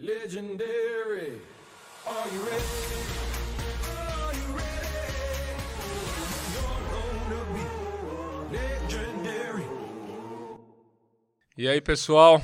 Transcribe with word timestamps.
Legendary. 0.00 1.42
Are 2.06 2.28
you 2.32 2.42
ready? 2.44 2.62
E 11.56 11.66
aí, 11.66 11.80
pessoal? 11.80 12.40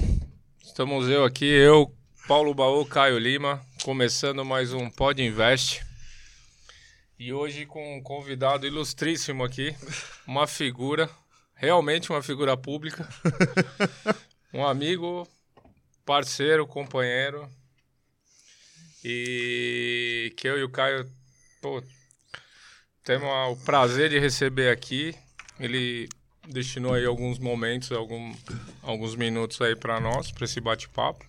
Estamos 0.61 1.09
eu 1.09 1.23
aqui, 1.23 1.45
eu, 1.45 1.95
Paulo 2.27 2.53
Baú, 2.53 2.85
Caio 2.85 3.17
Lima, 3.17 3.65
começando 3.85 4.45
mais 4.45 4.73
um 4.73 4.91
Pod 4.91 5.23
Invest. 5.23 5.87
E 7.17 7.33
hoje 7.33 7.67
com 7.67 7.97
um 7.97 8.03
convidado 8.03 8.67
ilustríssimo 8.67 9.45
aqui, 9.45 9.73
uma 10.27 10.49
figura, 10.49 11.09
realmente 11.55 12.11
uma 12.11 12.21
figura 12.21 12.57
pública, 12.57 13.09
um 14.53 14.67
amigo, 14.67 15.29
parceiro, 16.05 16.67
companheiro, 16.67 17.49
e 19.05 20.33
que 20.37 20.49
eu 20.49 20.59
e 20.59 20.63
o 20.63 20.69
Caio 20.69 21.11
pô, 21.61 21.83
temos 23.03 23.29
o 23.51 23.65
prazer 23.65 24.11
de 24.11 24.19
receber 24.19 24.71
aqui. 24.71 25.15
Ele 25.59 26.09
destinou 26.49 26.95
aí 26.95 27.05
alguns 27.05 27.39
momentos, 27.39 27.93
algum, 27.93 28.35
alguns 28.83 29.15
minutos 29.15 29.61
aí 29.61 29.77
para 29.77 30.01
nós, 30.01 30.31
para 30.31 30.45
esse 30.45 30.61
bate-papo, 30.61 31.25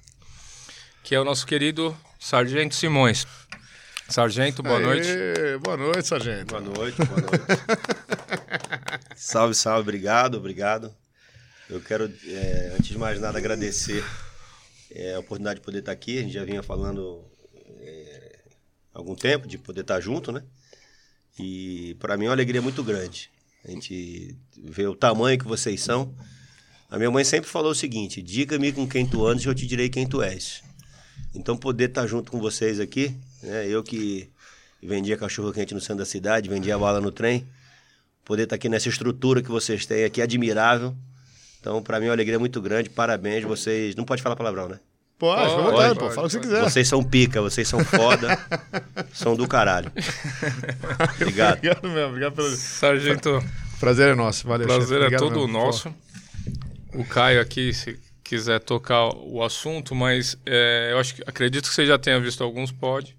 que 1.04 1.16
é 1.16 1.20
o 1.20 1.26
nosso 1.26 1.46
querido 1.46 1.96
Sargento 2.20 2.76
Simões. 2.76 3.26
Sargento, 4.10 4.62
boa 4.62 4.78
Aê, 4.78 4.84
noite. 4.84 5.10
Boa 5.64 5.78
noite, 5.78 6.08
sargento. 6.08 6.46
Boa 6.46 6.62
noite, 6.62 6.98
boa 7.04 7.22
noite. 7.22 7.44
salve, 9.16 9.56
salve, 9.56 9.82
obrigado, 9.82 10.36
obrigado. 10.36 10.94
Eu 11.70 11.82
quero, 11.82 12.12
é, 12.28 12.74
antes 12.78 12.90
de 12.90 12.98
mais 12.98 13.20
nada, 13.20 13.38
agradecer 13.40 14.04
é, 14.96 15.16
a 15.16 15.20
oportunidade 15.20 15.60
de 15.60 15.66
poder 15.66 15.80
estar 15.80 15.92
aqui. 15.92 16.18
A 16.18 16.22
gente 16.22 16.34
já 16.34 16.46
vinha 16.46 16.64
falando 16.64 17.24
é, 17.80 18.40
algum 18.94 19.14
tempo 19.14 19.48
de 19.48 19.58
poder 19.58 19.82
estar 19.82 20.00
junto, 20.00 20.32
né? 20.32 20.42
E 21.38 21.96
para 22.00 22.16
mim 22.16 22.26
é 22.26 22.30
uma 22.30 22.34
alegria 22.34 22.62
muito 22.62 22.82
grande. 22.82 23.30
A 23.66 23.72
gente 23.72 24.38
vê 24.58 24.88
o 24.88 24.96
tamanho 24.96 25.38
que 25.38 25.46
vocês 25.46 25.82
são. 25.82 26.16
A 26.90 26.98
minha 26.98 27.12
mãe 27.12 27.24
sempre 27.24 27.50
falou 27.50 27.72
o 27.72 27.76
seguinte: 27.76 28.22
diga-me 28.22 28.72
com 28.72 28.88
quem 28.88 29.06
tu 29.06 29.26
andas 29.28 29.44
e 29.44 29.48
eu 29.48 29.56
te 29.56 29.68
direi 29.68 29.90
quem 29.90 30.08
tu 30.08 30.22
és. 30.22 30.64
Então, 31.34 31.58
poder 31.58 31.90
estar 31.90 32.08
junto 32.08 32.32
com 32.32 32.40
vocês 32.40 32.80
aqui, 32.80 33.14
né? 33.44 33.68
Eu 33.68 33.84
que 33.84 34.30
vendia 34.82 35.18
cachorro 35.18 35.52
quente 35.52 35.74
no 35.74 35.82
centro 35.82 35.98
da 35.98 36.06
cidade, 36.06 36.50
vendia 36.50 36.78
bala 36.78 37.02
no 37.02 37.12
trem, 37.12 37.46
poder 38.24 38.44
estar 38.44 38.56
aqui 38.56 38.70
nessa 38.70 38.88
estrutura 38.88 39.42
que 39.42 39.50
vocês 39.50 39.86
têm 39.86 40.06
aqui, 40.06 40.22
admirável. 40.22 40.96
Então, 41.60 41.82
para 41.82 42.00
mim 42.00 42.06
é 42.06 42.10
uma 42.10 42.16
alegria 42.16 42.38
muito 42.38 42.62
grande. 42.62 42.90
Parabéns, 42.90 43.44
vocês. 43.44 43.96
Não 43.96 44.06
pode 44.06 44.22
falar 44.22 44.36
palavrão, 44.36 44.70
né? 44.70 44.80
Pode, 45.18 45.50
Pode, 45.50 45.64
vontade, 45.64 45.96
pode, 45.96 46.00
pô. 46.00 46.12
Fala 46.12 46.28
o 46.28 46.30
que 46.30 46.36
você 46.36 46.40
quiser. 46.42 46.62
Vocês 46.64 46.88
são 46.88 47.04
pica, 47.04 47.42
vocês 47.42 47.68
são 47.68 47.84
foda, 47.84 48.38
são 49.14 49.36
do 49.36 49.48
caralho. 49.48 49.92
Obrigado. 51.16 51.58
Obrigado 51.58 51.88
mesmo, 51.90 52.08
obrigado 52.10 52.34
pelo. 52.34 52.50
Sargento, 52.50 53.44
Prazer 53.80 54.10
é 54.10 54.16
nosso, 54.16 54.48
valeu. 54.48 54.68
prazer 54.68 55.02
chefe. 55.04 55.16
é 55.16 55.18
todo 55.18 55.40
mesmo. 55.42 55.54
nosso. 55.54 55.94
O 56.94 57.04
Caio 57.06 57.42
aqui, 57.42 57.74
se 57.74 58.00
quiser 58.24 58.60
tocar 58.60 59.10
o 59.16 59.44
assunto, 59.44 59.94
mas 59.94 60.38
é, 60.46 60.90
eu 60.92 61.00
acho 61.00 61.16
que 61.16 61.24
acredito 61.26 61.68
que 61.68 61.74
você 61.76 61.86
já 61.86 61.98
tenha 61.98 62.20
visto 62.20 62.44
alguns 62.44 62.72
pod. 62.72 63.16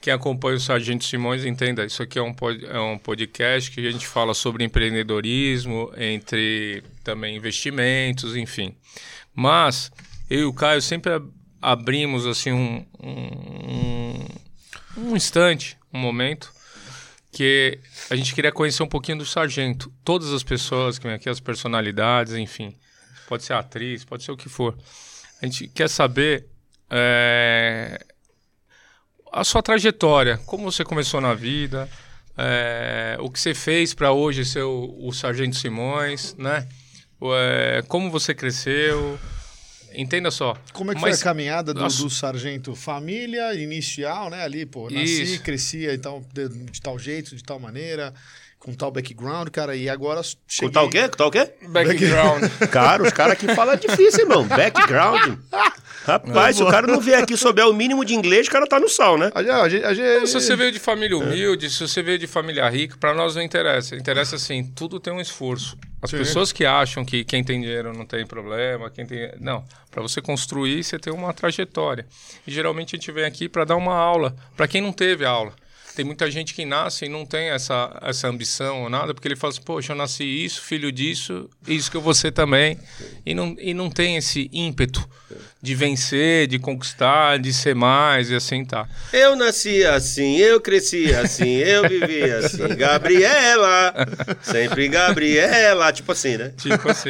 Quem 0.00 0.12
acompanha 0.12 0.56
o 0.56 0.60
Sargento 0.60 1.04
Simões 1.04 1.44
entenda, 1.44 1.84
isso 1.84 2.00
aqui 2.02 2.18
é 2.20 2.22
um, 2.22 2.32
pod, 2.32 2.64
é 2.64 2.78
um 2.78 2.96
podcast 2.96 3.68
que 3.72 3.84
a 3.86 3.90
gente 3.90 4.06
fala 4.06 4.32
sobre 4.32 4.62
empreendedorismo, 4.62 5.92
entre 5.96 6.84
também 7.02 7.36
investimentos, 7.36 8.36
enfim. 8.36 8.76
Mas 9.34 9.90
eu 10.28 10.40
e 10.40 10.44
o 10.44 10.52
Caio 10.52 10.82
sempre 10.82 11.12
ab- 11.12 11.32
abrimos 11.60 12.26
assim 12.26 12.52
um, 12.52 12.86
um, 13.02 14.26
um 14.96 15.16
instante, 15.16 15.76
um 15.92 15.98
momento, 15.98 16.52
que 17.32 17.78
a 18.10 18.16
gente 18.16 18.34
queria 18.34 18.52
conhecer 18.52 18.82
um 18.82 18.88
pouquinho 18.88 19.18
do 19.18 19.26
sargento. 19.26 19.92
Todas 20.04 20.32
as 20.32 20.42
pessoas 20.42 20.98
que 20.98 21.06
vêm 21.06 21.14
aqui, 21.14 21.28
as 21.28 21.40
personalidades, 21.40 22.34
enfim. 22.34 22.74
Pode 23.28 23.44
ser 23.44 23.52
atriz, 23.52 24.04
pode 24.04 24.24
ser 24.24 24.32
o 24.32 24.36
que 24.36 24.48
for. 24.48 24.76
A 25.40 25.46
gente 25.46 25.68
quer 25.68 25.88
saber 25.88 26.46
é, 26.90 28.04
a 29.32 29.44
sua 29.44 29.62
trajetória, 29.62 30.38
como 30.46 30.70
você 30.70 30.84
começou 30.84 31.20
na 31.20 31.34
vida, 31.34 31.88
é, 32.36 33.16
o 33.20 33.30
que 33.30 33.38
você 33.38 33.54
fez 33.54 33.92
para 33.94 34.12
hoje 34.12 34.44
ser 34.44 34.62
o, 34.62 34.96
o 34.98 35.12
Sargento 35.12 35.56
Simões, 35.56 36.34
né? 36.36 36.66
É, 37.20 37.82
como 37.88 38.10
você 38.10 38.34
cresceu. 38.34 39.18
Entenda 39.94 40.30
só. 40.30 40.56
Como 40.72 40.90
é 40.92 40.94
que 40.94 41.00
Mas- 41.00 41.16
foi 41.16 41.20
a 41.20 41.24
caminhada 41.24 41.72
do, 41.74 41.86
do 41.86 42.10
sargento 42.10 42.74
família 42.74 43.54
inicial, 43.54 44.30
né? 44.30 44.42
Ali, 44.42 44.66
pô, 44.66 44.90
nasci, 44.90 45.22
Isso. 45.22 45.42
crescia 45.42 45.94
então, 45.94 46.24
de, 46.32 46.48
de 46.48 46.80
tal 46.80 46.98
jeito, 46.98 47.34
de 47.34 47.42
tal 47.42 47.58
maneira, 47.58 48.12
com 48.58 48.74
tal 48.74 48.90
background, 48.90 49.48
cara, 49.50 49.76
e 49.76 49.88
agora 49.88 50.20
cheguei... 50.46 50.68
Com 50.68 50.72
tal 50.72 50.86
o 50.86 50.90
quê? 50.90 51.08
Com 51.08 51.16
tal 51.16 51.28
o 51.28 51.30
quê? 51.30 51.50
Background. 51.68 52.42
Cara, 52.70 53.02
os 53.04 53.12
caras 53.12 53.34
aqui 53.34 53.46
falam 53.54 53.76
difícil, 53.76 54.20
irmão. 54.24 54.44
Background. 54.46 55.38
Rapaz, 56.04 56.56
se 56.56 56.62
o 56.62 56.66
cara 56.70 56.86
não 56.86 57.00
vier 57.00 57.22
aqui 57.22 57.34
e 57.34 57.36
souber 57.36 57.68
o 57.68 57.72
mínimo 57.72 58.04
de 58.04 58.14
inglês, 58.14 58.46
o 58.46 58.50
cara 58.50 58.66
tá 58.66 58.80
no 58.80 58.88
sal, 58.88 59.18
né? 59.18 59.30
A 59.34 59.42
gente- 59.42 59.50
a 59.52 59.68
gente- 59.68 59.84
a 59.84 59.94
gente- 59.94 60.26
Se 60.28 60.34
você 60.34 60.56
veio 60.56 60.72
de 60.72 60.78
família 60.78 61.16
humilde, 61.18 61.68
se 61.70 61.86
você 61.86 62.02
veio 62.02 62.18
de 62.18 62.26
família 62.26 62.68
rica, 62.68 62.96
para 62.98 63.12
nós 63.14 63.34
não 63.36 63.42
interessa. 63.42 63.94
Interessa 63.94 64.36
assim, 64.36 64.64
tudo 64.74 64.98
tem 64.98 65.12
um 65.12 65.20
esforço. 65.20 65.76
As 66.00 66.10
Sim. 66.10 66.18
pessoas 66.18 66.50
que 66.52 66.64
acham 66.64 67.04
que 67.04 67.24
quem 67.24 67.44
tem 67.44 67.60
dinheiro 67.60 67.92
não 67.92 68.06
tem 68.06 68.24
problema, 68.26 68.88
quem 68.90 69.04
tem. 69.06 69.32
Não. 69.40 69.64
Para 69.90 70.00
você 70.02 70.20
construir, 70.22 70.82
você 70.82 70.98
tem 70.98 71.12
uma 71.12 71.32
trajetória. 71.34 72.06
E 72.46 72.50
geralmente 72.50 72.96
a 72.96 72.98
gente 72.98 73.12
vem 73.12 73.24
aqui 73.24 73.48
para 73.48 73.64
dar 73.64 73.76
uma 73.76 73.94
aula, 73.94 74.34
para 74.56 74.66
quem 74.68 74.80
não 74.80 74.92
teve 74.92 75.24
aula. 75.24 75.52
Tem 75.98 76.04
muita 76.04 76.30
gente 76.30 76.54
que 76.54 76.64
nasce 76.64 77.06
e 77.06 77.08
não 77.08 77.26
tem 77.26 77.48
essa, 77.48 77.98
essa 78.02 78.28
ambição 78.28 78.84
ou 78.84 78.88
nada, 78.88 79.12
porque 79.12 79.26
ele 79.26 79.34
fala 79.34 79.52
assim, 79.52 79.62
poxa, 79.62 79.90
eu 79.90 79.96
nasci 79.96 80.22
isso, 80.22 80.62
filho 80.62 80.92
disso, 80.92 81.50
isso 81.66 81.90
que 81.90 81.96
eu 81.96 82.00
vou 82.00 82.14
ser 82.14 82.30
também. 82.30 82.78
E 83.26 83.34
não, 83.34 83.56
e 83.58 83.74
não 83.74 83.90
tem 83.90 84.16
esse 84.16 84.48
ímpeto 84.52 85.04
de 85.60 85.74
vencer, 85.74 86.46
de 86.46 86.56
conquistar, 86.56 87.40
de 87.40 87.52
ser 87.52 87.74
mais 87.74 88.30
e 88.30 88.36
assim 88.36 88.64
tá. 88.64 88.88
Eu 89.12 89.34
nasci 89.34 89.84
assim, 89.84 90.36
eu 90.36 90.60
cresci 90.60 91.12
assim, 91.12 91.56
eu 91.56 91.88
vivi 91.88 92.30
assim. 92.30 92.68
Gabriela, 92.76 93.92
sempre 94.40 94.86
Gabriela. 94.86 95.92
Tipo 95.92 96.12
assim, 96.12 96.36
né? 96.36 96.52
Tipo 96.56 96.90
assim. 96.90 97.08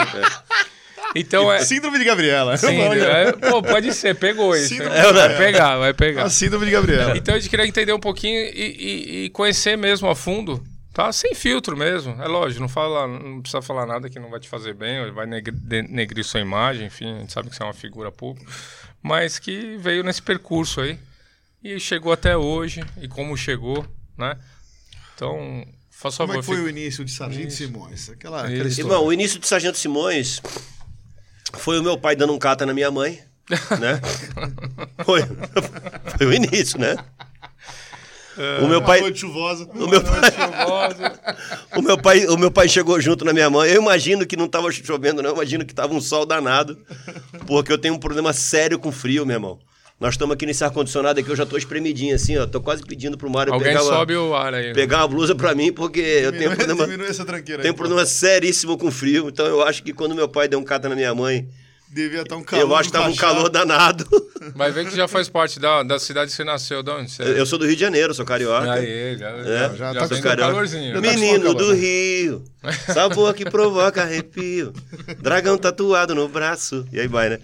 Então 1.15 1.53
é. 1.53 1.61
Síndrome 1.65 1.99
de 1.99 2.05
Gabriela. 2.05 2.55
Olha, 2.89 3.03
é, 3.05 3.33
pô, 3.33 3.63
pode 3.63 3.93
ser, 3.95 4.15
pegou 4.15 4.55
isso. 4.55 4.75
É, 4.83 5.13
vai 5.13 5.37
pegar, 5.37 5.77
vai 5.79 5.95
pegar. 5.95 6.25
A 6.25 6.31
síndrome 6.31 6.67
de 6.67 6.73
Gabriela. 6.73 7.17
Então 7.17 7.35
a 7.35 7.39
gente 7.39 7.49
queria 7.51 7.67
entender 7.67 7.93
um 7.93 8.01
pouquinho 8.01 8.39
e, 8.41 8.49
e- 8.51 9.25
e 9.25 9.31
conhecer 9.31 9.77
mesmo 9.77 10.09
a 10.09 10.15
fundo, 10.15 10.63
tá? 10.93 11.11
Sem 11.13 11.35
filtro 11.35 11.77
mesmo. 11.77 12.21
É 12.23 12.27
lógico, 12.29 12.61
não, 12.61 12.69
fala, 12.69 13.07
não 13.07 13.41
precisa 13.41 13.63
falar 13.63 13.87
nada 13.87 14.09
que 14.11 14.19
não 14.19 14.31
vai 14.31 14.39
te 14.41 14.49
fazer 14.49 14.75
bem, 14.75 15.01
ou 15.05 15.13
vai 15.13 15.27
negri- 15.27 15.55
denegrir 15.57 16.25
sua 16.25 16.41
imagem, 16.41 16.87
enfim, 16.87 17.17
a 17.17 17.19
gente 17.21 17.33
sabe 17.33 17.49
que 17.51 17.57
você 17.57 17.63
é 17.63 17.67
uma 17.67 17.73
figura 17.75 18.13
pública, 18.13 18.51
mas 19.03 19.39
que 19.39 19.77
veio 19.79 20.03
nesse 20.05 20.21
percurso 20.23 20.81
aí 20.81 20.99
e 21.65 21.81
chegou 21.81 22.13
até 22.13 22.37
hoje, 22.37 22.85
e 23.01 23.09
como 23.09 23.37
chegou, 23.37 23.85
né? 24.17 24.37
Então, 25.15 25.67
faça 25.91 26.19
Como 26.19 26.33
é 26.33 26.37
favor. 26.37 26.41
que 26.41 26.47
foi 26.47 26.57
fique- 26.57 26.67
o 26.67 26.71
início 26.71 27.05
de 27.05 27.11
Sargento 27.11 27.53
Simões? 27.53 28.11
Aquela, 28.11 28.45
aquela. 28.45 28.69
Irmão, 28.69 29.05
o 29.05 29.13
início 29.13 29.41
do 29.41 29.47
Sargento 29.47 29.77
Simões 29.79 30.41
foi 31.55 31.79
o 31.79 31.83
meu 31.83 31.99
pai 31.99 32.17
dando 32.17 32.33
um 32.33 32.39
cata 32.39 32.67
na 32.67 32.75
minha 32.75 32.91
mãe, 32.91 33.21
né? 33.81 34.01
Foi, 35.05 35.23
foi 36.19 36.27
o 36.27 36.33
início, 36.35 36.79
né? 36.79 36.97
O 38.63 38.69
meu 38.69 38.81
pai, 38.83 39.01
noite 39.01 39.21
chuvosa. 39.21 39.65
o 39.65 39.87
meu 39.89 40.03
pai, 40.03 40.21
o 41.77 41.83
meu 41.83 41.99
pai, 41.99 42.27
o 42.27 42.37
meu 42.37 42.51
pai 42.51 42.69
chegou 42.69 43.01
junto 43.01 43.25
na 43.25 43.33
minha 43.33 43.51
mãe. 43.51 43.71
Eu 43.71 43.81
imagino 43.83 44.25
que 44.25 44.37
não 44.37 44.47
tava 44.47 44.71
chovendo, 44.71 45.23
não. 45.23 45.31
Eu 45.31 45.35
imagino 45.37 45.65
que 45.65 45.75
tava 45.75 45.93
um 45.93 46.01
sol 46.01 46.25
danado, 46.25 46.79
porque 47.47 47.73
eu 47.73 47.79
tenho 47.79 47.95
um 47.95 47.99
problema 47.99 48.33
sério 48.33 48.79
com 48.79 48.93
frio, 48.93 49.27
meu 49.27 49.37
irmão. 49.37 49.59
Nós 50.01 50.15
estamos 50.15 50.33
aqui 50.35 50.47
nesse 50.47 50.63
ar 50.63 50.71
condicionado 50.71 51.19
aqui, 51.19 51.29
eu 51.29 51.35
já 51.35 51.45
tô 51.45 51.57
espremidinho 51.57 52.15
assim, 52.15 52.37
ó. 52.37 52.47
Tô 52.47 52.61
quase 52.61 52.83
pedindo 52.85 53.19
pro 53.19 53.29
Mário 53.29 53.53
Alguém 53.53 53.69
pegar 53.73 53.83
uma, 53.83 53.93
sobe 53.93 54.17
o 54.17 54.33
ar 54.35 54.55
aí. 54.55 54.73
pegar 54.73 54.99
uma 54.99 55.09
blusa 55.09 55.35
pra 55.35 55.55
mim, 55.57 55.73
porque 55.73 55.99
eu 56.01 56.31
tenho 56.31 56.51
um 56.51 56.55
Diminui, 56.55 56.57
problema, 56.57 56.85
diminui 56.87 57.07
essa 57.09 57.25
tranqueira 57.25 57.63
tenho 57.63 57.73
aí. 57.73 57.75
um 57.75 57.77
problema 57.77 58.07
seríssimo 58.07 58.79
com 58.79 58.93
frio. 58.93 59.29
Então 59.29 59.45
eu 59.47 59.61
acho 59.63 59.83
que 59.83 59.93
quando 59.93 60.15
meu 60.15 60.29
pai 60.29 60.47
deu 60.47 60.59
um 60.61 60.65
cata 60.65 60.89
na 60.89 60.95
minha 60.95 61.13
mãe. 61.15 61.49
Devia 61.91 62.21
estar 62.21 62.37
um 62.37 62.43
calor. 62.45 62.63
eu 62.63 62.77
acho 62.77 62.91
que 62.91 62.99
tava 62.99 63.09
um 63.09 63.17
calor 63.17 63.49
danado. 63.49 64.07
Vai 64.55 64.71
ver 64.71 64.87
que 64.87 64.95
já 64.95 65.09
faz 65.09 65.27
parte 65.29 65.59
da, 65.59 65.83
da 65.83 65.99
cidade 65.99 66.31
que 66.31 66.37
você 66.37 66.45
nasceu, 66.45 66.83
de 66.83 66.91
onde 66.91 67.11
você 67.11 67.23
é? 67.23 67.41
Eu 67.41 67.47
sou 67.47 67.59
do 67.59 67.65
Rio 67.67 67.75
de 67.75 67.81
Janeiro, 67.81 68.13
sou 68.13 68.27
carioca. 68.27 68.71
Aí, 68.75 69.17
já, 69.19 69.29
É, 69.31 69.45
já, 69.45 69.69
já 69.75 69.93
já, 69.95 70.01
tá 70.01 70.07
vem 70.07 70.21
calorzinho. 70.23 70.95
Tá 70.95 71.01
Menino 71.01 71.55
do 71.55 71.73
né? 71.73 71.81
Rio, 71.81 72.45
sabor 72.93 73.33
que 73.33 73.47
provoca 73.47 74.03
arrepio, 74.03 74.73
dragão 75.19 75.57
tatuado 75.57 76.15
no 76.15 76.29
braço. 76.29 76.87
E 76.93 77.01
aí 77.01 77.09
vai, 77.09 77.31
né? 77.31 77.39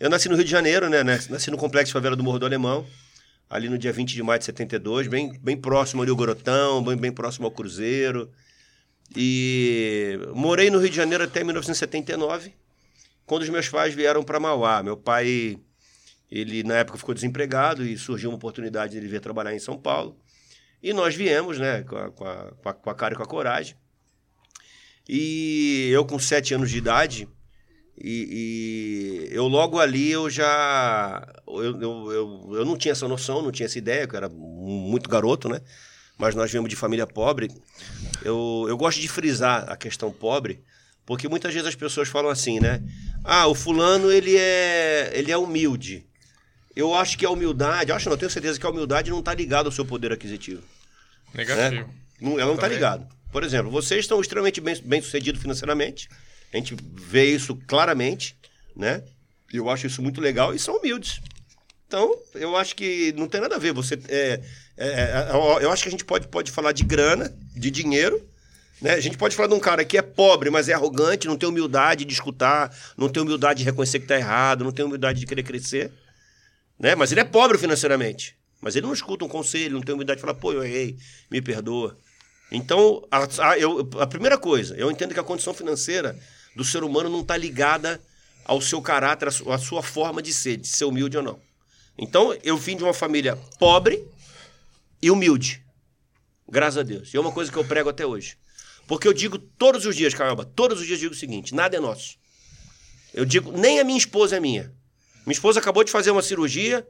Eu 0.00 0.08
nasci 0.08 0.28
no 0.28 0.36
Rio 0.36 0.44
de 0.44 0.50
Janeiro, 0.50 0.88
né? 0.88 1.02
né? 1.02 1.18
Nasci 1.28 1.50
no 1.50 1.56
Complexo 1.56 1.92
Favela 1.92 2.14
do 2.14 2.22
Morro 2.22 2.38
do 2.38 2.46
Alemão, 2.46 2.86
ali 3.50 3.68
no 3.68 3.76
dia 3.76 3.92
20 3.92 4.14
de 4.14 4.22
maio 4.22 4.38
de 4.38 4.44
72, 4.44 5.08
bem, 5.08 5.36
bem 5.40 5.56
próximo 5.56 6.02
ali 6.02 6.10
ao 6.10 6.16
Gorotão, 6.16 6.84
bem, 6.84 6.96
bem 6.96 7.10
próximo 7.10 7.46
ao 7.46 7.50
Cruzeiro. 7.50 8.30
E 9.16 10.16
morei 10.34 10.70
no 10.70 10.78
Rio 10.78 10.88
de 10.88 10.94
Janeiro 10.94 11.24
até 11.24 11.42
1979, 11.42 12.54
quando 13.26 13.42
os 13.42 13.48
meus 13.48 13.68
pais 13.68 13.92
vieram 13.92 14.22
para 14.22 14.38
Mauá. 14.38 14.84
Meu 14.84 14.96
pai 14.96 15.58
Ele, 16.30 16.62
na 16.62 16.76
época, 16.76 16.96
ficou 16.96 17.12
desempregado 17.12 17.84
e 17.84 17.98
surgiu 17.98 18.30
uma 18.30 18.36
oportunidade 18.36 18.92
de 18.92 18.98
ele 18.98 19.08
vir 19.08 19.20
trabalhar 19.20 19.52
em 19.52 19.58
São 19.58 19.76
Paulo. 19.76 20.16
E 20.80 20.92
nós 20.92 21.16
viemos, 21.16 21.58
né, 21.58 21.82
com 21.82 21.96
a, 21.96 22.10
com 22.12 22.24
a, 22.68 22.72
com 22.72 22.90
a 22.90 22.94
cara 22.94 23.14
e 23.14 23.16
com 23.16 23.22
a 23.24 23.26
coragem. 23.26 23.74
E 25.08 25.90
eu, 25.90 26.04
com 26.04 26.20
sete 26.20 26.54
anos 26.54 26.70
de 26.70 26.78
idade, 26.78 27.28
e, 28.02 29.28
e 29.30 29.34
eu 29.34 29.46
logo 29.48 29.78
ali 29.78 30.10
eu 30.10 30.28
já. 30.30 31.26
Eu, 31.46 31.80
eu, 31.80 32.12
eu, 32.12 32.50
eu 32.56 32.64
não 32.64 32.76
tinha 32.76 32.92
essa 32.92 33.08
noção, 33.08 33.42
não 33.42 33.52
tinha 33.52 33.66
essa 33.66 33.78
ideia, 33.78 34.06
que 34.06 34.14
eu 34.14 34.18
era 34.18 34.28
muito 34.28 35.08
garoto, 35.08 35.48
né? 35.48 35.60
Mas 36.16 36.34
nós 36.34 36.50
viemos 36.50 36.68
de 36.68 36.76
família 36.76 37.06
pobre. 37.06 37.50
Eu, 38.24 38.66
eu 38.68 38.76
gosto 38.76 39.00
de 39.00 39.08
frisar 39.08 39.70
a 39.70 39.76
questão 39.76 40.10
pobre, 40.10 40.60
porque 41.06 41.28
muitas 41.28 41.52
vezes 41.52 41.68
as 41.68 41.74
pessoas 41.74 42.08
falam 42.08 42.30
assim, 42.30 42.58
né? 42.60 42.82
Ah, 43.24 43.46
o 43.46 43.54
fulano 43.54 44.10
ele 44.10 44.36
é, 44.36 45.10
ele 45.14 45.30
é 45.30 45.36
humilde. 45.36 46.04
Eu 46.74 46.94
acho 46.94 47.18
que 47.18 47.26
a 47.26 47.30
humildade, 47.30 47.90
eu 47.90 47.96
acho 47.96 48.08
não, 48.08 48.16
tenho 48.16 48.30
certeza 48.30 48.58
que 48.58 48.66
a 48.66 48.70
humildade 48.70 49.10
não 49.10 49.18
está 49.18 49.34
ligada 49.34 49.68
ao 49.68 49.72
seu 49.72 49.84
poder 49.84 50.12
aquisitivo. 50.12 50.62
Negativo. 51.34 51.86
Né? 51.86 51.94
Não- 52.20 52.32
ela 52.38 52.46
não 52.46 52.54
está 52.54 52.68
ligada. 52.68 53.08
Por 53.32 53.42
exemplo, 53.44 53.70
vocês 53.70 54.00
estão 54.00 54.20
extremamente 54.20 54.60
bem, 54.60 54.80
bem 54.84 55.02
sucedidos 55.02 55.40
financeiramente. 55.40 56.08
A 56.52 56.56
gente 56.56 56.74
vê 56.94 57.24
isso 57.26 57.56
claramente, 57.66 58.36
né? 58.76 59.02
Eu 59.52 59.68
acho 59.70 59.86
isso 59.86 60.02
muito 60.02 60.20
legal 60.20 60.54
e 60.54 60.58
são 60.58 60.76
humildes. 60.76 61.20
Então, 61.86 62.14
eu 62.34 62.54
acho 62.56 62.76
que 62.76 63.12
não 63.16 63.26
tem 63.28 63.40
nada 63.40 63.56
a 63.56 63.58
ver. 63.58 63.72
Você, 63.72 63.98
é, 64.08 64.40
é, 64.76 64.86
é, 64.86 65.28
eu 65.62 65.70
acho 65.70 65.82
que 65.82 65.88
a 65.88 65.92
gente 65.92 66.04
pode, 66.04 66.28
pode 66.28 66.50
falar 66.50 66.72
de 66.72 66.84
grana, 66.84 67.34
de 67.56 67.70
dinheiro, 67.70 68.22
né? 68.80 68.92
A 68.92 69.00
gente 69.00 69.16
pode 69.16 69.34
falar 69.34 69.48
de 69.48 69.54
um 69.54 69.60
cara 69.60 69.84
que 69.84 69.96
é 69.96 70.02
pobre, 70.02 70.50
mas 70.50 70.68
é 70.68 70.74
arrogante, 70.74 71.26
não 71.26 71.36
tem 71.36 71.48
humildade 71.48 72.04
de 72.04 72.12
escutar, 72.12 72.74
não 72.96 73.08
tem 73.08 73.22
humildade 73.22 73.60
de 73.60 73.64
reconhecer 73.64 73.98
que 73.98 74.04
está 74.04 74.16
errado, 74.16 74.64
não 74.64 74.72
tem 74.72 74.84
humildade 74.84 75.18
de 75.20 75.26
querer 75.26 75.42
crescer, 75.42 75.90
né? 76.78 76.94
Mas 76.94 77.10
ele 77.10 77.20
é 77.20 77.24
pobre 77.24 77.56
financeiramente. 77.58 78.36
Mas 78.60 78.74
ele 78.74 78.86
não 78.86 78.92
escuta 78.92 79.24
um 79.24 79.28
conselho, 79.28 79.74
não 79.74 79.80
tem 79.80 79.94
humildade 79.94 80.18
de 80.18 80.20
falar, 80.20 80.34
pô, 80.34 80.52
eu 80.52 80.64
errei, 80.64 80.96
me 81.30 81.40
perdoa. 81.40 81.96
Então, 82.50 83.06
a, 83.10 83.50
a- 83.50 83.58
eu- 83.58 83.88
a 83.98 84.06
primeira 84.06 84.36
coisa, 84.36 84.74
eu 84.76 84.90
entendo 84.90 85.14
que 85.14 85.20
a 85.20 85.24
condição 85.24 85.54
financeira 85.54 86.18
do 86.58 86.64
ser 86.64 86.82
humano 86.82 87.08
não 87.08 87.20
está 87.20 87.36
ligada 87.36 88.00
ao 88.44 88.60
seu 88.60 88.82
caráter, 88.82 89.28
à 89.28 89.30
su- 89.30 89.48
à 89.52 89.58
sua 89.58 89.80
forma 89.80 90.20
de 90.20 90.32
ser, 90.34 90.56
de 90.56 90.66
ser 90.66 90.86
humilde 90.86 91.16
ou 91.16 91.22
não. 91.22 91.38
Então, 91.96 92.36
eu 92.42 92.56
vim 92.56 92.76
de 92.76 92.82
uma 92.82 92.92
família 92.92 93.36
pobre 93.60 94.04
e 95.00 95.08
humilde. 95.08 95.62
Graças 96.50 96.78
a 96.78 96.82
Deus. 96.82 97.14
E 97.14 97.16
é 97.16 97.20
uma 97.20 97.30
coisa 97.30 97.52
que 97.52 97.56
eu 97.56 97.64
prego 97.64 97.88
até 97.90 98.04
hoje. 98.04 98.36
Porque 98.88 99.06
eu 99.06 99.12
digo 99.12 99.38
todos 99.38 99.86
os 99.86 99.94
dias, 99.94 100.12
Caramba, 100.14 100.44
todos 100.44 100.80
os 100.80 100.86
dias 100.86 100.98
digo 100.98 101.14
o 101.14 101.16
seguinte: 101.16 101.54
nada 101.54 101.76
é 101.76 101.80
nosso. 101.80 102.16
Eu 103.14 103.24
digo, 103.24 103.52
nem 103.52 103.78
a 103.78 103.84
minha 103.84 103.98
esposa 103.98 104.36
é 104.36 104.40
minha. 104.40 104.74
Minha 105.24 105.34
esposa 105.34 105.60
acabou 105.60 105.84
de 105.84 105.92
fazer 105.92 106.10
uma 106.10 106.22
cirurgia, 106.22 106.84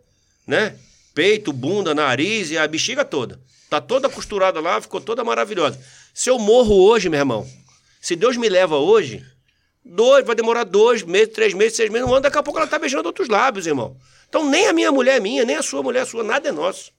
né? 0.47 0.79
Peito, 1.13 1.53
bunda, 1.53 1.95
nariz 1.95 2.51
e 2.51 2.57
a 2.57 2.67
bexiga 2.67 3.05
toda. 3.05 3.39
Tá 3.69 3.83
toda 3.83 4.09
costurada 4.09 4.61
lá, 4.61 4.81
ficou 4.81 4.99
toda 5.01 5.23
maravilhosa. 5.23 5.79
Se 6.15 6.31
eu 6.31 6.39
morro 6.39 6.75
hoje, 6.75 7.11
meu 7.11 7.19
irmão, 7.19 7.47
se 8.01 8.17
Deus 8.17 8.37
me 8.39 8.49
leva 8.49 8.77
hoje, 8.77 9.23
dois, 9.85 10.25
vai 10.25 10.35
demorar 10.35 10.65
dois 10.65 11.03
meses, 11.03 11.33
três 11.33 11.55
meses, 11.55 11.77
seis 11.77 11.91
meses, 11.91 12.07
um 12.07 12.13
ano, 12.13 12.23
daqui 12.23 12.39
a 12.39 12.43
pouco 12.43 12.59
ela 12.59 12.69
tá 12.69 12.79
beijando 12.79 13.07
outros 13.07 13.29
lábios, 13.29 13.67
irmão. 13.67 13.97
Então 14.29 14.49
nem 14.49 14.67
a 14.67 14.73
minha 14.73 14.93
mulher 14.93 15.17
é 15.17 15.21
minha, 15.21 15.45
nem 15.45 15.57
a 15.57 15.63
sua 15.63 15.83
mulher 15.83 16.03
é 16.03 16.05
sua, 16.05 16.23
nada 16.23 16.49
é 16.49 16.53
nosso. 16.53 16.93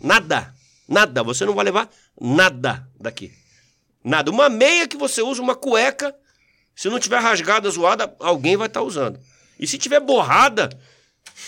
Nada. 0.00 0.54
Nada. 0.88 1.22
Você 1.22 1.44
não 1.44 1.54
vai 1.54 1.64
levar 1.64 1.88
nada 2.20 2.86
daqui. 2.98 3.32
Nada. 4.02 4.30
Uma 4.30 4.48
meia 4.48 4.86
que 4.86 4.96
você 4.96 5.20
usa, 5.20 5.42
uma 5.42 5.54
cueca, 5.54 6.14
se 6.74 6.88
não 6.88 6.98
tiver 6.98 7.18
rasgada, 7.18 7.68
zoada, 7.70 8.14
alguém 8.20 8.56
vai 8.56 8.68
estar 8.68 8.82
usando. 8.82 9.18
E 9.58 9.66
se 9.66 9.76
tiver 9.76 10.00
borrada, 10.00 10.70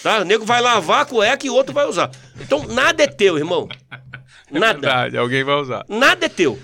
tá? 0.02 0.18
O 0.18 0.24
nego 0.24 0.44
vai 0.44 0.60
lavar 0.60 1.02
a 1.02 1.04
cueca 1.04 1.46
e 1.46 1.50
outro 1.50 1.72
vai 1.72 1.86
usar. 1.86 2.10
Então 2.40 2.66
nada 2.66 3.04
é 3.04 3.06
teu, 3.06 3.38
irmão. 3.38 3.68
Nada. 4.50 4.80
Verdade, 4.80 5.16
alguém 5.16 5.44
vai 5.44 5.54
usar. 5.54 5.84
Nada 5.88 6.26
é 6.26 6.28
teu. 6.28 6.58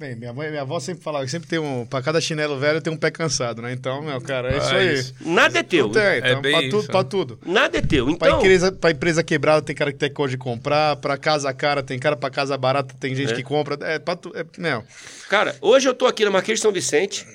Bem, 0.00 0.16
minha 0.16 0.32
mãe 0.32 0.48
minha 0.48 0.62
avó 0.62 0.80
sempre 0.80 1.04
falavam 1.04 1.26
que 1.26 1.30
sempre 1.30 1.46
tem 1.46 1.58
um. 1.58 1.84
Pra 1.84 2.00
cada 2.00 2.22
chinelo 2.22 2.58
velho 2.58 2.80
tem 2.80 2.90
um 2.90 2.96
pé 2.96 3.10
cansado, 3.10 3.60
né? 3.60 3.70
Então, 3.70 4.00
meu 4.00 4.18
cara, 4.18 4.50
é 4.50 4.56
isso 4.56 4.66
Ah, 4.68 4.76
aí. 4.76 4.94
isso. 4.94 5.14
Nada 5.20 5.58
é 5.58 5.62
teu. 5.62 5.90
Tem, 5.90 6.18
então, 6.20 6.40
bem 6.40 6.52
pra, 6.52 6.60
tudo, 6.62 6.78
isso, 6.78 6.86
pra 6.86 7.02
né? 7.02 7.08
tudo. 7.10 7.38
Nada 7.44 7.76
é 7.76 7.82
teu. 7.82 8.06
Pra, 8.16 8.28
Então, 8.28 8.38
empresa, 8.38 8.72
pra 8.72 8.90
empresa 8.92 9.22
quebrada 9.22 9.60
tem 9.60 9.76
cara 9.76 9.92
que 9.92 9.98
tem 9.98 10.10
cor 10.10 10.26
de 10.30 10.38
comprar, 10.38 10.96
pra 10.96 11.18
casa 11.18 11.52
cara 11.52 11.82
tem 11.82 11.98
cara, 11.98 12.16
pra 12.16 12.30
casa 12.30 12.56
barata 12.56 12.94
tem 12.98 13.14
gente 13.14 13.32
É. 13.34 13.36
que 13.36 13.42
compra. 13.42 13.76
É, 13.82 13.98
pra 13.98 14.16
tu, 14.16 14.32
é, 14.34 14.42
não. 14.56 14.82
Cara, 15.28 15.54
hoje 15.60 15.86
eu 15.86 15.92
tô 15.92 16.06
aqui 16.06 16.24
na 16.24 16.30
Marquês 16.30 16.58
de 16.58 16.62
São 16.62 16.72
Vicente, 16.72 17.26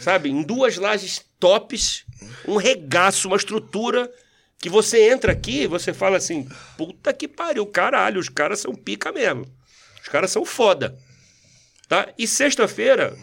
sabe? 0.00 0.30
Em 0.30 0.42
duas 0.42 0.78
lajes 0.78 1.22
tops, 1.38 2.06
um 2.48 2.56
regaço, 2.56 3.28
uma 3.28 3.36
estrutura 3.36 4.10
que 4.58 4.70
você 4.70 5.10
entra 5.10 5.32
aqui 5.32 5.64
e 5.64 5.66
você 5.66 5.92
fala 5.92 6.16
assim, 6.16 6.48
puta 6.78 7.12
que 7.12 7.28
pariu, 7.28 7.66
caralho, 7.66 8.18
os 8.18 8.30
caras 8.30 8.58
são 8.60 8.74
pica 8.74 9.12
mesmo. 9.12 9.44
Os 10.02 10.08
caras 10.08 10.30
são 10.30 10.46
foda. 10.46 10.96
Tá? 11.88 12.12
E 12.18 12.26
sexta-feira, 12.26 13.16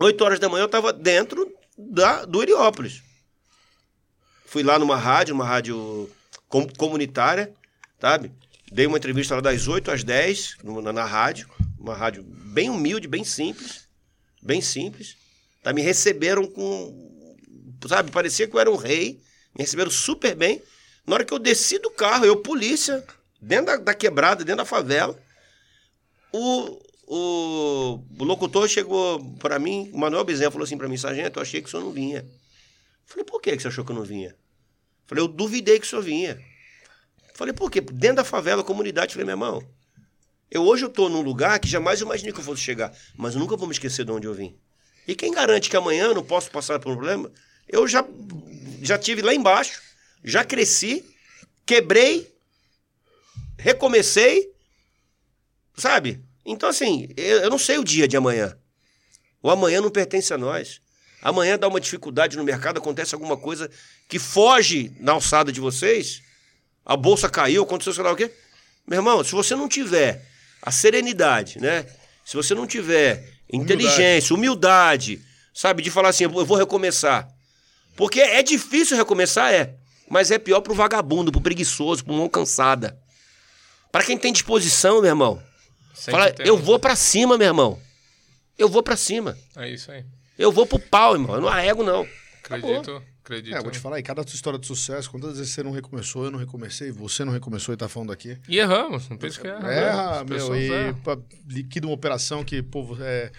8 0.00 0.24
horas 0.24 0.38
da 0.40 0.48
manhã, 0.48 0.64
eu 0.64 0.68
tava 0.68 0.92
dentro 0.92 1.52
da, 1.76 2.24
do 2.24 2.42
Heliópolis. 2.42 3.02
Fui 4.46 4.62
lá 4.62 4.78
numa 4.78 4.96
rádio, 4.96 5.34
uma 5.34 5.44
rádio 5.44 6.10
com- 6.48 6.68
comunitária, 6.76 7.52
sabe? 8.00 8.32
Dei 8.72 8.86
uma 8.86 8.96
entrevista 8.96 9.34
lá 9.34 9.40
das 9.40 9.68
8 9.68 9.90
às 9.90 10.02
10 10.02 10.56
no- 10.62 10.80
na, 10.80 10.92
na 10.92 11.04
rádio. 11.04 11.48
Uma 11.78 11.94
rádio 11.94 12.22
bem 12.24 12.70
humilde, 12.70 13.06
bem 13.06 13.22
simples. 13.24 13.86
Bem 14.42 14.60
simples. 14.60 15.16
Tá? 15.62 15.72
Me 15.72 15.82
receberam 15.82 16.46
com. 16.46 17.36
Sabe? 17.86 18.10
Parecia 18.10 18.48
que 18.48 18.54
eu 18.56 18.60
era 18.60 18.70
um 18.70 18.76
rei. 18.76 19.20
Me 19.54 19.62
receberam 19.62 19.90
super 19.90 20.34
bem. 20.34 20.62
Na 21.06 21.14
hora 21.14 21.24
que 21.24 21.32
eu 21.34 21.38
desci 21.38 21.78
do 21.78 21.90
carro, 21.90 22.24
eu, 22.24 22.36
polícia, 22.36 23.04
dentro 23.40 23.66
da, 23.66 23.76
da 23.76 23.94
quebrada, 23.94 24.44
dentro 24.44 24.58
da 24.58 24.64
favela, 24.64 25.16
o, 26.32 26.80
o, 27.06 28.04
locutor 28.18 28.68
chegou 28.68 29.22
para 29.38 29.58
mim, 29.58 29.90
o 29.92 29.98
Manuel 29.98 30.24
Bezerra 30.24 30.50
falou 30.50 30.64
assim 30.64 30.76
para 30.76 30.88
mim, 30.88 30.96
sargento, 30.96 31.38
eu 31.38 31.42
achei 31.42 31.62
que 31.62 31.68
o 31.68 31.70
senhor 31.70 31.84
não 31.84 31.92
vinha. 31.92 32.26
Falei, 33.04 33.24
por 33.24 33.40
que 33.40 33.58
você 33.58 33.68
achou 33.68 33.84
que 33.84 33.92
eu 33.92 33.96
não 33.96 34.02
vinha? 34.02 34.34
Falei, 35.06 35.22
eu 35.22 35.28
duvidei 35.28 35.78
que 35.78 35.86
o 35.86 35.88
senhor 35.88 36.02
vinha. 36.02 36.40
Falei, 37.34 37.54
por 37.54 37.70
quê? 37.70 37.80
Dentro 37.80 38.16
da 38.16 38.24
favela, 38.24 38.64
comunidade. 38.64 39.12
Falei, 39.12 39.24
meu 39.24 39.34
irmão, 39.34 39.62
eu 40.50 40.64
hoje 40.64 40.84
eu 40.84 40.88
tô 40.88 41.08
num 41.08 41.20
lugar 41.20 41.60
que 41.60 41.68
jamais 41.68 42.00
imaginei 42.00 42.32
que 42.32 42.40
eu 42.40 42.44
fosse 42.44 42.62
chegar, 42.62 42.92
mas 43.16 43.34
eu 43.34 43.40
nunca 43.40 43.56
vou 43.56 43.68
me 43.68 43.72
esquecer 43.72 44.04
de 44.04 44.10
onde 44.10 44.26
eu 44.26 44.34
vim. 44.34 44.58
E 45.06 45.14
quem 45.14 45.30
garante 45.30 45.70
que 45.70 45.76
amanhã 45.76 46.06
eu 46.06 46.14
não 46.14 46.24
posso 46.24 46.50
passar 46.50 46.80
por 46.80 46.90
um 46.90 46.96
problema? 46.96 47.30
Eu 47.68 47.86
já, 47.86 48.04
já 48.82 48.98
tive 48.98 49.22
lá 49.22 49.32
embaixo, 49.32 49.80
já 50.24 50.44
cresci, 50.44 51.04
quebrei, 51.64 52.34
recomecei, 53.56 54.52
sabe? 55.76 56.25
Então, 56.46 56.68
assim, 56.68 57.08
eu, 57.16 57.38
eu 57.40 57.50
não 57.50 57.58
sei 57.58 57.76
o 57.76 57.84
dia 57.84 58.06
de 58.06 58.16
amanhã. 58.16 58.56
O 59.42 59.50
amanhã 59.50 59.80
não 59.80 59.90
pertence 59.90 60.32
a 60.32 60.38
nós. 60.38 60.80
Amanhã 61.20 61.58
dá 61.58 61.66
uma 61.66 61.80
dificuldade 61.80 62.36
no 62.36 62.44
mercado, 62.44 62.78
acontece 62.78 63.14
alguma 63.14 63.36
coisa 63.36 63.68
que 64.08 64.18
foge 64.18 64.92
na 65.00 65.12
alçada 65.12 65.50
de 65.50 65.60
vocês, 65.60 66.22
a 66.84 66.96
bolsa 66.96 67.28
caiu, 67.28 67.64
aconteceu 67.64 67.92
sei 67.92 68.04
lá 68.04 68.12
o 68.12 68.16
quê. 68.16 68.30
Meu 68.86 69.00
irmão, 69.00 69.24
se 69.24 69.32
você 69.32 69.56
não 69.56 69.68
tiver 69.68 70.24
a 70.62 70.70
serenidade, 70.70 71.60
né? 71.60 71.84
Se 72.24 72.36
você 72.36 72.54
não 72.54 72.66
tiver 72.66 73.28
inteligência, 73.52 74.34
humildade, 74.34 75.20
sabe, 75.52 75.82
de 75.82 75.90
falar 75.90 76.10
assim, 76.10 76.24
eu 76.24 76.30
vou 76.30 76.56
recomeçar. 76.56 77.28
Porque 77.96 78.20
é 78.20 78.42
difícil 78.42 78.96
recomeçar, 78.96 79.52
é. 79.52 79.74
Mas 80.08 80.30
é 80.30 80.38
pior 80.38 80.60
pro 80.60 80.74
vagabundo, 80.74 81.32
pro 81.32 81.40
preguiçoso, 81.40 82.04
pro 82.04 82.14
mão 82.14 82.28
cansada. 82.28 82.96
Para 83.90 84.04
quem 84.04 84.16
tem 84.16 84.32
disposição, 84.32 85.00
meu 85.00 85.10
irmão, 85.10 85.42
Sempre 85.96 86.20
fala, 86.20 86.34
eu 86.38 86.54
um- 86.54 86.58
vou 86.62 86.78
pra 86.78 86.94
cima, 86.94 87.36
meu 87.38 87.46
irmão. 87.48 87.80
Eu 88.58 88.68
vou 88.68 88.82
pra 88.82 88.96
cima. 88.96 89.36
É 89.56 89.68
isso 89.70 89.90
aí. 89.90 90.04
Eu 90.38 90.52
vou 90.52 90.66
pro 90.66 90.78
pau, 90.78 91.14
irmão. 91.14 91.34
Eu 91.34 91.40
não 91.40 91.48
arrego, 91.48 91.82
não. 91.82 92.06
Acredito, 92.44 93.02
acredito. 93.24 93.56
É, 93.56 93.60
vou 93.60 93.70
te 93.70 93.78
falar, 93.78 93.98
e 93.98 94.02
cada 94.02 94.22
história 94.22 94.58
de 94.58 94.66
sucesso, 94.66 95.10
quantas 95.10 95.36
vezes 95.38 95.52
você 95.52 95.62
não 95.62 95.72
recomeçou, 95.72 96.24
eu 96.26 96.30
não 96.30 96.38
recomecei, 96.38 96.92
você 96.92 97.24
não 97.24 97.32
recomeçou 97.32 97.74
e 97.74 97.76
tá 97.76 97.88
falando 97.88 98.12
aqui. 98.12 98.38
E 98.48 98.58
erramos, 98.58 99.08
não 99.08 99.16
pensa 99.16 99.40
que 99.40 99.48
erra. 99.48 99.72
Erra, 99.72 100.10
As 100.10 100.16
meu, 100.18 100.26
pessoas 100.38 100.58
e 100.60 100.66
erram. 100.72 100.94
pá, 101.00 101.18
liquida 101.48 101.86
uma 101.86 101.94
operação 101.94 102.44
que, 102.44 102.62
pô, 102.62 102.96
é... 103.00 103.32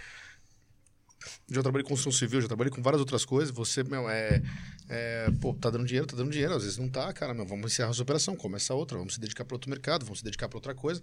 Já 1.50 1.62
trabalhei 1.62 1.82
com 1.84 1.88
construção 1.90 2.12
civil, 2.12 2.40
já 2.42 2.48
trabalhei 2.48 2.70
com 2.72 2.82
várias 2.82 3.00
outras 3.00 3.24
coisas. 3.24 3.54
Você, 3.54 3.82
meu, 3.82 4.08
é, 4.10 4.42
é. 4.88 5.28
Pô, 5.40 5.52
tá 5.54 5.70
dando 5.70 5.84
dinheiro, 5.84 6.06
tá 6.06 6.16
dando 6.16 6.30
dinheiro. 6.30 6.54
Às 6.54 6.62
vezes 6.62 6.78
não 6.78 6.88
tá, 6.88 7.12
cara, 7.12 7.34
meu. 7.34 7.44
Vamos 7.46 7.72
encerrar 7.72 7.90
essa 7.90 8.02
operação, 8.02 8.34
começa 8.36 8.72
outra. 8.74 8.96
Vamos 8.98 9.14
se 9.14 9.20
dedicar 9.20 9.44
para 9.44 9.54
outro 9.54 9.70
mercado, 9.70 10.04
vamos 10.04 10.18
se 10.20 10.24
dedicar 10.24 10.48
para 10.48 10.56
outra 10.56 10.74
coisa. 10.74 11.00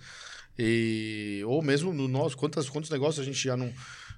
E. 0.58 1.42
Ou 1.46 1.62
mesmo 1.62 1.94
no 1.94 2.08
nosso. 2.08 2.36
Quantas, 2.38 2.70
quantos 2.70 2.90
negócios 2.90 3.20
a 3.20 3.24
gente 3.26 3.42
já 3.44 3.56
não. 3.58 3.72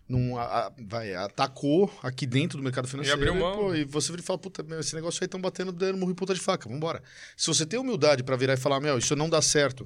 não 0.08 0.38
a- 0.38 0.68
a- 0.68 0.72
vai, 0.88 1.14
atacou 1.16 1.92
aqui 2.02 2.26
dentro 2.26 2.58
do 2.58 2.64
mercado 2.64 2.88
financeiro. 2.88 3.18
abriu 3.20 3.36
mão. 3.36 3.56
pô, 3.58 3.76
e 3.76 3.84
você 3.84 4.10
vira 4.12 4.22
e 4.22 4.26
fala, 4.26 4.40
puta, 4.40 4.64
meu, 4.64 4.80
esse 4.80 4.96
negócio 4.96 5.20
aí 5.22 5.26
estão 5.26 5.42
batendo 5.42 5.72
dando 5.72 5.98
murro 5.98 6.12
em 6.12 6.16
ponta 6.16 6.34
de 6.34 6.40
faca, 6.40 6.70
vambora. 6.70 7.02
Se 7.36 7.48
você 7.48 7.66
tem 7.66 7.78
humildade 7.80 8.24
para 8.24 8.36
virar 8.38 8.54
e 8.54 8.58
falar, 8.58 8.80
meu, 8.80 8.98
isso 8.98 9.16
não 9.18 9.30
dá 9.30 9.42
certo, 9.42 9.86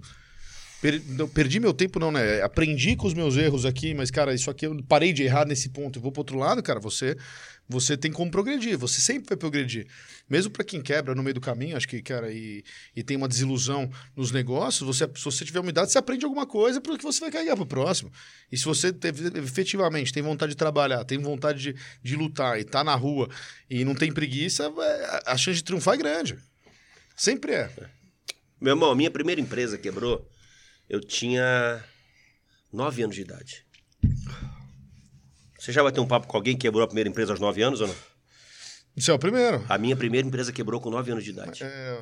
perdi 1.33 1.59
meu 1.59 1.73
tempo, 1.73 1.99
não, 1.99 2.11
né? 2.11 2.41
Aprendi 2.41 2.95
com 2.95 3.05
os 3.07 3.13
meus 3.13 3.35
erros 3.37 3.65
aqui, 3.65 3.93
mas, 3.93 4.09
cara, 4.11 4.33
isso 4.33 4.49
aqui 4.49 4.65
eu 4.65 4.81
parei 4.87 5.13
de 5.13 5.23
errar 5.23 5.45
nesse 5.45 5.69
ponto 5.69 5.97
e 5.97 6.01
vou 6.01 6.11
pro 6.11 6.21
outro 6.21 6.37
lado, 6.37 6.61
cara, 6.63 6.79
você. 6.79 7.15
Você 7.71 7.95
tem 7.95 8.11
como 8.11 8.29
progredir, 8.29 8.77
você 8.77 8.99
sempre 8.99 9.29
vai 9.29 9.37
progredir. 9.37 9.87
Mesmo 10.29 10.51
para 10.51 10.63
quem 10.63 10.81
quebra 10.81 11.15
no 11.15 11.23
meio 11.23 11.33
do 11.33 11.41
caminho, 11.41 11.77
acho 11.77 11.87
que, 11.87 12.01
cara, 12.01 12.31
e, 12.31 12.63
e 12.95 13.01
tem 13.01 13.15
uma 13.15 13.27
desilusão 13.27 13.89
nos 14.15 14.29
negócios, 14.31 14.85
você, 14.85 15.09
se 15.15 15.23
você 15.23 15.45
tiver 15.45 15.59
humildade, 15.59 15.91
você 15.91 15.97
aprende 15.97 16.25
alguma 16.25 16.45
coisa 16.45 16.81
porque 16.81 17.01
você 17.03 17.19
vai 17.21 17.31
carregar 17.31 17.55
pro 17.55 17.65
próximo. 17.65 18.11
E 18.51 18.57
se 18.57 18.65
você 18.65 18.91
teve- 18.91 19.37
efetivamente 19.39 20.11
tem 20.13 20.21
vontade 20.21 20.51
de 20.51 20.57
trabalhar, 20.57 21.03
tem 21.05 21.17
vontade 21.17 21.61
de, 21.61 21.75
de 22.03 22.15
lutar 22.15 22.59
e 22.59 22.63
tá 22.63 22.83
na 22.83 22.93
rua 22.95 23.29
e 23.69 23.85
não 23.85 23.95
tem 23.95 24.11
preguiça, 24.11 24.69
vai- 24.69 25.03
a- 25.25 25.37
chance 25.37 25.57
de 25.57 25.63
triunfar 25.63 25.93
é 25.95 25.97
grande. 25.97 26.37
Sempre 27.15 27.53
é. 27.53 27.69
Meu 28.59 28.73
irmão, 28.73 28.93
minha 28.93 29.09
primeira 29.09 29.39
empresa 29.41 29.77
quebrou, 29.77 30.27
eu 30.89 30.99
tinha 30.99 31.83
nove 32.71 33.01
anos 33.03 33.15
de 33.15 33.21
idade. 33.21 33.65
Você 35.61 35.71
já 35.71 35.83
vai 35.83 35.91
ter 35.91 35.99
um 35.99 36.07
papo 36.07 36.25
com 36.25 36.35
alguém 36.35 36.55
que 36.55 36.61
quebrou 36.61 36.83
a 36.83 36.87
primeira 36.87 37.07
empresa 37.07 37.31
aos 37.33 37.39
nove 37.39 37.61
anos 37.61 37.81
ou 37.81 37.87
não? 37.87 37.95
Isso 38.97 39.11
é 39.11 39.13
o 39.13 39.19
primeiro. 39.19 39.63
A 39.69 39.77
minha 39.77 39.95
primeira 39.95 40.27
empresa 40.27 40.51
quebrou 40.51 40.81
com 40.81 40.89
nove 40.89 41.11
anos 41.11 41.23
de 41.23 41.29
idade. 41.29 41.63
É, 41.63 41.97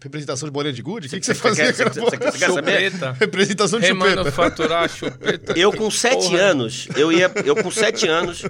representação 0.00 0.46
de 0.46 0.52
bolinha 0.52 0.72
de 0.72 0.82
gude? 0.82 1.06
O 1.06 1.10
que, 1.10 1.18
que 1.18 1.24
você 1.24 1.32
Você 1.34 1.40
fazia? 1.40 1.64
quer- 1.64 1.72
você- 1.72 1.84
cara? 1.84 1.94
você- 1.94 2.16
você 2.30 2.38
quer 2.38 2.52
saber? 2.52 2.92
Representação 3.18 3.80
de 3.80 3.86
chupeta. 3.86 4.08
Remanufaturar 4.10 4.88
chupeta. 4.88 5.58
Eu 5.58 5.72
com 5.72 5.90
sete 5.90 6.24
Porra. 6.24 6.38
anos, 6.40 6.88
eu 6.94 7.10
ia, 7.10 7.32
eu 7.44 7.56
com 7.56 7.70
sete 7.70 8.06
anos, 8.06 8.42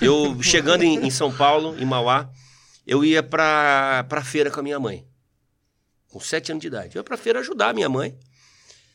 eu 0.00 0.40
chegando 0.42 0.82
em, 0.82 1.06
em 1.06 1.10
São 1.10 1.32
Paulo, 1.34 1.74
em 1.78 1.86
Mauá, 1.86 2.28
eu 2.86 3.02
ia 3.02 3.22
pra, 3.22 4.04
pra 4.08 4.22
feira 4.22 4.50
com 4.50 4.60
a 4.60 4.62
minha 4.62 4.78
mãe. 4.78 5.06
Com 6.08 6.20
sete 6.20 6.52
anos 6.52 6.60
de 6.60 6.66
idade. 6.68 6.96
Eu 6.96 7.00
ia 7.00 7.04
pra 7.04 7.16
feira 7.16 7.40
ajudar 7.40 7.70
a 7.70 7.72
minha 7.72 7.88
mãe. 7.88 8.14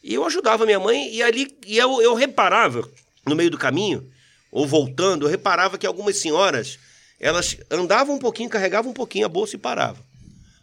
E 0.04 0.14
eu 0.14 0.24
ajudava 0.26 0.64
a 0.64 0.66
minha 0.68 0.80
mãe 0.80 1.12
e 1.12 1.24
ali 1.24 1.48
e 1.66 1.78
eu, 1.80 2.00
eu 2.04 2.14
reparava, 2.14 2.88
no 3.26 3.36
meio 3.36 3.50
do 3.50 3.58
caminho, 3.58 4.08
ou 4.52 4.68
voltando, 4.68 5.26
eu 5.26 5.30
reparava 5.30 5.78
que 5.78 5.86
algumas 5.86 6.18
senhoras, 6.18 6.80
elas 7.20 7.58
andavam 7.70 8.16
um 8.16 8.20
pouquinho, 8.20 8.50
carregavam 8.50 8.92
um 8.92 8.94
pouquinho 8.94 9.26
a 9.26 9.30
bolsa 9.30 9.56
e 9.56 9.60
paravam. 9.60 10.04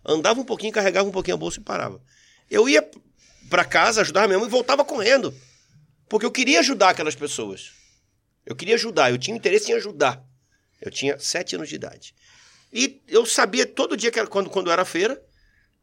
Andava 0.04 0.40
um 0.40 0.44
pouquinho, 0.44 0.72
carregava 0.72 1.08
um 1.08 1.12
pouquinho 1.12 1.34
a 1.34 1.38
bolsa 1.38 1.58
e 1.58 1.62
parava. 1.62 2.00
Eu 2.50 2.68
ia 2.68 2.88
pra 3.48 3.64
casa 3.64 4.02
ajudar 4.02 4.26
minha 4.26 4.38
mãe 4.38 4.48
e 4.48 4.50
voltava 4.50 4.84
correndo. 4.84 5.34
Porque 6.08 6.26
eu 6.26 6.30
queria 6.30 6.60
ajudar 6.60 6.90
aquelas 6.90 7.14
pessoas. 7.14 7.72
Eu 8.44 8.54
queria 8.54 8.74
ajudar, 8.74 9.10
eu 9.10 9.18
tinha 9.18 9.36
interesse 9.36 9.72
em 9.72 9.74
ajudar. 9.74 10.22
Eu 10.80 10.90
tinha 10.90 11.18
sete 11.18 11.56
anos 11.56 11.68
de 11.68 11.76
idade. 11.76 12.14
E 12.72 13.00
eu 13.08 13.24
sabia 13.24 13.64
todo 13.64 13.96
dia 13.96 14.10
que 14.10 14.18
era 14.18 14.28
quando, 14.28 14.50
quando 14.50 14.70
era 14.70 14.84
feira, 14.84 15.20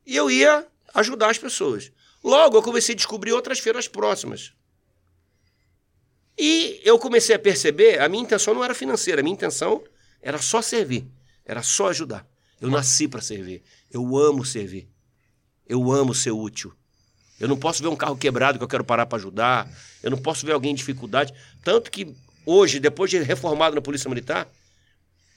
e 0.06 0.16
eu 0.16 0.30
ia 0.30 0.68
ajudar 0.94 1.32
as 1.32 1.38
pessoas. 1.38 1.92
Logo, 2.24 2.58
eu 2.58 2.62
comecei 2.62 2.94
a 2.94 2.96
descobrir 2.96 3.32
outras 3.32 3.60
feiras 3.60 3.88
próximas. 3.88 4.54
E 6.44 6.82
eu 6.84 6.98
comecei 6.98 7.36
a 7.36 7.40
perceber, 7.40 8.02
a 8.02 8.10
minha 8.10 8.24
intenção 8.24 8.56
não 8.56 8.64
era 8.64 8.74
financeira, 8.74 9.22
a 9.22 9.24
minha 9.24 9.36
intenção 9.36 9.84
era 10.20 10.40
só 10.40 10.60
servir, 10.60 11.06
era 11.46 11.62
só 11.62 11.90
ajudar. 11.90 12.28
Eu 12.60 12.68
nasci 12.72 13.08
para 13.08 13.22
servir. 13.22 13.62
Eu 13.92 14.18
amo 14.18 14.44
servir. 14.44 14.90
Eu 15.70 15.92
amo 15.92 16.16
ser 16.16 16.32
útil. 16.32 16.74
Eu 17.40 17.48
não 17.48 17.56
posso 17.56 17.84
ver 17.84 17.90
um 17.90 17.96
carro 17.96 18.18
quebrado 18.18 18.58
que 18.58 18.64
eu 18.64 18.68
quero 18.68 18.84
parar 18.84 19.06
para 19.06 19.20
ajudar. 19.20 19.72
Eu 20.02 20.10
não 20.10 20.18
posso 20.18 20.44
ver 20.44 20.54
alguém 20.54 20.72
em 20.72 20.76
dificuldade. 20.76 21.32
Tanto 21.64 21.92
que 21.92 22.12
hoje, 22.44 22.80
depois 22.80 23.12
de 23.12 23.20
reformado 23.20 23.76
na 23.76 23.82
Polícia 23.82 24.10
Militar, 24.10 24.50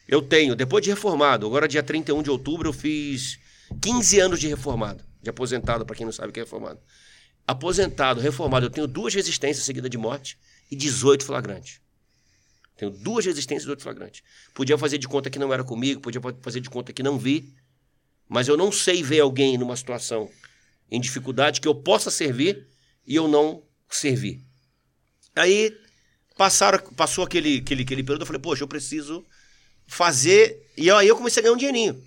eu 0.09 0.23
tenho, 0.23 0.57
depois 0.57 0.83
de 0.83 0.89
reformado, 0.89 1.47
agora 1.47 1.69
dia 1.69 1.83
31 1.83 2.23
de 2.23 2.31
outubro, 2.31 2.71
eu 2.71 2.73
fiz 2.73 3.39
15 3.83 4.21
anos 4.21 4.41
de 4.41 4.49
reformado. 4.49 5.05
De 5.21 5.29
aposentado, 5.29 5.85
para 5.85 5.97
quem 5.97 6.07
não 6.07 6.13
sabe 6.13 6.31
o 6.31 6.33
que 6.33 6.41
é 6.41 6.45
reformado. 6.45 6.81
Aposentado, 7.47 8.23
reformado, 8.23 8.65
eu 8.65 8.71
tenho 8.71 8.87
duas 8.87 9.13
resistências 9.13 9.67
seguidas 9.67 9.91
de 9.91 9.99
morte 9.99 10.39
e 10.75 10.77
18 10.77 11.25
flagrantes. 11.25 11.81
Tenho 12.77 12.91
duas 12.91 13.25
resistências 13.25 13.63
e 13.63 13.67
18 13.67 13.83
flagrantes. 13.83 14.23
Podia 14.53 14.77
fazer 14.77 14.99
de 14.99 15.07
conta 15.07 15.31
que 15.31 15.39
não 15.39 15.53
era 15.53 15.63
comigo, 15.63 16.01
podia 16.01 16.21
fazer 16.43 16.61
de 16.61 16.69
conta 16.69 16.93
que 16.93 17.03
não 17.03 17.17
vi, 17.17 17.55
mas 18.29 18.49
eu 18.49 18.57
não 18.57 18.73
sei 18.73 19.03
ver 19.03 19.21
alguém 19.21 19.57
numa 19.57 19.77
situação 19.77 20.29
em 20.91 21.01
dificuldade 21.01 21.61
que 21.61 21.69
eu 21.69 21.75
possa 21.75 22.11
servir 22.11 22.67
e 23.07 23.15
eu 23.15 23.29
não 23.29 23.63
servir. 23.89 24.45
Aí 25.37 25.77
passaram, 26.37 26.79
passou 26.95 27.25
aquele, 27.25 27.59
aquele, 27.59 27.83
aquele 27.85 28.03
período, 28.03 28.23
eu 28.23 28.27
falei, 28.27 28.43
poxa, 28.43 28.65
eu 28.65 28.69
preciso 28.69 29.25
fazer. 29.87 30.69
E 30.77 30.91
aí 30.91 31.07
eu 31.07 31.17
comecei 31.17 31.41
a 31.41 31.45
ganhar 31.45 31.55
um 31.55 31.59
dinheirinho. 31.59 32.03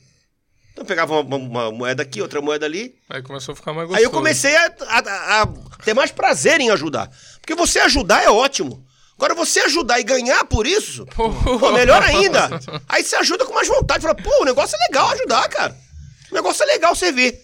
Então 0.77 0.83
eu 0.83 0.87
pegava 0.87 1.19
uma, 1.21 1.35
uma 1.37 1.71
moeda 1.71 2.03
aqui, 2.03 2.21
outra 2.21 2.39
moeda 2.39 2.63
ali. 2.67 2.95
Aí 3.09 3.23
começou 3.23 3.53
a 3.53 3.55
ficar 3.55 3.73
mais 3.73 3.87
gostoso. 3.87 3.97
Aí 3.97 4.03
eu 4.03 4.11
comecei 4.11 4.55
a, 4.55 4.65
a- 4.89 5.41
a 5.41 5.47
ter 5.83 5.95
mais 5.95 6.11
prazer 6.11 6.61
em 6.61 6.69
ajudar. 6.69 7.09
Porque 7.41 7.55
você 7.55 7.79
ajudar 7.79 8.23
é 8.23 8.29
ótimo. 8.29 8.85
Agora, 9.15 9.33
você 9.33 9.61
ajudar 9.61 9.99
e 9.99 10.03
ganhar 10.03 10.45
por 10.45 10.67
isso, 10.67 11.03
pô, 11.15 11.71
melhor 11.71 12.03
ainda. 12.03 12.47
Aí 12.87 13.03
você 13.03 13.15
ajuda 13.15 13.43
com 13.47 13.53
mais 13.55 13.67
vontade. 13.67 14.03
Fala, 14.03 14.13
pô, 14.13 14.43
o 14.43 14.45
negócio 14.45 14.75
é 14.75 14.87
legal 14.87 15.09
ajudar, 15.09 15.49
cara. 15.49 15.75
O 16.31 16.35
negócio 16.35 16.61
é 16.61 16.67
legal 16.67 16.95
servir. 16.95 17.35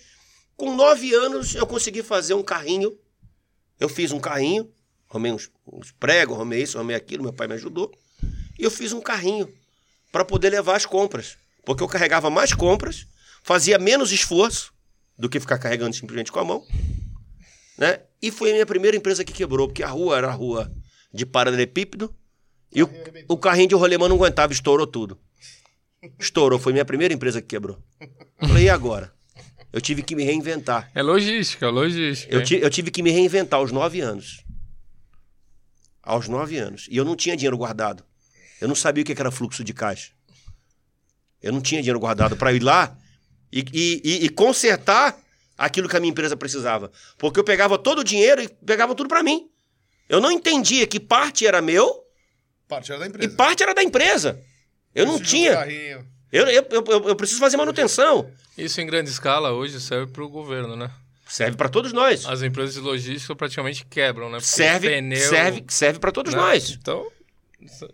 Com 0.55 0.75
nove 0.75 1.11
anos, 1.15 1.55
eu 1.55 1.65
consegui 1.65 2.03
fazer 2.03 2.35
um 2.35 2.43
carrinho. 2.43 2.95
Eu 3.79 3.89
fiz 3.89 4.11
um 4.11 4.19
carrinho, 4.19 4.69
arrumei 5.09 5.31
uns, 5.31 5.49
uns 5.65 5.91
pregos, 5.99 6.35
arrumei 6.35 6.61
isso, 6.61 6.77
arrumei 6.77 6.95
aquilo, 6.95 7.23
meu 7.23 7.33
pai 7.33 7.47
me 7.47 7.55
ajudou. 7.55 7.91
E 8.59 8.63
eu 8.63 8.69
fiz 8.69 8.93
um 8.93 9.01
carrinho 9.01 9.51
para 10.11 10.23
poder 10.23 10.51
levar 10.51 10.75
as 10.75 10.85
compras. 10.85 11.37
Porque 11.65 11.81
eu 11.81 11.87
carregava 11.87 12.29
mais 12.29 12.53
compras, 12.53 13.07
fazia 13.43 13.77
menos 13.77 14.11
esforço 14.11 14.73
do 15.17 15.29
que 15.29 15.39
ficar 15.39 15.59
carregando 15.59 15.95
simplesmente 15.95 16.31
com 16.31 16.39
a 16.39 16.43
mão. 16.43 16.65
Né? 17.77 17.99
E 18.21 18.31
foi 18.31 18.49
a 18.49 18.53
minha 18.53 18.65
primeira 18.65 18.95
empresa 18.97 19.23
que 19.23 19.33
quebrou, 19.33 19.67
porque 19.67 19.83
a 19.83 19.87
rua 19.89 20.17
era 20.17 20.27
a 20.29 20.31
rua 20.31 20.73
de 21.13 21.25
paralelepípedo 21.25 22.13
e 22.73 22.81
o, 22.81 22.89
o 23.27 23.37
carrinho 23.37 23.67
de 23.69 23.75
rolemã 23.75 24.07
não 24.09 24.15
aguentava, 24.15 24.51
estourou 24.53 24.87
tudo. 24.87 25.19
Estourou, 26.19 26.57
foi 26.59 26.73
minha 26.73 26.85
primeira 26.85 27.13
empresa 27.13 27.41
que 27.41 27.47
quebrou. 27.47 27.81
Falei, 28.39 28.65
e 28.65 28.69
agora? 28.69 29.13
Eu 29.71 29.79
tive 29.81 30.03
que 30.03 30.15
me 30.15 30.23
reinventar. 30.23 30.91
É 30.93 31.01
logística, 31.01 31.67
logística. 31.69 32.33
Eu, 32.33 32.43
ti- 32.43 32.59
eu 32.61 32.69
tive 32.69 32.91
que 32.91 33.01
me 33.01 33.09
reinventar 33.11 33.59
aos 33.59 33.71
nove 33.71 34.01
anos. 34.01 34.43
Aos 36.01 36.27
nove 36.27 36.57
anos. 36.57 36.87
E 36.91 36.97
eu 36.97 37.05
não 37.05 37.15
tinha 37.15 37.35
dinheiro 37.35 37.57
guardado. 37.57 38.03
Eu 38.59 38.67
não 38.67 38.75
sabia 38.75 39.01
o 39.01 39.05
que 39.05 39.13
era 39.19 39.31
fluxo 39.31 39.63
de 39.63 39.73
caixa. 39.73 40.11
Eu 41.41 41.51
não 41.51 41.61
tinha 41.61 41.81
dinheiro 41.81 41.99
guardado 41.99 42.35
para 42.35 42.53
ir 42.53 42.61
lá 42.61 42.97
e, 43.53 43.65
e- 43.71 44.01
e- 44.03 44.25
e 44.25 44.29
consertar 44.29 45.17
aquilo 45.57 45.87
que 45.87 45.95
a 45.95 45.99
minha 45.99 46.11
empresa 46.11 46.35
precisava. 46.35 46.91
Porque 47.17 47.39
eu 47.39 47.43
pegava 47.43 47.77
todo 47.77 47.99
o 47.99 48.03
dinheiro 48.03 48.41
e 48.41 48.47
pegava 48.49 48.95
tudo 48.95 49.07
para 49.07 49.21
mim. 49.23 49.47
Eu 50.09 50.19
não 50.19 50.31
entendia 50.31 50.85
que 50.87 50.99
parte 50.99 51.45
era 51.45 51.61
meu 51.61 52.01
Parte 52.67 52.91
era 52.91 52.99
da 52.99 53.05
e 53.05 53.09
empresa. 53.09 53.35
parte 53.35 53.63
era 53.63 53.73
da 53.75 53.83
empresa. 53.83 54.39
Eu 54.95 55.05
não 55.05 55.19
tinha. 55.19 55.53
carrinho. 55.53 56.05
Eu, 56.31 56.47
eu, 56.47 56.65
eu, 56.71 57.09
eu 57.09 57.15
preciso 57.15 57.39
fazer 57.39 57.57
manutenção. 57.57 58.29
Isso 58.57 58.81
em 58.81 58.85
grande 58.87 59.09
escala 59.11 59.51
hoje 59.51 59.79
serve 59.79 60.11
para 60.11 60.23
o 60.23 60.29
governo, 60.29 60.75
né? 60.75 60.89
Serve 61.27 61.55
para 61.55 61.69
todos 61.69 61.93
nós. 61.93 62.25
As 62.25 62.41
empresas 62.41 62.73
de 62.75 62.79
logística 62.81 63.35
praticamente 63.35 63.85
quebram, 63.85 64.27
né? 64.29 64.37
Porque 64.37 64.47
Serve, 64.47 64.89
pneu, 64.89 65.29
serve, 65.29 65.63
serve 65.69 65.99
para 65.99 66.11
todos 66.11 66.33
né? 66.33 66.39
nós. 66.39 66.69
Então, 66.71 67.05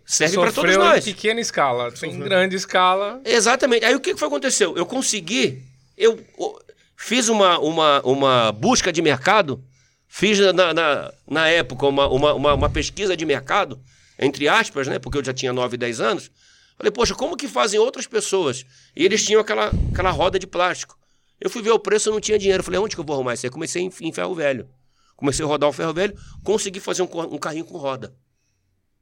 Serve 0.04 0.36
para 0.36 0.52
todos 0.52 0.76
nós. 0.76 1.06
em 1.06 1.12
pequena 1.14 1.40
escala. 1.40 1.92
Em 2.02 2.18
grande 2.18 2.56
escala, 2.56 3.20
Exatamente. 3.24 3.84
Aí 3.84 3.94
o 3.94 4.00
que 4.00 4.12
que 4.14 4.18
foi 4.18 4.28
aconteceu? 4.28 4.76
Eu 4.76 4.86
consegui, 4.86 5.62
eu 5.96 6.18
o- 6.38 6.58
fiz 6.96 7.28
uma, 7.28 7.58
uma, 7.58 8.00
uma 8.02 8.52
busca 8.52 8.92
de 8.92 9.00
mercado, 9.02 9.62
fiz 10.08 10.38
na, 10.52 10.72
na, 10.74 11.12
na 11.28 11.48
época 11.48 11.86
uma, 11.86 12.08
uma, 12.08 12.34
uma, 12.34 12.54
uma 12.54 12.70
pesquisa 12.70 13.16
de 13.16 13.24
mercado, 13.24 13.80
entre 14.18 14.48
aspas, 14.48 14.86
né? 14.86 14.98
Porque 14.98 15.18
eu 15.18 15.24
já 15.24 15.32
tinha 15.32 15.52
9, 15.52 15.76
10 15.76 16.00
anos. 16.00 16.30
Falei, 16.76 16.90
poxa, 16.90 17.14
como 17.14 17.36
que 17.36 17.46
fazem 17.46 17.78
outras 17.78 18.06
pessoas? 18.06 18.64
E 18.96 19.04
eles 19.04 19.24
tinham 19.24 19.40
aquela, 19.40 19.70
aquela 19.92 20.10
roda 20.10 20.38
de 20.38 20.46
plástico. 20.46 20.98
Eu 21.40 21.48
fui 21.50 21.62
ver 21.62 21.70
o 21.70 21.78
preço, 21.78 22.08
eu 22.08 22.12
não 22.14 22.20
tinha 22.20 22.38
dinheiro. 22.38 22.62
Falei, 22.62 22.80
onde 22.80 22.94
que 22.94 23.00
eu 23.00 23.04
vou 23.04 23.14
arrumar 23.14 23.34
isso? 23.34 23.44
aí? 23.46 23.50
comecei 23.50 23.82
em, 23.82 23.90
em 24.00 24.12
ferro 24.12 24.34
velho. 24.34 24.68
Comecei 25.16 25.44
a 25.44 25.48
rodar 25.48 25.68
o 25.68 25.72
ferro 25.72 25.92
velho, 25.92 26.16
consegui 26.42 26.80
fazer 26.80 27.02
um, 27.02 27.08
um 27.34 27.36
carrinho 27.38 27.66
com 27.66 27.76
roda. 27.76 28.14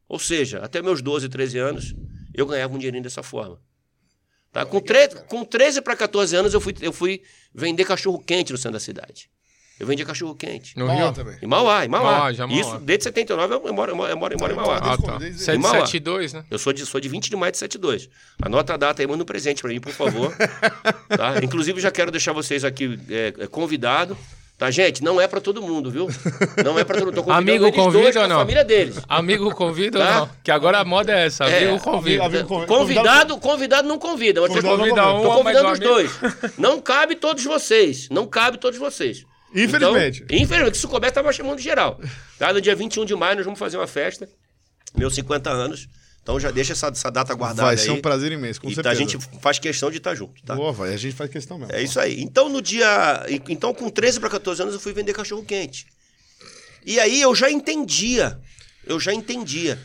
Ou 0.09 0.19
seja, 0.19 0.61
até 0.61 0.81
meus 0.81 1.03
12, 1.03 1.29
13 1.29 1.59
anos, 1.59 1.95
eu 2.35 2.47
ganhava 2.47 2.75
um 2.75 2.79
dinheirinho 2.79 3.03
dessa 3.03 3.23
forma. 3.23 3.61
Tá? 4.53 4.65
Com, 4.65 4.81
tre 4.81 5.09
com 5.29 5.45
13 5.45 5.83
para 5.83 5.95
14 5.95 6.35
anos, 6.35 6.55
eu 6.55 6.61
fui, 6.61 6.75
eu 6.81 6.93
fui 6.93 7.23
vender 7.55 7.85
cachorro 7.85 8.19
quente 8.19 8.51
no 8.53 8.59
centro 8.59 8.73
da 8.73 8.81
cidade. 8.81 9.29
Eu 9.79 9.87
vendia 9.87 10.05
cachorro 10.05 10.35
quente. 10.35 10.77
no 10.77 10.87
Mauá 10.87 11.05
Rio. 11.05 11.13
também. 11.13 11.39
Em 11.41 11.47
Mauá, 11.47 11.85
em 11.85 11.89
Mauá. 11.89 12.13
Mauá, 12.13 12.33
já 12.33 12.47
Mauá. 12.47 12.61
Isso, 12.61 12.79
desde 12.79 13.05
79 13.05 13.55
eu 13.55 13.73
moro, 13.73 13.93
eu 13.93 13.97
moro, 13.97 14.11
eu 14.11 14.17
moro, 14.17 14.35
eu 14.35 14.39
moro 14.39 14.53
em 14.53 14.57
Mauá. 14.57 14.79
Ah, 14.79 14.99
tá. 14.99 15.19
Desde- 15.19 15.41
772, 15.41 16.33
né? 16.33 16.45
Eu 16.51 16.59
sou 16.59 16.73
de, 16.73 16.85
sou 16.85 17.01
de 17.01 17.09
20 17.09 17.31
de 17.31 17.37
maio 17.37 17.53
de 17.53 17.59
72. 17.59 18.09
Anota 18.43 18.75
a 18.75 18.77
data 18.77 19.01
aí, 19.01 19.07
manda 19.07 19.23
um 19.23 19.27
presente 19.27 19.63
pra 19.63 19.71
mim, 19.71 19.79
por 19.79 19.93
favor. 19.93 20.35
tá? 21.17 21.37
Inclusive, 21.45 21.81
já 21.81 21.93
quero 21.93 22.11
deixar 22.11 22.33
vocês 22.33 22.65
aqui 22.65 22.99
é, 23.09 23.35
é, 23.39 23.47
convidado. 23.47 24.19
Tá, 24.59 24.73
gente? 24.73 25.05
Não 25.05 25.21
é 25.21 25.29
pra 25.29 25.41
todo 25.41 25.63
mundo, 25.63 25.89
viu? 25.89 26.09
Não 26.65 26.77
é 26.77 26.83
pra 26.83 26.99
todo 26.99 27.15
mundo. 27.15 27.31
Amigo 27.31 27.71
convida 27.73 28.03
dois, 28.03 28.17
ou 28.17 28.27
não? 28.27 28.41
família 28.41 28.65
deles. 28.65 28.97
Amigo 29.09 29.55
convida 29.55 29.99
Tá? 30.01 30.05
ou 30.23 30.27
não? 30.27 30.31
Que 30.43 30.51
agora 30.51 30.81
a 30.81 30.85
moda 30.85 31.13
é 31.13 31.27
essa. 31.27 31.45
É, 31.45 31.69
Amigo 31.69 31.79
convida. 31.85 32.25
amigo- 32.27 32.67
Convidado, 32.67 33.39
convidado 33.39 33.87
não 33.87 33.99
convida. 34.01 34.41
Mas 34.41 34.51
vocês 34.51 34.65
Convidado 34.65 34.97
não 34.97 34.97
Convida 34.97 35.13
um, 35.15 35.23
Tô 35.23 35.37
convidando 35.43 35.71
os 35.71 35.79
dois. 35.79 36.11
Não 36.59 36.81
cabe 36.81 37.15
todos 37.15 37.45
vocês. 37.45 38.09
Não 38.11 38.27
cabe 38.27 38.59
todos 38.59 38.79
vocês. 38.81 39.25
Infelizmente. 39.55 40.25
Então, 40.25 40.37
infelizmente, 40.37 40.77
se 40.77 40.89
souber, 40.89 41.13
tava 41.13 41.33
chamando 41.33 41.61
geral. 41.61 42.01
Tá? 42.37 42.53
No 42.53 42.61
dia 42.61 42.75
21 42.75 43.05
de 43.05 43.15
maio 43.15 43.37
nós 43.37 43.45
vamos 43.45 43.61
fazer 43.61 43.77
uma 43.77 43.87
festa, 43.87 44.29
meus 44.95 45.15
50 45.15 45.51
anos. 45.51 45.87
Então 46.29 46.39
já 46.39 46.51
deixa 46.51 46.75
essa, 46.75 46.89
essa 46.89 47.11
data 47.11 47.35
guardada 47.35 47.63
Vai 47.63 47.75
aí. 47.75 47.79
ser 47.79 47.91
um 47.91 48.03
prazer 48.03 48.31
imenso, 48.31 48.61
com 48.61 48.69
e 48.69 48.75
tá, 48.75 48.83
certeza. 48.83 48.93
a 48.93 48.95
gente 48.95 49.41
faz 49.41 49.59
questão 49.59 49.91
de 49.91 49.97
estar 49.97 50.15
junto, 50.15 50.43
tá? 50.43 50.55
Boa, 50.55 50.73
vai, 50.73 50.93
a 50.93 50.97
gente 50.99 51.17
faz 51.17 51.31
questão 51.31 51.59
mesmo. 51.59 51.73
É 51.73 51.83
isso 51.83 51.99
aí. 51.99 52.21
Então, 52.21 52.51
no 52.51 52.61
dia. 52.61 53.25
Então, 53.49 53.73
com 53.73 53.89
13 53.89 54.21
para 54.21 54.29
14 54.29 54.61
anos, 54.61 54.75
eu 54.75 54.81
fui 54.81 54.93
vender 54.93 55.15
cachorro 55.15 55.43
quente. 55.43 55.87
E 56.85 57.01
aí 57.01 57.19
eu 57.19 57.35
já 57.35 57.51
entendia, 57.51 58.39
eu 58.85 59.01
já 59.01 59.11
entendia 59.11 59.81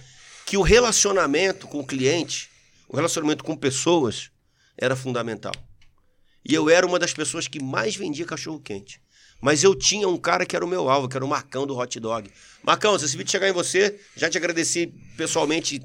que 0.46 0.58
o 0.58 0.62
relacionamento 0.62 1.66
com 1.66 1.80
o 1.80 1.88
cliente, 1.88 2.50
o 2.90 2.98
relacionamento 2.98 3.42
com 3.42 3.56
pessoas, 3.56 4.30
era 4.78 4.98
fundamental. 4.98 5.54
E 6.44 6.54
eu 6.54 6.70
era 6.70 6.86
uma 6.86 7.00
das 7.00 7.14
pessoas 7.14 7.48
que 7.48 7.64
mais 7.64 7.96
vendia 7.96 8.26
cachorro 8.26 8.60
quente. 8.60 9.00
Mas 9.40 9.64
eu 9.64 9.74
tinha 9.74 10.10
um 10.10 10.18
cara 10.18 10.46
que 10.46 10.58
era 10.58 10.66
o 10.66 10.68
meu 10.68 10.90
alvo, 10.90 11.08
que 11.08 11.16
era 11.16 11.24
o 11.24 11.30
Marcão 11.30 11.66
do 11.66 11.78
Hot 11.78 11.98
Dog. 12.02 12.30
Marcão, 12.62 13.00
se 13.00 13.06
esse 13.06 13.16
vídeo 13.16 13.32
chegar 13.32 13.48
em 13.48 13.54
você, 13.54 13.98
já 14.14 14.30
te 14.30 14.38
agradeci 14.38 14.94
pessoalmente 15.16 15.82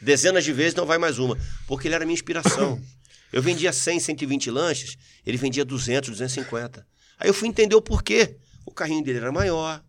dezenas 0.00 0.44
de 0.44 0.52
vezes, 0.52 0.74
não 0.74 0.86
vai 0.86 0.98
mais 0.98 1.18
uma. 1.18 1.38
Porque 1.66 1.88
ele 1.88 1.94
era 1.94 2.04
a 2.04 2.06
minha 2.06 2.14
inspiração. 2.14 2.80
Eu 3.32 3.42
vendia 3.42 3.72
100, 3.72 4.00
120 4.00 4.50
lanches, 4.50 4.96
ele 5.26 5.36
vendia 5.36 5.62
200, 5.62 6.08
250. 6.08 6.86
Aí 7.18 7.28
eu 7.28 7.34
fui 7.34 7.46
entender 7.46 7.74
o 7.74 7.82
porquê. 7.82 8.38
O 8.64 8.72
carrinho 8.72 9.04
dele 9.04 9.18
era 9.18 9.30
maior. 9.30 9.84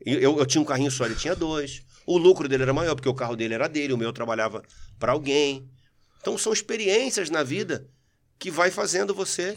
Eu, 0.00 0.38
eu 0.38 0.46
tinha 0.46 0.62
um 0.62 0.64
carrinho 0.64 0.92
só, 0.92 1.06
ele 1.06 1.16
tinha 1.16 1.34
dois. 1.34 1.82
O 2.06 2.16
lucro 2.16 2.48
dele 2.48 2.62
era 2.62 2.72
maior, 2.72 2.94
porque 2.94 3.08
o 3.08 3.14
carro 3.14 3.34
dele 3.34 3.54
era 3.54 3.68
dele, 3.68 3.92
o 3.92 3.98
meu 3.98 4.12
trabalhava 4.12 4.62
para 4.96 5.10
alguém. 5.12 5.68
Então 6.20 6.38
são 6.38 6.52
experiências 6.52 7.30
na 7.30 7.42
vida 7.42 7.88
que 8.38 8.50
vai 8.50 8.70
fazendo 8.70 9.14
você. 9.14 9.56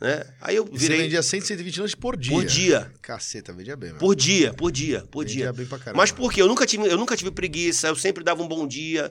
Né? 0.00 0.24
Aí 0.40 0.56
eu 0.56 0.64
E 0.66 0.78
Você 0.78 0.78
virei 0.78 1.02
vendia 1.02 1.22
100, 1.22 1.40
120 1.42 1.80
lanches 1.80 1.94
por 1.94 2.16
dia. 2.16 2.32
por 2.32 2.44
dia. 2.44 2.92
Caceta, 3.02 3.52
vendia 3.52 3.76
bem, 3.76 3.88
mesmo. 3.88 3.98
Por 4.00 4.16
dia, 4.16 4.54
por 4.54 4.72
dia, 4.72 5.04
por 5.10 5.24
Vendia 5.26 5.44
dia. 5.44 5.52
bem 5.52 5.66
pra 5.66 5.78
caramba. 5.78 5.98
Mas 5.98 6.10
por 6.10 6.32
quê? 6.32 6.40
Eu 6.40 6.48
nunca 6.48 6.64
tive, 6.66 6.86
eu 6.86 6.96
nunca 6.96 7.16
tive 7.16 7.30
preguiça, 7.30 7.88
eu 7.88 7.96
sempre 7.96 8.24
dava 8.24 8.42
um 8.42 8.48
bom 8.48 8.66
dia. 8.66 9.10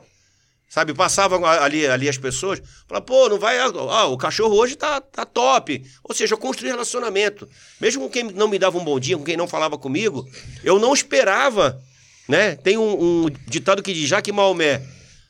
Sabe, 0.68 0.94
passava 0.94 1.36
ali, 1.64 1.88
ali 1.88 2.08
as 2.08 2.18
pessoas, 2.20 2.62
falava, 2.88 3.04
pô, 3.04 3.28
não 3.28 3.40
vai. 3.40 3.58
Ah, 3.58 4.06
o 4.06 4.16
cachorro 4.18 4.56
hoje 4.56 4.76
tá, 4.76 5.02
tá 5.02 5.26
top. 5.26 5.84
Ou 6.04 6.14
seja, 6.14 6.36
eu 6.36 6.38
construí 6.38 6.70
relacionamento. 6.70 7.50
Mesmo 7.82 8.04
com 8.04 8.10
quem 8.10 8.24
não 8.26 8.48
me 8.48 8.60
dava 8.60 8.78
um 8.78 8.84
bom 8.84 9.00
dia, 9.00 9.18
com 9.18 9.24
quem 9.24 9.36
não 9.36 9.48
falava 9.48 9.80
comigo, 9.80 10.28
eu 10.64 10.78
não 10.80 10.94
esperava. 10.94 11.82
Né? 12.28 12.56
Tem 12.56 12.78
um, 12.78 13.24
um 13.26 13.30
ditado 13.48 13.82
que 13.82 13.92
diz: 13.94 14.08
já 14.08 14.22
que 14.22 14.32
Maomé 14.32 14.84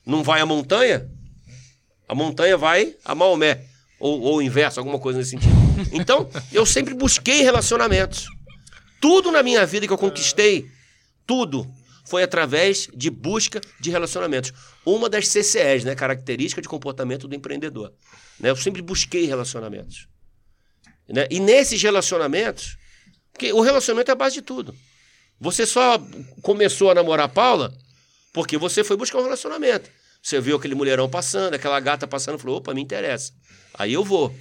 não 0.05 0.23
vai 0.23 0.41
à 0.41 0.45
montanha, 0.45 1.09
a 2.07 2.13
montanha 2.13 2.57
vai 2.57 2.95
a 3.05 3.15
Maomé. 3.15 3.65
Ou, 3.99 4.21
ou 4.21 4.41
inverso, 4.41 4.79
alguma 4.79 4.99
coisa 4.99 5.19
nesse 5.19 5.31
sentido. 5.31 5.53
Então, 5.91 6.29
eu 6.51 6.65
sempre 6.65 6.93
busquei 6.93 7.41
relacionamentos. 7.41 8.27
Tudo 9.01 9.31
na 9.31 9.43
minha 9.43 9.65
vida 9.65 9.87
que 9.87 9.93
eu 9.93 9.97
conquistei, 9.97 10.69
tudo, 11.25 11.69
foi 12.05 12.23
através 12.23 12.87
de 12.93 13.09
busca 13.09 13.61
de 13.79 13.91
relacionamentos. 13.91 14.51
Uma 14.85 15.07
das 15.07 15.27
CCEs, 15.27 15.83
né? 15.83 15.95
Característica 15.95 16.61
de 16.61 16.67
comportamento 16.67 17.27
do 17.27 17.35
empreendedor. 17.35 17.93
Né? 18.39 18.49
Eu 18.49 18.55
sempre 18.55 18.81
busquei 18.81 19.25
relacionamentos. 19.25 20.07
Né? 21.07 21.27
E 21.29 21.39
nesses 21.39 21.81
relacionamentos, 21.81 22.77
porque 23.31 23.53
o 23.53 23.61
relacionamento 23.61 24.09
é 24.09 24.13
a 24.13 24.15
base 24.15 24.35
de 24.35 24.41
tudo. 24.41 24.75
Você 25.39 25.65
só 25.65 26.01
começou 26.41 26.89
a 26.91 26.95
namorar 26.95 27.27
a 27.27 27.29
Paula 27.29 27.73
porque 28.33 28.57
você 28.57 28.83
foi 28.83 28.97
buscar 28.97 29.19
um 29.19 29.23
relacionamento. 29.23 29.89
Você 30.21 30.41
viu 30.41 30.57
aquele 30.57 30.75
mulherão 30.75 31.09
passando, 31.09 31.53
aquela 31.53 31.79
gata 31.79 32.07
passando, 32.07 32.37
falou: 32.37 32.57
opa, 32.57 32.73
me 32.73 32.81
interessa. 32.81 33.31
Aí 33.73 33.93
eu 33.93 34.03
vou. 34.03 34.35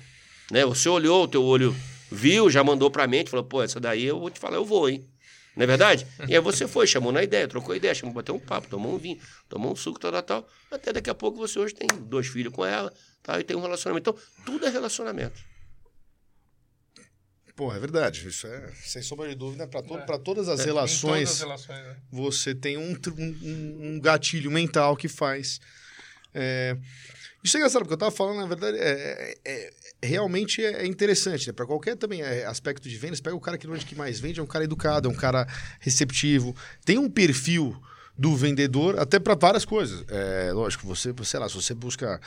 Né? 0.51 0.65
Você 0.67 0.89
olhou, 0.89 1.25
o 1.25 1.29
teu 1.29 1.43
olho 1.45 1.75
viu, 2.11 2.51
já 2.51 2.63
mandou 2.65 2.91
pra 2.91 3.07
mente, 3.07 3.31
falou: 3.31 3.45
pô, 3.45 3.63
essa 3.63 3.79
daí 3.79 4.05
eu 4.05 4.19
vou 4.19 4.31
te 4.31 4.39
falar, 4.41 4.57
eu 4.57 4.65
vou, 4.65 4.89
hein? 4.89 5.07
Não 5.57 5.65
é 5.65 5.67
verdade? 5.67 6.07
E 6.29 6.35
aí 6.37 6.41
você 6.41 6.69
foi, 6.69 6.87
chamou 6.87 7.11
na 7.11 7.23
ideia, 7.23 7.49
trocou 7.49 7.75
ideia, 7.75 7.93
chamou, 7.95 8.15
bateu 8.15 8.35
um 8.35 8.39
papo, 8.39 8.69
tomou 8.69 8.95
um 8.95 8.99
vinho, 8.99 9.19
tomou 9.49 9.73
um 9.73 9.77
suco, 9.77 9.99
tal, 9.99 10.13
tal, 10.13 10.23
tal. 10.23 10.49
Até 10.71 10.93
daqui 10.93 11.11
a 11.11 11.15
pouco 11.15 11.37
você 11.39 11.59
hoje 11.59 11.75
tem 11.75 11.89
dois 12.03 12.29
filhos 12.29 12.53
com 12.53 12.65
ela, 12.65 12.93
tal, 13.25 13.41
e 13.41 13.43
tem 13.45 13.57
um 13.57 13.61
relacionamento. 13.61 14.09
Então, 14.11 14.45
tudo 14.47 14.65
é 14.67 14.71
relacionamento. 14.71 15.41
Pô, 17.57 17.75
é 17.75 17.79
verdade. 17.81 18.29
Isso 18.29 18.47
é, 18.47 18.73
sem 18.85 19.03
sombra 19.03 19.29
de 19.29 19.35
dúvida, 19.35 19.67
para 19.67 19.83
to 19.83 19.99
pra 20.07 20.17
todas 20.17 20.49
as 20.49 20.61
Em 20.61 20.67
relações, 20.67 21.01
todas 21.01 21.31
as 21.33 21.41
relações, 21.41 21.85
né? 21.87 21.97
você 22.09 22.55
tem 22.55 22.77
um, 22.79 22.93
um- 22.93 23.38
um, 23.43 23.79
um 23.97 24.01
gatilho 24.01 24.51
mental 24.53 24.97
que 24.97 25.09
faz. 25.09 25.61
É... 26.33 26.77
Isso 27.42 27.57
é 27.57 27.61
engraçado, 27.61 27.83
porque 27.83 27.94
eu 27.94 27.98
tava 27.98 28.11
falando, 28.11 28.38
na 28.38 28.46
verdade, 28.46 28.77
é, 28.79 29.37
é- 29.44 29.70
é- 30.03 30.07
realmente 30.07 30.62
é 30.64 30.85
interessante, 30.87 31.46
né? 31.46 31.53
Para 31.53 31.66
qualquer 31.66 31.96
também 31.96 32.20
é, 32.22 32.44
aspecto 32.46 32.88
de 32.88 32.96
vendas, 32.96 33.20
pega 33.20 33.37
o 33.37 33.40
cara 33.40 33.57
que 33.57 33.66
normalmente 33.66 33.88
que 33.88 33.94
mais 33.94 34.18
vende, 34.18 34.40
é 34.40 34.42
um 34.42 34.46
cara 34.46 34.64
educado, 34.64 35.09
é 35.09 35.12
um 35.12 35.14
cara 35.14 35.46
receptivo, 35.81 36.55
tem 36.85 36.98
um 36.98 37.09
perfil 37.09 37.81
do 38.16 38.35
vendedor 38.35 38.98
até 38.98 39.20
para 39.20 39.37
várias 39.37 39.64
coisas. 39.64 40.05
É, 40.09 40.51
lógico, 40.53 40.85
você, 40.87 41.14
sei 41.22 41.38
lá, 41.38 41.48
se 41.48 41.55
você 41.55 41.72
busca 41.72 42.20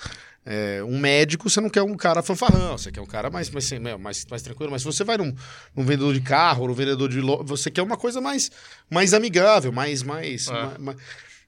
é, 0.46 0.82
um 0.86 0.98
médico, 0.98 1.50
você 1.50 1.60
não 1.60 1.70
quer 1.70 1.82
um 1.82 1.96
cara 1.98 2.24
fanfarrão, 2.24 2.78
você 2.78 2.90
quer 2.90 3.02
um 3.02 3.06
cara 3.06 3.30
mais, 3.30 3.50
mais, 3.50 3.70
mais, 4.00 4.26
mais 4.30 4.42
tranquilo, 4.42 4.72
mas 4.72 4.82
se 4.82 4.86
você 4.86 5.04
vai 5.04 5.18
num, 5.18 5.36
num 5.76 5.84
vendedor 5.84 6.14
de 6.14 6.22
carro, 6.22 6.66
num 6.68 6.74
vendedor 6.74 7.10
de 7.10 7.20
loja, 7.20 7.44
você 7.44 7.70
quer 7.70 7.82
uma 7.82 7.98
coisa 7.98 8.22
mais, 8.22 8.50
mais 8.90 9.14
amigável, 9.14 9.74
mais, 9.74 10.02
mais, 10.02 10.48
É. 10.48 10.52
ma- 10.54 10.78
ma- 10.80 10.96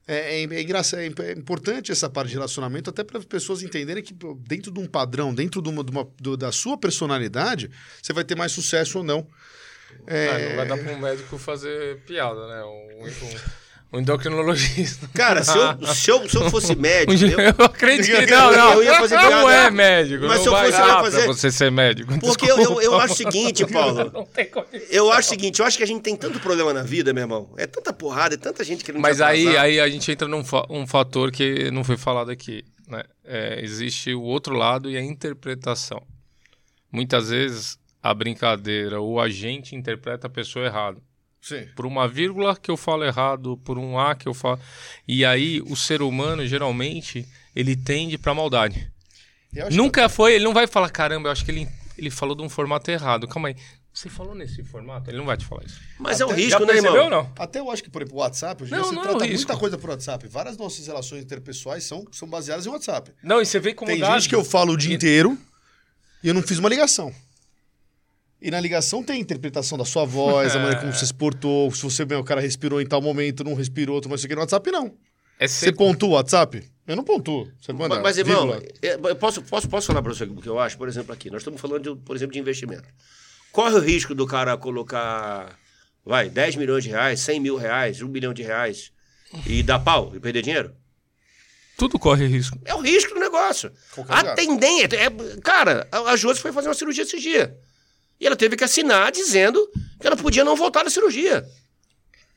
é, 0.07 0.41
é, 0.41 0.43
é 0.43 0.61
engraçado, 0.61 0.99
é, 1.01 1.05
é 1.05 1.31
importante 1.33 1.91
essa 1.91 2.09
parte 2.09 2.29
de 2.29 2.33
relacionamento, 2.35 2.89
até 2.89 3.03
para 3.03 3.17
as 3.19 3.25
pessoas 3.25 3.61
entenderem 3.63 4.03
que 4.03 4.13
dentro 4.47 4.71
de 4.71 4.79
um 4.79 4.85
padrão, 4.87 5.33
dentro 5.33 5.61
de 5.61 5.69
uma, 5.69 5.83
de 5.83 5.91
uma- 5.91 6.07
do- 6.19 6.35
da 6.37 6.51
sua 6.51 6.77
personalidade, 6.77 7.69
você 8.01 8.11
vai 8.13 8.23
ter 8.23 8.35
mais 8.35 8.51
sucesso 8.51 8.97
ou 8.99 9.03
não. 9.03 9.27
É, 10.07 10.27
Ah, 10.29 10.39
não 10.49 10.55
vai 10.57 10.67
dar 10.67 10.77
para 10.77 10.91
um 10.93 10.99
médico 10.99 11.37
fazer 11.37 11.99
piada, 12.01 12.47
né? 12.47 12.63
Um, 12.63 13.05
um- 13.05 13.62
um 13.93 13.99
endocrinologista. 13.99 15.07
Cara, 15.13 15.43
se 15.43 15.55
eu, 15.57 15.85
se 15.93 16.09
eu, 16.11 16.27
se 16.29 16.35
eu 16.35 16.49
fosse 16.49 16.75
médico, 16.75 17.13
eu, 17.23 17.39
Eu 17.39 17.65
acredito. 17.65 18.29
Não, 18.29 18.51
não. 18.51 18.73
eu 18.73 18.83
ia 18.83 18.95
fazer 18.95 19.15
não 19.15 19.27
piada. 19.29 19.53
é 19.53 19.69
médico. 19.71 20.25
Mas 20.25 20.37
não 20.37 20.43
se 20.43 20.49
eu 20.49 20.53
fosse, 20.53 20.81
eu 20.81 20.87
ia 20.87 20.99
fazer- 20.99 21.17
pra 21.23 21.27
você 21.27 21.51
ser 21.51 21.71
médico. 21.71 22.19
Porque 22.19 22.49
eu, 22.51 22.59
eu, 22.59 22.81
eu 22.81 22.99
acho 22.99 23.13
o 23.13 23.17
seguinte, 23.17 23.65
Paulo. 23.71 24.09
Não 24.11 24.25
tem 24.25 24.45
condição. 24.47 24.79
Eu 24.89 25.11
acho 25.11 25.27
o 25.27 25.29
seguinte, 25.29 25.59
eu 25.59 25.65
acho 25.65 25.77
que 25.77 25.83
a 25.83 25.87
gente 25.87 26.01
tem 26.01 26.15
tanto 26.15 26.39
problema 26.39 26.73
na 26.73 26.81
vida, 26.83 27.13
meu 27.13 27.21
irmão. 27.23 27.53
É 27.57 27.67
tanta 27.67 27.93
porrada, 27.93 28.33
é 28.35 28.37
tanta 28.37 28.63
gente 28.63 28.83
querendo 28.83 29.01
Mas 29.01 29.21
aí, 29.21 29.41
atrasar. 29.43 29.63
aí 29.65 29.79
a 29.79 29.87
gente 29.89 30.11
entra 30.11 30.27
num 30.27 30.43
fa- 30.43 30.65
um 30.69 30.87
fator 30.87 31.31
que 31.31 31.69
não 31.71 31.83
foi 31.83 31.95
falado 31.97 32.31
aqui. 32.31 32.65
Né? 32.87 33.03
É, 33.23 33.59
existe 33.63 34.13
o 34.13 34.21
outro 34.23 34.55
lado 34.55 34.89
e 34.89 34.97
a 34.97 35.01
interpretação. 35.01 36.01
Muitas 36.91 37.29
vezes 37.29 37.77
a 38.01 38.13
brincadeira, 38.13 38.99
o 38.99 39.19
agente 39.19 39.75
interpreta 39.75 40.27
a 40.27 40.29
pessoa 40.29 40.65
errado. 40.65 41.01
Sim. 41.43 41.67
Por 41.75 41.85
uma 41.85 42.07
vírgula 42.07 42.55
que 42.55 42.71
eu 42.71 42.77
falo 42.77 43.03
errado, 43.03 43.57
por 43.65 43.77
um 43.77 43.99
A 43.99 44.15
que 44.15 44.27
eu 44.29 44.33
falo. 44.33 44.59
E 45.05 45.25
aí 45.25 45.61
o 45.67 45.75
ser 45.75 46.01
humano, 46.01 46.47
geralmente, 46.47 47.27
ele 47.53 47.75
tende 47.75 48.17
pra 48.17 48.33
maldade. 48.33 48.89
Nunca 49.71 50.07
foi, 50.07 50.35
ele 50.35 50.43
não 50.45 50.53
vai 50.53 50.65
falar, 50.67 50.89
caramba, 50.89 51.27
eu 51.27 51.31
acho 51.33 51.43
que 51.45 51.51
ele, 51.51 51.67
ele 51.97 52.09
falou 52.09 52.33
de 52.35 52.41
um 52.41 52.49
formato 52.49 52.89
errado. 52.89 53.27
Calma 53.27 53.49
aí. 53.49 53.55
Você 53.93 54.09
falou 54.09 54.33
nesse 54.33 54.63
formato? 54.63 55.09
Ele 55.11 55.17
não 55.17 55.25
vai 55.25 55.37
te 55.37 55.45
falar 55.45 55.63
isso. 55.65 55.79
Mas 55.99 56.19
é 56.19 56.25
um 56.25 56.29
Até- 56.31 56.41
risco, 56.41 56.65
né, 56.65 56.77
irmão? 56.77 57.09
não? 57.11 57.31
Até 57.37 57.59
eu 57.59 57.69
acho 57.69 57.83
que, 57.83 57.91
por 57.91 58.01
exemplo, 58.01 58.17
o 58.17 58.21
WhatsApp, 58.21 58.63
hoje 58.63 58.71
Não, 58.71 58.85
você 58.85 58.95
não 58.95 59.01
é 59.01 59.03
trata 59.03 59.23
um 59.23 59.27
risco. 59.27 59.47
muita 59.47 59.57
coisa 59.59 59.77
por 59.77 59.89
WhatsApp. 59.91 60.27
Várias 60.27 60.57
nossas 60.57 60.87
relações 60.87 61.21
interpessoais 61.23 61.83
são, 61.83 62.03
são 62.11 62.27
baseadas 62.27 62.65
em 62.65 62.69
WhatsApp. 62.69 63.11
Não, 63.21 63.39
e 63.39 63.45
você 63.45 63.59
vê 63.59 63.73
como 63.73 63.91
Tem 63.91 63.99
dá- 63.99 64.15
gente 64.17 64.29
que 64.29 64.33
eu 64.33 64.43
falo 64.43 64.73
o 64.73 64.77
dia 64.77 64.95
inteiro 64.95 65.37
e 66.23 66.27
eu 66.29 66.33
não 66.33 66.41
fiz 66.41 66.57
uma 66.57 66.69
ligação. 66.69 67.13
E 68.43 68.51
na 68.51 68.59
ligação 68.59 69.01
tem 69.01 69.15
a 69.15 69.19
interpretação 69.19 69.77
da 69.77 69.85
sua 69.85 70.03
voz, 70.03 70.53
a 70.53 70.59
maneira 70.59 70.81
como 70.81 70.91
você 70.93 71.05
se 71.05 71.13
portou, 71.13 71.71
se 71.71 71.81
você, 71.81 72.03
meu, 72.03 72.19
o 72.19 72.23
cara 72.25 72.41
respirou 72.41 72.81
em 72.81 72.85
tal 72.85 73.01
momento, 73.01 73.41
não 73.41 73.53
respirou, 73.53 74.01
tu 74.01 74.13
o 74.13 74.17
que. 74.17 74.35
No 74.35 74.41
WhatsApp, 74.41 74.69
não. 74.69 74.93
É 75.39 75.47
Você 75.47 75.71
pontua 75.71 76.09
o 76.09 76.11
WhatsApp? 76.11 76.61
Eu 76.85 76.97
não 76.97 77.05
pontuo. 77.05 77.49
Você 77.61 77.71
manda 77.71 77.95
Mas, 77.95 78.03
mas, 78.03 78.17
irmão, 78.17 78.53
é, 78.81 78.95
eu 78.95 79.15
posso, 79.15 79.41
posso, 79.43 79.69
posso 79.69 79.87
falar 79.87 80.01
para 80.01 80.13
você 80.13 80.25
o 80.25 80.35
que 80.35 80.49
eu 80.49 80.59
acho? 80.59 80.77
Por 80.77 80.89
exemplo, 80.89 81.13
aqui, 81.13 81.29
nós 81.29 81.39
estamos 81.39 81.61
falando, 81.61 81.95
de, 81.95 82.01
por 82.01 82.17
exemplo, 82.17 82.33
de 82.33 82.39
investimento. 82.39 82.83
Corre 83.53 83.75
o 83.75 83.79
risco 83.79 84.13
do 84.13 84.27
cara 84.27 84.57
colocar, 84.57 85.57
vai, 86.05 86.29
10 86.29 86.57
milhões 86.57 86.83
de 86.83 86.89
reais, 86.89 87.21
100 87.21 87.39
mil 87.39 87.55
reais, 87.55 88.01
1 88.01 88.07
bilhão 88.09 88.33
de 88.33 88.43
reais 88.43 88.91
e 89.47 89.63
dar 89.63 89.79
pau 89.79 90.11
e 90.13 90.19
perder 90.19 90.41
dinheiro? 90.41 90.75
Tudo 91.77 91.97
corre 91.97 92.27
risco. 92.27 92.59
É 92.65 92.75
o 92.75 92.81
risco 92.81 93.13
do 93.13 93.19
negócio. 93.21 93.71
Qualquer 93.95 94.13
A 94.13 94.35
tendência. 94.35 94.97
É, 94.97 95.09
cara, 95.41 95.87
a, 95.89 96.11
a 96.11 96.15
Josi 96.17 96.41
foi 96.41 96.51
fazer 96.51 96.67
uma 96.67 96.73
cirurgia 96.73 97.03
esse 97.03 97.19
dia. 97.19 97.57
E 98.23 98.25
ela 98.27 98.37
teve 98.37 98.55
que 98.55 98.63
assinar 98.63 99.11
dizendo 99.11 99.59
que 99.99 100.07
ela 100.07 100.15
podia 100.15 100.45
não 100.45 100.55
voltar 100.55 100.81
da 100.83 100.89
cirurgia. 100.89 101.43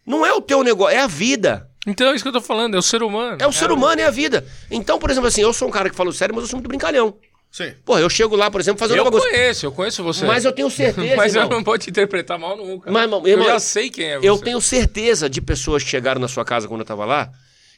Não 0.04 0.26
é 0.26 0.32
o 0.32 0.40
teu 0.40 0.64
negócio, 0.64 0.96
é 0.96 1.00
a 1.00 1.06
vida. 1.06 1.70
Então 1.86 2.08
é 2.08 2.14
isso 2.16 2.24
que 2.24 2.28
eu 2.28 2.32
tô 2.32 2.40
falando, 2.40 2.74
é 2.74 2.78
o 2.78 2.82
ser 2.82 3.04
humano. 3.04 3.36
É 3.40 3.46
o 3.46 3.52
ser 3.52 3.70
humano, 3.70 4.00
é 4.00 4.04
a 4.04 4.10
vida. 4.10 4.44
Então, 4.68 4.98
por 4.98 5.08
exemplo, 5.10 5.28
assim, 5.28 5.42
eu 5.42 5.52
sou 5.52 5.68
um 5.68 5.70
cara 5.70 5.88
que 5.88 5.94
fala 5.94 6.12
sério, 6.12 6.34
mas 6.34 6.42
eu 6.42 6.48
sou 6.50 6.56
muito 6.58 6.66
brincalhão. 6.66 7.16
Sim. 7.52 7.72
Porra, 7.84 8.00
eu 8.00 8.10
chego 8.10 8.34
lá, 8.34 8.50
por 8.50 8.60
exemplo, 8.60 8.80
fazendo 8.80 8.96
Eu 8.98 9.04
uma 9.04 9.12
coisa. 9.12 9.28
conheço, 9.28 9.64
eu 9.66 9.70
conheço 9.72 10.02
você. 10.02 10.24
Mas 10.26 10.44
eu 10.44 10.50
tenho 10.50 10.68
certeza, 10.70 11.14
Mas 11.14 11.36
eu 11.36 11.42
irmão. 11.42 11.58
não 11.58 11.64
vou 11.64 11.78
te 11.78 11.88
interpretar 11.88 12.36
mal 12.36 12.56
nunca. 12.56 12.90
Mas, 12.90 13.02
irmão, 13.04 13.20
eu 13.24 13.28
irmão, 13.28 13.46
já 13.46 13.60
sei 13.60 13.88
quem 13.88 14.06
é 14.06 14.18
você. 14.18 14.28
Eu 14.28 14.38
tenho 14.38 14.60
certeza 14.60 15.30
de 15.30 15.40
pessoas 15.40 15.84
que 15.84 15.88
chegaram 15.88 16.20
na 16.20 16.26
sua 16.26 16.44
casa 16.44 16.66
quando 16.66 16.80
eu 16.80 16.84
tava 16.86 17.04
lá, 17.04 17.30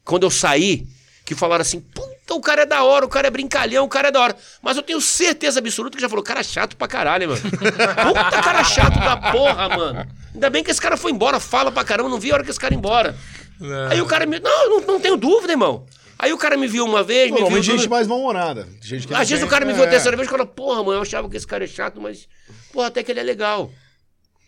quando 0.02 0.22
eu 0.24 0.30
saí, 0.30 0.86
que 1.28 1.34
falaram 1.34 1.60
assim: 1.60 1.78
puta 1.78 2.34
o 2.34 2.40
cara 2.40 2.62
é 2.62 2.66
da 2.66 2.82
hora, 2.82 3.04
o 3.04 3.08
cara 3.08 3.26
é 3.26 3.30
brincalhão, 3.30 3.84
o 3.84 3.88
cara 3.88 4.08
é 4.08 4.10
da 4.10 4.18
hora. 4.18 4.36
Mas 4.62 4.78
eu 4.78 4.82
tenho 4.82 4.98
certeza 4.98 5.60
absoluta 5.60 5.94
que 5.94 6.00
já 6.00 6.08
falou, 6.08 6.24
cara 6.24 6.42
chato 6.42 6.74
pra 6.74 6.88
caralho, 6.88 7.28
mano. 7.28 7.42
Puta 7.52 8.42
cara 8.42 8.64
chato 8.64 8.98
da 8.98 9.14
porra, 9.30 9.68
mano. 9.68 10.08
Ainda 10.32 10.48
bem 10.48 10.64
que 10.64 10.70
esse 10.70 10.80
cara 10.80 10.96
foi 10.96 11.12
embora, 11.12 11.38
fala 11.38 11.70
pra 11.70 11.84
caramba, 11.84 12.08
não 12.08 12.18
vi 12.18 12.30
a 12.30 12.34
hora 12.34 12.44
que 12.44 12.48
esse 12.48 12.58
cara 12.58 12.72
ia 12.72 12.78
embora. 12.78 13.14
É. 13.60 13.92
Aí 13.92 14.00
o 14.00 14.06
cara 14.06 14.24
me. 14.24 14.40
Não, 14.40 14.70
não, 14.70 14.80
não 14.86 15.00
tenho 15.00 15.18
dúvida, 15.18 15.52
irmão. 15.52 15.84
Aí 16.18 16.32
o 16.32 16.38
cara 16.38 16.56
me 16.56 16.66
viu 16.66 16.86
uma 16.86 17.02
vez, 17.02 17.30
me 17.30 17.44
viu. 17.44 17.62
Gente 17.62 17.90
mais 17.90 18.06
mal-humorada. 18.06 18.66
Gente 18.80 19.06
que 19.06 19.12
não 19.12 19.20
Às 19.20 19.28
vezes 19.28 19.44
o 19.44 19.48
cara 19.48 19.66
me 19.66 19.74
viu 19.74 19.82
a 19.82 19.86
é, 19.86 19.90
terceira 19.90 20.16
vez 20.16 20.26
e 20.26 20.30
fala, 20.30 20.46
porra, 20.46 20.82
mano, 20.82 20.94
eu 20.94 21.02
achava 21.02 21.28
que 21.28 21.36
esse 21.36 21.46
cara 21.46 21.64
é 21.64 21.68
chato, 21.68 22.00
mas. 22.00 22.26
Porra, 22.72 22.86
até 22.86 23.02
que 23.02 23.12
ele 23.12 23.20
é 23.20 23.22
legal. 23.22 23.70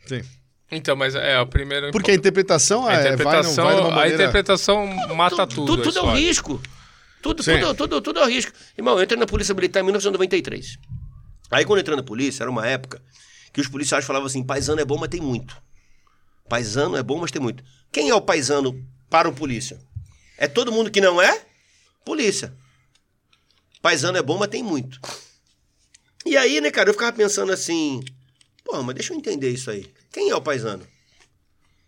Sim. 0.06 0.22
Então, 0.70 0.94
mas 0.94 1.14
é 1.14 1.36
a 1.36 1.44
primeira. 1.44 1.90
Porque 1.90 2.12
a 2.12 2.14
interpretação, 2.14 2.86
a 2.86 2.94
é, 2.94 3.00
interpretação, 3.00 3.64
vai, 3.64 3.74
não 3.74 3.82
vai 3.82 3.90
uma 3.90 3.92
a 3.92 3.96
maneira... 3.96 4.22
interpretação 4.22 4.86
mata 5.14 5.46
tudo. 5.46 5.66
Tudo, 5.66 5.82
tudo 5.82 5.98
é 5.98 6.02
um 6.02 6.14
risco. 6.14 6.62
Tudo, 7.20 7.42
Sim. 7.42 7.58
tudo, 7.60 7.74
tudo, 7.74 8.00
tudo 8.00 8.20
é 8.20 8.24
um 8.24 8.28
risco. 8.28 8.52
Irmão, 8.78 8.96
eu 8.96 9.02
entrei 9.02 9.18
na 9.18 9.26
Polícia 9.26 9.54
Militar 9.54 9.80
em 9.80 9.82
1993. 9.82 10.78
Aí 11.50 11.64
quando 11.64 11.78
eu 11.78 11.82
entrei 11.82 11.96
na 11.96 12.02
polícia, 12.02 12.44
era 12.44 12.50
uma 12.50 12.66
época 12.66 13.02
que 13.52 13.60
os 13.60 13.68
policiais 13.68 14.04
falavam 14.04 14.26
assim: 14.26 14.42
paisano 14.42 14.80
é 14.80 14.84
bom, 14.84 14.96
mas 14.96 15.08
tem 15.08 15.20
muito. 15.20 15.60
Paisano 16.48 16.96
é 16.96 17.02
bom, 17.02 17.18
mas 17.18 17.30
tem 17.30 17.42
muito. 17.42 17.62
Quem 17.92 18.08
é 18.08 18.14
o 18.14 18.20
paisano 18.20 18.80
para 19.08 19.28
o 19.28 19.32
polícia? 19.32 19.80
É 20.38 20.46
todo 20.46 20.72
mundo 20.72 20.90
que 20.90 21.00
não 21.00 21.20
é? 21.20 21.44
Polícia. 22.04 22.54
Paisano 23.82 24.16
é 24.16 24.22
bom, 24.22 24.38
mas 24.38 24.48
tem 24.48 24.62
muito. 24.62 25.00
E 26.24 26.36
aí, 26.36 26.60
né, 26.60 26.70
cara, 26.70 26.90
eu 26.90 26.94
ficava 26.94 27.12
pensando 27.12 27.52
assim: 27.52 28.02
pô, 28.64 28.82
mas 28.82 28.94
deixa 28.94 29.12
eu 29.12 29.16
entender 29.16 29.50
isso 29.50 29.70
aí. 29.70 29.92
Quem 30.12 30.30
é 30.30 30.34
o 30.36 30.40
paisano? 30.40 30.84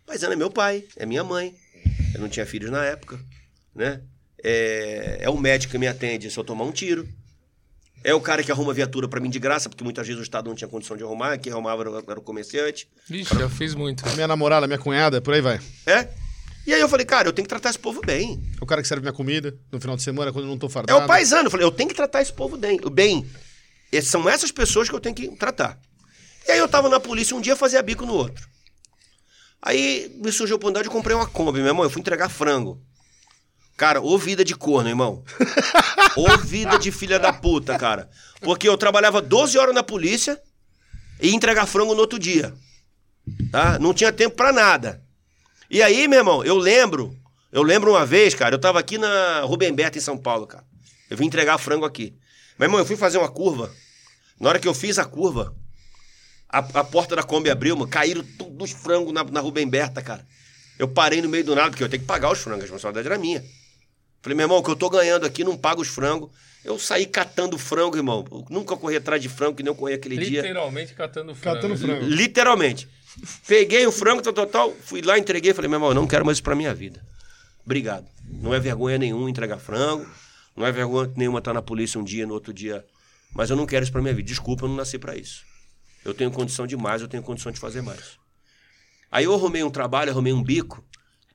Paisano 0.05 0.33
é 0.33 0.35
meu 0.35 0.49
pai, 0.49 0.83
é 0.97 1.05
minha 1.05 1.23
mãe. 1.23 1.55
Eu 2.13 2.21
não 2.21 2.29
tinha 2.29 2.45
filhos 2.45 2.69
na 2.71 2.83
época, 2.85 3.19
né? 3.75 4.01
É, 4.43 5.19
é 5.21 5.29
o 5.29 5.37
médico 5.37 5.71
que 5.71 5.77
me 5.77 5.87
atende 5.87 6.29
se 6.29 6.37
eu 6.37 6.43
tomar 6.43 6.63
um 6.65 6.71
tiro. 6.71 7.07
É 8.03 8.13
o 8.13 8.19
cara 8.19 8.43
que 8.43 8.51
arruma 8.51 8.73
viatura 8.73 9.07
pra 9.07 9.21
mim 9.21 9.29
de 9.29 9.39
graça, 9.39 9.69
porque 9.69 9.83
muitas 9.83 10.05
vezes 10.05 10.19
o 10.19 10.23
Estado 10.23 10.49
não 10.49 10.55
tinha 10.55 10.67
condição 10.67 10.97
de 10.97 11.03
arrumar, 11.03 11.37
quem 11.37 11.53
arrumava 11.53 11.83
era, 11.83 12.03
era 12.09 12.19
o 12.19 12.21
comerciante. 12.21 12.87
Vixe, 13.07 13.33
já 13.33 13.49
fiz 13.49 13.73
muito. 13.73 14.03
Minha 14.15 14.27
namorada, 14.27 14.67
minha 14.67 14.77
cunhada, 14.79 15.21
por 15.21 15.33
aí 15.33 15.39
vai. 15.39 15.59
É? 15.85 16.09
E 16.67 16.73
aí 16.73 16.81
eu 16.81 16.89
falei, 16.89 17.05
cara, 17.05 17.29
eu 17.29 17.33
tenho 17.33 17.45
que 17.45 17.49
tratar 17.49 17.69
esse 17.69 17.79
povo 17.79 18.01
bem. 18.01 18.41
É 18.59 18.63
o 18.63 18.65
cara 18.67 18.81
que 18.81 18.87
serve 18.87 19.01
minha 19.01 19.13
comida 19.13 19.57
no 19.71 19.79
final 19.79 19.95
de 19.95 20.03
semana, 20.03 20.33
quando 20.33 20.45
eu 20.45 20.49
não 20.51 20.57
tô 20.57 20.67
É 20.67 20.69
fardado. 20.69 21.03
o 21.03 21.07
paisano. 21.07 21.47
Eu 21.47 21.51
falei, 21.51 21.65
eu 21.65 21.71
tenho 21.71 21.87
que 21.89 21.95
tratar 21.95 22.21
esse 22.21 22.31
povo 22.33 22.57
bem. 22.57 22.77
bem. 22.91 23.25
E 23.91 24.01
são 24.01 24.27
essas 24.29 24.51
pessoas 24.51 24.89
que 24.89 24.95
eu 24.95 24.99
tenho 24.99 25.15
que 25.15 25.29
tratar. 25.37 25.79
E 26.47 26.51
aí 26.51 26.59
eu 26.59 26.67
tava 26.67 26.89
na 26.89 26.99
polícia 26.99 27.35
um 27.35 27.41
dia 27.41 27.55
fazia 27.55 27.81
bico 27.81 28.05
no 28.05 28.13
outro. 28.13 28.47
Aí 29.61 30.11
me 30.21 30.31
surgiu 30.31 30.55
a 30.55 30.57
oportunidade, 30.57 30.87
eu 30.87 30.91
comprei 30.91 31.15
uma 31.15 31.25
Kombi, 31.25 31.59
meu 31.59 31.67
irmão. 31.67 31.83
Eu 31.83 31.89
fui 31.89 32.01
entregar 32.01 32.29
frango. 32.29 32.81
Cara, 33.77 34.01
ô 34.01 34.17
vida 34.17 34.43
de 34.43 34.53
corno, 34.55 34.89
irmão. 34.89 35.23
Ô 36.15 36.37
vida 36.37 36.77
de 36.77 36.91
filha 36.91 37.17
da 37.17 37.33
puta, 37.33 37.75
cara. 37.75 38.07
Porque 38.41 38.69
eu 38.69 38.77
trabalhava 38.77 39.19
12 39.19 39.57
horas 39.57 39.73
na 39.73 39.81
polícia 39.81 40.39
e 41.19 41.29
ia 41.29 41.35
entregar 41.35 41.65
frango 41.65 41.95
no 41.95 42.01
outro 42.01 42.19
dia. 42.19 42.53
Tá? 43.51 43.79
Não 43.79 43.95
tinha 43.95 44.11
tempo 44.11 44.35
pra 44.35 44.53
nada. 44.53 45.01
E 45.71 45.81
aí, 45.81 46.07
meu 46.07 46.19
irmão, 46.19 46.43
eu 46.43 46.55
lembro. 46.55 47.17
Eu 47.51 47.63
lembro 47.63 47.91
uma 47.91 48.05
vez, 48.05 48.35
cara, 48.35 48.53
eu 48.53 48.59
tava 48.59 48.79
aqui 48.79 48.97
na 48.99 49.41
Rubem 49.41 49.73
Berta, 49.73 49.97
em 49.97 50.01
São 50.01 50.17
Paulo, 50.17 50.45
cara. 50.45 50.63
Eu 51.09 51.17
vim 51.17 51.25
entregar 51.25 51.57
frango 51.57 51.85
aqui. 51.85 52.15
Meu 52.59 52.67
irmão, 52.67 52.79
eu 52.79 52.85
fui 52.85 52.95
fazer 52.95 53.17
uma 53.17 53.29
curva. 53.29 53.71
Na 54.39 54.49
hora 54.49 54.59
que 54.59 54.67
eu 54.67 54.73
fiz 54.73 54.99
a 54.99 55.05
curva, 55.05 55.55
a, 56.53 56.59
a 56.59 56.83
porta 56.83 57.15
da 57.15 57.23
Kombi 57.23 57.49
abriu, 57.49 57.75
mano, 57.75 57.89
caíram 57.89 58.23
todos 58.37 58.71
os 58.71 58.79
frangos 58.79 59.11
na, 59.11 59.23
na 59.23 59.39
Rubem 59.39 59.67
Berta, 59.67 60.03
cara. 60.03 60.23
Eu 60.77 60.87
parei 60.87 61.19
no 61.19 61.27
meio 61.27 61.43
do 61.43 61.55
nada, 61.55 61.71
porque 61.71 61.83
eu 61.83 61.89
tenho 61.89 62.01
que 62.01 62.07
pagar 62.07 62.31
os 62.31 62.39
frangos, 62.39 62.61
a 62.61 62.63
responsabilidade 62.63 63.07
era 63.07 63.17
minha. 63.17 63.43
Falei, 64.21 64.37
meu 64.37 64.43
irmão, 64.43 64.59
o 64.59 64.63
que 64.63 64.69
eu 64.69 64.75
tô 64.75 64.87
ganhando 64.87 65.25
aqui 65.25 65.43
não 65.43 65.57
paga 65.57 65.81
os 65.81 65.87
frangos. 65.87 66.29
Eu 66.63 66.77
saí 66.79 67.05
catando 67.05 67.57
frango, 67.57 67.97
irmão. 67.97 68.23
Eu 68.31 68.45
nunca 68.49 68.77
corri 68.77 68.95
atrás 68.95 69.21
de 69.21 69.27
frango, 69.27 69.55
que 69.55 69.63
nem 69.63 69.71
eu 69.71 69.75
corri 69.75 69.95
aquele 69.95 70.15
dia. 70.17 70.41
Literalmente 70.41 70.93
catando 70.93 71.35
frango. 71.35 71.55
Catando 71.57 71.77
frango. 71.77 72.05
Literalmente. 72.05 72.87
Peguei 73.47 73.85
o 73.85 73.91
frango, 73.91 74.21
tal, 74.21 74.31
tal, 74.31 74.47
tal, 74.47 74.71
fui 74.71 75.01
lá, 75.01 75.17
entreguei, 75.17 75.53
falei, 75.53 75.67
meu 75.67 75.77
irmão, 75.77 75.89
eu 75.89 75.95
não 75.95 76.07
quero 76.07 76.25
mais 76.25 76.37
isso 76.37 76.43
pra 76.43 76.55
minha 76.55 76.73
vida. 76.73 77.03
Obrigado. 77.65 78.07
Não 78.25 78.53
é 78.53 78.59
vergonha 78.59 78.97
nenhuma 78.97 79.29
entregar 79.29 79.57
frango, 79.57 80.07
não 80.55 80.65
é 80.65 80.71
vergonha 80.71 81.11
nenhuma 81.15 81.39
estar 81.39 81.53
na 81.53 81.61
polícia 81.61 81.99
um 81.99 82.03
dia, 82.03 82.25
no 82.25 82.33
outro 82.33 82.53
dia. 82.53 82.85
Mas 83.35 83.49
eu 83.49 83.55
não 83.55 83.65
quero 83.65 83.83
isso 83.83 83.91
pra 83.91 84.01
minha 84.01 84.13
vida. 84.13 84.27
Desculpa, 84.27 84.65
eu 84.65 84.69
não 84.69 84.75
nasci 84.75 84.97
pra 84.97 85.15
isso. 85.15 85.43
Eu 86.03 86.13
tenho 86.13 86.31
condição 86.31 86.67
de 86.67 86.75
mais, 86.75 87.01
eu 87.01 87.07
tenho 87.07 87.23
condição 87.23 87.51
de 87.51 87.59
fazer 87.59 87.81
mais. 87.81 88.17
Aí 89.11 89.25
eu 89.25 89.33
arrumei 89.33 89.63
um 89.63 89.69
trabalho, 89.69 90.11
arrumei 90.11 90.33
um 90.33 90.43
bico 90.43 90.83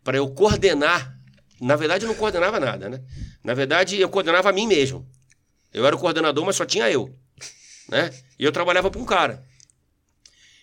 para 0.02 0.16
eu 0.16 0.28
coordenar. 0.30 1.16
Na 1.60 1.76
verdade, 1.76 2.04
eu 2.04 2.08
não 2.08 2.14
coordenava 2.14 2.60
nada, 2.60 2.88
né? 2.88 3.02
Na 3.42 3.54
verdade, 3.54 4.00
eu 4.00 4.08
coordenava 4.08 4.50
a 4.50 4.52
mim 4.52 4.66
mesmo. 4.66 5.08
Eu 5.72 5.86
era 5.86 5.94
o 5.94 5.98
coordenador, 5.98 6.44
mas 6.44 6.56
só 6.56 6.64
tinha 6.64 6.90
eu. 6.90 7.14
Né? 7.88 8.12
E 8.38 8.44
eu 8.44 8.52
trabalhava 8.52 8.90
para 8.90 9.00
um 9.00 9.04
cara. 9.04 9.44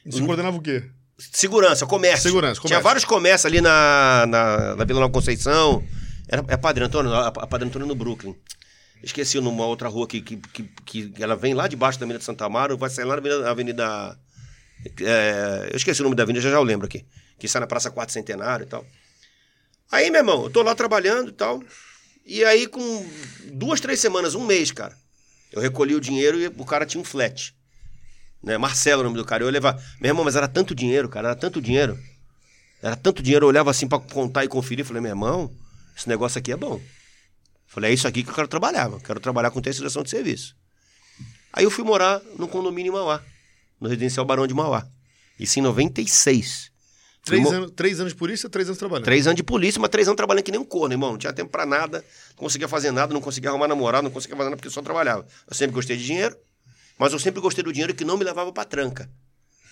Você 0.05 0.23
coordenava 0.23 0.57
o 0.57 0.61
quê? 0.61 0.83
Segurança, 1.17 1.85
comércio. 1.85 2.23
Segurança, 2.23 2.61
Tinha 2.61 2.61
comércio. 2.61 2.83
vários 2.83 3.05
comércios 3.05 3.45
ali 3.45 3.61
na, 3.61 4.25
na, 4.27 4.75
na 4.75 4.85
Vila 4.85 4.99
Nova 4.99 5.13
Conceição. 5.13 5.83
Era, 6.27 6.43
é 6.47 6.57
Padre 6.57 6.83
Antônio, 6.83 7.13
a 7.13 7.31
Padre 7.31 7.67
Antônio 7.67 7.87
no 7.87 7.95
Brooklyn. 7.95 8.35
Esqueci 9.03 9.39
numa 9.39 9.65
outra 9.65 9.87
rua 9.87 10.07
que, 10.07 10.21
que, 10.21 10.37
que, 10.37 11.09
que 11.09 11.23
ela 11.23 11.35
vem 11.35 11.53
lá 11.53 11.67
debaixo 11.67 11.99
da 11.99 12.05
Avenida 12.05 12.23
Santa 12.23 12.45
Amaro, 12.45 12.77
vai 12.77 12.89
sair 12.89 13.05
lá 13.05 13.15
na 13.15 13.19
Avenida. 13.19 13.49
Avenida 13.49 14.19
é, 15.01 15.69
eu 15.71 15.77
esqueci 15.77 16.01
o 16.01 16.03
nome 16.03 16.15
da 16.15 16.23
avenida, 16.23 16.43
já 16.43 16.49
já 16.49 16.57
eu 16.57 16.63
lembro 16.63 16.85
aqui. 16.85 17.05
Que 17.39 17.47
sai 17.47 17.61
na 17.61 17.67
Praça 17.67 17.89
4 17.89 18.13
Centenário 18.13 18.65
e 18.65 18.67
tal. 18.67 18.85
Aí, 19.91 20.09
meu 20.09 20.21
irmão, 20.21 20.43
eu 20.43 20.49
tô 20.49 20.61
lá 20.61 20.75
trabalhando 20.75 21.29
e 21.29 21.33
tal. 21.33 21.61
E 22.25 22.43
aí, 22.43 22.67
com 22.67 23.05
duas, 23.53 23.79
três 23.79 23.99
semanas, 23.99 24.35
um 24.35 24.45
mês, 24.45 24.71
cara, 24.71 24.95
eu 25.51 25.61
recolhi 25.61 25.95
o 25.95 26.01
dinheiro 26.01 26.39
e 26.39 26.47
o 26.47 26.65
cara 26.65 26.85
tinha 26.85 27.01
um 27.01 27.03
flat. 27.03 27.55
Né? 28.41 28.57
Marcelo, 28.57 29.01
o 29.01 29.03
nome 29.03 29.17
do 29.17 29.25
cara. 29.25 29.43
Eu 29.43 29.49
levava. 29.49 29.81
Meu 29.99 30.09
irmão, 30.09 30.23
mas 30.23 30.35
era 30.35 30.47
tanto 30.47 30.75
dinheiro, 30.75 31.09
cara, 31.09 31.29
era 31.29 31.35
tanto 31.35 31.61
dinheiro. 31.61 31.99
Era 32.81 32.95
tanto 32.95 33.23
dinheiro, 33.23 33.45
eu 33.45 33.49
olhava 33.49 33.71
assim 33.71 33.87
pra 33.87 33.99
contar 33.99 34.45
e 34.45 34.47
conferir. 34.47 34.85
Falei, 34.85 35.01
meu 35.01 35.11
irmão, 35.11 35.51
esse 35.97 36.07
negócio 36.07 36.37
aqui 36.39 36.51
é 36.51 36.57
bom. 36.57 36.79
Falei, 37.67 37.91
é 37.91 37.93
isso 37.93 38.07
aqui 38.07 38.23
que 38.23 38.29
eu 38.29 38.33
quero 38.35 38.47
trabalhar. 38.47 38.89
Eu 38.91 38.99
quero 38.99 39.19
trabalhar 39.19 39.51
com 39.51 39.61
terceirização 39.61 40.03
de 40.03 40.09
serviço. 40.09 40.55
Aí 41.51 41.63
eu 41.63 41.71
fui 41.71 41.83
morar 41.83 42.21
no 42.37 42.47
condomínio 42.47 42.91
em 42.91 42.93
Mauá, 42.93 43.21
no 43.79 43.87
residencial 43.87 44.25
Barão 44.25 44.45
de 44.47 44.53
Mauá. 44.53 44.87
Isso 45.39 45.59
em 45.59 45.61
96. 45.61 46.71
Fui 47.27 47.37
Três, 47.37 47.43
mo- 47.43 47.49
anos, 47.57 47.71
três 47.75 47.99
anos 47.99 48.13
de 48.13 48.19
polícia, 48.19 48.47
três 48.49 48.67
anos 48.67 48.77
trabalhando. 48.77 49.05
Três 49.05 49.25
anos 49.25 49.35
de 49.35 49.43
polícia, 49.43 49.79
mas 49.81 49.89
três 49.89 50.07
anos 50.07 50.15
trabalhando 50.15 50.43
que 50.43 50.51
nem 50.51 50.59
um 50.59 50.65
corno, 50.65 50.93
irmão. 50.93 51.11
Não 51.13 51.17
tinha 51.17 51.33
tempo 51.33 51.49
pra 51.49 51.65
nada, 51.65 52.03
não 52.29 52.35
conseguia 52.35 52.67
fazer 52.67 52.91
nada, 52.91 53.13
não 53.13 53.21
conseguia 53.21 53.49
arrumar 53.49 53.67
namorado, 53.67 54.03
não 54.03 54.11
conseguia 54.11 54.35
fazer 54.37 54.49
nada 54.49 54.57
porque 54.57 54.69
só 54.69 54.81
trabalhava. 54.81 55.25
Eu 55.47 55.55
sempre 55.55 55.73
gostei 55.73 55.97
de 55.97 56.05
dinheiro, 56.05 56.37
mas 56.99 57.13
eu 57.13 57.19
sempre 57.19 57.41
gostei 57.41 57.63
do 57.63 57.73
dinheiro 57.73 57.95
que 57.95 58.05
não 58.05 58.15
me 58.17 58.23
levava 58.23 58.53
pra 58.53 58.63
tranca. 58.63 59.09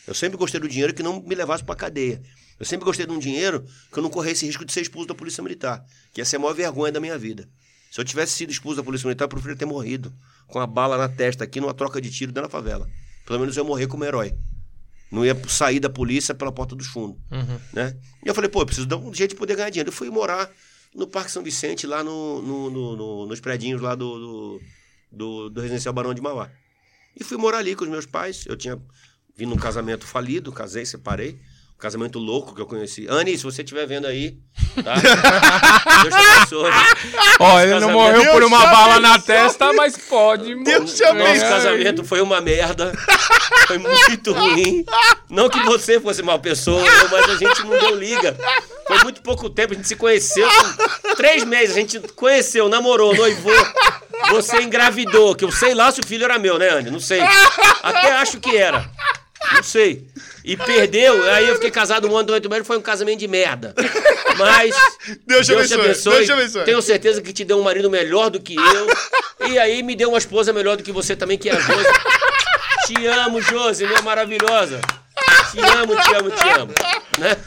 Eu 0.08 0.14
sempre 0.16 0.36
gostei 0.38 0.60
do 0.60 0.68
dinheiro 0.68 0.94
que 0.94 1.04
não 1.04 1.22
me 1.22 1.36
levasse 1.36 1.64
pra 1.64 1.76
cadeia. 1.76 2.22
Eu 2.60 2.66
sempre 2.66 2.86
gostei 2.86 3.06
de 3.06 3.12
um 3.12 3.20
dinheiro 3.20 3.64
que 3.92 3.98
eu 4.00 4.04
não 4.04 4.10
corresse 4.10 4.46
risco 4.46 4.66
de 4.66 4.74
ser 4.74 4.82
expulso 4.82 5.08
da 5.08 5.16
Polícia 5.16 5.42
Militar, 5.44 5.86
que 6.12 6.20
ia 6.22 6.26
ser 6.26 6.38
a 6.38 6.40
maior 6.40 6.54
vergonha 6.54 6.92
da 6.92 7.00
minha 7.00 7.18
vida. 7.18 7.48
Se 7.94 8.02
eu 8.02 8.06
tivesse 8.06 8.34
sido 8.34 8.50
expulso 8.52 8.78
da 8.78 8.84
Polícia 8.84 9.06
Militar, 9.06 9.26
eu 9.26 9.30
preferia 9.30 9.56
ter 9.56 9.66
morrido 9.66 10.12
com 10.48 10.60
a 10.60 10.66
bala 10.66 10.98
na 10.98 11.08
testa 11.08 11.44
aqui 11.44 11.62
numa 11.62 11.76
troca 11.76 12.02
de 12.02 12.10
tiro 12.10 12.32
dentro 12.32 12.50
da 12.50 12.52
favela. 12.52 12.90
Pelo 13.24 13.40
menos 13.40 13.56
eu 13.56 13.64
ia 13.64 13.68
morrer 13.68 13.86
como 13.86 14.04
herói. 14.04 14.36
Não 15.12 15.24
ia 15.24 15.40
sair 15.48 15.80
da 15.80 15.92
polícia 15.92 16.34
pela 16.34 16.52
porta 16.52 16.76
dos 16.76 16.88
fundos. 16.88 17.20
Né? 17.72 17.96
E 18.26 18.28
eu 18.28 18.34
falei, 18.34 18.50
pô, 18.50 18.62
eu 18.62 18.66
preciso 18.66 18.88
dar 18.88 18.98
um 18.98 19.14
jeito 19.14 19.32
de 19.32 19.36
poder 19.36 19.56
ganhar 19.56 19.70
dinheiro. 19.70 19.90
Eu 19.90 19.94
fui 19.94 20.10
morar 20.10 20.50
no 20.96 21.06
Parque 21.06 21.30
São 21.32 21.44
Vicente, 21.44 21.86
lá 21.86 22.04
no, 22.04 22.42
no- 22.42 22.70
no- 22.72 22.96
no- 22.98 23.26
nos 23.28 23.40
predinhos 23.40 23.80
lá 23.80 23.94
do, 23.94 24.18
do, 24.20 24.62
do, 25.12 25.50
do 25.52 25.62
Residencial 25.62 25.94
Barão 25.94 26.16
de 26.16 26.22
Mauá. 26.22 26.50
E 27.16 27.24
fui 27.24 27.38
morar 27.38 27.60
ali 27.60 27.76
com 27.76 27.84
os 27.84 27.90
meus 27.92 28.08
pais. 28.08 28.44
Eu 28.48 28.58
tinha 28.58 28.76
vindo 29.38 29.52
num 29.52 29.56
casamento 29.56 30.08
falido, 30.08 30.52
casei, 30.52 30.84
separei. 30.84 31.40
Casamento 31.84 32.18
louco 32.18 32.56
que 32.56 32.62
eu 32.62 32.66
conheci. 32.66 33.08
Anne, 33.10 33.38
se 33.38 33.44
você 33.44 33.62
estiver 33.62 33.86
vendo 33.86 34.08
aí, 34.08 34.38
tá? 34.82 34.94
Deus 36.02 36.16
te 36.16 36.30
abençoe. 36.30 36.72
Ó, 37.38 37.60
ele 37.60 37.78
não 37.78 37.92
morreu 37.92 38.32
por 38.32 38.42
uma 38.42 38.68
bala 38.68 39.02
na 39.02 39.20
testa, 39.20 39.74
mas 39.74 39.98
pode. 39.98 40.64
Deus 40.64 40.94
te 40.94 41.04
abençoe. 41.04 41.40
Nosso 41.40 41.42
casamento 41.42 42.06
foi 42.06 42.22
uma 42.22 42.40
merda. 42.40 42.94
Foi 43.68 43.78
muito 43.78 44.32
ruim. 44.32 44.86
Não 45.30 45.50
que 45.50 45.60
você 45.64 46.00
fosse 46.00 46.22
uma 46.22 46.40
pessoa, 46.40 46.82
mas 47.12 47.30
a 47.32 47.36
gente 47.36 47.62
não 47.66 47.78
deu 47.78 47.96
liga. 47.96 48.38
Foi 48.88 49.04
muito 49.04 49.22
pouco 49.22 49.50
tempo, 49.50 49.74
a 49.74 49.76
gente 49.76 49.88
se 49.90 49.98
conheceu. 49.98 50.48
três 51.18 51.44
meses, 51.44 51.76
a 51.76 51.80
gente 51.82 52.00
conheceu, 52.16 52.70
namorou, 52.70 53.14
noivou. 53.14 53.68
Você 54.30 54.62
engravidou, 54.62 55.36
que 55.36 55.44
eu 55.44 55.52
sei 55.52 55.74
lá 55.76 55.92
se 55.92 56.00
o 56.00 56.08
filho 56.08 56.24
era 56.24 56.40
meu, 56.40 56.58
né, 56.58 56.70
Andy? 56.70 56.90
Não 56.90 57.02
sei. 57.02 57.20
Até 57.84 58.14
acho 58.14 58.40
que 58.40 58.56
era. 58.56 58.90
Não 59.52 59.64
sei. 59.64 60.08
E 60.44 60.58
perdeu, 60.58 61.30
aí 61.32 61.48
eu 61.48 61.56
fiquei 61.56 61.72
casado 61.72 62.08
um 62.08 62.18
ano, 62.18 62.34
oito 62.34 62.50
meses, 62.50 62.68
foi 62.68 62.78
um 62.78 62.82
casamento 62.82 63.20
de 63.20 63.28
merda. 63.28 63.74
Mas. 64.38 64.76
Deus 65.26 65.46
te 65.46 65.54
abençoe, 65.54 66.16
Deus 66.16 66.26
te 66.26 66.32
abençoe. 66.32 66.66
Tenho 66.66 66.82
certeza 66.82 67.22
que 67.22 67.32
te 67.34 67.44
deu 67.44 67.60
um 67.60 67.64
marido 67.64 67.90
melhor 67.90 68.30
do 68.30 68.40
que 68.40 68.56
eu. 68.56 69.48
E 69.48 69.58
aí 69.60 69.84
me 69.84 69.96
deu 69.96 70.10
uma 70.10 70.18
esposa 70.18 70.52
melhor 70.52 70.78
do 70.78 70.84
que 70.84 70.92
você 70.92 71.16
também, 71.16 71.38
que 71.38 71.50
é 71.50 71.54
a 71.56 71.60
Josi. 71.60 71.88
Te 72.88 73.08
amo, 73.08 73.42
Josi, 73.42 73.86
minha 73.86 74.02
maravilhosa. 74.02 74.82
Te 75.52 75.60
amo, 75.60 75.96
te 75.96 76.16
amo, 76.16 76.32
te 76.32 76.50
amo. 76.50 76.74
Né? 77.20 77.38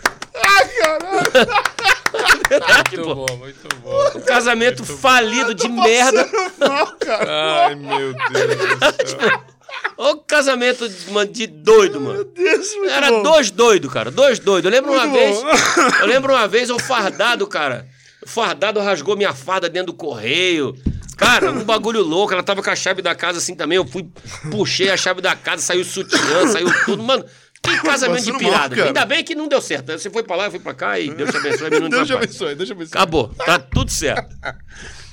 verdade, 2.48 2.96
Muito 2.96 3.02
pô. 3.02 3.14
bom, 3.14 3.36
muito 3.36 3.76
bom. 3.82 4.12
Um 4.14 4.20
casamento 4.20 4.84
falido 4.84 5.54
de 5.54 5.68
merda. 5.68 6.28
Mal, 6.58 6.86
cara. 6.98 7.66
Ai, 7.66 7.74
meu 7.74 8.14
Deus 8.14 8.56
do 8.56 9.08
céu. 9.08 9.55
Ô 9.96 10.16
casamento 10.18 10.88
de, 10.88 11.10
mano, 11.10 11.30
de 11.32 11.46
doido, 11.46 12.00
mano. 12.00 12.24
Deus, 12.24 12.74
muito 12.76 12.90
Era 12.90 13.10
bom. 13.10 13.22
dois 13.22 13.50
doidos, 13.50 13.92
cara. 13.92 14.10
Dois 14.10 14.38
doidos. 14.38 14.70
Eu 14.70 14.70
lembro 14.76 14.92
uma 14.92 15.06
Muito 15.06 15.18
vez. 15.18 15.36
bom. 15.42 15.50
Eu 16.00 16.06
lembro 16.06 16.32
uma 16.34 16.46
vez 16.46 16.68
eu 16.68 16.78
fardado, 16.78 17.46
cara. 17.46 17.86
O 18.22 18.28
fardado 18.28 18.78
rasgou 18.80 19.16
minha 19.16 19.32
farda 19.32 19.68
dentro 19.68 19.92
do 19.92 19.94
correio. 19.94 20.74
Cara, 21.16 21.50
um 21.50 21.64
bagulho 21.64 22.02
louco. 22.02 22.32
Ela 22.32 22.42
tava 22.42 22.62
com 22.62 22.68
a 22.70 22.76
chave 22.76 23.00
da 23.00 23.14
casa 23.14 23.38
assim 23.38 23.54
também. 23.54 23.76
Eu 23.76 23.86
fui, 23.86 24.06
puxei 24.50 24.90
a 24.90 24.96
chave 24.96 25.20
da 25.22 25.34
casa, 25.34 25.62
saiu 25.62 25.84
sutiã, 25.84 26.46
saiu 26.46 26.68
tudo. 26.84 27.02
Mano, 27.02 27.24
que 27.62 27.78
casamento 27.82 28.22
de 28.24 28.32
mal, 28.32 28.38
pirada. 28.40 28.76
cara. 28.76 28.88
Ainda 28.88 29.04
bem 29.06 29.24
que 29.24 29.34
não 29.34 29.48
deu 29.48 29.62
certo. 29.62 29.90
Você 29.92 30.10
foi 30.10 30.22
pra 30.22 30.36
lá, 30.36 30.44
eu 30.46 30.50
fui 30.50 30.60
pra 30.60 30.74
cá 30.74 31.00
e 31.00 31.08
Deus 31.10 31.30
te 31.30 31.36
abençoe. 31.38 31.70
Deus 31.70 31.82
te 31.84 31.90
papai. 32.12 32.16
abençoe, 32.16 32.54
Deus 32.54 32.68
te 32.68 32.72
abençoe. 32.72 32.90
Acabou, 32.98 33.28
tá 33.28 33.58
tudo 33.58 33.90
certo. 33.90 34.34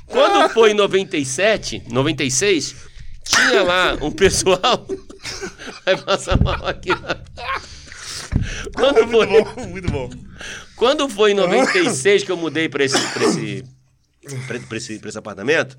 Quando 0.08 0.50
foi 0.50 0.72
em 0.72 0.74
97, 0.76 1.84
96, 1.90 2.76
tinha 3.24 3.64
lá 3.64 3.98
um 4.02 4.12
pessoal. 4.12 4.88
Vai 5.86 5.98
passar 5.98 6.42
mal 6.42 6.66
aqui. 6.68 6.90
Quando 8.76 9.08
foi, 9.08 9.26
Muito 9.26 9.56
bom, 9.56 9.68
muito 9.68 9.92
bom. 9.92 10.10
quando 10.76 11.10
foi 11.10 11.32
em 11.32 11.36
96 11.36 12.24
que 12.26 12.32
eu 12.32 12.38
mudei 12.38 12.68
pra 12.68 12.84
esse, 12.84 12.98
pra 13.00 13.24
esse, 13.26 13.64
pra, 14.48 14.60
pra 14.60 14.78
esse, 14.78 15.00
pra 15.00 15.10
esse 15.10 15.18
apartamento, 15.18 15.78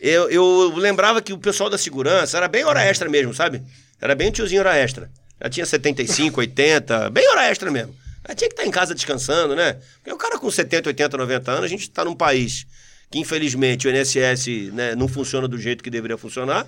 eu, 0.00 0.30
eu 0.30 0.72
lembrava 0.76 1.20
que 1.20 1.32
o 1.32 1.38
pessoal 1.38 1.68
da 1.68 1.76
segurança 1.76 2.36
era 2.36 2.48
bem 2.48 2.64
hora 2.64 2.82
extra 2.82 3.08
mesmo, 3.08 3.34
sabe? 3.34 3.62
Era 4.00 4.14
bem 4.14 4.30
tiozinho 4.30 4.60
hora 4.60 4.76
extra. 4.76 5.10
Já 5.42 5.50
tinha 5.50 5.66
75, 5.66 6.40
80, 6.40 7.10
bem 7.10 7.28
hora 7.30 7.46
extra 7.50 7.70
mesmo. 7.70 7.94
Aí 8.24 8.34
tinha 8.34 8.48
que 8.48 8.54
estar 8.54 8.66
em 8.66 8.70
casa 8.70 8.94
descansando, 8.94 9.56
né? 9.56 9.78
Porque 9.96 10.12
o 10.12 10.16
cara 10.18 10.38
com 10.38 10.50
70, 10.50 10.88
80, 10.90 11.16
90 11.16 11.50
anos, 11.50 11.64
a 11.64 11.68
gente 11.68 11.82
está 11.82 12.04
num 12.04 12.14
país 12.14 12.66
que, 13.10 13.18
infelizmente, 13.18 13.88
o 13.88 13.90
INSS 13.90 14.72
né, 14.72 14.94
não 14.94 15.08
funciona 15.08 15.48
do 15.48 15.58
jeito 15.58 15.82
que 15.82 15.90
deveria 15.90 16.16
funcionar. 16.16 16.66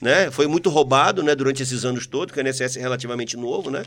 Né? 0.00 0.30
Foi 0.32 0.48
muito 0.48 0.68
roubado 0.68 1.22
né, 1.22 1.34
durante 1.34 1.62
esses 1.62 1.84
anos 1.84 2.06
todos, 2.06 2.34
porque 2.34 2.40
o 2.40 2.48
INSS 2.48 2.76
é 2.76 2.80
relativamente 2.80 3.36
novo, 3.36 3.70
né? 3.70 3.84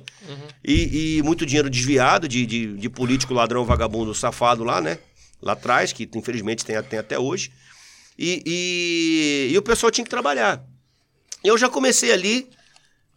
E, 0.63 1.17
e 1.17 1.23
muito 1.23 1.45
dinheiro 1.45 1.69
desviado 1.69 2.25
de, 2.25 2.45
de, 2.45 2.77
de 2.77 2.89
político, 2.89 3.33
ladrão, 3.33 3.65
vagabundo, 3.65 4.15
safado 4.15 4.63
lá, 4.63 4.79
né? 4.79 4.97
Lá 5.41 5.53
atrás, 5.53 5.91
que 5.91 6.09
infelizmente 6.15 6.63
tem, 6.63 6.81
tem 6.83 6.99
até 6.99 7.19
hoje. 7.19 7.51
E, 8.17 8.41
e, 8.45 9.53
e 9.53 9.57
o 9.57 9.61
pessoal 9.61 9.91
tinha 9.91 10.05
que 10.05 10.09
trabalhar. 10.09 10.63
Eu 11.43 11.57
já 11.57 11.67
comecei 11.67 12.13
ali 12.13 12.49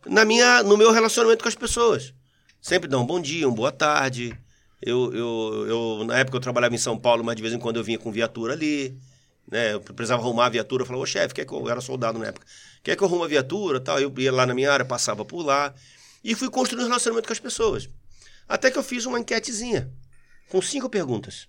na 0.05 0.25
minha, 0.25 0.65
no 0.65 0.77
meu 0.77 0.91
relacionamento 0.91 1.43
com 1.43 1.49
as 1.49 1.55
pessoas. 1.55 2.13
Sempre 2.61 2.89
dar 2.89 2.99
um 2.99 3.07
bom 3.07 3.21
dia, 3.21 3.47
uma 3.47 3.55
boa 3.55 3.71
tarde. 3.71 4.37
Eu, 4.81 5.13
eu, 5.13 5.67
eu, 5.67 6.05
na 6.05 6.19
época 6.19 6.37
eu 6.37 6.41
trabalhava 6.41 6.75
em 6.75 6.79
São 6.79 6.99
Paulo, 6.99 7.25
mas 7.25 7.37
de 7.37 7.43
vez 7.43 7.53
em 7.53 7.59
quando 7.59 7.77
eu 7.77 7.85
vinha 7.85 7.99
com 7.99 8.13
viatura 8.13 8.53
ali. 8.53 8.97
Né? 9.51 9.75
Eu 9.75 9.81
precisava 9.81 10.23
arrumar 10.23 10.47
a 10.47 10.51
viatura. 10.51 10.83
Eu 10.83 10.87
falava, 10.87 11.03
ô 11.03 11.07
chefe, 11.07 11.35
quer 11.35 11.45
que 11.45 11.53
eu, 11.53 11.61
eu 11.61 11.69
era 11.69 11.81
soldado 11.81 12.19
na 12.19 12.27
época. 12.27 12.47
Quer 12.83 12.97
que 12.97 13.03
eu 13.03 13.09
arrume 13.09 13.25
a 13.25 13.29
viatura? 13.29 13.81
Tal. 13.81 13.99
Eu 13.99 14.13
ia 14.19 14.33
lá 14.33 14.47
na 14.47 14.55
minha 14.55 14.73
área, 14.73 14.85
passava 14.85 15.25
por 15.25 15.43
lá. 15.43 15.75
E 16.23 16.35
fui 16.35 16.49
construindo 16.51 16.85
um 16.85 16.89
relacionamento 16.89 17.27
com 17.27 17.33
as 17.33 17.41
pessoas. 17.41 17.89
Até 18.49 18.71
que 18.71 18.79
eu 18.79 18.83
fiz 18.83 19.05
uma 19.05 19.19
enquetezinha 19.19 19.91
com 20.49 20.63
cinco 20.63 20.89
perguntas. 20.89 21.49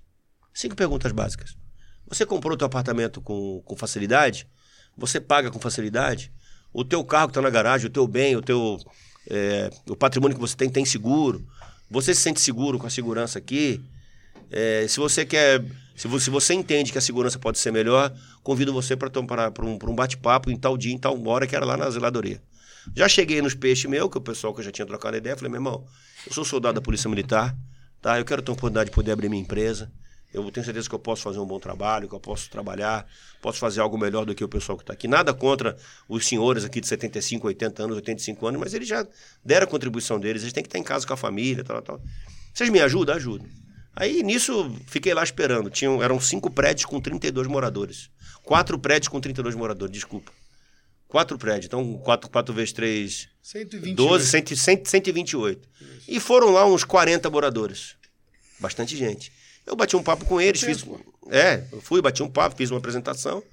Cinco 0.53 0.75
perguntas 0.75 1.11
básicas. 1.11 1.55
Você 2.07 2.25
comprou 2.25 2.55
o 2.55 2.57
teu 2.57 2.65
apartamento 2.65 3.21
com, 3.21 3.61
com 3.63 3.75
facilidade? 3.75 4.47
Você 4.97 5.21
paga 5.21 5.51
com 5.51 5.59
facilidade? 5.59 6.33
O 6.73 6.83
teu 6.83 7.03
carro 7.03 7.27
que 7.27 7.31
está 7.31 7.41
na 7.41 7.49
garagem, 7.49 7.87
o 7.87 7.89
teu 7.89 8.07
bem, 8.07 8.35
o 8.35 8.41
teu 8.41 8.79
é, 9.29 9.69
o 9.87 9.95
patrimônio 9.95 10.35
que 10.35 10.41
você 10.41 10.55
tem 10.55 10.69
tem 10.69 10.85
seguro? 10.85 11.45
Você 11.89 12.13
se 12.13 12.21
sente 12.21 12.39
seguro 12.39 12.77
com 12.77 12.87
a 12.87 12.89
segurança 12.89 13.39
aqui? 13.39 13.81
É, 14.51 14.85
se 14.87 14.99
você 14.99 15.25
quer, 15.25 15.63
se 15.95 16.07
você, 16.07 16.25
se 16.25 16.29
você 16.29 16.53
entende 16.53 16.91
que 16.91 16.97
a 16.97 17.01
segurança 17.01 17.39
pode 17.39 17.57
ser 17.59 17.71
melhor, 17.71 18.13
convido 18.43 18.71
você 18.71 18.95
para 18.95 19.09
um, 19.19 19.77
um 19.91 19.95
bate-papo 19.95 20.51
em 20.51 20.55
tal 20.55 20.77
dia, 20.77 20.93
em 20.93 20.97
tal 20.97 21.21
hora, 21.27 21.47
que 21.47 21.55
era 21.55 21.65
lá 21.65 21.75
na 21.75 21.89
zeladoria. 21.89 22.41
Já 22.95 23.07
cheguei 23.07 23.41
nos 23.41 23.53
peixes 23.53 23.89
meu, 23.89 24.09
que 24.09 24.17
o 24.17 24.21
pessoal 24.21 24.53
que 24.53 24.59
eu 24.59 24.65
já 24.65 24.71
tinha 24.71 24.85
trocado 24.85 25.17
ideia, 25.17 25.35
falei, 25.35 25.51
meu 25.51 25.57
irmão, 25.57 25.85
eu 26.25 26.33
sou 26.33 26.45
soldado 26.45 26.75
da 26.75 26.81
Polícia 26.81 27.09
Militar, 27.09 27.55
tá? 28.01 28.19
Eu 28.19 28.25
quero 28.25 28.41
ter 28.41 28.51
a 28.51 28.53
oportunidade 28.53 28.89
de 28.89 28.95
poder 28.95 29.11
abrir 29.11 29.29
minha 29.29 29.41
empresa. 29.41 29.91
Eu 30.31 30.49
tenho 30.51 30.63
certeza 30.63 30.87
que 30.87 30.93
eu 30.93 30.99
posso 30.99 31.23
fazer 31.23 31.39
um 31.39 31.45
bom 31.45 31.59
trabalho, 31.59 32.07
que 32.07 32.13
eu 32.13 32.19
posso 32.19 32.49
trabalhar, 32.49 33.07
posso 33.41 33.57
fazer 33.57 33.81
algo 33.81 33.97
melhor 33.97 34.25
do 34.25 34.35
que 34.35 34.43
o 34.43 34.47
pessoal 34.47 34.77
que 34.77 34.83
está 34.83 34.93
aqui. 34.93 35.07
Nada 35.07 35.33
contra 35.33 35.75
os 36.07 36.27
senhores 36.27 36.63
aqui 36.63 36.79
de 36.79 36.87
75, 36.87 37.47
80 37.47 37.83
anos, 37.83 37.95
85 37.95 38.47
anos, 38.47 38.59
mas 38.59 38.73
eles 38.73 38.87
já 38.87 39.05
deram 39.43 39.65
a 39.65 39.67
contribuição 39.67 40.19
deles, 40.19 40.43
eles 40.43 40.53
têm 40.53 40.61
que 40.61 40.67
estar 40.67 40.77
em 40.77 40.83
casa 40.83 41.07
com 41.07 41.13
a 41.13 41.17
família, 41.17 41.63
tal, 41.63 41.81
tal. 41.81 42.01
Vocês 42.53 42.69
me 42.69 42.79
ajudam? 42.79 43.15
Ajudam. 43.15 43.47
Aí 43.95 44.21
nisso 44.21 44.71
fiquei 44.85 45.13
lá 45.13 45.23
esperando. 45.23 45.69
Tinham, 45.69 46.01
eram 46.01 46.19
cinco 46.19 46.49
prédios 46.51 46.85
com 46.85 47.01
32 47.01 47.47
moradores. 47.47 48.09
Quatro 48.43 48.77
prédios 48.77 49.07
com 49.07 49.19
32 49.19 49.55
moradores, 49.55 49.91
desculpa. 49.91 50.31
Quatro 51.07 51.39
prédios. 51.39 51.65
Então, 51.65 51.97
quatro, 51.97 52.29
quatro 52.29 52.53
vezes 52.53 52.71
três, 52.71 53.27
120. 53.41 53.95
12, 53.95 54.27
100, 54.27 54.55
100, 54.55 54.85
128. 54.85 55.67
E 56.07 56.19
foram 56.19 56.51
lá 56.51 56.65
uns 56.65 56.83
40 56.83 57.29
moradores. 57.31 57.95
Bastante 58.59 58.95
gente. 58.95 59.31
Eu 59.69 59.75
bati 59.75 59.95
um 59.95 60.01
papo 60.01 60.25
com 60.25 60.41
eles, 60.41 60.61
fiz. 60.61 60.83
É, 61.29 61.63
eu 61.71 61.79
fui, 61.79 62.01
bati 62.01 62.23
um 62.23 62.29
papo, 62.29 62.55
fiz 62.55 62.71
uma 62.71 62.79
apresentação. 62.79 63.43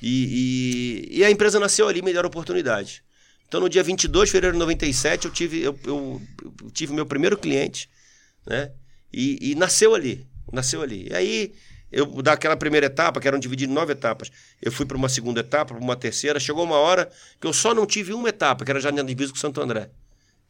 E, 0.00 1.10
e, 1.10 1.18
e 1.18 1.24
a 1.24 1.30
empresa 1.30 1.60
nasceu 1.60 1.86
ali, 1.88 2.00
me 2.00 2.12
deram 2.12 2.26
a 2.26 2.28
oportunidade. 2.28 3.04
Então, 3.46 3.60
no 3.60 3.68
dia 3.68 3.82
22 3.82 4.28
de 4.28 4.32
fevereiro 4.32 4.54
de 4.54 4.58
97, 4.58 5.26
eu 5.26 5.30
tive, 5.30 5.62
eu, 5.62 5.78
eu, 5.84 6.22
eu 6.42 6.70
tive 6.70 6.94
meu 6.94 7.04
primeiro 7.06 7.36
cliente, 7.36 7.88
né? 8.46 8.72
E, 9.12 9.52
e 9.52 9.54
nasceu 9.54 9.94
ali, 9.94 10.26
nasceu 10.50 10.82
ali. 10.82 11.08
E 11.10 11.14
aí, 11.14 11.54
eu 11.92 12.06
daquela 12.22 12.56
primeira 12.56 12.86
etapa, 12.86 13.20
que 13.20 13.28
eram 13.28 13.38
divididas 13.38 13.70
em 13.70 13.74
nove 13.74 13.92
etapas, 13.92 14.30
eu 14.60 14.72
fui 14.72 14.84
para 14.84 14.96
uma 14.96 15.08
segunda 15.08 15.40
etapa, 15.40 15.74
para 15.74 15.82
uma 15.82 15.96
terceira. 15.96 16.40
Chegou 16.40 16.64
uma 16.64 16.76
hora 16.76 17.10
que 17.40 17.46
eu 17.46 17.52
só 17.52 17.74
não 17.74 17.86
tive 17.86 18.12
uma 18.12 18.28
etapa, 18.30 18.64
que 18.64 18.70
era 18.70 18.80
já 18.80 18.90
na 18.90 19.02
divisa 19.02 19.32
com 19.32 19.38
Santo 19.38 19.60
André. 19.60 19.90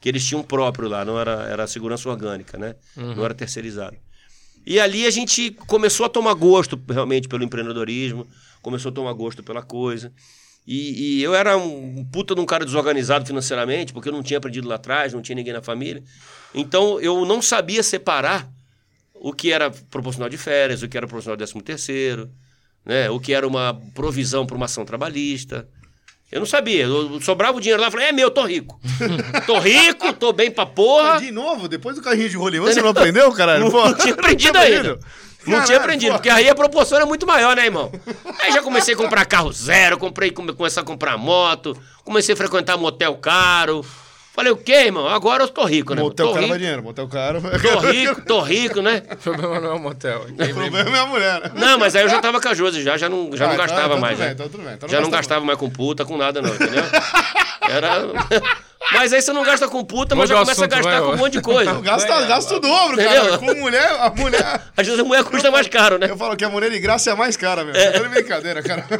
Que 0.00 0.08
eles 0.08 0.24
tinham 0.24 0.42
próprio 0.42 0.88
lá, 0.88 1.04
não 1.04 1.18
era, 1.18 1.42
era 1.48 1.66
segurança 1.66 2.08
orgânica, 2.08 2.56
né? 2.56 2.76
Não 3.16 3.24
era 3.24 3.34
terceirizado. 3.34 3.96
E 4.66 4.80
ali 4.80 5.06
a 5.06 5.10
gente 5.10 5.52
começou 5.68 6.06
a 6.06 6.08
tomar 6.08 6.34
gosto 6.34 6.80
realmente 6.88 7.28
pelo 7.28 7.44
empreendedorismo, 7.44 8.26
começou 8.60 8.90
a 8.90 8.92
tomar 8.92 9.12
gosto 9.12 9.42
pela 9.42 9.62
coisa. 9.62 10.12
E, 10.66 11.18
e 11.18 11.22
eu 11.22 11.32
era 11.32 11.56
um 11.56 12.04
puta 12.04 12.34
de 12.34 12.40
um 12.40 12.44
cara 12.44 12.64
desorganizado 12.64 13.24
financeiramente, 13.24 13.92
porque 13.92 14.08
eu 14.08 14.12
não 14.12 14.24
tinha 14.24 14.38
aprendido 14.38 14.66
lá 14.66 14.74
atrás, 14.74 15.12
não 15.12 15.22
tinha 15.22 15.36
ninguém 15.36 15.52
na 15.52 15.62
família. 15.62 16.02
Então 16.52 17.00
eu 17.00 17.24
não 17.24 17.40
sabia 17.40 17.82
separar 17.82 18.50
o 19.14 19.32
que 19.32 19.52
era 19.52 19.70
proporcional 19.70 20.28
de 20.28 20.36
férias, 20.36 20.82
o 20.82 20.88
que 20.88 20.96
era 20.96 21.06
proporcional 21.06 21.36
de 21.36 21.44
décimo 21.44 21.62
terceiro, 21.62 22.28
né? 22.84 23.08
o 23.08 23.20
que 23.20 23.32
era 23.32 23.46
uma 23.46 23.80
provisão 23.94 24.44
para 24.44 24.56
uma 24.56 24.66
ação 24.66 24.84
trabalhista. 24.84 25.68
Eu 26.30 26.40
não 26.40 26.46
sabia. 26.46 26.84
Eu 26.84 27.20
sobrava 27.20 27.56
o 27.56 27.60
dinheiro 27.60 27.80
lá 27.80 27.88
e 27.88 27.90
falei, 27.90 28.08
é 28.08 28.12
meu, 28.12 28.30
tô 28.30 28.44
rico. 28.44 28.80
tô 29.46 29.58
rico, 29.58 30.12
tô 30.12 30.32
bem 30.32 30.50
pra 30.50 30.66
porra. 30.66 31.20
De 31.20 31.30
novo, 31.30 31.68
depois 31.68 31.94
do 31.96 32.02
carrinho 32.02 32.28
de 32.28 32.36
rolimã, 32.36 32.66
você 32.66 32.82
não 32.82 32.90
aprendeu, 32.90 33.30
caralho? 33.32 33.64
Não, 33.64 33.70
Pô, 33.70 33.84
não 33.88 33.94
tinha 33.94 34.14
aprendido 34.14 34.58
ainda. 34.58 34.98
Não 35.46 35.62
tinha 35.64 35.78
aprendido, 35.78 36.14
porque 36.14 36.28
aí 36.28 36.48
a 36.48 36.54
proporção 36.56 36.98
era 36.98 37.06
muito 37.06 37.24
maior, 37.24 37.54
né, 37.54 37.66
irmão? 37.66 37.92
Aí 38.40 38.50
já 38.50 38.60
comecei 38.60 38.94
a 38.94 38.96
comprar 38.96 39.24
carro 39.24 39.52
zero, 39.52 39.96
comprei, 39.96 40.32
come, 40.32 40.52
começar 40.52 40.80
a 40.80 40.84
comprar 40.84 41.16
moto, 41.16 41.80
comecei 42.02 42.34
a 42.34 42.36
frequentar 42.36 42.76
motel 42.76 43.14
caro. 43.14 43.86
Falei, 44.36 44.52
o 44.52 44.56
quê, 44.56 44.72
irmão? 44.84 45.08
Agora 45.08 45.44
eu 45.44 45.48
tô 45.48 45.64
rico, 45.64 45.94
né? 45.94 46.02
Motel 46.02 46.26
tô 46.26 46.32
caro 46.34 46.42
rico, 46.42 46.50
vai 46.50 46.58
dinheiro, 46.58 46.82
motel 46.82 47.08
caro. 47.08 47.40
tô 47.40 47.78
rico, 47.80 48.20
tô 48.26 48.40
rico, 48.42 48.82
né? 48.82 49.02
O 49.10 49.16
problema 49.16 49.60
não 49.60 49.70
é 49.70 49.74
o 49.74 49.78
motel. 49.80 50.26
O 50.30 50.54
problema 50.54 50.96
é 50.96 51.00
a 51.00 51.06
mulher, 51.06 51.40
né? 51.40 51.50
Não, 51.54 51.78
mas 51.78 51.96
aí 51.96 52.02
eu 52.02 52.08
já 52.10 52.20
tava 52.20 52.38
com 52.40 52.48
a 52.48 52.52
Josi, 52.54 52.82
já, 52.82 52.98
já 52.98 53.08
não, 53.08 53.30
já 53.34 53.46
Ah, 53.46 53.48
não 53.48 53.54
então- 53.54 53.66
gastava 53.66 53.86
então 53.94 53.98
mais. 54.00 54.18
tudo 54.18 54.18
bem, 54.18 54.26
né? 54.28 54.32
então 54.34 54.48
tudo 54.50 54.62
bem, 54.62 54.74
então 54.74 54.88
já 54.90 55.00
não 55.00 55.08
gastava 55.10 55.44
mais 55.44 55.58
com 55.58 55.70
puta, 55.70 56.04
com 56.04 56.18
nada, 56.18 56.42
não, 56.42 56.54
entendeu? 56.54 56.84
Era. 57.68 58.02
Mas 58.92 59.12
aí 59.12 59.20
você 59.20 59.32
não 59.32 59.42
gasta 59.42 59.66
com 59.68 59.84
puta, 59.84 60.14
mas 60.14 60.28
já 60.28 60.38
começa 60.38 60.64
a 60.64 60.68
gastar 60.68 60.90
vai, 60.90 61.00
com 61.00 61.14
um 61.14 61.16
monte 61.16 61.32
de 61.32 61.40
coisa. 61.40 61.72
Gasta, 61.80 62.26
gasta 62.26 62.54
o 62.54 62.60
dobro, 62.60 62.96
cara. 62.96 63.38
Com 63.38 63.54
mulher, 63.54 63.90
a 64.00 64.10
mulher. 64.10 64.62
Às 64.76 64.86
vezes 64.86 65.00
a 65.00 65.04
mulher 65.04 65.24
custa 65.24 65.50
mais 65.50 65.66
caro, 65.66 65.98
né? 65.98 66.08
Eu 66.08 66.16
falo 66.16 66.36
que 66.36 66.44
a 66.44 66.48
mulher 66.48 66.70
de 66.70 66.78
graça 66.78 67.10
é 67.10 67.12
a 67.12 67.16
mais 67.16 67.36
cara, 67.36 67.64
meu. 67.64 67.74
Tá 67.74 67.98
de 67.98 68.08
brincadeira, 68.08 68.62
cara. 68.62 68.86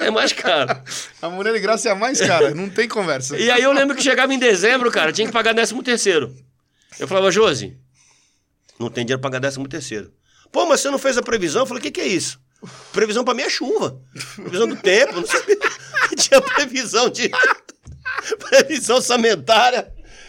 É 0.00 0.10
mais 0.10 0.32
caro. 0.32 0.80
A 1.20 1.28
mulher 1.28 1.52
de 1.52 1.60
graça 1.60 1.88
é 1.88 1.92
a 1.92 1.94
mais 1.94 2.20
cara, 2.20 2.54
não 2.54 2.70
tem 2.70 2.88
conversa. 2.88 3.36
E 3.36 3.50
aí 3.50 3.62
eu 3.62 3.72
lembro 3.72 3.96
que 3.96 4.02
chegava 4.02 4.32
em 4.32 4.38
dezembro, 4.38 4.90
cara, 4.90 5.12
tinha 5.12 5.26
que 5.26 5.32
pagar 5.32 5.52
décimo 5.52 5.82
terceiro. 5.82 6.34
Eu 6.98 7.08
falava, 7.08 7.30
Josi, 7.30 7.76
não 8.78 8.88
tem 8.88 9.04
dinheiro 9.04 9.20
pra 9.20 9.28
pagar 9.28 9.40
décimo 9.40 9.68
terceiro. 9.68 10.12
Pô, 10.52 10.66
mas 10.66 10.80
você 10.80 10.90
não 10.90 10.98
fez 10.98 11.18
a 11.18 11.22
previsão? 11.22 11.62
Eu 11.62 11.66
falei, 11.66 11.80
o 11.80 11.82
que, 11.82 11.90
que 11.90 12.00
é 12.00 12.06
isso? 12.06 12.40
Previsão 12.92 13.24
pra 13.24 13.34
mim 13.34 13.42
é 13.42 13.50
chuva. 13.50 14.00
Previsão 14.36 14.68
do 14.68 14.76
tempo, 14.76 15.20
não 15.20 15.26
sabia. 15.26 15.56
que 16.08 16.16
Tinha 16.16 16.40
previsão 16.40 17.08
de. 17.08 17.30
previsão 18.48 18.96
orçamentária. 18.96 19.88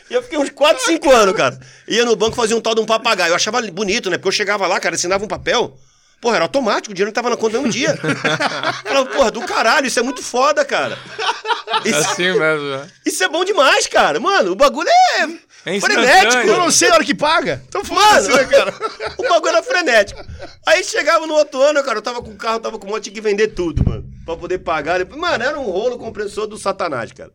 E 0.09 0.13
eu 0.13 0.23
fiquei 0.23 0.39
uns 0.39 0.49
4, 0.49 0.83
5 0.83 1.11
anos, 1.11 1.35
cara. 1.35 1.59
Ia 1.87 2.03
no 2.03 2.15
banco 2.15 2.35
fazer 2.35 2.55
um 2.55 2.61
tal 2.61 2.73
de 2.73 2.81
um 2.81 2.85
papagaio. 2.85 3.31
Eu 3.31 3.35
achava 3.35 3.61
bonito, 3.71 4.09
né? 4.09 4.17
Porque 4.17 4.29
eu 4.29 4.31
chegava 4.31 4.65
lá, 4.65 4.79
cara, 4.79 4.95
assinava 4.95 5.23
um 5.23 5.27
papel. 5.27 5.77
Porra, 6.19 6.35
era 6.35 6.45
automático, 6.45 6.91
o 6.91 6.93
dinheiro 6.93 7.13
tava 7.13 7.29
na 7.29 7.37
conta 7.37 7.57
no 7.57 7.63
mesmo 7.63 7.71
dia. 7.71 7.95
Falava, 8.83 9.05
porra, 9.05 9.31
do 9.31 9.41
caralho, 9.41 9.87
isso 9.87 9.99
é 9.99 10.03
muito 10.03 10.21
foda, 10.21 10.65
cara. 10.65 10.97
É 11.85 11.89
Isso, 11.89 11.99
assim 11.99 12.23
mesmo, 12.23 12.69
né? 12.69 12.87
isso 13.05 13.23
é 13.23 13.29
bom 13.29 13.45
demais, 13.45 13.87
cara. 13.87 14.19
Mano, 14.19 14.51
o 14.51 14.55
bagulho 14.55 14.89
é, 14.89 15.73
É 15.73 15.79
frenético. 15.79 16.47
Eu 16.47 16.57
não 16.57 16.71
sei 16.71 16.89
a 16.89 16.95
hora 16.95 17.05
que 17.05 17.15
paga. 17.15 17.63
Então 17.69 17.85
foda-se, 17.85 18.29
Mano, 18.29 18.41
né, 18.41 18.47
cara? 18.47 18.73
o 19.17 19.23
bagulho 19.29 19.49
era 19.49 19.63
frenético. 19.63 20.21
Aí 20.67 20.83
chegava 20.83 21.25
no 21.25 21.35
outro 21.35 21.61
ano, 21.61 21.81
cara, 21.83 21.99
eu 21.99 22.01
tava 22.01 22.21
com 22.21 22.31
o 22.31 22.35
carro, 22.35 22.59
tava 22.59 22.77
com 22.77 22.87
um 22.87 22.89
monte, 22.89 23.03
tinha 23.03 23.13
que 23.13 23.21
vender 23.21 23.49
tudo, 23.49 23.87
mano. 23.87 24.03
Pra 24.25 24.35
poder 24.35 24.57
pagar. 24.59 25.05
Mano, 25.05 25.43
era 25.43 25.57
um 25.57 25.69
rolo 25.71 25.97
compressor 25.97 26.47
do 26.47 26.57
satanás, 26.57 27.13
cara. 27.13 27.31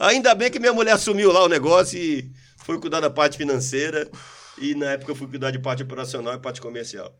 Ainda 0.00 0.34
bem 0.34 0.50
que 0.50 0.58
minha 0.58 0.72
mulher 0.72 0.92
assumiu 0.92 1.30
lá 1.30 1.44
o 1.44 1.48
negócio 1.48 1.98
e 1.98 2.32
foi 2.64 2.80
cuidar 2.80 3.00
da 3.00 3.10
parte 3.10 3.36
financeira. 3.36 4.10
E 4.56 4.74
na 4.74 4.92
época 4.92 5.12
eu 5.12 5.14
fui 5.14 5.26
cuidar 5.28 5.50
de 5.50 5.58
parte 5.58 5.82
operacional 5.82 6.34
e 6.34 6.38
parte 6.38 6.60
comercial. 6.60 7.14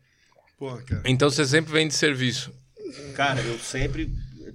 Pô, 0.57 0.75
cara. 0.77 1.03
Então 1.05 1.29
você 1.29 1.45
sempre 1.45 1.71
vende 1.71 1.93
serviço. 1.93 2.51
Cara, 3.15 3.39
eu 3.41 3.59
sempre. 3.59 4.11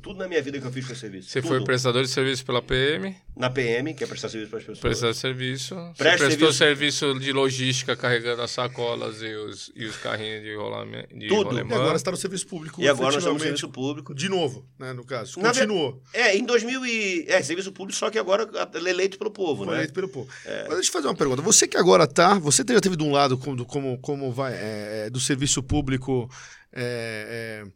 Tudo 0.07 0.21
na 0.21 0.29
minha 0.29 0.41
vida 0.41 0.61
que 0.61 0.65
eu 0.65 0.71
fiz 0.71 0.87
foi 0.87 0.95
serviço. 0.95 1.31
Você 1.31 1.43
Tudo. 1.43 1.49
foi 1.49 1.65
prestador 1.65 2.01
de 2.05 2.09
serviço 2.09 2.47
pela 2.47 2.63
PM, 2.63 3.17
Na 3.37 3.51
PM, 3.51 3.93
que 3.93 4.05
é 4.05 4.07
prestar 4.07 4.29
serviço 4.29 4.51
para 4.51 4.61
as 4.61 4.65
pessoas. 4.65 4.79
prestar 4.79 5.13
serviço. 5.15 5.75
Você 5.75 5.95
Preste 5.99 6.19
prestou 6.19 6.53
serviço 6.53 7.19
de 7.19 7.33
logística 7.33 7.97
carregando 7.97 8.41
as 8.41 8.53
sacolas 8.53 9.21
e 9.21 9.35
os, 9.35 9.73
e 9.75 9.85
os 9.85 9.97
carrinhos 9.97 10.45
de 10.45 10.55
rolamento. 10.55 11.09
De 11.13 11.27
Tudo. 11.27 11.59
E 11.59 11.61
agora 11.61 11.99
você 11.99 12.05
tá 12.05 12.13
no 12.13 12.17
serviço 12.17 12.47
público. 12.47 12.81
E 12.81 12.89
agora 12.89 13.15
nós 13.15 13.17
estamos 13.17 13.43
no 13.43 13.45
serviço 13.49 13.69
público. 13.69 14.15
De 14.15 14.29
novo, 14.29 14.65
né, 14.79 14.93
no 14.93 15.05
caso. 15.05 15.41
Na 15.41 15.49
Continuou. 15.49 16.01
É, 16.13 16.37
em 16.37 16.45
2000 16.45 16.87
e... 16.87 17.25
É, 17.27 17.43
serviço 17.43 17.73
público, 17.73 17.99
só 17.99 18.09
que 18.09 18.17
agora 18.17 18.49
ele 18.75 18.89
é 18.89 18.93
eleito 18.93 19.19
pelo 19.19 19.33
povo, 19.33 19.65
Foi 19.65 19.73
né? 19.73 19.81
eleito 19.81 19.93
pelo 19.93 20.09
povo. 20.09 20.29
Mas 20.45 20.55
deixa 20.55 20.75
eu 20.75 20.83
te 20.83 20.91
fazer 20.93 21.09
uma 21.09 21.17
pergunta. 21.17 21.43
Você 21.43 21.67
que 21.67 21.77
agora 21.77 22.07
tá, 22.07 22.39
você 22.39 22.65
já 22.69 22.81
teve 22.81 22.95
de 22.95 23.03
um 23.03 23.11
lado 23.11 23.37
como, 23.37 23.67
como, 23.67 23.99
como 23.99 24.31
vai 24.31 24.55
é, 24.55 25.07
é, 25.07 25.11
do 25.11 25.19
serviço 25.19 25.65
público 25.65 26.31
é, 26.73 27.65
é, 27.65 27.67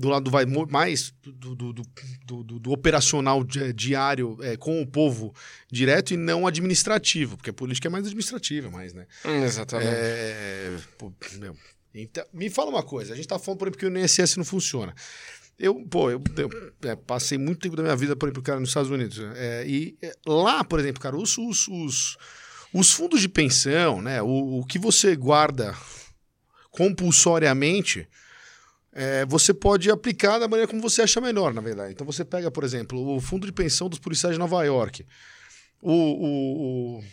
do 0.00 0.08
lado 0.08 0.30
vai 0.30 0.46
mais 0.46 1.12
do, 1.22 1.56
do, 1.56 1.72
do, 1.72 2.58
do- 2.60 2.70
operacional 2.72 3.42
di- 3.42 3.72
diário 3.72 4.38
é, 4.40 4.56
com 4.56 4.80
o 4.80 4.86
povo 4.86 5.34
direto 5.70 6.14
e 6.14 6.16
não 6.16 6.46
administrativo, 6.46 7.36
porque 7.36 7.50
a 7.50 7.52
política 7.52 7.88
é 7.88 7.90
mais 7.90 8.04
administrativa, 8.06 8.70
mais, 8.70 8.94
né? 8.94 9.06
Hum, 9.24 9.42
Exatamente. 9.42 9.90
É, 9.92 10.76
pô, 10.96 11.12
meu, 11.40 11.56
então, 11.92 12.24
me 12.32 12.48
fala 12.48 12.70
uma 12.70 12.82
coisa, 12.84 13.12
a 13.12 13.16
gente 13.16 13.26
tá 13.26 13.40
falando 13.40 13.58
por 13.58 13.66
exemplo 13.66 13.80
que 13.80 13.86
o 13.86 13.98
INSS 13.98 14.36
não 14.36 14.44
funciona. 14.44 14.94
Eu, 15.58 15.74
pô, 15.90 16.08
eu, 16.08 16.22
eu, 16.36 16.48
é, 16.88 16.94
passei 16.94 17.36
muito 17.36 17.58
tempo 17.58 17.74
da 17.74 17.82
minha 17.82 17.96
vida, 17.96 18.14
por 18.14 18.26
exemplo, 18.28 18.40
cara, 18.44 18.60
nos 18.60 18.68
Estados 18.70 18.92
Unidos. 18.92 19.18
né? 19.18 19.32
É, 19.34 19.64
e 19.66 19.98
é, 20.00 20.12
lá, 20.24 20.62
por 20.62 20.78
exemplo, 20.78 21.00
cara, 21.02 21.16
os, 21.16 21.36
os, 21.36 21.66
os, 21.66 22.16
os 22.72 22.92
fundos 22.92 23.20
de 23.20 23.28
pensão, 23.28 24.00
né? 24.00 24.22
O, 24.22 24.60
o 24.60 24.64
que 24.64 24.78
você 24.78 25.16
guarda 25.16 25.74
compulsoriamente, 26.70 28.06
é, 28.98 29.24
você 29.26 29.54
pode 29.54 29.90
aplicar 29.90 30.38
da 30.38 30.48
maneira 30.48 30.68
como 30.68 30.82
você 30.82 31.02
acha 31.02 31.20
melhor, 31.20 31.54
na 31.54 31.60
verdade. 31.60 31.92
Então 31.92 32.04
você 32.06 32.24
pega, 32.24 32.50
por 32.50 32.64
exemplo, 32.64 33.16
o 33.16 33.20
fundo 33.20 33.46
de 33.46 33.52
pensão 33.52 33.88
dos 33.88 33.98
policiais 33.98 34.34
de 34.34 34.38
Nova 34.38 34.62
York. 34.64 35.04
O, 35.80 35.92
o, 35.92 36.98
o- 36.98 37.04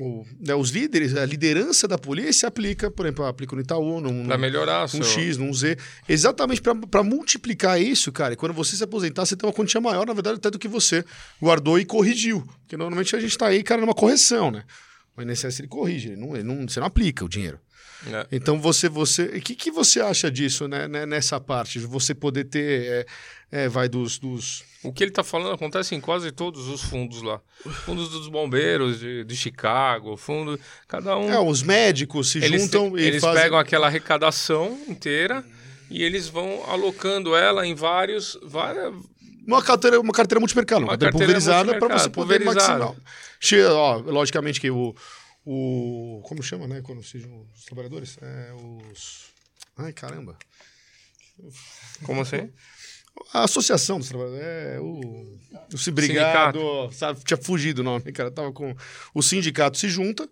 o- 0.00 0.26
né, 0.40 0.54
os 0.54 0.70
líderes, 0.70 1.14
a 1.16 1.24
liderança 1.24 1.86
da 1.88 1.96
polícia 1.96 2.48
aplica, 2.48 2.90
por 2.90 3.06
exemplo, 3.06 3.24
aplica 3.24 3.54
no 3.56 3.62
Itaú, 3.62 4.00
num, 4.00 4.26
Pra 4.26 4.36
melhorar 4.36 4.84
um 4.84 4.88
seu... 4.88 5.02
X, 5.04 5.36
num 5.38 5.52
Z, 5.54 5.76
exatamente 6.08 6.60
para 6.60 7.02
multiplicar 7.04 7.80
isso, 7.80 8.10
cara. 8.12 8.34
E 8.34 8.36
quando 8.36 8.52
você 8.52 8.76
se 8.76 8.82
aposentar, 8.84 9.24
você 9.24 9.34
tem 9.36 9.48
uma 9.48 9.54
quantia 9.54 9.80
maior, 9.80 10.06
na 10.06 10.12
verdade, 10.12 10.36
até 10.38 10.50
do 10.50 10.58
que 10.58 10.68
você 10.68 11.04
guardou 11.40 11.78
e 11.78 11.84
corrigiu. 11.84 12.44
Porque 12.60 12.76
normalmente 12.76 13.14
a 13.16 13.20
gente 13.20 13.36
tá 13.38 13.46
aí, 13.46 13.62
cara, 13.62 13.80
numa 13.80 13.94
correção, 13.94 14.50
né? 14.50 14.64
O 15.16 15.22
INSS 15.22 15.60
ele 15.60 15.68
corrige, 15.68 16.08
ele 16.10 16.16
não, 16.20 16.34
ele 16.34 16.44
não, 16.44 16.68
você 16.68 16.78
não 16.80 16.86
aplica 16.86 17.24
o 17.24 17.28
dinheiro. 17.28 17.58
É. 18.06 18.26
Então 18.30 18.60
você, 18.60 18.88
você, 18.88 19.24
o 19.24 19.40
que, 19.40 19.54
que 19.54 19.70
você 19.70 20.00
acha 20.00 20.30
disso, 20.30 20.68
né, 20.68 20.86
né, 20.86 21.04
nessa 21.04 21.40
parte? 21.40 21.80
de 21.80 21.86
Você 21.86 22.14
poder 22.14 22.44
ter, 22.44 23.06
é, 23.50 23.64
é, 23.64 23.68
vai 23.68 23.88
dos, 23.88 24.18
dos, 24.18 24.62
O 24.84 24.92
que 24.92 25.02
ele 25.02 25.10
tá 25.10 25.24
falando 25.24 25.52
acontece 25.52 25.94
em 25.94 26.00
quase 26.00 26.30
todos 26.30 26.68
os 26.68 26.80
fundos 26.80 27.22
lá. 27.22 27.40
Fundos 27.84 28.08
dos 28.10 28.28
bombeiros 28.28 29.00
de, 29.00 29.24
de 29.24 29.36
Chicago, 29.36 30.16
fundo... 30.16 30.58
Cada 30.86 31.16
um... 31.16 31.28
é, 31.28 31.40
os 31.40 31.62
médicos 31.62 32.30
se 32.30 32.38
eles 32.38 32.62
juntam 32.62 32.96
e 32.96 33.02
eles 33.02 33.20
fazem. 33.20 33.42
pegam 33.42 33.58
aquela 33.58 33.88
arrecadação 33.88 34.78
inteira 34.86 35.44
e 35.90 36.02
eles 36.02 36.28
vão 36.28 36.62
alocando 36.68 37.34
ela 37.34 37.66
em 37.66 37.74
vários... 37.74 38.38
Várias, 38.42 38.94
Uma 39.44 39.60
carteira, 39.60 40.00
uma 40.00 40.12
carteira 40.12 40.38
multimercado, 40.38 40.82
uma, 40.82 40.92
Uma 40.92 40.98
carteira, 40.98 41.12
pulverizada 41.12 41.78
para 41.78 41.98
você 41.98 42.08
poder 42.08 42.44
maximizar. 42.44 42.94
Ó, 43.72 43.96
logicamente 44.06 44.60
que 44.60 44.70
o, 44.70 44.94
o. 45.44 46.20
Como 46.24 46.42
chama, 46.42 46.66
né? 46.66 46.82
Quando 46.82 47.02
sejam 47.02 47.46
os 47.54 47.64
trabalhadores? 47.64 48.16
É, 48.20 48.52
os. 48.54 49.26
Ai, 49.76 49.92
caramba. 49.92 50.36
como 52.04 52.20
assim? 52.20 52.50
A 53.32 53.44
associação 53.44 53.98
dos 53.98 54.08
trabalhadores. 54.08 54.46
É 54.46 54.80
o. 54.80 55.38
O 55.72 55.78
Cibrigado. 55.78 56.90
Sabe, 56.92 57.22
tinha 57.24 57.36
fugido 57.36 57.80
o 57.80 57.84
nome, 57.84 58.12
cara. 58.12 58.30
Tava 58.30 58.52
com. 58.52 58.74
O 59.14 59.22
sindicato 59.22 59.78
se 59.78 59.88
junta 59.88 60.28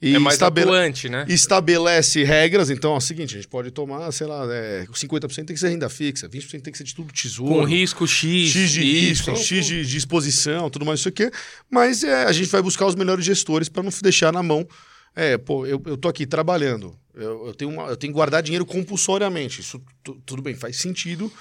e 0.00 0.14
é 0.14 0.18
mais 0.18 0.34
estabele- 0.34 0.66
atuante, 0.68 1.08
né? 1.08 1.24
estabelece 1.28 2.22
regras. 2.22 2.68
Então, 2.70 2.94
é 2.94 2.96
o 2.98 3.00
seguinte: 3.00 3.34
a 3.34 3.38
gente 3.38 3.48
pode 3.48 3.70
tomar, 3.70 4.10
sei 4.12 4.26
lá, 4.26 4.46
é, 4.52 4.86
50% 4.92 5.46
tem 5.46 5.54
que 5.54 5.56
ser 5.60 5.68
renda 5.70 5.88
fixa, 5.88 6.28
20% 6.28 6.62
tem 6.62 6.72
que 6.72 6.76
ser 6.78 6.84
de 6.84 6.94
tudo 6.94 7.12
tesouro. 7.12 7.54
Com 7.54 7.64
risco 7.64 8.06
X. 8.06 8.50
X 8.50 8.70
de 8.72 8.82
risco, 8.82 9.30
Y. 9.30 9.36
X 9.36 9.66
de, 9.66 9.86
de 9.86 9.96
exposição, 9.96 10.68
tudo 10.68 10.84
mais 10.84 11.00
isso 11.00 11.08
aqui. 11.08 11.30
Mas 11.70 12.04
é, 12.04 12.24
a 12.24 12.32
gente 12.32 12.48
vai 12.50 12.60
buscar 12.62 12.86
os 12.86 12.94
melhores 12.94 13.24
gestores 13.24 13.68
para 13.68 13.82
não 13.82 13.90
deixar 14.02 14.32
na 14.32 14.42
mão. 14.42 14.66
É, 15.18 15.38
pô, 15.38 15.64
eu, 15.64 15.82
eu 15.86 15.96
tô 15.96 16.08
aqui 16.08 16.26
trabalhando. 16.26 16.94
Eu, 17.14 17.46
eu, 17.46 17.54
tenho 17.54 17.70
uma, 17.70 17.84
eu 17.84 17.96
tenho 17.96 18.12
que 18.12 18.14
guardar 18.16 18.42
dinheiro 18.42 18.66
compulsoriamente. 18.66 19.62
Isso 19.62 19.80
tu- 20.04 20.20
tudo 20.26 20.42
bem, 20.42 20.54
faz 20.54 20.76
sentido, 20.76 21.32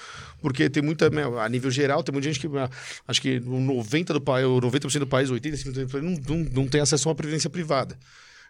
porque 0.41 0.69
tem 0.69 0.81
muita. 0.81 1.09
né, 1.09 1.23
A 1.41 1.49
nível 1.49 1.69
geral, 1.69 2.01
tem 2.01 2.13
muita 2.13 2.31
gente 2.31 2.39
que. 2.39 2.47
ah, 2.57 2.69
Acho 3.05 3.21
que 3.21 3.37
90% 3.41 4.13
do 4.13 4.21
país, 4.21 4.45
ou 4.45 4.61
90% 4.61 4.99
do 4.99 5.07
país, 5.07 5.29
85% 5.29 5.73
do 5.73 5.87
país, 5.89 6.03
não, 6.05 6.11
não, 6.37 6.45
não 6.53 6.67
tem 6.69 6.79
acesso 6.79 7.07
a 7.07 7.11
uma 7.11 7.15
previdência 7.15 7.49
privada. 7.49 7.97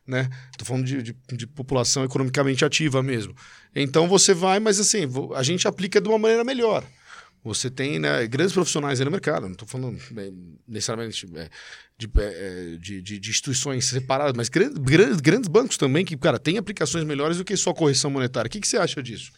Né? 0.08 0.30
Tô 0.58 0.64
falando 0.66 0.86
de, 0.86 1.02
de, 1.02 1.16
de 1.34 1.48
população 1.48 2.04
economicamente 2.04 2.64
ativa 2.64 3.02
mesmo. 3.02 3.36
Então 3.76 4.08
você 4.08 4.34
vai, 4.34 4.60
mas 4.60 4.80
assim, 4.80 5.02
a 5.36 5.42
gente 5.44 5.68
aplica 5.68 6.00
de 6.00 6.08
uma 6.08 6.20
maneira 6.20 6.44
melhor. 6.44 6.84
Você 7.44 7.70
tem 7.70 8.00
né, 8.00 8.26
grandes 8.28 8.54
profissionais 8.54 9.00
aí 9.00 9.06
no 9.06 9.12
mercado, 9.12 9.44
não 9.44 9.52
estou 9.54 9.68
falando 9.68 10.00
é, 10.18 10.32
necessariamente 10.68 11.28
é, 11.36 11.50
de, 11.98 12.10
é, 12.18 12.78
de, 12.80 13.02
de- 13.02 13.20
de 13.20 13.30
instituições 13.30 13.86
separadas, 13.86 14.34
mas 14.36 14.50
grandes, 14.50 14.78
grandes, 14.80 15.22
grandes 15.22 15.48
bancos 15.48 15.78
também 15.78 16.04
que, 16.04 16.18
cara, 16.18 16.40
têm 16.40 16.58
aplicações 16.58 17.04
melhores 17.04 17.38
do 17.38 17.46
que 17.46 17.56
só 17.56 17.72
correção 17.74 18.10
monetária. 18.10 18.48
O 18.48 18.52
que, 18.52 18.60
que 18.60 18.68
você 18.68 18.78
acha 18.78 19.02
disso? 19.02 19.32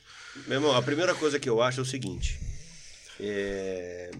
Meu 0.48 0.58
irmão, 0.58 0.74
a 0.76 0.82
primeira 0.82 1.14
coisa 1.16 1.38
que 1.40 1.50
eu 1.50 1.62
acho 1.62 1.80
é 1.80 1.84
o 1.84 1.86
seguinte. 1.86 2.40
é, 3.20 4.12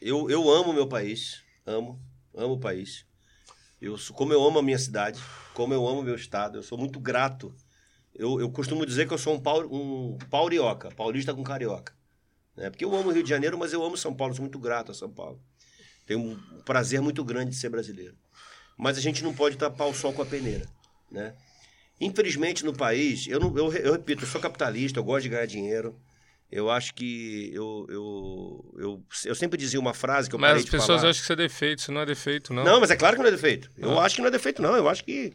Eu, 0.00 0.30
eu 0.30 0.48
amo 0.50 0.72
meu 0.72 0.86
país. 0.86 1.42
Amo. 1.66 2.00
Amo 2.34 2.54
o 2.54 2.60
país. 2.60 3.04
Eu, 3.82 3.96
como 4.14 4.32
eu 4.32 4.42
amo 4.42 4.58
a 4.60 4.62
minha 4.62 4.78
cidade, 4.78 5.20
como 5.56 5.72
eu 5.72 5.88
amo 5.88 6.02
meu 6.02 6.14
estado, 6.14 6.58
eu 6.58 6.62
sou 6.62 6.76
muito 6.76 7.00
grato. 7.00 7.50
Eu, 8.14 8.38
eu 8.38 8.50
costumo 8.50 8.84
dizer 8.84 9.08
que 9.08 9.14
eu 9.14 9.18
sou 9.18 9.32
um, 9.32 9.40
pau, 9.40 9.62
um 9.62 10.18
paurioca, 10.30 10.90
paulista 10.90 11.32
com 11.32 11.42
carioca. 11.42 11.94
Né? 12.54 12.68
Porque 12.68 12.84
eu 12.84 12.94
amo 12.94 13.08
o 13.08 13.12
Rio 13.12 13.22
de 13.22 13.30
Janeiro, 13.30 13.56
mas 13.56 13.72
eu 13.72 13.82
amo 13.82 13.96
São 13.96 14.14
Paulo, 14.14 14.34
sou 14.34 14.42
muito 14.42 14.58
grato 14.58 14.92
a 14.92 14.94
São 14.94 15.10
Paulo. 15.10 15.40
Tenho 16.04 16.20
um 16.20 16.36
prazer 16.62 17.00
muito 17.00 17.24
grande 17.24 17.52
de 17.52 17.56
ser 17.56 17.70
brasileiro. 17.70 18.14
Mas 18.76 18.98
a 18.98 19.00
gente 19.00 19.24
não 19.24 19.32
pode 19.32 19.56
tapar 19.56 19.88
o 19.88 19.94
sol 19.94 20.12
com 20.12 20.20
a 20.20 20.26
peneira. 20.26 20.68
Né? 21.10 21.34
Infelizmente, 21.98 22.62
no 22.62 22.74
país, 22.74 23.26
eu, 23.26 23.40
não, 23.40 23.56
eu, 23.56 23.72
eu 23.72 23.92
repito, 23.92 24.24
eu 24.24 24.28
sou 24.28 24.42
capitalista, 24.42 24.98
eu 24.98 25.04
gosto 25.04 25.22
de 25.22 25.30
ganhar 25.30 25.46
dinheiro. 25.46 25.98
Eu 26.50 26.70
acho 26.70 26.94
que 26.94 27.50
eu, 27.52 27.86
eu, 27.88 28.74
eu, 28.78 29.04
eu 29.24 29.34
sempre 29.34 29.58
dizia 29.58 29.80
uma 29.80 29.92
frase 29.92 30.28
que 30.28 30.34
eu 30.34 30.38
Mas 30.38 30.50
parei 30.50 30.60
as 30.60 30.64
de 30.64 30.70
pessoas 30.70 31.00
falar. 31.00 31.10
acham 31.10 31.12
que 31.20 31.24
isso 31.24 31.32
é 31.32 31.36
defeito, 31.36 31.78
isso 31.80 31.92
não 31.92 32.00
é 32.02 32.06
defeito, 32.06 32.54
não. 32.54 32.62
Não, 32.64 32.80
mas 32.80 32.90
é 32.90 32.96
claro 32.96 33.16
que 33.16 33.22
não 33.22 33.28
é 33.28 33.32
defeito. 33.32 33.68
Eu 33.76 33.98
Ah. 33.98 34.04
acho 34.04 34.14
que 34.14 34.20
não 34.20 34.28
é 34.28 34.30
defeito, 34.30 34.62
não. 34.62 34.76
Eu 34.76 34.88
acho 34.88 35.04
que. 35.04 35.32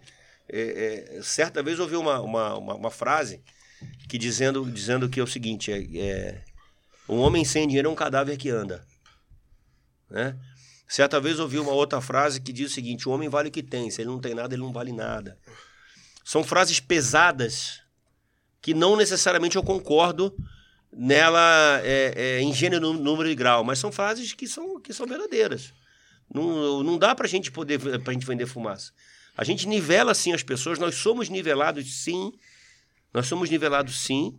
é, 0.50 1.18
é, 1.18 1.22
certa 1.22 1.62
vez 1.62 1.78
eu 1.80 1.84
ouvi 1.84 1.96
uma, 1.98 2.20
uma, 2.22 2.58
uma, 2.58 2.76
uma 2.76 2.92
frase 2.92 3.42
que 4.08 4.18
dizendo, 4.18 4.66
dizendo 4.72 5.10
que 5.10 5.20
é 5.20 5.24
o 5.24 5.28
seguinte: 5.28 5.70
é, 5.72 5.80
é, 6.00 6.44
um 7.10 7.18
homem 7.18 7.44
sem 7.44 7.68
dinheiro 7.68 7.90
é 7.90 7.92
um 7.92 7.96
cadáver 7.96 8.38
que 8.38 8.50
anda. 8.50 8.86
Né? 10.10 10.38
Certa 10.88 11.20
vez 11.22 11.38
eu 11.38 11.44
ouvi 11.44 11.60
uma 11.60 11.72
outra 11.74 12.00
frase 12.02 12.40
que 12.40 12.54
diz 12.54 12.72
o 12.72 12.74
seguinte: 12.74 13.08
o 13.08 13.12
homem 13.12 13.28
vale 13.28 13.50
o 13.50 13.52
que 13.52 13.62
tem, 13.64 13.90
se 13.92 14.02
ele 14.02 14.10
não 14.10 14.20
tem 14.20 14.34
nada, 14.34 14.54
ele 14.56 14.62
não 14.64 14.72
vale 14.72 14.94
nada. 14.94 15.38
São 16.24 16.42
frases 16.44 16.80
pesadas 16.80 17.82
que 18.62 18.74
não 18.74 18.96
necessariamente 18.96 19.58
eu 19.58 19.64
concordo 19.64 20.34
nela 20.94 21.80
é, 21.84 22.14
é, 22.16 22.42
em 22.42 22.54
gênero, 22.54 22.94
número 22.94 23.30
e 23.30 23.36
grau, 23.36 23.64
mas 23.64 23.80
são 23.80 23.92
frases 23.92 24.34
que 24.34 24.48
são, 24.48 24.80
que 24.80 24.94
são 24.94 25.08
verdadeiras. 25.08 25.74
Não, 26.34 26.84
não 26.84 26.98
dá 26.98 27.14
pra 27.14 27.28
gente 27.28 27.52
poder 27.52 27.80
pra 28.02 28.14
gente 28.14 28.26
vender 28.26 28.46
fumaça. 28.46 28.92
A 29.38 29.44
gente 29.44 29.68
nivela 29.68 30.14
sim 30.14 30.34
as 30.34 30.44
pessoas, 30.44 30.80
nós 30.80 30.96
somos 30.96 31.30
nivelados 31.30 32.04
sim. 32.04 32.32
Nós 33.14 33.28
somos 33.28 33.50
nivelados 33.50 34.02
sim. 34.02 34.38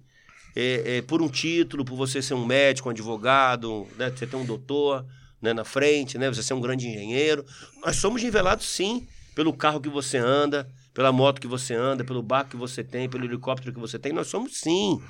É, 0.55 0.99
é, 0.99 1.03
por 1.03 1.23
um 1.23 1.29
título, 1.29 1.85
por 1.85 1.97
você 1.97 2.21
ser 2.21 2.35
um 2.35 2.45
médico, 2.45 2.89
um 2.89 2.93
advogado, 2.93 3.89
né? 3.97 4.11
você 4.11 4.27
ter 4.27 4.37
um 4.37 4.45
doutor 4.45 5.05
né, 5.41 5.55
na 5.55 5.65
frente, 5.65 6.19
né? 6.19 6.29
você 6.29 6.43
ser 6.43 6.55
um 6.55 6.61
grande 6.61 6.87
engenheiro. 6.87 7.45
Nós 7.85 7.97
somos 7.97 8.23
nivelados 8.23 8.67
sim 8.67 9.07
pelo 9.35 9.53
carro 9.55 9.81
que 9.81 9.89
você 9.89 10.19
anda, 10.19 10.69
pela 10.93 11.11
moto 11.11 11.41
que 11.41 11.47
você 11.47 11.75
anda, 11.75 12.05
pelo 12.05 12.23
barco 12.23 12.51
que 12.51 12.57
você 12.57 12.85
tem, 12.85 13.09
pelo 13.09 13.25
helicóptero 13.25 13.73
que 13.73 13.81
você 13.81 13.99
tem. 13.99 14.13
Nós 14.13 14.27
somos 14.27 14.59
sim. 14.59 15.03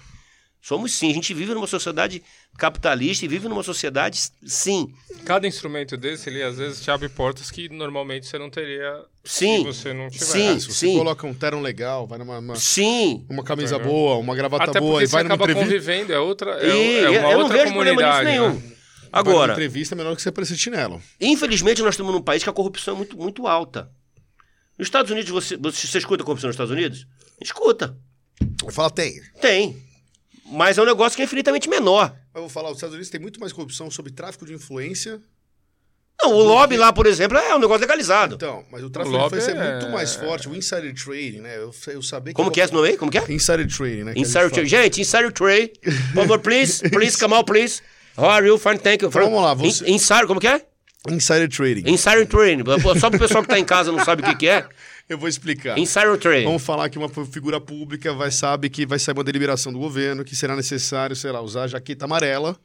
Somos 0.65 0.93
sim. 0.93 1.11
A 1.11 1.15
gente 1.15 1.35
vive 1.35 1.53
numa 1.55 1.67
sociedade 1.67 2.23
capitalista 2.57 3.25
e 3.25 3.29
vive 3.29 3.49
numa 3.49 3.65
sociedade, 3.65 4.21
sim. 4.47 4.95
Cada 5.25 5.45
instrumento 5.47 5.97
desse, 5.97 6.31
ele 6.31 6.41
às 6.41 6.57
vezes 6.57 6.81
te 6.81 6.89
abre 6.89 7.09
portas 7.09 7.51
que 7.51 7.69
normalmente 7.69 8.27
você 8.27 8.39
não 8.39 8.49
teria 8.49 9.05
Sim. 9.25 9.59
se 9.59 9.65
você 9.65 9.93
não 9.93 10.09
tiver. 10.09 10.25
Sim. 10.25 10.49
Ah, 10.51 10.61
se 10.61 10.67
você 10.73 10.87
coloca 10.93 11.27
um 11.27 11.35
terno 11.35 11.61
legal, 11.61 12.07
vai 12.07 12.17
numa 12.19 12.39
uma, 12.39 12.55
Sim. 12.55 13.27
uma 13.29 13.43
camisa 13.43 13.75
Entendeu? 13.75 13.93
boa, 13.93 14.17
uma 14.19 14.37
gravata 14.37 14.71
Até 14.71 14.79
boa, 14.81 15.03
e 15.03 15.07
você 15.09 15.13
vai 15.13 15.25
numa 15.25 15.35
acaba 15.35 15.51
entrevista. 15.51 15.75
convivendo, 15.75 16.13
é 16.13 16.19
outra, 16.21 16.51
é, 16.63 16.67
E 16.69 16.97
é 17.07 17.11
uma 17.11 17.17
eu 17.33 17.39
não 17.39 17.43
outra 17.43 17.59
vejo 17.59 17.73
problema 17.73 18.01
nisso 18.03 18.13
comunidade. 18.13 18.29
nenhum. 18.31 18.55
né? 18.55 18.77
Agora, 19.13 19.53
entrevista 19.55 19.95
é 19.95 19.97
melhor 19.97 20.15
que 20.15 20.23
você 20.23 20.31
parecer 20.31 20.57
chinelo. 20.57 21.03
infelizmente, 21.21 21.83
nós 21.83 21.95
estamos 21.95 22.13
num 22.15 22.23
país 22.23 22.43
que 22.45 22.49
a 22.49 22.53
corrupção 22.53 22.95
é 22.95 22.97
muito, 22.99 23.17
muito 23.17 23.47
alta. 23.49 23.91
Nos 24.79 24.87
Estados 24.87 25.11
Unidos, 25.11 25.29
você, 25.31 25.57
você, 25.57 25.87
você 25.89 25.99
escuta 25.99 26.23
corrupção 26.25 26.49
nos 26.49 26.55
Estados 26.55 26.73
Unidos? 26.73 27.05
Escuta. 27.41 27.97
Fala, 28.71 28.91
tem. 28.91 29.21
Tem. 29.41 29.77
Mas 30.53 30.79
é 30.79 30.83
um 30.83 30.87
negócio 30.87 31.17
que 31.17 31.23
é 31.23 31.25
infinitamente 31.25 31.69
menor. 31.69 32.15
Eu 32.35 32.43
vou 32.43 32.51
falar, 32.51 32.71
os 32.71 32.77
Estados 32.77 32.95
Unidos 32.95 33.11
tem 33.11 33.21
muito 33.21 33.41
mais 33.41 33.53
corrupção 33.53 33.91
sobre 33.91 34.13
tráfico 34.13 34.45
de 34.47 34.53
influência. 34.55 35.21
Não, 36.23 36.31
o 36.33 36.43
lobby 36.43 36.77
lá, 36.77 36.93
por 36.93 37.07
exemplo, 37.07 37.37
é 37.37 37.55
um 37.55 37.59
negócio 37.59 37.81
legalizado. 37.81 38.37
Então, 38.37 38.65
mas 38.71 38.85
o 38.85 38.91
tráfico 38.91 39.17
O 39.17 39.19
de 39.19 39.27
influência 39.27 39.51
é... 39.53 39.57
é- 39.57 39.73
muito 39.81 39.91
mais 39.91 40.15
forte. 40.15 40.49
O 40.49 40.55
insider 40.55 40.95
trading, 40.95 41.41
né? 41.41 41.57
Eu, 41.57 41.75
eu 41.89 42.03
sabia 42.03 42.33
que... 42.33 42.37
Como 42.37 42.51
que 42.51 42.61
é 42.61 42.65
esse 42.65 42.73
nome 42.73 42.89
aí? 42.91 42.97
Como 42.97 43.11
que 43.11 43.19
é? 43.19 43.33
Insider 43.33 43.67
trading, 43.67 44.05
né? 44.05 44.13
que 44.15 44.21
Insider 44.21 44.51
Trade. 44.51 44.69
Gente, 44.69 45.01
Insider 45.01 45.33
Trade. 45.33 45.73
Por 45.83 46.15
favor, 46.23 46.39
please. 46.39 46.89
Please, 46.91 47.19
come 47.19 47.35
out, 47.35 47.45
please. 47.51 47.83
How 48.17 48.27
are 48.27 48.47
you? 48.47 48.57
Fine, 48.59 48.79
thank 48.79 49.03
you. 49.03 49.09
Então, 49.09 49.23
vamos 49.25 49.43
lá, 49.43 49.55
você- 49.55 49.85
In- 49.91 49.95
Insider, 49.95 50.27
como 50.29 50.39
que 50.39 50.47
é? 50.47 50.65
Insider 51.09 51.49
trading. 51.49 51.91
Insider 51.91 52.27
Trading. 52.27 52.63
Só 53.01 53.11
pro 53.11 53.19
pessoal 53.19 53.43
que 53.43 53.49
tá 53.49 53.59
em 53.59 53.65
casa 53.65 53.91
não 53.91 54.05
sabe 54.05 54.23
o 54.23 54.25
que 54.25 54.37
que 54.37 54.49
é. 54.49 54.67
Eu 55.09 55.19
vou 55.19 55.29
explicar. 55.29 55.77
Insider 55.77 56.17
Trading. 56.17 56.45
Vamos 56.45 56.63
falar 56.63 56.89
que 56.89 56.97
uma 56.97 57.09
figura 57.27 57.61
pública 57.61 58.15
vai 58.15 58.31
sabe 58.31 58.71
que 58.71 58.87
vai 58.87 58.99
sair 59.01 59.15
uma 59.15 59.25
deliberação 59.25 59.73
do 59.73 59.79
governo 59.79 60.25
que 60.25 60.35
será 60.37 60.55
necessário, 60.55 61.15
sei 61.17 61.33
lá, 61.33 61.41
usar 61.43 61.67
jaqueta 61.67 62.05
amarela 62.05 62.57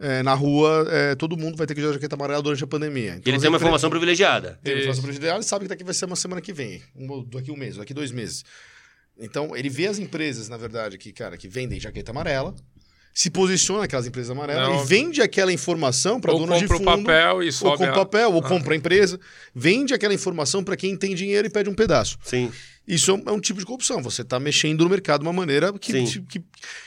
é, 0.00 0.22
na 0.22 0.32
rua. 0.32 0.88
é, 0.90 1.14
todo 1.14 1.36
mundo 1.36 1.56
vai 1.58 1.66
ter 1.66 1.74
que 1.74 1.82
usar 1.82 1.92
jaqueta 1.92 2.16
amarela 2.16 2.42
durante 2.42 2.64
a 2.64 2.66
pandemia. 2.66 3.16
Então, 3.16 3.32
Ele 3.32 3.38
tem 3.38 3.48
uma 3.50 3.56
empre- 3.56 3.66
informação 3.66 3.90
privilegiada. 3.90 4.58
Tem 4.64 4.72
uma 4.74 4.80
informação 4.80 5.02
privilegiada 5.04 5.40
e 5.40 5.44
sabe 5.44 5.64
que 5.66 5.68
daqui 5.68 5.84
vai 5.84 5.94
ser 5.94 6.06
uma 6.06 6.16
semana 6.16 6.40
que 6.40 6.52
vem, 6.54 6.82
um, 6.96 7.22
daqui 7.28 7.50
um 7.50 7.56
mês, 7.56 7.76
daqui 7.76 7.92
dois 7.92 8.10
meses. 8.10 8.44
Então, 9.20 9.54
ele 9.54 9.68
vê 9.68 9.86
as 9.88 9.98
empresas, 9.98 10.48
na 10.48 10.56
verdade, 10.56 10.96
que, 10.96 11.12
cara, 11.12 11.36
que 11.36 11.48
vendem 11.48 11.78
jaqueta 11.78 12.12
amarela, 12.12 12.54
se 13.20 13.30
posiciona 13.30 13.82
aquelas 13.82 14.06
empresas 14.06 14.30
amarelas 14.30 14.68
Não. 14.68 14.80
e 14.80 14.86
vende 14.86 15.20
aquela 15.20 15.52
informação 15.52 16.20
para 16.20 16.30
Ou 16.32 16.38
dono 16.38 16.54
de 16.56 16.68
compra 16.68 16.76
o 16.76 16.78
fundo. 16.78 17.04
papel 17.04 17.42
e 17.42 17.46
ou 17.46 17.52
sobe 17.52 17.76
compra 17.78 17.88
a- 17.88 17.92
o 17.92 17.96
papel, 17.96 18.32
ou 18.32 18.38
Ah. 18.44 18.48
compra 18.48 18.74
a 18.74 18.76
empresa, 18.76 19.18
vende 19.52 19.92
aquela 19.92 20.14
informação 20.14 20.62
para 20.62 20.76
quem 20.76 20.96
tem 20.96 21.16
dinheiro 21.16 21.48
e 21.48 21.50
pede 21.50 21.68
um 21.68 21.74
pedaço. 21.74 22.16
Sim. 22.22 22.52
Isso 22.88 23.10
é 23.10 23.14
um, 23.14 23.22
é 23.26 23.32
um 23.32 23.40
tipo 23.40 23.60
de 23.60 23.66
corrupção. 23.66 24.02
Você 24.02 24.22
está 24.22 24.40
mexendo 24.40 24.82
no 24.82 24.88
mercado 24.88 25.20
de 25.20 25.26
uma 25.26 25.32
maneira 25.32 25.70
que, 25.74 25.92
Sim. 26.06 26.22
que, 26.22 26.42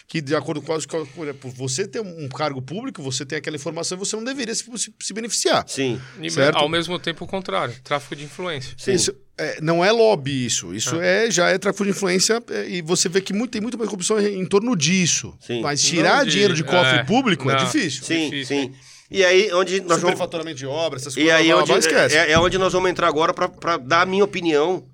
que, 0.07 0.19
de 0.19 0.35
acordo 0.35 0.59
com 0.59 0.73
as. 0.73 0.83
Por 0.87 1.27
exemplo, 1.27 1.51
você 1.51 1.87
ter 1.87 2.01
um 2.01 2.27
cargo 2.27 2.59
público, 2.59 3.03
você 3.03 3.23
tem 3.23 3.37
aquela 3.37 3.55
informação 3.55 3.95
e 3.95 3.99
você 3.99 4.15
não 4.15 4.23
deveria 4.23 4.55
se, 4.55 4.63
se, 4.77 4.91
se 4.99 5.13
beneficiar. 5.13 5.63
Sim. 5.67 6.01
E 6.19 6.31
Certo. 6.31 6.57
ao 6.57 6.67
mesmo 6.67 6.97
tempo 6.97 7.23
o 7.23 7.27
contrário, 7.27 7.75
tráfico 7.83 8.15
de 8.15 8.23
influência. 8.23 8.73
Sim. 8.77 8.93
Isso 8.93 9.15
é, 9.37 9.61
não 9.61 9.85
é 9.85 9.91
lobby 9.91 10.43
isso. 10.45 10.73
Isso 10.73 10.99
é, 10.99 11.29
já 11.29 11.49
é 11.49 11.57
tráfico 11.59 11.83
de 11.83 11.91
influência 11.91 12.41
é, 12.49 12.67
e 12.67 12.81
você 12.81 13.07
vê 13.07 13.21
que 13.21 13.31
muito, 13.31 13.51
tem 13.51 13.61
muito 13.61 13.77
mais 13.77 13.87
corrupção 13.87 14.19
em, 14.19 14.41
em 14.41 14.45
torno 14.47 14.75
disso. 14.75 15.35
Sim. 15.39 15.61
Mas 15.61 15.83
tirar 15.83 16.23
Não 16.23 16.25
dinheiro 16.25 16.55
de 16.55 16.63
cofre 16.63 16.97
é, 16.99 17.03
público 17.03 17.47
é 17.49 17.55
não. 17.55 17.63
difícil. 17.65 18.03
Sim, 18.03 18.29
Difícil, 18.29 18.45
sim. 18.45 18.73
E 19.11 19.25
aí, 19.25 19.51
onde 19.53 19.81
nós 19.81 20.01
vamos. 20.01 20.17
De 20.55 20.65
obras, 20.65 21.01
essas 21.03 21.13
E 21.13 21.17
coisas. 21.17 21.35
aí, 21.35 21.47
blá, 21.47 21.65
blá, 21.65 21.75
onde, 21.75 21.87
é, 22.15 22.31
é 22.31 22.39
onde 22.39 22.57
nós 22.57 22.71
vamos 22.71 22.89
entrar 22.89 23.07
agora 23.07 23.33
para 23.33 23.77
dar 23.77 24.01
a 24.01 24.05
minha 24.05 24.23
opinião 24.23 24.85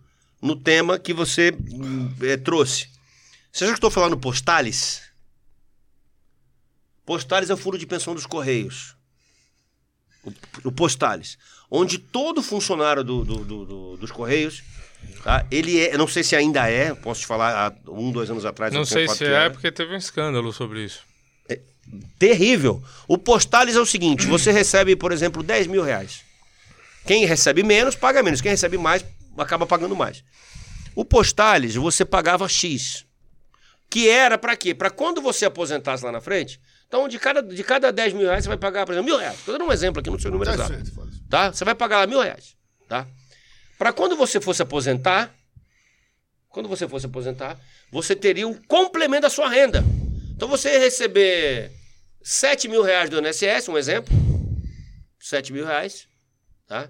no 0.42 0.56
tema 0.56 1.00
que 1.00 1.14
você 1.14 1.54
é, 2.22 2.38
trouxe. 2.38 2.88
Você 3.52 3.66
já 3.68 3.74
estou 3.74 3.90
falando 3.90 4.18
Postales? 4.18 5.02
Postales 7.06 7.50
é 7.50 7.54
o 7.54 7.58
fundo 7.58 7.78
de 7.78 7.86
pensão 7.86 8.14
dos 8.14 8.26
Correios. 8.26 8.96
O, 10.24 10.32
o 10.66 10.72
Postales. 10.72 11.38
Onde 11.70 11.98
todo 11.98 12.42
funcionário 12.44 13.04
do- 13.04 13.24
do- 13.24 13.46
do- 13.46 13.66
do- 13.66 13.98
dos 13.98 14.12
Correios, 14.12 14.62
tá? 15.24 15.46
ele 15.50 15.80
é, 15.80 15.98
não 15.98 16.08
sei 16.08 16.24
se 16.24 16.36
ainda 16.36 16.70
é, 16.70 16.94
posso 16.94 17.22
te 17.22 17.28
falar, 17.28 17.68
há 17.68 17.92
um, 17.92 18.12
dois 18.12 18.30
anos 18.30 18.46
atrás. 18.46 18.74
Não 18.74 18.86
sei 18.86 19.08
se 19.08 19.26
é, 19.26 19.50
porque 19.50 19.72
teve 19.72 19.94
um 19.94 19.98
escândalo 19.98 20.52
sobre 20.54 20.84
isso. 20.84 21.02
terrível. 22.20 22.84
O 23.08 23.18
Postales 23.18 23.76
é 23.76 23.80
o 23.80 23.86
seguinte: 23.86 24.26
você 24.28 24.52
recebe, 24.52 24.96
por 24.96 25.12
exemplo, 25.12 25.42
10 25.42 25.68
mil 25.68 25.82
reais. 25.84 26.22
Quem 27.06 27.26
recebe 27.26 27.64
menos, 27.64 27.96
paga 27.96 28.22
menos. 28.22 28.42
Quem 28.42 28.52
recebe 28.52 28.78
mais, 28.78 29.04
acaba 29.38 29.66
pagando 29.66 29.96
mais. 29.96 30.24
O 30.96 31.06
Postales, 31.06 31.76
você 31.76 32.04
pagava 32.04 32.48
X. 32.48 33.06
Que 33.90 34.10
era 34.10 34.38
para 34.38 34.56
quê? 34.58 34.74
Para 34.74 34.90
quando 34.90 35.22
você 35.22 35.46
aposentasse 35.46 36.04
lá 36.04 36.12
na 36.12 36.20
frente. 36.20 36.60
Então, 36.88 37.08
de 37.08 37.20
cada, 37.20 37.42
de 37.42 37.64
cada 37.64 37.92
10 37.92 38.14
mil 38.14 38.28
reais, 38.28 38.44
você 38.44 38.50
vai 38.50 38.58
pagar, 38.58 38.86
por 38.86 38.94
exemplo, 38.94 39.10
mil 39.10 39.20
reais. 39.20 39.40
Estou 39.40 39.58
dando 39.58 39.68
um 39.68 39.72
exemplo 39.72 40.00
aqui, 40.00 40.10
não 40.10 40.20
sei 40.20 40.30
o 40.30 40.34
número 40.34 40.50
Tá 40.50 40.66
exato. 40.66 40.74
Tá? 41.30 41.52
Você 41.54 41.64
vai 41.66 41.76
pagar 41.76 42.00
lá 42.00 42.08
mil 42.08 42.20
reais. 42.20 42.56
Tá? 42.88 43.08
Para 43.78 43.94
quando 43.94 44.16
você 44.16 44.42
fosse 44.42 44.62
aposentar, 44.62 45.34
quando 46.50 46.68
você 46.68 46.88
fosse 46.88 47.06
aposentar, 47.06 47.60
você 47.92 48.16
teria 48.16 48.48
um 48.48 48.54
complemento 48.54 49.24
da 49.24 49.30
sua 49.30 49.50
renda. 49.50 49.84
Então 50.36 50.48
você 50.48 50.74
ia 50.74 50.80
receber 50.80 51.72
7 52.24 52.68
mil 52.68 52.82
reais 52.82 53.10
do 53.10 53.20
INSS, 53.20 53.70
um 53.70 53.78
exemplo. 53.78 54.16
7 55.20 55.52
mil 55.52 55.66
reais, 55.66 56.08
tá? 56.68 56.90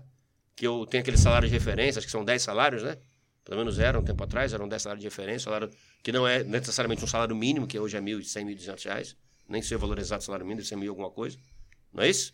Que 0.58 0.68
eu 0.68 0.86
tenho 0.86 1.02
aquele 1.02 1.18
salário 1.18 1.48
de 1.48 1.54
referência, 1.54 2.00
acho 2.00 2.08
que 2.08 2.12
são 2.12 2.26
10 2.26 2.42
salários, 2.42 2.84
né? 2.84 2.98
Pelo 3.46 3.60
menos 3.60 3.80
era 3.80 3.98
um 3.98 4.04
tempo 4.04 4.22
atrás, 4.22 4.52
eram 4.52 4.68
10 4.68 4.82
salários 4.82 5.02
de 5.02 5.08
referência, 5.08 5.46
salário 5.46 5.70
que 6.04 6.12
não 6.12 6.28
é 6.28 6.44
necessariamente 6.44 7.02
um 7.02 7.08
salário 7.08 7.34
mínimo, 7.34 7.66
que 7.66 7.80
hoje 7.80 7.96
é 7.96 8.02
1.100, 8.02 8.58
1.200 8.58 8.84
reais. 8.84 9.16
Nem 9.48 9.62
sei 9.62 9.78
o 9.78 9.80
salário 10.22 10.46
mínimo, 10.46 10.58
deve 10.58 10.68
ser 10.68 10.76
mil 10.76 10.92
alguma 10.92 11.10
coisa. 11.10 11.38
Não 11.94 12.04
é 12.04 12.10
isso? 12.10 12.34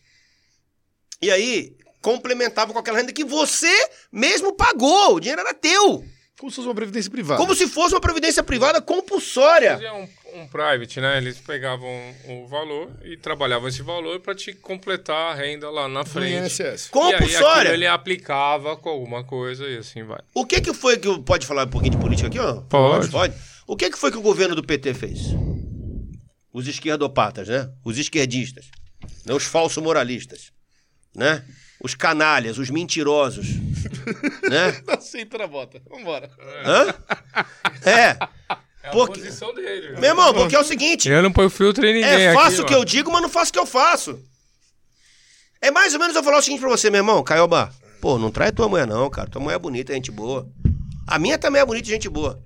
E 1.21 1.30
aí, 1.30 1.78
complementava 2.01 2.74
com 2.74 2.80
aquela 2.80 2.97
renda 2.97 3.13
que 3.13 3.24
você 3.24 3.71
mesmo 4.11 4.55
pagou. 4.55 5.15
O 5.15 5.19
dinheiro 5.19 5.41
era 5.41 5.53
teu. 5.53 6.03
Como 6.44 6.52
se 6.52 6.58
fosse 6.58 6.68
uma 6.68 6.76
previdência 6.76 7.10
privada. 7.10 7.39
Como 7.39 7.56
se 7.56 7.68
fosse 7.70 7.96
uma 7.96 8.02
previdência 8.02 8.44
privada 8.44 8.82
compulsória. 8.82 9.76
Fazia 9.76 9.94
um, 9.94 10.10
um 10.34 10.48
private, 10.48 11.00
né? 11.00 11.18
Eles 11.18 11.38
pegavam 11.38 11.88
o 12.28 12.46
valor 12.48 12.91
e 13.06 13.16
trabalhavam 13.16 13.70
esse 13.70 13.82
valor 13.82 14.20
para 14.20 14.36
te 14.36 14.52
completar 14.52 15.32
a 15.32 15.34
renda 15.34 15.70
lá 15.70 15.88
na 15.88 16.04
frente. 16.04 16.44
INSS. 16.44 16.60
E 16.60 16.64
aí, 16.66 16.89
Compulsória. 16.91 17.62
aquilo 17.62 17.74
ele 17.76 17.88
aplicava 17.88 18.76
com 18.76 18.89
alguma 18.89 19.24
coisa 19.24 19.66
e 19.70 19.78
assim 19.78 20.04
vai. 20.04 20.20
O 20.34 20.46
que 20.46 20.60
que 20.60 20.74
foi 20.74 20.98
que... 20.98 21.18
Pode 21.20 21.48
falar 21.48 21.66
um 21.66 21.70
pouquinho 21.70 21.94
de 21.94 21.98
política 21.98 22.28
aqui, 22.28 22.39
ó? 22.39 22.60
Pode. 22.60 23.08
Pode. 23.08 23.34
O 23.66 23.78
que 23.78 23.89
que 23.89 23.98
foi 23.98 24.12
que 24.12 24.18
o 24.18 24.22
governo 24.22 24.54
do 24.54 24.64
PT 24.64 24.94
fez? 24.96 25.20
Os 26.52 26.68
esquerdopatas, 26.68 27.48
né? 27.48 27.70
Os 27.86 27.98
esquerdistas. 27.98 28.66
Né? 29.26 29.34
Os 29.34 29.46
falsos 29.46 29.82
moralistas. 29.82 30.52
Né? 31.16 31.41
Os 31.82 31.96
canalhas, 31.96 32.58
os 32.58 32.70
mentirosos. 32.70 33.48
né? 34.50 34.82
Aceita 34.88 35.38
na 35.38 35.48
bota. 35.48 35.82
Vambora. 35.90 36.30
Hã? 36.66 36.94
É. 37.86 38.18
É 38.84 38.90
a 38.90 38.92
Porque- 38.92 39.22
posição 39.22 39.54
dele. 39.54 39.92
Meu 40.00 40.10
irmão, 40.10 40.34
porque 40.34 40.56
é 40.56 40.60
o 40.60 40.64
seguinte... 40.64 41.08
Eu 41.10 41.24
não 41.24 41.32
ponho 41.32 41.50
filtro 41.50 41.86
em 41.86 41.94
ninguém 41.94 42.10
É, 42.28 42.34
faço 42.34 42.56
aqui, 42.56 42.62
o 42.62 42.66
que 42.66 42.72
mano. 42.74 42.82
eu 42.82 42.86
digo, 42.86 43.12
mas 43.12 43.22
não 43.22 43.30
faço 43.30 43.50
o 43.50 43.54
que 43.54 43.60
eu 43.60 43.66
faço. 43.66 44.20
É 45.62 45.72
mais 45.72 45.94
ou 45.94 46.00
menos 46.02 46.16
eu 46.16 46.24
falar 46.24 46.40
o 46.40 46.42
seguinte 46.42 46.60
pra 46.60 46.70
você, 46.70 46.90
meu 46.90 47.00
irmão, 47.00 47.24
Caioba. 47.24 47.74
Pô, 48.02 48.18
não 48.18 48.30
trai 48.30 48.52
tua 48.52 48.68
mulher 48.68 48.86
não, 48.86 49.10
cara. 49.10 49.30
Tua 49.30 49.42
mulher 49.42 49.56
é 49.56 49.60
bonita, 49.60 49.94
é 49.94 49.96
gente 49.96 50.12
boa. 50.12 50.50
A 51.08 51.18
minha 51.18 51.38
também 51.38 51.62
é 51.62 51.66
bonita 51.66 51.88
gente 51.88 52.10
boa. 52.10 52.44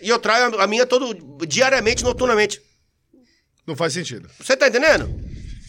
E 0.00 0.08
eu 0.08 0.18
traio 0.18 0.60
a- 0.60 0.66
minha 0.66 0.84
todo 0.84 1.14
diariamente, 1.46 2.02
noturnamente. 2.02 2.60
Não 3.64 3.76
faz 3.76 3.92
sentido. 3.92 4.28
Você 4.40 4.56
tá 4.56 4.66
entendendo? 4.66 5.08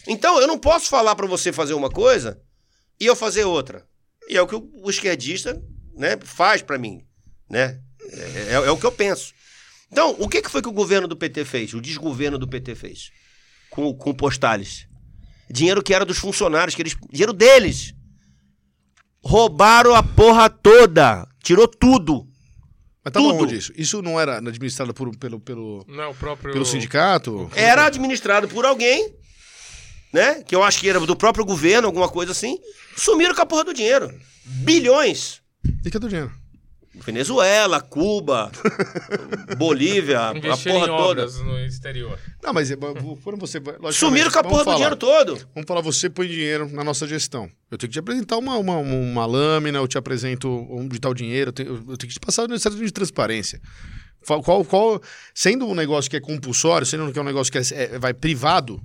Então, 0.08 0.40
eu 0.40 0.48
não 0.48 0.58
posso 0.58 0.86
falar 0.88 1.14
pra 1.14 1.26
você 1.28 1.52
fazer 1.52 1.74
uma 1.74 1.88
coisa 1.88 2.40
e 2.98 3.06
eu 3.06 3.14
fazer 3.14 3.44
outra. 3.44 3.86
E 4.28 4.36
é 4.36 4.42
o 4.42 4.46
que 4.46 4.54
o, 4.54 4.90
esquerdista 4.90 5.60
né, 5.96 6.16
faz 6.22 6.62
pra 6.62 6.78
mim. 6.78 7.04
Né? 7.50 7.80
É, 8.10 8.54
é- 8.54 8.66
é 8.66 8.70
o 8.70 8.76
que 8.76 8.86
eu 8.86 8.92
penso. 8.92 9.32
Então, 9.90 10.16
o 10.18 10.28
que, 10.28 10.40
que 10.40 10.50
foi 10.50 10.62
que 10.62 10.68
o 10.68 10.72
governo 10.72 11.06
do 11.06 11.16
PT 11.16 11.44
fez? 11.44 11.74
O 11.74 11.80
desgoverno 11.80 12.38
do 12.38 12.48
PT 12.48 12.74
fez? 12.74 13.10
Com, 13.70 13.92
com 13.94 14.14
postales. 14.14 14.86
Dinheiro 15.50 15.82
que 15.82 15.92
era 15.92 16.04
dos 16.04 16.18
funcionários, 16.18 16.74
que 16.74 16.80
eles, 16.82 16.96
dinheiro 17.10 17.32
deles. 17.32 17.94
Roubaram 19.22 19.94
a 19.94 20.02
porra 20.02 20.48
toda. 20.48 21.26
Tirou 21.42 21.68
tudo. 21.68 22.26
Mas 23.04 23.12
tava 23.12 23.26
Tudo. 23.26 23.42
onde 23.44 23.56
isso? 23.56 23.72
Isso 23.76 24.00
não 24.00 24.18
era 24.18 24.38
administrado 24.38 24.94
por, 24.94 25.14
pelo, 25.16 25.40
pelo, 25.40 25.84
Não, 25.88 26.10
o 26.10 26.14
próprio... 26.14 26.52
pelo 26.52 26.64
sindicato? 26.64 27.50
Era 27.54 27.86
administrado 27.86 28.46
por 28.46 28.64
alguém, 28.64 29.12
né? 30.12 30.42
Que 30.42 30.54
eu 30.54 30.62
acho 30.62 30.78
que 30.80 30.88
era 30.88 31.00
do 31.00 31.16
próprio 31.16 31.44
governo, 31.44 31.86
alguma 31.88 32.08
coisa 32.08 32.32
assim. 32.32 32.58
Sumiram 32.96 33.34
com 33.34 33.42
a 33.42 33.46
porra 33.46 33.64
do 33.64 33.74
dinheiro. 33.74 34.12
Bilhões. 34.44 35.40
E 35.84 35.90
cadê 35.90 36.06
o 36.06 36.08
dinheiro? 36.08 36.32
Venezuela, 36.94 37.80
Cuba, 37.80 38.52
Bolívia, 39.56 40.28
a 40.28 40.34
porra 40.34 40.48
em 40.58 40.62
toda. 40.62 40.92
obras 40.92 41.38
no 41.40 41.58
exterior. 41.60 42.18
Não, 42.42 42.52
mas 42.52 42.70
é, 42.70 42.76
quando 42.76 43.38
você. 43.38 43.60
Sumiram 43.92 44.30
com 44.30 44.38
a 44.38 44.42
porra 44.42 44.58
do 44.58 44.64
falar. 44.64 44.76
dinheiro 44.76 44.96
todo. 44.96 45.36
Vamos 45.54 45.66
falar, 45.66 45.80
você 45.80 46.10
põe 46.10 46.28
dinheiro 46.28 46.68
na 46.70 46.84
nossa 46.84 47.06
gestão. 47.06 47.50
Eu 47.70 47.78
tenho 47.78 47.88
que 47.88 47.94
te 47.94 47.98
apresentar 47.98 48.36
uma, 48.36 48.56
uma, 48.56 48.76
uma 48.76 49.26
lâmina, 49.26 49.78
eu 49.78 49.88
te 49.88 49.96
apresento 49.96 50.48
onde 50.70 50.96
está 50.96 51.08
o 51.08 51.14
dinheiro, 51.14 51.48
eu 51.48 51.52
tenho, 51.52 51.68
eu 51.70 51.96
tenho 51.96 51.98
que 51.98 52.08
te 52.08 52.20
passar 52.20 52.44
o 52.44 52.48
necessário 52.48 52.78
de 52.78 52.92
transparência. 52.92 53.60
Qual, 54.44 54.64
qual, 54.64 55.00
sendo 55.34 55.66
um 55.66 55.74
negócio 55.74 56.10
que 56.10 56.16
é 56.16 56.20
compulsório, 56.20 56.86
sendo 56.86 57.10
que 57.12 57.18
é 57.18 57.22
um 57.22 57.24
negócio 57.24 57.50
que 57.50 57.58
é, 57.58 57.62
é- 57.72 57.98
vai 57.98 58.14
privado, 58.14 58.80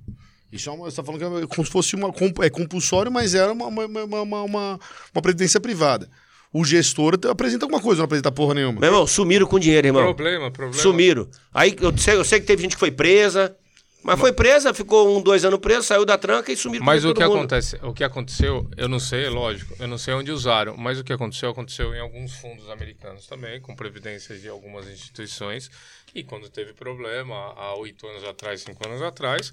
isso 0.51 0.69
é 0.69 0.73
uma, 0.73 0.85
você 0.89 0.95
tá 0.97 1.03
falando 1.03 1.19
que 1.39 1.43
é 1.43 1.47
como 1.47 1.65
se 1.65 1.71
fosse 1.71 1.95
uma, 1.95 2.11
é 2.43 2.49
compulsório, 2.49 3.11
mas 3.11 3.35
era 3.35 3.51
uma, 3.51 3.67
uma, 3.67 3.85
uma, 3.85 4.21
uma, 4.21 4.41
uma- 4.43 4.79
uma 5.13 5.21
previdência 5.21 5.59
privada. 5.59 6.09
O 6.53 6.63
gestor 6.63 7.19
apresenta 7.29 7.65
alguma 7.65 7.81
coisa, 7.81 7.97
não 7.99 8.05
apresenta 8.05 8.31
porra 8.31 8.53
nenhuma. 8.53 8.79
Meu 8.79 8.89
irmão, 8.89 9.05
sumiram 9.05 9.45
com 9.45 9.59
dinheiro, 9.59 9.87
irmão. 9.87 10.03
Problema, 10.03 10.49
problema. 10.49 10.81
Sumiram. 10.81 11.29
Aí 11.53 11.75
eu 11.79 11.95
sei, 11.97 12.15
eu 12.15 12.23
sei 12.23 12.39
que 12.39 12.45
teve 12.45 12.61
gente 12.63 12.75
que 12.75 12.79
foi 12.79 12.89
presa, 12.89 13.55
mas 14.01 14.17
foi 14.17 14.31
presa, 14.31 14.73
ficou 14.73 15.17
um, 15.17 15.21
dois 15.21 15.43
anos 15.43 15.59
preso, 15.59 15.83
saiu 15.83 16.05
da 16.05 16.17
tranca 16.17 16.49
e 16.49 16.55
sumiram 16.55 16.85
Mas 16.85 17.03
com 17.03 17.09
o 17.09 17.13
que 17.13 17.21
mundo. 17.25 17.35
acontece, 17.35 17.77
o 17.83 17.93
que 17.93 18.01
aconteceu, 18.03 18.65
eu 18.77 18.87
não 18.87 18.99
sei, 18.99 19.25
é 19.25 19.29
lógico, 19.29 19.75
eu 19.77 19.87
não 19.89 19.97
sei 19.97 20.13
onde 20.13 20.31
usaram, 20.31 20.77
mas 20.77 20.97
o 20.97 21.03
que 21.03 21.11
aconteceu 21.11 21.49
aconteceu 21.49 21.93
em 21.93 21.99
alguns 21.99 22.31
fundos 22.35 22.69
americanos 22.69 23.27
também, 23.27 23.59
com 23.59 23.75
previdências 23.75 24.41
de 24.41 24.47
algumas 24.47 24.87
instituições. 24.87 25.69
E 26.15 26.23
quando 26.23 26.47
teve 26.49 26.71
problema, 26.73 27.35
há 27.57 27.75
oito 27.75 28.07
anos 28.07 28.23
atrás, 28.23 28.61
cinco 28.61 28.87
anos 28.87 29.01
atrás, 29.01 29.51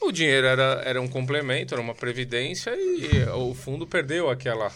o 0.00 0.12
dinheiro 0.12 0.46
era, 0.46 0.82
era 0.84 1.00
um 1.00 1.08
complemento, 1.08 1.74
era 1.74 1.80
uma 1.80 1.94
previdência 1.94 2.74
e 2.76 3.24
o 3.34 3.54
fundo 3.54 3.86
perdeu 3.86 4.28
aquela 4.30 4.72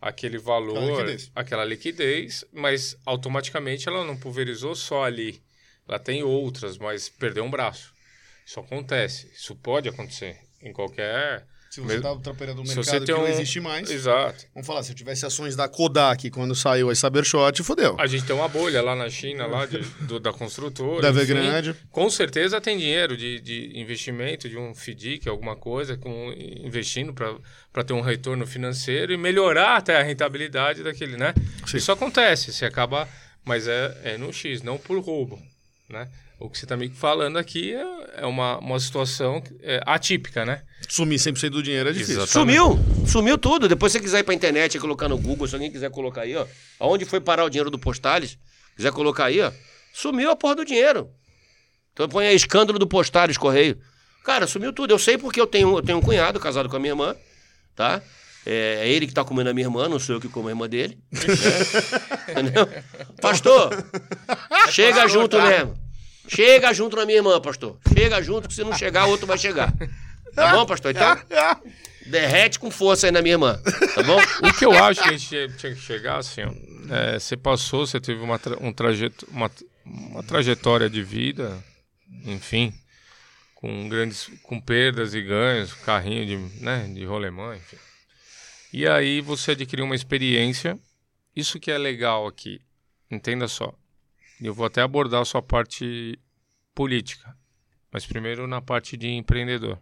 aquele 0.00 0.38
valor, 0.38 0.76
Aquela 0.76 0.92
liquidez. 1.02 1.30
aquela 1.34 1.64
liquidez, 1.64 2.44
mas 2.52 2.96
automaticamente 3.04 3.88
ela 3.88 4.04
não 4.04 4.16
pulverizou 4.16 4.74
só 4.74 5.04
ali. 5.04 5.42
Ela 5.88 5.98
tem 5.98 6.22
outras, 6.22 6.76
mas 6.78 7.08
perdeu 7.08 7.44
um 7.44 7.50
braço. 7.50 7.92
Isso 8.44 8.60
acontece, 8.60 9.30
isso 9.34 9.56
pode 9.56 9.88
acontecer 9.88 10.38
em 10.62 10.72
qualquer 10.72 11.46
Se 11.76 11.80
você 11.82 12.00
tá 12.00 12.10
atrapalhando 12.12 12.62
um 12.62 12.66
Se 12.66 12.74
mercado 12.74 13.00
que 13.00 13.06
tem 13.06 13.14
não 13.14 13.22
um- 13.24 13.26
existe 13.28 13.60
mais, 13.60 13.90
Exato. 13.90 14.46
vamos 14.54 14.66
falar, 14.66 14.82
se 14.82 14.92
eu 14.92 14.96
tivesse 14.96 15.26
ações 15.26 15.54
da 15.54 15.68
Kodak 15.68 16.30
quando 16.30 16.54
saiu 16.54 16.88
a 16.88 16.94
Cybershot, 16.94 17.62
fodeu. 17.62 17.96
A 17.98 18.06
gente 18.06 18.24
tem 18.24 18.34
uma 18.34 18.48
bolha 18.48 18.80
lá 18.80 18.96
na 18.96 19.10
China, 19.10 19.46
lá 19.46 19.66
de- 19.66 19.78
do- 20.06 20.18
da 20.18 20.32
construtora. 20.32 21.02
Da. 21.02 21.08
Evergrande. 21.08 21.74
Com 21.90 22.08
certeza 22.08 22.60
tem 22.60 22.78
dinheiro 22.78 23.16
de, 23.16 23.40
de 23.40 23.78
investimento, 23.78 24.48
de 24.48 24.56
um 24.56 24.74
FDIC, 24.74 25.28
alguma 25.28 25.54
coisa, 25.54 25.96
com, 25.98 26.32
investindo 26.64 27.12
para 27.12 27.84
ter 27.84 27.92
um 27.92 28.00
retorno 28.00 28.46
financeiro 28.46 29.12
e 29.12 29.16
melhorar 29.18 29.76
até 29.76 29.98
a 30.00 30.02
rentabilidade 30.02 30.82
daquele, 30.82 31.16
né? 31.18 31.34
Sim. 31.66 31.76
Isso 31.76 31.92
acontece, 31.92 32.52
você 32.52 32.64
acaba, 32.64 33.06
mas 33.44 33.68
é, 33.68 33.96
é 34.04 34.16
no 34.16 34.32
X, 34.32 34.62
não 34.62 34.78
por 34.78 34.98
roubo, 35.00 35.38
né? 35.90 36.08
O 36.38 36.50
que 36.50 36.58
você 36.58 36.66
está 36.66 36.76
me 36.76 36.90
falando 36.90 37.38
aqui 37.38 37.72
é, 37.74 37.84
é 38.18 38.26
uma, 38.26 38.58
uma 38.58 38.78
situação 38.78 39.42
é, 39.62 39.80
atípica, 39.86 40.44
né? 40.44 40.62
Sumir 40.86 41.18
100% 41.18 41.48
do 41.48 41.62
dinheiro 41.62 41.88
é 41.88 41.92
difícil. 41.92 42.16
Exato. 42.16 42.30
Sumiu, 42.30 42.78
sumiu 43.06 43.38
tudo. 43.38 43.66
Depois 43.68 43.90
se 43.90 43.98
você 43.98 44.04
quiser 44.04 44.18
ir 44.18 44.24
pra 44.24 44.34
internet 44.34 44.74
e 44.74 44.80
colocar 44.80 45.08
no 45.08 45.16
Google, 45.16 45.48
se 45.48 45.54
alguém 45.54 45.72
quiser 45.72 45.90
colocar 45.90 46.22
aí, 46.22 46.36
ó, 46.36 46.46
aonde 46.78 47.06
foi 47.06 47.20
parar 47.20 47.44
o 47.44 47.48
dinheiro 47.48 47.70
do 47.70 47.78
Postales, 47.78 48.38
quiser 48.76 48.92
colocar 48.92 49.24
aí, 49.26 49.40
ó, 49.40 49.50
sumiu 49.94 50.30
a 50.30 50.36
porra 50.36 50.56
do 50.56 50.64
dinheiro. 50.64 51.08
Então 51.94 52.06
põe 52.06 52.26
aí 52.26 52.36
escândalo 52.36 52.78
do 52.78 52.86
Postales, 52.86 53.38
Correio. 53.38 53.78
Cara, 54.22 54.46
sumiu 54.46 54.74
tudo. 54.74 54.92
Eu 54.92 54.98
sei 54.98 55.16
porque 55.16 55.40
eu 55.40 55.46
tenho, 55.46 55.78
eu 55.78 55.82
tenho 55.82 55.96
um 55.96 56.02
cunhado 56.02 56.38
casado 56.38 56.68
com 56.68 56.76
a 56.76 56.78
minha 56.78 56.92
irmã, 56.92 57.16
tá? 57.74 58.02
É, 58.44 58.80
é 58.82 58.88
ele 58.88 59.06
que 59.06 59.14
tá 59.14 59.24
comendo 59.24 59.48
a 59.48 59.54
minha 59.54 59.66
irmã, 59.66 59.88
não 59.88 59.98
sou 59.98 60.16
eu 60.16 60.20
que 60.20 60.28
como 60.28 60.48
a 60.48 60.50
irmã 60.50 60.68
dele. 60.68 60.98
né? 61.10 61.20
Entendeu? 62.28 62.68
Pastor, 63.22 63.70
chega 64.70 65.08
junto 65.08 65.40
mesmo. 65.40 65.85
Chega 66.28 66.72
junto 66.72 66.96
na 66.96 67.04
minha 67.06 67.18
irmã, 67.18 67.40
pastor. 67.40 67.78
Chega 67.96 68.22
junto, 68.22 68.48
que 68.48 68.54
se 68.54 68.62
não 68.64 68.72
chegar, 68.72 69.06
outro 69.06 69.26
vai 69.26 69.38
chegar. 69.38 69.72
Tá 70.34 70.52
bom, 70.52 70.66
pastor? 70.66 70.90
Então, 70.90 71.16
derrete 72.06 72.58
com 72.58 72.70
força 72.70 73.06
aí 73.06 73.12
na 73.12 73.22
minha 73.22 73.34
irmã, 73.34 73.60
tá 73.94 74.02
bom? 74.02 74.18
O 74.46 74.52
que 74.52 74.64
eu 74.64 74.72
acho 74.72 75.02
que 75.02 75.08
a 75.08 75.12
gente 75.16 75.28
tinha- 75.28 75.74
que 75.74 75.80
chegar, 75.80 76.18
assim, 76.18 76.42
ó, 76.42 76.94
é, 76.94 77.18
você 77.18 77.36
passou, 77.36 77.86
você 77.86 77.98
teve 78.00 78.20
uma, 78.20 78.38
tra- 78.38 78.58
um 78.60 78.72
trajeto, 78.72 79.26
uma, 79.30 79.50
uma 79.84 80.22
trajetória 80.22 80.88
de 80.90 81.02
vida, 81.02 81.56
enfim, 82.24 82.72
com 83.54 83.88
grandes, 83.88 84.28
com 84.42 84.60
perdas 84.60 85.14
e 85.14 85.22
ganhos, 85.22 85.72
carrinho 85.72 86.26
de, 86.26 86.36
né, 86.62 86.86
de 86.94 87.04
rolemã, 87.04 87.56
enfim. 87.56 87.76
E 88.72 88.86
aí 88.86 89.20
você 89.20 89.52
adquiriu 89.52 89.84
uma 89.86 89.94
experiência, 89.96 90.78
isso 91.34 91.58
que 91.58 91.70
é 91.70 91.78
legal 91.78 92.26
aqui, 92.26 92.60
entenda 93.10 93.48
só. 93.48 93.72
Eu 94.40 94.52
vou 94.52 94.66
até 94.66 94.82
abordar 94.82 95.22
a 95.22 95.24
sua 95.24 95.40
parte 95.40 96.18
política, 96.74 97.34
mas 97.90 98.04
primeiro 98.04 98.46
na 98.46 98.60
parte 98.60 98.96
de 98.96 99.08
empreendedor. 99.08 99.80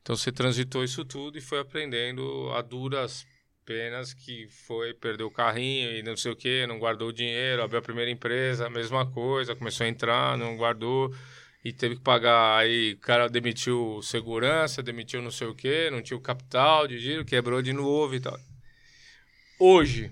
Então 0.00 0.16
você 0.16 0.32
transitou 0.32 0.82
isso 0.82 1.04
tudo 1.04 1.36
e 1.36 1.42
foi 1.42 1.60
aprendendo 1.60 2.50
a 2.54 2.62
duras 2.62 3.26
penas 3.66 4.14
que 4.14 4.48
foi, 4.48 4.94
perdeu 4.94 5.26
o 5.26 5.30
carrinho 5.30 5.90
e 5.90 6.02
não 6.02 6.16
sei 6.16 6.32
o 6.32 6.36
que, 6.36 6.66
não 6.66 6.78
guardou 6.78 7.08
o 7.08 7.12
dinheiro, 7.12 7.62
abriu 7.62 7.78
a 7.78 7.82
primeira 7.82 8.10
empresa, 8.10 8.66
a 8.66 8.70
mesma 8.70 9.04
coisa, 9.04 9.54
começou 9.54 9.84
a 9.84 9.88
entrar, 9.90 10.38
não 10.38 10.56
guardou 10.56 11.14
e 11.62 11.70
teve 11.70 11.96
que 11.96 12.00
pagar, 12.00 12.56
aí 12.56 12.94
o 12.94 12.98
cara 12.98 13.28
demitiu 13.28 14.00
segurança, 14.02 14.82
demitiu 14.82 15.20
não 15.20 15.30
sei 15.30 15.48
o 15.48 15.54
que, 15.54 15.90
não 15.90 16.00
tinha 16.00 16.16
o 16.16 16.22
capital 16.22 16.88
de 16.88 16.98
giro, 16.98 17.26
quebrou 17.26 17.60
de 17.60 17.74
novo 17.74 18.14
e 18.14 18.20
tal. 18.20 18.38
Hoje, 19.60 20.10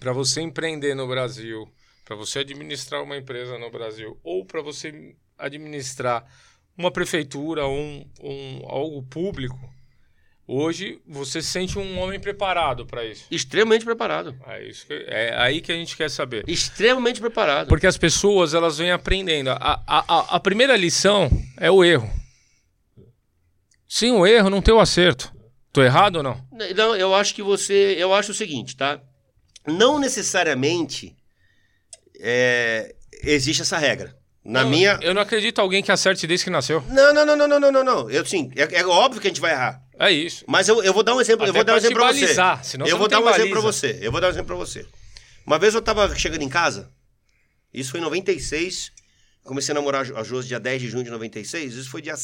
para 0.00 0.14
você 0.14 0.40
empreender 0.40 0.94
no 0.94 1.06
Brasil, 1.06 1.70
para 2.04 2.16
você 2.16 2.40
administrar 2.40 3.02
uma 3.02 3.16
empresa 3.16 3.58
no 3.58 3.70
Brasil 3.70 4.18
ou 4.22 4.44
para 4.44 4.60
você 4.62 5.14
administrar 5.38 6.24
uma 6.76 6.90
prefeitura 6.90 7.64
ou 7.64 7.76
um, 7.76 8.06
um, 8.22 8.60
algo 8.66 9.02
público, 9.04 9.58
hoje 10.46 11.00
você 11.06 11.40
se 11.40 11.48
sente 11.48 11.78
um 11.78 11.98
homem 11.98 12.20
preparado 12.20 12.84
para 12.84 13.04
isso. 13.04 13.26
Extremamente 13.30 13.84
preparado. 13.84 14.36
É, 14.46 14.68
isso 14.68 14.86
que- 14.86 15.04
é 15.08 15.34
aí 15.38 15.60
que 15.60 15.72
a 15.72 15.74
gente 15.76 15.96
quer 15.96 16.10
saber. 16.10 16.44
Extremamente 16.48 17.20
preparado. 17.20 17.68
Porque 17.68 17.86
as 17.86 17.96
pessoas 17.96 18.54
elas 18.54 18.78
vêm 18.78 18.90
aprendendo. 18.90 19.50
A, 19.50 19.82
a, 19.86 20.04
a, 20.08 20.36
a 20.36 20.40
primeira 20.40 20.76
lição 20.76 21.30
é 21.58 21.70
o 21.70 21.82
erro. 21.84 22.10
Sem 23.88 24.10
o 24.12 24.26
erro 24.26 24.50
não 24.50 24.60
tem 24.60 24.74
o 24.74 24.80
acerto. 24.80 25.32
Tô 25.72 25.82
errado 25.82 26.16
ou 26.16 26.22
não? 26.22 26.44
Não, 26.76 26.94
eu 26.96 27.14
acho 27.14 27.34
que 27.34 27.42
você. 27.42 27.94
Eu 27.98 28.12
acho 28.14 28.30
o 28.32 28.34
seguinte, 28.34 28.76
tá? 28.76 29.00
Não 29.66 29.98
necessariamente 29.98 31.16
é, 32.20 32.94
existe 33.22 33.62
essa 33.62 33.78
regra. 33.78 34.16
Na 34.44 34.60
Eu- 34.60 34.68
minha. 34.68 34.98
Eu 35.00 35.14
não 35.14 35.22
acredito 35.22 35.58
alguém 35.58 35.82
que 35.82 35.90
acerte 35.90 36.26
desde 36.26 36.44
que 36.44 36.50
nasceu. 36.50 36.82
Não, 36.90 37.14
não, 37.14 37.24
não, 37.24 37.36
não, 37.36 37.48
não, 37.48 37.60
não, 37.60 37.72
não, 37.72 37.84
não. 37.84 38.10
Eu 38.10 38.26
sim, 38.26 38.50
é, 38.54 38.80
é 38.80 38.86
óbvio 38.86 39.20
que 39.20 39.26
a 39.26 39.30
gente 39.30 39.40
vai 39.40 39.52
errar. 39.52 39.80
É 39.98 40.10
isso. 40.10 40.44
Mas 40.46 40.68
eu, 40.68 40.82
eu 40.82 40.92
vou 40.92 41.02
dar 41.02 41.14
um 41.14 41.20
exemplo, 41.20 41.46
eu 41.46 41.50
Até 41.50 41.58
vou 41.58 41.64
dar 41.64 41.74
um 41.74 41.76
exemplo 41.78 41.96
pra 41.98 42.12
você. 42.12 42.34
senão 42.62 42.86
eu 42.86 42.90
você 42.96 42.98
vou 42.98 43.08
dar 43.08 43.20
um 43.20 43.28
exemplo 43.30 43.50
pra 43.50 43.60
baliza. 43.62 43.72
você. 43.72 43.98
Eu 44.02 44.12
vou 44.12 44.20
dar 44.20 44.26
um 44.26 44.30
exemplo 44.30 44.46
pra 44.48 44.56
você. 44.56 44.86
Uma 45.46 45.58
vez 45.58 45.74
eu 45.74 45.80
tava 45.80 46.14
chegando 46.16 46.42
em 46.42 46.48
casa, 46.48 46.90
isso 47.72 47.90
foi 47.90 48.00
em 48.00 48.02
96, 48.02 48.92
comecei 49.44 49.72
a 49.72 49.74
namorar 49.76 50.02
a 50.14 50.22
Josi 50.22 50.48
dia 50.48 50.60
10 50.60 50.82
de 50.82 50.88
junho 50.90 51.04
de 51.04 51.10
96, 51.10 51.74
isso 51.74 51.90
foi 51.90 52.02
dia 52.02 52.14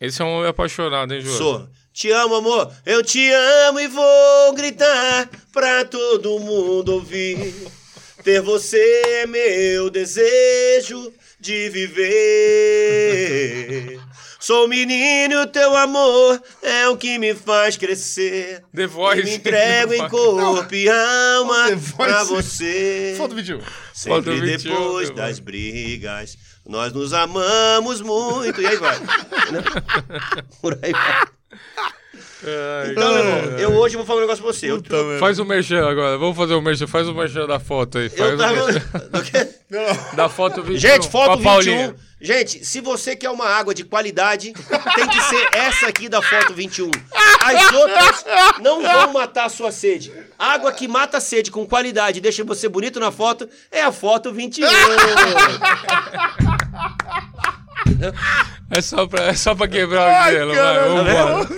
Esse 0.00 0.20
é 0.20 0.24
um 0.24 0.28
homem 0.38 0.48
apaixonado, 0.50 1.14
hein, 1.14 1.20
Jô? 1.22 1.32
Sou. 1.36 1.68
Te 1.92 2.10
amo, 2.10 2.34
amor. 2.34 2.70
Eu 2.84 3.02
te 3.02 3.30
amo 3.68 3.80
e 3.80 3.88
vou 3.88 4.52
gritar 4.54 5.28
pra 5.52 5.84
todo 5.86 6.38
mundo 6.40 6.94
ouvir. 6.94 7.54
Ter 8.26 8.42
você 8.42 8.82
é 9.20 9.26
meu 9.28 9.88
desejo 9.88 11.12
de 11.38 11.70
viver. 11.70 12.10
Sou 14.40 14.66
menino 14.66 15.42
e 15.42 15.46
teu 15.46 15.76
amor 15.76 16.42
é 16.60 16.88
o 16.88 16.96
que 16.96 17.20
me 17.20 17.36
faz 17.36 17.76
crescer. 17.76 18.64
The 18.74 18.88
Voice. 18.88 19.22
Me 19.22 19.36
entrego 19.36 19.94
em 19.94 20.08
corpo 20.10 20.74
e 20.74 20.88
alma 20.88 21.66
pra 21.96 22.24
você. 22.24 23.14
Foto 23.16 23.36
vídeo. 23.36 23.62
Sempre 23.94 24.24
Falta 24.24 24.32
21, 24.32 24.70
depois 24.70 25.10
das 25.10 25.38
brigas, 25.38 26.36
nós 26.66 26.92
nos 26.92 27.12
amamos 27.12 28.00
muito. 28.00 28.60
E 28.60 28.66
aí 28.66 28.76
vai. 28.76 28.98
Por 30.60 30.76
aí 30.82 30.90
vai. 30.90 31.28
Ai, 32.46 32.92
Então, 32.92 33.14
meu 33.14 33.24
irmão, 33.24 33.58
eu 33.58 33.72
hoje 33.74 33.96
vou 33.96 34.04
falar 34.06 34.18
um 34.18 34.22
negócio 34.22 34.42
pra 34.42 34.52
você. 34.52 34.70
Eu, 34.70 34.82
Faz 35.18 35.38
o 35.38 35.44
merchan 35.44 35.86
agora. 35.86 36.16
Vamos 36.18 36.36
fazer 36.36 36.54
o 36.54 36.62
merchan. 36.62 36.86
Faz 36.86 37.08
o 37.08 37.14
merchan 37.14 37.46
da 37.46 37.58
foto 37.58 37.98
aí. 37.98 38.08
Faz 38.08 38.30
eu 38.30 38.38
tava. 38.38 38.66
merchan 38.66 38.80
Do 39.10 39.22
quê? 39.22 39.48
da 40.14 40.28
foto 40.28 40.62
21. 40.62 40.78
Gente, 40.78 41.10
foto 41.10 41.42
Paulinha. 41.42 41.88
21. 41.88 42.06
Gente, 42.18 42.64
se 42.64 42.80
você 42.80 43.14
quer 43.14 43.28
uma 43.28 43.46
água 43.46 43.74
de 43.74 43.84
qualidade, 43.84 44.54
tem 44.94 45.06
que 45.08 45.20
ser 45.22 45.48
essa 45.52 45.86
aqui 45.86 46.08
da 46.08 46.22
foto 46.22 46.54
21. 46.54 46.90
As 47.44 47.72
outras 47.74 48.24
não 48.62 48.80
vão 48.82 49.12
matar 49.12 49.44
a 49.44 49.48
sua 49.50 49.70
sede. 49.70 50.10
Água 50.38 50.72
que 50.72 50.88
mata 50.88 51.18
a 51.18 51.20
sede 51.20 51.50
com 51.50 51.66
qualidade 51.66 52.16
e 52.18 52.22
deixa 52.22 52.42
você 52.42 52.70
bonito 52.70 52.98
na 52.98 53.12
foto 53.12 53.46
é 53.70 53.82
a 53.82 53.92
foto 53.92 54.32
21. 54.32 54.66
É 58.70 58.80
só 58.82 59.06
pra, 59.06 59.26
é 59.26 59.34
só 59.34 59.54
pra 59.54 59.68
quebrar 59.68 60.28
o 60.28 60.30
gelo. 60.32 60.54
Vai, 60.54 60.88
vambora. 60.88 61.48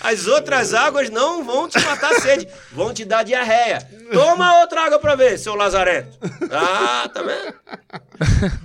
As 0.00 0.26
outras 0.26 0.74
águas 0.74 1.10
não 1.10 1.44
vão 1.44 1.68
te 1.68 1.78
matar 1.80 2.12
a 2.12 2.20
sede, 2.20 2.46
vão 2.72 2.92
te 2.94 3.04
dar 3.04 3.24
diarreia. 3.24 3.80
Toma 4.12 4.60
outra 4.60 4.84
água 4.84 4.98
pra 4.98 5.14
ver, 5.16 5.38
seu 5.38 5.54
Lazareto. 5.54 6.16
Ah, 6.52 7.10
tá 7.12 7.22
vendo? 7.22 7.54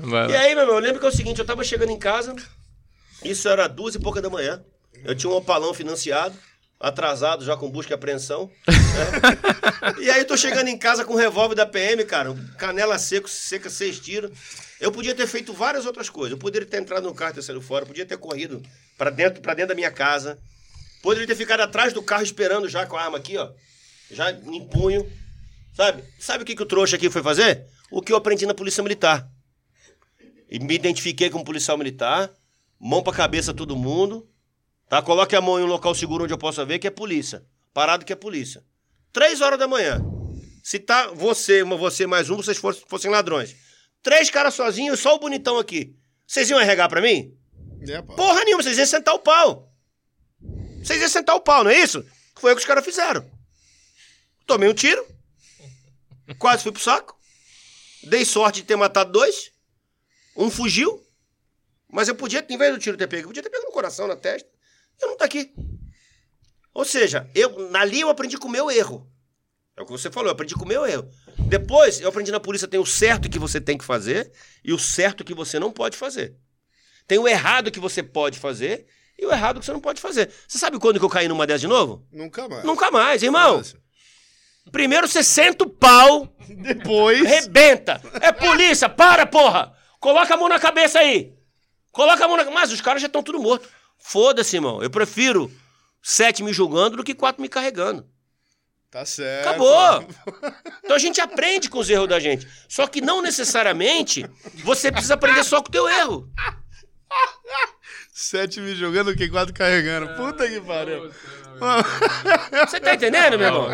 Vai 0.10 0.32
E 0.32 0.36
aí, 0.36 0.54
meu 0.54 0.64
irmão, 0.64 0.76
eu 0.76 0.82
lembro 0.82 1.00
que 1.00 1.06
é 1.06 1.10
o 1.10 1.16
seguinte, 1.16 1.40
eu 1.40 1.46
tava 1.46 1.64
chegando 1.64 1.92
em 1.92 1.98
casa, 2.00 2.36
isso 3.24 3.48
era 3.50 3.68
duas 3.68 3.96
e 3.96 4.00
pouca 4.00 4.22
da 4.22 4.30
manhã, 4.30 4.62
eu 5.04 5.16
tinha 5.16 5.32
um 5.32 5.36
opalão 5.36 5.74
financiado, 5.74 6.36
atrasado 6.80 7.44
já 7.44 7.56
com 7.58 7.70
busca 7.70 7.94
e 7.94 7.96
apreensão. 7.96 8.52
né? 8.68 8.76
e 10.00 10.10
aí 10.10 10.20
eu 10.20 10.28
tô 10.28 10.38
chegando 10.38 10.68
em 10.68 10.78
casa 10.78 11.04
com 11.04 11.14
o 11.14 11.18
revólver 11.18 11.56
da 11.56 11.66
PM, 11.66 12.04
cara, 12.04 12.36
canela 12.58 12.98
seco, 13.00 13.30
seca, 13.30 13.70
seis 13.70 14.00
tiros. 14.00 14.32
Eu 14.84 14.92
podia 14.92 15.16
ter 15.16 15.26
feito 15.28 15.54
várias 15.54 15.86
outras 15.86 16.10
coisas. 16.10 16.34
Eu 16.34 16.38
poderia 16.38 16.68
ter 16.68 16.82
entrado 16.82 17.06
no 17.06 17.16
carro 17.16 17.40
e 17.40 17.42
saído 17.42 17.62
fora, 17.62 17.86
podia 17.86 18.06
ter 18.06 18.18
corrido 18.18 18.62
pra 18.98 19.10
dentro, 19.10 19.42
pra 19.42 19.54
dentro 19.54 19.70
da 19.70 19.76
minha 19.76 19.90
casa. 19.90 20.38
Poderia 21.02 21.26
ter 21.26 21.38
ficado 21.38 21.62
atrás 21.62 21.94
do 21.94 22.04
carro 22.04 22.22
esperando 22.22 22.68
já 22.68 22.86
com 22.86 22.98
a 22.98 23.04
arma 23.04 23.18
aqui, 23.18 23.38
ó. 23.38 23.50
Já 24.12 24.30
em 24.30 24.68
punho. 24.68 25.10
Sabe? 25.74 26.04
Sabe 26.20 26.44
o 26.44 26.46
que, 26.46 26.54
que 26.54 26.64
o 26.64 26.66
trouxa 26.66 26.98
aqui 26.98 27.10
foi 27.10 27.24
fazer? 27.24 27.66
O 27.90 28.02
que 28.02 28.12
eu 28.12 28.18
aprendi 28.18 28.46
na 28.46 28.54
Polícia 28.54 28.84
Militar. 28.84 29.26
E 30.52 30.60
me 30.60 30.76
identifiquei 30.76 31.30
como 31.30 31.46
policial 31.46 31.78
militar, 31.78 32.30
mão 32.78 33.02
pra 33.02 33.14
cabeça 33.14 33.54
todo 33.54 33.78
mundo, 33.78 34.30
tá? 34.90 35.02
Coloque 35.02 35.34
a 35.34 35.40
mão 35.40 35.58
em 35.62 35.64
um 35.64 35.68
local 35.68 35.96
seguro 35.96 36.26
onde 36.26 36.34
eu 36.34 36.38
possa 36.38 36.66
ver 36.66 36.78
que 36.78 36.88
é 36.88 36.92
polícia. 36.92 37.42
Parado 37.74 38.04
que 38.04 38.12
é 38.12 38.18
polícia. 38.18 38.62
Três 39.14 39.40
horas 39.40 39.58
da 39.58 39.66
manhã. 39.66 40.02
Se 40.62 40.78
tá 40.78 41.08
você, 41.08 41.64
você 41.64 42.06
mais 42.06 42.30
um, 42.30 42.36
vocês 42.36 42.58
fossem 42.58 43.10
ladrões. 43.10 43.56
Três 44.04 44.30
caras 44.30 44.54
sozinhos, 44.54 45.00
só 45.00 45.16
o 45.16 45.20
bonitão 45.20 45.58
aqui. 45.58 45.96
Vocês 46.28 46.50
iam 46.50 46.60
arregar 46.60 46.90
pra 46.90 47.02
mim? 47.02 47.36
É. 47.88 48.02
Porra 48.02 48.44
nenhuma, 48.44 48.62
vocês 48.62 48.78
iam 48.78 48.86
sentar 48.86 49.16
o 49.16 49.20
pau. 49.20 49.74
Vocês 50.84 51.00
iam 51.00 51.10
sentar 51.10 51.36
o 51.36 51.42
pau, 51.42 51.64
não 51.64 51.72
é 51.72 51.80
isso? 51.80 52.06
Foi 52.36 52.52
o 52.52 52.56
que 52.56 52.62
os 52.62 52.68
caras 52.68 52.84
fizeram. 52.84 53.30
Tomei 54.46 54.68
um 54.68 54.74
tiro. 54.74 55.06
Quase 56.38 56.64
fui 56.64 56.72
pro 56.72 56.82
saco. 56.82 57.18
Dei 58.04 58.26
sorte 58.26 58.62
de 58.62 58.68
ter 58.68 58.76
matado 58.76 59.12
dois. 59.12 59.52
Um 60.36 60.50
fugiu. 60.50 61.02
Mas 61.90 62.08
eu 62.10 62.16
podia, 62.16 62.46
em 62.50 62.58
vez 62.58 62.74
do 62.74 62.80
tiro 62.80 62.98
ter 62.98 63.08
pego, 63.08 63.24
eu 63.24 63.28
podia 63.28 63.44
ter 63.44 63.50
pego 63.50 63.66
no 63.66 63.72
coração, 63.72 64.08
na 64.08 64.16
testa. 64.16 64.50
Eu 65.02 65.10
não 65.10 65.18
tá 65.18 65.26
aqui. 65.26 65.54
Ou 66.74 66.84
seja, 66.84 67.30
eu, 67.36 67.74
ali 67.76 68.02
eu 68.02 68.10
aprendi 68.10 68.38
com 68.38 68.48
o 68.48 68.52
meu 68.52 68.70
erro. 68.70 69.10
É 69.78 69.82
o 69.82 69.86
que 69.86 69.92
você 69.92 70.12
falou, 70.12 70.30
eu 70.30 70.34
aprendi 70.34 70.56
com 70.56 70.66
o 70.66 70.68
meu 70.68 70.86
erro. 70.86 71.10
Depois, 71.60 72.02
eu 72.02 72.10
aprendi 72.10 72.32
na 72.32 72.40
polícia, 72.40 72.68
tem 72.68 72.80
o 72.80 72.86
certo 72.86 73.30
que 73.30 73.38
você 73.38 73.62
tem 73.62 73.78
que 73.78 73.86
fazer 73.86 74.32
e 74.64 74.74
o 74.74 74.80
certo 74.80 75.24
que 75.24 75.36
você 75.36 75.60
não 75.60 75.72
pode 75.72 75.96
fazer. 75.96 76.36
Tem 77.08 77.20
o 77.20 77.28
errado 77.28 77.70
que 77.70 77.80
você 77.80 78.02
pode 78.02 78.40
fazer 78.40 78.88
e 79.20 79.24
o 79.24 79.32
errado 79.32 79.60
que 79.60 79.66
você 79.68 79.72
não 79.72 79.80
pode 79.80 80.02
fazer. 80.02 80.32
Você 80.48 80.58
sabe 80.58 80.80
quando 80.80 80.98
que 80.98 81.06
eu 81.06 81.10
caí 81.10 81.28
numa 81.28 81.46
dessas 81.46 81.62
de 81.62 81.68
novo? 81.68 82.08
Nunca 82.12 82.50
mais. 82.50 82.64
Nunca 82.64 82.90
mais, 82.90 83.22
irmão. 83.22 83.62
Primeiro 84.72 85.08
você 85.08 85.22
senta 85.22 85.64
o 85.64 85.70
pau, 85.70 86.36
Depois. 86.48 87.22
rebenta. 87.22 88.02
É 88.20 88.32
polícia, 88.32 88.90
para, 88.90 89.24
porra! 89.28 89.76
Coloca 90.00 90.34
a 90.34 90.38
mão 90.38 90.50
na 90.50 90.60
cabeça 90.60 90.98
aí. 90.98 91.36
Coloca 91.92 92.26
a 92.26 92.28
mão 92.28 92.36
na... 92.36 92.50
Mas 92.50 92.72
os 92.72 92.82
caras 92.82 93.00
já 93.00 93.06
estão 93.06 93.22
tudo 93.22 93.40
mortos. 93.40 93.70
Foda-se, 94.00 94.56
irmão. 94.56 94.82
Eu 94.82 94.90
prefiro 94.90 95.52
sete 96.02 96.42
me 96.42 96.52
julgando 96.52 96.98
do 96.98 97.04
que 97.04 97.14
quatro 97.14 97.44
me 97.44 97.48
carregando. 97.48 98.12
Tá 98.94 99.06
certo. 99.06 99.48
Acabou! 99.48 100.08
Então 100.84 100.96
a 100.96 101.00
gente 101.00 101.20
aprende 101.20 101.68
com 101.68 101.80
os 101.80 101.90
erros 101.90 102.08
da 102.08 102.20
gente. 102.20 102.48
Só 102.70 102.86
que 102.86 103.02
não 103.02 103.24
necessariamente 103.24 104.24
você 104.64 104.92
precisa 104.92 105.16
aprender 105.16 105.44
só 105.44 105.64
com 105.64 105.70
o 105.70 105.72
teu 105.72 105.90
erro. 105.90 106.30
Sete 108.14 108.60
me 108.62 108.76
jogando, 108.76 109.16
que 109.16 109.28
quatro 109.28 109.52
carregando. 109.52 110.14
Puta 110.16 110.48
que 110.48 110.62
pariu. 110.62 111.12
Você 112.68 112.80
tá 112.80 112.94
entendendo, 112.94 113.40
meu 113.40 113.48
irmão? 113.48 113.70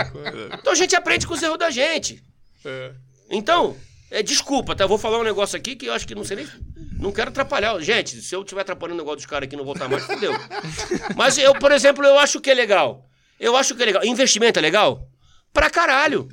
Então 0.57 0.71
a 0.71 0.75
gente 0.75 0.95
aprende 0.95 1.27
com 1.27 1.33
os 1.33 1.43
erros 1.43 1.57
da 1.57 1.69
gente. 1.69 2.23
É. 2.63 2.93
Então, 3.29 3.75
é, 4.09 4.23
desculpa, 4.23 4.73
tá? 4.73 4.85
Eu 4.85 4.87
vou 4.87 4.97
falar 4.97 5.19
um 5.19 5.23
negócio 5.23 5.57
aqui 5.57 5.75
que 5.75 5.87
eu 5.87 5.93
acho 5.93 6.07
que 6.07 6.15
não 6.15 6.23
sei 6.23 6.37
nem. 6.37 6.47
Não 6.97 7.11
quero 7.11 7.29
atrapalhar. 7.29 7.77
Gente, 7.81 8.21
se 8.21 8.33
eu 8.33 8.41
estiver 8.41 8.61
atrapalhando 8.61 9.01
o 9.01 9.03
negócio 9.03 9.17
dos 9.17 9.25
caras 9.25 9.47
aqui 9.47 9.55
e 9.55 9.57
não 9.57 9.65
voltar 9.65 9.89
mais, 9.89 10.05
fudeu. 10.05 10.31
Mas 11.17 11.37
eu, 11.37 11.53
por 11.55 11.73
exemplo, 11.73 12.05
eu 12.05 12.17
acho 12.17 12.39
que 12.39 12.49
é 12.49 12.53
legal. 12.53 13.09
Eu 13.39 13.55
acho 13.55 13.75
que 13.75 13.81
é 13.81 13.85
legal. 13.85 14.03
Investimento 14.05 14.59
é 14.59 14.61
legal? 14.61 15.07
Pra 15.53 15.69
caralho. 15.69 16.27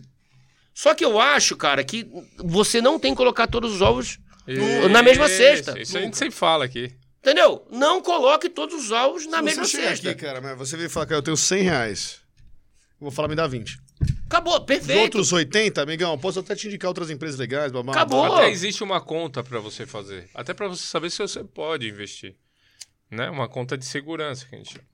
Só 0.74 0.94
que 0.94 1.04
eu 1.04 1.18
acho, 1.18 1.56
cara, 1.56 1.82
que 1.82 2.06
você 2.36 2.80
não 2.82 2.98
tem 2.98 3.12
que 3.12 3.16
colocar 3.16 3.46
todos 3.46 3.74
os 3.74 3.80
ovos 3.80 4.18
na 4.90 5.02
mesma 5.02 5.26
Isso, 5.26 5.36
cesta. 5.36 5.80
Isso 5.80 5.96
a 5.96 6.00
gente 6.02 6.16
sempre 6.16 6.34
fala 6.34 6.64
aqui. 6.64 6.92
Entendeu? 7.20 7.66
Não 7.70 8.00
coloque 8.00 8.48
todos 8.48 8.84
os 8.84 8.90
ovos 8.92 9.26
na 9.26 9.38
Se 9.38 9.42
mesma 9.42 9.64
você 9.64 9.76
cesta. 9.78 10.10
aqui, 10.10 10.20
cara, 10.20 10.40
mas 10.40 10.56
você 10.56 10.76
vem 10.76 10.88
falar, 10.88 11.06
cara, 11.06 11.18
eu 11.18 11.22
tenho 11.22 11.36
100 11.36 11.62
reais. 11.62 12.20
Eu 13.00 13.06
vou 13.06 13.10
falar, 13.10 13.28
me 13.28 13.34
dá 13.34 13.46
20. 13.46 13.78
Acabou, 14.26 14.58
Os 14.58 14.64
perfeito. 14.64 15.00
outros 15.00 15.32
80, 15.32 15.80
amigão, 15.82 16.16
posso 16.18 16.40
até 16.40 16.54
te 16.54 16.66
indicar 16.68 16.88
outras 16.88 17.10
empresas 17.10 17.38
legais, 17.38 17.72
babá. 17.72 17.92
Acabou. 17.92 18.24
Até 18.24 18.50
existe 18.50 18.82
uma 18.84 19.00
conta 19.00 19.42
para 19.42 19.58
você 19.58 19.86
fazer. 19.86 20.28
Até 20.34 20.52
para 20.52 20.68
você 20.68 20.84
saber 20.84 21.10
se 21.10 21.18
você 21.18 21.42
pode 21.42 21.88
investir. 21.88 22.36
Né? 23.10 23.30
Uma 23.30 23.48
conta 23.48 23.76
de 23.78 23.84
segurança 23.86 24.44
que 24.46 24.54
a 24.54 24.58
gente 24.58 24.72
chama. 24.74 24.84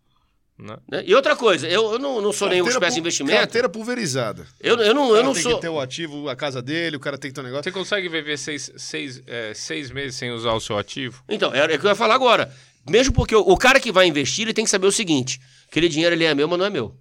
Né? 0.63 0.77
Né? 0.91 1.03
E 1.07 1.15
outra 1.15 1.35
coisa, 1.35 1.67
eu, 1.69 1.93
eu 1.93 1.99
não, 1.99 2.21
não 2.21 2.33
sou 2.33 2.49
nenhum 2.49 2.69
espécie 2.69 2.95
de 2.95 3.01
investimento. 3.01 3.37
Carteira 3.39 3.69
pulverizada. 3.69 4.47
Eu, 4.61 4.77
eu 4.79 4.95
não, 4.95 5.11
O 5.11 5.17
eu 5.17 5.25
não 5.25 5.33
tem 5.35 5.43
sou. 5.43 5.57
que 5.57 5.61
ter 5.63 5.69
o 5.69 5.81
ativo, 5.81 6.29
a 6.29 6.37
casa 6.37 6.63
dele, 6.63 6.97
o 6.97 7.01
cara 7.01 7.19
tem 7.19 7.31
que 7.31 7.35
ter 7.35 7.41
um 7.41 7.45
negócio. 7.45 7.65
Você 7.65 7.73
consegue 7.73 8.09
viver 8.09 8.39
seis, 8.39 8.73
seis, 8.77 9.23
é, 9.27 9.53
seis 9.55 9.91
meses 9.91 10.15
sem 10.17 10.31
usar 10.31 10.53
o 10.53 10.61
seu 10.61 10.79
ativo? 10.79 11.23
Então, 11.29 11.53
é 11.55 11.65
o 11.65 11.79
que 11.79 11.85
eu 11.85 11.91
ia 11.91 11.95
falar 11.97 12.15
agora. 12.15 12.53
Mesmo 12.89 13.13
porque 13.13 13.35
o, 13.35 13.41
o 13.41 13.57
cara 13.57 13.79
que 13.81 13.93
vai 13.93 14.07
investir, 14.07 14.43
ele 14.43 14.55
tem 14.55 14.65
que 14.65 14.71
saber 14.71 14.87
o 14.87 14.93
seguinte: 14.93 15.41
aquele 15.69 15.89
dinheiro 15.89 16.15
ele 16.15 16.25
é 16.25 16.35
meu, 16.35 16.49
mas 16.49 16.59
não 16.59 16.67
é 16.67 16.71
meu. 16.71 16.97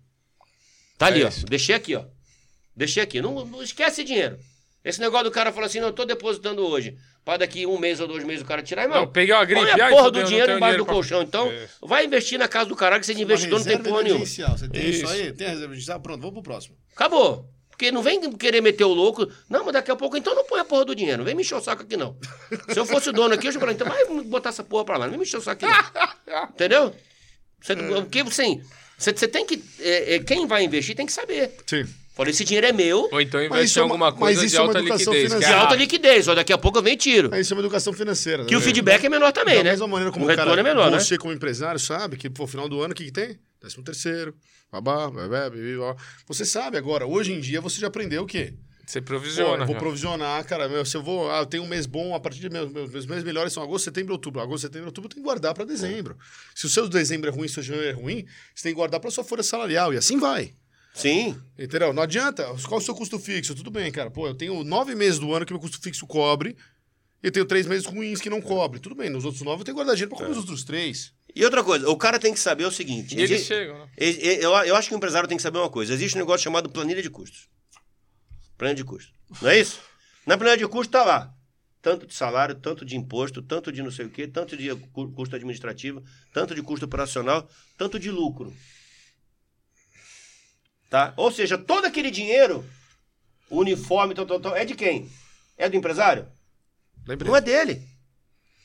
Tá 0.97 1.07
ali, 1.07 1.23
É 1.23 1.27
ó. 1.27 1.31
Deixei 1.47 1.75
aqui, 1.75 1.95
ó. 1.95 2.03
Deixei 2.75 3.01
aqui. 3.01 3.21
Não, 3.21 3.45
não 3.45 3.61
esquece 3.63 4.01
esse 4.01 4.03
dinheiro. 4.03 4.37
Esse 4.83 4.99
negócio 4.99 5.25
do 5.25 5.31
cara 5.31 5.51
falar 5.51 5.67
assim, 5.67 5.79
não, 5.79 5.87
eu 5.87 5.93
tô 5.93 6.05
depositando 6.05 6.63
hoje. 6.65 6.95
Pra 7.23 7.37
daqui 7.37 7.67
um 7.67 7.77
mês 7.77 7.99
ou 7.99 8.07
dois 8.07 8.23
meses 8.23 8.41
o 8.41 8.45
cara 8.45 8.63
tirar, 8.63 8.83
irmão. 8.83 9.01
Não, 9.01 9.07
peguei 9.07 9.33
uma 9.33 9.45
gripe. 9.45 9.61
Põe 9.61 9.69
a 9.79 9.85
ai, 9.85 9.91
porra 9.91 10.03
fudeu, 10.05 10.11
do 10.11 10.19
não 10.21 10.27
dinheiro 10.27 10.51
embaixo 10.53 10.59
dinheiro 10.59 10.77
do 10.79 10.85
pra- 10.85 10.93
colchão. 10.95 11.21
Então, 11.21 11.53
Isso. 11.53 11.77
vai 11.81 12.03
investir 12.05 12.39
na 12.39 12.47
casa 12.47 12.65
do 12.67 12.75
caralho 12.75 12.99
que 12.99 13.05
você 13.05 13.13
de 13.13 13.21
investidor 13.21 13.59
não 13.59 13.65
tem 13.65 13.77
porra 13.77 14.01
nenhuma. 14.03 14.25
Você 14.25 14.67
tem 14.67 14.89
isso. 14.89 15.03
Isso. 15.03 15.13
aí? 15.13 15.31
Tem 15.31 15.45
a 15.45 15.49
reserva 15.51 15.65
emergencial? 15.67 15.99
Pronto, 15.99 16.19
vamos 16.19 16.33
pro 16.33 16.43
próximo. 16.43 16.75
Acabou. 16.95 17.47
Porque 17.69 17.91
não 17.91 18.01
vem 18.01 18.31
querer 18.33 18.61
meter 18.61 18.83
o 18.85 18.93
louco. 18.93 19.27
Não, 19.47 19.63
mas 19.63 19.73
daqui 19.73 19.91
a 19.91 19.95
pouco, 19.95 20.17
então 20.17 20.33
não 20.35 20.45
põe 20.45 20.59
a 20.59 20.65
porra 20.65 20.85
do 20.85 20.95
dinheiro. 20.95 21.19
Não 21.19 21.25
vem 21.25 21.35
me 21.35 21.41
encher 21.41 21.55
o 21.55 21.61
saco 21.61 21.83
aqui, 21.83 21.95
não. 21.95 22.15
Se 22.69 22.79
eu 22.79 22.85
fosse 22.85 23.09
o 23.09 23.13
dono 23.13 23.33
aqui, 23.35 23.47
eu 23.47 23.51
já 23.51 23.59
falei, 23.59 23.75
então 23.75 23.87
vai 23.87 24.05
botar 24.23 24.49
essa 24.49 24.63
porra 24.63 24.85
pra 24.85 24.97
lá. 24.97 25.05
Não 25.05 25.11
vem 25.11 25.19
me 25.19 25.25
encher 25.25 25.37
o 25.37 25.41
saco 25.41 25.63
aqui, 25.65 25.91
não. 26.27 26.43
Entendeu? 26.45 26.95
Você, 27.61 27.75
porque, 27.75 28.19
assim, 28.21 28.61
você, 28.97 29.11
você 29.13 29.27
tem 29.27 29.45
que... 29.45 29.63
é, 29.79 30.15
é, 30.15 30.19
quem 30.19 30.47
vai 30.47 30.63
investir 30.63 30.95
tem 30.95 31.05
que 31.05 31.13
saber. 31.13 31.55
Sim. 31.67 31.85
Falei, 32.13 32.31
esse 32.31 32.43
dinheiro 32.43 32.67
é 32.67 32.73
meu, 32.73 33.07
Ou 33.11 33.21
então 33.21 33.39
isso 33.63 33.79
em 33.79 33.81
é 33.81 33.85
uma- 33.85 33.93
alguma 33.93 34.11
mas 34.11 34.19
coisa 34.19 34.41
isso 34.45 34.49
de 34.49 34.55
é 34.57 34.59
uma 34.59 34.67
alta 34.67 34.79
educação 34.79 35.13
liquidez. 35.13 35.21
de 35.21 35.25
é 35.25 35.29
financeira. 35.29 35.55
alta 35.55 35.65
rápido. 35.69 35.79
liquidez. 35.79 36.27
Ó, 36.27 36.35
daqui 36.35 36.53
a 36.53 36.57
pouco 36.57 36.77
eu 36.77 36.83
venho 36.83 36.97
tiro. 36.97 37.35
Isso 37.35 37.53
é 37.53 37.55
uma 37.55 37.61
educação 37.61 37.93
financeira. 37.93 38.45
Que 38.45 38.55
o 38.55 38.59
né? 38.59 38.65
feedback 38.65 39.05
é 39.05 39.09
menor 39.09 39.31
também, 39.31 39.55
da 39.57 39.63
né? 39.63 39.69
mesma 39.71 39.87
maneira 39.87 40.11
como 40.11 40.25
o 40.25 40.27
o 40.27 40.29
retorno 40.29 40.51
cara, 40.51 40.61
é 40.61 40.63
menor, 40.63 40.91
né? 40.91 40.99
você 40.99 41.17
como 41.17 41.33
empresário 41.33 41.79
sabe 41.79 42.17
que, 42.17 42.29
pô, 42.29 42.45
final 42.45 42.67
do 42.67 42.81
ano, 42.81 42.91
o 42.91 42.95
que, 42.95 43.05
que 43.05 43.11
tem? 43.11 43.39
Décimo 43.61 43.83
terceiro, 43.83 44.35
babá, 44.71 45.09
bebê, 45.09 45.49
bebê, 45.51 45.77
ó. 45.77 45.95
Você 46.27 46.45
sabe 46.45 46.77
agora, 46.77 47.05
hoje 47.07 47.31
em 47.31 47.39
dia 47.39 47.61
você 47.61 47.79
já 47.79 47.87
aprendeu 47.87 48.23
o 48.23 48.25
quê? 48.27 48.53
Você 48.85 48.99
Pô, 48.99 49.07
provisiona. 49.07 49.63
eu 49.63 49.67
vou 49.67 49.75
provisionar, 49.77 50.43
cara, 50.45 50.67
meu, 50.67 50.83
se 50.83 50.97
eu 50.97 51.01
vou, 51.03 51.31
ah, 51.31 51.39
eu 51.39 51.45
tenho 51.45 51.63
um 51.63 51.67
mês 51.67 51.85
bom, 51.85 52.13
a 52.13 52.19
partir 52.19 52.41
de 52.41 52.49
meus, 52.49 52.69
meus, 52.73 52.91
meus 52.91 53.05
meses 53.05 53.23
melhores 53.23 53.53
são 53.53 53.63
agosto, 53.63 53.85
setembro, 53.85 54.11
outubro. 54.11 54.41
Agosto, 54.41 54.63
setembro, 54.63 54.87
outubro, 54.87 55.05
eu 55.07 55.13
tenho 55.13 55.23
que 55.23 55.27
guardar 55.29 55.53
para 55.53 55.63
dezembro. 55.63 56.17
Se 56.53 56.65
o 56.65 56.69
seu 56.69 56.89
dezembro 56.89 57.29
é 57.29 57.33
ruim, 57.33 57.47
se 57.47 57.53
o 57.59 57.63
seu 57.63 57.73
janeiro 57.75 57.97
é 57.97 58.01
ruim, 58.01 58.25
você 58.53 58.63
tem 58.63 58.71
que 58.73 58.75
guardar 58.75 58.99
para 58.99 59.09
sua 59.09 59.23
folha 59.23 59.43
salarial 59.43 59.93
e 59.93 59.97
assim 59.97 60.17
vai. 60.19 60.53
Sim. 60.93 61.39
Entendeu? 61.57 61.93
Não 61.93 62.03
adianta. 62.03 62.45
Qual 62.67 62.79
o 62.79 62.83
seu 62.83 62.93
custo 62.93 63.17
fixo? 63.17 63.55
Tudo 63.55 63.71
bem, 63.71 63.91
cara. 63.91 64.11
Pô, 64.11 64.27
eu 64.27 64.35
tenho 64.35 64.63
nove 64.63 64.93
meses 64.95 65.19
do 65.19 65.33
ano 65.33 65.45
que 65.45 65.53
meu 65.53 65.59
custo 65.59 65.79
fixo 65.81 66.05
cobre 66.05 66.55
e 67.23 67.27
eu 67.27 67.31
tenho 67.31 67.45
três 67.45 67.65
meses 67.65 67.85
ruins 67.85 68.19
que 68.19 68.29
não 68.29 68.41
cobre. 68.41 68.79
Tudo 68.79 68.95
bem, 68.95 69.09
nos 69.09 69.23
outros 69.25 69.41
nove 69.43 69.61
eu 69.61 69.65
tenho 69.65 69.75
guardar 69.75 69.95
dinheiro 69.95 70.09
pra 70.09 70.17
cobrir 70.17 70.31
os 70.31 70.37
outros 70.39 70.63
três. 70.63 71.13
E 71.33 71.45
outra 71.45 71.63
coisa, 71.63 71.89
o 71.89 71.95
cara 71.95 72.19
tem 72.19 72.33
que 72.33 72.39
saber 72.39 72.65
o 72.65 72.71
seguinte. 72.71 73.15
E 73.15 73.21
eles 73.21 73.45
chegam, 73.45 73.77
né? 73.79 73.87
Eu, 73.97 74.51
eu 74.65 74.75
acho 74.75 74.89
que 74.89 74.93
o 74.93 74.97
empresário 74.97 75.29
tem 75.29 75.37
que 75.37 75.43
saber 75.43 75.59
uma 75.59 75.69
coisa. 75.69 75.93
Existe 75.93 76.15
um 76.17 76.19
negócio 76.19 76.43
chamado 76.43 76.69
planilha 76.69 77.01
de 77.01 77.09
custos. 77.09 77.47
Planilha 78.57 78.75
de 78.75 78.83
custos. 78.83 79.13
Não 79.41 79.49
é 79.49 79.59
isso? 79.59 79.79
Na 80.25 80.37
planilha 80.37 80.57
de 80.57 80.67
custos 80.67 80.91
tá 80.91 81.05
lá. 81.05 81.33
Tanto 81.81 82.05
de 82.05 82.13
salário, 82.13 82.55
tanto 82.55 82.83
de 82.85 82.95
imposto, 82.97 83.41
tanto 83.41 83.71
de 83.71 83.81
não 83.81 83.89
sei 83.89 84.05
o 84.05 84.09
quê, 84.09 84.27
tanto 84.27 84.55
de 84.57 84.75
cu- 84.75 85.11
custo 85.13 85.35
administrativo, 85.35 86.03
tanto 86.33 86.53
de 86.53 86.61
custo 86.61 86.85
operacional, 86.85 87.49
tanto 87.77 87.97
de 87.97 88.11
lucro. 88.11 88.53
Tá? 90.91 91.13
Ou 91.15 91.31
seja, 91.31 91.57
todo 91.57 91.85
aquele 91.85 92.11
dinheiro, 92.11 92.65
o 93.49 93.61
uniforme, 93.61 94.13
tal, 94.13 94.25
tal, 94.25 94.41
tal, 94.41 94.53
é 94.57 94.65
de 94.65 94.75
quem? 94.75 95.09
É 95.57 95.69
do 95.69 95.77
empresário? 95.77 96.27
Lembrei. 97.07 97.29
Não 97.29 97.37
é 97.37 97.39
dele. 97.39 97.81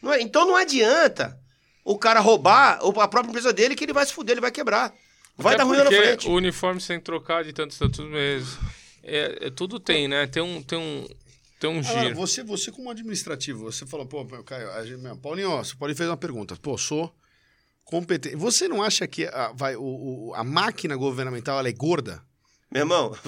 Não 0.03 0.13
é- 0.13 0.21
Então 0.21 0.45
não 0.45 0.57
adianta 0.57 1.39
o 1.85 1.97
cara 1.97 2.19
roubar 2.19 2.81
ou 2.83 3.01
a 3.01 3.07
própria 3.07 3.31
empresa 3.31 3.53
dele 3.53 3.77
que 3.77 3.85
ele 3.85 3.93
vai 3.93 4.05
se 4.05 4.13
fuder, 4.13 4.33
ele 4.33 4.41
vai 4.41 4.51
quebrar. 4.51 4.93
Vai 5.37 5.55
Até 5.55 5.63
dar 5.63 5.69
ruim 5.69 5.77
na 5.79 5.87
frente. 5.87 6.27
O 6.29 6.33
uniforme 6.33 6.81
que 6.99 7.05
trocar 7.05 7.45
de 7.45 7.53
tantos 7.53 7.79
tantos 7.79 8.05
meses. 8.05 8.59
É, 9.05 9.47
é- 9.47 9.51
tudo 9.51 9.79
tem, 9.79 10.09
né? 10.09 10.27
Tem 10.27 10.43
um, 10.43 10.61
tem 10.61 10.77
um, 10.77 11.07
tem 11.61 11.71
um 11.71 11.81
giro. 11.81 12.17
você, 12.17 12.43
você 12.43 12.73
como 12.73 12.91
administrativo, 12.91 13.71
você 13.71 13.87
falou, 13.87 14.05
pô, 14.05 14.25
Caio, 14.43 14.69
a 14.73 14.85
gente, 14.85 15.01
Paulinho, 15.23 15.51
ó, 15.53 15.63
você 15.63 15.77
pode 15.77 15.95
fez 15.95 16.09
uma 16.11 16.17
pergunta. 16.17 16.57
Pô, 16.57 16.77
sou 16.77 17.15
competente. 17.87 18.37
Você 18.37 18.69
não 18.69 18.83
acha 18.83 19.07
que 19.07 19.25
a, 19.25 19.53
vai, 19.55 19.75
o, 19.77 19.81
o- 19.83 20.33
a 20.35 20.45
máquina 20.45 20.95
governamental 20.97 21.59
ela 21.59 21.69
é 21.69 21.73
gorda? 21.73 22.21
Meu 22.69 22.83
irmão, 22.83 23.15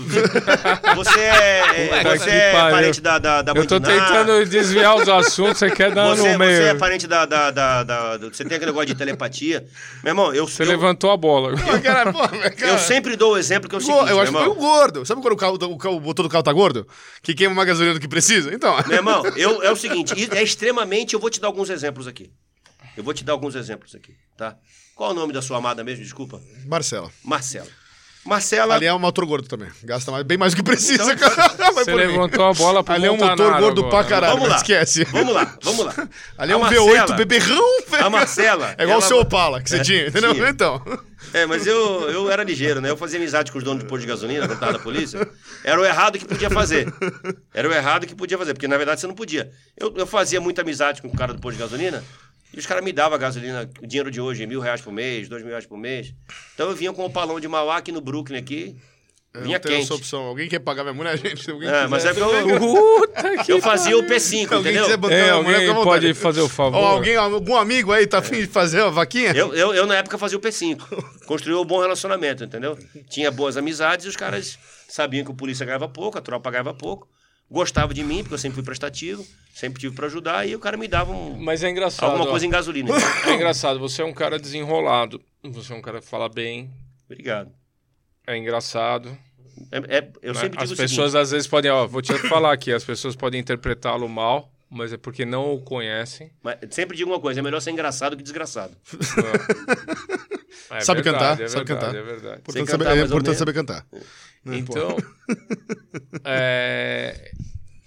você 0.97 1.21
é, 1.21 1.63
Puta 2.03 2.19
você 2.19 2.29
é 2.31 2.53
pariu. 2.53 2.77
parente 2.77 3.01
da, 3.01 3.19
da, 3.21 3.41
da 3.41 3.53
Eu 3.53 3.65
tô 3.67 3.79
Bandiná? 3.79 4.05
tentando 4.07 4.45
desviar 4.47 4.97
os 4.97 5.09
assuntos, 5.09 5.59
você 5.59 5.71
quer 5.71 5.93
dar 5.95 6.09
Você, 6.17 6.33
no 6.33 6.39
meio. 6.41 6.57
você 6.57 6.63
é 6.71 6.75
parente 6.75 7.07
da, 7.07 7.25
da, 7.25 7.51
da, 7.53 7.83
da- 7.85 8.17
do- 8.17 8.35
Você 8.35 8.45
tem 8.45 8.57
aquele 8.57 8.73
negócio 8.73 8.89
de 8.89 8.97
telepatia. 8.97 9.65
Meu 10.03 10.11
irmão, 10.11 10.35
eu, 10.35 10.47
Você 10.47 10.65
eu, 10.65 10.67
levantou 10.67 11.13
a 11.13 11.17
bola. 11.17 11.53
Pô, 11.57 11.81
cara, 11.81 12.13
pô, 12.13 12.19
cara, 12.29 12.55
eu 12.73 12.79
sempre 12.81 13.15
dou 13.15 13.35
o 13.35 13.39
exemplo 13.39 13.69
que 13.69 13.77
é 13.77 13.79
o 13.79 13.81
seguinte, 13.81 14.11
eu 14.11 14.21
acho 14.21 14.33
que 14.33 14.39
foi 14.39 14.49
o 14.49 14.55
gordo. 14.57 15.07
Sabe 15.07 15.23
quando 15.23 15.35
o, 15.35 15.37
carro, 15.37 15.55
o, 15.55 15.79
carro- 15.79 15.97
o 15.97 16.01
motor 16.01 16.25
do 16.25 16.29
carro 16.29 16.43
tá 16.43 16.53
gordo? 16.53 16.85
Que 17.23 17.33
queima 17.33 17.55
mais 17.55 17.69
gasolina 17.69 17.95
do 17.95 18.01
que 18.01 18.09
precisa? 18.09 18.53
Então. 18.53 18.75
Meu 18.89 18.97
irmão, 18.97 19.23
eu, 19.37 19.63
é 19.63 19.71
o 19.71 19.77
seguinte, 19.77 20.15
é 20.37 20.43
extremamente. 20.43 21.15
Eu 21.15 21.21
vou 21.21 21.31
te 21.31 21.41
dar 21.41 21.47
alguns 21.47 21.71
exemplos 21.71 22.09
aqui. 22.09 22.33
Eu 22.99 23.05
vou 23.05 23.15
te 23.15 23.23
dar 23.25 23.33
alguns 23.33 23.55
exemplos 23.55 23.95
aqui, 23.95 24.15
tá? 24.37 24.57
Qual 24.97 25.11
é 25.11 25.13
o 25.13 25.17
nome 25.17 25.33
da 25.33 25.41
sua 25.41 25.59
amada 25.59 25.85
mesmo? 25.85 26.03
Desculpa. 26.03 26.41
Marcela. 26.67 27.09
Marcela. 27.25 27.69
Marcela. 28.27 28.75
Ali 28.75 28.85
é 28.87 28.93
um 28.93 28.99
motor 28.99 29.25
gordo 29.25 29.49
também. 29.49 29.71
Gasta 29.85 30.11
mais, 30.11 30.25
bem 30.25 30.37
mais 30.37 30.53
do 30.53 30.57
que 30.57 30.63
precisa, 30.63 31.13
Então, 31.15 31.31
cara. 31.31 31.49
Você 31.73 31.85
por 31.93 32.01
mim. 32.01 32.07
levantou 32.09 32.45
a 32.45 32.53
bola 32.53 32.83
pro 32.85 32.93
Ali 32.93 33.07
é 33.07 33.11
um 33.11 33.17
motor 33.17 33.59
gordo 33.61 33.81
agora. 33.87 33.89
pra 34.03 34.05
caralho, 34.05 34.33
Vamos 34.33 34.49
não 34.49 34.51
lá. 34.51 34.57
esquece. 34.57 35.05
Vamos 35.05 35.33
lá, 35.33 35.57
vamos 35.63 35.87
lá. 35.87 35.95
Ali 36.37 36.51
é 36.51 36.55
A 36.55 36.59
um 36.59 36.61
Marcela- 36.61 37.07
V8 37.07 37.17
beberrão, 37.17 37.83
velho. 37.89 38.05
A 38.05 38.11
Marcela. 38.11 38.75
É 38.77 38.83
igual 38.83 38.99
o 38.99 39.03
seu 39.03 39.19
Opala 39.21 39.63
que 39.63 39.71
você 39.71 39.77
É, 39.77 39.83
tinha, 39.83 40.07
entendeu? 40.09 40.35
tinha. 40.35 40.49
Então. 40.49 40.83
É, 41.33 41.47
mas 41.47 41.67
eu, 41.67 42.11
eu 42.11 42.31
era 42.31 42.43
ligeiro, 42.43 42.81
né? 42.81 42.91
Eu 42.91 42.97
fazia 42.97 43.19
amizade 43.19 43.51
com 43.53 43.59
os 43.59 43.65
donos 43.65 43.83
de 43.85 43.89
posto 43.89 44.01
de 44.03 44.09
gasolina, 44.09 44.47
quando 44.47 44.59
tava 44.59 44.73
da 44.75 44.79
polícia. 44.81 45.27
Era 45.65 45.81
o 45.81 45.85
errado 45.87 46.19
que 46.19 46.25
podia 46.27 46.51
fazer. 46.51 46.93
Era 47.55 47.69
o 47.69 47.73
errado 47.73 48.07
que 48.07 48.15
podia 48.15 48.37
fazer, 48.37 48.53
porque 48.53 48.69
na 48.69 48.77
verdade 48.77 49.01
você 49.01 49.07
não 49.07 49.15
podia. 49.15 49.51
Eu, 49.77 49.95
eu 49.97 50.07
fazia 50.07 50.41
muita 50.41 50.63
amizade 50.63 51.01
com 51.01 51.09
o 51.09 51.17
cara 51.17 51.33
do 51.33 51.41
posto 51.41 51.57
de 51.57 51.63
gasolina 51.63 52.03
e 52.53 52.59
os 52.59 52.67
caras 52.67 52.85
me 52.85 52.93
davam 52.93 53.17
a 53.17 53.19
gasolina, 53.19 53.71
o 53.83 53.87
dinheiro 53.87 54.11
de 54.11 54.21
hoje, 54.21 54.47
mil 54.47 54.61
reais 54.61 54.81
por 54.81 54.93
mês, 54.93 55.29
dois 55.29 55.43
mil 55.43 55.51
reais 55.51 55.67
por 55.67 55.77
mês. 55.79 56.15
Então 56.55 56.69
eu 56.69 56.77
vinha 56.77 56.93
com 56.93 57.05
o 57.05 57.11
palão 57.11 57.39
de 57.39 57.49
Mauá 57.49 57.77
aqui 57.77 57.93
no 57.93 58.01
Brooklyn 58.01 58.39
aqui. 58.39 58.77
Eu 59.35 59.43
Vinha 59.43 59.61
não 59.63 59.73
essa 59.73 59.95
opção. 59.95 60.23
Alguém 60.23 60.49
quer 60.49 60.59
pagar 60.59 60.83
minha 60.83 60.95
mulher, 60.95 61.17
gente? 61.19 61.45
Se 61.45 61.51
alguém 61.51 61.69
É, 61.69 61.87
mas 61.87 62.05
é 62.05 62.13
quiser, 62.15 62.45
que 62.45 62.51
eu, 62.51 62.59
Puta 62.59 63.45
que 63.45 63.53
eu 63.53 63.61
fazia 63.61 63.97
o 63.97 64.03
P5, 64.03 64.53
alguém 64.53 64.73
entendeu? 64.73 64.85
quiser 64.85 64.97
bancar 64.97 65.19
É, 65.19 65.33
mulher, 65.35 65.55
alguém 65.57 65.71
à 65.71 65.85
pode 65.85 66.15
fazer 66.15 66.41
o 66.41 66.49
favor? 66.49 66.79
Ou 66.79 66.87
alguém, 66.87 67.17
algum 67.17 67.57
amigo 67.57 67.93
aí 67.93 68.07
tá 68.07 68.19
afim 68.19 68.41
de 68.41 68.47
fazer 68.47 68.81
uma 68.81 68.91
vaquinha? 68.91 69.33
Eu, 69.33 69.55
eu, 69.55 69.75
eu, 69.75 69.87
na 69.87 69.97
época, 69.97 70.17
fazia 70.17 70.39
o 70.39 70.41
P5. 70.41 71.25
Construiu 71.27 71.61
um 71.61 71.65
bom 71.65 71.81
relacionamento, 71.81 72.43
entendeu? 72.43 72.77
Tinha 73.09 73.31
boas 73.31 73.57
amizades 73.57 74.07
e 74.07 74.09
os 74.09 74.17
caras 74.17 74.59
sabiam 74.89 75.25
que 75.25 75.31
o 75.31 75.35
polícia 75.35 75.65
ganhava 75.67 75.89
pouco, 75.89 76.19
a 76.19 76.23
tropa 76.23 76.51
ganhava 76.51 76.73
pouco. 76.73 77.07
Gostava 77.51 77.95
de 77.95 78.05
mim, 78.05 78.19
porque 78.19 78.35
eu 78.35 78.39
sempre 78.39 78.57
fui 78.57 78.63
prestativo, 78.63 79.27
sempre 79.55 79.81
tive 79.81 79.95
pra 79.97 80.07
ajudar, 80.07 80.47
e 80.47 80.55
o 80.55 80.59
cara 80.59 80.77
me 80.77 80.87
dava 80.87 81.13
um- 81.13 81.39
Mas 81.39 81.63
é 81.65 81.71
engraçado. 81.71 82.11
alguma 82.11 82.27
ó. 82.27 82.31
coisa 82.31 82.45
em 82.47 82.51
gasolina. 82.51 82.91
É 83.27 83.33
engraçado, 83.35 83.79
você 83.79 84.03
é 84.03 84.05
um 84.05 84.13
cara 84.13 84.39
desenrolado. 84.39 85.21
Você 85.43 85.73
é 85.73 85.77
um 85.77 85.81
cara 85.83 86.01
que 86.01 86.07
fala 86.07 86.29
bem. 86.29 86.71
Obrigado. 87.07 87.51
É 88.27 88.37
engraçado. 88.37 89.17
É- 89.73 89.97
é- 89.99 90.13
eu 90.23 90.35
né? 90.35 90.41
sempre 90.41 90.63
As 90.63 90.69
digo 90.69 90.75
o 90.75 90.83
pessoas 90.83 91.11
seguinte, 91.13 91.23
às 91.23 91.31
vezes 91.31 91.47
podem, 91.47 91.71
ó, 91.71 91.87
vou 91.87 92.03
te 92.03 92.13
falar 92.29 92.53
aqui, 92.53 92.71
as 92.73 92.85
pessoas 92.85 93.17
podem 93.17 93.41
interpretá-lo 93.41 94.07
mal, 94.09 94.53
mas 94.71 94.93
é 94.93 94.99
porque 94.99 95.25
não 95.25 95.55
o 95.55 95.61
conhecem. 95.63 96.31
mas 96.43 96.59
sempre 96.71 96.97
digo 96.99 97.11
uma 97.11 97.19
coisa, 97.19 97.41
é 97.41 97.43
melhor 97.43 97.61
ser 97.61 97.71
engraçado 97.71 98.15
que 98.17 98.23
desgraçado. 98.23 98.77
É 100.71 100.81
Sabe 100.81 101.01
verdade, 101.03 101.39
cantar, 101.39 101.45
é 101.45 101.49
sabe 101.49 101.65
verdade, 101.65 101.87
cantar. 101.87 101.95
É 101.99 102.03
verdade. 102.03 102.41
Importante 102.41 102.71
saber, 102.71 102.87
é 102.89 103.01
importante 103.03 103.39
saber 103.39 103.53
cantar. 103.55 103.87
Né? 104.45 104.59
Então, 104.59 104.97
é, 106.25 107.33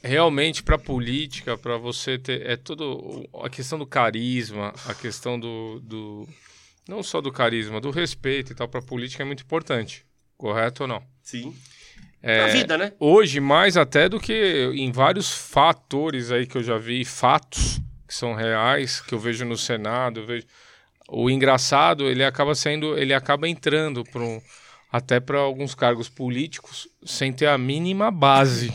realmente 0.03 0.63
para 0.63 0.77
política, 0.77 1.57
para 1.57 1.77
você 1.77 2.17
ter 2.17 2.45
é 2.45 2.55
tudo 2.55 3.27
a 3.43 3.49
questão 3.49 3.77
do 3.77 3.85
carisma, 3.85 4.73
a 4.85 4.93
questão 4.93 5.39
do, 5.39 5.79
do 5.81 6.27
não 6.87 7.03
só 7.03 7.21
do 7.21 7.31
carisma, 7.31 7.79
do 7.79 7.91
respeito 7.91 8.51
e 8.51 8.55
tal 8.55 8.67
para 8.67 8.81
política 8.81 9.23
é 9.23 9.25
muito 9.25 9.43
importante, 9.43 10.05
correto 10.37 10.83
ou 10.83 10.87
não? 10.87 11.03
Sim. 11.23 11.55
É, 12.23 12.45
Na 12.45 12.47
vida, 12.47 12.77
né? 12.77 12.93
Hoje 12.99 13.39
mais 13.39 13.77
até 13.77 14.07
do 14.07 14.19
que 14.19 14.71
em 14.75 14.91
vários 14.91 15.31
fatores 15.31 16.31
aí 16.31 16.45
que 16.45 16.57
eu 16.57 16.63
já 16.63 16.77
vi, 16.77 17.03
fatos 17.03 17.79
que 18.07 18.13
são 18.13 18.33
reais 18.33 19.01
que 19.01 19.13
eu 19.13 19.19
vejo 19.19 19.45
no 19.45 19.57
Senado, 19.57 20.25
vejo 20.25 20.45
o 21.13 21.29
engraçado 21.29 22.07
ele 22.09 22.23
acaba 22.23 22.55
sendo, 22.55 22.97
ele 22.97 23.13
acaba 23.13 23.47
entrando 23.47 24.03
para 24.03 24.21
um, 24.21 24.41
até 24.91 25.19
para 25.19 25.39
alguns 25.39 25.73
cargos 25.73 26.09
políticos 26.09 26.87
sem 27.05 27.31
ter 27.31 27.47
a 27.47 27.57
mínima 27.57 28.11
base 28.11 28.73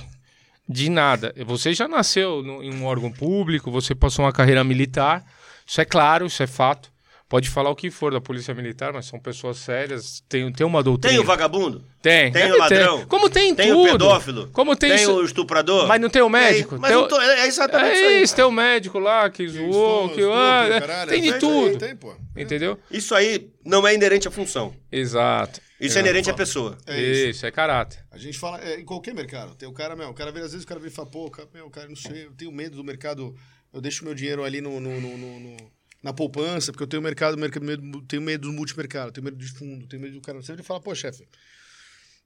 de 0.69 0.89
nada. 0.89 1.35
Você 1.45 1.75
já 1.75 1.87
nasceu 1.87 2.43
no- 2.43 2.63
em 2.63 2.75
um 2.75 2.85
órgão 2.85 3.13
público, 3.13 3.71
você 3.71 3.95
passou 3.95 4.25
uma 4.25 4.33
carreira 4.33 4.65
militar, 4.65 5.25
isso 5.67 5.81
é 5.81 5.85
claro, 5.85 6.27
isso 6.27 6.43
é 6.43 6.47
fato. 6.47 6.91
Pode 7.29 7.51
falar 7.51 7.71
o 7.71 7.75
que 7.75 7.91
for 7.91 8.13
da 8.13 8.21
polícia 8.21 8.55
militar, 8.55 8.93
mas 8.93 9.07
são 9.07 9.19
pessoas 9.19 9.57
sérias, 9.57 10.23
tem, 10.29 10.53
tem 10.53 10.65
uma 10.65 10.81
doutrina. 10.81 11.13
Tem 11.17 11.21
o 11.21 11.27
vagabundo? 11.27 11.85
Tem. 12.01 12.31
Tem 12.31 12.53
o 12.53 12.57
ladrão? 12.57 12.99
ter. 13.01 13.07
Como 13.07 13.29
tem, 13.29 13.53
Tem 13.53 13.69
tudo. 13.73 13.81
o 13.89 13.93
pedófilo? 13.93 14.49
Como 14.53 14.77
tem, 14.77 14.91
Tem 14.91 15.01
isso- 15.03 15.13
o 15.13 15.25
estuprador? 15.25 15.89
Mas 15.89 16.01
não 16.01 16.09
tem 16.09 16.23
o 16.23 16.29
médico? 16.29 16.71
Tem, 16.71 16.79
mas 16.79 16.91
Tem 16.93 17.01
o- 17.01 17.09
tô- 17.09 17.21
é 17.21 17.47
exatamente 17.49 17.91
É 17.91 17.95
isso 17.97 18.05
aí. 18.07 18.23
isso, 18.23 18.37
tem 18.37 18.45
o 18.45 18.51
médico 18.53 18.99
lá 19.01 19.29
que 19.29 19.49
zoou, 19.49 20.09
que... 20.11 20.23
ah, 20.23 20.69
é, 20.71 20.81
caralho, 20.81 21.11
tem 21.11 21.21
de 21.23 21.31
tem, 21.33 21.41
tudo. 21.41 21.79
Tem, 21.79 21.97
pô. 21.97 22.15
Entendeu? 22.37 22.79
Isso 22.93 23.13
aí 23.13 23.51
não 23.65 23.85
é 23.89 23.93
inerente 23.93 24.29
à 24.29 24.31
função. 24.31 24.73
Exato. 24.93 25.61
Isso 25.81 25.99
é 25.99 26.01
inerente 26.03 26.31
à 26.31 26.35
pessoa. 26.35 26.79
É 26.87 27.01
isso. 27.03 27.31
isso. 27.31 27.47
é 27.47 27.51
caráter. 27.51 27.99
A 28.13 28.19
gente 28.19 28.39
fala 28.39 28.61
é, 28.63 28.79
em 28.79 28.85
qualquer 28.85 29.13
mercado. 29.13 29.55
Tem 29.57 29.69
o 29.69 29.73
cara, 29.73 29.97
meu, 29.97 30.09
o 30.11 30.15
cara 30.15 30.31
vira, 30.31 30.45
às 30.47 30.53
vezes 30.53 30.65
o 30.65 30.69
cara 30.69 30.79
vem 30.81 30.91
e 30.91 30.95
fala, 30.95 31.09
pô, 31.09 31.29
cara, 31.29 31.49
meu, 31.53 31.69
cara, 31.71 31.89
não 31.89 31.97
sei, 31.97 32.27
eu 32.27 32.31
tenho 32.33 32.53
medo 32.53 32.77
do 32.77 32.85
mercado, 32.85 33.35
eu 33.75 33.81
deixo 33.81 34.05
meu 34.05 34.15
dinheiro 34.15 34.45
ali 34.45 34.61
no, 34.61 34.79
no- 34.81 35.01
no- 35.01 35.19
no- 35.19 35.41
no- 35.41 35.76
na 36.07 36.13
poupança, 36.13 36.71
porque 36.73 36.85
eu 36.85 36.87
tenho 36.87 37.03
mercado, 37.03 37.37
mercado 37.37 37.65
medo- 37.67 38.01
tenho 38.03 38.23
medo 38.23 38.49
do 38.49 38.53
multimercado, 38.55 39.11
tenho 39.13 39.25
medo 39.25 39.37
de 39.37 39.49
fundo, 39.49 39.87
tenho 39.89 40.01
medo 40.01 40.15
do 40.15 40.21
cara. 40.21 40.41
Você 40.41 40.53
ele 40.53 40.63
fala, 40.63 40.81
pô, 40.81 40.95
chefe, 40.95 41.27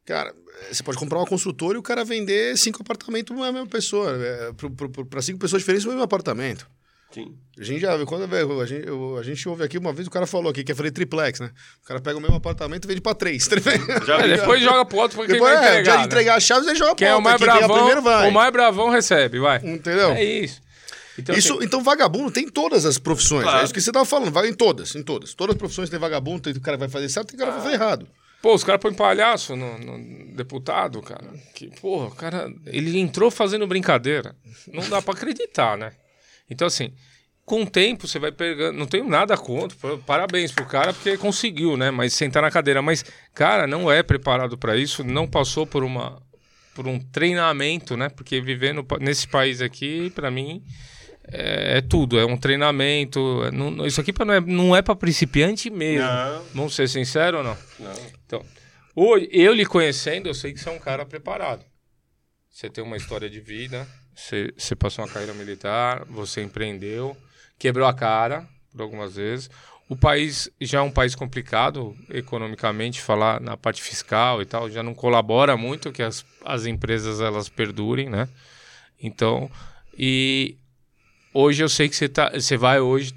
cara, 0.04 0.34
você 0.70 0.82
pode 0.82 0.98
comprar 0.98 1.18
uma 1.18 1.26
construtora 1.26 1.76
e 1.76 1.80
o 1.80 1.82
cara 1.82 2.04
vender 2.04 2.56
cinco 2.58 2.82
apartamentos 2.82 3.34
pra 3.34 3.50
mesma 3.52 3.66
pessoa, 3.66 4.10
é, 4.22 4.52
pro- 4.52 4.70
pro- 4.70 4.90
pro- 4.90 5.06
pra 5.06 5.22
cinco 5.22 5.38
pessoas 5.38 5.62
diferentes 5.62 5.84
no 5.84 5.92
mesmo 5.92 6.04
apartamento. 6.04 6.68
Sim. 7.12 7.34
A 7.58 7.64
gente 7.64 7.80
já, 7.80 8.06
quando 8.06 8.22
a 8.32 8.66
gente, 8.66 8.86
eu- 8.86 9.16
a 9.18 9.22
gente 9.24 9.48
ouve 9.48 9.64
aqui, 9.64 9.76
uma 9.78 9.92
vez 9.92 10.06
o 10.06 10.10
cara 10.10 10.28
falou 10.28 10.48
aqui 10.48 10.62
que 10.62 10.70
é 10.70 10.74
fazer 10.76 10.92
triplex, 10.92 11.40
né? 11.40 11.50
O 11.82 11.86
cara 11.88 12.00
pega 12.00 12.16
o 12.16 12.20
mesmo 12.20 12.36
apartamento 12.36 12.84
e 12.84 12.86
vende 12.88 13.00
pra 13.00 13.14
três. 13.16 13.48
Já 14.06 14.18
É, 14.20 14.36
depois 14.36 14.62
joga 14.62 14.84
pro 14.84 14.98
outro 14.98 15.16
porque 15.16 15.32
Depois, 15.32 15.50
ele 15.52 15.60
vai 15.60 15.68
é, 15.68 15.72
entregar. 15.80 15.84
já 15.84 15.92
né? 15.96 15.98
de 16.02 16.06
entregar 16.06 16.34
as 16.36 16.44
chaves, 16.44 16.68
ele 16.68 16.76
joga 16.78 16.94
Quem 16.94 17.08
é 17.08 17.14
o 17.16 17.20
mais 17.20 17.40
outro. 17.40 17.48
Quem 17.50 17.58
bravão, 17.58 17.76
primeiro 17.78 18.02
vai. 18.02 18.28
o 18.28 18.32
mais 18.32 18.52
bravão 18.52 18.90
recebe, 18.90 19.40
vai. 19.40 19.58
Entendeu? 19.64 20.10
É 20.12 20.22
isso. 20.22 20.60
Então, 21.20 21.34
Isso, 21.34 21.54
assim, 21.54 21.64
então, 21.64 21.82
vagabundo 21.82 22.30
tem 22.30 22.44
em 22.44 22.48
todas 22.48 22.84
as 22.84 22.98
profissões. 22.98 23.44
Claro. 23.44 23.60
É 23.60 23.64
isso 23.64 23.72
que 23.72 23.80
você 23.80 23.92
tava 23.92 24.04
falando, 24.04 24.30
vai 24.30 24.48
em 24.48 24.54
todas, 24.54 24.94
em 24.94 25.02
todas. 25.02 25.34
Todas 25.34 25.54
as 25.54 25.58
profissões 25.58 25.88
tem 25.88 25.98
vagabundo, 25.98 26.40
tem 26.40 26.52
o 26.52 26.60
cara 26.60 26.76
que 26.76 26.80
vai 26.80 26.88
fazer 26.88 27.08
certo, 27.08 27.28
tem 27.28 27.36
o 27.36 27.38
cara 27.38 27.52
que 27.52 27.58
vai 27.58 27.64
fazer 27.70 27.82
errado. 27.82 28.08
Pô, 28.42 28.54
os 28.54 28.64
caras 28.64 28.80
põem 28.80 28.94
palhaço 28.94 29.54
no, 29.54 29.78
no 29.78 30.34
deputado, 30.34 31.02
cara. 31.02 31.26
Que, 31.54 31.68
porra, 31.80 32.06
o 32.06 32.14
cara. 32.14 32.50
Ele 32.66 32.98
entrou 32.98 33.30
fazendo 33.30 33.66
brincadeira. 33.66 34.34
Não 34.72 34.88
dá 34.88 35.02
pra 35.02 35.12
acreditar, 35.12 35.76
né? 35.76 35.92
Então, 36.48 36.66
assim, 36.66 36.92
com 37.44 37.62
o 37.62 37.66
tempo 37.66 38.08
você 38.08 38.18
vai 38.18 38.32
pegando. 38.32 38.78
Não 38.78 38.86
tenho 38.86 39.06
nada 39.06 39.36
contra. 39.36 39.76
Parabéns 40.06 40.52
pro 40.52 40.64
cara, 40.64 40.94
porque 40.94 41.18
conseguiu, 41.18 41.76
né? 41.76 41.90
Mas 41.90 42.14
sentar 42.14 42.42
na 42.42 42.50
cadeira. 42.50 42.80
Mas, 42.80 43.04
cara, 43.34 43.66
não 43.66 43.92
é 43.92 44.02
preparado 44.02 44.56
pra 44.56 44.74
isso, 44.76 45.04
não 45.04 45.26
passou 45.28 45.66
por 45.66 45.84
uma. 45.84 46.22
Por 46.74 46.86
um 46.86 46.98
treinamento, 46.98 47.94
né? 47.94 48.08
Porque 48.08 48.40
viver 48.40 48.74
nesse 49.00 49.28
país 49.28 49.60
aqui, 49.60 50.08
pra 50.14 50.30
mim, 50.30 50.64
é, 51.32 51.78
é 51.78 51.80
tudo. 51.80 52.18
É 52.18 52.24
um 52.24 52.36
treinamento. 52.36 53.42
é- 53.44 53.50
não- 53.50 53.86
isso 53.86 54.00
aqui 54.00 54.12
pra- 54.12 54.24
não 54.24 54.34
é, 54.34 54.40
não 54.40 54.76
é 54.76 54.82
pra 54.82 54.94
principiante 54.94 55.70
mesmo. 55.70 56.06
Não. 56.06 56.44
Vamos 56.54 56.74
ser 56.74 56.88
sinceros 56.88 57.38
ou 57.38 57.44
não? 57.44 57.56
Não. 57.78 57.92
Então, 58.26 58.44
hoje, 58.94 59.28
eu 59.32 59.52
lhe 59.52 59.64
conhecendo, 59.66 60.28
eu 60.28 60.34
sei 60.34 60.52
que 60.52 60.60
você 60.60 60.68
é 60.68 60.72
um 60.72 60.78
cara 60.78 61.04
preparado. 61.06 61.64
Você 62.50 62.68
tem 62.68 62.82
uma 62.84 62.96
história 62.96 63.30
de 63.30 63.40
vida, 63.40 63.86
você, 64.14 64.52
você 64.56 64.74
passou 64.76 65.04
uma 65.04 65.10
carreira 65.10 65.32
militar, 65.34 66.04
você 66.08 66.42
empreendeu, 66.42 67.16
quebrou 67.58 67.86
a 67.86 67.94
cara 67.94 68.46
por 68.72 68.82
algumas 68.82 69.16
vezes. 69.16 69.48
O 69.88 69.96
país 69.96 70.48
já 70.60 70.78
é 70.78 70.82
um 70.82 70.90
país 70.90 71.14
complicado 71.16 71.96
economicamente, 72.10 73.00
falar 73.00 73.40
na 73.40 73.56
parte 73.56 73.82
fiscal 73.82 74.40
e 74.40 74.46
tal, 74.46 74.70
já 74.70 74.82
não 74.82 74.94
colabora 74.94 75.56
muito 75.56 75.90
que 75.90 76.02
as, 76.02 76.24
as 76.44 76.64
empresas 76.66 77.20
elas 77.20 77.48
perdurem, 77.48 78.08
né? 78.08 78.28
Então, 79.02 79.50
e 79.98 80.56
hoje 81.34 81.62
eu 81.62 81.68
sei 81.68 81.88
que 81.88 81.96
você, 81.96 82.08
tá, 82.08 82.30
você 82.34 82.56
vai 82.56 82.80
hoje 82.80 83.12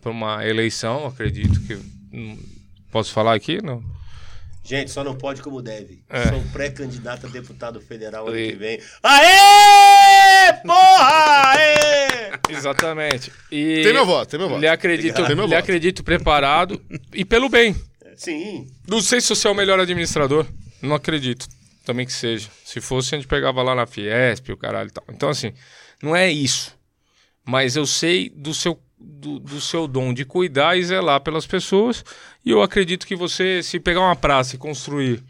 para 0.00 0.10
uma 0.10 0.46
eleição, 0.46 1.06
acredito 1.06 1.60
que. 1.66 1.74
hum, 2.12 2.38
Posso 2.90 3.12
falar 3.12 3.34
aqui? 3.34 3.60
Não? 3.62 3.82
Gente, 4.62 4.90
só 4.90 5.02
não 5.04 5.14
pode 5.16 5.42
como 5.42 5.60
deve. 5.60 6.02
É. 6.08 6.28
Sou 6.28 6.40
pré-candidato 6.52 7.26
a 7.26 7.28
deputado 7.28 7.80
federal 7.80 8.28
ano 8.28 8.38
E- 8.38 8.50
que 8.52 8.56
vem. 8.56 8.80
Aê! 9.02 10.52
Porra! 10.64 11.52
Aê! 11.52 12.32
Exatamente. 12.48 13.32
E 13.50 13.82
Tem 13.82 13.92
meu 13.92 14.06
voto, 14.06 14.30
tem 14.30 14.38
meu 14.38 14.48
voto. 14.48 14.60
Lhe 14.60 14.68
acredito, 14.68 15.14
Tem 15.26 15.36
meu 15.36 15.44
lhe 15.46 15.50
voto. 15.50 15.58
acredito 15.58 16.04
preparado 16.04 16.80
e 17.12 17.24
pelo 17.24 17.48
bem. 17.48 17.74
Sim. 18.16 18.66
Não 18.88 19.00
sei 19.02 19.20
se 19.20 19.28
você 19.28 19.48
é 19.48 19.50
o 19.50 19.54
melhor 19.54 19.78
administrador. 19.80 20.46
Não 20.80 20.94
acredito. 20.94 21.46
Também 21.84 22.06
que 22.06 22.12
seja. 22.12 22.48
Se 22.64 22.80
fosse, 22.80 23.14
a 23.14 23.18
gente 23.18 23.26
pegava 23.28 23.62
lá 23.62 23.74
na 23.74 23.86
Fiesp, 23.86 24.50
o 24.52 24.56
caralho 24.56 24.88
e 24.88 24.92
tal. 24.92 25.04
Então, 25.10 25.28
assim, 25.28 25.52
não 26.02 26.14
é 26.14 26.30
isso. 26.30 26.74
Mas 27.44 27.76
eu 27.76 27.84
sei 27.86 28.30
do 28.34 28.54
seu, 28.54 28.78
do, 28.98 29.38
do 29.38 29.60
seu 29.60 29.86
dom 29.86 30.14
de 30.14 30.24
cuidar 30.24 30.76
e 30.78 30.84
zelar 30.84 31.20
pelas 31.20 31.46
pessoas. 31.46 32.04
E 32.44 32.50
eu 32.50 32.62
acredito 32.62 33.06
que 33.06 33.14
você, 33.14 33.62
se 33.62 33.78
pegar 33.78 34.00
uma 34.00 34.16
praça 34.16 34.54
e 34.56 34.58
construir 34.58 35.22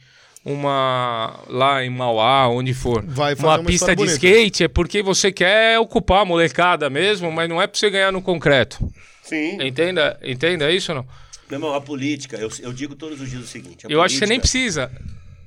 uma 0.44 1.40
lá 1.48 1.82
em 1.84 1.90
Mauá, 1.90 2.48
onde 2.48 2.74
for, 2.74 3.02
Vai 3.06 3.34
fazer 3.34 3.46
uma, 3.48 3.58
uma 3.58 3.64
pista 3.64 3.90
de 3.96 3.96
bonita. 3.96 4.14
skate, 4.14 4.64
é 4.64 4.68
porque 4.68 5.02
você 5.02 5.32
quer 5.32 5.78
ocupar 5.78 6.20
a 6.22 6.24
molecada 6.24 6.90
mesmo, 6.90 7.32
mas 7.32 7.48
não 7.48 7.60
é 7.60 7.66
pra 7.66 7.78
você 7.78 7.88
ganhar 7.90 8.12
no 8.12 8.20
concreto. 8.22 8.78
Sim. 9.22 9.60
Entenda, 9.62 10.18
entenda 10.22 10.70
isso 10.70 10.92
ou 10.92 10.98
não? 10.98 11.04
Meu 11.50 11.56
irmão, 11.58 11.74
a 11.74 11.80
política, 11.80 12.36
eu, 12.36 12.50
eu 12.60 12.72
digo 12.72 12.94
todos 12.94 13.20
os 13.20 13.28
dias 13.30 13.42
o 13.42 13.46
seguinte. 13.46 13.86
a 13.86 13.90
Eu 13.90 14.02
acho 14.02 14.14
que 14.14 14.18
você 14.18 14.26
nem 14.26 14.38
política- 14.38 14.86
precisa. 14.88 14.92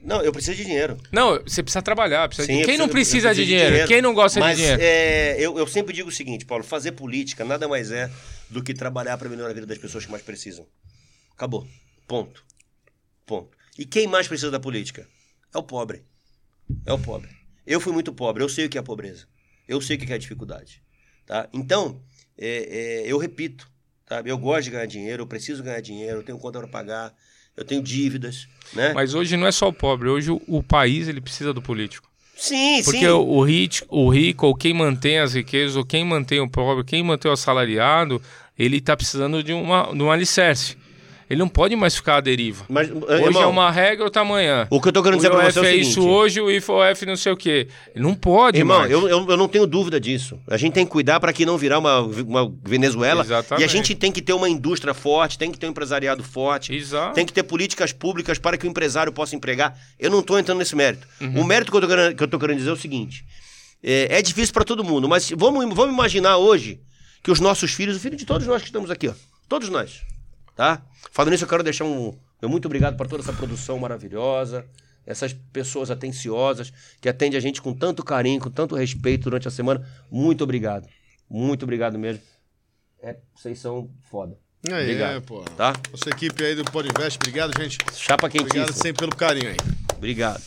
Não, 0.07 0.21
eu 0.21 0.31
preciso 0.31 0.55
de 0.55 0.63
dinheiro. 0.63 0.97
Não, 1.11 1.33
você 1.43 1.61
precisa 1.61 1.81
trabalhar. 1.81 2.27
Precisa 2.29 2.47
Sim, 2.47 2.59
de... 2.59 2.65
Quem 2.65 2.77
não 2.77 2.87
preciso- 2.87 3.21
precisa 3.23 3.27
eu 3.27 3.33
de 3.33 3.41
preciso 3.41 3.67
dinheiro? 3.69 3.87
Quem 3.89 4.01
não 4.01 4.13
gosta 4.13 4.39
Mas, 4.39 4.55
de 4.55 4.63
dinheiro? 4.63 4.81
é, 4.81 5.35
eu, 5.37 5.57
eu 5.59 5.67
sempre 5.67 5.93
digo 5.93 6.07
o 6.07 6.11
seguinte, 6.13 6.45
Paulo, 6.45 6.63
fazer 6.63 6.93
política 6.93 7.43
nada 7.43 7.67
mais 7.67 7.91
é 7.91 8.09
do 8.49 8.63
que 8.63 8.73
trabalhar 8.73 9.17
para 9.17 9.27
melhorar 9.27 9.49
a 9.51 9.53
vida 9.53 9.67
das 9.67 9.77
pessoas 9.77 10.05
que 10.05 10.11
mais 10.11 10.23
precisam. 10.23 10.65
Acabou. 11.33 11.67
Ponto. 12.07 12.41
Ponto. 13.25 13.49
E 13.77 13.85
quem 13.85 14.07
mais 14.07 14.29
precisa 14.29 14.49
da 14.49 14.61
política? 14.61 15.05
É 15.53 15.57
o 15.57 15.63
pobre. 15.63 16.05
É 16.85 16.93
o 16.93 16.97
pobre. 16.97 17.29
Eu 17.65 17.81
fui 17.81 17.91
muito 17.91 18.13
pobre, 18.13 18.41
eu 18.41 18.47
sei 18.47 18.65
o 18.65 18.69
que 18.69 18.77
é 18.77 18.81
a 18.81 18.83
pobreza. 18.83 19.25
Eu 19.67 19.81
sei 19.81 19.97
o 19.97 19.99
que 19.99 20.09
é 20.09 20.15
a 20.15 20.17
dificuldade. 20.17 20.81
Tá? 21.25 21.49
Então, 21.51 22.01
é, 22.37 23.01
é, 23.03 23.11
eu 23.11 23.17
repito, 23.17 23.69
sabe? 24.07 24.29
Eu 24.29 24.37
gosto 24.37 24.63
de 24.63 24.71
ganhar 24.71 24.85
dinheiro, 24.85 25.23
eu 25.23 25.27
preciso 25.27 25.61
ganhar 25.61 25.81
dinheiro, 25.81 26.19
eu 26.19 26.23
tenho 26.23 26.39
conta 26.39 26.59
para 26.59 26.67
pagar, 26.69 27.13
eu 27.57 27.65
tenho 27.65 27.81
dívidas, 27.81 28.47
né? 28.73 28.93
Mas 28.93 29.13
hoje 29.13 29.35
não 29.35 29.47
é 29.47 29.51
só 29.51 29.67
o 29.67 29.73
pobre, 29.73 30.07
hoje 30.07 30.31
o, 30.31 30.41
o 30.47 30.61
país 30.63 31.07
ele 31.07 31.19
precisa 31.19 31.51
do 31.53 31.61
político. 31.61 32.07
sim, 32.35 32.81
Porque 32.83 32.99
sim. 32.99 33.07
o, 33.07 33.19
o, 33.19 33.43
rit- 33.43 33.83
o 33.89 34.09
rico, 34.09 34.45
ou 34.47 34.55
quem 34.55 34.73
mantém 34.73 35.19
as 35.19 35.33
riquezas, 35.33 35.75
ou 35.75 35.83
quem 35.85 36.05
mantém 36.05 36.39
o 36.39 36.49
pobre, 36.49 36.83
quem 36.83 37.03
mantém 37.03 37.29
o 37.29 37.33
assalariado, 37.33 38.21
ele 38.57 38.77
está 38.77 38.95
precisando 38.95 39.43
de, 39.43 39.53
uma, 39.53 39.91
de 39.93 40.01
um 40.01 40.11
alicerce. 40.11 40.77
Ele 41.29 41.39
não 41.39 41.49
pode 41.49 41.75
mais 41.75 41.95
ficar 41.95 42.17
à 42.17 42.21
deriva. 42.21 42.65
Mas, 42.69 42.89
Hoje 42.89 43.23
irmão, 43.23 43.43
é 43.43 43.45
uma 43.47 43.69
regra, 43.69 44.05
outra 44.05 44.21
amanhã. 44.21 44.65
O 44.69 44.81
que 44.81 44.87
eu 44.87 44.93
tô 44.93 45.03
querendo 45.03 45.19
dizer 45.19 45.31
IOF 45.31 45.51
você 45.53 45.59
é 45.59 45.61
o 45.61 45.65
é 45.65 45.71
seguinte. 45.71 45.89
isso 45.89 46.07
hoje, 46.07 46.39
o 46.39 46.49
IFOF 46.49 47.05
não 47.05 47.17
sei 47.17 47.31
o 47.33 47.37
quê. 47.37 47.67
Ele 47.93 48.03
não 48.03 48.13
pode 48.13 48.57
Irmão, 48.57 48.79
mais. 48.79 48.91
eu, 48.91 49.09
eu, 49.09 49.27
eu 49.29 49.37
não 49.37 49.47
tenho 49.47 49.67
dúvida 49.67 49.99
disso. 49.99 50.39
A 50.47 50.55
gente 50.55 50.73
tem 50.73 50.85
que 50.85 50.91
cuidar 50.91 51.19
para 51.19 51.33
que 51.33 51.45
não 51.45 51.57
virar 51.57 51.79
uma, 51.79 51.99
uma 51.99 52.53
Venezuela. 52.63 53.23
Exatamente. 53.23 53.61
E 53.61 53.65
a 53.65 53.67
gente 53.67 53.93
tem 53.93 54.11
que 54.11 54.21
ter 54.21 54.33
uma 54.33 54.47
indústria 54.47 54.93
forte, 54.93 55.37
tem 55.37 55.51
que 55.51 55.59
ter 55.59 55.67
um 55.67 55.71
empresariado 55.71 56.23
forte. 56.23 56.73
Exato. 56.73 57.15
Tem 57.15 57.25
que 57.25 57.33
ter 57.33 57.43
políticas 57.43 57.91
públicas 57.91 58.39
para 58.39 58.57
que 58.57 58.65
o 58.65 58.69
empresário 58.69 59.11
possa 59.11 59.35
empregar. 59.35 59.77
Eu 59.99 60.09
não 60.09 60.19
estou 60.19 60.39
entrando 60.39 60.59
nesse 60.59 60.75
mérito. 60.75 61.05
Uhum. 61.19 61.41
O 61.41 61.43
mérito 61.43 61.71
que 61.71 61.77
eu, 61.77 61.81
tô 61.81 61.87
querendo, 61.87 62.15
que 62.15 62.23
eu 62.23 62.27
tô 62.27 62.39
querendo 62.39 62.57
dizer 62.57 62.69
é 62.69 62.73
o 62.73 62.77
seguinte: 62.77 63.25
é, 63.83 64.17
é 64.17 64.21
difícil 64.21 64.53
para 64.53 64.63
todo 64.63 64.83
mundo, 64.83 65.07
mas 65.07 65.29
vamos, 65.35 65.63
vamos 65.75 65.93
imaginar 65.93 66.37
hoje 66.37 66.79
que 67.23 67.31
os 67.31 67.39
nossos 67.39 67.73
filhos, 67.73 67.97
o 67.97 67.99
filho 67.99 68.15
de 68.15 68.25
todos 68.25 68.47
nós 68.47 68.61
que 68.61 68.69
estamos 68.69 68.89
aqui, 68.89 69.09
ó, 69.09 69.13
todos 69.49 69.69
nós, 69.69 70.01
tá? 70.57 70.81
Falando 71.11 71.31
nisso, 71.31 71.45
eu 71.45 71.47
quero 71.47 71.63
deixar 71.63 71.85
um 71.85 72.17
meu 72.41 72.49
muito 72.49 72.65
obrigado 72.65 72.95
por 72.95 73.07
toda 73.07 73.23
essa 73.23 73.33
produção 73.33 73.79
maravilhosa, 73.79 74.65
essas 75.05 75.33
pessoas 75.33 75.89
atenciosas 75.89 76.71
que 77.01 77.09
atendem 77.09 77.37
a 77.37 77.41
gente 77.41 77.61
com 77.61 77.73
tanto 77.73 78.03
carinho, 78.03 78.39
com 78.39 78.51
tanto 78.51 78.75
respeito 78.75 79.23
durante 79.23 79.47
a 79.47 79.51
semana. 79.51 79.87
Muito 80.11 80.43
obrigado. 80.43 80.87
Muito 81.29 81.63
obrigado 81.63 81.97
mesmo. 81.97 82.21
É, 83.01 83.17
vocês 83.35 83.57
são 83.59 83.89
foda. 84.09 84.37
Aí, 84.69 84.83
Obrigado. 84.83 85.17
é, 85.17 85.19
pô. 85.19 85.41
Tá? 85.55 85.73
Nossa 85.91 86.09
equipe 86.09 86.43
aí 86.43 86.55
do 86.55 86.63
Podinvest, 86.65 87.17
obrigado, 87.17 87.57
gente. 87.59 87.77
Chapa 87.93 88.27
Obrigado 88.27 88.51
quentíssima. 88.51 88.83
sempre 88.83 88.99
pelo 88.99 89.15
carinho 89.15 89.49
aí. 89.49 89.57
Obrigado. 89.95 90.41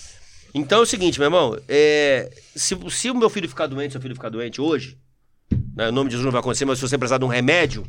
Então 0.52 0.80
é 0.80 0.82
o 0.82 0.86
seguinte, 0.86 1.18
meu 1.18 1.26
irmão. 1.26 1.58
é, 1.68 2.30
se, 2.54 2.76
se 2.90 3.10
o 3.10 3.14
meu 3.14 3.30
filho 3.30 3.48
ficar 3.48 3.66
doente, 3.66 3.92
seu 3.92 4.00
filho 4.00 4.14
ficar 4.14 4.28
doente 4.28 4.60
hoje, 4.60 4.98
né, 5.74 5.88
o 5.88 5.92
nome 5.92 6.08
de 6.08 6.14
Jesus 6.14 6.24
não 6.24 6.32
vai 6.32 6.40
acontecer, 6.40 6.64
mas 6.64 6.78
se 6.78 6.86
você 6.86 6.98
precisar 6.98 7.18
de 7.18 7.24
um 7.24 7.28
remédio, 7.28 7.84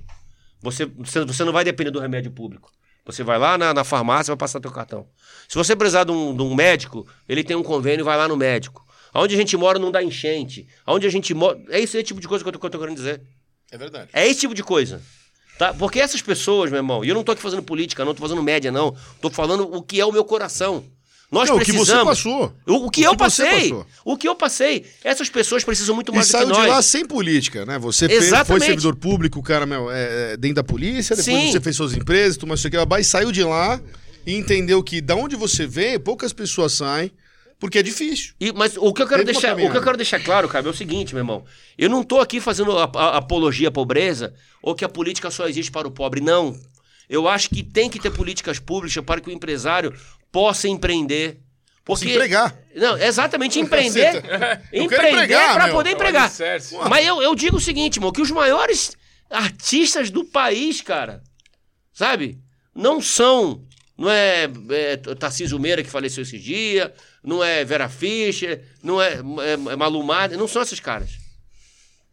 você, 0.61 0.85
você, 0.85 1.43
não 1.43 1.51
vai 1.51 1.63
depender 1.63 1.91
do 1.91 1.99
remédio 1.99 2.31
público. 2.31 2.71
Você 3.05 3.23
vai 3.23 3.39
lá 3.39 3.57
na, 3.57 3.73
na 3.73 3.83
farmácia 3.83 4.29
e 4.29 4.33
vai 4.33 4.37
passar 4.37 4.59
teu 4.59 4.71
cartão. 4.71 5.07
Se 5.49 5.55
você 5.57 5.75
precisar 5.75 6.03
de 6.03 6.11
um, 6.11 6.35
de 6.35 6.43
um 6.43 6.53
médico, 6.53 7.07
ele 7.27 7.43
tem 7.43 7.55
um 7.57 7.63
convênio, 7.63 8.05
vai 8.05 8.15
lá 8.15 8.27
no 8.27 8.37
médico. 8.37 8.85
Aonde 9.13 9.33
a 9.33 9.37
gente 9.37 9.57
mora 9.57 9.79
não 9.79 9.91
dá 9.91 10.03
enchente. 10.03 10.67
Aonde 10.85 11.07
a 11.07 11.09
gente 11.09 11.33
mora. 11.33 11.59
É 11.69 11.79
esse 11.79 12.01
tipo 12.03 12.21
de 12.21 12.27
coisa 12.27 12.43
que 12.43 12.47
eu 12.47 12.53
tô, 12.53 12.59
que 12.59 12.65
eu 12.65 12.69
tô 12.69 12.79
querendo 12.79 12.95
dizer. 12.95 13.21
É 13.71 13.77
verdade. 13.77 14.09
É 14.13 14.27
esse 14.27 14.41
tipo 14.41 14.53
de 14.53 14.63
coisa. 14.63 15.01
Tá? 15.57 15.73
Porque 15.73 15.99
essas 15.99 16.21
pessoas, 16.21 16.69
meu 16.71 16.79
irmão, 16.79 17.03
e 17.03 17.09
eu 17.09 17.15
não 17.15 17.23
tô 17.23 17.31
aqui 17.31 17.41
fazendo 17.41 17.63
política, 17.63 18.05
não 18.05 18.13
tô 18.13 18.21
fazendo 18.21 18.41
média, 18.41 18.71
não. 18.71 18.95
Tô 19.19 19.29
falando 19.29 19.63
o 19.75 19.81
que 19.81 19.99
é 19.99 20.05
o 20.05 20.11
meu 20.11 20.23
coração. 20.23 20.85
Nós 21.31 21.47
Não, 21.47 21.55
o 21.55 21.59
que 21.59 21.65
precisamos. 21.71 22.03
você 22.19 22.23
passou. 22.29 22.53
O, 22.67 22.87
o 22.87 22.91
que 22.91 23.01
O 23.01 23.05
eu 23.05 23.11
que 23.11 23.17
passei. 23.17 23.73
O 24.03 24.17
que 24.17 24.27
eu 24.27 24.35
passei. 24.35 24.85
Essas 25.01 25.29
pessoas 25.29 25.63
precisam 25.63 25.95
muito 25.95 26.11
E 26.11 26.15
mais 26.15 26.27
do 26.27 26.31
que 26.31 26.37
saiu 26.37 26.47
de 26.47 26.51
nós. 26.59 26.67
lá 26.69 26.81
sem 26.81 27.05
política, 27.05 27.65
né? 27.65 27.79
Você 27.79 28.07
fez, 28.07 28.19
foi 28.19 28.27
Exatamente. 28.27 28.65
servidor 28.65 28.95
público, 28.97 29.41
cara, 29.41 29.65
meu, 29.65 29.89
é, 29.89 30.33
é, 30.33 30.37
dentro 30.37 30.55
da 30.55 30.63
polícia, 30.63 31.15
depois 31.15 31.33
Sim. 31.43 31.51
você 31.53 31.61
fez 31.61 31.75
suas 31.75 31.93
empresas, 31.95 32.35
tomou 32.35 32.53
isso 32.55 32.67
aqui, 32.67 32.75
e 32.77 33.03
saiu 33.05 33.31
de 33.31 33.43
lá 33.45 33.79
e 34.27 34.35
entendeu 34.35 34.83
que 34.83 34.99
da 34.99 35.15
onde 35.15 35.37
você 35.37 35.65
veio, 35.65 36.01
poucas 36.01 36.33
pessoas 36.33 36.73
saem, 36.73 37.09
porque 37.57 37.79
é 37.79 37.83
difícil. 37.83 38.33
E- 38.39 38.51
mas 38.51 38.75
o 38.75 38.91
que 38.91 39.01
eu 39.01 39.07
quero 39.07 39.23
Teve 39.23 39.31
deixar, 39.31 39.53
o 39.55 39.71
que 39.71 39.77
eu 39.77 39.81
quero 39.83 39.95
deixar 39.97 40.19
claro, 40.19 40.49
cara, 40.49 40.67
é 40.67 40.69
o 40.69 40.73
seguinte, 40.73 41.13
meu 41.13 41.21
irmão. 41.21 41.45
Eu 41.77 41.89
não 41.89 42.03
tô 42.03 42.19
aqui 42.19 42.41
fazendo 42.41 42.77
a- 42.77 42.91
a- 42.93 43.17
apologia 43.17 43.69
à 43.69 43.71
pobreza 43.71 44.33
ou 44.61 44.75
que 44.75 44.83
a 44.83 44.89
política 44.89 45.31
só 45.31 45.47
existe 45.47 45.71
para 45.71 45.87
o 45.87 45.91
pobre, 45.91 46.19
não. 46.19 46.59
Eu 47.09 47.27
acho 47.27 47.49
que 47.49 47.63
tem 47.63 47.89
que 47.89 47.99
ter 47.99 48.09
políticas 48.11 48.59
públicas 48.59 49.01
para 49.05 49.21
que 49.21 49.29
o 49.29 49.33
empresário 49.33 49.93
possa 50.31 50.67
empreender. 50.67 51.39
Porque 51.83 52.05
Se 52.05 52.11
empregar. 52.11 52.55
Não, 52.75 52.97
exatamente 52.97 53.59
empreender. 53.59 54.23
Empreender 54.71 55.53
para 55.53 55.69
poder 55.69 55.89
É 55.89 55.93
empregar. 55.93 56.25
alicerce. 56.25 56.75
Mas 56.89 57.05
eu, 57.05 57.21
eu 57.21 57.35
digo 57.35 57.57
o 57.57 57.61
seguinte, 57.61 57.97
irmão, 57.97 58.11
que 58.11 58.21
os 58.21 58.31
maiores 58.31 58.95
artistas 59.29 60.09
do 60.09 60.23
país, 60.23 60.79
cara, 60.81 61.21
sabe? 61.93 62.37
Não 62.73 63.01
são. 63.01 63.65
Não 63.97 64.09
é, 64.09 64.49
é 64.69 64.97
Tarcísio 64.97 65.59
Meira 65.59 65.83
que 65.83 65.89
faleceu 65.89 66.23
esse 66.23 66.39
dia, 66.39 66.93
não 67.23 67.43
é 67.43 67.63
Vera 67.65 67.89
Fischer, 67.89 68.63
não 68.81 69.01
é, 69.01 69.15
é, 69.15 69.53
é 69.53 69.75
Malu 69.75 70.01
Mader, 70.03 70.37
não 70.37 70.47
são 70.47 70.61
esses 70.61 70.79
caras. 70.79 71.11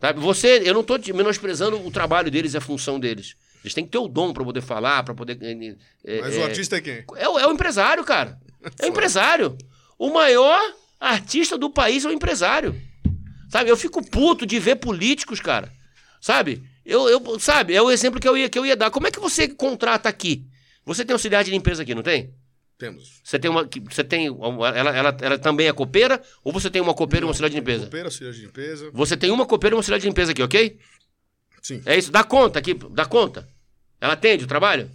Sabe? 0.01 0.21
Você, 0.21 0.63
eu 0.65 0.75
não 0.75 0.85
tô 0.85 0.99
te 0.99 1.13
menosprezando 1.13 1.85
o 1.85 1.91
trabalho 1.91 2.31
deles 2.31 2.55
e 2.55 2.57
a 2.57 2.61
função 2.61 3.01
deles. 3.01 3.37
Eles 3.63 3.75
têm 3.75 3.85
que 3.85 3.91
ter 3.91 3.99
o 3.99 4.09
dom 4.09 4.33
para 4.33 4.45
poder 4.45 4.61
falar, 4.61 5.03
para 5.03 5.15
poder. 5.15 5.39
é, 5.43 5.77
é, 6.05 6.21
Mas 6.21 6.37
o 6.37 6.43
artista 6.43 6.77
é 6.77 6.81
quem? 6.81 7.05
é 7.17 7.29
o, 7.29 7.39
é 7.39 7.47
o 7.47 7.53
empresário, 7.53 8.05
cara. 8.05 8.39
É 8.79 8.87
o 8.87 8.89
empresário. 8.89 9.57
O 9.99 10.11
maior 10.11 10.61
artista 11.01 11.57
do 11.59 11.71
país 11.71 12.05
é 12.05 12.09
o 12.09 12.13
empresário. 12.13 12.81
Sabe? 13.51 13.71
Eu 13.71 13.77
fico 13.77 14.05
puto 14.09 14.45
de 14.47 14.59
ver 14.59 14.77
políticos, 14.77 15.41
cara. 15.41 15.73
Sabe? 16.21 16.63
Eu, 16.85 17.09
eu, 17.09 17.39
sabe? 17.41 17.75
É 17.75 17.83
o 17.83 17.91
exemplo 17.91 18.21
que 18.21 18.29
eu, 18.29 18.37
ia, 18.37 18.49
que 18.49 18.59
eu 18.59 18.65
ia 18.67 18.77
dar. 18.77 18.91
Como 18.91 19.07
é 19.07 19.11
que 19.11 19.21
você 19.21 19.49
contrata 19.49 20.09
aqui? 20.09 20.45
Você 20.85 21.05
tem 21.05 21.13
auxiliar 21.13 21.45
de 21.45 21.51
limpeza 21.51 21.83
aqui, 21.83 21.95
não 21.95 22.03
tem? 22.03 22.33
Temos. 22.79 23.21
Você 23.25 23.39
tem 23.39 23.51
uma. 23.51 23.69
Você 23.91 24.05
tem. 24.05 24.31
uma- 24.31 24.69
Ela, 24.69 24.97
ela, 24.97 25.17
ela 25.21 25.39
também 25.39 25.67
é 25.67 25.73
copeira? 25.73 26.23
Ou 26.45 26.53
você 26.53 26.71
tem 26.71 26.81
uma 26.81 26.95
copeira 26.95 27.25
e 27.25 27.27
um 27.27 27.29
auxiliar 27.29 27.51
de 27.51 27.57
limpeza? 27.57 27.85
Copeira, 27.87 28.07
auxiliar 28.07 28.33
de 28.33 28.41
limpeza. 28.43 28.91
Você 28.95 29.17
tem 29.17 29.31
uma 29.33 29.45
copeira 29.45 29.75
e 29.75 29.77
um 29.77 29.79
auxiliar 29.81 29.99
de 30.01 30.07
limpeza 30.07 30.31
aqui, 30.33 30.43
ok? 30.43 30.79
Sim. 31.63 31.83
É 31.85 31.97
isso. 31.97 32.11
Dá 32.11 32.25
conta 32.25 32.59
aqui. 32.59 32.75
Dá 32.75 33.05
conta. 33.05 33.49
Ela 34.01 34.15
atende 34.15 34.45
o 34.45 34.49
trabalho? 34.49 34.91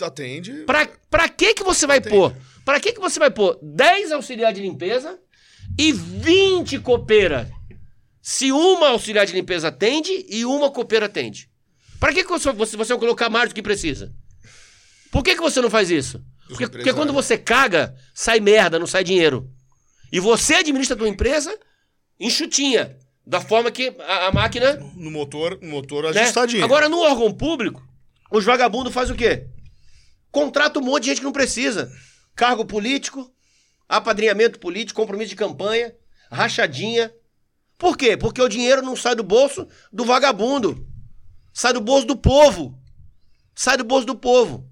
Atende. 0.00 0.64
Pra, 0.64 0.86
pra 1.08 1.28
que 1.28 1.54
que 1.54 1.64
você 1.64 1.86
vai 1.86 1.98
Entendi. 1.98 2.14
pôr? 2.14 2.36
Pra 2.64 2.78
que 2.78 2.92
que 2.92 3.00
você 3.00 3.18
vai 3.18 3.30
pôr 3.30 3.58
10 3.62 4.12
auxiliar 4.12 4.52
de 4.52 4.60
limpeza 4.60 5.18
e 5.78 5.92
20 5.92 6.78
copeira? 6.80 7.50
Se 8.22 8.52
uma 8.52 8.90
auxiliar 8.90 9.26
de 9.26 9.32
limpeza 9.32 9.68
atende 9.68 10.26
e 10.28 10.44
uma 10.44 10.70
copeira 10.70 11.06
atende. 11.06 11.48
Pra 11.98 12.12
que 12.12 12.22
que 12.22 12.30
você, 12.30 12.52
você, 12.52 12.76
vai 12.76 12.98
colocar 12.98 13.28
mais 13.28 13.48
do 13.48 13.54
que 13.54 13.62
precisa? 13.62 14.14
Por 15.10 15.22
que 15.22 15.34
que 15.34 15.40
você 15.40 15.60
não 15.60 15.70
faz 15.70 15.90
isso? 15.90 16.22
Porque, 16.48 16.68
porque 16.68 16.92
quando 16.92 17.12
você 17.12 17.36
caga, 17.36 17.94
sai 18.14 18.40
merda, 18.40 18.78
não 18.78 18.86
sai 18.86 19.04
dinheiro. 19.04 19.50
E 20.12 20.20
você 20.20 20.54
administra 20.54 20.94
a 20.94 20.98
tua 20.98 21.08
empresa 21.08 21.56
enxutinha. 22.18 22.96
Da 23.30 23.40
forma 23.40 23.70
que 23.70 23.94
a, 24.00 24.26
a 24.26 24.32
máquina 24.32 24.74
No 24.96 25.08
motor, 25.08 25.56
no 25.62 25.68
motor 25.68 26.12
né? 26.12 26.20
ajustadinho. 26.20 26.64
Agora, 26.64 26.88
no 26.88 26.98
órgão 26.98 27.32
público, 27.32 27.80
os 28.28 28.44
vagabundos 28.44 28.92
fazem 28.92 29.14
o 29.14 29.16
quê? 29.16 29.46
Contrata 30.32 30.80
um 30.80 30.82
monte 30.82 31.04
de 31.04 31.10
gente 31.10 31.18
que 31.18 31.24
não 31.24 31.30
precisa. 31.30 31.92
Cargo 32.34 32.64
político, 32.64 33.32
apadrinhamento 33.88 34.58
político, 34.58 35.00
compromisso 35.00 35.30
de 35.30 35.36
campanha, 35.36 35.94
rachadinha. 36.28 37.14
Por 37.78 37.96
quê? 37.96 38.16
Porque 38.16 38.42
o 38.42 38.48
dinheiro 38.48 38.82
não 38.82 38.96
sai 38.96 39.14
do 39.14 39.22
bolso 39.22 39.68
do 39.92 40.04
vagabundo. 40.04 40.84
Sai 41.52 41.72
do 41.72 41.80
bolso 41.80 42.08
do 42.08 42.16
povo. 42.16 42.76
Sai 43.54 43.76
do 43.76 43.84
bolso 43.84 44.08
do 44.08 44.16
povo. 44.16 44.68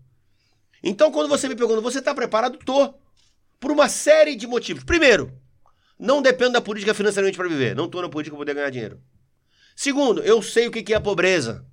Então, 0.83 1.13
quando 1.13 1.29
você 1.29 1.49
me 1.49 1.55
pergunta, 1.55 1.81
você 1.81 2.01
está 2.01 2.13
preparado? 2.13 2.59
Tô. 2.59 2.93
Por 3.61 3.71
uma 3.71 3.89
série 3.89 4.35
de 4.35 4.49
motivos. 4.49 4.83
Primeiro, 4.83 5.33
não 5.99 6.23
dependo 6.23 6.53
da 6.53 6.61
política 6.61 6.95
financeiramente 6.95 7.37
para 7.37 7.49
viver. 7.49 7.75
Não 7.75 7.87
estou 7.87 8.03
na 8.03 8.09
política 8.09 8.37
para 8.37 8.45
poder 8.45 8.55
ganhar 8.55 8.71
dinheiro. 8.71 9.01
Segundo, 9.75 10.23
eu 10.23 10.43
sei 10.43 10.67
o 10.67 10.71
que 10.71 10.93
é 10.93 10.97
a 10.97 11.01
pobreza. 11.01 11.65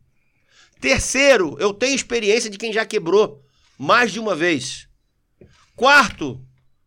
Terceiro, 0.79 1.55
eu 1.59 1.73
tenho 1.73 1.95
experiência 1.95 2.49
de 2.49 2.57
quem 2.57 2.71
já 2.71 2.85
quebrou 2.85 3.41
mais 3.77 4.11
de 4.11 4.19
uma 4.19 4.35
vez. 4.35 4.87
Quarto, 5.75 6.41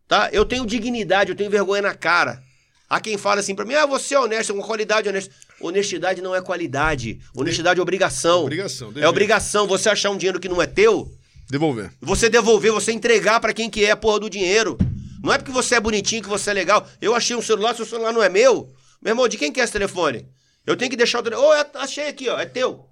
tá? 0.07 0.29
Eu 0.31 0.45
tenho 0.45 0.65
dignidade, 0.65 1.31
eu 1.31 1.35
tenho 1.35 1.49
vergonha 1.49 1.81
na 1.81 1.93
cara. 1.93 2.41
Há 2.89 2.99
quem 2.99 3.17
fala 3.17 3.39
assim 3.41 3.53
pra 3.53 3.65
mim, 3.65 3.75
ah, 3.75 3.85
você 3.85 4.15
é 4.15 4.19
honesto, 4.19 4.51
é 4.51 4.55
uma 4.55 4.65
qualidade 4.65 5.07
honesta. 5.07 5.33
Honestidade 5.61 6.21
não 6.21 6.33
é 6.33 6.41
qualidade. 6.41 7.19
Honestidade 7.35 7.79
é 7.79 7.83
obrigação. 7.83 8.43
Obrigação, 8.43 8.91
É 8.95 9.07
obrigação. 9.07 9.67
Você 9.67 9.89
achar 9.89 10.09
um 10.09 10.17
dinheiro 10.17 10.39
que 10.39 10.49
não 10.49 10.61
é 10.61 10.65
teu, 10.65 11.11
Devolver. 11.49 11.91
Você 11.99 12.29
devolver, 12.29 12.71
você 12.71 12.91
entregar 12.91 13.39
pra 13.39 13.53
quem 13.53 13.71
que 13.71 13.83
é 13.83 13.89
a 13.89 13.97
porra 13.97 14.19
do 14.19 14.29
dinheiro. 14.29 14.77
Não 15.21 15.33
é 15.33 15.37
porque 15.37 15.51
você 15.51 15.75
é 15.75 15.79
bonitinho 15.79 16.21
que 16.23 16.29
você 16.29 16.51
é 16.51 16.53
legal. 16.53 16.87
Eu 17.01 17.13
achei 17.15 17.35
um 17.35 17.41
celular, 17.41 17.75
seu 17.75 17.85
celular 17.85 18.13
não 18.13 18.23
é 18.23 18.29
meu. 18.29 18.73
Meu 19.01 19.11
irmão, 19.11 19.27
de 19.27 19.37
quem 19.37 19.51
que 19.51 19.59
é 19.59 19.63
esse 19.63 19.73
telefone? 19.73 20.27
Eu 20.65 20.77
tenho 20.77 20.89
que 20.91 20.97
deixar 20.97 21.19
o 21.19 21.23
telefone. 21.23 21.47
Ô, 21.47 21.53
é- 21.53 21.69
achei 21.75 22.07
aqui, 22.07 22.29
ó, 22.29 22.39
é 22.39 22.45
teu. 22.45 22.85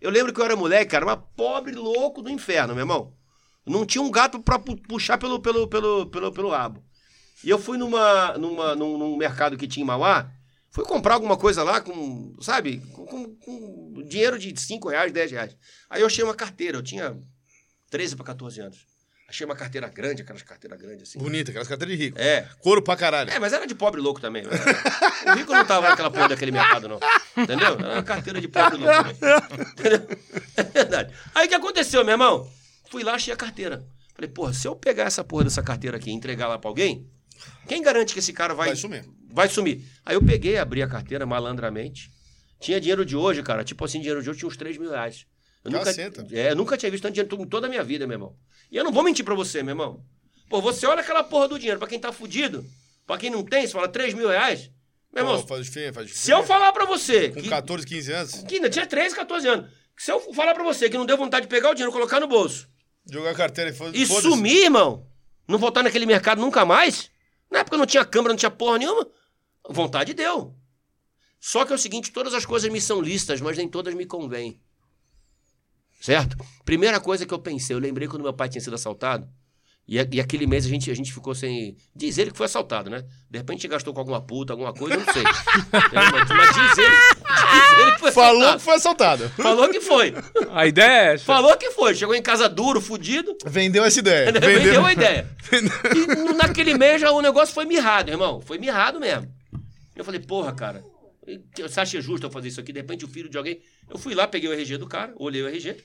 Eu 0.00 0.10
lembro 0.10 0.32
que 0.32 0.40
eu 0.40 0.44
era 0.44 0.56
moleque, 0.56 0.90
cara, 0.90 1.06
mas 1.06 1.18
pobre 1.36 1.72
louco 1.72 2.20
do 2.20 2.28
inferno, 2.28 2.74
meu 2.74 2.82
irmão. 2.82 3.14
Não 3.64 3.86
tinha 3.86 4.02
um 4.02 4.10
gato 4.10 4.40
pra 4.40 4.58
pu- 4.58 4.76
puxar 4.88 5.18
pelo, 5.18 5.40
pelo, 5.40 5.68
pelo, 5.68 6.06
pelo, 6.06 6.32
pelo 6.32 6.48
rabo. 6.50 6.82
E 7.44 7.48
eu 7.50 7.58
fui 7.60 7.78
numa, 7.78 8.36
numa, 8.36 8.74
num, 8.74 8.98
num 8.98 9.16
mercado 9.16 9.56
que 9.56 9.68
tinha 9.68 9.84
em 9.84 9.86
Mauá, 9.86 10.28
fui 10.68 10.84
comprar 10.84 11.14
alguma 11.14 11.36
coisa 11.36 11.62
lá 11.62 11.80
com, 11.80 12.34
sabe, 12.40 12.78
com, 12.92 13.06
com- 13.06 13.36
com 13.36 14.02
dinheiro 14.08 14.36
de 14.36 14.52
5 14.60 14.88
reais, 14.88 15.12
10 15.12 15.30
reais. 15.30 15.56
Aí 15.88 16.00
eu 16.00 16.06
achei 16.08 16.24
uma 16.24 16.34
carteira, 16.34 16.76
eu 16.78 16.82
tinha 16.82 17.16
13 17.88 18.16
para 18.16 18.24
14 18.26 18.60
anos. 18.60 18.84
Achei 19.32 19.46
uma 19.46 19.56
carteira 19.56 19.88
grande, 19.88 20.20
aquelas 20.20 20.42
carteiras 20.42 20.78
grandes 20.78 21.08
assim. 21.08 21.18
Bonita, 21.18 21.50
aquelas 21.50 21.66
carteiras 21.66 21.96
de 21.96 22.04
rico. 22.04 22.18
É. 22.20 22.46
Couro 22.58 22.82
pra 22.82 22.94
caralho. 22.94 23.30
É, 23.30 23.38
mas 23.38 23.54
era 23.54 23.66
de 23.66 23.74
pobre 23.74 23.98
louco 23.98 24.20
também. 24.20 24.42
O 25.24 25.34
rico 25.34 25.52
não 25.52 25.64
tava 25.64 25.88
naquela 25.88 26.10
porra 26.10 26.28
daquele 26.28 26.50
mercado, 26.50 26.86
não. 26.86 27.00
Entendeu? 27.34 27.78
Era 27.78 27.94
uma 27.94 28.02
carteira 28.02 28.42
de 28.42 28.48
pobre 28.48 28.76
louco. 28.76 29.08
Entendeu? 29.72 30.06
É 30.54 30.62
verdade. 30.64 31.14
Aí 31.34 31.46
o 31.46 31.48
que 31.48 31.54
aconteceu, 31.54 32.04
meu 32.04 32.12
irmão? 32.12 32.50
Fui 32.90 33.02
lá, 33.02 33.14
achei 33.14 33.32
a 33.32 33.36
carteira. 33.36 33.82
Falei, 34.14 34.28
porra, 34.28 34.52
se 34.52 34.68
eu 34.68 34.76
pegar 34.76 35.04
essa 35.04 35.24
porra 35.24 35.44
dessa 35.44 35.62
carteira 35.62 35.96
aqui 35.96 36.10
e 36.10 36.12
entregar 36.12 36.46
lá 36.48 36.58
pra 36.58 36.68
alguém, 36.68 37.08
quem 37.66 37.80
garante 37.80 38.12
que 38.12 38.18
esse 38.18 38.34
cara 38.34 38.52
vai. 38.52 38.66
Vai 38.66 38.76
sumir. 38.76 39.04
Vai 39.30 39.48
sumir. 39.48 39.82
Aí 40.04 40.14
eu 40.14 40.22
peguei, 40.22 40.58
abri 40.58 40.82
a 40.82 40.88
carteira 40.88 41.24
malandramente. 41.24 42.10
Tinha 42.60 42.78
dinheiro 42.78 43.06
de 43.06 43.16
hoje, 43.16 43.42
cara. 43.42 43.64
Tipo 43.64 43.82
assim, 43.86 43.98
dinheiro 43.98 44.22
de 44.22 44.28
hoje 44.28 44.40
tinha 44.40 44.48
uns 44.48 44.58
3 44.58 44.76
mil 44.76 44.90
reais. 44.90 45.24
Eu 45.64 45.70
nunca, 45.70 45.90
é, 46.32 46.54
nunca 46.54 46.76
tinha 46.76 46.90
visto 46.90 47.02
tanto 47.02 47.14
dinheiro 47.14 47.42
em 47.42 47.48
toda 47.48 47.66
a 47.66 47.70
minha 47.70 47.84
vida, 47.84 48.06
meu 48.06 48.14
irmão. 48.14 48.36
E 48.70 48.76
eu 48.76 48.84
não 48.84 48.92
vou 48.92 49.02
mentir 49.04 49.24
pra 49.24 49.34
você, 49.34 49.62
meu 49.62 49.72
irmão. 49.72 50.04
Pô, 50.48 50.60
você 50.60 50.86
olha 50.86 51.00
aquela 51.00 51.22
porra 51.22 51.48
do 51.48 51.58
dinheiro. 51.58 51.78
Pra 51.78 51.88
quem 51.88 51.98
tá 51.98 52.12
fudido, 52.12 52.64
pra 53.06 53.16
quem 53.16 53.30
não 53.30 53.44
tem, 53.44 53.66
você 53.66 53.72
fala 53.72 53.88
3 53.88 54.14
mil 54.14 54.28
reais. 54.28 54.70
Meu 55.12 55.24
irmão, 55.24 55.40
Pô, 55.40 55.48
faz 55.48 55.66
diferença, 55.66 55.92
faz 55.92 56.10
se 56.12 56.30
eu 56.30 56.42
falar 56.42 56.72
pra 56.72 56.86
você 56.86 57.28
Com 57.28 57.42
que, 57.42 57.48
14, 57.48 57.86
15 57.86 58.12
anos, 58.12 58.44
que 58.48 58.70
tinha 58.70 58.86
13, 58.86 59.14
14 59.14 59.46
anos, 59.46 59.70
se 59.96 60.10
eu 60.10 60.18
falar 60.32 60.54
pra 60.54 60.64
você 60.64 60.88
que 60.88 60.96
não 60.96 61.04
deu 61.04 61.18
vontade 61.18 61.44
de 61.44 61.50
pegar 61.50 61.70
o 61.70 61.74
dinheiro, 61.74 61.92
colocar 61.92 62.18
no 62.18 62.26
bolso 62.26 62.66
jogar 63.10 63.30
a 63.30 63.34
carteira 63.34 63.70
e 63.70 63.74
foda 63.74 63.96
e 63.96 64.06
sumir, 64.06 64.64
irmão, 64.64 65.06
não 65.46 65.58
voltar 65.58 65.82
naquele 65.82 66.06
mercado 66.06 66.40
nunca 66.40 66.64
mais, 66.64 67.10
na 67.50 67.60
época 67.60 67.76
não 67.76 67.86
tinha 67.86 68.04
câmera, 68.04 68.32
não 68.32 68.38
tinha 68.38 68.50
porra 68.50 68.78
nenhuma, 68.78 69.06
vontade 69.68 70.14
deu. 70.14 70.54
Só 71.40 71.64
que 71.64 71.72
é 71.72 71.74
o 71.74 71.78
seguinte, 71.78 72.12
todas 72.12 72.34
as 72.34 72.46
coisas 72.46 72.70
me 72.70 72.80
são 72.80 73.00
listas, 73.00 73.40
mas 73.40 73.58
nem 73.58 73.68
todas 73.68 73.94
me 73.94 74.06
convêm. 74.06 74.60
Certo? 76.02 76.36
Primeira 76.64 76.98
coisa 76.98 77.24
que 77.24 77.32
eu 77.32 77.38
pensei, 77.38 77.76
eu 77.76 77.78
lembrei 77.78 78.08
quando 78.08 78.22
meu 78.22 78.34
pai 78.34 78.48
tinha 78.48 78.60
sido 78.60 78.74
assaltado, 78.74 79.28
e, 79.86 79.96
e 80.12 80.20
aquele 80.20 80.48
mês 80.48 80.66
a 80.66 80.68
gente, 80.68 80.90
a 80.90 80.94
gente 80.94 81.12
ficou 81.12 81.32
sem. 81.32 81.76
Diz 81.94 82.18
ele 82.18 82.32
que 82.32 82.36
foi 82.36 82.46
assaltado, 82.46 82.90
né? 82.90 83.04
De 83.30 83.38
repente 83.38 83.68
gastou 83.68 83.94
com 83.94 84.00
alguma 84.00 84.20
puta, 84.20 84.52
alguma 84.52 84.72
coisa, 84.72 84.96
eu 84.96 85.00
não 85.00 85.12
sei. 85.12 85.22
Entendeu? 85.22 85.90
mas, 85.92 86.28
mas 86.28 86.54
diz 86.54 86.78
ele, 86.78 86.96
diz 86.96 87.78
ele 87.78 87.92
que 87.92 88.00
foi 88.00 88.12
Falou 88.12 88.52
que 88.54 88.62
foi 88.62 88.74
assaltado. 88.74 89.28
Falou 89.30 89.68
que 89.68 89.80
foi. 89.80 90.14
A 90.50 90.66
ideia 90.66 91.10
é 91.10 91.14
essa. 91.14 91.24
Falou 91.24 91.56
que 91.56 91.70
foi. 91.70 91.94
Chegou 91.94 92.14
em 92.14 92.22
casa 92.22 92.48
duro, 92.48 92.80
fudido. 92.80 93.36
Vendeu 93.46 93.84
essa 93.84 94.00
ideia. 94.00 94.32
Vendeu 94.32 94.84
a 94.84 94.92
ideia. 94.92 95.30
E 95.94 96.32
naquele 96.34 96.74
mês 96.74 97.00
já 97.00 97.12
o 97.12 97.20
negócio 97.20 97.54
foi 97.54 97.64
mirrado, 97.64 98.08
irmão. 98.08 98.40
Foi 98.40 98.58
mirrado 98.58 98.98
mesmo. 98.98 99.30
Eu 99.94 100.04
falei, 100.04 100.20
porra, 100.20 100.52
cara, 100.52 100.82
você 101.56 101.80
acha 101.80 102.00
justo 102.00 102.26
eu 102.26 102.30
fazer 102.30 102.48
isso 102.48 102.60
aqui? 102.60 102.72
De 102.72 102.80
repente 102.80 103.04
o 103.04 103.08
filho 103.08 103.28
de 103.28 103.36
alguém. 103.36 103.60
Eu 103.88 103.98
fui 103.98 104.14
lá, 104.14 104.26
peguei 104.26 104.48
o 104.48 104.52
RG 104.52 104.78
do 104.78 104.88
cara, 104.88 105.12
olhei 105.16 105.42
o 105.42 105.48
RG, 105.48 105.76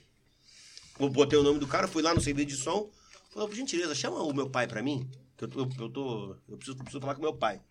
botei 1.00 1.38
o 1.38 1.44
nome 1.44 1.60
do 1.60 1.68
cara, 1.68 1.88
fui 1.88 2.02
lá 2.02 2.14
no 2.14 2.22
serviço 2.22 2.48
de 2.48 2.56
som. 2.56 2.90
Falei, 3.32 3.48
por 3.48 3.56
gentileza, 3.56 3.94
chama 3.94 4.18
o 4.24 4.34
meu 4.34 4.50
pai 4.50 4.68
pra 4.68 4.82
mim. 4.82 5.10
Que 5.38 5.46
eu, 5.46 5.50
eu, 5.56 5.70
eu 5.80 5.90
tô. 5.90 6.36
Eu 6.48 6.58
preciso, 6.58 6.78
preciso 6.78 7.00
falar 7.00 7.16
com 7.16 7.22
meu 7.22 7.36
pai. 7.36 7.62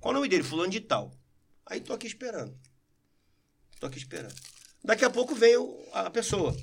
Qual 0.00 0.12
o 0.12 0.14
nome 0.16 0.28
dele? 0.28 0.42
Fulano 0.42 0.70
de 0.70 0.80
tal. 0.80 1.12
Aí 1.66 1.80
tô 1.80 1.92
aqui 1.94 2.06
esperando. 2.06 2.54
Tô 3.80 3.86
aqui 3.86 3.98
esperando. 3.98 4.34
Daqui 4.82 5.04
a 5.04 5.10
pouco 5.10 5.34
veio 5.34 5.78
a 5.92 6.10
pessoa. 6.10 6.54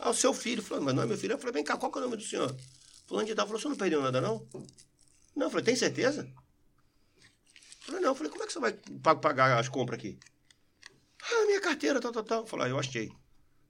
Ah, 0.00 0.10
o 0.10 0.14
seu 0.14 0.34
filho. 0.34 0.62
Falei, 0.62 0.84
mas 0.84 0.94
não 0.94 1.02
é 1.04 1.06
meu 1.06 1.16
filho. 1.16 1.34
Eu 1.34 1.38
falei, 1.38 1.52
vem 1.52 1.64
cá, 1.64 1.76
qual 1.76 1.92
que 1.92 1.98
é 1.98 2.00
o 2.00 2.04
nome 2.04 2.16
do 2.16 2.22
senhor? 2.24 2.54
Fulano 3.06 3.26
de 3.26 3.34
tal. 3.34 3.46
Falou, 3.46 3.60
você 3.60 3.68
não 3.68 3.76
perdeu 3.76 4.02
nada, 4.02 4.20
não? 4.20 4.44
Não, 5.36 5.46
eu 5.46 5.50
falei, 5.50 5.64
tem 5.64 5.76
certeza? 5.76 6.22
Eu 6.22 7.84
Falei, 7.86 8.00
não. 8.00 8.08
Eu 8.10 8.14
falei, 8.16 8.32
como 8.32 8.42
é 8.42 8.46
que 8.46 8.52
você 8.52 8.58
vai 8.58 8.72
pa- 9.02 9.14
pagar 9.14 9.58
as 9.58 9.68
compras 9.68 9.98
aqui? 9.98 10.18
Ah, 11.22 11.46
minha 11.46 11.60
carteira, 11.60 12.00
tal, 12.00 12.10
tal, 12.12 12.24
tal. 12.24 12.40
Eu 12.42 12.46
falei, 12.46 12.66
ah, 12.66 12.70
eu 12.70 12.78
achei. 12.78 13.10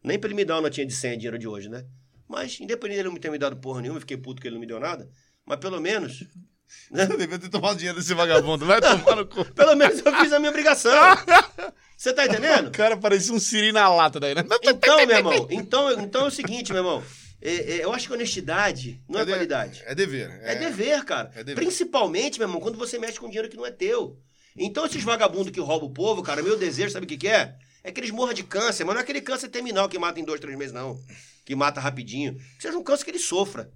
Nem 0.02 0.18
pra 0.18 0.28
ele 0.28 0.34
me 0.36 0.44
dar 0.44 0.54
uma 0.56 0.62
notinha 0.62 0.86
de 0.86 0.94
100 0.94 1.18
dinheiro 1.18 1.38
de 1.38 1.46
hoje, 1.48 1.68
né? 1.68 1.84
Mas, 2.28 2.60
independente 2.60 2.98
dele 2.98 3.08
não 3.08 3.16
ter 3.16 3.30
me 3.30 3.38
dado 3.38 3.56
porra 3.56 3.80
nenhuma, 3.80 4.00
fiquei 4.00 4.16
puto 4.16 4.40
que 4.40 4.48
ele 4.48 4.54
não 4.54 4.60
me 4.60 4.66
deu 4.66 4.78
nada. 4.78 5.08
Mas 5.46 5.58
pelo 5.58 5.80
menos, 5.80 6.24
né? 6.90 7.06
Devia 7.06 7.38
ter 7.38 7.48
tomado 7.48 7.76
dinheiro 7.78 7.98
desse 7.98 8.12
vagabundo. 8.12 8.66
Vai 8.66 8.80
tomar 8.80 9.16
no 9.16 9.26
cu. 9.26 9.44
Pelo 9.54 9.74
menos 9.74 10.04
eu 10.04 10.14
fiz 10.16 10.32
a 10.32 10.38
minha 10.38 10.50
obrigação. 10.50 10.92
Você 11.96 12.12
tá 12.12 12.26
entendendo? 12.26 12.68
O 12.68 12.70
cara 12.70 12.96
parecia 12.96 13.34
um 13.34 13.40
siri 13.40 13.72
na 13.72 13.88
lata 13.88 14.20
daí, 14.20 14.34
né? 14.34 14.44
Então, 14.62 15.04
meu 15.06 15.16
irmão, 15.16 15.48
então, 15.50 15.90
então 16.00 16.24
é 16.26 16.28
o 16.28 16.30
seguinte, 16.30 16.72
meu 16.72 16.80
irmão. 16.82 17.02
É, 17.40 17.54
é, 17.78 17.84
eu 17.84 17.92
acho 17.92 18.06
que 18.08 18.12
honestidade 18.12 19.00
não 19.08 19.20
é, 19.20 19.24
de- 19.24 19.30
qualidade. 19.30 19.82
É 19.86 19.94
dever. 19.94 20.28
É, 20.42 20.54
dever, 20.56 21.04
cara. 21.04 21.30
é 21.34 21.42
dever. 21.42 21.56
Principalmente, 21.56 22.38
meu 22.38 22.48
irmão, 22.48 22.60
quando 22.60 22.76
você 22.76 22.98
mexe 22.98 23.18
com 23.18 23.26
dinheiro 23.26 23.48
que 23.48 23.56
não 23.56 23.66
é 23.66 23.70
teu. 23.70 24.18
Então, 24.56 24.84
esses 24.86 25.02
vagabundos 25.02 25.52
que 25.52 25.60
roubam 25.60 25.88
o 25.88 25.92
povo, 25.92 26.22
cara, 26.22 26.42
meu 26.42 26.56
desejo, 26.58 26.90
sabe 26.90 27.06
o 27.06 27.08
que, 27.08 27.16
que 27.16 27.28
é? 27.28 27.54
É 27.88 27.92
que 27.92 28.00
eles 28.00 28.10
morram 28.10 28.34
de 28.34 28.44
câncer, 28.44 28.84
mas 28.84 28.94
não 28.94 29.00
é 29.00 29.02
aquele 29.02 29.22
câncer 29.22 29.48
terminal 29.48 29.88
que 29.88 29.98
mata 29.98 30.20
em 30.20 30.24
dois, 30.24 30.38
três 30.40 30.58
meses, 30.58 30.74
não. 30.74 31.00
Que 31.44 31.54
mata 31.54 31.80
rapidinho. 31.80 32.34
Que 32.56 32.60
seja 32.62 32.76
um 32.76 32.82
câncer 32.82 33.04
que 33.04 33.10
ele 33.10 33.18
sofra. 33.18 33.72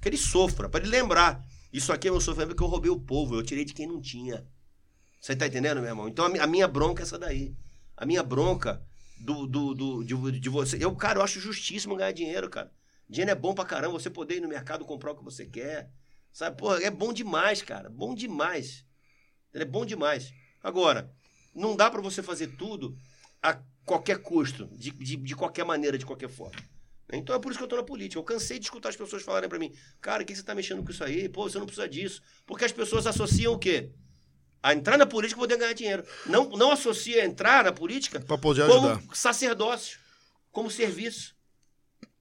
Que 0.00 0.08
ele 0.08 0.16
sofra, 0.16 0.66
pra 0.66 0.80
ele 0.80 0.88
lembrar. 0.88 1.44
Isso 1.70 1.92
aqui 1.92 2.08
é 2.08 2.10
meu 2.10 2.22
sofrimento 2.22 2.48
porque 2.54 2.62
eu 2.64 2.68
roubei 2.68 2.90
o 2.90 2.98
povo, 2.98 3.34
eu 3.34 3.42
tirei 3.42 3.64
de 3.66 3.74
quem 3.74 3.86
não 3.86 4.00
tinha. 4.00 4.46
Você 5.20 5.36
tá 5.36 5.46
entendendo, 5.46 5.76
meu 5.82 5.90
irmão? 5.90 6.08
Então 6.08 6.24
a, 6.24 6.28
mi- 6.30 6.38
a 6.38 6.46
minha 6.46 6.66
bronca 6.66 7.02
é 7.02 7.04
essa 7.04 7.18
daí. 7.18 7.54
A 7.96 8.06
minha 8.06 8.22
bronca 8.22 8.82
do, 9.20 9.46
do, 9.46 9.74
do- 9.74 10.04
de, 10.04 10.40
de 10.40 10.48
você. 10.48 10.82
Eu, 10.82 10.96
cara, 10.96 11.18
eu 11.18 11.22
acho 11.22 11.38
justíssimo 11.38 11.96
ganhar 11.96 12.12
dinheiro, 12.12 12.48
cara. 12.48 12.72
Dinheiro 13.06 13.30
é 13.30 13.34
bom 13.34 13.52
pra 13.54 13.66
caramba, 13.66 13.92
você 14.00 14.08
poder 14.08 14.36
ir 14.36 14.40
no 14.40 14.48
mercado 14.48 14.86
comprar 14.86 15.12
o 15.12 15.16
que 15.16 15.22
você 15.24 15.44
quer. 15.44 15.90
Sabe, 16.32 16.56
pô, 16.56 16.74
é 16.76 16.90
bom 16.90 17.12
demais, 17.12 17.60
cara. 17.60 17.90
Bom 17.90 18.14
demais. 18.14 18.86
É 19.52 19.66
bom 19.66 19.84
demais. 19.84 20.32
Agora, 20.62 21.12
não 21.54 21.76
dá 21.76 21.90
pra 21.90 22.00
você 22.00 22.22
fazer 22.22 22.46
tudo 22.56 22.96
a 23.42 23.58
qualquer 23.84 24.18
custo, 24.18 24.66
de, 24.72 24.90
de, 24.90 25.16
de 25.16 25.34
qualquer 25.36 25.64
maneira, 25.64 25.96
de 25.98 26.06
qualquer 26.06 26.28
forma. 26.28 26.60
Então 27.12 27.34
é 27.34 27.38
por 27.40 27.50
isso 27.50 27.58
que 27.58 27.64
eu 27.64 27.68
tô 27.68 27.76
na 27.76 27.82
política. 27.82 28.18
Eu 28.20 28.24
cansei 28.24 28.58
de 28.58 28.66
escutar 28.66 28.88
as 28.90 28.96
pessoas 28.96 29.22
falarem 29.22 29.48
pra 29.48 29.58
mim, 29.58 29.72
cara, 30.00 30.22
o 30.22 30.26
que 30.26 30.34
você 30.34 30.42
tá 30.44 30.54
mexendo 30.54 30.84
com 30.84 30.90
isso 30.90 31.02
aí? 31.02 31.28
Pô, 31.28 31.48
você 31.48 31.58
não 31.58 31.66
precisa 31.66 31.88
disso. 31.88 32.22
Porque 32.46 32.64
as 32.64 32.70
pessoas 32.72 33.06
associam 33.06 33.52
o 33.54 33.58
quê? 33.58 33.90
A 34.62 34.74
entrar 34.74 34.96
na 34.96 35.06
política 35.06 35.40
e 35.40 35.42
poder 35.42 35.56
ganhar 35.56 35.72
dinheiro. 35.72 36.04
Não, 36.26 36.50
não 36.50 36.70
associa 36.70 37.24
entrar 37.24 37.64
na 37.64 37.72
política 37.72 38.20
como 38.68 38.88
ajudar. 38.88 39.14
sacerdócio, 39.16 39.98
como 40.52 40.70
serviço. 40.70 41.34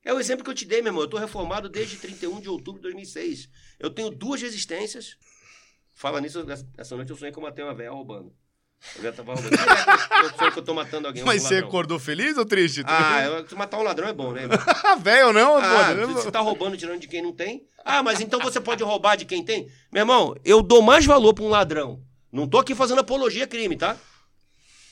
É 0.03 0.11
o 0.13 0.19
exemplo 0.19 0.43
que 0.43 0.49
eu 0.49 0.55
te 0.55 0.65
dei, 0.65 0.81
meu 0.81 0.89
irmão. 0.89 1.03
Eu 1.03 1.09
tô 1.09 1.17
reformado 1.17 1.69
desde 1.69 1.97
31 1.97 2.39
de 2.41 2.49
outubro 2.49 2.79
de 2.81 2.83
2006. 2.83 3.47
Eu 3.77 3.91
tenho 3.91 4.09
duas 4.09 4.41
resistências. 4.41 5.17
Fala 5.91 6.19
nisso, 6.21 6.39
essa- 6.49 6.67
essa 6.77 6.95
noite 6.95 7.11
eu 7.11 7.17
sonhei 7.17 7.31
que 7.31 7.37
eu 7.37 7.43
matei 7.43 7.63
uma 7.63 7.75
velha 7.75 7.91
roubando. 7.91 8.33
A 8.97 9.01
velha 9.01 9.13
tava 9.13 9.33
roubando. 9.33 9.55
Eu 10.23 10.37
sonho 10.37 10.51
que 10.53 10.59
eu 10.59 10.63
tô 10.63 10.73
matando 10.73 11.07
alguém. 11.07 11.21
um 11.21 11.25
Mas 11.25 11.41
você 11.43 11.55
ladrão. 11.55 11.69
acordou 11.69 11.99
feliz 11.99 12.37
ou 12.37 12.45
triste? 12.45 12.81
Ah, 12.85 13.23
eu- 13.23 13.47
se 13.47 13.53
matar 13.55 13.77
um 13.77 13.83
ladrão 13.83 14.07
é 14.07 14.13
bom, 14.13 14.31
né? 14.31 14.43
irmão? 14.43 14.57
velho 15.03 15.27
ou 15.27 15.33
não? 15.33 15.57
Ah, 15.57 15.93
pô, 16.05 16.13
você 16.13 16.31
tá 16.31 16.39
roubando, 16.39 16.77
tirando 16.77 16.99
de 16.99 17.07
quem 17.07 17.21
não 17.21 17.33
tem. 17.33 17.63
Ah, 17.83 18.01
mas 18.01 18.21
então 18.21 18.39
você 18.39 18.59
pode 18.59 18.81
roubar 18.83 19.15
de 19.17 19.25
quem 19.25 19.43
tem? 19.43 19.67
Meu 19.91 20.01
irmão, 20.01 20.35
eu 20.45 20.61
dou 20.61 20.81
mais 20.81 21.05
valor 21.05 21.33
pra 21.33 21.43
um 21.43 21.49
ladrão. 21.49 22.01
Não 22.31 22.47
tô 22.47 22.57
aqui 22.59 22.73
fazendo 22.73 22.99
apologia 22.99 23.43
a 23.43 23.47
crime, 23.47 23.75
tá? 23.75 23.97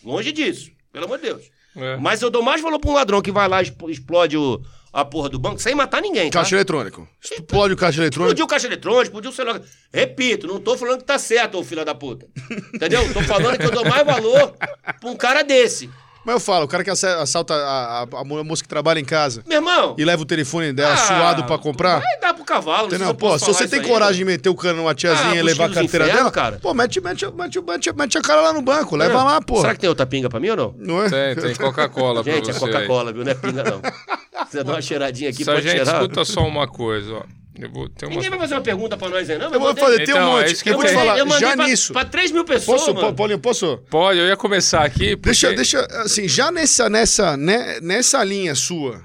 Longe 0.04 0.32
disso, 0.32 0.72
pelo 0.92 1.06
amor 1.06 1.18
de 1.20 1.24
Deus. 1.28 1.50
É. 1.76 1.96
Mas 1.98 2.22
eu 2.22 2.30
dou 2.30 2.42
mais 2.42 2.62
valor 2.62 2.80
pra 2.80 2.90
um 2.90 2.94
ladrão 2.94 3.22
que 3.22 3.32
vai 3.32 3.48
lá 3.48 3.62
e 3.62 3.72
explode 3.90 4.36
o- 4.38 4.60
a 5.00 5.06
porra 5.06 5.30
do 5.30 5.38
banco 5.38 5.62
sem 5.62 5.76
matar 5.76 6.02
ninguém, 6.02 6.32
tá? 6.32 6.40
Caixa 6.40 6.56
eletrônico. 6.56 7.08
Explode 7.24 7.74
o 7.74 7.78
caixa 7.78 8.02
eletrônico. 8.02 8.32
Explodiu 8.34 8.46
o 8.46 8.48
caixa 8.48 8.66
eletrônico, 8.68 9.04
explodiu 9.04 9.30
o 9.30 9.34
celular. 9.34 9.62
Repito, 9.94 10.48
não 10.48 10.60
tô 10.60 10.76
falando 10.76 10.98
que 11.00 11.04
tá 11.06 11.20
certo, 11.20 11.60
ô 11.60 11.64
filho 11.64 11.86
da 11.86 11.94
puta. 11.94 12.26
Entendeu? 12.74 13.14
Tô 13.14 13.22
falando 13.22 13.60
que 13.60 13.66
eu 13.66 13.72
dou 13.72 13.86
mais 13.86 14.04
valor 14.04 14.54
pra 15.00 15.10
um 15.10 15.16
cara 15.16 15.44
desse. 15.44 15.88
Mas 16.26 16.34
eu 16.34 16.40
falo, 16.42 16.66
o 16.66 16.68
cara 16.68 16.84
que 16.84 16.90
assa- 16.90 17.22
assalta 17.22 17.54
a, 17.54 18.00
a, 18.00 18.02
a 18.02 18.24
moça 18.44 18.62
que 18.62 18.68
trabalha 18.68 19.00
em 19.00 19.06
casa 19.06 19.44
Meu 19.48 19.60
irmão. 19.60 19.96
e 19.98 20.04
leva 20.04 20.24
o 20.24 20.26
telefone 20.26 20.74
dela 20.74 20.94
ah, 20.94 20.98
suado 20.98 21.44
pra 21.46 21.58
comprar. 21.58 22.02
Vai 22.02 22.20
dar 22.20 22.34
pro 22.34 22.44
cavalo, 22.44 22.82
não 22.84 22.90
sei 22.90 22.98
Entendeu? 22.98 23.16
Pô, 23.16 23.30
posso 23.30 23.46
se 23.46 23.54
você 23.54 23.66
tem 23.66 23.80
aí, 23.80 23.88
coragem 23.88 24.18
de 24.18 24.26
meter 24.26 24.50
o 24.50 24.56
cano 24.56 24.80
numa 24.82 24.94
tiazinha 24.94 25.32
Ah, 25.32 25.36
e 25.38 25.42
levar 25.42 25.66
a 25.66 25.74
carteira 25.74 25.86
infernos, 26.06 26.16
dela, 26.16 26.32
cara. 26.32 26.60
pô, 26.62 26.74
mete, 26.74 27.00
mete, 27.00 27.26
mete, 27.32 27.62
mete, 27.62 27.94
mete 27.96 28.18
a 28.18 28.22
cara 28.22 28.42
lá 28.42 28.52
no 28.52 28.62
banco, 28.62 28.98
leva 28.98 29.14
Não. 29.20 29.24
lá, 29.26 29.40
pô. 29.42 29.62
Será 29.62 29.74
que 29.74 29.80
tem 29.80 29.88
outra 29.90 30.06
pinga 30.06 30.28
pra 30.28 30.40
mim 30.42 30.50
ou 30.50 30.58
não? 30.58 30.76
Não 30.78 31.02
é? 31.04 31.10
Tem, 31.34 31.44
tem 31.46 31.56
Coca-Cola 31.56 32.22
pra 32.22 32.34
Gente, 32.34 32.48
você. 32.48 32.58
é 32.58 32.60
Coca-Cola, 32.60 33.14
viu? 33.14 33.24
Não 33.24 33.32
é 33.32 33.36
pinga, 33.36 33.64
não. 33.64 33.82
Você 34.52 34.64
dá 34.64 34.74
uma 34.74 34.82
cheiradinha 34.82 35.30
aqui, 35.30 35.44
Se 35.44 35.50
a 35.50 35.54
pode 35.54 35.68
gente 35.68 35.76
cheirar. 35.78 35.96
escuta 36.02 36.26
só 36.26 36.42
uma 36.42 36.68
coisa, 36.68 37.14
ó. 37.16 37.24
Eu 37.60 37.72
vou 37.72 37.90
ter 37.90 38.06
uma... 38.06 38.14
Ninguém 38.16 38.30
vai 38.30 38.38
fazer 38.40 38.54
uma 38.54 38.62
pergunta 38.62 38.96
pra 38.96 39.10
nós 39.10 39.28
aí, 39.30 39.38
não? 39.38 39.52
Eu 39.52 39.60
vou 39.60 39.76
fazer, 39.76 40.06
tem 40.06 40.14
um 40.14 40.18
Então, 40.18 40.38
é 40.38 40.42
monte. 40.42 40.54
isso 40.54 40.64
que 40.64 40.70
eu 40.70 40.74
eu 40.74 40.78
vou 40.80 40.88
te 40.88 40.94
falar, 40.94 41.18
eu 41.18 41.28
já 41.40 41.56
pra, 41.56 41.66
nisso. 41.68 41.92
pra 41.94 42.06
3 42.06 42.32
mil 42.32 42.46
pessoas, 42.46 42.82
Posso, 42.82 42.94
mano. 42.94 43.16
Paulinho, 43.16 43.40
posso? 43.40 43.78
Pode, 43.90 44.20
eu 44.20 44.28
ia 44.28 44.38
começar 44.38 44.84
aqui 44.86 45.16
porque... 45.16 45.30
Deixa, 45.30 45.54
deixa, 45.54 45.80
assim, 46.04 46.28
já 46.28 46.52
nessa, 46.52 46.88
nessa, 46.88 47.36
né, 47.36 47.80
nessa 47.82 48.24
linha 48.24 48.54
sua, 48.54 49.02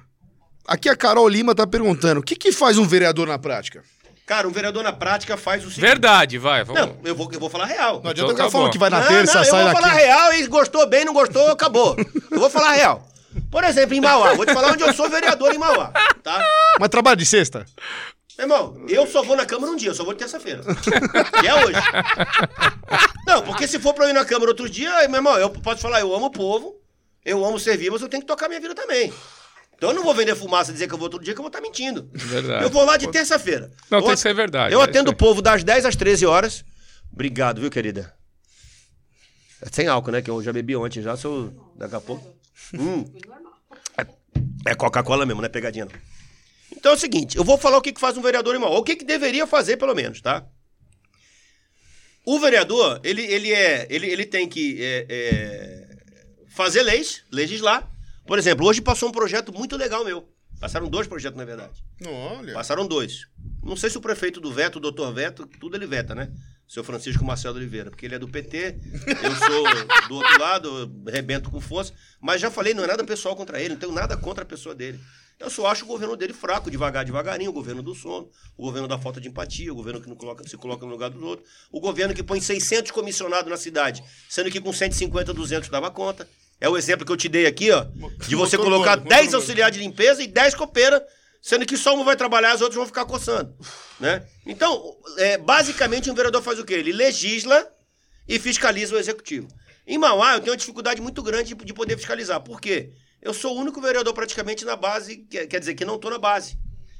Aqui 0.66 0.88
a 0.88 0.94
Carol 0.94 1.28
Lima 1.28 1.54
tá 1.56 1.66
perguntando: 1.66 2.20
o 2.20 2.22
que, 2.22 2.36
que 2.36 2.52
faz 2.52 2.78
um 2.78 2.84
vereador 2.86 3.26
na 3.26 3.36
prática? 3.36 3.82
Cara, 4.24 4.46
um 4.46 4.52
vereador 4.52 4.84
na 4.84 4.92
prática 4.92 5.36
faz 5.36 5.62
o 5.62 5.68
seguinte. 5.68 5.80
Verdade, 5.80 6.38
vai. 6.38 6.62
Vamos. 6.62 6.80
Não, 6.80 6.96
eu 7.04 7.16
vou, 7.16 7.28
eu 7.32 7.40
vou 7.40 7.50
falar 7.50 7.66
real. 7.66 8.00
Não 8.02 8.10
adianta 8.12 8.32
Então 8.32 8.34
o 8.34 8.36
cara 8.36 8.48
tá 8.48 8.52
falar 8.52 8.64
bom. 8.66 8.70
que 8.70 8.78
vai 8.78 8.88
na 8.88 9.00
Não, 9.00 9.08
terça, 9.08 9.38
não, 9.38 9.44
sai 9.44 9.60
eu 9.60 9.64
vou 9.64 9.74
daqui. 9.74 9.82
falar 9.82 9.94
real 10.00 10.32
e 10.34 10.46
gostou 10.46 10.86
bem, 10.88 11.04
não 11.04 11.12
gostou, 11.12 11.48
acabou. 11.48 11.96
Eu 12.30 12.38
vou 12.38 12.48
falar 12.48 12.72
real. 12.74 13.04
Por 13.50 13.64
exemplo, 13.64 13.94
em 13.94 14.00
Mauá, 14.00 14.34
vou 14.34 14.46
te 14.46 14.52
falar 14.52 14.72
onde 14.72 14.82
eu 14.82 14.92
sou 14.92 15.08
vereador 15.08 15.54
em 15.54 15.58
Mauá, 15.58 15.92
tá? 16.22 16.44
Mas 16.78 16.88
trabalho 16.88 17.16
de 17.16 17.26
sexta? 17.26 17.64
Meu 18.38 18.46
irmão, 18.46 18.84
eu 18.88 19.06
só 19.06 19.22
vou 19.22 19.36
na 19.36 19.44
Câmara 19.44 19.72
um 19.72 19.76
dia, 19.76 19.90
eu 19.90 19.94
só 19.94 20.04
vou 20.04 20.14
de 20.14 20.18
terça-feira. 20.20 20.62
Que 21.40 21.46
é 21.46 21.54
hoje. 21.54 21.78
Não, 23.26 23.42
porque 23.42 23.68
se 23.68 23.78
for 23.78 23.92
pra 23.94 24.06
eu 24.06 24.10
ir 24.10 24.14
na 24.14 24.24
Câmara 24.24 24.50
outro 24.50 24.68
dia, 24.68 24.90
meu 25.08 25.18
irmão, 25.18 25.36
eu 25.36 25.50
posso 25.50 25.82
falar, 25.82 26.00
eu 26.00 26.14
amo 26.14 26.26
o 26.26 26.30
povo, 26.30 26.74
eu 27.24 27.44
amo 27.44 27.58
servir, 27.58 27.90
mas 27.90 28.00
eu 28.00 28.08
tenho 28.08 28.22
que 28.22 28.26
tocar 28.26 28.48
minha 28.48 28.60
vida 28.60 28.74
também. 28.74 29.12
Então 29.76 29.90
eu 29.90 29.96
não 29.96 30.04
vou 30.04 30.14
vender 30.14 30.34
fumaça 30.34 30.70
e 30.70 30.74
dizer 30.74 30.88
que 30.88 30.94
eu 30.94 30.98
vou 30.98 31.08
todo 31.10 31.24
dia, 31.24 31.34
que 31.34 31.40
eu 31.40 31.42
vou 31.42 31.48
estar 31.48 31.60
mentindo. 31.60 32.08
Verdade. 32.12 32.64
Eu 32.64 32.70
vou 32.70 32.84
lá 32.84 32.96
de 32.96 33.10
terça-feira. 33.10 33.70
Não, 33.90 33.98
Eu 33.98 34.04
tem 34.04 34.14
que 34.14 34.20
ser 34.20 34.34
verdade, 34.34 34.74
Eu 34.74 34.80
é 34.80 34.84
atendo 34.84 35.10
o 35.10 35.16
povo 35.16 35.42
das 35.42 35.62
10 35.64 35.86
às 35.86 35.96
13 35.96 36.24
horas. 36.24 36.64
Obrigado, 37.12 37.60
viu, 37.60 37.70
querida? 37.70 38.14
É 39.60 39.66
sem 39.70 39.88
álcool, 39.88 40.12
né? 40.12 40.22
Que 40.22 40.30
eu 40.30 40.42
já 40.42 40.52
bebi 40.52 40.74
ontem 40.74 41.02
já, 41.02 41.16
se 41.16 41.24
eu... 41.24 41.52
Daqui 41.76 41.94
a 41.96 42.00
pouco... 42.00 42.41
Hum. 42.74 43.04
É, 44.66 44.74
Coca-Cola 44.74 45.26
mesmo, 45.26 45.40
não 45.40 45.46
é 45.46 45.50
pegadinha 45.50 45.84
não. 45.84 45.92
Então 46.76 46.92
é 46.92 46.94
o 46.94 46.98
seguinte, 46.98 47.36
eu 47.36 47.44
vou 47.44 47.58
falar 47.58 47.78
o 47.78 47.82
que, 47.82 47.92
que 47.92 48.00
faz 48.00 48.16
um 48.16 48.22
vereador 48.22 48.54
irmão, 48.54 48.70
ou 48.70 48.78
o 48.78 48.82
que, 48.82 48.96
que 48.96 49.04
deveria 49.04 49.46
fazer, 49.46 49.76
pelo 49.76 49.94
menos, 49.94 50.20
tá? 50.20 50.46
O 52.24 52.38
vereador, 52.38 53.00
ele, 53.02 53.22
ele, 53.22 53.52
é, 53.52 53.86
ele, 53.90 54.06
ele 54.06 54.24
tem 54.24 54.48
que 54.48 54.78
é, 54.80 55.06
é, 55.08 55.96
fazer 56.48 56.82
leis, 56.82 57.24
legislar. 57.32 57.88
Por 58.24 58.38
exemplo, 58.38 58.66
hoje 58.66 58.80
passou 58.80 59.08
um 59.08 59.12
projeto 59.12 59.52
muito 59.52 59.76
legal 59.76 60.04
meu. 60.04 60.28
Passaram 60.60 60.88
dois 60.88 61.08
projetos, 61.08 61.36
na 61.36 61.44
verdade. 61.44 61.84
Olha. 62.06 62.54
Passaram 62.54 62.86
dois. 62.86 63.26
Não 63.64 63.74
sei 63.74 63.90
se 63.90 63.98
o 63.98 64.00
prefeito 64.00 64.40
do 64.40 64.52
Veto, 64.52 64.76
o 64.76 64.80
doutor 64.80 65.12
Veto, 65.12 65.44
tudo 65.58 65.76
ele 65.76 65.86
veta, 65.86 66.14
né? 66.14 66.32
Seu 66.66 66.82
Francisco 66.82 67.24
Marcelo 67.24 67.56
Oliveira, 67.56 67.90
porque 67.90 68.06
ele 68.06 68.14
é 68.14 68.18
do 68.18 68.28
PT, 68.28 68.76
eu 69.22 69.36
sou 69.36 70.08
do 70.08 70.14
outro 70.14 70.40
lado, 70.40 70.92
rebento 71.06 71.50
com 71.50 71.60
força. 71.60 71.92
Mas 72.20 72.40
já 72.40 72.50
falei, 72.50 72.72
não 72.72 72.82
é 72.82 72.86
nada 72.86 73.04
pessoal 73.04 73.36
contra 73.36 73.60
ele, 73.60 73.74
não 73.74 73.80
tenho 73.80 73.92
nada 73.92 74.16
contra 74.16 74.42
a 74.42 74.46
pessoa 74.46 74.74
dele. 74.74 74.98
Eu 75.38 75.50
só 75.50 75.66
acho 75.66 75.84
o 75.84 75.88
governo 75.88 76.16
dele 76.16 76.32
fraco, 76.32 76.70
devagar, 76.70 77.04
devagarinho, 77.04 77.50
o 77.50 77.52
governo 77.52 77.82
do 77.82 77.94
sono, 77.94 78.30
o 78.56 78.62
governo 78.62 78.86
da 78.86 78.96
falta 78.96 79.20
de 79.20 79.28
empatia, 79.28 79.72
o 79.72 79.74
governo 79.74 80.00
que 80.00 80.08
não 80.08 80.14
coloca, 80.14 80.46
se 80.46 80.56
coloca 80.56 80.86
no 80.86 80.92
lugar 80.92 81.10
dos 81.10 81.20
outros, 81.20 81.48
o 81.70 81.80
governo 81.80 82.14
que 82.14 82.22
põe 82.22 82.40
600 82.40 82.92
comissionados 82.92 83.50
na 83.50 83.56
cidade, 83.56 84.04
sendo 84.28 84.50
que 84.50 84.60
com 84.60 84.72
150, 84.72 85.34
200 85.34 85.68
dava 85.68 85.90
conta. 85.90 86.28
É 86.60 86.68
o 86.68 86.76
exemplo 86.76 87.04
que 87.04 87.10
eu 87.10 87.16
te 87.16 87.28
dei 87.28 87.46
aqui, 87.46 87.72
ó, 87.72 87.84
de 88.28 88.36
você 88.36 88.56
colocar 88.56 88.98
humano, 88.98 89.08
10 89.08 89.10
motor 89.10 89.20
humano. 89.20 89.36
auxiliares 89.36 89.76
de 89.76 89.82
limpeza 89.82 90.22
e 90.22 90.28
10 90.28 90.54
copeiras, 90.54 91.02
sendo 91.42 91.66
que 91.66 91.76
só 91.76 91.94
um 91.94 92.04
vai 92.04 92.16
trabalhar 92.16 92.54
os 92.54 92.60
outros 92.62 92.76
vão 92.76 92.86
ficar 92.86 93.04
coçando, 93.04 93.54
né? 94.00 94.24
Então, 94.46 94.96
é, 95.18 95.36
basicamente, 95.36 96.10
um 96.10 96.14
vereador 96.14 96.40
faz 96.42 96.58
o 96.58 96.64
quê? 96.64 96.74
Ele 96.74 96.92
legisla 96.92 97.66
e 98.26 98.38
fiscaliza 98.38 98.94
o 98.94 98.98
executivo. 98.98 99.48
Em 99.86 99.98
Mauá, 99.98 100.34
eu 100.34 100.40
tenho 100.40 100.52
uma 100.52 100.56
dificuldade 100.56 101.02
muito 101.02 101.22
grande 101.22 101.54
de, 101.54 101.64
de 101.64 101.74
poder 101.74 101.96
fiscalizar. 101.96 102.40
Por 102.40 102.60
quê? 102.60 102.92
Eu 103.20 103.34
sou 103.34 103.56
o 103.56 103.60
único 103.60 103.80
vereador 103.80 104.14
praticamente 104.14 104.64
na 104.64 104.76
base, 104.76 105.16
que- 105.16 105.46
quer 105.48 105.58
dizer, 105.58 105.74
que 105.74 105.84
não 105.84 105.96
estou 105.96 106.10
na 106.10 106.18
base. 106.18 106.56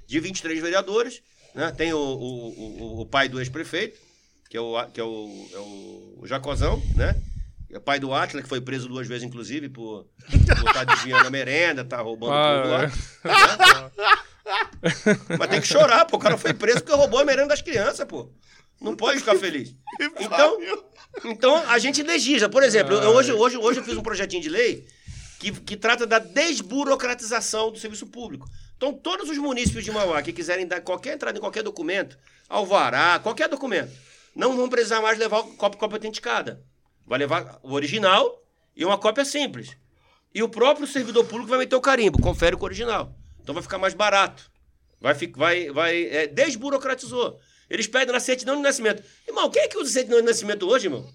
De 0.06 0.18
23 0.20 0.60
vereadores, 0.60 1.22
né? 1.54 1.70
Tem 1.76 1.92
o, 1.92 1.98
o, 1.98 2.48
o- 2.98 3.00
o 3.02 3.06
pai 3.06 3.28
do 3.28 3.38
ex-prefeito, 3.38 3.98
que 4.50 4.56
é 4.56 4.60
o, 4.60 4.84
que 4.90 5.00
é 5.00 5.04
o, 5.04 5.48
é 5.52 5.58
o, 5.58 6.26
Jacozão, 6.26 6.82
né? 6.96 7.14
É 7.70 7.78
o 7.78 7.80
pai 7.80 7.98
do 8.00 8.12
Atlas, 8.12 8.42
que 8.42 8.48
foi 8.48 8.60
preso 8.60 8.88
duas 8.88 9.06
vezes, 9.08 9.22
inclusive, 9.24 9.68
por 9.70 10.06
estar 10.28 10.84
desviando 10.84 11.26
a 11.26 11.30
merenda, 11.30 11.84
tá 11.84 12.00
roubando 12.02 12.34
Ah, 12.34 12.60
tudo 12.62 12.70
lá. 12.72 12.82
Né? 12.86 12.92
Mas 15.38 15.48
tem 15.50 15.60
que 15.60 15.66
chorar, 15.66 16.04
pô. 16.06 16.16
O 16.16 16.20
cara 16.20 16.36
foi 16.36 16.52
preso 16.52 16.80
porque 16.80 16.94
roubou 16.96 17.20
a 17.20 17.24
merenda 17.24 17.48
das 17.48 17.62
crianças, 17.62 18.06
pô. 18.06 18.30
Não 18.80 18.96
pode 18.96 19.18
ficar 19.20 19.36
feliz. 19.36 19.74
Então, 20.18 20.58
então 21.24 21.56
a 21.68 21.78
gente 21.78 22.02
legisla. 22.02 22.48
Por 22.48 22.62
exemplo, 22.62 22.94
eu- 22.94 23.10
hoje, 23.10 23.32
hoje, 23.32 23.56
hoje 23.56 23.80
eu 23.80 23.84
fiz 23.84 23.96
um 23.96 24.02
projetinho 24.02 24.42
de 24.42 24.48
lei 24.48 24.86
que, 25.38 25.52
que 25.52 25.76
trata 25.76 26.06
da 26.06 26.18
desburocratização 26.18 27.70
do 27.70 27.78
serviço 27.78 28.06
público. 28.06 28.48
Então, 28.76 28.92
todos 28.92 29.28
os 29.28 29.38
munícipes 29.38 29.84
de 29.84 29.90
Mauá 29.92 30.20
que 30.22 30.32
quiserem 30.32 30.66
dar 30.66 30.80
qualquer 30.80 31.14
entrada 31.14 31.36
em 31.38 31.40
qualquer 31.40 31.62
documento, 31.62 32.18
alvará, 32.48 33.20
qualquer 33.22 33.48
documento, 33.48 33.92
não 34.34 34.56
vão 34.56 34.68
precisar 34.68 35.00
mais 35.00 35.18
levar 35.18 35.40
o 35.40 35.54
cópia, 35.54 35.78
cópia 35.78 35.96
autenticada. 35.96 36.60
Vai 37.06 37.18
levar 37.18 37.60
o 37.62 37.72
original 37.74 38.42
e 38.74 38.84
uma 38.84 38.98
cópia 38.98 39.24
simples. 39.24 39.76
E 40.34 40.42
o 40.42 40.48
próprio 40.48 40.86
servidor 40.86 41.24
público 41.26 41.50
vai 41.50 41.58
meter 41.58 41.76
o 41.76 41.80
carimbo, 41.80 42.20
confere 42.20 42.56
com 42.56 42.62
o 42.62 42.66
original. 42.66 43.14
Então 43.42 43.54
vai 43.54 43.62
ficar 43.62 43.78
mais 43.78 43.94
barato. 43.94 44.50
Vai, 45.00 45.14
vai, 45.36 45.70
vai 45.70 46.02
é, 46.04 46.26
desburocratizou. 46.28 47.38
Eles 47.68 47.86
pedem 47.86 48.12
na 48.12 48.20
certidão 48.20 48.56
de 48.56 48.62
nascimento. 48.62 49.02
Irmão, 49.26 49.50
quem 49.50 49.62
é 49.62 49.68
que 49.68 49.76
usa 49.78 49.90
certidão 49.90 50.20
de 50.20 50.26
nascimento 50.26 50.68
hoje, 50.68 50.86
irmão? 50.86 51.06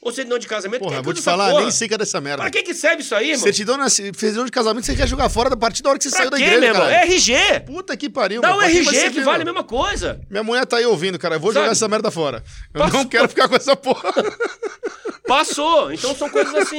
Ou 0.00 0.12
certidão 0.12 0.38
de 0.38 0.46
casamento? 0.46 0.78
Porra, 0.80 0.90
quem 0.92 0.98
é 0.98 1.00
que 1.00 1.04
vou 1.04 1.14
te 1.14 1.20
falar, 1.22 1.50
porra? 1.50 1.62
nem 1.62 1.70
sei 1.72 1.88
que 1.88 1.94
é 1.94 1.98
dessa 1.98 2.20
merda. 2.20 2.42
Pra 2.42 2.50
que 2.50 2.62
que 2.62 2.72
serve 2.74 3.02
isso 3.02 3.12
aí, 3.14 3.30
irmão? 3.32 3.42
Certidão, 3.42 3.76
na- 3.76 3.88
certidão 3.90 4.44
de 4.44 4.52
casamento, 4.52 4.86
você 4.86 4.94
quer 4.94 5.08
jogar 5.08 5.28
fora 5.28 5.50
da 5.50 5.56
partir 5.56 5.82
da 5.82 5.90
hora 5.90 5.98
que 5.98 6.04
você 6.04 6.10
Pra 6.10 6.18
saiu 6.18 6.30
da 6.30 6.38
igreja, 6.38 6.60
meu 6.60 6.72
cara. 6.74 6.92
RG! 7.06 7.34
Puta 7.66 7.96
que 7.96 8.08
pariu, 8.08 8.40
Dá 8.40 8.54
o 8.54 8.58
vai 8.58 8.70
RG 8.70 9.10
que 9.10 9.20
vale 9.22 9.42
a 9.42 9.44
mesma 9.44 9.64
coisa. 9.64 10.20
Minha 10.30 10.44
mulher 10.44 10.64
tá 10.64 10.76
aí 10.76 10.86
ouvindo, 10.86 11.18
cara. 11.18 11.34
Eu 11.36 11.40
vou 11.40 11.50
jogar 11.52 11.64
Sabe? 11.66 11.72
essa 11.72 11.88
merda 11.88 12.10
fora. 12.12 12.44
Eu 12.72 12.80
Passou. 12.82 13.00
não 13.00 13.08
quero 13.08 13.28
ficar 13.28 13.48
com 13.48 13.56
essa 13.56 13.74
porra. 13.74 14.12
Passou. 15.26 15.92
Então 15.92 16.14
são 16.14 16.30
coisas 16.30 16.54
assim. 16.54 16.78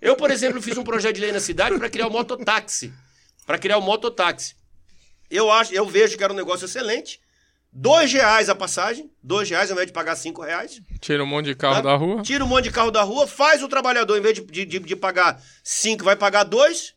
Eu, 0.00 0.14
por 0.14 0.30
exemplo, 0.30 0.62
fiz 0.62 0.78
um 0.78 0.84
projeto 0.84 1.16
de 1.16 1.20
lei 1.20 1.32
na 1.32 1.40
cidade 1.40 1.76
para 1.78 1.90
criar 1.90 2.06
o 2.06 2.10
mototáxi. 2.10 2.92
Para 3.46 3.58
criar 3.58 3.78
o 3.78 3.82
mototáxi. 3.82 4.54
Eu 5.30 5.50
acho, 5.50 5.72
eu 5.74 5.86
vejo 5.86 6.16
que 6.16 6.22
era 6.24 6.32
um 6.32 6.36
negócio 6.36 6.64
excelente. 6.66 7.20
Dois 7.74 8.12
reais 8.12 8.50
a 8.50 8.54
passagem, 8.54 9.10
dois 9.22 9.48
reais 9.48 9.70
ao 9.70 9.74
invés 9.74 9.86
de 9.86 9.94
pagar 9.94 10.14
cinco 10.14 10.42
reais. 10.42 10.82
Tira 11.00 11.24
um 11.24 11.26
monte 11.26 11.46
de 11.46 11.54
carro 11.54 11.76
tá? 11.76 11.80
da 11.80 11.94
rua. 11.96 12.22
Tira 12.22 12.44
um 12.44 12.46
monte 12.46 12.64
de 12.64 12.70
carro 12.70 12.90
da 12.90 13.02
rua, 13.02 13.26
faz 13.26 13.62
o 13.62 13.68
trabalhador, 13.68 14.18
em 14.18 14.20
vez 14.20 14.34
de, 14.34 14.66
de, 14.66 14.78
de- 14.78 14.96
pagar 14.96 15.42
cinco, 15.64 16.04
vai 16.04 16.14
pagar 16.14 16.44
dois. 16.44 16.94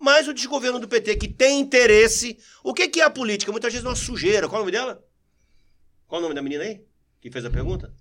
Mas 0.00 0.26
o 0.26 0.34
desgoverno 0.34 0.80
do 0.80 0.88
PT, 0.88 1.14
que 1.16 1.28
tem 1.28 1.60
interesse. 1.60 2.36
O 2.64 2.74
que, 2.74 2.88
que 2.88 3.00
é 3.00 3.04
a 3.04 3.10
política? 3.10 3.52
Muitas 3.52 3.72
vezes 3.72 3.86
é 3.86 3.88
uma 3.88 3.94
sujeira. 3.94 4.48
Qual 4.48 4.58
é 4.58 4.62
o 4.62 4.66
nome 4.66 4.72
dela? 4.72 5.02
Qual 6.08 6.18
é 6.20 6.20
o 6.20 6.22
nome 6.22 6.34
da 6.34 6.42
menina 6.42 6.64
aí? 6.64 6.80
Que 7.20 7.30
fez 7.30 7.44
a 7.44 7.50
pergunta? 7.50 7.94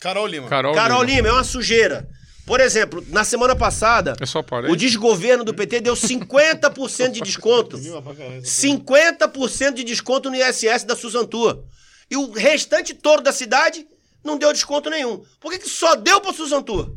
Carol 0.00 0.26
Lima. 0.26 0.48
Carol, 0.48 0.74
Carol 0.74 1.02
Lima. 1.02 1.16
Lima, 1.16 1.28
é 1.28 1.32
uma 1.32 1.44
sujeira. 1.44 2.08
Por 2.50 2.58
exemplo, 2.58 3.00
na 3.10 3.22
semana 3.22 3.54
passada, 3.54 4.16
parei. 4.44 4.72
o 4.72 4.74
desgoverno 4.74 5.44
do 5.44 5.54
PT 5.54 5.82
deu 5.82 5.94
50% 5.94 7.12
de 7.12 7.20
desconto. 7.20 7.78
50% 7.78 9.74
de 9.74 9.84
desconto 9.84 10.28
no 10.28 10.34
ISS 10.34 10.82
da 10.82 10.96
Suzantua. 10.96 11.64
E 12.10 12.16
o 12.16 12.32
restante 12.32 12.92
todo 12.92 13.22
da 13.22 13.32
cidade 13.32 13.86
não 14.24 14.36
deu 14.36 14.52
desconto 14.52 14.90
nenhum. 14.90 15.24
Por 15.38 15.52
que, 15.52 15.60
que 15.60 15.68
só 15.68 15.94
deu 15.94 16.20
pra 16.20 16.32
Suzantua? 16.32 16.92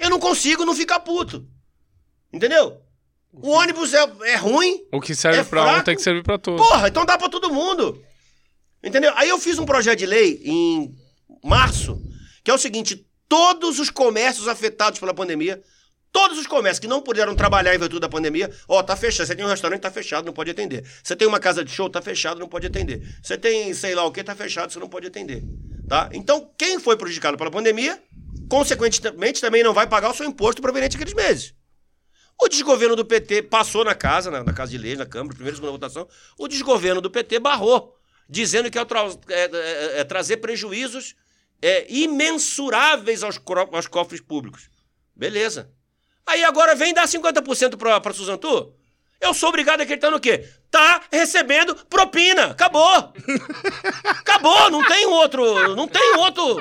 Eu 0.00 0.10
não 0.10 0.18
consigo 0.18 0.64
não 0.64 0.74
ficar 0.74 0.98
puto. 0.98 1.46
Entendeu? 2.32 2.80
O 3.32 3.50
ônibus 3.50 3.94
é, 3.94 4.04
é 4.24 4.34
ruim. 4.34 4.80
O 4.92 5.00
que 5.00 5.14
serve 5.14 5.38
É 5.38 5.44
pra 5.44 5.76
um 5.76 5.84
tem 5.84 5.94
que 5.94 6.02
servir 6.02 6.24
pra 6.24 6.38
todos. 6.38 6.60
Porra, 6.60 6.88
então 6.88 7.06
dá 7.06 7.16
pra 7.16 7.28
todo 7.28 7.54
mundo. 7.54 8.02
Entendeu? 8.82 9.12
Aí 9.14 9.28
eu 9.28 9.38
fiz 9.38 9.60
um 9.60 9.64
projeto 9.64 10.00
de 10.00 10.06
lei 10.06 10.42
em 10.44 10.92
março, 11.44 12.02
que 12.42 12.50
é 12.50 12.54
o 12.54 12.58
seguinte: 12.58 13.06
todos 13.28 13.78
os 13.78 13.90
comércios 13.90 14.48
afetados 14.48 14.98
pela 15.00 15.14
pandemia, 15.14 15.62
todos 16.10 16.38
os 16.38 16.46
comércios 16.46 16.78
que 16.78 16.86
não 16.86 17.00
puderam 17.00 17.34
trabalhar 17.34 17.74
em 17.74 17.78
virtude 17.78 18.00
da 18.00 18.08
pandemia, 18.08 18.50
ó, 18.68 18.82
tá 18.82 18.94
fechado. 18.96 19.26
Você 19.26 19.34
tem 19.34 19.44
um 19.44 19.48
restaurante, 19.48 19.80
tá 19.80 19.90
fechado, 19.90 20.26
não 20.26 20.32
pode 20.32 20.50
atender. 20.50 20.84
Você 21.02 21.16
tem 21.16 21.26
uma 21.26 21.40
casa 21.40 21.64
de 21.64 21.70
show, 21.70 21.88
tá 21.88 22.02
fechado, 22.02 22.38
não 22.38 22.48
pode 22.48 22.66
atender. 22.66 23.16
Você 23.22 23.38
tem, 23.38 23.72
sei 23.72 23.94
lá 23.94 24.04
o 24.04 24.12
que, 24.12 24.22
tá 24.22 24.34
fechado, 24.34 24.72
você 24.72 24.78
não 24.78 24.88
pode 24.88 25.06
atender. 25.06 25.42
Tá? 25.88 26.10
Então, 26.12 26.50
quem 26.58 26.78
foi 26.78 26.96
prejudicado 26.96 27.36
pela 27.38 27.50
pandemia, 27.50 28.02
consequentemente 28.48 29.40
também 29.40 29.62
não 29.62 29.72
vai 29.72 29.86
pagar 29.86 30.10
o 30.10 30.14
seu 30.14 30.26
imposto 30.26 30.60
proveniente 30.60 30.96
daqueles 30.96 31.14
meses. 31.14 31.54
O 32.40 32.48
desgoverno 32.48 32.96
do 32.96 33.04
PT 33.04 33.42
passou 33.44 33.84
na 33.84 33.94
casa, 33.94 34.30
na, 34.30 34.42
na 34.42 34.52
casa 34.52 34.70
de 34.72 34.78
leis, 34.78 34.98
na 34.98 35.06
Câmara, 35.06 35.34
primeira 35.34 35.54
e 35.54 35.56
segunda 35.56 35.72
votação. 35.72 36.08
O 36.38 36.48
desgoverno 36.48 37.00
do 37.00 37.10
PT 37.10 37.38
barrou, 37.38 37.96
dizendo 38.28 38.70
que 38.70 38.78
é, 38.78 38.84
tra- 38.84 39.08
é- 39.28 39.50
é- 39.52 40.00
é 40.00 40.04
trazer 40.04 40.38
prejuízos 40.38 41.14
é, 41.62 41.86
imensuráveis 41.88 43.22
aos, 43.22 43.40
aos 43.72 43.86
cofres 43.86 44.20
públicos. 44.20 44.68
Beleza. 45.14 45.72
Aí 46.26 46.42
agora 46.44 46.74
vem 46.74 46.92
dar 46.92 47.06
50% 47.06 47.76
pra, 47.76 48.00
pra 48.00 48.12
Suzantu? 48.12 48.74
Eu 49.20 49.32
sou 49.32 49.48
obrigado 49.48 49.80
a 49.80 49.84
acreditar 49.84 50.10
no 50.10 50.20
quê? 50.20 50.48
Tá 50.72 51.02
recebendo 51.12 51.74
propina. 51.88 52.46
Acabou. 52.46 53.12
Acabou. 54.04 54.70
Não 54.70 54.82
tem 54.84 55.06
um 55.06 55.10
outro. 55.12 55.76
Não 55.76 55.86
tem 55.86 56.14
um 56.16 56.20
outro. 56.20 56.56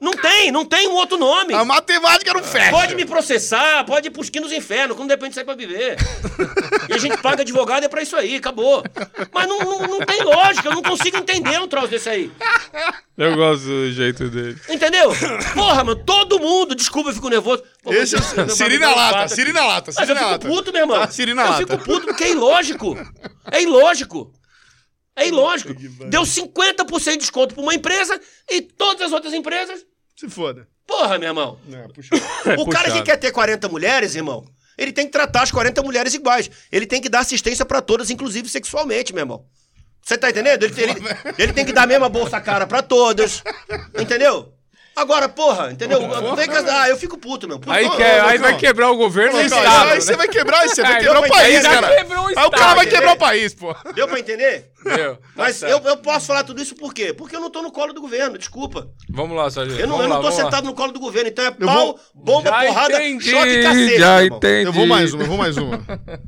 Não 0.00 0.12
tem, 0.12 0.50
não 0.50 0.64
tem 0.64 0.88
um 0.88 0.94
outro 0.94 1.16
nome. 1.18 1.54
A 1.54 1.64
matemática 1.64 2.32
não 2.32 2.42
fecha. 2.42 2.70
Pode 2.70 2.94
me 2.94 3.04
processar, 3.04 3.84
pode 3.84 4.08
ir 4.08 4.10
pros 4.10 4.30
quinos 4.30 4.50
infernos, 4.50 4.96
quando 4.96 5.08
depende 5.10 5.30
de 5.30 5.34
sair 5.36 5.44
pra 5.44 5.54
viver. 5.54 5.96
E 6.88 6.92
a 6.94 6.98
gente 6.98 7.18
paga 7.18 7.42
advogado 7.42 7.84
é 7.84 7.88
pra 7.88 8.02
isso 8.02 8.16
aí, 8.16 8.36
acabou. 8.36 8.82
Mas 9.32 9.46
não, 9.46 9.58
não, 9.60 9.78
não 9.86 9.98
tem 10.00 10.22
lógica, 10.22 10.68
eu 10.68 10.74
não 10.74 10.82
consigo 10.82 11.18
entender 11.18 11.60
um 11.60 11.68
troço 11.68 11.88
desse 11.88 12.08
aí. 12.08 12.32
Eu 13.16 13.36
gosto 13.36 13.64
do 13.66 13.92
jeito 13.92 14.28
dele. 14.30 14.58
Entendeu? 14.70 15.12
Porra, 15.54 15.84
mano, 15.84 15.96
todo 16.04 16.40
mundo, 16.40 16.74
desculpa, 16.74 17.10
eu 17.10 17.14
fico 17.14 17.28
nervoso. 17.28 17.62
Pô, 17.82 17.92
Esse 17.92 18.16
mas 18.16 18.38
é 18.38 18.40
eu- 18.40 18.48
Siri 18.48 18.78
na 18.78 18.90
eu- 18.90 18.96
lata, 18.96 19.22
eu- 19.24 19.28
Siri 19.28 19.52
na 19.52 19.66
lata, 19.66 19.92
Mas 19.94 19.96
Siri 19.96 20.08
eu 20.08 20.14
na 20.14 20.20
fico 20.20 20.30
lata. 20.32 20.48
puto, 20.48 20.72
meu 20.72 20.80
irmão. 20.82 21.02
Ah, 21.02 21.08
Siri 21.08 21.34
na 21.34 21.42
eu 21.42 21.50
lata. 21.50 21.58
fico 21.58 21.78
puto 21.78 22.06
porque 22.06 22.24
é 22.24 22.30
ilógico. 22.30 22.96
É 23.50 23.62
ilógico. 23.62 24.32
É 25.16 25.28
ilógico. 25.28 25.72
Deu 26.10 26.22
50% 26.22 27.12
de 27.12 27.16
desconto 27.18 27.54
pra 27.54 27.62
uma 27.62 27.74
empresa 27.74 28.20
e 28.50 28.60
todas 28.62 29.02
as 29.02 29.12
outras 29.12 29.32
empresas. 29.32 29.84
Se 30.16 30.28
foda. 30.28 30.66
Porra, 30.86 31.18
meu 31.18 31.28
irmão. 31.28 31.58
É, 31.72 31.88
puxa. 31.88 32.10
o 32.58 32.66
cara 32.68 32.90
que 32.90 33.02
quer 33.02 33.16
ter 33.16 33.30
40 33.32 33.68
mulheres, 33.68 34.14
irmão, 34.14 34.44
ele 34.76 34.92
tem 34.92 35.06
que 35.06 35.12
tratar 35.12 35.42
as 35.42 35.50
40 35.52 35.82
mulheres 35.82 36.14
iguais. 36.14 36.50
Ele 36.70 36.86
tem 36.86 37.00
que 37.00 37.08
dar 37.08 37.20
assistência 37.20 37.64
pra 37.64 37.80
todas, 37.80 38.10
inclusive 38.10 38.48
sexualmente, 38.48 39.12
meu 39.14 39.22
irmão. 39.22 39.46
Você 40.02 40.18
tá 40.18 40.28
entendendo? 40.28 40.62
Ele, 40.64 40.74
ele- 40.82 41.00
ele 41.38 41.52
tem 41.52 41.64
que 41.64 41.72
dar 41.72 41.84
a 41.84 41.86
mesma 41.86 42.08
bolsa 42.08 42.38
cara 42.40 42.66
pra 42.66 42.82
todas. 42.82 43.42
Entendeu? 43.98 44.52
Agora, 44.96 45.28
porra, 45.28 45.72
entendeu? 45.72 45.98
Tem 46.36 46.48
que, 46.48 46.56
ah, 46.56 46.88
eu 46.88 46.96
fico 46.96 47.18
puto, 47.18 47.48
meu. 47.48 47.58
Puto. 47.58 47.72
Aí, 47.72 47.84
ô, 47.84 47.92
aí 48.28 48.38
vai 48.38 48.56
quebrar 48.56 48.90
o 48.90 48.96
governo 48.96 49.32
e 49.32 49.36
o 49.36 49.40
Aí, 49.40 49.46
Estado. 49.46 49.88
aí 49.88 49.94
né? 49.94 50.00
você 50.00 50.16
vai 50.16 50.28
quebrar, 50.28 50.68
você 50.68 50.82
vai 50.82 50.98
quebrar 51.00 51.20
deu 51.20 51.24
o 51.24 51.28
país, 51.32 51.62
cara. 51.62 51.86
o 51.88 52.38
Aí 52.38 52.46
o 52.46 52.50
cara 52.50 52.74
vai 52.74 52.86
quebrar 52.86 53.12
o 53.12 53.16
país, 53.16 53.54
pô. 53.54 53.74
Deu 53.92 54.06
pra 54.06 54.20
entender? 54.20 54.70
Meu, 54.84 55.16
tá 55.16 55.22
Mas 55.34 55.56
certo. 55.56 55.72
eu, 55.72 55.90
eu 55.90 55.96
posso 55.96 56.26
falar 56.26 56.44
tudo 56.44 56.60
isso 56.62 56.74
por 56.76 56.92
quê? 56.92 57.12
Porque 57.12 57.34
eu 57.34 57.40
não 57.40 57.48
tô 57.50 57.62
no 57.62 57.72
colo 57.72 57.92
do 57.94 58.00
governo, 58.02 58.36
desculpa. 58.36 58.86
Vamos 59.08 59.34
lá, 59.36 59.50
Sargento. 59.50 59.80
Eu 59.80 59.86
não, 59.86 59.96
vamos 59.96 60.10
eu 60.10 60.14
não 60.14 60.20
tô 60.22 60.28
lá. 60.28 60.44
sentado 60.44 60.64
no 60.66 60.74
colo 60.74 60.92
do 60.92 61.00
governo, 61.00 61.28
então 61.30 61.44
é 61.44 61.50
pau, 61.50 61.86
vou- 61.86 62.00
bomba, 62.14 62.50
Já 62.50 62.60
porrada, 62.66 63.02
entendi, 63.02 63.30
choque 63.30 63.48
e 63.48 63.62
cacete. 63.62 63.98
Já 63.98 64.24
entendi. 64.24 64.66
Eu 64.66 64.72
vou 64.72 64.86
mais 64.86 65.12
uma, 65.14 65.22
eu 65.22 65.26
vou 65.26 65.38
mais 65.38 65.56
uma. 65.56 65.80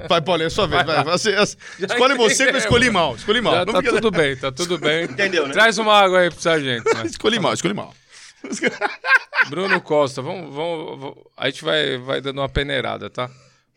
Vai, 0.09 0.21
Paulinho, 0.23 0.47
é 0.47 0.51
sua 0.51 0.67
vez. 0.67 0.85
Vai, 0.85 1.05
Você- 1.05 1.37
escolhe 1.81 2.15
você 2.15 2.47
que 2.47 2.53
eu 2.55 2.59
escolhi 2.59 2.91
mal. 2.91 3.15
Escolhi 3.15 3.41
mal. 3.43 3.65
Tá 3.67 3.83
tudo 3.83 4.11
bem, 4.11 4.37
tá 4.37 4.51
tudo 4.51 4.79
bem. 4.79 5.05
Entendeu, 5.05 5.47
né? 5.47 5.53
Traz 5.53 5.77
uma 5.79 5.93
água 5.93 6.21
aí 6.21 6.31
pro 6.31 6.41
Sargento. 6.41 6.93
né? 6.95 7.05
Escolhi 7.07 7.39
mal, 7.39 7.53
escolhi 7.53 7.75
mal. 7.75 7.93
Bruno 9.49 9.81
Costa, 9.81 10.23
vamos, 10.23 10.55
vamos, 10.55 11.01
vamos- 11.01 11.17
a 11.37 11.49
gente 11.49 11.65
vai, 11.65 11.99
vai 11.99 12.21
dando 12.21 12.41
uma 12.41 12.49
peneirada, 12.49 13.09
tá? 13.11 13.31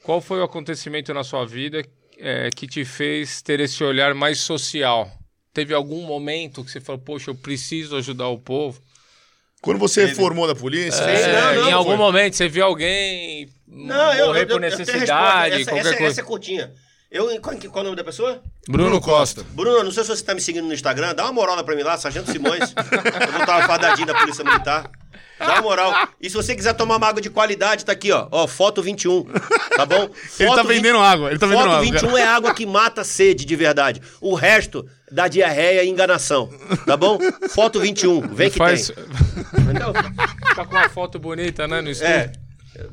Qual 0.03 0.21
foi 0.21 0.39
o 0.39 0.43
acontecimento 0.43 1.13
na 1.13 1.23
sua 1.23 1.45
vida 1.45 1.83
é, 2.17 2.49
que 2.55 2.67
te 2.67 2.83
fez 2.85 3.41
ter 3.41 3.59
esse 3.59 3.83
olhar 3.83 4.13
mais 4.13 4.39
social? 4.39 5.09
Teve 5.53 5.73
algum 5.73 6.01
momento 6.03 6.63
que 6.63 6.71
você 6.71 6.79
falou, 6.79 7.01
poxa, 7.01 7.29
eu 7.31 7.35
preciso 7.35 7.97
ajudar 7.97 8.27
o 8.29 8.39
povo? 8.39 8.81
Quando 9.61 9.77
você 9.77 10.07
formou 10.15 10.47
da 10.47 10.55
polícia, 10.55 11.01
É, 11.03 11.33
não, 11.55 11.61
não, 11.63 11.69
em 11.69 11.73
algum 11.73 11.89
foi. 11.89 11.97
momento 11.97 12.35
você 12.35 12.47
viu 12.47 12.63
alguém 12.63 13.49
Não, 13.67 14.13
eu, 14.13 14.27
morrer 14.27 14.43
eu, 14.43 14.47
por 14.47 14.63
eu, 14.63 14.69
eu 14.69 14.73
a 14.73 14.77
necessidade, 14.77 15.65
qualquer 15.65 15.79
essa, 15.79 15.89
essa, 15.89 15.97
coisa? 15.97 16.11
essa 16.13 16.21
é 16.21 16.23
curtinha. 16.23 16.73
Eu, 17.11 17.25
qual, 17.41 17.55
qual 17.57 17.77
é 17.77 17.79
o 17.79 17.83
nome 17.85 17.95
da 17.95 18.03
pessoa? 18.03 18.41
Bruno 18.67 19.01
Costa. 19.01 19.43
Bruno, 19.51 19.83
não 19.83 19.91
sei 19.91 20.03
se 20.03 20.09
você 20.09 20.23
tá 20.23 20.35
me 20.35 20.41
seguindo 20.41 20.67
no 20.67 20.73
Instagram, 20.73 21.15
dá 21.15 21.23
uma 21.23 21.33
moral 21.33 21.55
lá 21.55 21.63
pra 21.63 21.75
mim 21.75 21.81
lá, 21.81 21.97
Sargento 21.97 22.31
Simões. 22.31 22.71
eu 22.75 23.31
vou 23.31 23.39
estar 23.41 23.57
uma 23.57 23.67
fardadinha 23.67 24.05
da 24.05 24.13
Polícia 24.13 24.43
Militar. 24.43 24.91
Dá 25.39 25.53
uma 25.53 25.61
moral. 25.61 26.09
E 26.21 26.29
se 26.29 26.35
você 26.35 26.53
quiser 26.53 26.73
tomar 26.73 26.97
uma 26.97 27.07
água 27.07 27.19
de 27.21 27.29
qualidade, 27.29 27.83
tá 27.83 27.93
aqui, 27.93 28.11
ó. 28.11 28.27
Ó, 28.29 28.45
foto 28.45 28.83
21. 28.83 29.23
Tá 29.75 29.85
bom? 29.85 30.03
Ele 30.39 30.49
Foto 30.49 30.55
tá 30.57 30.63
vendendo 30.63 30.99
água, 30.99 31.29
ele 31.29 31.39
tá 31.39 31.47
vendendo 31.47 31.63
Foto 31.63 31.75
água, 31.75 31.91
21 31.91 32.07
cara. 32.09 32.19
é 32.19 32.23
água 32.27 32.53
que 32.53 32.65
mata 32.65 33.01
a 33.01 33.03
sede 33.05 33.45
de 33.45 33.55
verdade. 33.55 34.01
O 34.19 34.35
resto 34.35 34.85
dá 35.11 35.27
diarreia 35.27 35.83
e 35.83 35.89
enganação. 35.89 36.49
Tá 36.85 36.97
bom? 36.97 37.17
Foto 37.49 37.79
21. 37.79 38.21
Vem 38.35 38.51
que 38.51 38.57
Faz... 38.57 38.89
tem. 38.89 39.03
Entendeu? 39.63 39.93
Tá 40.55 40.65
com 40.65 40.75
uma 40.75 40.89
foto 40.89 41.17
bonita, 41.17 41.67
né, 41.67 41.81
no 41.81 41.89
estúdio. 41.89 42.13
É. 42.13 42.31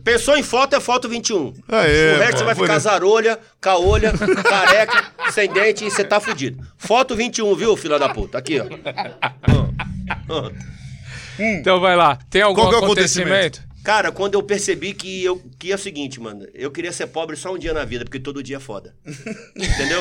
Pensou 0.05 0.37
em 0.37 0.43
foto, 0.43 0.75
é 0.77 0.81
foto 0.81 1.09
21. 1.09 1.53
Aê, 1.69 2.15
o 2.15 2.19
resto 2.19 2.33
pô, 2.33 2.39
você 2.39 2.45
vai 2.45 2.55
ficar 2.55 2.79
zarolha, 2.79 3.39
caolha, 3.61 4.13
careca, 4.43 5.13
sem 5.33 5.51
dente 5.53 5.85
e 5.85 5.91
você 5.91 6.05
tá 6.05 6.21
fudido. 6.21 6.65
Foto 6.77 7.15
21, 7.17 7.55
viu, 7.55 7.77
filha 7.77 7.99
da 7.99 8.09
puta? 8.09 8.39
Aqui, 8.39 8.59
ó. 8.61 8.67
Ó, 10.29 10.35
ó. 10.47 10.51
Então 11.39 11.81
vai 11.81 11.97
lá. 11.97 12.17
Tem 12.31 12.43
algum 12.43 12.63
Qual 12.63 12.69
que 12.71 12.75
é 12.77 12.79
o 12.81 12.85
acontecimento? 12.85 13.63
Cara, 13.85 14.11
quando 14.11 14.35
eu 14.35 14.43
percebi 14.43 14.93
que, 14.93 15.23
eu, 15.23 15.41
que 15.61 15.71
é 15.71 15.75
o 15.77 15.79
seguinte, 15.79 16.19
mano, 16.21 16.45
eu 16.53 16.73
queria 16.73 16.91
ser 16.91 17.07
pobre 17.07 17.37
só 17.37 17.55
um 17.55 17.59
dia 17.59 17.73
na 17.73 17.85
vida, 17.85 18.05
porque 18.05 18.19
todo 18.19 18.43
dia 18.43 18.57
é 18.57 18.61
foda. 18.61 18.93
Entendeu? 19.55 20.01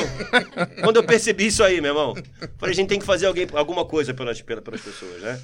quando 0.82 0.96
eu 0.96 1.04
percebi 1.04 1.46
isso 1.46 1.62
aí, 1.62 1.80
meu 1.80 1.90
irmão, 1.92 2.14
falei, 2.58 2.72
a 2.72 2.74
gente 2.74 2.88
tem 2.88 2.98
que 2.98 3.06
fazer 3.06 3.26
alguém, 3.26 3.46
alguma 3.52 3.84
coisa 3.84 4.12
pelas, 4.12 4.42
pela- 4.42 4.60
pelas 4.60 4.80
pessoas, 4.80 5.22
né? 5.22 5.38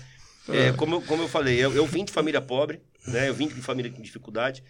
É, 0.49 0.73
como, 0.73 0.97
eu, 0.97 1.03
como 1.03 1.23
eu 1.23 1.29
falei, 1.29 1.59
eu, 1.59 1.73
eu 1.73 1.87
vim 1.87 2.05
de 2.05 2.13
família 2.13 2.41
pobre, 2.41 2.81
né? 3.07 3.29
Eu 3.29 3.35
vim 3.35 3.47
de 3.49 3.63
família 3.63 3.91
com 3.91 4.03
dificuldade. 4.03 4.63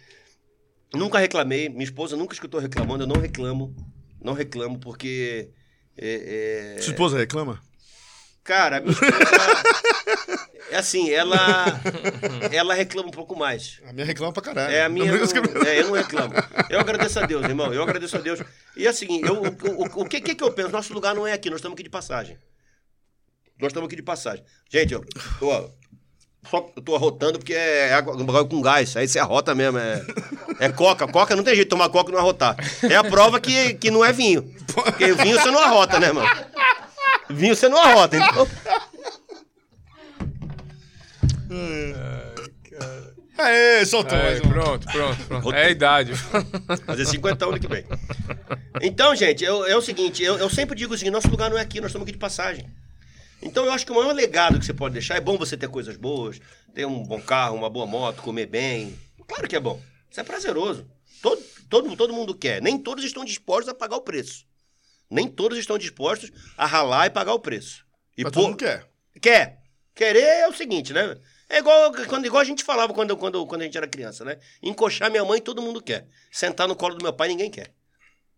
Nunca 0.93 1.17
reclamei, 1.17 1.69
minha 1.69 1.83
esposa 1.83 2.15
nunca 2.15 2.33
escutou 2.33 2.59
reclamando, 2.59 3.03
eu 3.03 3.07
não 3.07 3.19
reclamo. 3.19 3.75
Não 4.21 4.33
reclamo, 4.33 4.79
porque. 4.79 5.49
é, 5.97 6.75
é, 6.77 6.81
Sua 6.81 6.91
esposa 6.91 7.17
reclama? 7.17 7.61
Cara, 8.43 8.77
a 8.77 8.81
minha 8.81 8.91
esposa. 8.91 9.13
é 10.69 10.77
assim, 10.77 11.09
ela. 11.09 11.37
Ela 12.51 12.73
reclama 12.73 13.07
um 13.07 13.11
pouco 13.11 13.35
mais. 13.35 13.81
A 13.85 13.91
minha 13.91 14.05
reclama 14.05 14.31
pra 14.31 14.43
caralho. 14.43 14.73
É, 14.73 14.83
a 14.83 14.89
minha. 14.89 15.11
Não, 15.11 15.17
Não, 15.17 15.63
é, 15.65 15.79
eu 15.81 15.87
não 15.87 15.93
reclamo. 15.93 16.33
Eu 16.69 16.79
agradeço 16.79 17.19
a 17.19 17.25
Deus, 17.25 17.43
irmão. 17.43 17.73
Eu 17.73 17.81
agradeço 17.81 18.15
a 18.15 18.19
Deus. 18.19 18.39
E 18.77 18.91
seguinte, 18.93 19.27
eu, 19.27 19.41
o, 19.41 19.81
o, 19.81 20.01
o 20.03 20.05
que 20.05 20.21
que 20.21 20.43
eu 20.43 20.51
penso? 20.51 20.69
Nosso 20.69 20.93
lugar 20.93 21.15
não 21.15 21.25
é 21.25 21.33
aqui, 21.33 21.49
nós 21.49 21.59
estamos 21.59 21.73
aqui 21.73 21.83
de 21.83 21.89
passagem. 21.89 22.37
Nós 23.63 23.71
estamos 23.71 23.87
aqui 23.87 23.95
de 23.95 24.03
passagem. 24.03 24.43
Gente, 24.69 24.93
eu 24.93 25.05
tô, 25.39 25.69
só 26.49 26.69
eu 26.75 26.81
tô 26.81 26.95
arrotando 26.95 27.39
porque 27.39 27.53
é 27.53 27.93
água 27.93 28.45
com 28.45 28.61
gás. 28.61 28.95
Aí 28.97 29.07
você 29.07 29.19
arrota 29.19 29.55
mesmo. 29.55 29.77
É, 29.79 30.05
é 30.59 30.69
coca. 30.69 31.07
Coca 31.07 31.33
não 31.33 31.43
tem 31.45 31.55
jeito 31.55 31.67
de 31.67 31.69
tomar 31.69 31.87
coca 31.87 32.09
e 32.09 32.13
não 32.13 32.19
arrotar. 32.19 32.57
É 32.83 32.97
a 32.97 33.03
prova 33.05 33.39
que, 33.39 33.75
que 33.75 33.89
não 33.89 34.03
é 34.03 34.11
vinho. 34.11 34.43
Porque 34.73 35.13
vinho 35.13 35.39
você 35.39 35.49
não 35.49 35.59
arrota, 35.59 35.97
né, 35.97 36.07
irmão? 36.07 36.25
Vinho 37.29 37.55
você 37.55 37.69
não 37.69 37.77
arrota. 37.77 38.17
Então, 38.17 38.47
Aê, 43.37 43.85
soltou 43.85 44.17
mais 44.17 44.39
um. 44.41 44.49
pronto, 44.49 44.85
pronto, 44.91 45.23
pronto. 45.25 45.53
É 45.53 45.65
a 45.65 45.69
idade. 45.69 46.13
Fazer 46.85 47.05
50 47.05 47.45
ano 47.45 47.59
que 47.59 47.67
vem. 47.67 47.85
Então, 48.81 49.15
gente, 49.15 49.43
eu- 49.43 49.65
é 49.65 49.75
o 49.75 49.81
seguinte, 49.81 50.21
eu, 50.21 50.37
eu 50.37 50.49
sempre 50.49 50.75
digo 50.75 50.93
o 50.93 50.97
seguinte, 50.97 51.13
nosso 51.13 51.29
lugar 51.29 51.49
não 51.49 51.57
é 51.57 51.61
aqui, 51.61 51.79
nós 51.79 51.89
estamos 51.89 52.03
aqui 52.05 52.11
de 52.11 52.17
passagem. 52.19 52.65
Então 53.45 53.65
eu 53.65 53.71
acho 53.71 53.85
que 53.85 53.91
o 53.91 53.95
maior 53.95 54.13
legado 54.13 54.57
que 54.57 54.65
você 54.65 54.73
pode 54.73 54.93
deixar 54.93 55.15
é 55.15 55.21
bom 55.21 55.37
você 55.37 55.57
ter 55.57 55.67
coisas 55.67 55.97
boas, 55.97 56.39
ter 56.73 56.85
um 56.85 57.03
bom 57.03 57.21
carro, 57.21 57.55
uma 57.57 57.69
boa 57.69 57.85
moto, 57.85 58.21
comer 58.21 58.45
bem. 58.45 58.97
Claro 59.27 59.47
que 59.47 59.55
é 59.55 59.59
bom. 59.59 59.81
Isso 60.09 60.19
é 60.19 60.23
prazeroso. 60.23 60.89
Todo, 61.21 61.41
todo, 61.69 61.95
todo 61.97 62.13
mundo 62.13 62.33
quer. 62.35 62.61
Nem 62.61 62.77
todos 62.77 63.03
estão 63.03 63.25
dispostos 63.25 63.67
a 63.69 63.73
pagar 63.75 63.97
o 63.97 64.01
preço. 64.01 64.45
Nem 65.09 65.27
todos 65.27 65.57
estão 65.57 65.77
dispostos 65.77 66.31
a 66.57 66.65
ralar 66.65 67.07
e 67.07 67.09
pagar 67.09 67.33
o 67.33 67.39
preço. 67.39 67.85
E 68.17 68.23
Mas 68.23 68.31
pô- 68.31 68.39
todo 68.39 68.49
mundo 68.49 68.57
quer. 68.57 68.87
Quer. 69.21 69.59
Querer 69.93 70.21
é 70.21 70.47
o 70.47 70.53
seguinte, 70.53 70.93
né? 70.93 71.17
É 71.49 71.59
igual, 71.59 71.91
quando, 72.07 72.25
igual 72.25 72.41
a 72.41 72.45
gente 72.45 72.63
falava 72.63 72.93
quando, 72.93 73.15
quando, 73.15 73.45
quando 73.45 73.61
a 73.61 73.65
gente 73.65 73.77
era 73.77 73.87
criança, 73.87 74.25
né? 74.25 74.39
Encoxar 74.61 75.11
minha 75.11 75.23
mãe 75.23 75.39
todo 75.39 75.61
mundo 75.61 75.81
quer. 75.81 76.07
Sentar 76.31 76.67
no 76.67 76.75
colo 76.75 76.95
do 76.95 77.03
meu 77.03 77.13
pai 77.13 77.27
ninguém 77.27 77.51
quer. 77.51 77.73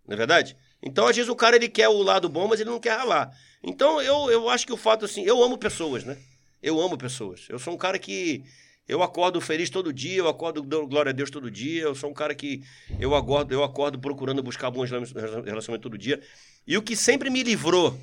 Não 0.06 0.14
é 0.16 0.18
verdade? 0.18 0.58
Então, 0.84 1.08
às 1.08 1.16
vezes, 1.16 1.30
o 1.30 1.36
cara 1.36 1.56
ele 1.56 1.70
quer 1.70 1.88
o 1.88 2.02
lado 2.04 2.28
bom, 2.30 2.48
mas 2.48 2.60
ele 2.60 2.70
não 2.70 2.80
quer 2.80 2.98
ralar. 2.98 3.32
Então, 3.66 4.00
eu, 4.00 4.30
eu 4.30 4.48
acho 4.48 4.66
que 4.68 4.72
o 4.72 4.78
fato, 4.78 5.06
assim, 5.06 5.24
eu 5.24 5.44
amo 5.44 5.58
pessoas, 5.58 6.04
né? 6.04 6.16
Eu 6.62 6.80
amo 6.80 6.96
pessoas. 6.96 7.48
Eu 7.50 7.58
sou 7.58 7.74
um 7.74 7.78
cara 7.78 7.98
que. 7.98 8.44
Eu 8.88 9.02
acordo 9.02 9.42
feliz 9.42 9.68
todo 9.72 9.92
dia, 9.92 10.18
eu 10.18 10.28
acordo 10.28 10.62
dando 10.62 10.86
glória 10.86 11.10
a 11.10 11.14
Deus 11.14 11.32
todo 11.32 11.50
dia. 11.50 11.82
Eu 11.82 11.96
sou 11.96 12.12
um 12.12 12.14
cara 12.14 12.36
que 12.36 12.62
eu 13.00 13.16
acordo, 13.16 13.52
eu 13.52 13.64
acordo 13.64 13.98
procurando 13.98 14.44
buscar 14.44 14.70
bons 14.70 14.92
relacionamentos 14.92 15.82
todo 15.82 15.98
dia. 15.98 16.22
E 16.68 16.78
o 16.78 16.84
que 16.84 16.96
sempre 16.96 17.32
me 17.32 17.42
livrou, 17.42 18.00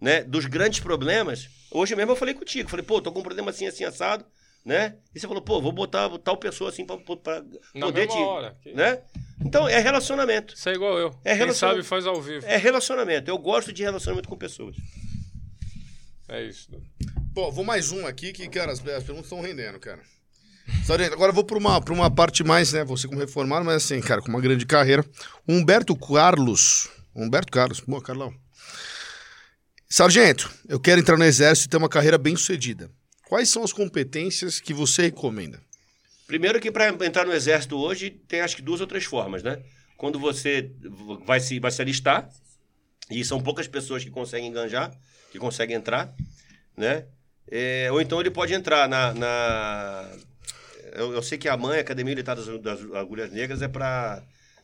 né, 0.00 0.24
dos 0.24 0.46
grandes 0.46 0.80
problemas, 0.80 1.48
hoje 1.70 1.94
mesmo 1.94 2.10
eu 2.10 2.16
falei 2.16 2.34
contigo, 2.34 2.68
falei, 2.68 2.84
pô, 2.84 3.00
tô 3.00 3.12
com 3.12 3.20
um 3.20 3.22
problema 3.22 3.50
assim, 3.50 3.68
assim, 3.68 3.84
assado, 3.84 4.24
né? 4.64 4.96
E 5.14 5.20
você 5.20 5.26
falou, 5.28 5.42
pô, 5.42 5.60
vou 5.60 5.72
botar 5.72 6.08
tal 6.18 6.36
pessoa 6.36 6.70
assim 6.70 6.84
pra, 6.86 6.96
pra 6.98 7.42
Na 7.74 7.86
poder 7.86 8.06
mesma 8.06 8.14
te. 8.16 8.22
hora. 8.22 8.56
Que- 8.62 8.72
Né? 8.72 9.02
Então, 9.44 9.68
é 9.68 9.78
relacionamento. 9.78 10.54
Isso 10.54 10.68
é 10.68 10.72
igual 10.74 10.98
eu. 10.98 11.18
É 11.24 11.36
Quem 11.36 11.52
sabe 11.52 11.82
faz 11.82 12.06
ao 12.06 12.20
vivo. 12.22 12.46
É 12.46 12.56
relacionamento. 12.56 13.30
Eu 13.30 13.36
gosto 13.36 13.72
de 13.72 13.82
relacionamento 13.82 14.28
com 14.28 14.36
pessoas. 14.36 14.74
É 16.28 16.42
isso. 16.42 16.70
Pô, 17.34 17.50
vou 17.52 17.64
mais 17.64 17.92
um 17.92 18.06
aqui 18.06 18.32
que, 18.32 18.48
cara, 18.48 18.72
as, 18.72 18.78
as 18.78 19.02
perguntas 19.04 19.24
estão 19.24 19.40
rendendo, 19.42 19.78
cara. 19.78 20.00
Sargento, 20.86 21.12
agora 21.12 21.30
eu 21.30 21.34
vou 21.34 21.44
pra 21.44 21.58
uma, 21.58 21.78
pra 21.80 21.92
uma 21.92 22.10
parte 22.10 22.42
mais, 22.42 22.72
né? 22.72 22.84
Você 22.84 23.06
como 23.06 23.20
reformado, 23.20 23.64
mas 23.66 23.84
assim, 23.84 24.00
cara, 24.00 24.22
com 24.22 24.28
uma 24.28 24.40
grande 24.40 24.64
carreira. 24.64 25.04
Humberto 25.46 25.94
Carlos. 25.94 26.88
Humberto 27.14 27.52
Carlos. 27.52 27.80
Boa, 27.80 28.00
Carlão. 28.02 28.32
Sargento, 29.88 30.50
eu 30.68 30.80
quero 30.80 31.00
entrar 31.00 31.16
no 31.16 31.24
exército 31.24 31.66
e 31.66 31.70
ter 31.70 31.76
uma 31.76 31.88
carreira 31.88 32.16
bem 32.16 32.34
sucedida. 32.34 32.90
Quais 33.28 33.48
são 33.48 33.62
as 33.62 33.72
competências 33.72 34.60
que 34.60 34.72
você 34.74 35.02
recomenda? 35.02 35.60
Primeiro 36.26 36.60
que 36.60 36.70
para 36.70 36.88
entrar 36.88 37.24
no 37.26 37.32
exército 37.32 37.76
hoje 37.76 38.10
tem 38.10 38.40
acho 38.40 38.56
que 38.56 38.62
duas 38.62 38.80
ou 38.80 38.86
três 38.86 39.04
formas, 39.04 39.42
né? 39.42 39.62
Quando 39.96 40.18
você 40.18 40.70
vai 41.24 41.40
se, 41.40 41.58
vai 41.60 41.70
se 41.70 41.80
alistar, 41.80 42.28
e 43.10 43.24
são 43.24 43.40
poucas 43.40 43.66
pessoas 43.68 44.02
que 44.02 44.10
conseguem 44.10 44.48
enganjar, 44.48 44.90
que 45.30 45.38
conseguem 45.38 45.76
entrar, 45.76 46.14
né? 46.76 47.06
É, 47.50 47.88
ou 47.92 48.00
então 48.00 48.20
ele 48.20 48.30
pode 48.30 48.54
entrar 48.54 48.88
na... 48.88 49.12
na- 49.14 50.10
eu, 50.94 51.12
eu 51.12 51.22
sei 51.22 51.36
que 51.36 51.48
a 51.48 51.56
mãe, 51.56 51.78
a 51.78 51.80
Academia 51.80 52.14
Militar 52.14 52.36
das, 52.36 52.46
das 52.62 52.80
Agulhas 52.94 53.30
Negras, 53.32 53.60
é 53.62 53.68
para 53.68 54.22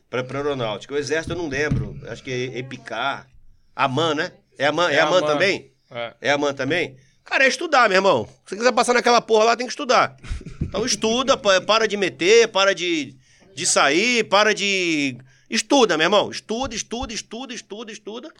para 0.09 0.21
aeronáutica. 0.39 0.93
O 0.93 0.97
exército 0.97 1.33
eu 1.33 1.37
não 1.37 1.47
lembro, 1.47 1.97
acho 2.07 2.21
que 2.23 2.31
é 2.31 2.57
EPICAR, 2.57 3.29
a 3.73 3.87
MAN, 3.87 4.15
né? 4.15 4.31
É 4.57 4.65
a 4.65 4.71
MAN, 4.71 4.89
é, 4.89 4.95
É 4.95 4.99
a 4.99 5.07
a 5.07 5.09
MAN 5.11 5.21
MAN. 5.21 5.27
também? 5.27 5.71
É. 5.89 6.13
É 6.21 6.31
a 6.31 6.37
MAN 6.37 6.53
também? 6.53 6.97
Cara, 7.31 7.45
é 7.45 7.47
estudar, 7.47 7.87
meu 7.87 7.95
irmão. 7.95 8.25
Se 8.45 8.49
você 8.49 8.55
quiser 8.57 8.73
passar 8.73 8.93
naquela 8.93 9.21
porra 9.21 9.45
lá, 9.45 9.55
tem 9.55 9.65
que 9.65 9.71
estudar. 9.71 10.17
Então 10.61 10.85
estuda, 10.85 11.37
pa- 11.37 11.61
para 11.61 11.87
de 11.87 11.95
meter, 11.95 12.49
para 12.49 12.75
de, 12.75 13.15
de 13.55 13.65
sair, 13.65 14.25
para 14.27 14.53
de. 14.53 15.17
Estuda, 15.49 15.97
meu 15.97 16.03
irmão. 16.07 16.29
Estuda, 16.29 16.75
estuda, 16.75 17.13
estuda, 17.13 17.53
estuda, 17.53 17.89
estuda. 17.89 18.33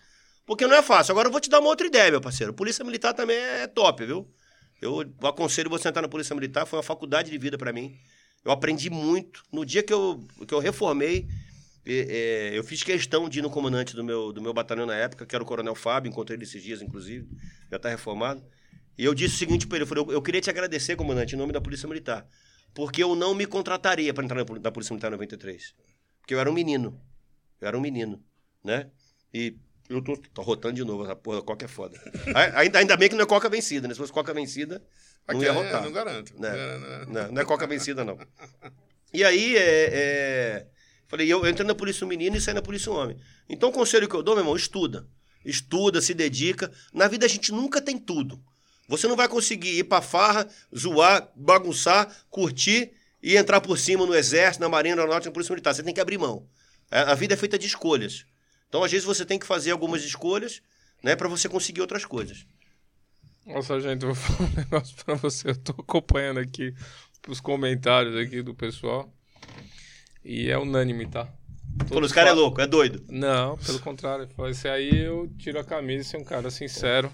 Porque 0.45 0.67
não 0.67 0.75
é 0.75 0.81
fácil. 0.83 1.13
Agora 1.13 1.29
eu 1.29 1.31
vou 1.31 1.39
te 1.39 1.49
dar 1.49 1.61
uma 1.61 1.69
outra 1.69 1.87
ideia, 1.87 2.11
meu 2.11 2.19
parceiro. 2.19 2.53
Polícia 2.53 2.83
Militar 2.83 3.13
também 3.13 3.37
é 3.37 3.65
top, 3.65 4.05
viu? 4.05 4.27
Eu 4.81 5.09
aconselho 5.23 5.69
você 5.69 5.87
entrar 5.87 6.01
na 6.01 6.09
Polícia 6.09 6.35
Militar, 6.35 6.65
foi 6.65 6.75
uma 6.75 6.83
faculdade 6.83 7.31
de 7.31 7.37
vida 7.37 7.57
pra 7.57 7.71
mim. 7.71 7.95
Eu 8.43 8.51
aprendi 8.51 8.89
muito. 8.89 9.41
No 9.53 9.65
dia 9.65 9.83
que 9.83 9.93
eu, 9.93 10.21
que 10.45 10.53
eu 10.53 10.59
reformei, 10.59 11.27
eh, 11.85 12.07
eh, 12.09 12.57
eu 12.57 12.63
fiz 12.65 12.83
questão 12.83 13.29
de 13.29 13.39
ir 13.39 13.41
no 13.41 13.49
comandante 13.49 13.95
do 13.95 14.03
meu, 14.03 14.33
do 14.33 14.41
meu 14.41 14.53
batalhão 14.53 14.85
na 14.85 14.95
época, 14.95 15.25
que 15.25 15.33
era 15.33 15.41
o 15.41 15.47
Coronel 15.47 15.75
Fábio, 15.75 16.09
encontrei 16.09 16.35
ele 16.35 16.43
esses 16.43 16.61
dias, 16.61 16.81
inclusive, 16.81 17.25
já 17.71 17.79
tá 17.79 17.87
reformado. 17.87 18.43
E 18.97 19.05
eu 19.05 19.13
disse 19.13 19.35
o 19.35 19.37
seguinte 19.37 19.67
pra 19.67 19.77
ele, 19.77 19.83
eu 19.83 19.87
falei, 19.87 20.03
eu, 20.03 20.11
eu 20.11 20.21
queria 20.21 20.41
te 20.41 20.49
agradecer, 20.49 20.95
comandante, 20.95 21.35
em 21.35 21.37
nome 21.37 21.53
da 21.53 21.61
Polícia 21.61 21.87
Militar, 21.87 22.27
porque 22.73 23.01
eu 23.03 23.15
não 23.15 23.33
me 23.33 23.45
contrataria 23.45 24.13
para 24.13 24.23
entrar 24.23 24.43
na, 24.45 24.59
na 24.59 24.71
Polícia 24.71 24.93
Militar 24.93 25.07
em 25.09 25.11
93. 25.11 25.73
Porque 26.19 26.33
eu 26.33 26.39
era 26.39 26.49
um 26.49 26.53
menino. 26.53 26.99
Eu 27.59 27.67
era 27.67 27.77
um 27.77 27.81
menino, 27.81 28.23
né? 28.63 28.89
E 29.33 29.55
eu 29.89 30.01
tô, 30.01 30.15
tô 30.17 30.41
rotando 30.41 30.75
de 30.75 30.83
novo, 30.83 31.03
essa 31.03 31.15
porra 31.15 31.37
da 31.37 31.43
Coca 31.43 31.65
é 31.65 31.67
foda. 31.67 31.99
Ai- 32.35 32.51
ainda, 32.55 32.79
ainda 32.79 32.97
bem 32.97 33.09
que 33.09 33.15
não 33.15 33.23
é 33.23 33.27
Coca 33.27 33.49
vencida, 33.49 33.87
né? 33.87 33.93
Se 33.93 33.99
fosse 33.99 34.11
Coca 34.13 34.33
vencida, 34.33 34.83
não 35.27 35.35
Aqui 35.35 35.45
ia 35.45 35.49
é, 35.49 35.51
rotar. 35.51 35.83
não 35.83 35.91
garanto. 35.91 36.39
Né? 36.39 36.49
Não, 36.49 36.79
não. 36.79 37.13
Não, 37.13 37.31
não 37.33 37.41
é 37.41 37.45
Coca 37.45 37.67
vencida, 37.67 38.03
não. 38.03 38.17
E 39.13 39.23
aí, 39.23 39.57
é, 39.57 39.89
é, 39.91 40.67
falei, 41.07 41.27
eu, 41.31 41.43
eu 41.43 41.49
entrei 41.49 41.67
na 41.67 41.75
polícia 41.75 42.05
um 42.05 42.07
menino 42.09 42.35
e 42.37 42.41
saí 42.41 42.53
na 42.53 42.61
polícia 42.61 42.91
um 42.91 42.95
homem. 42.95 43.17
Então, 43.49 43.69
o 43.69 43.71
conselho 43.73 44.07
que 44.07 44.15
eu 44.15 44.23
dou, 44.23 44.35
meu 44.35 44.43
irmão, 44.43 44.55
estuda. 44.55 45.07
Estuda, 45.43 46.01
se 46.01 46.13
dedica. 46.13 46.71
Na 46.93 47.07
vida 47.07 47.25
a 47.25 47.29
gente 47.29 47.51
nunca 47.51 47.81
tem 47.81 47.97
tudo. 47.97 48.41
Você 48.91 49.07
não 49.07 49.15
vai 49.15 49.27
conseguir 49.29 49.79
ir 49.79 49.85
pra 49.85 50.01
farra, 50.01 50.45
zoar, 50.77 51.31
bagunçar, 51.33 52.13
curtir 52.29 52.91
e 53.23 53.37
entrar 53.37 53.61
por 53.61 53.77
cima 53.77 54.05
no 54.05 54.13
exército, 54.13 54.61
na 54.61 54.67
marinha, 54.67 54.95
na 54.97 55.01
aeronáutica, 55.03 55.29
na 55.29 55.33
polícia 55.33 55.53
militar. 55.53 55.73
Você 55.73 55.81
tem 55.81 55.93
que 55.93 56.01
abrir 56.01 56.17
mão. 56.17 56.45
A, 56.91 57.11
a 57.13 57.15
vida 57.15 57.33
é 57.33 57.37
feita 57.37 57.57
de 57.57 57.65
escolhas. 57.65 58.25
Então, 58.67 58.83
às 58.83 58.91
vezes, 58.91 59.05
você 59.05 59.25
tem 59.25 59.39
que 59.39 59.45
fazer 59.45 59.71
algumas 59.71 60.03
escolhas, 60.03 60.61
né, 61.01 61.15
para 61.15 61.29
você 61.29 61.47
conseguir 61.47 61.79
outras 61.79 62.03
coisas. 62.03 62.45
Nossa, 63.45 63.79
gente, 63.79 64.03
eu 64.05 64.13
vou 64.13 64.15
falar 64.35 64.49
um 64.49 64.53
negócio 64.55 64.95
pra 65.05 65.15
você. 65.15 65.51
Eu 65.51 65.55
tô 65.55 65.71
acompanhando 65.71 66.39
aqui 66.41 66.73
os 67.29 67.39
comentários 67.39 68.15
aqui 68.17 68.41
do 68.41 68.53
pessoal. 68.53 69.09
E 70.23 70.49
é 70.49 70.57
unânime, 70.57 71.07
tá? 71.07 71.27
Falou, 71.87 72.03
esse 72.03 72.13
cara 72.13 72.27
é 72.27 72.31
falam- 72.31 72.43
louco, 72.43 72.59
é 72.59 72.67
doido. 72.67 73.03
Não, 73.09 73.57
pelo 73.57 73.79
contrário. 73.79 74.27
Esse 74.49 74.67
aí 74.67 75.03
eu 75.05 75.31
tiro 75.37 75.59
a 75.59 75.63
camisa, 75.63 76.03
você 76.03 76.17
é 76.17 76.19
um 76.19 76.23
cara 76.25 76.51
sincero. 76.51 77.09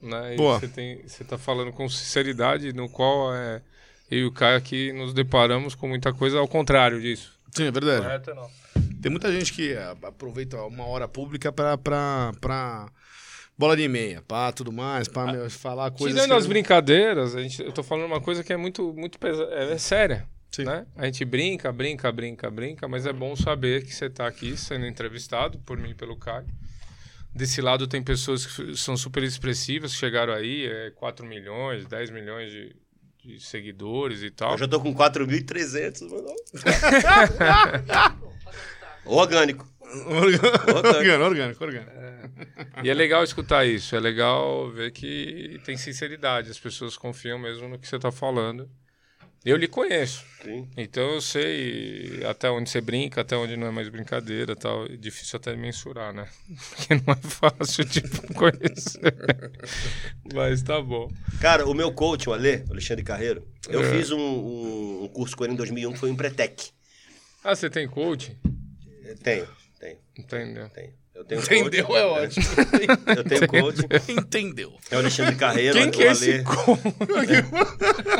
Né? 0.00 0.34
E. 0.34 0.36
Você, 0.36 0.68
tem, 0.68 1.02
você 1.06 1.24
tá 1.24 1.36
falando 1.36 1.72
com 1.72 1.88
sinceridade, 1.88 2.72
no 2.72 2.88
qual 2.88 3.34
é, 3.34 3.62
eu 4.10 4.18
e 4.18 4.24
o 4.24 4.32
Caio 4.32 4.56
aqui 4.56 4.92
nos 4.92 5.12
deparamos 5.12 5.74
com 5.74 5.88
muita 5.88 6.12
coisa 6.12 6.38
ao 6.38 6.48
contrário 6.48 7.00
disso. 7.00 7.38
Sim, 7.54 7.64
é 7.64 7.70
verdade. 7.70 8.02
Correto 8.02 8.34
não? 8.34 8.50
Tem 9.00 9.10
muita 9.10 9.32
gente 9.32 9.52
que 9.52 9.74
ah, 9.74 9.96
aproveita 10.02 10.60
uma 10.62 10.86
hora 10.86 11.08
pública 11.08 11.52
pra, 11.52 11.78
pra, 11.78 12.32
pra 12.40 12.88
bola 13.56 13.76
de 13.76 13.88
meia, 13.88 14.22
pá, 14.22 14.52
tudo 14.52 14.72
mais, 14.72 15.08
pra 15.08 15.32
meu, 15.32 15.50
falar 15.50 15.90
coisas 15.90 16.14
Tirando 16.14 16.30
que... 16.30 16.42
as 16.42 16.46
brincadeiras, 16.46 17.34
a 17.34 17.42
gente, 17.42 17.62
eu 17.62 17.72
tô 17.72 17.82
falando 17.82 18.06
uma 18.06 18.20
coisa 18.20 18.44
que 18.44 18.52
é 18.52 18.56
muito, 18.56 18.92
muito 18.92 19.18
pesada, 19.18 19.52
é, 19.54 19.72
é 19.72 19.78
séria. 19.78 20.26
Sim. 20.50 20.64
Né? 20.64 20.86
A 20.96 21.04
gente 21.04 21.24
brinca, 21.24 21.70
brinca, 21.70 22.10
brinca, 22.10 22.50
brinca, 22.50 22.88
mas 22.88 23.06
é 23.06 23.12
bom 23.12 23.36
saber 23.36 23.84
que 23.84 23.94
você 23.94 24.08
tá 24.08 24.26
aqui 24.26 24.56
sendo 24.56 24.86
entrevistado 24.86 25.58
por 25.58 25.76
mim 25.76 25.90
e 25.90 25.94
pelo 25.94 26.16
Caio. 26.16 26.46
Desse 27.34 27.60
lado 27.60 27.86
tem 27.86 28.02
pessoas 28.02 28.46
que 28.46 28.76
são 28.76 28.96
super 28.96 29.22
expressivas, 29.22 29.92
que 29.92 29.98
chegaram 29.98 30.32
aí, 30.32 30.66
é 30.66 30.90
4 30.90 31.24
milhões, 31.24 31.86
10 31.86 32.10
milhões 32.10 32.50
de, 32.50 32.74
de 33.24 33.40
seguidores 33.40 34.22
e 34.22 34.30
tal. 34.30 34.52
Eu 34.52 34.58
já 34.58 34.68
tô 34.68 34.80
com 34.80 34.94
4.300, 34.94 36.08
mano. 36.10 36.34
Orgânico. 39.04 39.66
orgânico, 40.06 41.24
orgânico, 41.24 41.64
orgânico. 41.64 41.90
E 42.84 42.90
é 42.90 42.94
legal 42.94 43.24
escutar 43.24 43.64
isso, 43.64 43.96
é 43.96 44.00
legal 44.00 44.70
ver 44.70 44.90
que 44.92 45.60
tem 45.64 45.76
sinceridade, 45.76 46.50
as 46.50 46.58
pessoas 46.58 46.96
confiam 46.96 47.38
mesmo 47.38 47.68
no 47.68 47.78
que 47.78 47.88
você 47.88 47.96
está 47.96 48.12
falando. 48.12 48.68
Eu 49.44 49.56
lhe 49.56 49.68
conheço, 49.68 50.24
Sim. 50.42 50.68
então 50.76 51.14
eu 51.14 51.20
sei 51.20 52.22
até 52.28 52.50
onde 52.50 52.68
você 52.68 52.80
brinca, 52.80 53.20
até 53.20 53.36
onde 53.36 53.56
não 53.56 53.68
é 53.68 53.70
mais 53.70 53.88
brincadeira 53.88 54.54
tal. 54.56 54.84
É 54.86 54.96
difícil 54.96 55.36
até 55.38 55.54
mensurar, 55.56 56.12
né? 56.12 56.28
Porque 56.76 56.94
não 56.94 57.12
é 57.14 57.16
fácil 57.16 57.84
de 57.84 58.02
conhecer. 58.34 59.14
Mas 60.34 60.62
tá 60.62 60.80
bom. 60.82 61.10
Cara, 61.40 61.66
o 61.66 61.72
meu 61.72 61.92
coach, 61.92 62.28
o 62.28 62.32
Ale, 62.32 62.64
Alexandre 62.70 63.04
Carreiro, 63.04 63.46
eu 63.68 63.80
É. 63.82 63.90
fiz 63.90 64.10
um, 64.10 64.18
um- 64.18 65.04
um 65.04 65.08
curso 65.08 65.36
com 65.36 65.44
ele 65.44 65.54
em 65.54 65.56
2001 65.56 65.92
que 65.92 65.98
foi 65.98 66.10
o 66.10 66.12
Empretec. 66.12 66.70
Ah, 67.42 67.54
você 67.54 67.70
tem 67.70 67.88
coach? 67.88 68.36
Tenho, 69.22 69.48
tenho, 69.78 69.98
Entendeu? 70.18 70.68
tenho. 70.70 70.92
Eu 71.18 71.24
tenho 71.24 71.40
Entendeu? 71.40 71.84
coach. 71.84 71.98
É 71.98 72.04
ótimo. 72.04 72.46
Eu 73.16 73.24
tenho 73.24 73.48
coach. 73.48 73.78
Entendeu. 74.08 74.72
É 74.88 74.94
o 74.94 74.98
Alexandre 75.00 75.34
Carreiro. 75.34 75.74
Quem 75.76 75.88
o 75.88 75.90
que 75.90 76.02
é 76.04 76.08
Ale. 76.10 76.30
esse 76.30 76.42
coach? 76.44 76.80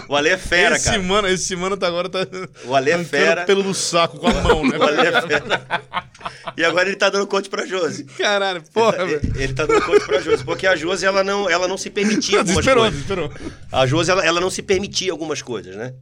O 0.09 0.17
Ale 0.17 0.29
é 0.31 0.37
fera, 0.37 0.75
esse 0.77 0.87
cara. 0.87 1.03
mano, 1.03 1.29
esse 1.29 1.55
mano 1.55 1.77
tá 1.77 1.87
agora 1.87 2.09
tá 2.09 2.27
O 2.65 2.75
Ale 2.75 2.91
é 2.91 3.05
fera. 3.05 3.45
pelo 3.45 3.63
do 3.63 3.73
saco 3.73 4.19
com 4.19 4.27
a 4.27 4.35
mão, 4.43 4.67
né? 4.67 4.77
O 4.79 4.83
Ale 4.83 5.01
é 5.01 5.23
fera. 5.23 5.83
E 6.57 6.65
agora 6.65 6.89
ele 6.89 6.97
tá 6.97 7.09
dando 7.09 7.27
coach 7.29 7.49
pra 7.49 7.65
Josi. 7.67 8.05
Caralho, 8.05 8.63
porra, 8.75 9.03
ele, 9.03 9.17
velho. 9.19 9.33
tá, 9.33 9.41
ele 9.41 9.55
tá 9.55 9.67
dando 9.67 9.83
coach 9.83 10.05
pra 10.07 10.21
Josi. 10.21 10.45
Porque 10.45 10.67
a 10.67 10.75
Josi, 10.75 11.07
ela 11.07 11.23
não, 11.23 11.49
ela 11.49 11.69
não 11.69 11.79
se 11.79 11.89
permitia 11.91 12.39
algumas 12.41 12.65
Desesperou, 12.65 12.83
coisas. 12.85 13.01
desesperou. 13.07 13.33
A 13.71 13.87
Josi, 13.87 14.11
ela, 14.11 14.27
ela 14.27 14.41
não 14.41 14.51
se 14.51 14.61
permitia 14.63 15.13
algumas 15.13 15.41
coisas, 15.41 15.77
né? 15.77 15.95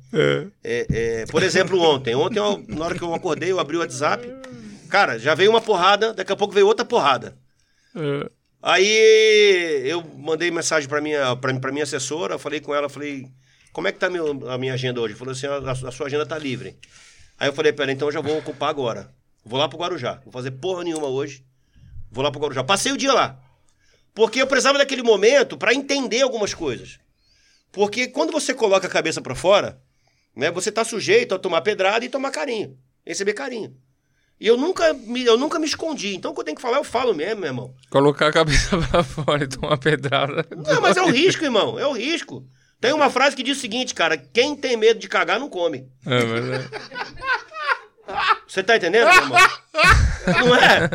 É, 0.64 0.86
é, 0.90 1.24
por 1.26 1.42
exemplo, 1.42 1.78
ontem. 1.80 2.14
Ontem, 2.14 2.38
eu- 2.38 2.64
na 2.68 2.86
hora 2.86 2.94
que 2.94 3.02
eu 3.02 3.14
acordei, 3.14 3.52
eu 3.52 3.60
abri 3.60 3.76
o 3.76 3.80
WhatsApp. 3.80 4.26
Cara, 4.86 5.18
já 5.18 5.34
veio 5.34 5.50
uma 5.50 5.60
porrada, 5.60 6.12
daqui 6.14 6.32
a 6.32 6.36
pouco 6.36 6.54
veio 6.54 6.66
outra 6.66 6.84
porrada. 6.84 7.36
É. 7.94 8.30
Aí 8.62 9.82
eu 9.84 10.02
mandei 10.16 10.50
mensagem 10.50 10.88
pra 10.88 11.00
minha, 11.00 11.36
pra, 11.36 11.58
pra 11.58 11.72
minha 11.72 11.84
assessora, 11.84 12.38
falei 12.38 12.60
com 12.60 12.74
ela, 12.74 12.88
falei, 12.88 13.26
como 13.72 13.86
é 13.86 13.92
que 13.92 13.98
tá 13.98 14.10
meu, 14.10 14.48
a 14.50 14.58
minha 14.58 14.74
agenda 14.74 15.00
hoje? 15.00 15.14
Falou 15.14 15.32
assim, 15.32 15.46
a, 15.46 15.58
a 15.58 15.92
sua 15.92 16.06
agenda 16.06 16.26
tá 16.26 16.38
livre. 16.38 16.76
Aí 17.38 17.48
eu 17.48 17.52
falei, 17.52 17.72
pera, 17.72 17.92
então 17.92 18.08
eu 18.08 18.12
já 18.12 18.20
vou 18.20 18.38
ocupar 18.38 18.70
agora. 18.70 19.12
Vou 19.44 19.58
lá 19.58 19.68
pro 19.68 19.78
Guarujá. 19.78 20.20
Vou 20.24 20.32
fazer 20.32 20.50
porra 20.52 20.82
nenhuma 20.82 21.06
hoje. 21.06 21.44
Vou 22.10 22.24
lá 22.24 22.30
pro 22.30 22.40
Guarujá. 22.40 22.64
Passei 22.64 22.90
o 22.90 22.96
dia 22.96 23.12
lá. 23.12 23.38
Porque 24.14 24.40
eu 24.40 24.46
precisava 24.46 24.78
daquele 24.78 25.02
momento 25.02 25.56
pra 25.58 25.74
entender 25.74 26.22
algumas 26.22 26.54
coisas. 26.54 26.98
Porque 27.70 28.08
quando 28.08 28.32
você 28.32 28.54
coloca 28.54 28.86
a 28.86 28.90
cabeça 28.90 29.20
pra 29.20 29.34
fora, 29.34 29.80
né, 30.34 30.50
você 30.50 30.72
tá 30.72 30.82
sujeito 30.84 31.34
a 31.34 31.38
tomar 31.38 31.60
pedrada 31.60 32.04
e 32.04 32.08
tomar 32.08 32.30
carinho. 32.30 32.78
Receber 33.04 33.34
carinho. 33.34 33.76
E 34.38 34.46
eu 34.46 34.56
nunca 34.56 34.92
me, 34.92 35.24
eu 35.24 35.38
nunca 35.38 35.58
me 35.58 35.66
escondi. 35.66 36.14
Então, 36.14 36.32
quando 36.32 36.40
eu 36.40 36.44
tenho 36.46 36.56
que 36.56 36.62
falar, 36.62 36.76
eu 36.76 36.84
falo 36.84 37.14
mesmo, 37.14 37.40
meu 37.40 37.48
irmão. 37.48 37.74
Colocar 37.90 38.28
a 38.28 38.32
cabeça 38.32 38.76
pra 38.90 39.02
fora 39.02 39.44
e 39.44 39.48
tomar 39.48 39.78
pedrada. 39.78 40.46
Não, 40.54 40.80
mas 40.80 40.96
é 40.96 41.02
o 41.02 41.10
risco, 41.10 41.42
irmão. 41.44 41.78
É 41.78 41.86
o 41.86 41.92
risco. 41.92 42.44
Tem 42.78 42.92
uma 42.92 43.08
frase 43.08 43.34
que 43.34 43.42
diz 43.42 43.56
o 43.56 43.60
seguinte, 43.60 43.94
cara: 43.94 44.16
quem 44.18 44.54
tem 44.54 44.76
medo 44.76 45.00
de 45.00 45.08
cagar 45.08 45.40
não 45.40 45.48
come. 45.48 45.88
É 46.04 46.18
verdade. 46.18 46.68
Você 48.46 48.62
tá 48.62 48.76
entendendo, 48.76 49.08
meu 49.08 49.22
irmão? 49.22 49.38
Não 50.26 50.54
é? 50.54 50.90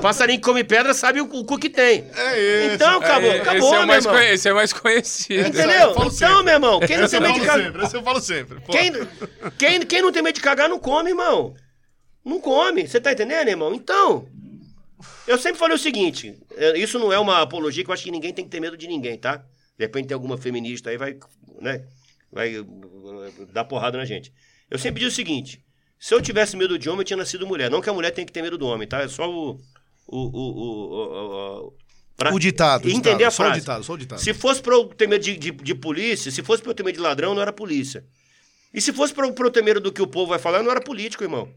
Passarinho 0.00 0.38
que 0.38 0.44
come 0.44 0.62
pedra 0.64 0.94
sabe 0.94 1.20
o 1.20 1.26
cu 1.26 1.38
o 1.38 1.44
cu 1.44 1.58
que 1.58 1.68
tem. 1.70 2.08
É 2.14 2.66
isso. 2.66 2.74
Então, 2.74 2.98
acabou, 3.00 3.30
É, 3.30 3.40
acabou, 3.40 3.58
esse, 3.58 3.66
é 3.66 3.70
o 3.70 3.78
meu 3.78 3.86
mais 3.86 4.04
irmão. 4.04 4.20
esse 4.20 4.48
é 4.48 4.52
mais 4.52 4.72
conhecido. 4.72 5.48
Entendeu? 5.48 5.90
Então, 5.90 6.10
sempre. 6.10 6.42
meu 6.42 6.54
irmão, 6.54 6.80
quem 6.80 6.98
não 6.98 7.08
tem 7.08 7.20
medo 7.20 7.34
de 7.34 7.46
cagar. 7.46 7.64
sempre, 7.66 7.84
esse 7.84 7.96
eu 7.96 8.02
falo 8.02 8.20
sempre. 8.20 8.60
Quem, 8.70 8.92
quem, 9.58 9.80
quem 9.80 10.02
não 10.02 10.12
tem 10.12 10.22
medo 10.22 10.34
de 10.34 10.40
cagar 10.40 10.68
não 10.68 10.78
come, 10.78 11.10
irmão. 11.10 11.54
Não 12.24 12.40
come. 12.40 12.86
Você 12.86 13.00
tá 13.00 13.12
entendendo, 13.12 13.48
irmão? 13.48 13.74
Então. 13.74 14.28
Eu 15.26 15.38
sempre 15.38 15.58
falei 15.58 15.76
o 15.76 15.78
seguinte: 15.78 16.36
é, 16.56 16.76
isso 16.78 16.98
não 16.98 17.12
é 17.12 17.18
uma 17.18 17.40
apologia 17.42 17.84
que 17.84 17.90
eu 17.90 17.94
acho 17.94 18.04
que 18.04 18.10
ninguém 18.10 18.32
tem 18.32 18.44
que 18.44 18.50
ter 18.50 18.60
medo 18.60 18.76
de 18.76 18.86
ninguém, 18.88 19.16
tá? 19.16 19.36
De 19.78 19.84
repente 19.84 20.08
tem 20.08 20.14
alguma 20.14 20.36
feminista 20.36 20.90
aí 20.90 20.96
vai, 20.96 21.16
né? 21.60 21.84
Vai 22.32 22.58
uh, 22.58 22.66
dar 23.52 23.64
porrada 23.64 23.96
na 23.96 24.04
gente. 24.04 24.32
Eu 24.70 24.78
sempre 24.78 25.00
digo 25.00 25.10
o 25.10 25.14
seguinte: 25.14 25.62
se 25.98 26.14
eu 26.14 26.20
tivesse 26.20 26.56
medo 26.56 26.78
de 26.78 26.88
homem, 26.88 27.00
eu 27.00 27.04
tinha 27.04 27.16
nascido 27.16 27.46
mulher. 27.46 27.70
Não 27.70 27.80
que 27.80 27.88
a 27.90 27.92
mulher 27.92 28.10
tenha 28.10 28.26
que 28.26 28.32
ter 28.32 28.42
medo 28.42 28.58
do 28.58 28.66
homem, 28.66 28.86
tá? 28.86 29.02
É 29.02 29.08
só 29.08 29.30
o. 29.30 29.58
O, 30.08 30.16
o, 30.16 30.40
o, 30.58 31.66
o, 31.66 31.72
pra 32.16 32.34
O 32.34 32.38
ditado. 32.38 32.88
Entender 32.88 33.18
ditado, 33.18 33.26
a 33.26 33.30
Só 33.30 33.42
o 33.42 33.46
frase. 33.46 33.60
ditado, 33.60 33.84
só 33.84 33.92
o 33.92 33.98
ditado. 33.98 34.20
Se 34.20 34.32
fosse 34.32 34.62
pra 34.62 34.74
eu 34.74 34.86
ter 34.86 35.06
medo 35.06 35.22
de, 35.22 35.36
de, 35.36 35.50
de 35.50 35.74
polícia, 35.74 36.32
se 36.32 36.42
fosse 36.42 36.62
pra 36.62 36.70
eu 36.70 36.74
ter 36.74 36.82
medo 36.82 36.94
de 36.96 37.00
ladrão, 37.02 37.34
não 37.34 37.42
era 37.42 37.52
polícia. 37.52 38.04
E 38.72 38.80
se 38.80 38.92
fosse 38.92 39.12
pra 39.12 39.26
eu, 39.26 39.64
medo 39.64 39.80
do 39.80 39.92
que 39.92 40.00
o 40.00 40.06
povo 40.06 40.30
vai 40.30 40.38
falar, 40.38 40.58
eu 40.58 40.64
não 40.64 40.70
era 40.70 40.80
político, 40.80 41.22
irmão. 41.22 41.48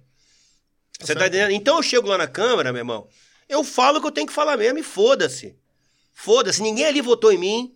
Você 1.00 1.16
tá 1.16 1.28
entendendo? 1.28 1.52
Então 1.52 1.78
eu 1.78 1.84
chego 1.84 2.08
lá 2.08 2.18
na 2.18 2.28
Câmara, 2.28 2.72
meu 2.72 2.82
irmão, 2.82 3.08
eu 3.50 3.64
falo 3.64 3.98
o 3.98 4.02
que 4.02 4.08
eu 4.08 4.12
tenho 4.12 4.28
que 4.28 4.34
falar 4.34 4.58
mesmo 4.58 4.80
e 4.80 4.84
foda-se. 4.84 5.56
Foda-se, 6.14 6.62
ninguém 6.62 6.86
ali 6.86 7.02
votou 7.02 7.32
em 7.32 7.38
mim. 7.38 7.76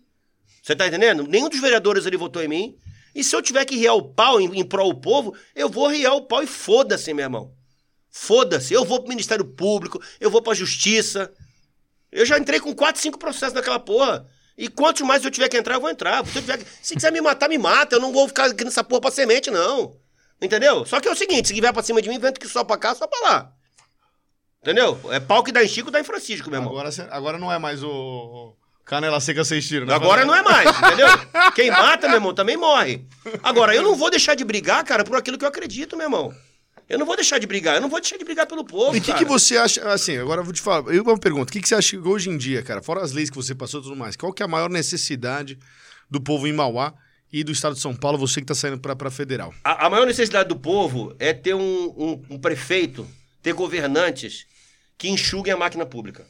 Você 0.62 0.76
tá 0.76 0.86
entendendo? 0.86 1.26
Nenhum 1.26 1.48
dos 1.48 1.60
vereadores 1.60 2.06
ali 2.06 2.16
votou 2.16 2.42
em 2.42 2.48
mim. 2.48 2.78
E 3.14 3.24
se 3.24 3.34
eu 3.34 3.40
tiver 3.40 3.64
que 3.64 3.76
riar 3.76 3.94
o 3.94 4.02
pau 4.02 4.40
em, 4.40 4.60
em 4.60 4.64
prol 4.64 4.92
do 4.92 5.00
povo, 5.00 5.34
eu 5.54 5.68
vou 5.68 5.88
riar 5.88 6.14
o 6.14 6.26
pau 6.26 6.42
e 6.42 6.46
foda-se, 6.46 7.14
meu 7.14 7.24
irmão. 7.24 7.55
Foda-se. 8.18 8.72
Eu 8.72 8.82
vou 8.84 9.00
pro 9.00 9.10
Ministério 9.10 9.44
Público, 9.44 10.00
eu 10.18 10.30
vou 10.30 10.40
pra 10.40 10.54
Justiça. 10.54 11.30
Eu 12.10 12.24
já 12.24 12.38
entrei 12.38 12.58
com 12.58 12.74
4, 12.74 13.00
5 13.00 13.18
processos 13.18 13.52
naquela 13.52 13.78
porra. 13.78 14.26
E 14.56 14.68
quantos 14.68 15.02
mais 15.02 15.22
eu 15.22 15.30
tiver 15.30 15.50
que 15.50 15.56
entrar, 15.58 15.74
eu 15.74 15.80
vou 15.82 15.90
entrar. 15.90 16.24
Se, 16.26 16.40
que- 16.40 16.66
se 16.82 16.94
quiser 16.94 17.12
me 17.12 17.20
matar, 17.20 17.46
me 17.46 17.58
mata. 17.58 17.94
Eu 17.96 18.00
não 18.00 18.14
vou 18.14 18.26
ficar 18.26 18.46
aqui 18.46 18.64
nessa 18.64 18.82
porra 18.82 19.02
pra 19.02 19.10
semente, 19.10 19.50
não. 19.50 19.94
Entendeu? 20.40 20.86
Só 20.86 20.98
que 20.98 21.06
é 21.08 21.10
o 21.10 21.14
seguinte: 21.16 21.48
se 21.48 21.60
vier 21.60 21.72
pra 21.74 21.82
cima 21.82 22.00
de 22.00 22.08
mim, 22.08 22.18
vento 22.18 22.40
que 22.40 22.48
só 22.48 22.64
pra 22.64 22.78
cá, 22.78 22.94
só 22.94 23.06
pra 23.06 23.20
lá. 23.20 23.52
Entendeu? 24.62 24.98
É 25.12 25.20
pau 25.20 25.44
que 25.44 25.52
dá 25.52 25.62
em 25.62 25.68
Chico, 25.68 25.90
dá 25.90 26.00
em 26.00 26.04
Francisco, 26.04 26.48
meu 26.50 26.58
irmão. 26.58 26.72
Agora, 26.72 26.90
agora 27.10 27.38
não 27.38 27.52
é 27.52 27.58
mais 27.58 27.82
o, 27.84 28.56
canela 28.84 29.20
seca 29.20 29.44
seis 29.44 29.68
tiros, 29.68 29.86
né? 29.86 29.94
Agora 29.94 30.24
não 30.24 30.34
é 30.34 30.42
mais, 30.42 30.68
entendeu? 30.78 31.06
Quem 31.54 31.70
mata, 31.70 32.08
meu 32.08 32.16
irmão, 32.16 32.34
também 32.34 32.56
morre. 32.56 33.06
Agora, 33.42 33.74
eu 33.74 33.82
não 33.82 33.94
vou 33.94 34.10
deixar 34.10 34.34
de 34.34 34.44
brigar, 34.44 34.82
cara, 34.84 35.04
por 35.04 35.16
aquilo 35.16 35.36
que 35.38 35.44
eu 35.44 35.48
acredito, 35.48 35.96
meu 35.96 36.06
irmão. 36.06 36.34
Eu 36.88 36.98
não 36.98 37.06
vou 37.06 37.16
deixar 37.16 37.38
de 37.38 37.46
brigar, 37.46 37.74
eu 37.74 37.80
não 37.80 37.88
vou 37.88 38.00
deixar 38.00 38.16
de 38.16 38.24
brigar 38.24 38.46
pelo 38.46 38.64
povo. 38.64 38.94
E 38.96 39.00
o 39.00 39.02
que, 39.02 39.12
que 39.14 39.24
você 39.24 39.56
acha, 39.56 39.82
assim, 39.92 40.16
agora 40.18 40.40
eu 40.40 40.44
vou 40.44 40.52
te 40.52 40.60
falar, 40.62 40.92
eu 40.94 41.02
uma 41.02 41.18
pergunta, 41.18 41.50
o 41.50 41.52
que, 41.52 41.60
que 41.60 41.68
você 41.68 41.74
acha 41.74 41.90
que 41.90 41.98
hoje 42.08 42.30
em 42.30 42.36
dia, 42.38 42.62
cara, 42.62 42.80
fora 42.80 43.02
as 43.02 43.12
leis 43.12 43.28
que 43.28 43.36
você 43.36 43.54
passou 43.54 43.80
e 43.80 43.82
tudo 43.82 43.96
mais, 43.96 44.14
qual 44.16 44.32
que 44.32 44.42
é 44.42 44.46
a 44.46 44.48
maior 44.48 44.70
necessidade 44.70 45.58
do 46.08 46.20
povo 46.20 46.46
em 46.46 46.52
Mauá 46.52 46.94
e 47.32 47.42
do 47.42 47.50
estado 47.50 47.74
de 47.74 47.80
São 47.80 47.94
Paulo, 47.94 48.16
você 48.16 48.40
que 48.40 48.46
tá 48.46 48.54
saindo 48.54 48.78
pra 48.78 49.10
federal? 49.10 49.52
A, 49.64 49.86
a 49.86 49.90
maior 49.90 50.06
necessidade 50.06 50.48
do 50.48 50.54
povo 50.56 51.14
é 51.18 51.32
ter 51.32 51.54
um, 51.54 51.60
um- 51.60 52.22
um 52.30 52.38
prefeito, 52.38 53.04
ter 53.42 53.52
governantes 53.52 54.46
que 54.96 55.08
enxuguem 55.08 55.52
a 55.52 55.56
máquina 55.56 55.84
pública. 55.84 56.24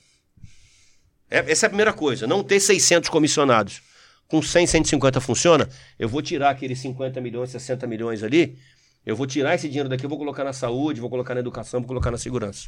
É- 1.30 1.50
essa 1.52 1.66
é 1.66 1.68
a 1.68 1.70
primeira 1.70 1.92
coisa. 1.92 2.26
Não 2.26 2.42
ter 2.42 2.60
600 2.60 3.10
comissionados. 3.10 3.82
Com 4.28 4.42
100, 4.42 4.66
150 4.66 5.20
funciona. 5.20 5.68
Eu 5.98 6.08
vou 6.08 6.20
tirar 6.22 6.50
aqueles 6.50 6.78
50 6.80 7.20
milhões, 7.20 7.50
60 7.50 7.86
milhões 7.86 8.22
ali. 8.22 8.58
Eu 9.06 9.14
vou 9.14 9.26
tirar 9.26 9.54
esse 9.54 9.68
dinheiro 9.68 9.88
daqui, 9.88 10.04
eu 10.04 10.08
vou 10.10 10.18
colocar 10.18 10.42
na 10.42 10.52
saúde, 10.52 11.00
vou 11.00 11.08
colocar 11.08 11.32
na 11.34 11.40
educação, 11.40 11.80
vou 11.80 11.86
colocar 11.88 12.10
na 12.10 12.18
segurança. 12.18 12.66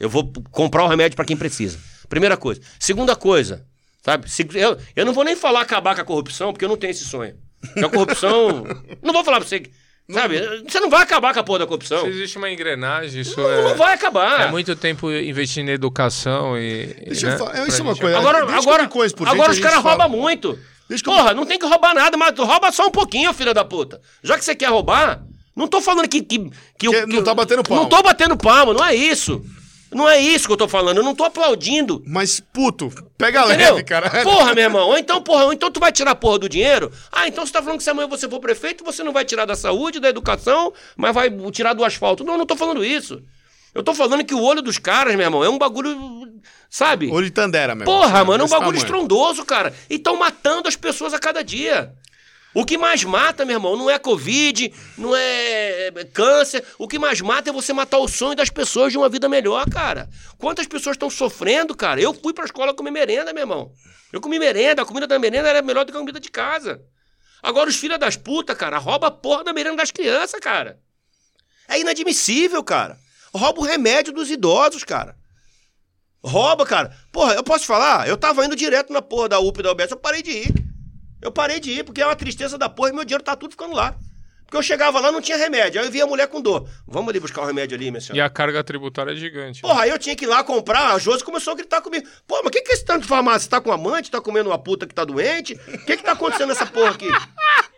Eu 0.00 0.08
vou 0.08 0.32
comprar 0.50 0.82
o 0.82 0.88
remédio 0.88 1.14
para 1.14 1.24
quem 1.26 1.36
precisa. 1.36 1.78
Primeira 2.08 2.36
coisa. 2.36 2.60
Segunda 2.80 3.14
coisa, 3.14 3.66
sabe? 4.02 4.28
Se- 4.30 4.48
Eu, 4.54 4.78
eu 4.96 5.04
não 5.04 5.12
vou 5.12 5.22
nem 5.24 5.36
falar 5.36 5.60
acabar 5.60 5.94
com 5.94 6.00
a 6.00 6.04
corrupção, 6.04 6.52
porque 6.52 6.64
eu 6.64 6.68
não 6.70 6.76
tenho 6.78 6.90
esse 6.92 7.04
sonho. 7.04 7.36
Porque 7.60 7.84
a 7.84 7.88
corrupção. 7.90 8.64
não 9.02 9.12
vou 9.12 9.22
falar 9.22 9.38
pra 9.40 9.48
você. 9.48 9.60
que- 9.60 9.70
Sabe? 10.10 10.38
Você 10.68 10.80
não 10.80 10.90
vai 10.90 11.02
acabar 11.02 11.32
com 11.32 11.40
a 11.40 11.42
porra 11.42 11.60
da 11.60 11.66
corrupção. 11.66 12.02
Se 12.02 12.08
existe 12.08 12.36
uma 12.36 12.50
engrenagem, 12.50 13.22
isso 13.22 13.40
Não, 13.40 13.50
é. 13.50 13.62
não 13.62 13.74
vai 13.74 13.94
acabar. 13.94 14.48
É 14.48 14.50
muito 14.50 14.76
tempo 14.76 15.10
investindo 15.10 15.70
em 15.70 15.72
educação 15.72 16.58
e. 16.58 16.86
Deixa 17.06 17.26
né, 17.28 17.34
eu 17.34 17.38
falar, 17.38 17.56
é, 17.58 17.66
isso 17.68 17.80
é 17.80 17.82
uma 17.84 17.96
coisa. 17.96 18.18
Agora, 18.18 18.44
Deixa 18.44 18.58
agora, 18.60 18.86
coisa 18.88 19.14
por 19.14 19.26
agora 19.26 19.50
os 19.50 19.56
gente, 19.56 19.64
gente 19.64 19.72
caras 19.82 19.82
roubam 19.98 20.10
muito. 20.10 20.58
Deixa 20.90 21.02
que 21.02 21.08
eu- 21.08 21.14
Porra, 21.14 21.32
não 21.32 21.46
tem 21.46 21.58
que 21.58 21.64
roubar 21.66 21.94
nada, 21.94 22.18
mas 22.18 22.38
rouba 22.38 22.70
só 22.70 22.86
um 22.86 22.90
pouquinho, 22.90 23.32
filha 23.32 23.54
da 23.54 23.64
puta. 23.64 23.98
Já 24.22 24.36
que 24.36 24.44
você 24.44 24.54
quer 24.54 24.68
roubar, 24.68 25.22
não 25.54 25.68
tô 25.68 25.80
falando 25.80 26.08
que. 26.08 26.22
que, 26.22 26.38
que, 26.78 27.06
Que 27.06 27.06
não 27.06 27.24
tá 27.24 27.34
batendo 27.34 27.62
palma. 27.62 27.82
Não 27.82 27.88
tô 27.88 28.02
batendo 28.02 28.36
palma, 28.36 28.74
não 28.74 28.84
é 28.84 28.94
isso. 28.94 29.44
Não 29.94 30.08
é 30.08 30.18
isso 30.18 30.48
que 30.48 30.52
eu 30.52 30.56
tô 30.56 30.66
falando, 30.66 30.96
eu 30.96 31.04
não 31.04 31.14
tô 31.14 31.22
aplaudindo. 31.22 32.02
Mas, 32.04 32.40
puto, 32.40 32.90
pega 33.16 33.44
Entendeu? 33.44 33.74
leve, 33.74 33.84
cara. 33.84 34.10
Porra, 34.24 34.52
meu 34.52 34.64
irmão. 34.64 34.88
Ou 34.88 34.98
então, 34.98 35.22
porra, 35.22 35.44
ou 35.44 35.52
então 35.52 35.70
tu 35.70 35.78
vai 35.78 35.92
tirar 35.92 36.10
a 36.10 36.14
porra 36.16 36.40
do 36.40 36.48
dinheiro. 36.48 36.90
Ah, 37.12 37.28
então 37.28 37.46
você 37.46 37.52
tá 37.52 37.62
falando 37.62 37.78
que 37.78 37.84
se 37.84 37.90
amanhã 37.90 38.08
você 38.08 38.28
for 38.28 38.40
prefeito, 38.40 38.82
você 38.82 39.04
não 39.04 39.12
vai 39.12 39.24
tirar 39.24 39.44
da 39.44 39.54
saúde, 39.54 40.00
da 40.00 40.08
educação, 40.08 40.72
mas 40.96 41.14
vai 41.14 41.30
tirar 41.52 41.74
do 41.74 41.84
asfalto. 41.84 42.24
Não, 42.24 42.34
eu 42.34 42.38
não 42.38 42.46
tô 42.46 42.56
falando 42.56 42.84
isso. 42.84 43.22
Eu 43.72 43.84
tô 43.84 43.94
falando 43.94 44.24
que 44.24 44.34
o 44.34 44.42
olho 44.42 44.62
dos 44.62 44.78
caras, 44.78 45.14
meu 45.14 45.24
irmão, 45.26 45.44
é 45.44 45.48
um 45.48 45.58
bagulho. 45.58 45.96
Sabe? 46.68 47.08
Olho 47.12 47.26
de 47.26 47.30
Tandera, 47.30 47.76
meu. 47.76 47.84
Porra, 47.84 48.18
Assim, 48.18 48.26
mano, 48.26 48.42
é 48.42 48.46
um 48.46 48.50
bagulho 48.50 48.78
tamanho. 48.78 48.84
estrondoso, 48.84 49.44
cara. 49.44 49.72
E 49.88 49.94
estão 49.94 50.16
matando 50.16 50.66
as 50.66 50.74
pessoas 50.74 51.14
a 51.14 51.20
cada 51.20 51.42
dia. 51.44 51.92
O 52.54 52.64
que 52.64 52.78
mais 52.78 53.02
mata, 53.02 53.44
meu 53.44 53.56
irmão, 53.56 53.76
não 53.76 53.90
é 53.90 53.98
Covid, 53.98 54.72
não 54.96 55.14
é 55.14 55.74
é, 55.88 56.04
câncer. 56.12 56.64
O 56.78 56.86
que 56.86 56.98
mais 56.98 57.20
mata 57.20 57.50
é 57.50 57.52
você 57.52 57.72
matar 57.72 57.98
o 57.98 58.08
sonho 58.08 58.36
das 58.36 58.48
pessoas 58.48 58.92
de 58.92 58.98
uma 58.98 59.08
vida 59.08 59.28
melhor, 59.28 59.68
cara. 59.68 60.08
Quantas 60.38 60.66
pessoas 60.66 60.94
estão 60.94 61.10
sofrendo, 61.10 61.74
cara? 61.74 62.00
Eu 62.00 62.14
fui 62.14 62.32
pra 62.32 62.44
escola 62.44 62.72
comer 62.72 62.90
merenda, 62.90 63.32
meu 63.32 63.42
irmão. 63.42 63.72
Eu 64.12 64.20
comi 64.20 64.38
merenda, 64.38 64.82
a 64.82 64.86
comida 64.86 65.06
da 65.06 65.18
merenda 65.18 65.48
era 65.48 65.62
melhor 65.62 65.84
do 65.84 65.90
que 65.92 65.98
a 65.98 66.00
comida 66.00 66.20
de 66.20 66.30
casa. 66.30 66.80
Agora 67.42 67.68
os 67.68 67.76
filhos 67.76 67.98
das 67.98 68.16
putas, 68.16 68.56
cara, 68.56 68.78
rouba 68.78 69.08
a 69.08 69.10
porra 69.10 69.44
da 69.44 69.52
merenda 69.52 69.76
das 69.76 69.90
crianças, 69.90 70.40
cara. 70.40 70.78
É 71.68 71.80
inadmissível, 71.80 72.62
cara. 72.62 72.96
Rouba 73.34 73.60
o 73.60 73.64
remédio 73.64 74.12
dos 74.12 74.30
idosos, 74.30 74.84
cara. 74.84 75.16
Rouba, 76.22 76.64
cara. 76.64 76.96
Porra, 77.12 77.34
eu 77.34 77.42
posso 77.42 77.66
falar? 77.66 78.08
Eu 78.08 78.16
tava 78.16 78.46
indo 78.46 78.56
direto 78.56 78.92
na 78.92 79.02
porra 79.02 79.28
da 79.28 79.40
UP 79.40 79.62
da 79.62 79.72
UBS, 79.72 79.90
eu 79.90 79.96
parei 79.96 80.22
de 80.22 80.30
ir. 80.30 80.63
Eu 81.24 81.32
parei 81.32 81.58
de 81.58 81.70
ir, 81.70 81.84
porque 81.84 82.00
é 82.02 82.06
uma 82.06 82.14
tristeza 82.14 82.56
da 82.58 82.68
porra 82.68 82.90
e 82.90 82.92
meu 82.92 83.04
dinheiro 83.04 83.24
tá 83.24 83.34
tudo 83.34 83.52
ficando 83.52 83.74
lá. 83.74 83.96
Porque 84.44 84.58
eu 84.58 84.62
chegava 84.62 85.00
lá 85.00 85.10
não 85.10 85.22
tinha 85.22 85.38
remédio. 85.38 85.80
Aí 85.80 85.86
eu 85.86 85.90
via 85.90 86.04
a 86.04 86.06
mulher 86.06 86.28
com 86.28 86.38
dor. 86.40 86.68
Vamos 86.86 87.08
ali 87.08 87.18
buscar 87.18 87.40
o 87.40 87.46
remédio 87.46 87.74
ali, 87.76 87.90
minha 87.90 87.98
E 87.98 88.02
senhora. 88.02 88.26
a 88.26 88.30
carga 88.30 88.62
tributária 88.62 89.10
é 89.12 89.16
gigante. 89.16 89.62
né? 89.62 89.68
Porra, 89.68 89.84
aí 89.84 89.90
eu 89.90 89.98
tinha 89.98 90.14
que 90.14 90.26
ir 90.26 90.28
lá 90.28 90.44
comprar. 90.44 90.92
A 90.94 90.98
Josi 90.98 91.24
começou 91.24 91.54
a 91.54 91.56
gritar 91.56 91.80
comigo. 91.80 92.06
Pô, 92.26 92.36
mas 92.36 92.46
o 92.46 92.50
que, 92.50 92.60
que 92.60 92.72
é 92.72 92.74
esse 92.74 92.84
tanto 92.84 93.02
de 93.02 93.08
farmácia? 93.08 93.40
Você 93.40 93.48
tá 93.48 93.58
com 93.60 93.72
amante? 93.72 94.10
Tá 94.10 94.20
comendo 94.20 94.50
uma 94.50 94.58
puta 94.58 94.86
que 94.86 94.94
tá 94.94 95.02
doente? 95.02 95.54
O 95.54 95.84
que 95.86 95.96
que 95.96 96.02
tá 96.04 96.12
acontecendo 96.12 96.48
nessa 96.50 96.66
porra 96.66 96.90
aqui? 96.90 97.08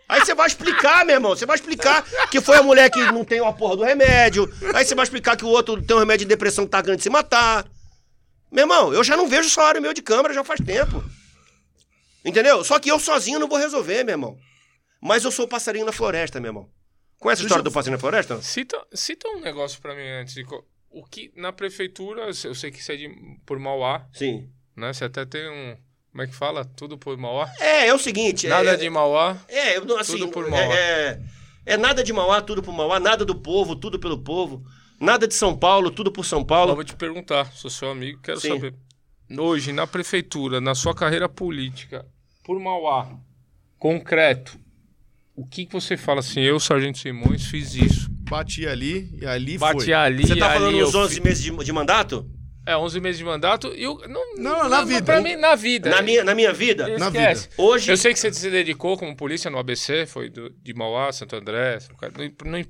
Aí 0.09 0.19
você 0.23 0.35
vai 0.35 0.45
explicar, 0.47 1.05
meu 1.05 1.15
irmão. 1.15 1.31
Você 1.35 1.45
vai 1.45 1.55
explicar 1.55 2.03
que 2.29 2.41
foi 2.41 2.57
a 2.57 2.63
mulher 2.63 2.89
que 2.91 2.99
não 3.13 3.23
tem 3.23 3.39
a 3.39 3.53
porra 3.53 3.77
do 3.77 3.83
remédio. 3.83 4.51
Aí 4.75 4.83
você 4.85 4.93
vai 4.93 5.03
explicar 5.03 5.37
que 5.37 5.45
o 5.45 5.49
outro 5.49 5.81
tem 5.81 5.95
um 5.95 5.99
remédio 5.99 6.25
de 6.25 6.29
depressão 6.29 6.65
que 6.65 6.71
tá 6.71 6.81
grande 6.81 6.97
de 6.97 7.03
se 7.03 7.09
matar. 7.09 7.65
Meu 8.51 8.63
irmão, 8.63 8.93
eu 8.93 9.03
já 9.05 9.15
não 9.17 9.27
vejo 9.27 9.49
salário 9.49 9.81
meu 9.81 9.93
de 9.93 10.01
câmara 10.01 10.33
já 10.33 10.43
faz 10.43 10.59
tempo. 10.59 11.01
Entendeu? 12.27 12.63
Só 12.63 12.77
que 12.77 12.91
eu 12.91 12.99
sozinho 12.99 13.39
não 13.39 13.47
vou 13.47 13.57
resolver, 13.57 14.03
meu 14.03 14.13
irmão. 14.13 14.37
Mas 15.01 15.23
eu 15.23 15.31
sou 15.31 15.45
o 15.45 15.47
passarinho 15.47 15.85
na 15.85 15.91
floresta, 15.93 16.39
meu 16.41 16.49
irmão. 16.49 16.69
Conhece 17.19 17.41
a 17.41 17.45
história 17.45 17.63
do 17.63 17.71
passarinho 17.71 17.97
na 17.97 18.01
floresta? 18.01 18.41
Cita, 18.41 18.85
cita 18.93 19.27
um 19.29 19.39
negócio 19.39 19.81
pra 19.81 19.95
mim 19.95 20.07
antes. 20.07 20.33
de 20.33 20.45
O 20.89 21.05
que 21.05 21.31
na 21.35 21.53
prefeitura, 21.53 22.23
eu 22.43 22.53
sei 22.55 22.69
que 22.69 22.83
você 22.83 22.93
é 22.93 22.95
de, 22.97 23.09
por 23.45 23.57
Mauá, 23.57 24.05
Sim. 24.13 24.49
né? 24.75 24.91
Você 24.91 25.05
até 25.05 25.25
tem 25.25 25.49
um. 25.49 25.77
Como 26.11 26.21
é 26.23 26.27
que 26.27 26.35
fala? 26.35 26.65
Tudo 26.65 26.97
por 26.97 27.15
Mauá? 27.17 27.49
É, 27.59 27.87
é 27.87 27.93
o 27.93 27.99
seguinte. 27.99 28.47
Nada 28.47 28.71
é, 28.71 28.75
de 28.75 28.89
Mauá. 28.89 29.37
É, 29.47 29.77
eu 29.77 29.97
assim, 29.99 30.17
Tudo 30.17 30.29
por 30.29 30.47
é- 30.47 30.49
Mauá. 30.49 30.75
É, 30.75 31.21
é 31.65 31.77
nada 31.77 32.03
de 32.03 32.11
Mauá, 32.11 32.41
tudo 32.41 32.61
por 32.61 32.73
Mauá, 32.73 32.99
nada 32.99 33.23
do 33.23 33.35
povo, 33.35 33.75
tudo 33.75 33.99
pelo 33.99 34.17
povo. 34.21 34.63
Nada 34.99 35.27
de 35.27 35.33
São 35.35 35.55
Paulo, 35.55 35.91
tudo 35.91 36.11
por 36.11 36.25
São 36.25 36.39
Eu 36.39 36.45
Paulo. 36.45 36.73
vou 36.75 36.83
te 36.83 36.95
perguntar, 36.95 37.51
sou 37.53 37.69
seu 37.69 37.91
amigo, 37.91 38.19
quero 38.21 38.39
Sim. 38.39 38.49
saber. 38.49 38.73
Hoje, 39.37 39.71
na 39.71 39.85
prefeitura, 39.85 40.59
na 40.59 40.73
sua 40.73 40.95
carreira 40.95 41.29
política, 41.29 42.05
por 42.47 42.57
Mauá, 42.59 43.09
concreto, 43.77 44.57
o 45.35 45.45
que, 45.45 45.65
que 45.65 45.73
você 45.73 45.95
fala 45.97 46.21
assim? 46.21 46.39
Eu, 46.41 46.59
Sargento 46.59 46.97
Simões, 46.97 47.45
fiz 47.45 47.75
isso. 47.75 48.07
Bati 48.29 48.65
ali 48.65 49.09
e 49.21 49.25
ali 49.25 49.57
Bati 49.57 49.83
foi. 49.85 49.93
ali, 49.93 50.25
Você 50.25 50.35
tá 50.35 50.49
ali 50.51 50.59
falando 50.59 50.77
nos 50.79 50.95
11 50.95 51.15
fi- 51.15 51.21
meses 51.21 51.43
de, 51.43 51.51
de 51.63 51.71
mandato? 51.73 52.29
É, 52.65 52.75
11 52.75 52.99
meses 52.99 53.17
de 53.17 53.23
mandato 53.23 53.73
e 53.73 53.83
eu... 53.83 53.97
Não, 54.09 54.35
Não, 54.35 54.67
na 54.67 54.83
vida. 54.83 55.01
Pra 55.03 55.21
mim, 55.21 55.35
na 55.37 55.55
vida. 55.55 55.89
Na 55.89 56.01
minha, 56.01 56.23
na 56.23 56.35
minha 56.35 56.51
vida? 56.51 56.97
Na 56.97 57.07
Esquece. 57.07 57.49
Hoje. 57.57 57.89
Eu 57.91 57.95
sei 57.95 58.11
que 58.13 58.19
você 58.19 58.33
se 58.33 58.49
dedicou 58.49 58.97
como 58.97 59.15
polícia 59.15 59.49
no 59.49 59.57
ABC, 59.57 60.05
foi 60.05 60.29
do- 60.29 60.49
de 60.49 60.73
Mauá, 60.73 61.11
Santo 61.13 61.35
André. 61.37 61.77
não- 62.43 62.51
não- 62.51 62.65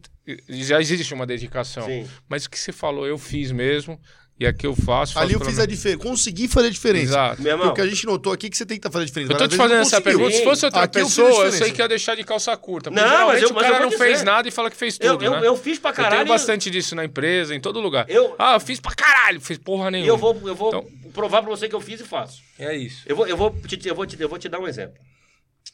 já 0.49 0.79
existe 0.79 1.13
uma 1.15 1.25
dedicação. 1.25 1.85
Sim. 1.85 2.07
Mas 2.29 2.45
o 2.45 2.49
que 2.49 2.59
você 2.59 2.71
falou, 2.71 3.07
eu 3.07 3.17
fiz 3.17 3.51
mesmo. 3.51 3.99
E 4.39 4.45
aqui 4.45 4.67
eu 4.67 4.75
faço. 4.75 5.13
faço 5.13 5.19
Ali 5.25 5.33
eu 5.33 5.39
fiz 5.43 5.57
a 5.57 5.65
diferença. 5.65 6.03
Consegui 6.03 6.47
fazer 6.47 6.67
a 6.67 6.69
diferença. 6.69 7.05
Exato. 7.05 7.41
Meu 7.41 7.53
irmão, 7.53 7.67
Porque 7.69 7.81
o 7.81 7.83
que 7.83 7.89
a 7.89 7.93
gente 7.93 8.05
notou 8.05 8.31
aqui 8.31 8.49
que 8.51 8.55
você 8.57 8.67
tem 8.67 8.79
que 8.79 8.87
fazer 8.87 9.03
a 9.03 9.07
diferença. 9.07 9.33
Eu 9.33 9.37
tô 9.37 9.43
te 9.45 9.49
vezes 9.49 9.57
fazendo 9.57 9.75
não 9.77 9.81
essa 9.81 9.99
pergunta. 9.99 10.31
Se 10.31 10.43
fosse 10.43 10.65
outra 10.65 10.81
Aqui 10.83 10.99
eu 10.99 11.05
pessoa, 11.05 11.27
eu 11.27 11.33
diferença. 11.33 11.57
sei 11.57 11.71
que 11.71 11.81
ia 11.81 11.87
deixar 11.87 12.15
de 12.15 12.23
calça 12.23 12.55
curta. 12.55 12.91
Não, 12.91 12.97
Porque 13.01 13.09
mas 13.09 13.17
geralmente 13.17 13.43
eu- 13.43 13.49
o 13.49 13.53
mas 13.55 13.63
cara 13.63 13.77
eu 13.83 13.89
não 13.89 13.97
fez 13.97 14.11
dizer. 14.13 14.25
nada 14.25 14.47
e 14.47 14.51
fala 14.51 14.69
que 14.69 14.77
fez 14.77 14.97
eu, 15.01 15.13
tudo, 15.13 15.25
eu, 15.25 15.31
né? 15.41 15.47
eu 15.47 15.57
fiz 15.57 15.79
pra 15.79 15.89
Eu 15.89 15.93
caralho. 15.95 16.15
tenho 16.17 16.27
bastante 16.27 16.69
disso 16.69 16.93
na 16.95 17.03
empresa, 17.03 17.55
em 17.55 17.59
todo 17.59 17.79
lugar. 17.79 18.05
Eu- 18.07 18.35
Ah, 18.37 18.53
eu 18.53 18.59
fiz 18.59 18.79
pra 18.79 18.93
caralho, 18.93 19.41
fiz 19.41 19.57
porra 19.57 19.87
E 19.87 19.91
nenhuma. 19.93 20.11
eu 20.11 20.17
vou, 20.17 20.39
eu 20.47 20.53
vou 20.55 20.67
Então- 20.69 20.85
provar 21.13 21.41
pra 21.41 21.49
você 21.49 21.67
que 21.67 21.73
eu 21.73 21.81
fiz 21.81 21.99
e 21.99 22.03
faço. 22.03 22.43
É 22.59 22.75
isso. 22.75 23.01
Eu 23.07 23.15
vou, 23.15 23.25
eu, 23.27 23.35
vou 23.35 23.49
te, 23.67 23.87
eu, 23.87 23.95
vou 23.95 24.05
te, 24.05 24.21
eu 24.21 24.29
vou 24.29 24.37
te 24.37 24.47
dar 24.47 24.59
um 24.59 24.67
exemplo. 24.67 24.99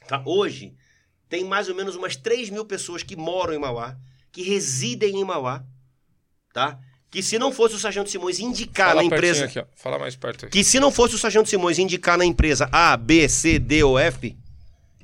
Tá? 0.07 0.23
Hoje, 0.25 0.73
tem 1.27 1.43
mais 1.43 1.67
ou 1.67 1.75
menos 1.75 1.97
umas 1.97 2.15
3 2.15 2.49
mil 2.49 2.63
pessoas 2.63 3.03
que 3.03 3.17
moram 3.17 3.53
em 3.53 3.59
Mauá, 3.59 3.97
que 4.31 4.41
residem 4.41 5.19
em 5.19 5.25
Mauá, 5.25 5.63
tá? 6.53 6.79
Que 7.13 7.21
se 7.21 7.37
não 7.37 7.51
fosse 7.51 7.75
o 7.75 7.79
Sargento 7.79 8.09
Simões 8.09 8.39
indicar 8.39 8.87
Fala 8.87 9.01
na 9.01 9.05
empresa... 9.05 9.45
Aqui, 9.45 9.59
ó. 9.59 9.65
Fala 9.75 9.99
mais 9.99 10.15
perto. 10.15 10.47
Que 10.47 10.63
se 10.63 10.79
não 10.79 10.91
fosse 10.91 11.13
o 11.13 11.17
Sargento 11.19 11.47
Simões 11.47 11.77
indicar 11.77 12.17
na 12.17 12.25
empresa 12.25 12.67
A, 12.71 12.97
B, 12.97 13.29
C, 13.29 13.59
D 13.59 13.83
ou 13.83 13.99
F, 13.99 14.35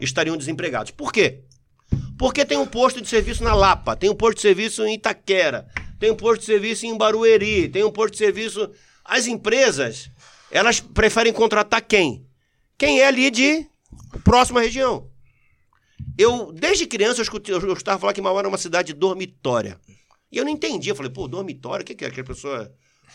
estariam 0.01 0.35
desempregados. 0.35 0.89
Por 0.89 1.13
quê? 1.13 1.41
Porque 2.17 2.43
tem 2.43 2.57
um 2.57 2.65
posto 2.65 2.99
de 2.99 3.07
serviço 3.07 3.43
na 3.43 3.53
Lapa, 3.53 3.95
tem 3.95 4.09
um 4.09 4.15
posto 4.15 4.37
de 4.37 4.41
serviço 4.41 4.83
em 4.87 4.95
Itaquera, 4.95 5.67
tem 5.99 6.09
um 6.09 6.15
posto 6.15 6.39
de 6.39 6.47
serviço 6.47 6.87
em 6.87 6.97
Barueri, 6.97 7.69
tem 7.69 7.83
um 7.83 7.91
posto 7.91 8.13
de 8.13 8.17
serviço. 8.17 8.71
As 9.05 9.27
empresas, 9.27 10.09
elas 10.49 10.79
preferem 10.79 11.31
contratar 11.31 11.83
quem? 11.83 12.25
Quem 12.75 13.01
é 13.01 13.07
ali 13.07 13.29
de 13.29 13.67
próxima 14.23 14.61
região. 14.61 15.07
Eu, 16.17 16.51
desde 16.51 16.87
criança, 16.87 17.19
eu 17.19 17.23
escutei, 17.23 17.53
eu 17.53 17.59
escutava 17.59 17.99
falar 17.99 18.13
que 18.13 18.21
Mauá 18.21 18.39
era 18.39 18.49
uma 18.49 18.57
cidade 18.57 18.93
dormitória. 18.93 19.79
E 20.31 20.37
eu 20.37 20.45
não 20.45 20.51
entendia. 20.51 20.91
Eu 20.91 20.95
falei, 20.95 21.11
pô, 21.11 21.27
dormitório, 21.27 21.83
o 21.83 21.85
que, 21.85 21.95
que 21.95 22.05
é? 22.05 22.09
Que 22.09 22.21
a 22.21 22.23
pessoa 22.23 22.71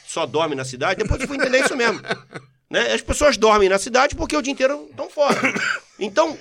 só 0.06 0.26
dorme 0.26 0.54
na 0.54 0.64
cidade? 0.64 1.02
Depois 1.02 1.20
eu 1.20 1.28
fui 1.28 1.36
entender 1.36 1.60
isso 1.60 1.76
mesmo. 1.76 2.00
Né? 2.70 2.92
As 2.92 3.02
pessoas 3.02 3.36
dormem 3.36 3.68
na 3.68 3.78
cidade 3.78 4.16
porque 4.16 4.36
o 4.36 4.42
dia 4.42 4.52
inteiro 4.52 4.88
estão 4.90 5.08
fora. 5.08 5.38
Então, 5.96 6.36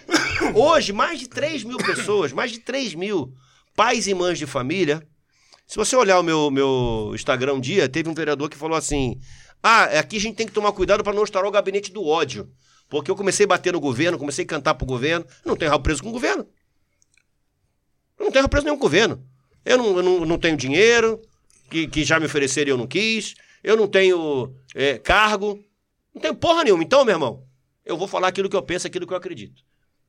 hoje, 0.55 0.91
mais 0.91 1.19
de 1.19 1.27
3 1.27 1.63
mil 1.63 1.77
pessoas, 1.77 2.31
mais 2.31 2.51
de 2.51 2.59
3 2.59 2.95
mil 2.95 3.31
pais 3.75 4.07
e 4.07 4.13
mães 4.13 4.39
de 4.39 4.47
família. 4.47 5.07
Se 5.67 5.75
você 5.75 5.95
olhar 5.95 6.19
o 6.19 6.23
meu, 6.23 6.49
meu 6.49 7.11
Instagram 7.13 7.53
um 7.53 7.59
dia, 7.59 7.87
teve 7.87 8.09
um 8.09 8.13
vereador 8.13 8.49
que 8.49 8.57
falou 8.57 8.77
assim: 8.77 9.19
Ah, 9.61 9.83
aqui 9.99 10.17
a 10.17 10.19
gente 10.19 10.35
tem 10.35 10.47
que 10.47 10.53
tomar 10.53 10.71
cuidado 10.71 11.03
para 11.03 11.13
não 11.13 11.23
estourar 11.23 11.47
o 11.47 11.51
gabinete 11.51 11.91
do 11.91 12.03
ódio. 12.03 12.49
Porque 12.89 13.11
eu 13.11 13.15
comecei 13.15 13.45
a 13.45 13.49
bater 13.49 13.73
no 13.73 13.79
governo, 13.79 14.17
comecei 14.17 14.45
a 14.45 14.47
cantar 14.47 14.73
pro 14.73 14.85
governo. 14.87 15.25
Não 15.45 15.55
tenho 15.55 15.71
rabo 15.71 15.83
preso 15.83 16.01
com 16.01 16.09
o 16.09 16.13
governo. 16.13 16.47
Eu 18.17 18.25
não 18.25 18.31
tenho 18.31 18.43
rabo 18.43 18.51
preso 18.51 18.65
nenhum 18.65 18.77
com 18.77 18.85
o 18.85 18.89
governo. 18.89 19.23
Eu 19.65 19.77
não, 19.77 19.98
eu 19.98 20.03
não, 20.03 20.26
não 20.26 20.38
tenho 20.38 20.57
dinheiro, 20.57 21.22
que, 21.69 21.88
que 21.88 22.03
já 22.03 22.19
me 22.19 22.26
ofereceram 22.26 22.69
e 22.69 22.72
eu 22.72 22.77
não 22.77 22.88
quis. 22.88 23.35
eu 23.64 23.77
não 23.77 23.88
tenho 23.88 24.56
é, 24.76 24.98
cargo, 24.98 25.64
não 26.14 26.22
tenho 26.22 26.35
porra 26.35 26.64
nenhuma. 26.64 26.84
Então, 26.84 27.03
meu 27.03 27.15
irmão, 27.15 27.48
eu 27.85 27.98
vou 27.98 28.07
falar 28.07 28.27
aquilo 28.27 28.49
que 28.49 28.56
eu 28.56 28.61
penso, 28.61 28.88
aquilo 28.88 29.07
que 29.07 29.14
eu 29.14 29.18
acredito. 29.18 29.64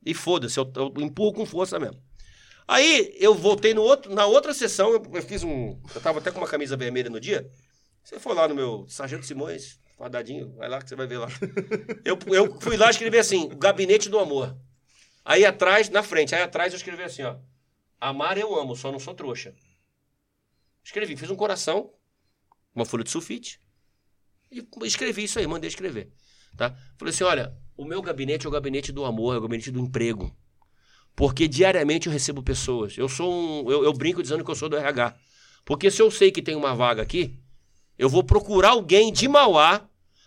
E 0.05 0.13
foda-se, 0.13 0.59
eu, 0.59 0.71
eu 0.75 1.01
empurro 1.01 1.33
com 1.33 1.45
força 1.45 1.79
mesmo. 1.79 1.99
Aí 2.67 3.15
eu 3.19 3.33
voltei 3.35 3.73
no 3.73 3.81
outro, 3.81 4.13
na 4.13 4.25
outra 4.25 4.53
sessão, 4.53 4.91
eu, 4.91 5.03
eu 5.13 5.21
fiz 5.21 5.43
um. 5.43 5.79
Eu 5.93 6.01
tava 6.01 6.19
até 6.19 6.31
com 6.31 6.39
uma 6.39 6.47
camisa 6.47 6.75
vermelha 6.75 7.09
no 7.09 7.19
dia. 7.19 7.49
Você 8.03 8.19
for 8.19 8.35
lá 8.35 8.47
no 8.47 8.55
meu 8.55 8.85
Sargento 8.87 9.25
Simões, 9.25 9.79
fardadinho, 9.97 10.53
vai 10.55 10.69
lá 10.69 10.81
que 10.81 10.89
você 10.89 10.95
vai 10.95 11.07
ver 11.07 11.17
lá. 11.17 11.27
Eu, 12.05 12.19
eu 12.27 12.59
fui 12.59 12.77
lá 12.77 12.87
e 12.87 12.89
escrevi 12.91 13.17
assim: 13.17 13.45
o 13.45 13.55
gabinete 13.55 14.09
do 14.09 14.19
amor. 14.19 14.55
Aí 15.23 15.43
atrás, 15.43 15.89
na 15.89 16.03
frente, 16.03 16.35
aí 16.35 16.43
atrás 16.43 16.71
eu 16.71 16.77
escrevi 16.77 17.01
assim, 17.01 17.23
ó. 17.23 17.35
Amar 18.05 18.37
eu 18.37 18.53
amo, 18.55 18.75
só 18.75 18.91
não 18.91 18.99
sou 18.99 19.15
trouxa. 19.15 19.51
Escrevi, 20.83 21.17
fiz 21.17 21.31
um 21.31 21.35
coração, 21.35 21.91
uma 22.75 22.85
folha 22.85 23.03
de 23.03 23.09
sulfite. 23.09 23.59
E 24.51 24.63
escrevi 24.83 25.23
isso 25.23 25.39
aí, 25.39 25.47
mandei 25.47 25.67
escrever. 25.67 26.13
Tá? 26.55 26.75
Falei 26.99 27.11
assim: 27.11 27.23
olha, 27.23 27.57
o 27.75 27.83
meu 27.83 28.03
gabinete 28.03 28.45
é 28.45 28.49
o 28.49 28.51
gabinete 28.51 28.91
do 28.91 29.03
amor, 29.05 29.33
é 29.33 29.39
o 29.39 29.41
gabinete 29.41 29.71
do 29.71 29.79
emprego. 29.79 30.31
Porque 31.15 31.47
diariamente 31.47 32.05
eu 32.05 32.13
recebo 32.13 32.43
pessoas. 32.43 32.95
Eu 32.95 33.09
sou 33.09 33.33
um. 33.33 33.71
Eu, 33.71 33.83
eu 33.83 33.93
brinco 33.93 34.21
dizendo 34.21 34.45
que 34.45 34.51
eu 34.51 34.55
sou 34.55 34.69
do 34.69 34.77
RH. 34.77 35.15
Porque 35.63 35.89
se 35.89 35.99
eu 35.99 36.11
sei 36.11 36.31
que 36.31 36.43
tem 36.43 36.55
uma 36.55 36.75
vaga 36.75 37.01
aqui, 37.01 37.39
eu 37.97 38.07
vou 38.07 38.23
procurar 38.23 38.69
alguém 38.69 39.11
de 39.11 39.27
Mauá. 39.27 39.81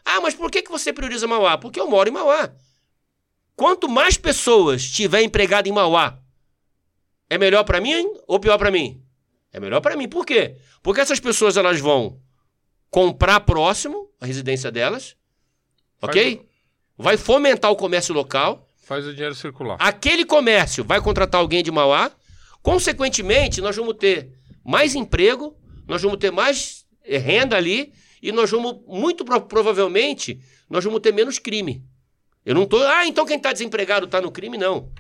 Ah, 0.05 0.21
mas 0.21 0.35
por 0.35 0.51
que, 0.51 0.63
que 0.63 0.71
você 0.71 0.93
prioriza 0.93 1.29
Mauá? 1.29 1.57
Porque 1.57 1.79
eu 1.79 1.89
moro 1.89 2.09
em 2.09 2.13
Mauá. 2.13 2.53
Quanto 3.55 3.89
mais 3.89 4.17
pessoas 4.17 4.91
tiver 4.91 5.23
empregado 5.23 5.69
em 5.69 5.73
Mauá, 5.73 6.19
é 7.31 7.37
melhor 7.39 7.65
para 7.65 7.81
mim 7.81 8.05
ou 8.27 8.39
pior 8.41 8.59
para 8.59 8.71
mim? 8.71 9.03
É 9.53 9.59
melhor 9.61 9.81
para 9.81 9.97
mim. 9.97 10.09
Por 10.09 10.25
quê? 10.27 10.57
Porque 10.83 11.01
essas 11.01 11.21
pessoas 11.21 11.57
elas 11.57 11.81
vão 11.81 12.21
comprar 12.91 13.41
próximo 13.41 14.11
a 14.21 14.27
residência 14.27 14.71
delas, 14.71 15.17
ok? 16.01 16.43
Vai 16.97 17.17
fomentar 17.17 17.71
o 17.71 17.77
comércio 17.77 18.15
local. 18.15 18.67
Faz 18.85 19.07
o 19.07 19.13
dinheiro 19.13 19.35
circular. 19.35 19.77
Aquele 19.81 20.25
comércio 20.25 20.83
vai 20.85 21.01
contratar 21.01 21.41
alguém 21.41 21.63
de 21.63 21.71
Mauá. 21.71 22.11
Consequentemente, 22.63 23.61
nós 23.61 23.77
vamos 23.77 23.95
ter 23.95 24.33
mais 24.65 24.95
emprego, 24.95 25.57
nós 25.87 26.03
vamos 26.03 26.19
ter 26.19 26.31
mais 26.31 26.85
eh, 27.05 27.19
renda 27.19 27.57
ali 27.57 27.93
e 28.23 28.31
nós 28.33 28.51
vamos, 28.51 28.81
muito 28.87 29.25
pro- 29.25 29.43
provavelmente, 29.43 30.41
nós 30.69 30.85
vamos 30.85 31.01
ter 31.01 31.13
menos 31.13 31.39
crime. 31.39 31.83
Eu 32.45 32.55
não 32.55 32.67
tô. 32.67 32.79
Ah, 32.83 33.07
então 33.07 33.25
quem 33.25 33.37
está 33.37 33.53
desempregado 33.53 34.07
está 34.07 34.21
no 34.21 34.31
crime? 34.31 34.59
Não. 34.59 34.91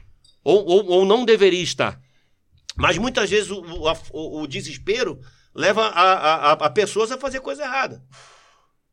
Ou, 0.45 0.65
ou, 0.67 0.87
ou 0.87 1.05
não 1.05 1.25
deveria 1.25 1.63
estar. 1.63 2.01
Mas 2.79 2.97
muitas 2.99 3.29
vezes 3.29 3.51
o, 3.51 3.61
o, 4.13 4.41
o- 4.43 4.47
desespero 4.47 5.19
leva 5.55 5.83
a, 5.87 6.13
a, 6.13 6.53
a- 6.53 6.71
pessoas 6.71 7.11
a 7.11 7.19
fazer 7.19 7.41
coisa 7.41 7.63
errada. 7.65 8.03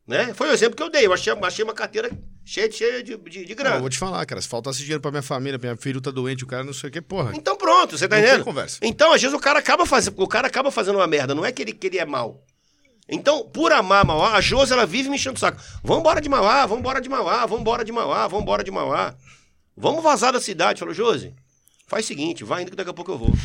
Né? 0.06 0.32
Foi 0.34 0.48
o 0.48 0.52
exemplo 0.52 0.76
que 0.76 0.82
eu 0.82 0.90
dei. 0.90 1.06
Eu 1.06 1.12
achei, 1.12 1.32
achei 1.42 1.64
uma 1.64 1.74
carteira 1.74 2.10
cheia, 2.44 2.70
cheia 2.70 3.02
de, 3.02 3.16
de, 3.16 3.44
de 3.44 3.54
grana. 3.54 3.76
eu 3.76 3.80
vou 3.80 3.90
te 3.90 3.98
falar, 3.98 4.24
cara. 4.24 4.40
Se 4.40 4.46
faltasse 4.48 4.78
dinheiro 4.78 5.00
pra 5.00 5.10
minha 5.10 5.22
família, 5.22 5.58
minha 5.58 5.76
filha 5.76 6.00
tá 6.00 6.10
doente, 6.12 6.44
o 6.44 6.46
cara 6.46 6.62
não 6.62 6.72
sei 6.72 6.90
o 6.90 6.92
que, 6.92 7.00
porra. 7.02 7.32
Então 7.34 7.56
pronto, 7.56 7.98
você 7.98 8.06
tá 8.06 8.18
entendendo? 8.18 8.44
conversa. 8.44 8.78
Então, 8.82 9.12
às 9.12 9.20
vezes, 9.20 9.36
o 9.36 9.40
cara 9.40 9.58
acaba 9.58 9.84
fazendo, 9.84 10.14
o 10.22 10.28
cara 10.28 10.46
acaba 10.46 10.70
fazendo 10.70 10.96
uma 10.96 11.06
merda, 11.08 11.34
não 11.34 11.44
é 11.44 11.50
que 11.50 11.62
ele, 11.62 11.72
que 11.72 11.86
ele 11.88 11.98
é 11.98 12.04
mal. 12.04 12.44
Então, 13.08 13.48
por 13.48 13.72
amar 13.72 14.04
Mauá, 14.04 14.34
a 14.34 14.40
Josi, 14.40 14.72
ela 14.72 14.84
vive 14.86 15.08
me 15.08 15.14
enchendo 15.16 15.36
o 15.36 15.40
saco. 15.40 15.60
Vambora 15.82 16.20
de 16.20 16.28
Mauá, 16.28 16.66
vambora 16.66 17.00
de 17.00 17.08
Mauá, 17.08 17.46
vambora 17.46 17.84
de 17.84 17.92
Mauá, 17.92 18.26
vambora 18.28 18.64
de 18.64 18.70
Mauá. 18.70 19.14
Vamos 19.76 20.02
vazar 20.02 20.32
da 20.32 20.40
cidade. 20.40 20.80
Falou, 20.80 20.94
Josi, 20.94 21.34
faz 21.86 22.04
o 22.04 22.08
seguinte, 22.08 22.44
vai 22.44 22.62
indo 22.62 22.70
que 22.70 22.76
daqui 22.76 22.90
a 22.90 22.94
pouco 22.94 23.12
eu 23.12 23.18
vou. 23.18 23.32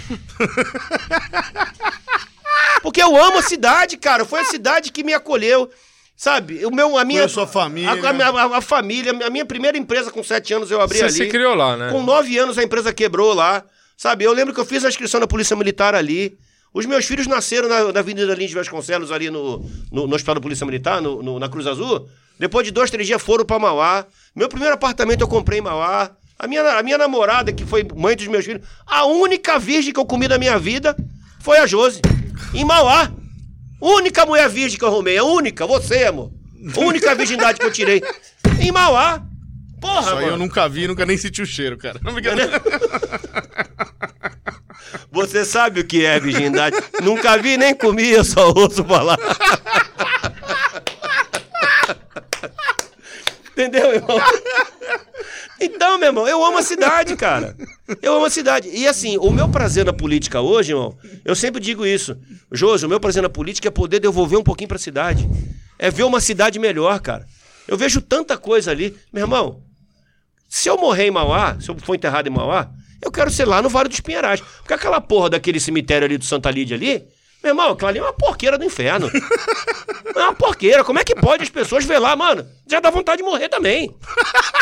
Porque 2.81 3.01
eu 3.01 3.15
amo 3.15 3.37
a 3.37 3.41
cidade, 3.43 3.97
cara. 3.97 4.25
Foi 4.25 4.39
a 4.39 4.45
cidade 4.45 4.91
que 4.91 5.03
me 5.03 5.13
acolheu. 5.13 5.69
Sabe, 6.15 6.65
o 6.65 6.71
meu, 6.71 6.97
a 6.97 7.05
minha. 7.05 7.21
Conheço 7.21 7.41
a 7.41 7.47
família. 7.47 7.89
A, 7.89 8.09
a 8.09 8.13
minha- 8.13 8.29
a- 8.29 8.57
a 8.57 8.61
família, 8.61 9.11
a 9.25 9.29
minha 9.29 9.45
primeira 9.45 9.77
empresa 9.77 10.11
com 10.11 10.23
sete 10.23 10.53
anos 10.53 10.69
eu 10.69 10.79
abri 10.79 10.99
Você 10.99 11.05
ali. 11.05 11.13
se 11.13 11.27
criou 11.29 11.55
lá, 11.55 11.75
né? 11.75 11.89
Com 11.91 12.03
nove 12.03 12.37
anos 12.37 12.57
a 12.57 12.63
empresa 12.63 12.93
quebrou 12.93 13.33
lá. 13.33 13.63
Sabe, 13.97 14.23
eu 14.23 14.33
lembro 14.33 14.53
que 14.53 14.59
eu 14.59 14.65
fiz 14.65 14.83
a 14.85 14.89
inscrição 14.89 15.19
na 15.19 15.27
Polícia 15.27 15.55
Militar 15.55 15.95
ali. 15.95 16.37
Os 16.73 16.85
meus 16.85 17.05
filhos 17.05 17.27
nasceram 17.27 17.67
na, 17.67 17.91
na 17.91 17.99
Avenida 17.99 18.33
Lins 18.33 18.49
de 18.49 18.55
Vasconcelos, 18.55 19.11
ali 19.11 19.29
no, 19.29 19.59
no, 19.91 20.07
no 20.07 20.15
Hospital 20.15 20.35
da 20.35 20.41
Polícia 20.41 20.65
Militar, 20.65 21.01
no, 21.01 21.21
no- 21.23 21.39
na 21.39 21.49
Cruz 21.49 21.65
Azul. 21.67 22.07
Depois 22.39 22.65
de 22.65 22.71
dois, 22.71 22.89
três 22.91 23.05
dias 23.07 23.21
foram 23.21 23.45
pra 23.45 23.59
Mauá. 23.59 24.05
Meu 24.35 24.47
primeiro 24.47 24.73
apartamento 24.75 25.21
eu 25.21 25.27
comprei 25.27 25.59
em 25.59 25.61
Mauá. 25.61 26.11
A 26.41 26.47
minha, 26.47 26.63
a 26.63 26.81
minha 26.81 26.97
namorada, 26.97 27.53
que 27.53 27.63
foi 27.63 27.87
mãe 27.95 28.15
dos 28.15 28.25
meus 28.25 28.43
filhos, 28.43 28.67
a 28.87 29.05
única 29.05 29.59
virgem 29.59 29.93
que 29.93 29.99
eu 29.99 30.05
comi 30.07 30.27
na 30.27 30.39
minha 30.39 30.57
vida 30.57 30.95
foi 31.39 31.59
a 31.59 31.67
Josi. 31.67 32.01
Em 32.51 32.65
Mauá. 32.65 33.11
Única 33.79 34.25
mulher 34.25 34.49
virgem 34.49 34.79
que 34.79 34.83
eu 34.83 34.87
arrumei. 34.87 35.19
A 35.19 35.23
única, 35.23 35.67
você, 35.67 36.05
amor. 36.05 36.31
Única 36.75 37.13
virgindade 37.13 37.59
que 37.59 37.65
eu 37.65 37.71
tirei. 37.71 38.01
Em 38.59 38.71
Mauá. 38.71 39.21
Porra, 39.79 40.01
Isso 40.01 40.15
mano. 40.15 40.27
eu 40.29 40.37
nunca 40.37 40.67
vi, 40.67 40.87
nunca 40.87 41.05
nem 41.05 41.15
senti 41.15 41.43
o 41.43 41.45
cheiro, 41.45 41.77
cara. 41.77 41.99
Não, 42.03 42.11
brincadeira. 42.11 42.59
Você 45.11 45.45
sabe 45.45 45.81
o 45.81 45.85
que 45.85 46.03
é 46.03 46.19
virgindade? 46.19 46.75
Nunca 47.03 47.37
vi 47.37 47.55
nem 47.55 47.75
comi, 47.75 48.09
eu 48.09 48.23
só 48.23 48.49
ouço 48.51 48.83
falar. 48.83 49.19
Entendeu, 53.51 53.93
irmão? 53.93 54.19
Então, 55.61 55.99
meu 55.99 56.07
irmão, 56.07 56.27
eu 56.27 56.43
amo 56.43 56.57
a 56.57 56.63
cidade, 56.63 57.15
cara. 57.15 57.55
Eu 58.01 58.15
amo 58.15 58.25
a 58.25 58.29
cidade. 58.31 58.67
E 58.69 58.87
assim, 58.87 59.17
o 59.19 59.29
meu 59.29 59.47
prazer 59.47 59.85
na 59.85 59.93
política 59.93 60.41
hoje, 60.41 60.71
irmão, 60.71 60.97
eu 61.23 61.35
sempre 61.35 61.61
digo 61.61 61.85
isso. 61.85 62.17
Josi, 62.51 62.85
o 62.85 62.89
meu 62.89 62.99
prazer 62.99 63.21
na 63.21 63.29
política 63.29 63.67
é 63.67 63.71
poder 63.71 63.99
devolver 63.99 64.39
um 64.39 64.43
pouquinho 64.43 64.67
pra 64.67 64.79
cidade. 64.79 65.29
É 65.77 65.91
ver 65.91 66.03
uma 66.03 66.19
cidade 66.19 66.57
melhor, 66.57 66.99
cara. 66.99 67.27
Eu 67.67 67.77
vejo 67.77 68.01
tanta 68.01 68.37
coisa 68.37 68.71
ali. 68.71 68.97
Meu 69.13 69.23
irmão, 69.23 69.61
se 70.49 70.67
eu 70.67 70.77
morrer 70.77 71.05
em 71.05 71.11
Mauá, 71.11 71.57
se 71.59 71.69
eu 71.69 71.77
for 71.77 71.95
enterrado 71.95 72.27
em 72.27 72.31
Mauá, 72.31 72.71
eu 73.01 73.11
quero 73.11 73.29
ser 73.29 73.45
lá 73.45 73.61
no 73.61 73.69
Vale 73.69 73.87
dos 73.87 73.99
Pinheirais. 73.99 74.41
Porque 74.41 74.73
aquela 74.73 74.99
porra 74.99 75.29
daquele 75.29 75.59
cemitério 75.59 76.05
ali 76.05 76.17
do 76.17 76.25
Santa 76.25 76.49
Lídia 76.49 76.75
ali, 76.75 77.03
meu 77.43 77.51
irmão, 77.51 77.71
aquilo 77.71 77.89
ali 77.89 77.99
é 77.99 78.01
uma 78.03 78.13
porqueira 78.13 78.57
do 78.57 78.65
inferno. 78.65 79.09
É 80.13 80.23
uma 80.23 80.33
porqueira. 80.33 80.83
Como 80.83 80.99
é 80.99 81.03
que 81.05 81.15
pode 81.15 81.41
as 81.43 81.49
pessoas 81.49 81.85
ver 81.85 81.97
lá, 81.97 82.15
mano? 82.17 82.45
Já 82.69 82.81
dá 82.81 82.89
vontade 82.89 83.19
de 83.19 83.23
morrer 83.23 83.47
também. 83.47 83.89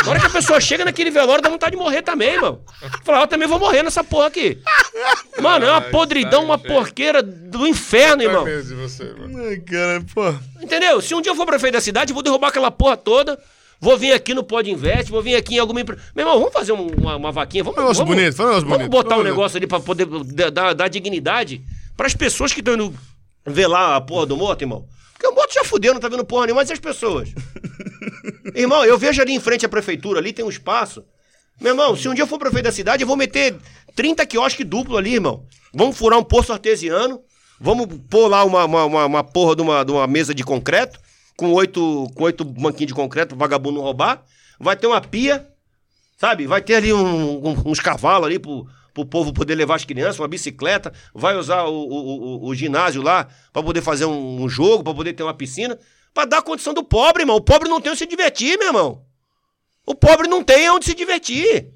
Na 0.06 0.12
hora 0.12 0.20
que 0.20 0.28
a 0.28 0.30
pessoa 0.30 0.62
chega 0.62 0.86
naquele 0.86 1.10
velório, 1.10 1.42
dá 1.42 1.50
vontade 1.50 1.72
de 1.76 1.78
morrer 1.82 2.04
também, 2.04 2.40
mano. 2.40 2.62
Falar, 3.04 3.22
eu 3.22 3.28
também 3.28 3.48
vou 3.48 3.58
morrer 3.58 3.82
nessa 3.82 4.04
porra 4.04 4.28
aqui. 4.28 4.60
Mano, 5.42 5.66
é 5.66 5.72
uma 5.72 5.82
podridão, 5.82 6.44
uma 6.44 6.58
porqueira 6.58 7.24
do 7.24 7.66
inferno, 7.66 8.22
irmão. 8.22 8.46
Você, 8.46 9.06
mano. 9.18 9.40
Ai, 9.50 9.58
cara, 9.58 10.04
pô. 10.14 10.34
Entendeu? 10.62 11.02
Se 11.02 11.16
um 11.16 11.22
dia 11.22 11.32
eu 11.32 11.36
for 11.36 11.48
prefeito 11.48 11.74
da 11.74 11.82
cidade, 11.82 12.12
eu 12.12 12.14
vou 12.14 12.22
derrubar 12.24 12.50
aquela 12.50 12.70
porra 12.70 12.96
toda. 12.96 13.38
Vou 13.82 13.98
vir 13.98 14.12
aqui 14.14 14.34
no 14.36 14.44
Pod 14.44 14.70
Invest, 14.70 15.10
vou 15.10 15.22
vir 15.22 15.36
aqui 15.36 15.56
em 15.56 15.60
alguma 15.60 15.82
empresa. 15.82 16.02
Meu 16.16 16.26
irmão, 16.28 16.38
vamos 16.38 16.54
fazer 16.54 16.74
um- 16.74 16.88
uma, 16.96 17.16
uma 17.16 17.32
vaquinha. 17.32 17.64
Vamos, 17.64 17.78
um 17.78 17.82
negócio 17.82 18.06
vamos, 18.06 18.16
bonito, 18.16 18.34
um 18.44 18.46
vamos 18.46 18.64
bonito. 18.66 18.90
botar 18.90 19.16
um 19.16 19.18
Vamos- 19.18 19.32
negócio 19.32 19.58
ali 19.58 19.66
pra 19.66 19.80
poder 19.80 20.06
dar, 20.06 20.52
dar- 20.52 20.74
dar 20.76 20.88
dignidade 22.00 22.14
pras 22.14 22.14
pessoas 22.14 22.54
que 22.54 22.60
estão 22.62 22.76
indo 22.76 22.94
ver 23.46 23.68
lá 23.68 23.96
a 23.98 24.02
porra 24.02 24.26
do 24.26 24.38
morto, 24.38 24.62
irmão. 24.62 24.88
Porque 25.14 25.28
o 25.28 25.36
morto 25.36 25.54
já 25.54 25.66
fudeu, 25.66 25.94
não 25.94 26.00
tá 26.00 26.08
vendo 26.08 26.24
porra 26.24 26.46
nenhuma, 26.46 26.62
mas 26.62 26.70
e 26.70 26.74
as 26.74 26.80
pessoas? 26.80 27.30
irmão, 28.56 28.86
eu 28.86 28.98
vejo 28.98 29.22
ali 29.22 29.34
em 29.34 29.40
frente 29.40 29.66
à 29.66 29.70
prefeitura, 29.70 30.20
ali 30.20 30.32
tem 30.32 30.46
um 30.46 30.50
espaço. 30.50 31.04
Meu 31.60 31.74
irmão, 31.74 31.96
se 31.96 32.08
um 32.08 32.14
dia 32.14 32.24
eu 32.24 32.28
for 32.28 32.40
prefeito 32.40 32.66
da 32.66 32.72
cidade, 32.72 33.04
eu 33.04 33.08
vou 33.08 33.18
meter 33.18 33.58
30 33.96 34.26
quiosques 34.26 34.66
duplo 34.66 34.96
ali, 34.98 35.16
irmão. 35.16 35.46
Vamos 35.74 35.98
furar 35.98 36.18
um 36.18 36.24
poço 36.24 36.54
artesiano. 36.54 37.22
Vamos 37.60 37.88
pôr 38.10 38.30
lá 38.30 38.46
uma, 38.46 38.64
uma, 38.64 38.86
uma, 38.86 39.06
uma 39.06 39.24
porra 39.24 39.56
de 39.58 39.62
uma, 39.62 39.84
de 39.84 39.92
uma 39.92 40.08
mesa 40.08 40.34
de 40.34 40.44
concreto, 40.46 40.98
com 41.36 41.52
oito, 41.52 42.08
com 42.16 42.24
oito 42.24 42.46
banquinhos 42.46 42.88
de 42.88 42.94
concreto, 42.94 43.36
vagabundo 43.36 43.78
não 43.80 43.84
roubar. 43.84 44.24
Vai 44.58 44.78
ter 44.78 44.88
uma 44.88 45.02
pia, 45.02 45.46
sabe? 46.18 46.48
Vai 46.48 46.62
ter 46.62 46.76
ali 46.76 46.94
um- 46.94 47.46
um- 47.50 47.62
uns 47.66 47.82
cavalos 47.82 48.26
ali 48.26 48.40
pro, 48.40 48.66
pro 48.94 49.06
povo 49.06 49.34
poder 49.34 49.56
levar 49.56 49.76
as 49.76 49.86
crianças, 49.86 50.20
uma 50.20 50.28
bicicleta. 50.28 50.92
Vai 51.14 51.36
usar 51.38 51.64
o, 51.66 51.74
o, 51.74 52.46
o- 52.46 52.48
o 52.48 52.56
ginásio 52.56 53.02
lá 53.02 53.28
pra 53.54 53.62
poder 53.64 53.82
fazer 53.82 54.06
um, 54.06 54.42
um 54.44 54.50
jogo, 54.50 54.84
pra 54.84 54.94
poder 54.94 55.14
ter 55.14 55.24
uma 55.24 55.34
piscina. 55.34 55.78
Pra 56.14 56.26
dar 56.26 56.42
condição 56.42 56.74
do 56.74 56.84
pobre, 56.84 57.24
irmão. 57.24 57.36
O 57.38 57.42
pobre 57.42 57.70
não 57.70 57.80
tem 57.80 57.92
onde 57.92 58.00
se 58.00 58.06
divertir, 58.08 58.58
meu 58.58 58.68
irmão. 58.68 59.04
O 59.86 59.96
pobre 59.96 60.28
não 60.28 60.44
tem 60.44 60.70
onde 60.70 60.86
se 60.86 60.94
divertir. 60.94 61.72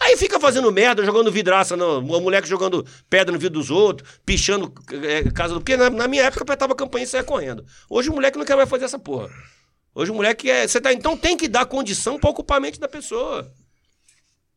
Aí 0.00 0.16
fica 0.16 0.40
fazendo 0.40 0.72
merda, 0.72 1.04
jogando 1.04 1.30
vidraça, 1.30 1.76
no, 1.76 1.98
o 2.00 2.20
moleque 2.20 2.48
jogando 2.48 2.84
pedra 3.08 3.32
no 3.32 3.38
vidro 3.38 3.60
dos 3.60 3.70
outros, 3.70 4.08
pichando 4.26 4.72
é, 5.04 5.30
casa 5.30 5.54
do. 5.54 5.60
Porque 5.60 5.76
na, 5.76 5.88
na 5.88 6.08
minha 6.08 6.24
época 6.24 6.42
apertava 6.42 6.72
a 6.72 6.76
campainha 6.76 7.04
e 7.04 7.08
saia 7.08 7.22
correndo. 7.22 7.64
Hoje 7.88 8.10
o 8.10 8.12
moleque 8.12 8.36
não 8.36 8.44
quer 8.44 8.56
mais 8.56 8.68
fazer 8.68 8.86
essa 8.86 8.98
porra. 8.98 9.28
Hoje 9.94 10.10
o 10.10 10.14
moleque 10.14 10.50
é. 10.50 10.66
Você 10.66 10.80
tá, 10.80 10.92
então 10.92 11.16
tem 11.16 11.36
que 11.36 11.46
dar 11.46 11.64
condição 11.66 12.18
pra 12.18 12.28
ocupar 12.30 12.56
a 12.58 12.60
mente 12.60 12.80
da 12.80 12.88
pessoa. 12.88 13.50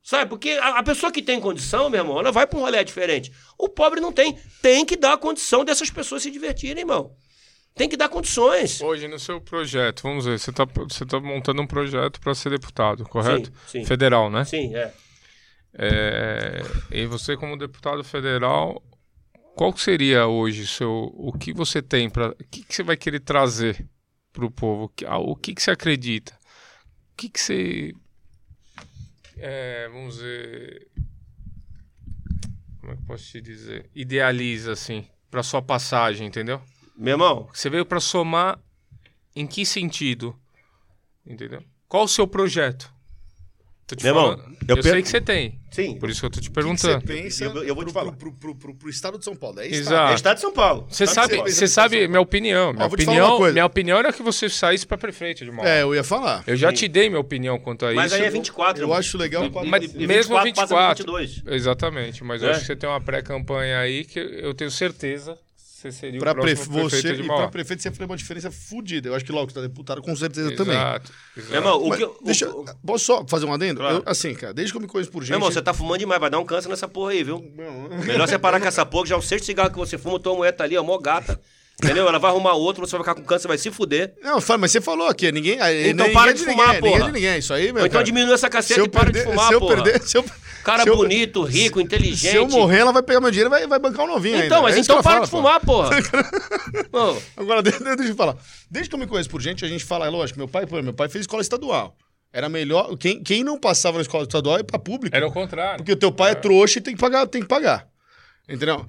Sabe? 0.08 0.30
Porque 0.30 0.52
a, 0.52 0.80
a 0.80 0.84
pessoa 0.84 1.12
que 1.12 1.22
tem 1.22 1.38
condição, 1.38 1.90
meu 1.90 2.00
irmão, 2.00 2.18
ela 2.18 2.32
vai 2.32 2.48
pra 2.48 2.58
um 2.58 2.62
rolê 2.62 2.82
diferente. 2.82 3.30
O 3.58 3.68
pobre 3.68 4.00
não 4.00 4.14
tem. 4.14 4.40
Tem 4.62 4.86
que 4.86 4.96
dar 4.96 5.18
condição 5.18 5.66
dessas 5.66 5.90
pessoas 5.92 6.24
se 6.24 6.32
divertirem, 6.32 6.84
irmão. 6.84 7.14
Tem 7.76 7.90
que 7.90 7.98
dar 7.98 8.08
condições. 8.08 8.80
Hoje, 8.80 9.06
no 9.10 9.20
seu 9.20 9.42
projeto, 9.42 10.04
vamos 10.04 10.24
ver, 10.24 10.40
você 10.40 10.50
está 10.50 10.64
você 10.64 11.06
tá 11.06 11.20
montando 11.20 11.62
um 11.62 11.68
projeto 11.68 12.22
para 12.22 12.34
ser 12.34 12.52
deputado, 12.52 13.04
correto? 13.04 13.52
sim. 13.68 13.84
Federal, 13.84 14.30
né? 14.30 14.46
Sim, 14.46 14.74
é. 14.78 14.94
É, 15.74 16.62
e 16.90 17.06
você, 17.06 17.36
como 17.36 17.58
deputado 17.58 18.02
federal, 18.02 18.82
qual 19.58 19.76
seria 19.76 20.26
hoje 20.26 20.66
seu, 20.66 21.12
o 21.16 21.34
que 21.38 21.52
você 21.52 21.82
tem 21.82 22.10
para, 22.10 22.30
o 22.30 22.36
que, 22.50 22.64
que 22.64 22.74
você 22.74 22.82
vai 22.82 22.96
querer 22.96 23.20
trazer 23.20 23.86
pro 24.32 24.50
povo? 24.50 24.88
Que- 24.96 25.06
ah, 25.06 25.18
O 25.18 25.36
que, 25.36 25.54
que 25.54 25.62
você 25.62 25.72
acredita? 25.72 26.32
O 27.12 27.18
que, 27.18 27.28
que 27.28 27.42
você. 27.42 27.94
É, 29.40 29.88
vamos 29.90 30.16
dizer. 30.16 30.88
Como 32.80 32.94
é 32.94 32.96
que 32.96 33.04
posso 33.04 33.24
te 33.32 33.42
dizer? 33.42 33.90
Idealiza, 33.94 34.72
assim, 34.74 35.08
pra 35.30 35.44
sua 35.44 35.62
passagem, 35.62 36.28
entendeu? 36.28 36.62
Meu 36.96 37.14
irmão, 37.14 37.50
Você 37.54 37.70
veio 37.70 37.86
pra 37.86 38.00
somar 38.00 38.60
em 39.36 39.46
que 39.46 39.66
sentido? 39.66 40.36
Entendeu? 41.26 41.64
Qual 41.88 42.06
o 42.06 42.08
seu 42.08 42.28
projeto? 42.28 42.92
Tô 43.88 43.96
te 43.96 44.04
falando. 44.04 44.44
eu 44.68 44.76
eu, 44.76 44.84
per- 44.84 44.92
sei 44.92 45.02
que 45.02 45.08
você 45.08 45.22
tem. 45.22 45.58
sim. 45.72 45.98
Por 45.98 46.10
isso 46.10 46.20
que 46.20 46.26
eu 46.26 46.30
tô 46.30 46.42
te 46.42 46.50
O 46.50 46.52
que 46.52 46.60
que 46.60 46.62
você 46.62 46.88
perguntando. 46.88 47.06
pensa 47.06 47.46
Eu- 47.46 47.64
eu 47.64 47.74
vou 47.74 47.86
te 47.86 47.92
pro, 47.92 47.94
falar. 47.94 48.12
Pro, 48.18 48.34
pro, 48.34 48.54
pro, 48.54 48.76
pro 48.76 48.90
estado 48.90 49.18
de 49.18 49.24
São 49.24 49.34
Paulo. 49.34 49.62
É 49.62 49.68
isso. 49.68 49.80
Exato. 49.80 50.12
É 50.12 50.16
Estado 50.16 50.36
de 50.36 50.42
São 50.42 50.52
Paulo. 50.52 50.88
Você 50.90 51.06
Estado 51.06 51.30
sabe, 51.38 51.52
você 51.54 51.68
sabe 51.70 52.08
minha 52.10 52.20
opinião. 52.20 52.74
Minha 52.74 52.84
Ó, 52.84 52.88
uma 52.88 52.94
opinião, 52.94 53.40
minha 53.54 53.66
opinião 53.66 53.98
era 53.98 54.12
que 54.12 54.22
você 54.22 54.50
saísse 54.50 54.86
pra 54.86 54.98
prefeito 54.98 55.46
de 55.46 55.52
Mauá. 55.52 55.70
É, 55.70 55.84
eu 55.84 55.96
ia 55.96 56.04
falar. 56.04 56.44
Eu 56.46 56.58
já 56.58 56.74
te 56.74 56.86
dei 56.90 57.08
minha 57.08 57.22
opinião 57.22 57.58
quanto 57.58 57.86
a 57.86 57.94
Mas 57.94 58.12
isso. 58.12 58.22
aí 58.22 58.28
é 58.28 58.30
24. 58.30 58.82
Eu 58.82 58.88
irmão. 58.88 58.98
acho 58.98 59.18
legal. 59.18 59.46
E- 59.46 59.52
Mas 59.70 59.84
e- 59.86 60.04
e 60.04 60.06
mesmo 60.06 60.36
24 60.38 60.54
passa 60.54 60.68
pra 60.76 60.90
24. 60.94 61.06
22. 61.06 61.56
Exatamente, 61.56 62.24
mas 62.26 62.42
eu 62.44 62.50
É. 62.50 62.52
acho 62.52 62.60
que 62.60 62.66
você 62.68 62.76
tem 62.76 62.90
uma 62.90 63.00
pré-campanha 63.00 63.80
aí 63.80 64.04
que 64.04 64.20
eu 64.20 64.54
tenho 64.54 64.70
certeza 64.70 65.38
você 65.78 65.92
seria 65.92 66.20
Pra 66.20 66.32
o 66.32 66.36
próximo 66.36 66.56
prefe- 66.56 66.70
prefeito 66.70 66.90
você 67.08 67.16
de 67.16 67.22
e 67.22 67.28
Mauá. 67.28 67.42
pra 67.44 67.50
prefeito 67.52 67.84
você 67.84 67.92
faria 67.92 68.08
uma 68.08 68.18
diferença 68.18 68.50
fodida. 68.52 69.10
Eu 69.10 69.16
acho 69.16 69.24
que 69.24 69.32
logo 69.32 69.48
que 69.48 69.54
tá 69.54 69.62
deputado, 69.62 70.02
com 70.02 70.16
certeza 70.16 70.56
também. 70.56 70.76
Exato, 70.76 71.12
exato. 71.36 71.52
Meu 71.52 71.60
irmão, 71.62 71.82
o 71.84 71.90
Mas 71.90 71.98
que, 72.00 72.04
o- 72.06 72.18
deixa, 72.24 72.50
o- 72.50 72.66
posso 72.86 73.06
só 73.06 73.26
fazer 73.28 73.46
um 73.46 73.54
adendo? 73.54 73.80
Claro. 73.80 73.98
Eu, 73.98 74.04
assim, 74.06 74.34
cara, 74.34 74.54
desde 74.54 74.72
que 74.74 74.78
eu 74.78 74.82
me 74.82 74.88
conheço 74.88 75.12
por 75.12 75.22
gente. 75.22 75.30
Meu 75.32 75.38
irmão, 75.38 75.52
você 75.52 75.62
tá 75.62 75.74
fumando 75.74 76.00
demais, 76.00 76.20
vai 76.20 76.30
dar 76.30 76.40
um 76.40 76.46
câncer 76.46 76.68
nessa 76.70 76.88
porra 76.88 77.12
aí, 77.12 77.24
viu? 77.24 77.40
Melhor 78.06 78.28
você 78.28 78.40
parar 78.40 78.60
com 78.60 78.66
essa 78.68 78.86
porra, 78.86 79.04
que 79.04 79.10
já 79.10 79.16
é 79.16 79.20
o 79.20 79.22
sexto 79.22 79.46
cigarro 79.46 79.70
que 79.72 79.78
você 79.78 79.98
fuma, 79.98 80.20
tua 80.20 80.34
mulher 80.36 80.52
tá 80.52 80.64
ali, 80.64 80.76
ó, 80.78 80.84
mó 80.84 80.98
gata. 80.98 81.40
Entendeu? 81.84 82.08
Ela 82.08 82.18
vai 82.18 82.32
arrumar 82.32 82.54
outro, 82.54 82.86
você 82.86 82.94
vai 82.98 83.02
ficar 83.02 83.14
com 83.14 83.24
câncer, 83.24 83.48
vai 83.48 83.58
se 83.58 83.70
fuder. 83.70 84.16
Não, 84.24 84.42
fala, 84.42 84.58
mas 84.62 84.72
você 84.72 84.82
falou 84.82 85.08
aqui, 85.08 85.32
ninguém. 85.32 85.60
Então 85.88 86.12
para 86.12 86.32
é 86.32 86.34
de 86.34 86.44
fumar, 86.44 86.74
ninguém 86.76 86.92
porra. 86.92 87.10
é 87.10 87.12
ninguém. 87.12 87.38
Isso 87.38 87.54
aí, 87.54 87.72
meu 87.72 87.82
Ou 87.84 87.88
então 87.88 88.02
diminui 88.02 88.34
essa 88.34 88.50
caceta 88.50 88.82
e 88.82 88.90
para 88.90 89.04
perder, 89.04 89.20
de 89.20 89.30
fumar, 89.30 89.48
se 89.48 89.54
eu 89.54 89.60
porra. 89.60 89.84
perder, 89.84 90.02
se 90.02 90.18
eu, 90.18 90.26
Cara 90.64 90.82
se 90.84 90.90
eu- 90.90 90.98
bonito, 90.98 91.44
rico, 91.44 91.80
inteligente. 91.80 92.32
Se 92.32 92.36
eu 92.36 92.48
morrer, 92.48 92.80
ela 92.80 92.92
vai 92.92 93.04
pegar 93.04 93.22
meu 93.22 93.30
dinheiro 93.30 93.50
e 93.50 93.52
vai, 93.52 93.68
vai 93.68 93.78
bancar 93.80 94.06
um 94.06 94.08
novinho 94.10 94.38
Então, 94.38 94.58
ainda. 94.58 94.62
mas 94.64 94.76
É 94.76 94.80
então 94.80 94.96
para 95.04 95.12
fala, 95.12 95.26
de 95.26 95.32
pô. 95.32 95.38
fumar, 95.38 95.60
porra. 95.62 95.90
Ô, 96.92 97.18
Agora, 97.38 97.62
de- 97.62 97.72
de- 97.72 97.96
deixa 97.96 98.12
eu 98.12 98.16
falar. 98.16 98.36
Desde 98.72 98.90
que 98.90 98.96
eu 98.96 99.00
me 99.00 99.06
conheço 99.08 99.30
por 99.30 99.40
gente, 99.42 99.64
a 99.64 99.68
gente 99.68 99.86
fala, 99.86 100.08
é 100.08 100.10
lógico, 100.10 100.40
meu 100.40 100.48
pai, 100.48 100.66
pô, 100.66 100.82
meu 100.82 100.94
pai 100.94 101.08
fez 101.10 101.22
escola 101.24 101.42
estadual. 101.44 101.96
Era 102.34 102.50
melhor. 102.50 102.98
Quem, 102.98 103.24
quem 103.24 103.44
não 103.44 103.58
passava 103.60 103.98
na 103.98 104.02
escola 104.02 104.24
estadual 104.24 104.58
ia 104.58 104.64
pra 104.64 104.78
pública. 104.80 105.16
Era 105.16 105.28
o 105.28 105.32
contrário. 105.32 105.78
Porque 105.78 105.94
o 105.94 105.96
teu 105.96 106.12
pai 106.12 106.32
é 106.32 106.36
trouxa 106.36 106.80
e 106.80 106.82
tem 106.82 106.94
que 106.96 107.00
pagar, 107.00 107.26
tem 107.28 107.42
que 107.42 107.48
pagar. 107.48 107.88
Entendeu? 108.50 108.86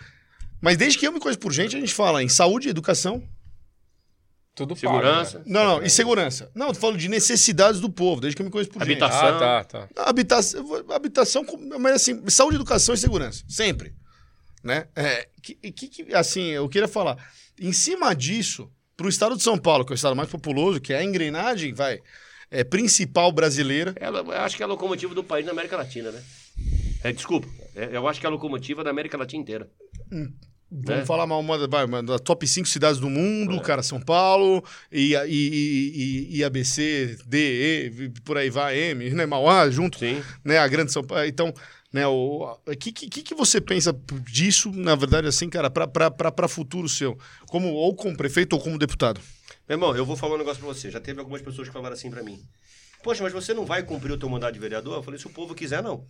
Mas 0.61 0.77
desde 0.77 0.99
que 0.99 1.07
eu 1.07 1.13
me 1.13 1.21
conheço 1.21 1.39
por 1.39 1.53
gente, 1.53 1.77
a 1.77 1.81
gente 1.81 1.95
fala 1.95 2.23
em 2.23 2.29
saúde 2.29 2.69
e 2.69 2.71
educação. 2.71 3.23
Tudo 4.55 4.75
Segurança. 4.75 5.39
pago, 5.39 5.49
né? 5.51 5.55
Não, 5.55 5.65
não, 5.79 5.83
e 5.87 5.89
segurança. 5.91 6.51
Não, 6.55 6.67
eu 6.69 6.73
tô 6.75 6.81
falando 6.81 6.99
de 6.99 7.09
necessidades 7.09 7.81
do 7.81 7.89
povo, 7.89 8.21
desde 8.21 8.35
que 8.35 8.43
eu 8.43 8.47
me 8.47 8.51
conheço 8.51 8.71
por 8.71 8.83
Habitação. 8.83 9.21
gente. 9.35 9.43
Ah, 9.45 9.65
tá, 9.65 9.87
tá. 9.87 10.03
Habitação, 10.05 10.85
habitação, 10.91 11.45
com- 11.45 11.79
mas 11.79 11.95
assim, 11.95 12.29
saúde, 12.29 12.57
educação 12.57 12.93
e 12.93 12.99
segurança, 12.99 13.45
sempre. 13.49 13.95
Né? 14.65 14.89
É, 14.97 15.29
que, 15.41 15.55
que, 15.55 15.87
que- 15.89 16.15
assim, 16.15 16.47
eu 16.47 16.69
queria 16.69 16.89
falar, 16.89 17.17
em 17.61 17.73
cima 17.73 18.13
disso, 18.17 18.69
para 18.97 19.07
o 19.07 19.09
estado 19.09 19.37
de 19.37 19.45
São 19.45 19.57
Paulo, 19.57 19.85
que 19.85 19.93
é 19.93 19.95
o 19.95 19.97
estado 19.97 20.17
mais 20.17 20.29
populoso, 20.29 20.81
que 20.81 20.93
é 20.93 20.99
a 20.99 21.05
engrenagem, 21.05 21.73
vai, 21.73 22.01
é, 22.51 22.65
principal 22.65 23.31
brasileira, 23.31 23.95
Ela, 24.01 24.19
eu 24.19 24.33
acho 24.33 24.57
que 24.57 24.63
é 24.65 24.67
a 24.67 24.69
locomotiva 24.69 25.15
do 25.15 25.23
país 25.23 25.47
na 25.47 25.53
América 25.53 25.77
Latina, 25.77 26.11
né? 26.11 26.21
É, 27.05 27.13
desculpa. 27.13 27.47
É, 27.77 27.91
eu 27.97 28.09
acho 28.09 28.19
que 28.19 28.27
é 28.27 28.29
a 28.29 28.33
locomotiva 28.33 28.83
da 28.83 28.91
América 28.91 29.17
Latina 29.17 29.41
inteira. 29.41 29.71
Vamos 30.71 31.01
É. 31.01 31.05
falar 31.07 31.27
mal 31.27 31.41
uma, 31.41 31.67
vai, 31.67 31.85
uma 31.87 32.03
das 32.03 32.21
top 32.21 32.47
5 32.47 32.69
cidades 32.69 33.01
do 33.01 33.09
mundo, 33.09 33.59
cara, 33.63 33.83
São 33.83 33.99
Paulo, 33.99 34.63
e, 34.93 35.15
e, 35.15 35.27
e, 35.27 36.37
e, 36.39 36.45
ABC, 36.45 37.17
D, 37.27 37.87
E, 37.87 38.11
por 38.23 38.37
aí 38.37 38.51
vai, 38.51 38.79
M, 38.79 39.09
né, 39.11 39.25
Mauá, 39.25 39.71
junto, 39.71 39.99
Sim. 39.99 40.23
né, 40.45 40.59
a 40.59 40.69
grande 40.69 40.93
São 40.93 41.03
Paulo. 41.03 41.25
Então, 41.25 41.55
né, 41.91 42.07
o 42.07 42.59
que, 42.79 42.93
que, 42.93 43.23
que 43.23 43.35
você 43.35 43.63
pensa 43.63 43.99
disso, 44.31 44.71
na 44.71 44.95
verdade, 44.95 45.27
assim, 45.27 45.49
cara, 45.49 45.71
para 45.71 46.49
futuro 46.49 46.87
seu? 46.87 47.17
Como, 47.47 47.69
ou 47.69 47.95
como 47.95 48.15
prefeito 48.15 48.53
ou 48.53 48.61
como 48.61 48.79
deputado? 48.79 49.23
Meu 49.67 49.77
irmão, 49.77 49.97
eu 49.97 50.05
vou 50.05 50.17
falar 50.17 50.35
um 50.35 50.39
negócio 50.39 50.63
pra 50.63 50.69
você. 50.73 50.91
Já 50.91 51.01
teve 51.01 51.19
algumas 51.21 51.41
pessoas 51.41 51.69
que 51.69 51.73
falaram 51.73 51.95
assim 51.95 52.11
pra 52.11 52.23
mim. 52.23 52.39
Poxa, 53.03 53.23
mas 53.23 53.33
você 53.33 53.55
não 53.55 53.65
vai 53.65 53.83
cumprir 53.83 54.13
o 54.13 54.19
teu 54.19 54.29
mandato 54.29 54.53
de 54.53 54.59
vereador? 54.61 54.97
Eu 54.97 55.03
falei, 55.03 55.19
se 55.19 55.27
o 55.27 55.31
povo 55.31 55.55
quiser, 55.55 55.83
não. 55.83 56.05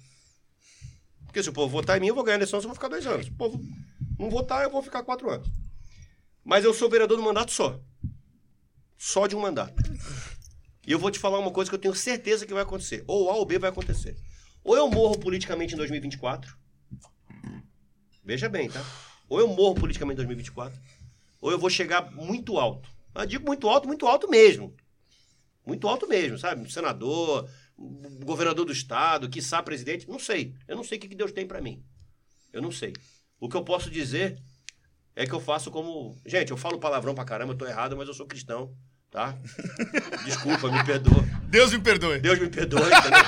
Porque 1.38 1.44
se 1.44 1.50
o 1.50 1.52
povo 1.52 1.70
votar 1.70 1.96
em 1.96 2.00
mim, 2.00 2.08
eu 2.08 2.16
vou 2.16 2.24
ganhar 2.24 2.34
a 2.34 2.38
eleição, 2.38 2.58
eu 2.58 2.64
vou 2.64 2.74
ficar 2.74 2.88
dois 2.88 3.06
anos. 3.06 3.26
Se 3.26 3.30
o 3.30 3.34
povo 3.36 3.60
não 4.18 4.28
votar, 4.28 4.64
eu 4.64 4.70
vou 4.70 4.82
ficar 4.82 5.04
quatro 5.04 5.30
anos. 5.30 5.48
Mas 6.44 6.64
eu 6.64 6.74
sou 6.74 6.90
vereador 6.90 7.16
do 7.16 7.22
mandato 7.22 7.52
só. 7.52 7.80
Só 8.96 9.28
de 9.28 9.36
um 9.36 9.40
mandato. 9.40 9.80
E 10.84 10.90
eu 10.90 10.98
vou 10.98 11.12
te 11.12 11.18
falar 11.20 11.38
uma 11.38 11.52
coisa 11.52 11.70
que 11.70 11.76
eu 11.76 11.78
tenho 11.78 11.94
certeza 11.94 12.44
que 12.44 12.52
vai 12.52 12.64
acontecer. 12.64 13.04
Ou 13.06 13.30
A 13.30 13.36
ou 13.36 13.46
B 13.46 13.56
vai 13.56 13.70
acontecer. 13.70 14.16
Ou 14.64 14.76
eu 14.76 14.90
morro 14.90 15.16
politicamente 15.16 15.74
em 15.74 15.76
2024. 15.76 16.58
Veja 18.24 18.48
bem, 18.48 18.68
tá? 18.68 18.84
Ou 19.28 19.38
eu 19.38 19.46
morro 19.46 19.76
politicamente 19.76 20.14
em 20.14 20.26
2024. 20.26 20.76
Ou 21.40 21.52
eu 21.52 21.58
vou 21.58 21.70
chegar 21.70 22.10
muito 22.10 22.58
alto. 22.58 22.90
Eu 23.14 23.26
digo 23.26 23.46
muito 23.46 23.68
alto, 23.68 23.86
muito 23.86 24.08
alto 24.08 24.28
mesmo. 24.28 24.74
Muito 25.64 25.86
alto 25.86 26.08
mesmo, 26.08 26.36
sabe? 26.36 26.68
Senador, 26.72 27.48
governador 28.24 28.64
do 28.64 28.72
estado, 28.72 29.28
quiçá 29.28 29.62
presidente. 29.62 30.08
Não 30.08 30.18
sei. 30.18 30.54
Eu 30.66 30.76
não 30.76 30.84
sei 30.84 30.98
o 30.98 31.00
que 31.00 31.14
Deus 31.14 31.32
tem 31.32 31.46
pra 31.46 31.60
mim. 31.60 31.82
Eu 32.52 32.60
não 32.60 32.72
sei. 32.72 32.92
O 33.40 33.48
que 33.48 33.56
eu 33.56 33.62
posso 33.62 33.90
dizer 33.90 34.38
é 35.14 35.26
que 35.26 35.32
eu 35.32 35.40
faço 35.40 35.70
como. 35.70 36.16
Gente, 36.26 36.50
eu 36.50 36.56
falo 36.56 36.78
palavrão 36.78 37.14
pra 37.14 37.24
caramba, 37.24 37.52
eu 37.52 37.56
tô 37.56 37.66
errado, 37.66 37.96
mas 37.96 38.08
eu 38.08 38.14
sou 38.14 38.26
cristão, 38.26 38.74
tá? 39.10 39.36
Desculpa, 40.24 40.70
me 40.70 40.84
perdoa. 40.84 41.24
Deus 41.44 41.72
me 41.72 41.78
perdoe. 41.78 42.18
Deus 42.18 42.38
me 42.38 42.48
perdoe, 42.48 42.82
entendeu? 42.82 43.24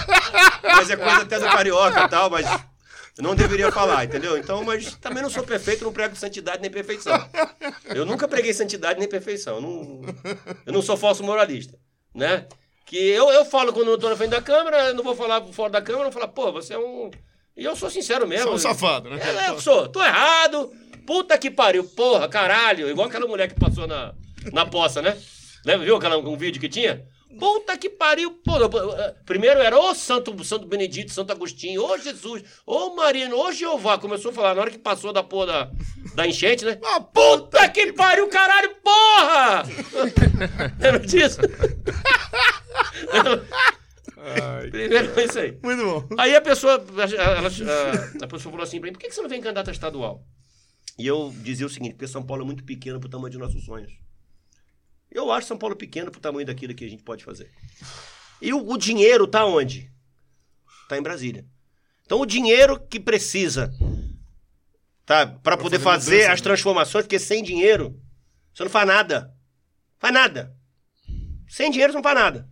Mas 0.62 0.90
é 0.90 0.97
coisa 0.97 1.22
até 1.22 1.39
do 1.39 1.47
carioca 1.47 2.05
e 2.05 2.09
tal, 2.09 2.31
mas 2.31 2.47
eu 3.16 3.22
não 3.22 3.35
deveria 3.35 3.70
falar, 3.70 4.05
entendeu? 4.05 4.36
Então, 4.36 4.64
mas 4.64 4.94
também 4.97 5.22
não 5.22 5.31
sou 5.31 5.43
perfeito, 5.43 5.85
não 5.85 5.93
prego 5.93 6.16
santidade 6.16 6.62
nem 6.62 6.70
perfeição. 6.70 7.12
Eu 7.86 8.06
nunca 8.06 8.27
preguei 8.27 8.52
santidade 8.55 8.98
nem 8.98 9.09
perfeição. 9.09 9.56
Eu 9.56 9.60
não, 9.60 10.02
eu 10.66 10.72
não 10.72 10.82
sou 10.82 10.97
falso 10.97 11.22
moralista, 11.22 11.78
né? 12.14 12.47
Que 12.91 12.97
eu, 12.97 13.31
eu 13.31 13.45
falo 13.45 13.73
quando 13.73 13.87
eu 13.87 13.97
tô 13.97 14.09
na 14.09 14.17
frente 14.17 14.31
da 14.31 14.43
câmera, 14.43 14.89
eu 14.89 14.95
não 14.95 15.05
vou 15.05 15.15
falar 15.15 15.41
fora 15.53 15.71
da 15.71 15.81
câmera, 15.81 16.09
eu 16.09 16.11
vou 16.11 16.21
falar, 16.21 16.33
pô, 16.33 16.51
você 16.51 16.75
é 16.75 16.79
um. 16.79 17.09
E 17.57 17.65
eu 17.65 17.77
sou 17.77 17.89
sincero 17.89 18.27
mesmo. 18.27 18.47
Você 18.47 18.67
é 18.67 18.71
um 18.71 18.75
safado, 18.75 19.09
né? 19.09 19.21
É, 19.47 19.51
eu 19.51 19.61
sou. 19.61 19.87
Tô 19.87 20.03
errado. 20.03 20.73
Puta 21.07 21.39
que 21.39 21.53
pariu. 21.53 21.85
Porra, 21.85 22.29
caralho. 22.29 22.91
Igual 22.91 23.07
aquela 23.07 23.29
mulher 23.29 23.47
que 23.47 23.55
passou 23.55 23.87
na, 23.87 24.12
na 24.53 24.67
poça, 24.67 25.01
né? 25.01 25.17
Lembra, 25.65 25.87
viu 25.87 25.95
aquela, 25.95 26.19
um 26.19 26.37
vídeo 26.37 26.61
que 26.61 26.69
tinha? 26.69 27.07
Puta 27.39 27.77
que 27.78 27.89
pariu. 27.89 28.32
Pô, 28.44 28.52
primeiro 29.24 29.61
era 29.61 29.78
ô 29.78 29.94
Santo, 29.94 30.43
Santo 30.44 30.66
Benedito, 30.66 31.12
Santo 31.12 31.32
Agostinho, 31.32 31.82
ô 31.85 31.97
Jesus, 31.98 32.43
ô 32.66 32.94
Marino, 32.97 33.39
ô 33.39 33.52
Jeová. 33.52 33.98
Começou 33.98 34.31
a 34.31 34.35
falar 34.35 34.55
na 34.55 34.62
hora 34.62 34.70
que 34.70 34.78
passou 34.78 35.12
da 35.12 35.23
porra 35.23 35.47
da, 35.47 35.70
da 36.15 36.27
enchente, 36.27 36.65
né? 36.65 36.78
Ah, 36.85 37.01
Puta 37.01 37.69
que 37.69 37.93
pariu, 37.93 38.28
caralho, 38.28 38.74
porra! 38.82 39.62
Lembra 40.81 41.01
disso? 41.07 41.39
Primeiro 44.70 45.15
foi 45.15 45.24
isso 45.24 45.39
aí. 45.39 45.59
Muito 45.62 45.82
bom. 45.85 46.07
Aí 46.19 46.35
a 46.35 46.40
pessoa, 46.40 46.73
ela- 46.74 47.48
a, 48.20 48.24
a 48.24 48.28
pessoa 48.28 48.51
falou 48.52 48.62
assim 48.62 48.78
pra 48.81 48.89
mim, 48.89 48.93
por 48.93 48.98
que 49.01 49.09
que 49.09 49.15
você 49.15 49.23
não 49.23 49.28
vem 49.28 49.40
candidato 49.40 49.69
a 49.69 49.73
estadual? 49.73 50.23
E 50.98 51.07
eu 51.07 51.32
dizia 51.43 51.66
o 51.66 51.70
seguinte, 51.70 51.93
porque 51.94 52.07
São 52.07 52.23
Paulo 52.23 52.43
é 52.43 52.47
muito 52.47 52.62
pequeno 52.65 53.01
pro 53.01 53.09
tamanho 53.09 53.31
de 53.31 53.39
nossos 53.39 53.65
sonhos. 53.65 53.93
Eu 55.11 55.31
acho 55.32 55.49
São 55.49 55.59
Paulo 55.59 55.77
pequeno 55.77 56.11
pro 56.11 56.20
tamanho 56.20 56.47
daquilo 56.47 56.74
que 56.74 56.85
a 56.85 56.89
gente 56.89 57.03
pode 57.03 57.24
fazer. 57.24 57.51
E 58.41 58.53
o, 58.53 58.69
o 58.69 58.77
dinheiro 58.78 59.27
tá 59.27 59.45
onde? 59.45 59.91
Tá 60.89 60.97
em 60.97 61.03
Brasília. 61.03 61.45
Então 62.05 62.20
o 62.20 62.27
dinheiro 62.27 62.78
que 62.78 62.99
precisa 62.99 63.73
tá 65.07 65.27
para 65.27 65.57
poder 65.57 65.78
fazer 65.78 66.16
mudança, 66.16 66.32
as 66.32 66.41
né? 66.41 66.45
transformações, 66.45 67.05
porque 67.05 67.19
sem 67.19 67.43
dinheiro 67.43 68.01
você 68.53 68.65
não 68.65 68.70
faz 68.70 68.87
nada. 68.87 69.35
Faz 69.99 70.12
nada. 70.12 70.57
Sem 71.49 71.70
dinheiro 71.70 71.93
você 71.93 71.99
não 71.99 72.03
faz 72.03 72.16
nada. 72.16 72.49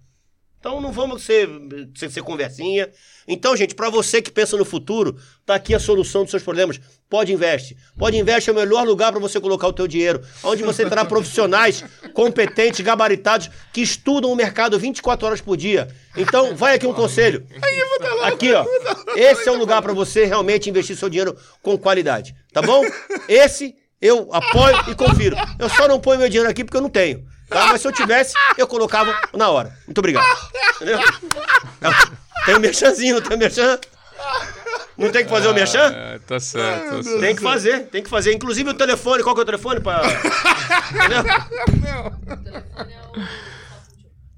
Então 0.58 0.80
não 0.80 0.90
vamos 0.90 1.22
ser, 1.22 1.48
ser, 1.94 2.10
ser 2.10 2.22
conversinha. 2.22 2.88
Então, 3.28 3.56
gente, 3.56 3.74
para 3.74 3.88
você 3.88 4.20
que 4.20 4.30
pensa 4.30 4.56
no 4.56 4.64
futuro, 4.64 5.16
tá 5.46 5.54
aqui 5.54 5.72
a 5.74 5.78
solução 5.78 6.22
dos 6.22 6.30
seus 6.30 6.42
problemas. 6.42 6.80
Pode 7.08 7.32
Invest. 7.32 7.76
Pode 7.96 8.16
Invest 8.16 8.50
é 8.50 8.52
o 8.52 8.56
melhor 8.56 8.84
lugar 8.84 9.12
para 9.12 9.20
você 9.20 9.40
colocar 9.40 9.68
o 9.68 9.72
teu 9.72 9.86
dinheiro, 9.86 10.20
onde 10.42 10.64
você 10.64 10.88
terá 10.88 11.04
profissionais 11.06 11.84
competentes, 12.12 12.80
gabaritados, 12.80 13.48
que 13.72 13.80
estudam 13.80 14.32
o 14.32 14.36
mercado 14.36 14.78
24 14.78 15.26
horas 15.26 15.40
por 15.40 15.56
dia. 15.56 15.88
Então, 16.16 16.56
vai 16.56 16.74
aqui 16.74 16.86
um 16.86 16.94
conselho. 16.94 17.46
Aqui, 18.24 18.52
ó. 18.52 18.64
Esse 19.14 19.48
é 19.48 19.52
o 19.52 19.58
lugar 19.58 19.80
para 19.80 19.92
você 19.92 20.24
realmente 20.24 20.68
investir 20.68 20.96
seu 20.96 21.08
dinheiro 21.08 21.36
com 21.62 21.78
qualidade, 21.78 22.34
tá 22.52 22.60
bom? 22.60 22.84
Esse 23.28 23.76
eu 24.00 24.28
apoio 24.32 24.76
e 24.90 24.94
confiro. 24.94 25.36
Eu 25.58 25.68
só 25.68 25.86
não 25.86 26.00
ponho 26.00 26.18
meu 26.18 26.28
dinheiro 26.28 26.48
aqui 26.48 26.64
porque 26.64 26.76
eu 26.76 26.82
não 26.82 26.90
tenho. 26.90 27.24
Tá? 27.48 27.66
Mas 27.68 27.80
se 27.80 27.88
eu 27.88 27.92
tivesse, 27.92 28.34
eu 28.56 28.66
colocava 28.66 29.16
na 29.34 29.48
hora. 29.48 29.76
Muito 29.86 29.98
obrigado. 29.98 30.26
Entendeu? 30.76 30.98
Tem 32.44 32.56
um 32.56 32.60
merchanzinho, 32.60 33.14
não 33.16 33.22
tem 33.22 33.36
um 33.36 33.40
merchan? 33.40 33.78
Não 34.96 35.10
tem 35.12 35.24
que 35.24 35.30
fazer 35.30 35.48
o 35.48 35.54
merchan? 35.54 35.92
É, 35.94 36.18
tá 36.26 36.40
certo, 36.40 36.96
tá 36.96 37.02
certo. 37.02 37.20
Tem 37.20 37.34
que 37.36 37.42
fazer, 37.42 37.86
tem 37.86 38.02
que 38.02 38.10
fazer. 38.10 38.32
Inclusive 38.32 38.70
o 38.70 38.74
telefone, 38.74 39.22
qual 39.22 39.34
que 39.34 39.40
é 39.40 39.44
o 39.44 39.46
telefone? 39.46 39.80
Pra... 39.80 40.02
Entendeu? 40.92 41.22
O 41.22 42.38
telefone 42.38 42.90
é 42.90 43.16
o 43.16 43.48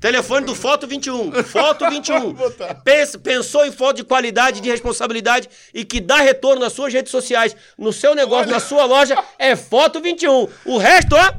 Telefone 0.01 0.47
do 0.47 0.55
Foto 0.55 0.87
21. 0.87 1.31
Foto 1.45 1.89
21. 1.91 2.35
Pensa- 2.83 3.19
pensou 3.19 3.67
em 3.67 3.73
foto 3.73 3.97
de 3.97 4.05
qualidade, 4.05 4.61
de 4.63 4.71
responsabilidade 4.71 5.49
e 5.75 5.85
que 5.85 6.01
dá 6.01 6.17
retorno 6.17 6.61
nas 6.63 6.73
suas 6.73 6.91
redes 6.93 7.11
sociais, 7.11 7.55
no 7.77 7.93
seu 7.93 8.15
negócio, 8.15 8.51
na 8.51 8.61
sua 8.61 8.87
loja, 8.87 9.15
é 9.39 9.55
Foto 9.57 10.01
21. 10.01 10.49
O 10.65 10.79
resto, 10.79 11.15
ó, 11.15 11.33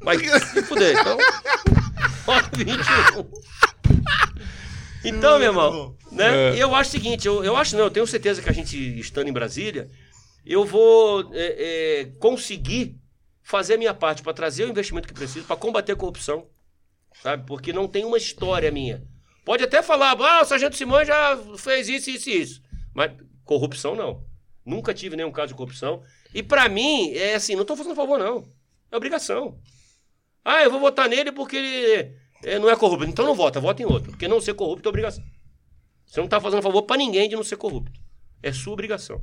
vai 0.00 0.18
se 0.18 0.62
fuder. 0.62 0.96
Então, 0.98 1.18
Foto 2.24 2.56
21. 2.56 3.30
Então, 5.04 5.38
meu 5.38 5.48
irmão, 5.48 5.96
né? 6.10 6.56
É. 6.56 6.62
Eu 6.62 6.74
acho 6.74 6.90
o 6.90 6.92
seguinte, 6.92 7.26
eu, 7.26 7.44
eu 7.44 7.56
acho 7.56 7.76
não, 7.76 7.84
eu 7.84 7.90
tenho 7.90 8.06
certeza 8.06 8.42
que 8.42 8.48
a 8.48 8.52
gente, 8.52 8.76
estando 8.98 9.28
em 9.28 9.32
Brasília, 9.32 9.88
eu 10.44 10.64
vou 10.64 11.30
é, 11.32 12.00
é, 12.00 12.04
conseguir 12.18 12.98
fazer 13.42 13.74
a 13.74 13.78
minha 13.78 13.94
parte 13.94 14.22
para 14.22 14.32
trazer 14.32 14.64
o 14.64 14.68
investimento 14.68 15.06
que 15.06 15.14
preciso, 15.14 15.46
para 15.46 15.56
combater 15.56 15.92
a 15.92 15.96
corrupção 15.96 16.46
sabe? 17.22 17.44
Porque 17.46 17.72
não 17.72 17.88
tem 17.88 18.04
uma 18.04 18.16
história 18.16 18.70
minha. 18.70 19.02
Pode 19.44 19.62
até 19.62 19.82
falar, 19.82 20.16
ah, 20.20 20.42
o 20.42 20.44
Sargento 20.44 20.76
Simões 20.76 21.06
já 21.06 21.36
fez 21.58 21.88
isso, 21.88 22.10
isso 22.10 22.30
e 22.30 22.40
isso. 22.40 22.62
Mas 22.92 23.12
corrupção 23.44 23.94
não. 23.94 24.24
Nunca 24.64 24.92
tive 24.92 25.16
nenhum 25.16 25.30
caso 25.30 25.48
de 25.48 25.54
corrupção. 25.54 26.02
E 26.34 26.42
pra 26.42 26.68
mim, 26.68 27.12
é 27.12 27.34
assim, 27.34 27.54
não 27.54 27.64
tô 27.64 27.76
fazendo 27.76 27.94
favor, 27.94 28.18
não. 28.18 28.48
É 28.90 28.96
obrigação. 28.96 29.58
Ah, 30.48 30.62
eu 30.62 30.70
vou 30.70 30.78
votar 30.78 31.08
nele 31.08 31.32
porque 31.32 31.56
ele 31.56 32.12
é, 32.44 32.58
não 32.58 32.70
é 32.70 32.76
corrupto. 32.76 33.04
Então 33.04 33.24
não 33.26 33.34
vota, 33.34 33.58
vota 33.58 33.82
em 33.82 33.84
outro. 33.86 34.12
Porque 34.12 34.28
não 34.28 34.40
ser 34.40 34.54
corrupto 34.54 34.88
é 34.88 34.90
obrigação. 34.90 35.24
Você 36.06 36.20
não 36.20 36.28
tá 36.28 36.40
fazendo 36.40 36.62
favor 36.62 36.82
pra 36.82 36.96
ninguém 36.96 37.28
de 37.28 37.34
não 37.34 37.42
ser 37.42 37.56
corrupto. 37.56 37.98
É 38.42 38.52
sua 38.52 38.72
obrigação. 38.74 39.20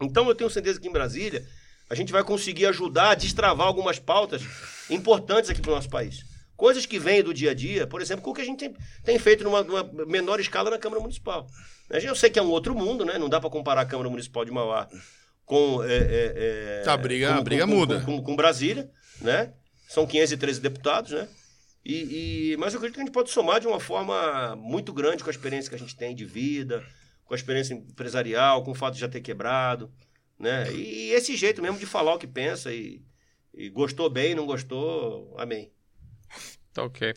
Então 0.00 0.28
eu 0.28 0.34
tenho 0.34 0.48
certeza 0.48 0.80
que 0.80 0.86
em 0.86 0.92
Brasília 0.92 1.44
a 1.88 1.94
gente 1.96 2.12
vai 2.12 2.22
conseguir 2.22 2.66
ajudar 2.66 3.10
a 3.10 3.14
destravar 3.16 3.66
algumas 3.66 3.98
pautas 3.98 4.42
importantes 4.88 5.50
aqui 5.50 5.60
pro 5.60 5.72
nosso 5.74 5.88
país. 5.90 6.24
Coisas 6.56 6.86
que 6.86 6.98
vêm 6.98 7.22
do 7.22 7.34
dia 7.34 7.50
a 7.50 7.54
dia, 7.54 7.86
por 7.86 8.00
exemplo, 8.00 8.22
com 8.22 8.30
o 8.30 8.34
que 8.34 8.42
a 8.42 8.44
gente 8.44 8.58
tem, 8.60 8.76
tem 9.02 9.18
feito 9.18 9.42
numa, 9.42 9.62
numa 9.64 9.82
menor 10.06 10.38
escala 10.38 10.70
na 10.70 10.78
Câmara 10.78 11.00
Municipal. 11.00 11.46
Eu 11.90 12.14
sei 12.14 12.30
que 12.30 12.38
é 12.38 12.42
um 12.42 12.50
outro 12.50 12.74
mundo, 12.76 13.04
né? 13.04 13.18
Não 13.18 13.28
dá 13.28 13.40
para 13.40 13.50
comparar 13.50 13.80
a 13.80 13.86
Câmara 13.86 14.08
Municipal 14.08 14.44
de 14.44 14.52
Mauá 14.52 14.86
com. 15.44 15.82
É, 15.82 15.94
é, 15.96 16.32
é, 16.36 16.82
Tá, 16.84 16.92
a 16.92 16.96
briga- 16.96 17.32
com- 17.32 17.38
a 17.38 17.42
briga 17.42 17.66
com- 17.66 17.72
muda. 17.74 18.00
Com- 18.02 18.22
com 18.22 18.36
Brasília, 18.36 18.88
né? 19.20 19.52
São 19.92 20.06
513 20.06 20.60
deputados, 20.60 21.10
né? 21.12 21.28
E, 21.84 22.52
e- 22.52 22.56
mas 22.58 22.72
eu 22.72 22.78
acredito 22.78 22.94
que 22.96 23.00
a 23.00 23.04
gente 23.04 23.12
pode 23.14 23.30
somar 23.30 23.58
de 23.60 23.66
uma 23.66 23.80
forma 23.80 24.54
muito 24.56 24.92
grande 24.92 25.22
com 25.24 25.30
a 25.30 25.32
experiência 25.32 25.68
que 25.68 25.74
a 25.76 25.78
gente 25.78 25.96
tem 25.96 26.14
de 26.14 26.24
vida, 26.24 26.84
com 27.24 27.34
a 27.34 27.36
experiência 27.36 27.74
empresarial, 27.74 28.62
com 28.62 28.70
o 28.70 28.74
fato 28.74 28.94
de 28.94 29.00
já 29.00 29.08
ter 29.08 29.20
quebrado, 29.20 29.90
né? 30.38 30.70
E 30.72 31.10
esse 31.12 31.36
jeito 31.36 31.60
mesmo 31.62 31.78
de 31.78 31.86
falar 31.86 32.14
o 32.14 32.18
que 32.18 32.26
pensa 32.26 32.72
e, 32.72 33.02
e 33.54 33.68
gostou 33.70 34.08
bem, 34.10 34.34
não 34.34 34.46
gostou, 34.46 35.34
amém. 35.38 35.72
Tá 36.72 36.84
ok. 36.84 37.14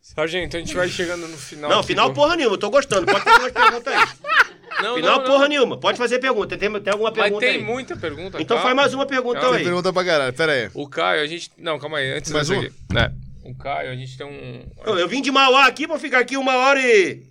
Sargento, 0.00 0.56
a 0.56 0.60
gente 0.60 0.74
vai 0.74 0.88
chegando 0.88 1.26
no 1.26 1.36
final. 1.36 1.68
Não, 1.68 1.82
final 1.82 2.08
do- 2.08 2.14
porra 2.14 2.36
nenhuma, 2.36 2.54
eu 2.54 2.60
tô 2.60 2.70
gostando. 2.70 3.04
Pode 3.06 3.24
fazer 3.24 3.40
umas 3.40 3.52
perguntas 3.52 3.92
aí. 3.94 4.55
Não, 4.82 4.94
Final 4.96 5.10
não, 5.16 5.18
não. 5.18 5.24
porra 5.24 5.48
nenhuma, 5.48 5.78
pode 5.78 5.98
fazer 5.98 6.18
pergunta. 6.18 6.56
Tem, 6.56 6.70
tem 6.80 6.92
alguma 6.92 7.10
Mas 7.10 7.22
pergunta 7.22 7.46
tem 7.46 7.56
aí? 7.56 7.62
muita 7.64 7.96
pergunta. 7.96 8.40
Então 8.40 8.56
calma. 8.56 8.62
faz 8.62 8.76
mais 8.76 8.94
uma 8.94 9.06
pergunta 9.06 9.40
Calma. 9.40 9.56
aí. 9.56 9.62
Tem 9.62 9.66
pergunta 9.72 9.92
pra 9.92 10.04
caralho. 10.04 10.32
Pera 10.32 10.52
aí. 10.52 10.70
O 10.74 10.88
Caio, 10.88 11.22
a 11.22 11.26
gente. 11.26 11.50
Não, 11.56 11.78
calma 11.78 11.98
aí. 11.98 12.12
Antes 12.12 12.30
Mais 12.32 12.48
uma? 12.50 12.62
aqui. 12.62 12.72
Né? 12.92 13.12
O 13.44 13.54
Caio, 13.54 13.90
a 13.90 13.94
gente 13.94 14.16
tem 14.18 14.26
um. 14.26 14.62
Eu, 14.84 14.98
eu 14.98 15.08
vim 15.08 15.22
de 15.22 15.30
Mauá 15.30 15.66
aqui 15.66 15.86
pra 15.86 15.98
ficar 15.98 16.18
aqui 16.20 16.36
uma 16.36 16.56
hora 16.56 16.80
e. 16.80 17.22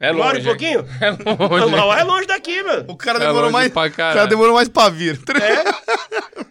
É 0.00 0.12
uma 0.12 0.26
hora 0.26 0.38
e 0.38 0.42
longe. 0.42 0.48
pouquinho? 0.48 0.86
É 1.00 1.10
longe. 1.10 1.70
Mauá 1.76 1.98
é 2.00 2.04
longe 2.04 2.26
daqui, 2.26 2.62
mano. 2.62 2.84
O 2.88 2.96
cara 2.96 3.18
É 3.18 3.20
demorou 3.20 3.42
longe 3.42 3.52
mais. 3.52 3.72
pra 3.72 3.86
O 3.86 3.90
caralho. 3.92 4.16
cara 4.16 4.26
demorou 4.28 4.54
mais 4.54 4.68
pra 4.68 4.88
vir. 4.88 5.20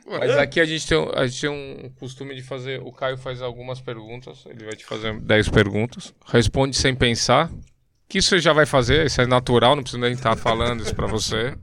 Mas 0.10 0.32
aqui 0.38 0.60
a 0.60 0.66
gente, 0.66 0.88
tem, 0.88 0.98
um- 0.98 1.12
a 1.14 1.28
gente 1.28 1.42
tem 1.42 1.50
um 1.50 1.90
costume 2.00 2.34
de 2.36 2.42
fazer. 2.42 2.80
O 2.82 2.92
Caio 2.92 3.18
faz 3.18 3.42
algumas 3.42 3.82
perguntas. 3.82 4.46
Ele 4.50 4.64
vai 4.66 4.74
te 4.76 4.86
fazer 4.86 5.20
10 5.20 5.50
perguntas. 5.50 6.14
Responde 6.26 6.76
sem 6.78 6.96
pensar. 6.96 7.50
Que 8.10 8.20
isso 8.20 8.30
você 8.30 8.40
já 8.40 8.54
vai 8.54 8.66
fazer, 8.66 9.06
isso 9.06 9.22
é 9.22 9.28
natural, 9.28 9.76
não 9.76 9.84
precisa 9.84 10.02
nem 10.02 10.14
estar 10.14 10.36
falando 10.38 10.82
isso 10.82 10.96
pra 10.96 11.08
você. 11.08 11.58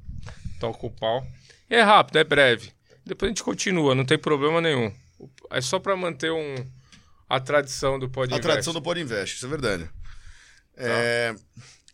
Toca 0.61 0.87
o 0.87 0.91
pau. 0.91 1.27
É 1.71 1.81
rápido, 1.81 2.17
é 2.19 2.25
breve. 2.25 2.71
Depois 3.05 3.29
a 3.29 3.31
gente 3.31 3.43
continua, 3.43 3.95
não 3.95 4.05
tem 4.05 4.19
problema 4.19 4.61
nenhum. 4.61 4.93
É 5.51 5.61
só 5.61 5.79
pra 5.79 5.97
manter 5.97 6.31
um, 6.31 6.55
a 7.29 7.41
tradição 7.41 7.99
do 7.99 8.07
A 8.07 8.09
podcast. 8.11 8.43
tradição 8.43 8.73
do 8.73 8.83
Pod 8.83 9.01
Invest, 9.01 9.37
isso 9.37 9.47
é 9.47 9.49
verdade. 9.49 9.89
É. 10.77 11.35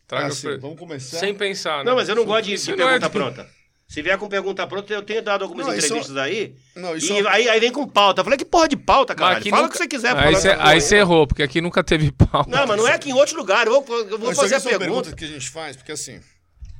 Traga 0.07 0.27
assim, 0.29 0.59
vamos 0.59 0.79
começar. 0.79 1.19
Sem 1.19 1.35
pensar, 1.35 1.79
né? 1.79 1.85
Não, 1.85 1.95
mas 1.97 2.09
eu 2.09 2.17
não 2.17 2.25
gosto 2.25 2.47
de, 2.47 2.55
é 2.55 2.77
pergunta 2.77 3.01
de- 3.07 3.11
pronta. 3.11 3.49
Se 3.91 4.03
vier 4.03 4.17
com 4.17 4.29
pergunta 4.29 4.65
pronta, 4.69 4.93
eu 4.95 5.03
tenho 5.03 5.21
dado 5.21 5.43
algumas 5.43 5.67
Não, 5.67 5.75
isso- 5.75 5.87
entrevistas 5.87 6.17
aí. 6.17 6.55
Não, 6.77 6.95
isso 6.97 7.13
E 7.13 7.27
aí, 7.27 7.49
aí 7.49 7.59
vem 7.59 7.73
com 7.73 7.85
pauta. 7.89 8.21
Eu 8.21 8.25
falei, 8.25 8.39
que 8.39 8.45
porra 8.45 8.69
de 8.69 8.77
pauta, 8.77 9.17
cara? 9.17 9.39
aqui 9.39 9.51
Fala 9.51 9.63
nunca- 9.63 9.75
o 9.75 9.79
que 9.79 9.83
você 9.83 9.89
quiser. 9.89 10.17
Aí 10.17 10.33
você 10.33 10.49
aí 10.51 10.81
você 10.81 10.97
errou, 10.99 11.27
porque 11.27 11.43
aqui 11.43 11.61
nunca 11.61 11.83
teve 11.83 12.13
pau. 12.15 12.47
Não, 12.49 12.67
mas 12.69 12.77
não 12.77 12.87
é 12.87 12.93
aqui 12.95 13.11
em 13.11 13.15
outro 13.15 13.37
lugar. 13.37 13.67
Eu 13.67 13.83
vou, 13.83 13.99
eu 14.09 14.17
vou 14.17 14.33
fazer 14.33 14.55
a 14.55 14.61
pergunta. 14.61 14.79
perguntas 14.79 15.15
que 15.15 15.25
a 15.25 15.29
gente 15.29 15.51
faz, 15.51 15.75
porque 15.75 15.91
assim, 15.91 16.21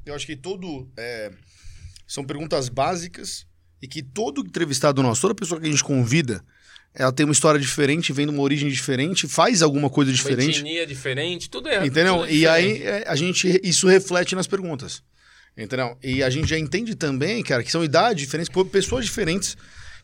eu 0.07 0.15
acho 0.15 0.25
que 0.25 0.37
todo. 0.37 0.89
é, 0.97 1.33
são 2.07 2.23
perguntas 2.25 2.69
básicas 2.69 3.45
e 3.83 3.89
que 3.89 4.03
todo 4.05 4.41
entrevistado 4.43 5.03
nosso, 5.03 5.21
toda 5.23 5.35
pessoa 5.35 5.61
que 5.61 5.67
a 5.67 5.71
gente 5.71 5.83
convida, 5.83 6.45
ela 6.95 7.11
tem 7.13 7.27
uma 7.27 7.33
história 7.33 7.59
diferente, 7.61 8.13
vem 8.13 8.27
de 8.27 8.33
uma 8.33 8.43
origem 8.43 8.69
diferente, 8.69 9.27
faz 9.27 9.63
alguma 9.63 9.91
coisa 9.91 10.13
Uma 10.13 10.17
diferente. 10.17 10.59
etnia 10.61 10.87
diferente, 10.87 11.51
tudo 11.51 11.69
é. 11.69 11.85
Entendeu? 11.85 12.19
tudo 12.19 12.29
é 12.29 12.33
e 12.33 12.47
aí 12.47 12.83
é, 12.85 13.05
a 13.09 13.17
gente 13.17 13.61
isso 13.65 13.89
reflete 13.89 14.37
nas 14.37 14.47
perguntas. 14.47 15.03
Entendeu? 15.57 15.97
E 16.03 16.23
a 16.23 16.31
gente 16.31 16.49
já 16.49 16.59
entende 16.59 16.95
também, 16.95 17.43
cara, 17.43 17.63
que 17.63 17.71
são 17.71 17.85
idades 17.85 18.23
diferentes, 18.23 18.51
pessoas 18.71 19.05
diferentes 19.05 19.57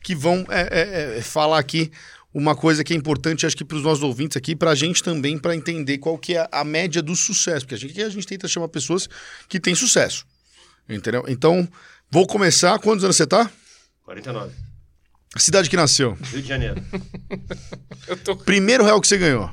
que 0.02 0.14
vão 0.14 0.44
é, 0.50 0.60
é, 0.60 1.18
é, 1.18 1.22
falar 1.22 1.58
aqui 1.58 1.90
uma 2.34 2.54
coisa 2.54 2.84
que 2.84 2.92
é 2.92 2.96
importante, 2.96 3.46
acho 3.46 3.56
que 3.56 3.64
para 3.64 3.78
os 3.78 3.82
nossos 3.82 4.02
ouvintes 4.04 4.36
aqui, 4.36 4.54
para 4.54 4.70
a 4.72 4.74
gente 4.74 5.02
também, 5.02 5.38
para 5.38 5.56
entender 5.56 5.96
qual 5.98 6.18
que 6.18 6.36
é 6.36 6.46
a 6.52 6.62
média 6.64 7.00
do 7.00 7.16
sucesso, 7.16 7.64
porque 7.64 7.74
a 7.74 7.78
gente, 7.78 8.02
a 8.02 8.08
gente 8.10 8.26
tenta 8.26 8.46
chamar 8.46 8.68
pessoas 8.68 9.08
que 9.48 9.58
têm 9.58 9.74
sucesso. 9.74 10.26
Entendeu? 10.88 11.24
Então, 11.26 11.66
vou 12.10 12.26
começar. 12.26 12.78
Quantos 12.78 13.02
anos 13.02 13.16
você 13.16 13.26
tá? 13.26 13.50
49. 14.04 14.52
A 15.34 15.38
cidade 15.38 15.68
que 15.70 15.76
nasceu. 15.76 16.16
Rio 16.30 16.42
de 16.42 16.48
Janeiro. 16.48 16.76
Eu 18.06 18.16
tô 18.16 18.36
Primeiro 18.36 18.84
real 18.84 19.00
que 19.00 19.08
você 19.08 19.18
ganhou. 19.18 19.50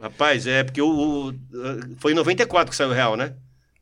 Rapaz, 0.00 0.46
é 0.46 0.64
porque 0.64 0.80
o, 0.80 0.88
o- 1.30 1.34
foi 1.98 2.12
em 2.12 2.14
94 2.14 2.70
que 2.70 2.76
saiu 2.76 2.90
o 2.90 2.92
Real, 2.94 3.16
né? 3.16 3.34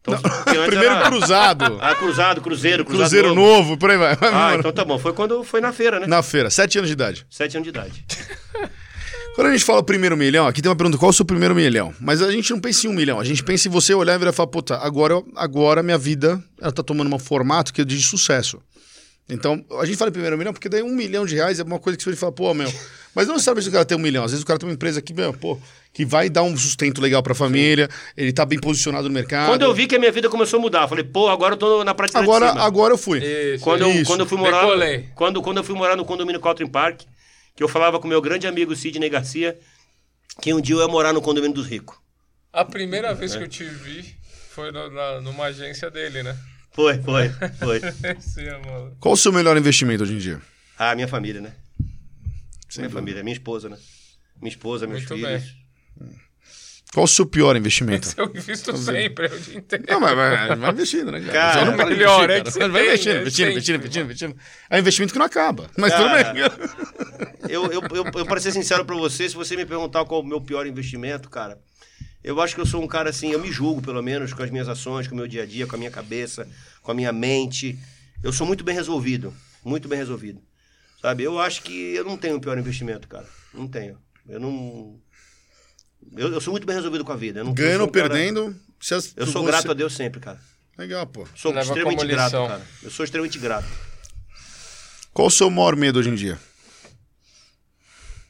Então, 0.03 0.19
Primeiro 0.67 0.95
era- 0.95 1.03
cruzado. 1.11 1.79
Ah, 1.83 1.95
cruzado, 1.95 2.41
cruzeiro, 2.41 2.85
cruzado 2.85 3.03
Cruzeiro 3.11 3.35
novo, 3.35 3.77
por 3.77 3.91
aí 3.91 3.99
vai. 3.99 4.17
Ah, 4.21 4.55
então 4.59 4.73
tá 4.73 4.85
bom. 4.85 4.99
Foi 4.99 5.13
quando 5.13 5.45
foi 5.45 5.61
na 5.61 5.73
feira, 5.73 6.01
né? 6.01 6.07
Na 6.07 6.23
feira, 6.23 6.49
sete 6.51 6.79
anos 6.79 6.89
de 6.89 6.95
idade. 6.95 7.27
Sete 7.29 7.57
anos 7.57 7.65
de 7.65 7.71
idade. 7.71 8.05
Quando 9.35 9.47
a 9.47 9.53
gente 9.53 9.65
fala 9.65 9.83
primeiro 9.83 10.17
milhão, 10.17 10.47
aqui 10.47 10.61
tem 10.61 10.69
uma 10.69 10.77
pergunta: 10.77 10.99
qual 10.99 11.09
é 11.11 11.13
o 11.13 11.15
seu 11.15 11.25
primeiro 11.25 11.55
milhão? 11.55 11.95
Mas 12.01 12.21
a 12.21 12.31
gente 12.33 12.51
não 12.51 12.61
pensa 12.61 12.87
em 12.87 12.91
um 12.91 12.93
milhão. 12.93 13.21
A 13.21 13.25
gente 13.25 13.45
pensa 13.45 13.69
em 13.69 13.71
você 13.71 13.95
olhar 13.95 14.15
e 14.15 14.19
virar 14.19 14.33
e 14.33 14.35
falar: 14.35 14.49
puta, 14.49 14.77
agora, 14.79 15.23
agora 15.37 15.83
minha 15.83 15.97
vida 15.97 16.43
ela 16.61 16.73
tá 16.73 16.83
tomando 16.83 17.15
um 17.15 17.19
formato 17.19 17.73
que 17.73 17.81
é 17.81 17.85
de 17.85 18.01
sucesso. 18.03 18.61
Então, 19.31 19.65
a 19.81 19.85
gente 19.85 19.97
fala 19.97 20.09
em 20.09 20.13
primeiro 20.13 20.37
milhão 20.37 20.53
porque 20.53 20.69
daí 20.69 20.83
um 20.83 20.95
milhão 20.95 21.25
de 21.25 21.35
reais 21.35 21.61
é 21.61 21.63
uma 21.63 21.79
coisa 21.79 21.97
que 21.97 22.03
você 22.05 22.17
fala, 22.17 22.33
pô, 22.33 22.53
meu. 22.53 22.73
Mas 23.15 23.27
não 23.27 23.35
necessariamente 23.35 23.69
o 23.69 23.73
cara 23.73 23.85
tem 23.85 23.97
um 23.97 24.01
milhão. 24.01 24.25
Às 24.25 24.31
vezes 24.33 24.43
o 24.43 24.47
cara 24.47 24.59
tem 24.59 24.69
uma 24.69 24.75
empresa 24.75 25.01
que, 25.03 25.13
meu, 25.13 25.33
pô, 25.33 25.59
que 25.93 26.05
vai 26.05 26.29
dar 26.29 26.43
um 26.43 26.57
sustento 26.57 27.01
legal 27.01 27.23
pra 27.23 27.35
família, 27.35 27.89
ele 28.17 28.33
tá 28.33 28.45
bem 28.45 28.59
posicionado 28.59 29.09
no 29.09 29.15
mercado. 29.15 29.49
Quando 29.49 29.63
eu 29.63 29.75
vi 29.75 29.87
que 29.87 29.97
a 29.97 29.99
minha 29.99 30.13
vida 30.13 30.29
começou 30.29 30.59
a 30.59 30.61
mudar, 30.63 30.83
eu 30.83 30.89
falei, 30.89 31.05
pô, 31.05 31.29
agora 31.29 31.55
eu 31.55 31.59
tô 31.59 31.83
na 31.85 31.95
prateleira 31.95 32.25
Agora, 32.25 32.47
de 32.47 32.53
cima. 32.53 32.65
agora 32.65 32.95
eu 32.95 32.99
fui. 32.99 33.19
Isso, 33.19 33.65
Quando 33.65 33.83
eu, 33.83 33.91
Isso. 33.91 34.05
quando 34.05 34.21
eu 34.21 34.27
fui 34.27 34.39
morar. 34.39 34.61
Decolei. 34.61 35.09
Quando, 35.15 35.43
quando 35.43 35.57
eu 35.57 35.65
fui 35.65 35.75
morar 35.75 35.97
no 35.97 36.05
condomínio 36.05 36.41
Caltrim 36.41 36.67
Park, 36.69 37.01
que 37.57 37.63
eu 37.63 37.69
falava 37.69 37.99
com 37.99 38.07
meu 38.09 38.21
grande 38.23 38.47
amigo 38.47 38.75
Sidney 38.77 39.09
Garcia 39.11 39.59
que 40.41 40.55
um 40.55 40.61
dia 40.61 40.77
eu 40.77 40.81
ia 40.81 40.89
morar 40.89 41.13
no 41.13 41.21
condomínio 41.21 41.55
dos 41.55 41.67
ricos. 41.67 41.97
A 42.53 42.65
primeira 42.65 43.13
vez 43.13 43.35
que 43.37 43.43
eu 43.43 43.49
te 43.49 43.65
vi 43.65 44.15
foi 44.51 44.71
no- 44.73 44.91
na- 44.91 45.21
numa 45.21 45.45
agência 45.47 45.91
dele, 45.91 46.23
né? 46.23 46.37
Foi, 46.81 47.03
foi, 47.03 47.29
foi. 47.59 47.81
Sim. 48.21 48.47
Qual 48.99 49.15
o 49.15 49.17
seu 49.17 49.33
melhor 49.33 49.57
investimento 49.57 50.03
hoje 50.03 50.15
em 50.15 50.19
dia? 50.19 50.41
Ah, 50.79 50.95
minha 50.95 51.09
família, 51.09 51.41
né? 51.41 51.53
Sem 52.69 52.83
minha 52.83 52.89
dúvida. 52.89 52.91
família, 53.01 53.23
minha 53.23 53.35
esposa, 53.35 53.69
né? 53.69 53.77
Minha 54.41 54.51
esposa, 54.51 54.87
meus 54.87 55.01
Muito 55.01 55.15
filhos. 55.15 55.43
bem. 55.43 55.61
Qual 56.93 57.05
o 57.05 57.09
seu 57.09 57.25
pior 57.25 57.55
investimento? 57.57 58.13
Eu 58.17 58.33
invisto 58.35 58.77
sempre, 58.77 59.27
o 59.27 59.39
dia 59.39 59.59
inteiro. 59.59 59.85
Não, 59.89 60.01
mas 60.01 60.17
vai, 60.17 60.57
vai 60.57 60.71
investindo, 60.73 61.13
né, 61.13 61.21
cara? 61.21 61.33
Cara, 61.33 61.65
não 61.67 61.77
para 61.77 61.87
melhor, 61.87 62.25
investir, 62.25 62.41
é 62.41 62.45
que 62.45 62.51
você 62.51 62.59
vai 62.69 62.71
tem, 62.83 62.89
investindo, 62.91 63.21
investindo, 63.21 63.51
investindo, 63.51 63.77
investindo, 63.77 64.05
investindo. 64.05 64.37
É 64.69 64.77
um 64.77 64.79
investimento 64.81 65.13
que 65.13 65.19
não 65.19 65.27
acaba. 65.27 65.71
Mas 65.77 65.93
Cara, 65.93 66.25
tudo 66.25 66.35
bem. 66.35 66.43
Eu, 67.49 67.67
eu, 67.67 67.81
eu, 67.83 68.05
eu 68.17 68.27
para 68.27 68.41
ser 68.41 68.51
sincero 68.51 68.85
pra 68.85 68.97
você, 68.97 69.29
se 69.29 69.37
você 69.37 69.55
me 69.57 69.65
perguntar 69.65 70.05
qual 70.05 70.21
é 70.21 70.25
o 70.25 70.27
meu 70.27 70.41
pior 70.41 70.67
investimento, 70.67 71.31
cara, 71.31 71.61
eu 72.23 72.41
acho 72.41 72.55
que 72.55 72.61
eu 72.61 72.67
sou 72.67 72.83
um 72.83 72.87
cara 72.89 73.11
assim, 73.11 73.31
eu 73.33 73.39
me 73.41 73.51
julgo 73.51 73.81
pelo 73.83 74.03
menos 74.03 74.33
com 74.33 74.43
as 74.43 74.51
minhas 74.51 74.69
ações, 74.69 75.07
com 75.09 75.15
o 75.15 75.19
meu 75.19 75.27
dia 75.29 75.43
a 75.43 75.47
dia, 75.47 75.67
com 75.67 75.75
a 75.77 75.79
minha 75.79 75.91
cabeça, 75.91 76.47
com 76.83 76.91
a 76.91 76.95
minha 76.95 77.13
mente. 77.13 77.79
Eu 78.23 78.33
sou 78.33 78.47
muito 78.47 78.63
bem 78.65 78.75
resolvido, 78.75 79.35
muito 79.65 79.89
bem 79.89 79.99
resolvido. 79.99 80.41
Sabe? 81.01 81.23
Eu 81.23 81.39
acho 81.39 81.63
que 81.63 81.95
eu 81.95 82.05
não 82.05 82.17
tenho 82.19 82.37
o 82.37 82.41
pior 82.41 82.59
investimento, 82.59 83.09
cara. 83.09 83.27
Não 83.55 83.67
tenho. 83.67 83.99
Eu 84.29 84.39
não. 84.39 85.01
Eu, 86.17 86.33
eu 86.33 86.41
sou 86.41 86.53
muito 86.53 86.67
bem 86.67 86.77
resolvido 86.77 87.05
com 87.05 87.13
a 87.13 87.17
vida. 87.17 87.41
Eu 87.41 87.45
não, 87.45 87.55
Ganhando 87.55 87.83
ou 87.83 87.89
um 87.89 87.91
cara- 87.91 88.09
perdendo. 88.11 88.55
se 88.81 88.95
as- 88.95 89.13
Eu 89.17 89.27
sou 89.27 89.43
você- 89.43 89.51
grato 89.51 89.71
a 89.71 89.75
Deus 89.75 89.95
sempre, 89.95 90.21
cara. 90.21 90.41
Legal, 90.77 91.07
pô. 91.07 91.27
Sou 91.35 91.53
Leva 91.53 91.67
extremamente 91.67 92.07
grato, 92.07 92.33
cara. 92.33 92.63
Eu 92.83 92.91
sou 92.91 93.05
extremamente 93.05 93.39
grato. 93.39 93.69
Qual 95.13 95.29
o 95.29 95.31
seu 95.31 95.51
maior 95.51 95.75
medo 95.77 95.99
hoje 95.99 96.11
em 96.11 96.15
dia? 96.15 96.39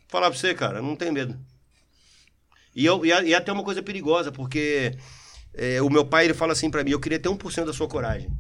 Falar 0.09 0.31
pra 0.31 0.39
você, 0.39 0.55
cara, 0.55 0.81
não 0.83 0.97
tem 0.97 1.13
medo. 1.13 1.39
E, 2.81 2.87
eu, 2.87 3.05
e, 3.05 3.09
e 3.09 3.35
até 3.35 3.53
uma 3.53 3.63
coisa 3.63 3.83
perigosa, 3.83 4.33
porque 4.33 4.97
é, 5.55 5.83
o 5.83 5.91
meu 5.91 6.05
pai 6.05 6.25
ele 6.25 6.35
fala 6.35 6.53
assim 6.53 6.71
pra 6.71 6.83
mim: 6.83 6.91
eu 6.93 7.01
queria 7.01 7.19
ter 7.19 7.29
1% 7.29 7.65
da 7.67 7.73
sua 7.73 7.87
coragem. 7.89 8.31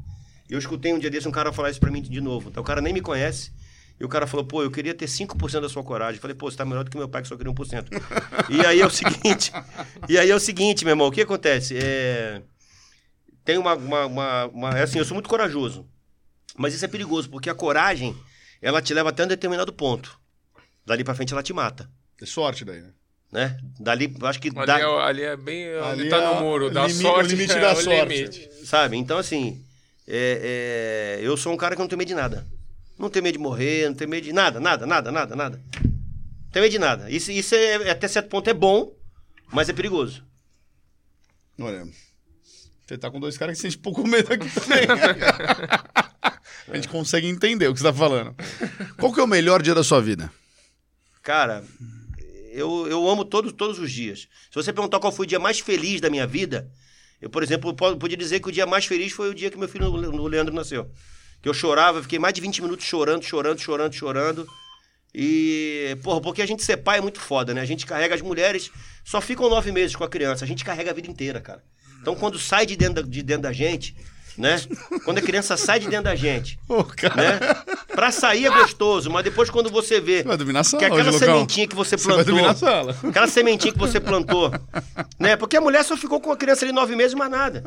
Eu 0.48 0.58
escutei 0.58 0.92
um 0.92 0.98
dia 0.98 1.10
desse 1.10 1.28
um 1.28 1.30
cara 1.30 1.52
falar 1.52 1.70
isso 1.70 1.78
pra 1.78 1.90
mim 1.90 2.00
de 2.02 2.20
novo. 2.20 2.48
Então 2.48 2.62
o 2.62 2.66
cara 2.66 2.80
nem 2.80 2.92
me 2.92 3.00
conhece. 3.00 3.52
E 4.00 4.04
o 4.04 4.08
cara 4.08 4.26
falou, 4.26 4.46
pô, 4.46 4.62
eu 4.62 4.70
queria 4.70 4.94
ter 4.94 5.06
5% 5.06 5.60
da 5.60 5.68
sua 5.68 5.84
coragem. 5.84 6.14
Eu 6.16 6.22
falei, 6.22 6.34
pô, 6.34 6.50
você 6.50 6.56
tá 6.56 6.64
melhor 6.64 6.82
do 6.84 6.90
que 6.90 6.96
meu 6.96 7.06
pai 7.08 7.20
que 7.20 7.28
só 7.28 7.36
queria 7.36 7.52
1%. 7.52 7.86
e 8.48 8.64
aí 8.64 8.80
é 8.80 8.86
o 8.86 8.90
seguinte, 8.90 9.52
e 10.08 10.16
aí 10.18 10.30
é 10.30 10.34
o 10.34 10.40
seguinte, 10.40 10.86
meu 10.86 10.92
irmão, 10.92 11.08
o 11.08 11.12
que 11.12 11.20
acontece? 11.20 11.76
É, 11.76 12.40
tem 13.44 13.58
uma, 13.58 13.74
uma, 13.74 14.06
uma, 14.06 14.46
uma- 14.46 14.78
é 14.78 14.82
assim, 14.84 14.98
eu 14.98 15.04
sou 15.04 15.14
muito 15.14 15.28
corajoso. 15.28 15.86
Mas 16.56 16.72
isso 16.72 16.84
é 16.84 16.88
perigoso, 16.88 17.28
porque 17.28 17.50
a 17.50 17.54
coragem, 17.54 18.16
ela 18.62 18.80
te 18.80 18.94
leva 18.94 19.10
até 19.10 19.24
um 19.24 19.28
determinado 19.28 19.70
ponto. 19.72 20.18
Dali 20.86 21.04
pra 21.04 21.14
frente 21.14 21.34
ela 21.34 21.42
te 21.42 21.52
mata, 21.52 21.90
É 22.20 22.24
sorte 22.24 22.64
daí, 22.64 22.80
né? 22.80 22.90
Né? 23.32 23.56
Dali, 23.78 24.14
acho 24.22 24.40
que 24.40 24.48
Ali, 24.48 24.66
dá, 24.66 24.78
é, 24.80 24.84
ali 25.02 25.22
é 25.22 25.36
bem. 25.36 25.66
Ali, 25.74 26.02
Ali 26.02 26.08
tá 26.10 26.16
é 26.16 26.34
no 26.34 26.40
muro. 26.40 26.70
Da 26.70 26.86
limi- 26.86 27.02
sorte. 27.02 27.26
o 27.34 27.36
limite 27.36 27.52
é 27.56 27.60
da 27.60 27.72
o 27.72 27.76
sorte. 27.76 28.14
limite. 28.14 28.50
sabe? 28.66 28.96
Então, 28.96 29.18
assim, 29.18 29.62
é, 30.08 31.18
é, 31.20 31.26
eu 31.26 31.36
sou 31.36 31.52
um 31.52 31.56
cara 31.56 31.74
que 31.74 31.80
não 31.80 31.88
tem 31.88 31.96
medo 31.98 32.08
de 32.08 32.14
nada. 32.14 32.46
Não 32.98 33.08
tem 33.08 33.22
medo 33.22 33.34
de 33.38 33.38
morrer, 33.38 33.88
não 33.88 33.94
tem 33.94 34.06
medo 34.06 34.24
de 34.24 34.32
nada, 34.32 34.60
nada, 34.60 34.86
nada, 34.86 35.10
nada, 35.10 35.34
nada. 35.36 35.62
Não 35.82 36.50
tem 36.52 36.60
medo 36.62 36.72
de 36.72 36.78
nada. 36.78 37.10
Isso, 37.10 37.30
isso 37.32 37.54
é, 37.54 37.90
até 37.90 38.06
certo 38.08 38.28
ponto 38.28 38.50
é 38.50 38.54
bom, 38.54 38.92
mas 39.52 39.68
é 39.68 39.72
perigoso. 39.72 40.22
Olha, 41.58 41.86
você 42.86 42.98
tá 42.98 43.10
com 43.10 43.20
dois 43.20 43.38
caras 43.38 43.56
que 43.56 43.62
sente 43.62 43.78
pouco 43.78 44.06
medo 44.06 44.32
aqui 44.32 44.48
também. 44.50 44.86
A 46.68 46.74
gente 46.76 46.88
consegue 46.88 47.26
entender 47.28 47.66
o 47.68 47.72
que 47.72 47.80
você 47.80 47.86
tá 47.86 47.92
falando. 47.92 48.34
Qual 48.98 49.12
que 49.12 49.18
é 49.20 49.22
o 49.22 49.26
melhor 49.26 49.60
dia 49.62 49.74
da 49.74 49.82
sua 49.82 50.00
vida? 50.00 50.30
Cara, 51.22 51.64
eu, 52.50 52.86
eu 52.88 53.08
amo 53.08 53.24
todos, 53.24 53.52
todos 53.52 53.78
os 53.78 53.90
dias. 53.90 54.20
Se 54.50 54.54
você 54.54 54.72
perguntar 54.72 54.98
qual 55.00 55.12
foi 55.12 55.24
o 55.26 55.28
dia 55.28 55.38
mais 55.38 55.60
feliz 55.60 56.00
da 56.00 56.10
minha 56.10 56.26
vida, 56.26 56.70
eu, 57.20 57.28
por 57.30 57.42
exemplo, 57.42 57.74
po- 57.74 57.96
podia 57.96 58.16
dizer 58.16 58.40
que 58.40 58.48
o 58.48 58.52
dia 58.52 58.66
mais 58.66 58.84
feliz 58.86 59.12
foi 59.12 59.30
o 59.30 59.34
dia 59.34 59.50
que 59.50 59.58
meu 59.58 59.68
filho, 59.68 59.86
o 59.92 60.26
Leandro, 60.26 60.54
nasceu. 60.54 60.90
Que 61.42 61.48
eu 61.48 61.54
chorava, 61.54 62.02
fiquei 62.02 62.18
mais 62.18 62.34
de 62.34 62.40
20 62.40 62.62
minutos 62.62 62.84
chorando, 62.84 63.22
chorando, 63.22 63.58
chorando, 63.58 63.92
chorando. 63.94 64.46
E, 65.14 65.96
porra, 66.02 66.20
porque 66.20 66.40
a 66.42 66.46
gente 66.46 66.62
ser 66.62 66.76
pai 66.78 66.98
é 66.98 67.00
muito 67.00 67.18
foda, 67.20 67.52
né? 67.52 67.60
A 67.60 67.64
gente 67.66 67.84
carrega 67.84 68.14
as 68.14 68.20
mulheres, 68.22 68.70
só 69.04 69.20
ficam 69.20 69.48
nove 69.48 69.72
meses 69.72 69.96
com 69.96 70.04
a 70.04 70.08
criança, 70.08 70.44
a 70.44 70.48
gente 70.48 70.64
carrega 70.64 70.90
a 70.90 70.94
vida 70.94 71.10
inteira, 71.10 71.40
cara. 71.40 71.62
Então, 72.00 72.14
quando 72.14 72.38
sai 72.38 72.64
de 72.64 72.76
dentro 72.76 73.02
da, 73.02 73.08
de 73.08 73.22
dentro 73.22 73.42
da 73.42 73.52
gente, 73.52 73.94
né? 74.40 74.60
Quando 75.04 75.18
a 75.18 75.22
criança 75.22 75.56
sai 75.56 75.78
de 75.78 75.86
dentro 75.88 76.04
da 76.04 76.14
gente, 76.16 76.58
Pô, 76.66 76.82
cara, 76.84 77.14
né? 77.14 77.38
Pra 77.94 78.10
sair 78.10 78.46
é 78.46 78.50
gostoso, 78.50 79.10
mas 79.10 79.22
depois 79.22 79.50
quando 79.50 79.70
você 79.70 80.00
vê 80.00 80.18
você 80.22 80.28
vai 80.28 80.36
dormir 80.36 80.52
na 80.52 80.64
sala 80.64 80.78
que 80.80 80.84
aquela 80.86 81.08
hoje, 81.10 81.18
sementinha 81.18 81.68
que 81.68 81.76
você 81.76 81.96
Você 81.98 82.06
vai 82.08 82.14
plantou, 82.16 82.34
dormir 82.34 82.48
na 82.48 82.54
sala. 82.54 82.96
aquela 83.08 83.26
sementinha 83.28 83.72
que 83.72 83.78
você 83.78 84.00
plantou, 84.00 84.50
né? 85.18 85.36
Porque 85.36 85.56
a 85.56 85.60
mulher 85.60 85.84
só 85.84 85.96
ficou 85.96 86.20
com 86.20 86.32
a 86.32 86.36
criança 86.36 86.64
ali 86.64 86.72
nove 86.72 86.96
meses, 86.96 87.14
mais 87.14 87.30
nada, 87.30 87.62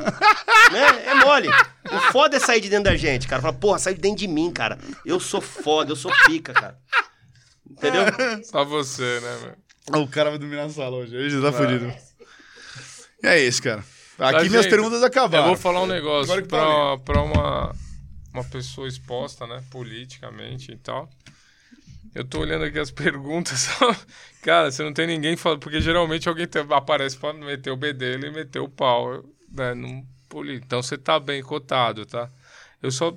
né? 0.71 1.03
É 1.05 1.13
mole. 1.15 1.49
O 1.91 2.11
foda 2.11 2.37
é 2.37 2.39
sair 2.39 2.61
de 2.61 2.69
dentro 2.69 2.85
da 2.85 2.95
gente, 2.95 3.27
cara. 3.27 3.41
Fala, 3.41 3.53
porra, 3.53 3.77
sai 3.77 3.93
de 3.93 4.01
dentro 4.01 4.17
de 4.19 4.27
mim, 4.27 4.51
cara. 4.51 4.77
Eu 5.05 5.19
sou 5.19 5.41
foda, 5.41 5.91
eu 5.91 5.95
sou 5.95 6.11
pica, 6.25 6.53
cara. 6.53 6.77
Entendeu? 7.69 8.03
Só 8.43 8.63
você, 8.65 9.19
né, 9.21 9.37
meu? 9.91 10.03
O 10.03 10.07
cara 10.07 10.29
vai 10.29 10.39
dormir 10.39 10.55
na 10.55 10.69
sala 10.69 10.95
hoje. 10.97 11.15
Hoje 11.15 11.41
tá 11.41 11.51
fudido. 11.51 11.93
E 13.21 13.27
é 13.27 13.39
isso, 13.39 13.61
cara. 13.61 13.83
Aqui 14.19 14.34
Mas, 14.34 14.49
minhas 14.49 14.64
gente, 14.65 14.72
perguntas 14.72 15.03
acabaram. 15.03 15.45
Eu 15.45 15.48
vou 15.49 15.57
falar 15.57 15.81
um 15.81 15.88
negócio 15.88 16.45
pra 16.45 17.22
uma, 17.22 17.76
uma 18.34 18.44
pessoa 18.44 18.88
exposta, 18.88 19.48
né, 19.48 19.64
politicamente 19.72 20.72
e 20.72 20.77
tal. 20.77 21.10
Eu 22.14 22.23
tô 22.23 22.41
olhando 22.41 22.64
aqui 22.65 22.77
as 22.77 22.91
perguntas. 22.91 23.68
Cara, 24.44 24.72
você 24.72 24.84
não 24.84 24.94
tem 24.94 25.07
ninguém 25.07 25.35
falando. 25.35 25.60
Porque 25.60 25.81
geralmente 25.81 26.30
alguém 26.30 26.45
te- 26.45 26.60
aparece 26.60 27.18
pra 27.18 27.34
meter 27.34 27.72
o 27.72 27.76
bedelho 27.77 28.27
e 28.27 28.31
meter 28.31 28.60
o 28.60 28.69
pau, 28.69 29.23
né? 29.52 29.73
Num. 29.73 30.06
Então 30.52 30.81
você 30.81 30.98
tá 30.98 31.19
bem 31.19 31.41
cotado, 31.41 32.06
tá? 32.06 32.30
Eu 32.81 32.91
só 32.91 33.15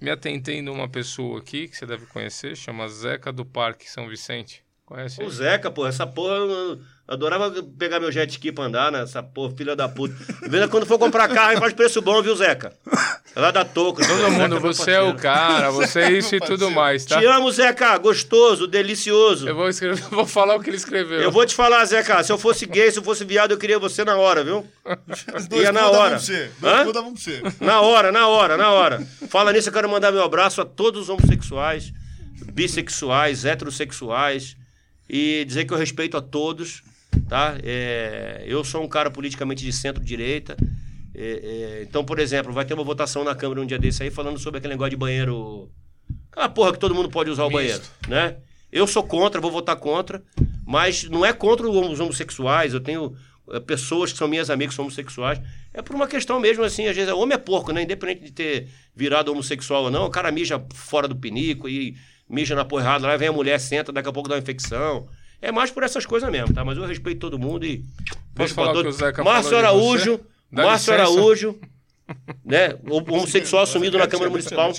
me 0.00 0.10
atentei 0.10 0.60
numa 0.62 0.88
pessoa 0.88 1.40
aqui 1.40 1.68
que 1.68 1.76
você 1.76 1.86
deve 1.86 2.06
conhecer, 2.06 2.56
chama 2.56 2.88
Zeca 2.88 3.32
do 3.32 3.44
Parque 3.44 3.90
São 3.90 4.08
Vicente. 4.08 4.64
Conhece? 4.88 5.20
O 5.20 5.24
ele? 5.24 5.30
Zeca, 5.30 5.70
pô, 5.70 5.86
essa 5.86 6.06
porra, 6.06 6.36
eu 6.36 6.78
adorava 7.06 7.52
pegar 7.78 8.00
meu 8.00 8.10
jet 8.10 8.30
ski 8.30 8.50
pra 8.50 8.64
andar, 8.64 8.90
né? 8.90 9.02
Essa 9.02 9.22
porra, 9.22 9.54
filha 9.54 9.76
da 9.76 9.86
puta. 9.86 10.14
Vendo 10.48 10.66
quando 10.70 10.86
for 10.86 10.98
comprar 10.98 11.28
carro, 11.28 11.58
faz 11.58 11.74
preço 11.74 12.00
bom, 12.00 12.22
viu, 12.22 12.34
Zeca? 12.34 12.72
É 13.36 13.38
lá 13.38 13.50
da 13.50 13.66
touca. 13.66 14.02
Todo 14.06 14.16
Zeca 14.16 14.30
mundo, 14.30 14.48
meu 14.48 14.60
você 14.60 14.92
é 14.92 15.02
o 15.02 15.14
cara, 15.14 15.70
você 15.70 16.00
é 16.00 16.12
isso 16.12 16.34
e 16.34 16.40
tudo 16.40 16.70
mais, 16.70 17.04
tá? 17.04 17.20
Te 17.20 17.26
amo, 17.26 17.52
Zeca. 17.52 17.98
Gostoso, 17.98 18.66
delicioso. 18.66 19.46
Eu 19.46 19.54
vou, 19.54 19.68
escrever, 19.68 20.00
vou 20.08 20.24
falar 20.24 20.56
o 20.56 20.60
que 20.62 20.70
ele 20.70 20.78
escreveu. 20.78 21.20
Eu 21.20 21.30
vou 21.30 21.44
te 21.44 21.54
falar, 21.54 21.84
Zeca, 21.84 22.22
se 22.22 22.32
eu 22.32 22.38
fosse 22.38 22.64
gay, 22.64 22.90
se 22.90 22.98
eu 22.98 23.02
fosse 23.02 23.26
viado, 23.26 23.50
eu 23.50 23.58
queria 23.58 23.78
você 23.78 24.02
na 24.06 24.16
hora, 24.16 24.42
viu? 24.42 24.66
Os 25.36 25.46
dois 25.46 25.64
Ia 25.64 25.70
na 25.70 25.86
hora. 25.90 26.12
pra 26.12 26.18
você. 26.18 26.50
Dois 26.58 26.92
davam 26.94 27.12
pra 27.12 27.20
você. 27.22 27.42
Na 27.60 27.82
hora, 27.82 28.10
na 28.10 28.26
hora, 28.26 28.56
na 28.56 28.70
hora. 28.70 29.06
Fala 29.28 29.52
nisso, 29.52 29.68
eu 29.68 29.72
quero 29.74 29.86
mandar 29.86 30.10
meu 30.10 30.22
abraço 30.22 30.62
a 30.62 30.64
todos 30.64 31.02
os 31.02 31.08
homossexuais, 31.10 31.92
bissexuais, 32.54 33.44
heterossexuais 33.44 34.56
e 35.08 35.44
dizer 35.44 35.64
que 35.64 35.72
eu 35.72 35.78
respeito 35.78 36.16
a 36.16 36.20
todos, 36.20 36.82
tá? 37.28 37.56
É, 37.62 38.44
eu 38.46 38.62
sou 38.62 38.82
um 38.82 38.88
cara 38.88 39.10
politicamente 39.10 39.64
de 39.64 39.72
centro-direita. 39.72 40.56
é, 41.14 41.80
é, 41.80 41.82
então, 41.82 42.04
por 42.04 42.18
exemplo, 42.18 42.52
vai 42.52 42.64
ter 42.64 42.74
uma 42.74 42.84
votação 42.84 43.24
na 43.24 43.34
Câmara 43.34 43.60
um 43.60 43.66
dia 43.66 43.78
desse 43.78 44.02
aí 44.02 44.10
falando 44.10 44.38
sobre 44.38 44.58
aquele 44.58 44.74
negócio 44.74 44.90
de 44.90 44.96
banheiro. 44.96 45.70
Aquela 46.30 46.48
porra 46.48 46.72
que 46.72 46.78
todo 46.78 46.94
mundo 46.94 47.08
pode 47.08 47.30
usar 47.30 47.44
o 47.44 47.50
banheiro, 47.50 47.82
né? 48.06 48.36
Eu 48.70 48.86
sou 48.86 49.02
contra, 49.02 49.40
vou 49.40 49.50
votar 49.50 49.76
contra, 49.76 50.22
mas 50.66 51.04
não 51.04 51.24
é 51.24 51.32
contra 51.32 51.68
os 51.68 52.00
homossexuais. 52.00 52.74
Eu 52.74 52.80
tenho 52.80 53.16
eh, 53.50 53.60
pessoas 53.60 54.12
que 54.12 54.18
são 54.18 54.28
minhas 54.28 54.50
amigas 54.50 54.72
que 54.72 54.76
são 54.76 54.84
homossexuais. 54.84 55.40
É 55.72 55.80
por 55.80 55.96
uma 55.96 56.06
questão 56.06 56.38
mesmo, 56.38 56.62
assim, 56.62 56.86
às 56.86 56.94
vezes, 56.94 57.10
homem 57.12 57.34
é 57.34 57.38
porco, 57.38 57.72
né? 57.72 57.82
Independente 57.82 58.24
de 58.24 58.30
ter 58.30 58.68
virado 58.94 59.32
homossexual 59.32 59.84
ou 59.84 59.90
não, 59.90 60.04
o 60.04 60.10
cara 60.10 60.30
mija 60.30 60.62
fora 60.74 61.08
do 61.08 61.16
pinico 61.16 61.66
e 61.66 61.96
mija 62.28 62.54
na 62.54 62.64
porra 62.64 62.82
errada, 62.82 63.06
lá 63.06 63.16
vem 63.16 63.28
a 63.28 63.32
mulher, 63.32 63.58
senta, 63.58 63.92
daqui 63.92 64.08
a 64.08 64.12
pouco 64.12 64.28
dá 64.28 64.34
uma 64.34 64.40
infecção. 64.40 65.08
É 65.40 65.52
mais 65.52 65.70
por 65.70 65.82
essas 65.82 66.04
coisas 66.04 66.28
mesmo, 66.30 66.52
tá? 66.52 66.64
Mas 66.64 66.76
eu 66.76 66.84
respeito 66.84 67.20
todo 67.20 67.38
mundo 67.38 67.64
e. 67.64 67.84
Posso 68.34 68.54
falar 68.54 68.72
o 68.72 68.82
que 68.82 68.88
o 68.88 68.92
Zeca 68.92 69.22
Márcio 69.22 69.50
falou 69.50 69.60
de 69.60 69.66
Araújo, 69.66 70.20
Márcio 70.50 70.92
licença. 70.92 70.94
Araújo, 70.94 71.60
né? 72.44 72.76
O 72.88 72.96
homossexual 72.98 73.62
assumido 73.62 73.98
na 73.98 74.06
Câmara 74.06 74.30
Municipal. 74.30 74.72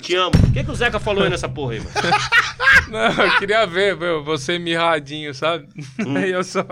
Te 0.00 0.14
amo. 0.14 0.32
O 0.48 0.52
que, 0.52 0.64
que 0.64 0.70
o 0.70 0.74
Zeca 0.74 1.00
falou 1.00 1.24
aí 1.24 1.30
nessa 1.30 1.48
porra 1.48 1.72
aí, 1.72 1.80
mano? 1.80 1.90
Não, 2.90 3.24
eu 3.24 3.38
queria 3.38 3.66
ver, 3.66 3.96
meu, 3.96 4.22
você 4.22 4.58
mirradinho, 4.58 5.34
sabe? 5.34 5.68
Hum. 6.04 6.16
Aí 6.16 6.30
eu 6.30 6.44
só. 6.44 6.64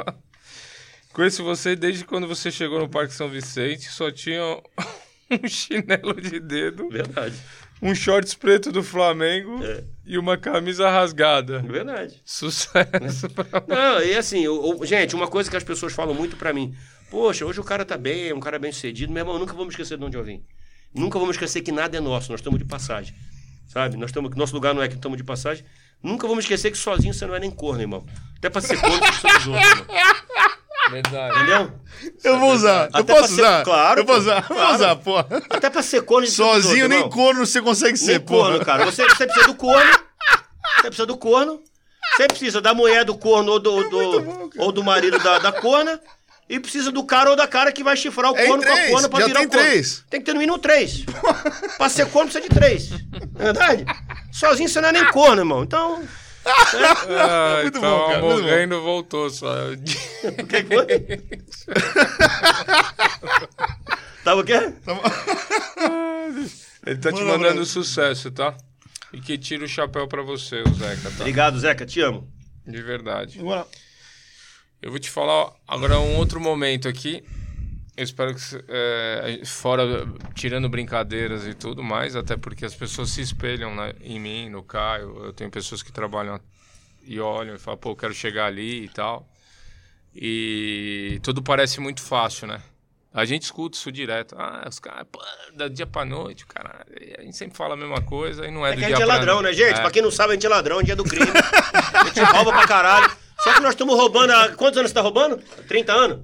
Conheço 1.13 1.45
você 1.45 1.77
desde 1.77 2.05
quando 2.05 2.27
você 2.27 2.51
chegou 2.51 2.79
no 2.79 2.89
Parque 2.89 3.13
São 3.13 3.29
Vicente, 3.29 3.91
só 3.91 4.11
tinha 4.11 4.43
um 4.43 4.63
chinelo 5.49 6.21
de 6.21 6.41
dedo, 6.41 6.89
Verdade. 6.89 7.35
Um 7.83 7.95
shorts 7.95 8.33
preto 8.35 8.71
do 8.73 8.83
Flamengo 8.83 9.63
É. 9.65 9.85
e 10.07 10.17
uma 10.17 10.39
camisa 10.39 10.89
rasgada. 10.89 11.59
Verdade. 11.61 12.23
Sucesso 12.25 13.29
pra 13.31 13.45
Não, 13.67 14.01
e 14.03 14.15
assim, 14.17 14.47
o- 14.47 14.81
o- 14.81 14.87
gente, 14.87 15.15
uma 15.17 15.27
coisa 15.29 15.51
que 15.51 15.57
as 15.57 15.65
pessoas 15.65 15.93
falam 15.93 16.15
muito 16.15 16.37
pra 16.37 16.53
mim. 16.53 16.75
Poxa, 17.11 17.45
hoje 17.45 17.61
o 17.61 17.65
cara 17.65 17.85
tá 17.85 17.99
bem, 17.99 18.29
é 18.29 18.35
um 18.35 18.41
cara 18.41 18.59
bem 18.59 18.73
sucedido. 18.73 19.13
Meu 19.13 19.21
irmão, 19.23 19.39
nunca 19.39 19.53
vamos 19.53 19.75
esquecer 19.75 19.99
de 19.99 20.05
onde 20.05 20.17
eu 20.17 20.25
vim. 20.25 20.43
Nunca 20.95 21.19
vamos 21.19 21.35
esquecer 21.37 21.61
que 21.61 21.73
nada 21.73 21.97
é 21.97 22.01
nosso, 22.01 22.31
nós 22.31 22.41
estamos 22.41 22.59
de 22.59 22.65
passagem. 22.65 23.15
Sabe? 23.67 23.97
Nós 23.97 24.11
estamos, 24.11 24.35
nosso 24.37 24.55
lugar 24.55 24.75
não 24.75 24.83
é 24.83 24.89
que 24.89 24.95
estamos 24.95 25.17
de 25.19 25.25
passagem. 25.25 25.65
Nunca 26.03 26.27
vamos 26.29 26.45
esquecer 26.45 26.71
que 26.71 26.77
sozinho 26.79 27.13
você 27.15 27.27
não 27.27 27.35
é 27.35 27.41
nem 27.41 27.51
corno, 27.51 27.81
irmão. 27.81 28.05
Até 28.37 28.51
pra 28.51 28.61
ser 28.61 28.79
corno, 28.81 28.97
você 28.99 29.21
precisa 29.21 29.39
dos 29.39 29.47
outros, 29.49 29.71
irmão. 29.71 29.87
Verdade. 30.93 31.37
Entendeu? 31.37 31.73
Eu 32.23 32.39
vou 32.39 32.53
usar. 32.53 32.85
Eu 32.93 33.01
Até 33.01 33.15
posso 33.15 33.19
pra 33.21 33.29
ser- 33.29 33.43
usar? 33.43 33.65
claro, 33.65 34.01
Eu 34.01 34.05
vou 34.07 34.17
usar. 34.17 34.37
Eu 34.37 34.43
Vou 34.49 34.57
claro. 34.57 34.75
usar, 34.75 34.97
pô. 34.97 35.19
Até 35.51 35.71
pra 35.71 35.83
ser 35.83 36.03
corno, 36.03 36.27
dos 36.27 36.37
Sozinho 36.37 36.89
nem 36.89 37.09
corno 37.09 37.45
você 37.47 37.61
consegue 37.63 37.97
ser, 37.97 38.13
Nem 38.13 38.21
pô. 38.21 38.39
corno, 38.39 38.65
cara. 38.65 38.85
Você, 38.85 39.03
você 39.05 39.25
precisa 39.27 39.47
do 39.47 39.55
corno. 39.55 39.91
Você 40.77 40.83
precisa 40.89 41.07
do 41.07 41.17
corno. 41.17 41.61
Você 42.17 42.27
precisa 42.29 42.61
da 42.61 42.75
mulher 42.75 43.05
do 43.05 43.17
corno 43.17 43.53
ou 43.53 43.59
do, 43.59 43.89
do- 43.89 44.51
ou 44.59 44.71
do 44.73 44.85
marido 44.85 45.19
da, 45.19 45.39
da 45.39 45.51
corna. 45.53 45.99
E 46.49 46.61
precisa 46.61 46.91
do 46.93 47.03
cara 47.05 47.31
ou 47.31 47.37
da 47.37 47.47
cara 47.47 47.73
que 47.73 47.83
vai 47.83 47.97
chifrar 47.97 48.31
o 48.31 48.37
É 48.37 48.47
corno 48.47 48.63
com 48.63 48.73
a 48.73 48.87
corna 48.89 49.09
pra 49.09 49.21
já 49.21 49.27
virar 49.27 49.39
tem 49.39 49.47
o 49.49 49.51
corno. 49.51 49.65
três. 49.65 50.05
Tem 50.11 50.21
que 50.21 50.27
ter 50.27 50.35
no 50.35 50.41
mínimo 50.41 50.59
três. 50.59 51.03
pra 51.79 51.89
ser 51.89 52.07
corno 52.11 52.31
precisa 52.31 52.47
de 52.47 52.55
três. 52.55 52.91
Não 52.91 53.41
é 53.41 53.45
verdade? 53.45 53.87
Sozinho 54.31 54.69
você 54.69 54.81
não 54.81 54.91
é 54.91 54.93
nem 54.93 55.05
corno, 55.07 55.41
irmão. 55.41 55.63
Então. 55.63 56.03
Ah, 56.45 57.61
Muito 57.63 57.79
então 57.79 57.99
bom, 57.99 58.09
cara, 58.09 58.21
morrendo 58.21 58.83
voltou 58.83 59.31
só. 59.31 59.53
O 59.73 59.77
que 60.47 60.63
que 60.65 60.75
foi? 60.75 60.87
Tava 64.25 64.41
o 64.41 64.45
quê? 64.45 64.73
Ele 66.87 66.99
tá 66.99 67.11
te 67.11 67.15
Manda 67.21 67.27
mandando 67.27 67.49
abraço. 67.51 67.67
sucesso, 67.73 68.31
tá? 68.31 68.57
E 69.13 69.21
que 69.21 69.37
tira 69.39 69.65
o 69.65 69.69
chapéu 69.69 70.09
pra 70.09 70.23
você, 70.23 70.63
o 70.63 70.75
Zeca, 70.75 71.11
tá? 71.11 71.21
Obrigado, 71.21 71.59
Zeca. 71.61 71.85
Te 71.87 72.01
amo. 72.01 72.29
De 72.67 72.81
verdade. 72.83 73.39
Eu 74.81 74.91
vou 74.91 74.99
te 74.99 75.11
falar 75.11 75.53
agora 75.69 75.99
um 76.01 76.17
outro 76.17 76.41
momento 76.41 76.89
aqui. 76.89 77.23
Eu 77.95 78.05
espero 78.05 78.35
que, 78.35 78.41
é, 78.69 79.43
fora, 79.45 79.85
tirando 80.35 80.69
brincadeiras 80.69 81.47
e 81.47 81.53
tudo 81.53 81.83
mais, 81.83 82.17
até 82.17 82.37
porque 82.37 82.65
as 82.65 82.75
pessoas 82.75 83.11
se 83.11 83.21
espelham 83.21 83.75
né, 83.75 83.93
em 84.01 84.19
mim, 84.19 84.49
no 84.49 84.63
Caio. 84.63 85.27
Eu 85.27 85.33
tenho 85.33 85.51
pessoas 85.51 85.83
que 85.83 85.93
trabalham 85.93 86.41
e 87.05 87.21
olham 87.21 87.55
e 87.55 87.59
falam, 87.59 87.79
pô, 87.79 87.91
eu 87.91 87.97
quero 87.97 88.15
chegar 88.15 88.47
ali 88.47 88.85
e 88.85 88.89
tal. 88.89 89.29
E 90.15 91.21
tudo 91.23 91.43
parece 91.43 91.81
muito 91.81 92.01
fácil, 92.03 92.47
né? 92.47 92.63
A 93.15 93.27
gente 93.27 93.43
escuta 93.43 93.77
isso 93.77 93.93
direto. 93.93 94.35
Ah, 94.39 94.65
os 94.67 94.79
caras, 94.79 95.07
pô, 95.13 95.23
da 95.55 95.69
dia 95.69 95.87
pra 95.87 96.03
noite, 96.05 96.47
cara. 96.47 96.87
A 97.19 97.23
gente 97.23 97.37
sempre 97.37 97.57
fala 97.57 97.75
a 97.75 97.77
mesma 97.77 98.01
coisa 98.01 98.47
e 98.47 98.51
não 98.51 98.67
é, 98.67 98.71
É 98.71 98.75
do 98.75 98.79
que 98.79 98.85
a 98.85 98.89
dia 98.89 98.97
gente 98.97 99.03
é 99.03 99.07
pra 99.07 99.15
ladrão, 99.17 99.43
noite. 99.43 99.59
né, 99.61 99.67
gente? 99.67 99.79
É. 99.79 99.81
Pra 99.83 99.91
quem 99.91 100.01
não 100.01 100.11
sabe, 100.11 100.31
a 100.31 100.35
gente 100.35 100.47
é 100.47 100.49
ladrão, 100.49 100.79
a 100.79 100.83
é 100.83 100.97
do 100.97 101.05
crime. 101.05 101.31
a 101.31 102.05
gente 102.05 102.21
rouba 102.23 102.53
pra 102.53 102.67
caralho. 102.67 103.11
Só 103.43 103.53
que 103.55 103.61
nós 103.61 103.71
estamos 103.71 103.97
roubando 103.97 104.31
há... 104.31 104.51
Quantos 104.51 104.79
anos 104.79 104.91
você 104.91 104.95
tá 104.95 105.01
roubando? 105.01 105.39
30 105.67 105.93
anos? 105.93 106.19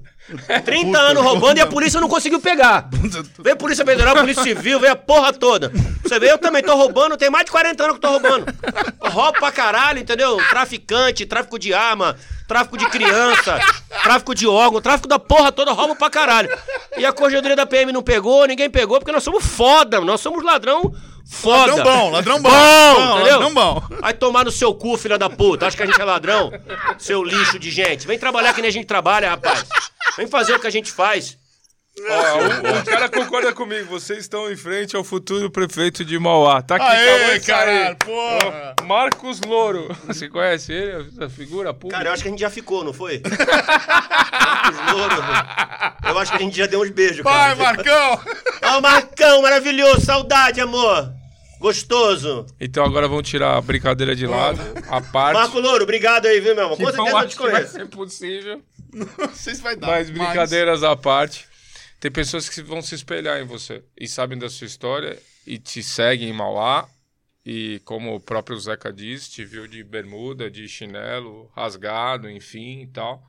30 0.63 0.97
anos 0.97 1.23
roubando 1.23 1.57
e 1.57 1.61
a 1.61 1.67
polícia 1.67 1.99
não 1.99 2.07
conseguiu 2.07 2.39
pegar. 2.39 2.87
Veio 3.39 3.55
a 3.55 3.57
Polícia 3.57 3.83
Federal, 3.83 4.15
a 4.15 4.19
Polícia 4.19 4.43
Civil, 4.43 4.79
veio 4.79 4.93
a 4.93 4.95
porra 4.95 5.33
toda. 5.33 5.71
Você 6.03 6.19
vê, 6.19 6.31
eu 6.31 6.37
também 6.37 6.61
tô 6.61 6.75
roubando, 6.75 7.17
tem 7.17 7.29
mais 7.29 7.45
de 7.45 7.51
40 7.51 7.83
anos 7.83 7.97
que 7.97 8.05
eu 8.05 8.09
tô 8.09 8.19
roubando. 8.19 8.45
Eu 9.03 9.09
roubo 9.09 9.39
pra 9.39 9.51
caralho, 9.51 9.99
entendeu? 9.99 10.37
Traficante, 10.49 11.25
tráfico 11.25 11.57
de 11.57 11.73
arma, 11.73 12.15
tráfico 12.47 12.77
de 12.77 12.85
criança, 12.89 13.59
tráfico 14.03 14.35
de 14.35 14.47
órgão, 14.47 14.81
tráfico 14.81 15.07
da 15.07 15.17
porra 15.17 15.51
toda, 15.51 15.71
roubo 15.71 15.95
pra 15.95 16.09
caralho. 16.09 16.49
E 16.99 17.05
a 17.05 17.13
corregedoria 17.13 17.55
da 17.55 17.65
PM 17.65 17.91
não 17.91 18.03
pegou, 18.03 18.45
ninguém 18.45 18.69
pegou, 18.69 18.99
porque 18.99 19.11
nós 19.11 19.23
somos 19.23 19.45
foda, 19.45 20.01
nós 20.01 20.19
somos 20.21 20.43
ladrão 20.43 20.93
foda. 21.25 21.75
Ladrão 21.75 21.83
bom, 21.83 22.09
ladrão 22.11 22.41
bom. 22.41 22.49
Bom, 22.49 22.95
Bom, 22.95 23.15
entendeu? 23.15 23.39
ladrão 23.39 23.53
bom. 23.53 23.83
Vai 24.01 24.13
tomar 24.13 24.43
no 24.45 24.51
seu 24.51 24.73
cu, 24.73 24.97
filha 24.97 25.17
da 25.17 25.29
puta. 25.29 25.65
Acha 25.67 25.77
que 25.77 25.83
a 25.83 25.85
gente 25.85 25.99
é 26.01 26.03
ladrão? 26.03 26.51
Seu 26.97 27.23
lixo 27.23 27.57
de 27.57 27.71
gente. 27.71 28.05
Vem 28.05 28.19
trabalhar 28.19 28.53
que 28.53 28.61
nem 28.61 28.69
a 28.69 28.73
gente 28.73 28.85
trabalha, 28.85 29.29
rapaz. 29.29 29.63
Vem 30.17 30.27
fazer 30.27 30.55
o 30.55 30.59
que 30.59 30.67
a 30.67 30.71
gente 30.71 30.91
faz. 30.91 31.37
Ó, 32.07 32.37
um, 32.75 32.79
um 32.79 32.83
cara 32.83 33.09
concorda 33.09 33.53
comigo. 33.53 33.87
Vocês 33.89 34.19
estão 34.19 34.51
em 34.51 34.55
frente 34.55 34.95
ao 34.95 35.03
futuro 35.03 35.49
prefeito 35.49 36.05
de 36.05 36.17
Mauá. 36.17 36.61
Tá 36.61 36.75
aqui, 36.75 36.85
Aê, 36.85 37.39
caralho, 37.39 37.95
porra. 37.97 38.75
Ó, 38.79 38.83
Marcos 38.85 39.41
Louro. 39.41 39.87
Você 40.07 40.29
conhece 40.29 40.71
ele? 40.71 41.07
Essa 41.09 41.29
figura 41.29 41.73
pública? 41.73 41.97
Cara, 41.97 42.09
eu 42.09 42.13
acho 42.13 42.23
que 42.23 42.29
a 42.29 42.31
gente 42.31 42.41
já 42.41 42.49
ficou, 42.49 42.83
não 42.83 42.93
foi? 42.93 43.21
Marcos 43.25 44.93
Louro. 44.93 45.23
eu 46.07 46.19
acho 46.19 46.31
que 46.31 46.37
a 46.37 46.41
gente 46.41 46.57
já 46.57 46.65
deu 46.65 46.81
uns 46.81 46.89
beijos, 46.89 47.23
Vai, 47.23 47.55
cara. 47.55 47.55
Marcão. 47.55 48.21
Ah, 48.61 48.77
o 48.77 48.81
Marcão, 48.81 49.41
maravilhoso. 49.41 50.01
Saudade, 50.01 50.61
amor. 50.61 51.13
Gostoso. 51.59 52.45
Então 52.59 52.85
agora 52.85 53.07
vamos 53.07 53.27
tirar 53.27 53.57
a 53.57 53.61
brincadeira 53.61 54.15
de 54.15 54.25
lado. 54.25 54.61
A 54.89 55.01
parte. 55.01 55.33
Marco 55.33 55.59
Louro, 55.59 55.83
obrigado 55.83 56.25
aí, 56.25 56.39
viu, 56.39 56.55
meu 56.55 56.63
irmão? 56.63 56.77
Com 56.77 56.85
que 56.85 56.91
certeza 56.91 56.97
não 56.97 57.07
eu 57.07 57.19
te 57.21 57.25
acho 57.27 57.35
que 57.35 57.43
vai 57.43 57.51
conheço. 57.51 57.73
ser 57.73 57.85
possível. 57.87 58.61
Não 58.93 59.29
sei 59.33 59.55
se 59.55 59.61
vai 59.61 59.75
dar. 59.75 59.87
Mas 59.87 60.09
brincadeiras 60.09 60.83
à 60.83 60.95
parte. 60.95 61.47
Tem 61.99 62.09
pessoas 62.11 62.47
que 62.47 62.61
vão 62.61 62.81
se 62.81 62.95
espelhar 62.95 63.41
em 63.41 63.45
você 63.45 63.83
e 63.99 64.07
sabem 64.07 64.37
da 64.37 64.49
sua 64.49 64.65
história 64.67 65.17
e 65.45 65.57
te 65.57 65.83
seguem 65.83 66.29
em 66.29 66.33
Mauá. 66.33 66.87
E 67.45 67.81
como 67.83 68.13
o 68.15 68.19
próprio 68.19 68.59
Zeca 68.59 68.91
diz, 68.93 69.27
te 69.27 69.43
viu 69.43 69.67
de 69.67 69.83
bermuda, 69.83 70.51
de 70.51 70.67
chinelo, 70.67 71.51
rasgado, 71.55 72.29
enfim 72.29 72.81
e 72.81 72.87
tal. 72.87 73.27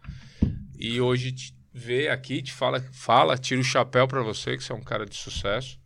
E 0.78 1.00
hoje 1.00 1.32
te 1.32 1.54
vê 1.72 2.08
aqui, 2.08 2.42
te 2.42 2.52
fala, 2.52 2.84
fala, 2.92 3.38
tira 3.38 3.60
o 3.60 3.64
chapéu 3.64 4.06
pra 4.06 4.22
você, 4.22 4.56
que 4.56 4.62
você 4.64 4.72
é 4.72 4.74
um 4.74 4.82
cara 4.82 5.06
de 5.06 5.16
sucesso, 5.16 5.78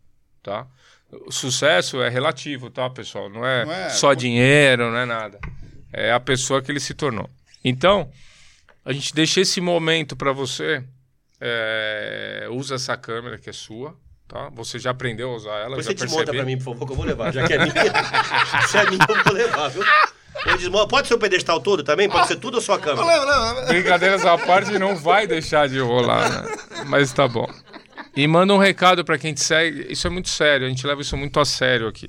tá? 0.42 0.66
O 1.26 1.30
sucesso 1.30 2.02
é 2.02 2.08
relativo, 2.08 2.70
tá, 2.70 2.90
pessoal? 2.90 3.28
Não 3.28 3.46
é, 3.46 3.64
Não 3.64 3.72
é- 3.72 3.90
só 3.90 4.14
dinheiro, 4.14 4.90
não 4.90 4.98
é 4.98 5.04
nada. 5.04 5.38
É 5.92 6.10
a 6.10 6.18
pessoa 6.18 6.60
que 6.60 6.72
ele 6.72 6.80
se 6.80 6.94
tornou. 6.94 7.30
Então, 7.62 8.10
a 8.84 8.92
gente 8.92 9.14
deixa 9.14 9.40
esse 9.40 9.60
momento 9.60 10.16
pra 10.16 10.32
você. 10.32 10.82
É, 11.40 12.46
usa 12.50 12.76
essa 12.76 12.96
câmera 12.96 13.38
que 13.38 13.50
é 13.50 13.52
sua, 13.52 13.96
tá? 14.28 14.48
Você 14.54 14.78
já 14.78 14.90
aprendeu 14.90 15.30
a 15.30 15.36
usar 15.36 15.56
ela, 15.58 15.76
Depois 15.76 15.86
já 15.86 15.92
você 15.92 15.94
desmonta 15.94 16.16
percebi. 16.32 16.36
pra 16.38 16.46
mim, 16.46 16.58
por 16.58 16.64
favor, 16.72 16.86
que 16.86 16.92
eu 16.92 16.96
vou 16.96 17.04
levar. 17.06 17.32
Já 17.32 17.46
que 17.46 17.52
é 17.52 17.58
minha. 17.58 17.74
Se 18.68 18.78
é 18.78 18.90
minha, 18.90 19.06
eu 19.08 19.24
vou 19.24 19.32
levar, 19.32 19.68
viu? 19.68 19.82
Eu 20.46 20.56
desmonto. 20.58 20.88
Pode 20.88 21.08
ser 21.08 21.14
o 21.14 21.18
pedestal 21.18 21.60
todo 21.60 21.82
também? 21.82 22.08
Pode 22.08 22.26
ser 22.28 22.36
tudo 22.36 22.56
ou 22.56 22.60
só 22.60 22.74
a 22.74 22.78
câmera? 22.78 23.06
Leva, 23.06 23.24
leva, 23.24 23.52
leva. 23.52 23.66
Brincadeiras 23.68 24.24
à 24.26 24.36
parte, 24.36 24.78
não 24.78 24.96
vai 24.96 25.26
deixar 25.26 25.68
de 25.68 25.78
rolar, 25.78 26.28
né? 26.30 26.56
Mas 26.86 27.12
tá 27.12 27.26
bom. 27.28 27.46
E 28.16 28.26
manda 28.26 28.52
um 28.52 28.58
recado 28.58 29.04
pra 29.04 29.18
quem 29.18 29.32
te 29.34 29.42
segue. 29.42 29.86
Isso 29.92 30.06
é 30.06 30.10
muito 30.10 30.28
sério, 30.28 30.66
a 30.66 30.68
gente 30.68 30.86
leva 30.86 31.00
isso 31.00 31.16
muito 31.16 31.38
a 31.40 31.44
sério 31.44 31.88
aqui. 31.88 32.08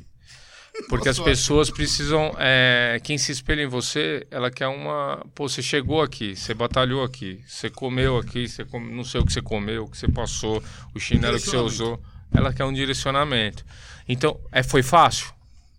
Porque 0.89 1.09
as 1.09 1.19
pessoas 1.19 1.69
precisam. 1.69 2.35
é, 2.37 2.99
quem 3.03 3.17
se 3.17 3.31
espelha 3.31 3.63
em 3.63 3.67
você, 3.67 4.25
ela 4.29 4.51
quer 4.51 4.67
uma. 4.67 5.25
Pô, 5.33 5.47
você 5.49 5.61
chegou 5.61 6.01
aqui, 6.01 6.35
você 6.35 6.53
batalhou 6.53 7.03
aqui, 7.03 7.41
você 7.47 7.69
comeu 7.69 8.17
aqui, 8.17 8.47
você 8.47 8.63
come- 8.65 8.93
não 8.93 9.03
sei 9.03 9.21
o 9.21 9.25
que 9.25 9.33
você 9.33 9.41
comeu, 9.41 9.83
o 9.83 9.89
que 9.89 9.97
você 9.97 10.07
passou, 10.07 10.61
o 10.93 10.99
chinelo 10.99 11.39
que 11.39 11.49
você 11.49 11.57
usou. 11.57 11.99
Ela 12.33 12.53
quer 12.53 12.65
um 12.65 12.73
direcionamento. 12.73 13.65
Então, 14.07 14.39
é, 14.51 14.61
foi 14.61 14.83
fácil? 14.83 15.27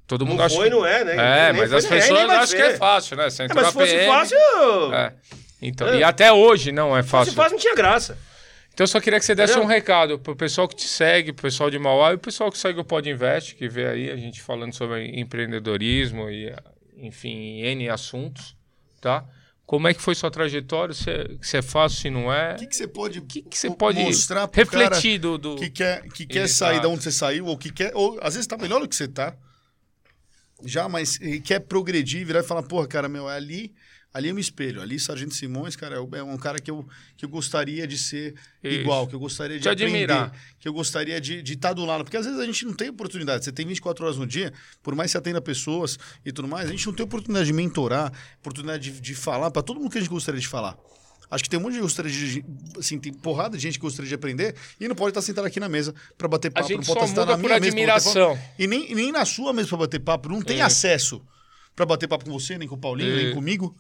Todo 0.07 0.25
mundo 0.25 0.39
Não 0.39 0.45
acha. 0.45 0.55
foi, 0.57 0.69
que- 0.71 0.75
não 0.77 0.87
é, 0.87 1.05
né? 1.05 1.49
É, 1.49 1.53
mas 1.53 1.69
foi, 1.71 1.79
as 1.79 1.87
pessoas 1.87 2.27
vai 2.27 2.37
acham 2.37 2.57
que 2.57 2.63
é 2.63 2.77
fácil, 2.77 3.17
né? 3.17 3.29
Você 3.31 3.43
É, 3.43 3.45
entrou 3.47 3.63
mas 3.63 3.73
se 3.73 3.79
fosse 3.79 3.93
PM, 3.95 4.07
fácil. 4.13 4.39
é. 4.95 5.13
Então, 5.61 5.89
É. 5.89 5.99
E 5.99 6.05
até 6.05 6.33
hoje 6.33 6.71
não 6.73 6.97
é 6.97 7.03
Se 7.03 7.09
fácil. 7.09 7.33
fácil, 7.35 7.53
não 7.53 7.59
tinha 7.59 7.75
graça. 7.75 8.17
Então 8.77 8.85
eu 8.85 8.89
só 8.89 9.01
queria 9.01 9.19
que 9.19 9.25
você 9.25 9.35
desse 9.35 9.55
Entendeu? 9.55 9.67
um 9.67 9.73
recado 9.73 10.19
pro 10.19 10.37
pessoal 10.37 10.69
que 10.69 10.77
te 10.77 10.87
segue, 10.87 11.33
pro 11.33 11.45
pessoal 11.45 11.71
de 11.71 11.79
Mauá 11.79 12.13
e 12.13 12.17
o 12.17 12.19
pessoal 12.19 12.53
que 12.53 12.59
segue 12.59 12.79
o 12.79 12.85
Pod 12.85 13.09
Invest, 13.09 13.55
que 13.55 13.71
vê 13.71 13.87
aí 13.87 14.11
a 14.11 14.17
gente 14.17 14.43
falando 14.43 14.75
sobre 14.75 15.19
empreendedorismo 15.19 16.29
e, 16.29 16.55
enfim, 16.99 17.63
N 17.63 17.89
assuntos, 17.89 18.55
tá? 19.01 19.25
Como 19.65 19.89
é 19.89 19.95
que 19.95 20.03
foi 20.03 20.15
sua 20.15 20.31
trajetória? 20.31 20.95
Se 20.95 21.11
é, 21.11 21.27
se 21.41 21.57
é 21.57 21.63
fácil, 21.63 22.03
se 22.03 22.11
não 22.11 22.31
é? 22.31 22.53
O 22.53 22.57
que, 22.57 22.67
que 22.67 22.77
você 22.77 22.87
pode, 22.87 23.23
que, 23.23 23.41
que 23.41 23.59
você 23.59 23.71
pode 23.71 23.99
mostrar 23.99 24.47
pro 24.47 24.61
refletir 24.61 25.21
do, 25.21 25.39
do... 25.39 25.57
que 25.57 25.71
quer, 25.71 26.03
que 26.11 26.27
quer 26.27 26.45
Exato. 26.45 26.73
sair 26.73 26.83
da 26.83 26.89
onde 26.89 27.03
você 27.03 27.11
saiu, 27.11 27.47
ou 27.47 27.57
que 27.57 27.73
quer. 27.73 27.93
Ou 27.95 28.19
às 28.21 28.35
vezes 28.35 28.47
tá 28.47 28.59
melhor 28.59 28.79
do 28.79 28.87
que 28.87 28.95
você 28.95 29.09
tá. 29.09 29.35
Já, 30.67 30.87
mas 30.87 31.19
quer 31.43 31.61
progredir, 31.61 32.27
virar 32.27 32.41
e 32.41 32.43
falar, 32.43 32.63
porra, 32.63 32.87
cara, 32.87 33.09
meu, 33.09 33.27
é 33.27 33.37
ali. 33.37 33.75
Ali 34.17 34.29
eu 34.29 34.35
me 34.35 34.41
espelho. 34.41 34.81
Ali, 34.81 34.99
Sargento 34.99 35.35
Simões, 35.35 35.77
cara, 35.77 35.97
é 35.97 36.19
é 36.19 36.23
um 36.23 36.39
cara 36.39 36.59
que 36.59 36.71
eu, 36.71 36.87
que 37.17 37.25
eu 37.25 37.29
gostaria 37.29 37.87
de 37.87 37.99
ser 37.99 38.35
Isso. 38.65 38.81
igual, 38.81 39.07
que 39.07 39.15
eu 39.15 39.19
gostaria 39.21 39.57
de 39.59 39.63
Te 39.63 39.69
aprender, 39.69 40.05
admirar. 40.05 40.33
que 40.59 40.67
eu 40.67 40.73
gostaria 40.73 41.21
de 41.21 41.43
estar 41.53 41.73
do 41.75 41.85
lado. 41.85 42.03
Porque 42.05 42.17
às 42.17 42.25
vezes 42.25 42.41
a 42.41 42.47
gente 42.47 42.65
não 42.65 42.73
tem 42.73 42.89
oportunidade. 42.89 43.45
Você 43.45 43.53
tem 43.53 43.67
24 43.67 44.05
horas 44.07 44.17
no 44.17 44.27
dia, 44.27 44.53
por 44.83 44.95
mais 44.95 45.09
que 45.09 45.13
você 45.13 45.19
atenda 45.19 45.41
pessoas 45.41 45.99
e 46.25 46.33
tudo 46.33 46.49
mais, 46.49 46.69
a 46.69 46.73
gente 46.73 46.87
não 46.87 46.95
tem 46.95 47.05
oportunidade 47.05 47.47
de 47.47 47.53
mentorar, 47.53 48.11
oportunidade 48.39 48.91
de, 48.91 49.01
de 49.01 49.15
falar 49.15 49.51
para 49.51 49.61
todo 49.63 49.79
mundo 49.79 49.91
que 49.91 49.99
a 49.99 50.01
gente 50.01 50.11
gostaria 50.11 50.41
de 50.41 50.49
falar. 50.49 50.79
Acho 51.31 51.43
que 51.45 51.51
tem 51.51 51.59
um 51.59 51.63
monte 51.65 51.73
de 51.73 51.81
gente 51.81 51.89
que 51.89 52.03
gostaria 52.03 52.13
de. 52.13 52.45
Assim, 52.79 52.99
tem 53.01 53.13
porrada 53.13 53.57
de 53.57 53.63
gente 53.65 53.75
que 53.75 53.83
gostaria 53.83 54.09
de 54.09 54.15
aprender 54.15 54.55
e 54.81 54.87
não 54.87 54.95
pode 54.95 55.11
estar 55.11 55.21
sentado 55.23 55.45
aqui 55.45 55.59
na 55.59 55.69
mesa 55.69 55.93
para 56.17 56.29
bater 56.29 56.51
papo. 56.51 56.69
gente 56.69 56.87
não 56.87 56.95
pode 56.95 57.07
estar 57.11 57.21
muda 57.23 57.33
na 57.33 57.37
minha 57.37 57.61
mesa 57.61 57.73
pra 57.73 57.85
bater 57.85 57.87
papo. 57.87 58.09
admiração. 58.09 58.39
E 58.59 58.67
nem, 58.69 58.95
nem 58.95 59.11
na 59.13 59.25
sua 59.25 59.53
mesa 59.53 59.69
para 59.69 59.79
bater 59.79 59.99
papo. 60.01 60.29
Não 60.29 60.41
tem 60.41 60.61
É. 60.61 60.63
acesso 60.63 61.21
para 61.75 61.85
bater 61.85 62.07
papo 62.09 62.25
com 62.25 62.31
você, 62.33 62.57
nem 62.57 62.67
com 62.69 62.77
o 62.77 62.79
Paulinho, 62.79 63.11
É. 63.13 63.25
nem 63.25 63.35
comigo, 63.35 63.77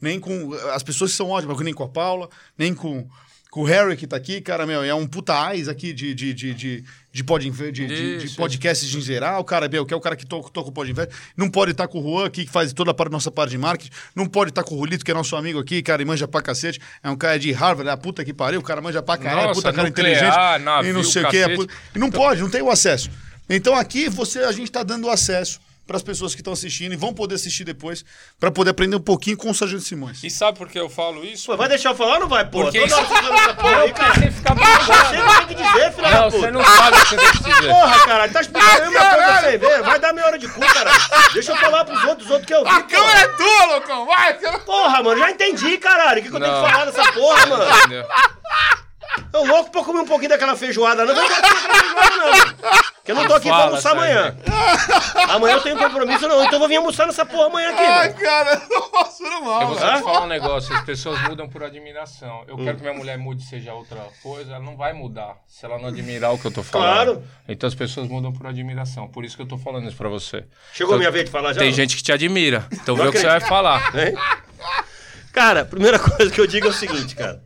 nem 0.00 0.18
com 0.20 0.52
as 0.72 0.82
pessoas 0.82 1.10
que 1.10 1.16
são 1.16 1.28
ótimas, 1.30 1.58
nem 1.60 1.74
com 1.74 1.82
a 1.84 1.88
Paula, 1.88 2.28
nem 2.56 2.72
com, 2.74 3.06
com 3.50 3.60
o 3.62 3.64
Harry 3.64 3.96
que 3.96 4.06
tá 4.06 4.16
aqui, 4.16 4.40
cara, 4.40 4.64
meu, 4.66 4.82
é 4.82 4.94
um 4.94 5.06
puta 5.06 5.34
ais 5.34 5.68
aqui 5.68 5.92
de, 5.92 6.14
de, 6.14 6.32
de, 6.32 6.54
de, 6.54 6.84
de, 7.12 7.24
pod, 7.24 7.48
de, 7.50 7.70
de, 7.70 8.18
de 8.18 8.30
podcasts 8.36 8.94
em 8.94 9.00
geral, 9.00 9.42
cara, 9.44 9.68
meu, 9.68 9.84
que 9.84 9.92
é 9.92 9.96
o 9.96 10.00
cara 10.00 10.14
que 10.16 10.24
toca, 10.24 10.48
toca 10.50 10.68
o 10.68 10.72
Pod 10.72 10.90
Invest, 10.90 11.12
não 11.36 11.50
pode 11.50 11.72
estar 11.72 11.88
com 11.88 11.98
o 11.98 12.02
Juan 12.02 12.26
aqui, 12.26 12.44
que 12.44 12.50
faz 12.50 12.72
toda 12.72 12.92
a 12.92 12.94
parte, 12.94 13.10
nossa 13.12 13.30
parte 13.30 13.50
de 13.50 13.58
marketing, 13.58 13.90
não 14.14 14.26
pode 14.26 14.50
estar 14.50 14.62
com 14.62 14.74
o 14.74 14.78
Rolito, 14.78 15.04
que 15.04 15.10
é 15.10 15.14
nosso 15.14 15.34
amigo 15.36 15.58
aqui, 15.58 15.82
cara, 15.82 16.00
e 16.00 16.04
manja 16.04 16.28
pra 16.28 16.40
cacete, 16.40 16.80
é 17.02 17.10
um 17.10 17.16
cara 17.16 17.38
de 17.38 17.50
Harvard, 17.52 17.88
é 17.88 17.92
a 17.92 17.96
puta 17.96 18.24
que 18.24 18.32
pariu, 18.32 18.60
o 18.60 18.62
cara 18.62 18.80
manja 18.80 19.02
pra 19.02 19.16
caralho, 19.18 19.48
Nossa, 19.48 19.60
puta 19.60 19.72
cara 19.72 19.88
nuclear, 19.88 20.16
inteligente, 20.16 20.60
e 20.60 20.64
navio, 20.64 20.94
não 20.94 21.02
sei 21.04 21.22
o 21.24 21.28
que, 21.28 21.36
é 21.38 21.56
puta- 21.56 21.74
e 21.94 21.98
não 21.98 22.10
pode, 22.10 22.40
não 22.40 22.48
tem 22.50 22.62
o 22.62 22.70
acesso. 22.70 23.10
Então 23.48 23.74
aqui 23.74 24.08
você, 24.08 24.38
a 24.40 24.52
gente 24.52 24.70
tá 24.70 24.84
dando 24.84 25.10
acesso 25.10 25.60
para 25.90 25.96
as 25.96 26.04
pessoas 26.04 26.36
que 26.36 26.40
estão 26.40 26.52
assistindo 26.52 26.92
e 26.92 26.96
vão 26.96 27.12
poder 27.12 27.34
assistir 27.34 27.64
depois 27.64 28.04
para 28.38 28.48
poder 28.48 28.70
aprender 28.70 28.94
um 28.94 29.00
pouquinho 29.00 29.36
com 29.36 29.50
o 29.50 29.54
Sargento 29.54 29.82
Simões. 29.82 30.22
E 30.22 30.30
sabe 30.30 30.56
por 30.56 30.68
que 30.68 30.78
eu 30.78 30.88
falo 30.88 31.24
isso? 31.24 31.46
Pô, 31.46 31.56
vai 31.56 31.68
deixar 31.68 31.88
eu 31.90 31.94
falar 31.96 32.14
ou 32.14 32.20
não 32.20 32.28
vai, 32.28 32.44
pô? 32.44 32.62
Porque 32.62 32.78
Toda 32.86 33.02
isso- 33.02 33.12
hora 33.12 33.54
porra 33.54 33.76
aí, 33.80 33.92
cara. 33.92 34.14
Você 34.14 34.30
fica 34.30 34.54
Você 34.54 35.16
não 35.16 35.34
tem 35.34 35.46
que 35.48 35.54
dizer, 35.56 35.92
filha 35.92 36.10
da 36.10 36.20
Não, 36.20 36.30
você 36.30 36.50
não 36.52 36.64
sabe 36.64 36.96
o 36.96 37.00
que 37.00 37.06
você 37.08 37.16
tem 37.16 37.30
que 37.32 37.38
dizer. 37.42 37.68
Porra, 37.72 38.06
caralho, 38.06 38.32
tá 38.32 38.40
explicando 38.40 38.70
a 38.70 38.80
mesma 38.90 39.00
coisa 39.00 39.16
pra 39.16 39.40
você 39.40 39.58
ver. 39.58 39.82
Vai 39.82 39.98
dar 39.98 40.12
meia 40.12 40.26
hora 40.28 40.38
de 40.38 40.46
cu, 40.48 40.60
caralho. 40.60 41.00
Deixa 41.34 41.50
eu 41.50 41.56
falar 41.56 41.84
pros 41.84 42.04
outros, 42.04 42.26
os 42.26 42.30
outros 42.30 42.46
que 42.46 42.54
eu 42.54 42.64
vi. 42.64 42.70
porra. 42.84 43.18
é 43.20 43.26
tua, 43.28 43.64
loucão! 43.66 44.06
Vai! 44.06 44.34
Porra, 44.60 45.02
mano, 45.02 45.18
já 45.18 45.30
entendi, 45.32 45.76
caralho. 45.78 46.20
O 46.20 46.22
que, 46.22 46.30
que 46.30 46.36
eu 46.36 46.40
tenho 46.40 46.52
Não. 46.52 46.64
que 46.66 46.70
falar 46.72 46.84
dessa 46.84 47.12
porra, 47.12 47.46
mano? 47.46 47.64
Entendeu? 47.78 48.06
Eu 49.32 49.44
louco 49.44 49.72
pra 49.72 49.82
comer 49.82 50.00
um 50.00 50.06
pouquinho 50.06 50.30
daquela 50.30 50.54
feijoada. 50.54 51.04
Não 51.04 51.14
vou 51.16 51.24
comer 51.24 51.36
aquela 51.36 51.56
feijoada, 51.56 52.16
não. 52.16 52.89
Porque 53.00 53.12
eu 53.12 53.14
não 53.16 53.26
tô 53.26 53.34
aqui 53.34 53.48
pra 53.48 53.64
almoçar 53.64 53.92
amanhã. 53.92 54.36
Amanhã 55.30 55.54
eu 55.54 55.60
tenho 55.62 55.78
compromisso, 55.78 56.28
não. 56.28 56.40
Então 56.42 56.54
eu 56.54 56.58
vou 56.58 56.68
vir 56.68 56.76
almoçar 56.76 57.06
nessa 57.06 57.24
porra 57.24 57.46
amanhã 57.46 57.70
aqui, 57.70 57.82
Ai, 57.82 58.08
mano. 58.10 58.20
cara, 58.20 58.62
não 58.70 58.82
posso 58.90 59.22
Eu 59.24 59.40
mal. 59.42 59.66
vou 59.68 59.78
só 59.78 59.96
te 59.96 60.02
falar 60.02 60.20
um 60.22 60.26
negócio, 60.26 60.74
as 60.74 60.84
pessoas 60.84 61.20
mudam 61.22 61.48
por 61.48 61.62
admiração. 61.62 62.44
Eu 62.46 62.56
quero 62.58 62.76
que 62.76 62.82
minha 62.82 62.94
mulher 62.94 63.16
mude 63.16 63.42
seja 63.44 63.72
outra 63.72 63.96
coisa, 64.22 64.52
ela 64.56 64.64
não 64.64 64.76
vai 64.76 64.92
mudar 64.92 65.36
se 65.48 65.64
ela 65.64 65.78
não 65.78 65.88
admirar 65.88 66.32
o 66.34 66.38
que 66.38 66.46
eu 66.46 66.50
tô 66.52 66.62
falando. 66.62 66.94
Claro. 67.14 67.24
Então 67.48 67.66
as 67.66 67.74
pessoas 67.74 68.06
mudam 68.06 68.32
por 68.32 68.46
admiração, 68.46 69.08
por 69.08 69.24
isso 69.24 69.34
que 69.34 69.42
eu 69.42 69.48
tô 69.48 69.56
falando 69.56 69.88
isso 69.88 69.96
pra 69.96 70.08
você. 70.08 70.44
Chegou 70.74 70.92
a 70.92 70.96
Então, 70.96 70.98
minha 70.98 71.10
vez 71.10 71.24
de 71.24 71.30
falar 71.30 71.52
já? 71.54 71.60
Tem 71.60 71.70
não? 71.70 71.76
gente 71.76 71.96
que 71.96 72.02
te 72.02 72.12
admira, 72.12 72.66
então 72.70 72.94
vê 72.96 73.02
o 73.08 73.12
que 73.12 73.18
você 73.18 73.26
vai 73.26 73.40
falar. 73.40 73.80
Hein? 73.96 74.14
Cara, 75.32 75.60
a 75.62 75.64
primeira 75.64 75.98
coisa 75.98 76.30
que 76.30 76.40
eu 76.40 76.46
digo 76.46 76.66
é 76.66 76.70
o 76.70 76.72
seguinte, 76.72 77.14
cara. 77.14 77.42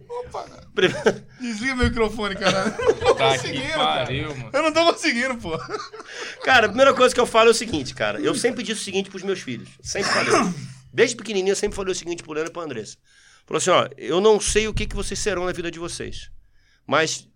Prime- 0.74 0.94
Desliga 1.40 1.76
meu 1.76 1.84
microfone, 1.88 2.34
caralho. 2.34 2.74
Eu 2.80 2.94
não 2.94 3.04
tô 3.04 3.14
Tá 3.14 3.28
conseguindo, 3.36 3.62
que 3.62 3.68
cara. 3.72 4.04
pariu, 4.04 4.28
mano. 4.36 4.50
Eu 4.52 4.62
não 4.62 4.72
tô 4.72 4.92
conseguindo, 4.92 5.36
pô. 5.36 5.58
Cara, 6.42 6.66
a 6.66 6.68
primeira 6.68 6.92
coisa 6.94 7.14
que 7.14 7.20
eu 7.20 7.26
falo 7.26 7.48
é 7.48 7.52
o 7.52 7.54
seguinte, 7.54 7.94
cara. 7.94 8.18
Eu 8.20 8.34
sempre 8.34 8.62
disse 8.64 8.80
o 8.80 8.84
seguinte 8.84 9.08
pros 9.08 9.22
meus 9.22 9.40
filhos. 9.40 9.68
Sempre 9.82 10.10
falei. 10.10 10.52
Desde 10.92 11.14
pequenininho 11.16 11.52
eu 11.52 11.56
sempre 11.56 11.76
falei 11.76 11.92
o 11.92 11.94
seguinte 11.94 12.22
pro 12.24 12.32
Leandro 12.32 12.50
e 12.50 12.52
pra 12.52 12.62
Andressa. 12.62 12.96
Falou 13.46 13.58
assim, 13.58 13.70
ó, 13.70 13.88
eu 13.96 14.20
não 14.20 14.40
sei 14.40 14.66
o 14.66 14.74
que, 14.74 14.86
que 14.86 14.96
vocês 14.96 15.18
serão 15.20 15.44
na 15.44 15.52
vida 15.52 15.70
de 15.70 15.78
vocês. 15.78 16.30
Mas, 16.86 17.28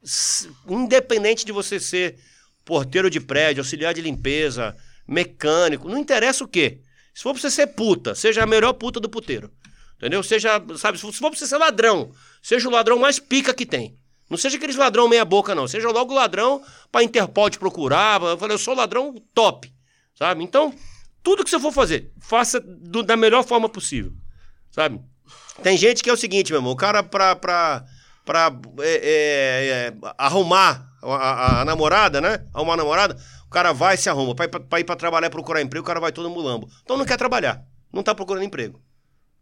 independente 0.69 1.45
de 1.45 1.53
você 1.53 1.79
ser 1.79 2.17
porteiro 2.65 3.09
de 3.11 3.21
prédio, 3.21 3.61
auxiliar 3.61 3.95
de 3.95 4.01
limpeza, 4.01 4.75
mecânico, 5.07 5.89
não 5.89 5.99
interessa 5.99 6.43
o 6.45 6.49
quê. 6.49 6.81
Se 7.15 7.23
for 7.23 7.33
pra 7.33 7.41
você 7.41 7.51
ser 7.51 7.69
puta, 7.69 8.15
seja 8.15 8.43
a 8.43 8.47
melhor 8.47 8.73
puta 8.75 8.99
do 9.01 9.09
puteiro. 9.09 9.51
Entendeu? 9.99 10.23
Seja, 10.23 10.63
sabe, 10.77 10.97
se 10.97 11.13
for 11.13 11.31
pra 11.31 11.39
você 11.39 11.47
ser 11.47 11.59
ladrão, 11.59 12.11
seja 12.41 12.69
o 12.69 12.73
ladrão 12.73 12.99
mais 12.99 13.19
pica 13.19 13.53
que 13.53 13.67
tem. 13.67 13.99
Não 14.31 14.37
seja 14.37 14.57
aqueles 14.57 14.77
ladrão 14.77 15.09
meia 15.09 15.25
boca, 15.25 15.55
não. 15.55 15.67
Seja 15.67 15.91
logo 15.91 16.15
ladrão 16.15 16.63
pra 16.93 17.03
Interpol 17.03 17.51
te 17.51 17.59
procurar. 17.59 18.21
Eu 18.23 18.39
falei, 18.39 18.55
eu 18.55 18.59
sou 18.59 18.75
ladrão 18.75 19.15
top. 19.35 19.73
Sabe? 20.15 20.45
Então, 20.45 20.73
tudo 21.23 21.43
que 21.43 21.51
você 21.51 21.59
for 21.59 21.73
fazer, 21.73 22.13
faça 22.21 22.61
do- 22.61 23.03
da 23.03 23.17
melhor 23.17 23.43
forma 23.45 23.69
possível. 23.69 24.13
Sabe? 24.71 25.01
Tem 25.63 25.77
gente 25.77 26.03
que 26.03 26.11
é 26.11 26.13
o 26.13 26.17
seguinte, 26.17 26.53
meu 26.53 26.59
irmão, 26.61 26.73
o 26.73 26.77
cara 26.77 27.03
pra, 27.03 27.35
pra, 27.35 27.85
pra 28.25 28.53
é, 28.81 28.95
é, 28.95 29.89
é, 29.89 29.95
arrumar 30.17 30.89
a, 31.03 31.15
a- 31.15 31.61
a 31.63 31.65
namorada, 31.65 32.21
né? 32.21 32.45
Arrumar 32.55 32.75
a 32.75 32.77
namorada, 32.77 33.17
o 33.47 33.51
cara 33.51 33.73
vai 33.73 33.95
e 33.95 33.99
se 33.99 34.09
arruma. 34.09 34.35
Pra 34.35 34.45
ir 34.45 34.49
pra, 34.49 34.61
pra 34.61 34.81
ir 34.81 34.85
pra 34.85 34.95
trabalhar, 34.95 35.31
procurar 35.31 35.61
emprego, 35.63 35.83
o 35.83 35.87
cara 35.87 35.99
vai 36.01 36.13
todo 36.13 36.31
mulambo. 36.31 36.69
Então 36.83 36.97
não 36.97 37.05
quer 37.05 37.17
trabalhar, 37.17 37.65
não 37.93 38.03
tá 38.03 38.15
procurando 38.15 38.45
emprego. 38.45 38.81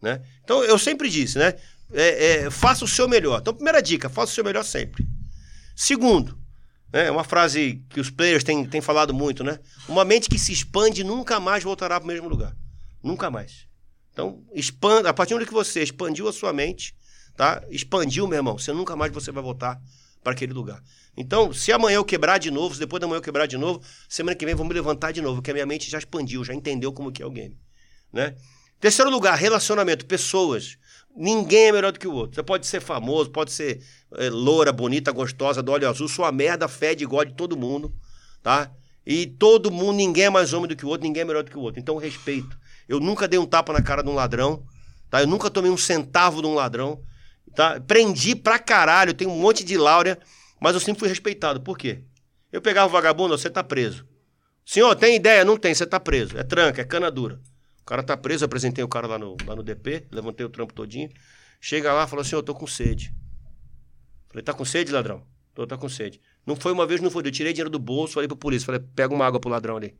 Né? 0.07 0.23
Então 0.45 0.62
eu 0.62 0.78
sempre 0.78 1.11
disse, 1.11 1.37
né? 1.37 1.55
É, 1.93 2.45
é, 2.45 2.51
faça 2.51 2.85
o 2.85 2.89
seu 2.89 3.09
melhor. 3.09 3.41
Então, 3.41 3.53
primeira 3.53 3.83
dica, 3.83 4.09
faça 4.09 4.31
o 4.31 4.35
seu 4.37 4.45
melhor 4.45 4.65
sempre. 4.65 5.05
Segundo, 5.74 6.39
né, 6.93 7.11
uma 7.11 7.24
frase 7.24 7.85
que 7.91 7.99
os 7.99 8.09
players 8.09 8.45
têm, 8.45 8.65
têm 8.65 8.81
falado 8.81 9.12
muito, 9.12 9.43
né? 9.43 9.59
Uma 9.89 10.05
mente 10.05 10.28
que 10.28 10.39
se 10.39 10.53
expande 10.53 11.03
nunca 11.03 11.41
mais 11.41 11.65
voltará 11.65 11.99
para 11.99 12.05
o 12.05 12.07
mesmo 12.07 12.28
lugar. 12.28 12.57
Nunca 13.03 13.31
mais. 13.31 13.66
Então, 14.12 14.45
expanda, 14.55 15.11
a 15.11 15.12
partir 15.12 15.37
do 15.37 15.45
que 15.45 15.53
você 15.53 15.83
expandiu 15.83 16.28
a 16.28 16.33
sua 16.33 16.53
mente, 16.53 16.95
tá? 17.37 17.62
Expandiu, 17.69 18.28
meu 18.28 18.37
irmão, 18.37 18.57
você 18.57 18.73
nunca 18.73 18.95
mais 18.95 19.12
você 19.12 19.33
vai 19.33 19.43
voltar 19.43 19.81
para 20.23 20.35
aquele 20.35 20.53
lugar. 20.53 20.81
Então, 21.16 21.53
se 21.53 21.73
amanhã 21.73 21.97
eu 21.97 22.05
quebrar 22.05 22.39
de 22.39 22.51
novo, 22.53 22.74
se 22.74 22.81
depois 22.81 23.01
da 23.01 23.09
manhã 23.09 23.19
eu 23.19 23.23
quebrar 23.23 23.47
de 23.47 23.59
novo, 23.59 23.83
semana 24.09 24.37
que 24.37 24.47
vem 24.47 24.55
vamos 24.55 24.69
me 24.69 24.74
levantar 24.74 25.12
de 25.12 25.20
novo, 25.20 25.37
porque 25.37 25.51
a 25.51 25.55
minha 25.55 25.66
mente 25.66 25.91
já 25.91 25.99
expandiu, 25.99 26.45
já 26.45 26.55
entendeu 26.55 26.93
como 26.93 27.11
que 27.11 27.23
é 27.23 27.27
o 27.27 27.31
game, 27.31 27.59
né? 28.12 28.37
Terceiro 28.81 29.11
lugar, 29.11 29.36
relacionamento, 29.36 30.05
pessoas. 30.07 30.77
Ninguém 31.16 31.66
é 31.66 31.73
melhor 31.73 31.93
do 31.93 31.98
que 31.98 32.07
o 32.07 32.12
outro. 32.12 32.35
Você 32.35 32.43
pode 32.43 32.66
ser 32.66 32.81
famoso, 32.81 33.31
pode 33.31 33.51
ser 33.51 33.82
é, 34.16 34.28
loura, 34.28 34.70
bonita, 34.73 35.11
gostosa, 35.11 35.62
do 35.62 35.73
olho 35.73 35.89
azul, 35.89 36.09
sua 36.09 36.31
merda 36.31 36.69
fede 36.69 37.05
igual 37.05 37.24
de 37.24 37.35
todo 37.35 37.57
mundo, 37.57 37.94
tá? 38.43 38.70
E 39.07 39.27
todo 39.27 39.70
mundo, 39.70 39.97
ninguém 39.97 40.24
é 40.24 40.31
mais 40.31 40.53
homem 40.53 40.69
do 40.69 40.77
que 40.77 40.85
o 40.85 40.89
outro, 40.89 41.07
ninguém 41.07 41.23
é 41.23 41.24
melhor 41.24 41.43
do 41.43 41.51
que 41.51 41.57
o 41.57 41.61
outro. 41.61 41.81
Então, 41.81 41.97
respeito. 41.97 42.59
Eu 42.89 43.01
nunca 43.01 43.27
dei 43.27 43.39
um 43.39 43.47
tapa 43.47 43.73
na 43.73 43.81
cara 43.81 44.03
de 44.03 44.09
um 44.09 44.15
ladrão, 44.15 44.65
tá? 45.09 45.23
Eu 45.23 45.27
nunca 45.27 45.51
tomei 45.51 45.70
um 45.70 45.77
centavo 45.77 46.43
de 46.43 46.47
um 46.47 46.55
ladrão, 46.55 47.01
tá? 47.55 47.81
Prendi 47.81 48.36
pra 48.36 48.59
caralho, 48.59 49.15
tenho 49.15 49.31
um 49.31 49.39
monte 49.39 49.65
de 49.65 49.78
láurea, 49.78 50.19
mas 50.61 50.74
eu 50.74 50.81
sempre 50.81 51.01
fui 51.01 51.09
respeitado. 51.09 51.61
Por 51.61 51.78
quê? 51.78 52.03
Eu 52.53 52.61
pegava 52.61 52.89
o 52.89 52.93
vagabundo, 52.93 53.36
você 53.36 53.48
tá 53.48 53.65
preso. 53.65 54.07
Senhor, 54.65 54.94
tem 54.97 55.16
ideia? 55.16 55.44
Não 55.44 55.57
tem, 55.57 55.74
você 55.74 55.86
tá 55.86 55.98
preso. 55.98 56.36
É 56.36 56.43
tranca, 56.43 56.82
é 56.82 56.85
cana 56.85 57.11
dura. 57.11 57.40
Cara 57.87 58.03
tá 58.03 58.17
preso, 58.17 58.45
apresentei 58.45 58.83
o 58.83 58.89
cara 58.89 59.07
lá 59.07 59.19
no, 59.19 59.37
lá 59.47 59.55
no 59.55 59.63
DP, 59.63 60.07
levantei 60.11 60.45
o 60.45 60.49
trampo 60.49 60.75
todinho. 60.75 61.09
Chega 61.61 61.93
lá, 61.93 62.07
falou 62.07 62.23
assim, 62.23 62.35
eu 62.35 62.43
tô 62.43 62.53
com 62.55 62.67
sede. 62.67 63.15
Falei, 64.29 64.43
tá 64.43 64.53
com 64.53 64.65
sede, 64.65 64.93
ladrão? 64.93 65.23
Tô, 65.55 65.67
tá 65.67 65.79
com 65.79 65.89
sede. 65.89 66.21
Não 66.45 66.57
foi 66.57 66.73
uma 66.73 66.85
vez, 66.87 67.01
não 67.01 67.11
foi. 67.11 67.25
Eu 67.27 67.31
tirei 67.31 67.53
dinheiro 67.53 67.71
do 67.71 67.79
bolso, 67.79 68.15
falei 68.15 68.29
pra 68.29 68.37
polícia, 68.37 68.67
falei, 68.67 68.81
pega 68.95 69.15
uma 69.15 69.25
água 69.25 69.41
pro 69.41 69.49
ladrão 69.49 69.77
ali. 69.77 69.97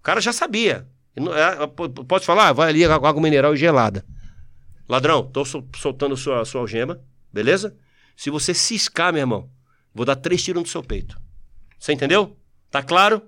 O 0.00 0.02
cara 0.02 0.20
já 0.20 0.32
sabia. 0.32 0.88
É, 1.14 1.66
po- 1.66 1.88
Posso 1.90 2.24
falar? 2.24 2.52
Vai 2.54 2.70
ali, 2.70 2.84
água 2.84 3.12
mineral 3.20 3.54
e 3.54 3.58
gelada. 3.58 4.04
Ladrão, 4.88 5.24
tô 5.30 5.44
sol- 5.44 5.68
soltando 5.76 6.16
sua, 6.16 6.44
sua 6.44 6.60
algema, 6.62 7.00
beleza? 7.32 7.76
Se 8.16 8.30
você 8.30 8.52
ciscar, 8.54 9.12
meu 9.12 9.20
irmão, 9.20 9.50
vou 9.94 10.04
dar 10.06 10.16
três 10.16 10.42
tiros 10.42 10.62
no 10.62 10.68
seu 10.68 10.82
peito. 10.82 11.20
Você 11.78 11.92
entendeu? 11.92 12.36
Tá 12.70 12.82
claro? 12.82 13.22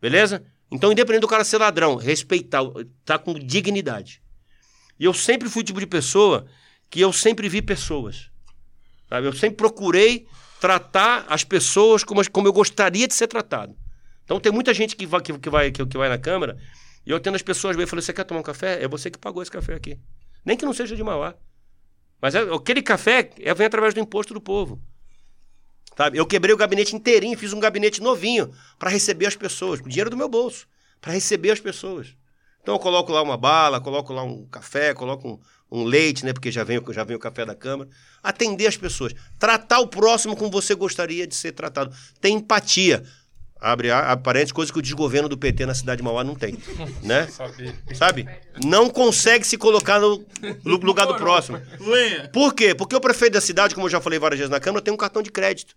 Beleza? 0.00 0.46
Então, 0.74 0.90
independente 0.90 1.20
do 1.20 1.28
cara 1.28 1.44
ser 1.44 1.58
ladrão, 1.58 1.94
respeitar, 1.94 2.60
tá 3.04 3.16
com 3.16 3.32
dignidade. 3.34 4.20
E 4.98 5.04
eu 5.04 5.14
sempre 5.14 5.48
fui 5.48 5.62
o 5.62 5.64
tipo 5.64 5.78
de 5.78 5.86
pessoa 5.86 6.46
que 6.90 7.00
eu 7.00 7.12
sempre 7.12 7.48
vi 7.48 7.62
pessoas. 7.62 8.28
Sabe? 9.08 9.28
Eu 9.28 9.32
sempre 9.32 9.56
procurei 9.56 10.26
tratar 10.60 11.26
as 11.28 11.44
pessoas 11.44 12.02
como, 12.02 12.28
como 12.28 12.48
eu 12.48 12.52
gostaria 12.52 13.06
de 13.06 13.14
ser 13.14 13.28
tratado. 13.28 13.76
Então 14.24 14.40
tem 14.40 14.50
muita 14.50 14.74
gente 14.74 14.96
que 14.96 15.06
vai, 15.06 15.20
que, 15.20 15.38
que 15.38 15.48
vai, 15.48 15.70
que, 15.70 15.86
que 15.86 15.96
vai 15.96 16.08
na 16.08 16.18
câmara 16.18 16.58
e 17.06 17.10
eu 17.12 17.20
tendo 17.20 17.36
as 17.36 17.42
pessoas 17.42 17.76
bem, 17.76 17.84
eu 17.84 17.88
falei, 17.88 18.02
você 18.02 18.12
quer 18.12 18.24
tomar 18.24 18.40
um 18.40 18.44
café? 18.44 18.82
É 18.82 18.88
você 18.88 19.08
que 19.10 19.18
pagou 19.18 19.42
esse 19.42 19.52
café 19.52 19.74
aqui. 19.74 19.96
Nem 20.44 20.56
que 20.56 20.64
não 20.64 20.72
seja 20.72 20.96
de 20.96 21.04
Mauá. 21.04 21.36
Mas 22.20 22.34
é- 22.34 22.52
aquele 22.52 22.82
café 22.82 23.30
é, 23.38 23.54
vem 23.54 23.66
através 23.68 23.94
do 23.94 24.00
imposto 24.00 24.34
do 24.34 24.40
povo. 24.40 24.82
Sabe? 25.96 26.18
Eu 26.18 26.26
quebrei 26.26 26.54
o 26.54 26.56
gabinete 26.58 26.94
inteirinho, 26.94 27.38
fiz 27.38 27.52
um 27.52 27.60
gabinete 27.60 28.00
novinho 28.00 28.52
para 28.78 28.90
receber 28.90 29.26
as 29.26 29.36
pessoas, 29.36 29.80
com 29.80 29.88
dinheiro 29.88 30.10
do 30.10 30.16
meu 30.16 30.28
bolso, 30.28 30.66
para 31.00 31.12
receber 31.12 31.50
as 31.50 31.60
pessoas. 31.60 32.14
Então 32.62 32.74
eu 32.74 32.78
coloco 32.78 33.12
lá 33.12 33.22
uma 33.22 33.36
bala, 33.36 33.80
coloco 33.80 34.12
lá 34.12 34.22
um 34.22 34.46
café, 34.46 34.94
coloco 34.94 35.28
um, 35.28 35.38
um 35.70 35.84
leite, 35.84 36.24
né? 36.24 36.32
Porque 36.32 36.50
já 36.50 36.64
vem, 36.64 36.82
já 36.90 37.04
vem 37.04 37.14
o 37.14 37.20
café 37.20 37.44
da 37.44 37.54
Câmara. 37.54 37.90
Atender 38.22 38.66
as 38.66 38.76
pessoas. 38.76 39.14
Tratar 39.38 39.80
o 39.80 39.86
próximo 39.86 40.34
como 40.34 40.50
você 40.50 40.74
gostaria 40.74 41.26
de 41.26 41.34
ser 41.34 41.52
tratado. 41.52 41.94
Ter 42.20 42.30
empatia. 42.30 43.04
Abre, 43.64 43.90
abre 43.90 44.22
parênteses, 44.22 44.52
coisa 44.52 44.70
que 44.70 44.78
o 44.78 44.82
desgoverno 44.82 45.26
do 45.26 45.38
PT 45.38 45.64
na 45.64 45.74
cidade 45.74 45.96
de 45.96 46.02
Mauá 46.02 46.22
não 46.22 46.34
tem. 46.34 46.58
Né? 47.02 47.26
Sabia. 47.28 47.74
Sabe? 47.94 48.28
Não 48.62 48.90
consegue 48.90 49.46
se 49.46 49.56
colocar 49.56 49.98
no, 49.98 50.22
lugar 50.64 51.06
do 51.06 51.14
próximo. 51.14 51.58
Por 52.30 52.54
quê? 52.54 52.74
Porque 52.74 52.94
o 52.94 53.00
prefeito 53.00 53.32
da 53.32 53.40
cidade, 53.40 53.74
como 53.74 53.86
eu 53.86 53.90
já 53.90 54.02
falei 54.02 54.18
várias 54.18 54.38
vezes 54.38 54.50
na 54.50 54.60
Câmara, 54.60 54.84
tem 54.84 54.92
um 54.92 54.98
cartão 54.98 55.22
de 55.22 55.30
crédito. 55.30 55.74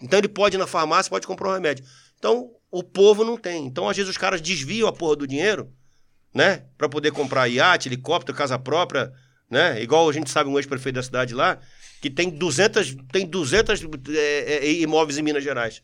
Então 0.00 0.18
ele 0.18 0.28
pode 0.28 0.56
ir 0.56 0.58
na 0.58 0.66
farmácia, 0.66 1.10
pode 1.10 1.26
comprar 1.26 1.50
um 1.50 1.52
remédio. 1.52 1.84
Então 2.18 2.50
o 2.70 2.82
povo 2.82 3.24
não 3.24 3.36
tem. 3.36 3.66
Então 3.66 3.88
às 3.88 3.96
vezes 3.96 4.10
os 4.10 4.16
caras 4.16 4.40
desviam 4.40 4.88
a 4.88 4.92
porra 4.92 5.16
do 5.16 5.26
dinheiro, 5.26 5.70
né? 6.34 6.64
Pra 6.78 6.88
poder 6.88 7.12
comprar 7.12 7.46
iate, 7.46 7.88
helicóptero, 7.88 8.36
casa 8.36 8.58
própria, 8.58 9.12
né? 9.50 9.82
Igual 9.82 10.08
a 10.08 10.12
gente 10.14 10.30
sabe 10.30 10.48
um 10.48 10.58
ex-prefeito 10.58 10.96
da 10.96 11.02
cidade 11.02 11.34
lá, 11.34 11.58
que 12.00 12.08
tem 12.08 12.30
200, 12.30 12.96
tem 13.12 13.26
200 13.26 13.82
é, 14.14 14.66
é, 14.66 14.72
imóveis 14.72 15.18
em 15.18 15.22
Minas 15.22 15.44
Gerais. 15.44 15.82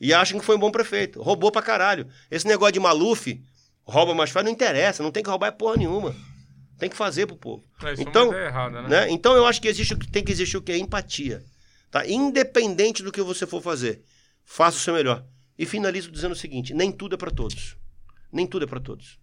E 0.00 0.14
acham 0.14 0.38
que 0.38 0.44
foi 0.44 0.56
um 0.56 0.60
bom 0.60 0.70
prefeito. 0.70 1.20
Roubou 1.20 1.50
pra 1.50 1.62
caralho. 1.62 2.06
Esse 2.30 2.46
negócio 2.46 2.72
de 2.72 2.80
Maluf, 2.80 3.42
rouba 3.82 4.14
mais 4.14 4.30
faz, 4.30 4.44
não 4.44 4.52
interessa. 4.52 5.02
Não 5.02 5.10
tem 5.10 5.22
que 5.22 5.30
roubar 5.30 5.48
é 5.48 5.50
porra 5.50 5.76
nenhuma. 5.76 6.14
Tem 6.78 6.88
que 6.88 6.96
fazer 6.96 7.26
pro 7.26 7.36
povo. 7.36 7.64
É, 7.82 7.90
é 7.90 7.94
então, 7.98 8.28
ideia 8.28 8.46
errada, 8.46 8.82
né? 8.82 8.88
né? 8.88 9.10
Então 9.10 9.34
eu 9.34 9.44
acho 9.44 9.60
que 9.60 9.66
existe, 9.66 9.94
o 9.94 9.98
que- 9.98 10.08
tem 10.10 10.22
que 10.22 10.30
existir 10.30 10.56
o 10.56 10.62
que 10.62 10.70
é 10.70 10.78
empatia. 10.78 11.42
Tá? 11.90 12.06
Independente 12.06 13.02
do 13.02 13.10
que 13.10 13.20
você 13.20 13.46
for 13.46 13.60
fazer, 13.60 14.02
faça 14.44 14.76
o 14.76 14.80
seu 14.80 14.94
melhor. 14.94 15.24
E 15.58 15.66
finalizo 15.66 16.10
dizendo 16.12 16.32
o 16.32 16.36
seguinte: 16.36 16.72
nem 16.72 16.92
tudo 16.92 17.14
é 17.14 17.18
para 17.18 17.30
todos. 17.32 17.76
Nem 18.32 18.46
tudo 18.46 18.64
é 18.64 18.68
para 18.68 18.78
todos. 18.78 19.18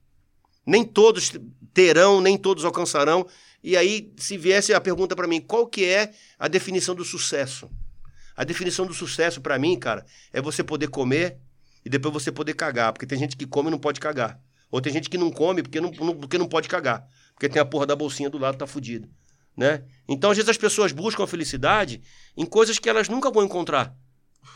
Nem 0.66 0.84
todos 0.84 1.32
terão, 1.74 2.20
nem 2.20 2.38
todos 2.38 2.66
alcançarão. 2.66 3.26
E 3.64 3.78
aí, 3.78 4.12
se 4.18 4.38
viesse 4.38 4.74
a 4.74 4.82
pergunta 4.82 5.16
para 5.16 5.28
mim, 5.28 5.40
qual 5.40 5.68
que 5.68 5.86
é 5.86 6.12
a 6.38 6.48
definição 6.48 6.94
do 6.94 7.06
sucesso? 7.06 7.70
A 8.36 8.44
definição 8.44 8.86
do 8.86 8.94
sucesso 8.94 9.40
para 9.42 9.58
mim, 9.58 9.78
cara, 9.80 10.06
é 10.34 10.42
você 10.42 10.64
poder 10.64 10.88
comer 10.90 11.40
e 11.86 11.90
depois 11.90 12.14
você 12.14 12.32
poder 12.32 12.54
cagar, 12.54 12.92
porque 12.92 13.06
tem 13.06 13.18
gente 13.18 13.38
que 13.38 13.46
come 13.46 13.70
e 13.70 13.72
não 13.72 13.80
pode 13.80 14.00
cagar. 14.00 14.40
Ou 14.72 14.82
tem 14.82 14.92
gente 14.92 15.10
que 15.10 15.18
não 15.18 15.32
come 15.32 15.62
porque 15.64 15.80
não, 15.80 15.92
não- 15.92 16.16
porque 16.18 16.38
não 16.38 16.48
pode 16.48 16.68
cagar, 16.68 17.08
porque 17.34 17.48
tem 17.48 17.62
a 17.62 17.66
porra 17.66 17.86
da 17.86 17.96
bolsinha 17.96 18.30
do 18.30 18.38
lado 18.38 18.58
tá 18.58 18.68
fudido, 18.68 19.10
né? 19.56 19.86
Então, 20.08 20.32
às 20.32 20.38
vezes 20.38 20.50
as 20.50 20.58
pessoas 20.58 20.92
buscam 20.92 21.24
a 21.24 21.28
felicidade 21.28 22.02
em 22.36 22.46
coisas 22.46 22.78
que 22.80 22.90
elas 22.90 23.08
nunca 23.08 23.32
vão 23.32 23.44
encontrar. 23.44 23.96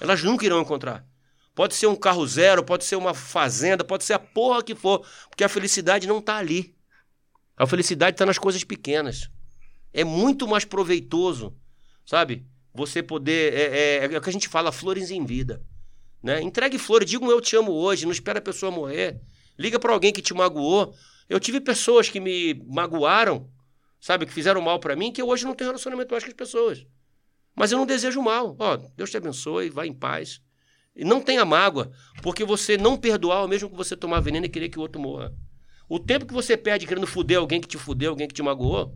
Elas 0.02 0.24
nunca 0.24 0.46
irão 0.46 0.62
encontrar. 0.62 1.06
Pode 1.56 1.76
ser 1.76 1.88
um 1.88 1.96
carro 1.96 2.26
zero, 2.28 2.64
pode 2.64 2.86
ser 2.86 2.96
uma 2.96 3.14
fazenda, 3.14 3.84
pode 3.84 4.04
ser 4.04 4.14
a 4.14 4.20
porra 4.20 4.64
que 4.64 4.76
for, 4.76 5.06
porque 5.30 5.44
a 5.44 5.50
felicidade 5.50 6.08
não 6.08 6.22
tá 6.22 6.38
ali. 6.38 6.76
A 7.58 7.68
felicidade 7.68 8.16
está 8.16 8.26
nas 8.26 8.38
coisas 8.38 8.64
pequenas. 8.64 9.30
É 9.94 10.04
muito 10.04 10.48
mais 10.48 10.64
proveitoso, 10.64 11.56
sabe? 12.06 12.46
Você 12.74 13.02
poder. 13.02 13.54
É, 13.54 14.06
é, 14.06 14.14
é 14.14 14.18
o 14.18 14.22
que 14.22 14.30
a 14.30 14.34
gente 14.34 14.48
fala, 14.48 14.72
flores 14.72 15.12
em 15.12 15.26
vida. 15.26 15.62
Né? 16.22 16.42
Entregue 16.42 16.78
flores, 16.78 17.10
diga 17.10 17.24
um 17.24 17.32
eu 17.32 17.42
te 17.42 17.56
amo 17.56 17.72
hoje, 17.72 18.06
não 18.06 18.12
espera 18.12 18.40
a 18.40 18.42
pessoa 18.42 18.72
morrer. 18.72 19.20
Liga 19.58 19.80
para 19.80 19.94
alguém 19.94 20.14
que 20.14 20.22
te 20.22 20.34
magoou. 20.34 20.94
Eu 21.28 21.40
tive 21.40 21.60
pessoas 21.60 22.10
que 22.10 22.20
me 22.20 22.54
magoaram, 22.68 23.50
sabe, 24.00 24.26
que 24.26 24.34
fizeram 24.34 24.62
mal 24.62 24.80
para 24.80 24.96
mim, 24.96 25.12
que 25.12 25.22
eu 25.22 25.28
hoje 25.28 25.46
não 25.46 25.54
tenho 25.54 25.70
relacionamento 25.70 26.12
mais 26.12 26.24
com 26.24 26.30
as 26.30 26.36
pessoas. 26.36 26.86
Mas 27.56 27.72
eu 27.72 27.78
não 27.78 27.86
desejo 27.86 28.22
mal. 28.22 28.56
Ó, 28.58 28.78
Deus 28.96 29.12
te 29.12 29.18
abençoe, 29.18 29.70
vá 29.70 29.86
em 29.86 29.94
paz. 29.94 30.42
E 30.96 31.06
não 31.06 31.22
tenha 31.22 31.46
mágoa, 31.46 31.92
porque 32.22 32.44
você 32.44 32.78
não 32.78 32.98
perdoar 32.98 33.42
é 33.42 33.46
o 33.46 33.48
mesmo 33.48 33.70
que 33.70 33.76
você 33.76 33.96
tomar 33.96 34.20
veneno 34.20 34.46
e 34.46 34.50
querer 34.50 34.70
que 34.70 34.80
o 34.80 34.82
outro 34.82 35.00
morra. 35.00 35.34
O 35.88 36.00
tempo 36.00 36.26
que 36.26 36.34
você 36.34 36.58
perde 36.58 36.86
querendo 36.86 37.08
fuder 37.08 37.38
alguém 37.38 37.62
que 37.62 37.68
te 37.68 37.78
fudeu, 37.78 38.12
alguém 38.12 38.28
que 38.28 38.34
te 38.34 38.44
magoou, 38.44 38.94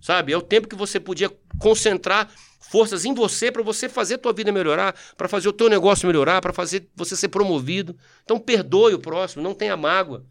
sabe? 0.00 0.32
É 0.32 0.36
o 0.36 0.42
tempo 0.42 0.68
que 0.68 0.76
você 0.76 1.00
podia 1.00 1.30
concentrar 1.58 2.30
forças 2.70 3.04
em 3.04 3.14
você 3.14 3.50
para 3.50 3.62
você 3.62 3.88
fazer 3.88 4.14
a 4.14 4.18
tua 4.18 4.32
vida 4.32 4.52
melhorar, 4.52 4.94
para 5.16 5.28
fazer 5.28 5.48
o 5.48 5.52
teu 5.52 5.68
negócio 5.68 6.06
melhorar, 6.06 6.40
para 6.40 6.52
fazer 6.52 6.88
você 6.94 7.16
ser 7.16 7.28
promovido. 7.28 7.96
Então 8.22 8.38
perdoe 8.38 8.94
o 8.94 8.98
próximo, 8.98 9.42
não 9.42 9.54
tenha 9.54 9.76
mágoa. 9.76 10.26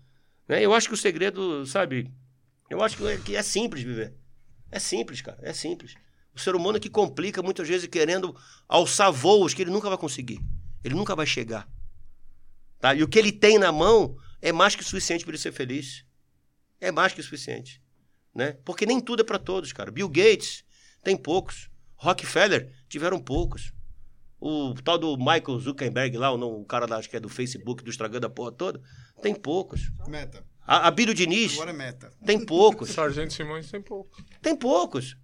né? 0.48 0.64
Eu 0.64 0.74
acho 0.74 0.88
que 0.88 0.94
o 0.94 0.98
segredo, 0.98 1.66
sabe, 1.66 2.12
Eu 2.70 2.82
acho 2.84 2.98
que 2.98 3.07
é, 3.07 3.18
que 3.18 3.36
é 3.36 3.44
simples 3.44 3.84
viver. 3.84 4.14
É 4.72 4.80
simples, 4.80 5.22
cara. 5.22 5.40
É 5.41 5.53
simples. 5.53 5.95
O 6.34 6.40
ser 6.40 6.56
humano 6.56 6.78
é 6.78 6.80
que 6.82 6.90
complica 6.90 7.41
muitas 7.41 7.68
vezes 7.68 7.88
querendo 7.88 8.36
alçar 8.68 9.12
voos 9.12 9.53
que 9.53 9.62
ele 9.62 9.72
nunca 9.72 9.88
vai 9.88 9.98
conseguir. 9.98 10.40
Ele 10.84 10.95
nunca 10.95 11.16
vai 11.16 11.26
chegar. 11.26 11.68
Tá? 12.80 12.94
E 12.94 13.02
o 13.02 13.07
que 13.07 13.18
ele 13.18 13.32
tem 13.32 13.57
na 13.57 13.72
mão 13.72 14.18
é 14.41 14.52
mais 14.52 14.76
que 14.76 14.84
suficiente 14.84 15.24
para 15.24 15.32
ele 15.32 15.41
ser 15.41 15.53
feliz. 15.53 16.03
É 16.82 16.91
mais 16.91 17.14
que 17.14 17.24
suficiente. 17.24 17.82
Né? 18.34 18.57
Porque 18.66 18.86
nem 18.86 18.99
tudo 18.99 19.22
é 19.22 19.24
para 19.24 19.40
todos, 19.40 19.72
cara. 19.72 19.90
Bill 19.90 20.10
Gates 20.10 20.66
tem 21.02 21.16
poucos. 21.16 21.70
Rockefeller 21.98 22.72
tiveram 22.90 23.20
poucos. 23.20 23.74
O 24.40 24.74
tal 24.84 24.98
do 24.98 25.18
Michael 25.18 25.60
Zuckerberg 25.60 26.18
lá, 26.18 26.32
o, 26.32 26.38
não- 26.38 26.60
o 26.62 26.66
cara 26.66 26.86
lá, 26.86 26.98
acho 26.98 27.10
que 27.10 27.16
é 27.16 27.20
do 27.20 27.30
Facebook, 27.30 27.84
do 27.84 27.90
Instagram 27.90 28.20
da 28.20 28.30
porra 28.30 28.52
toda, 28.52 28.82
tem 29.22 29.34
poucos. 29.34 29.92
Meta. 30.08 30.44
A, 30.68 30.88
a 30.88 30.92
Bílio 30.92 31.14
Diniz 31.14 31.54
Agora 31.54 31.70
é 31.72 31.74
meta. 31.74 32.12
tem 32.26 32.44
poucos. 32.46 32.90
Sargento 32.94 33.34
Simões 33.34 33.70
tem 33.72 33.82
pouco. 33.82 34.16
Tem 34.42 34.56
poucos. 34.56 35.16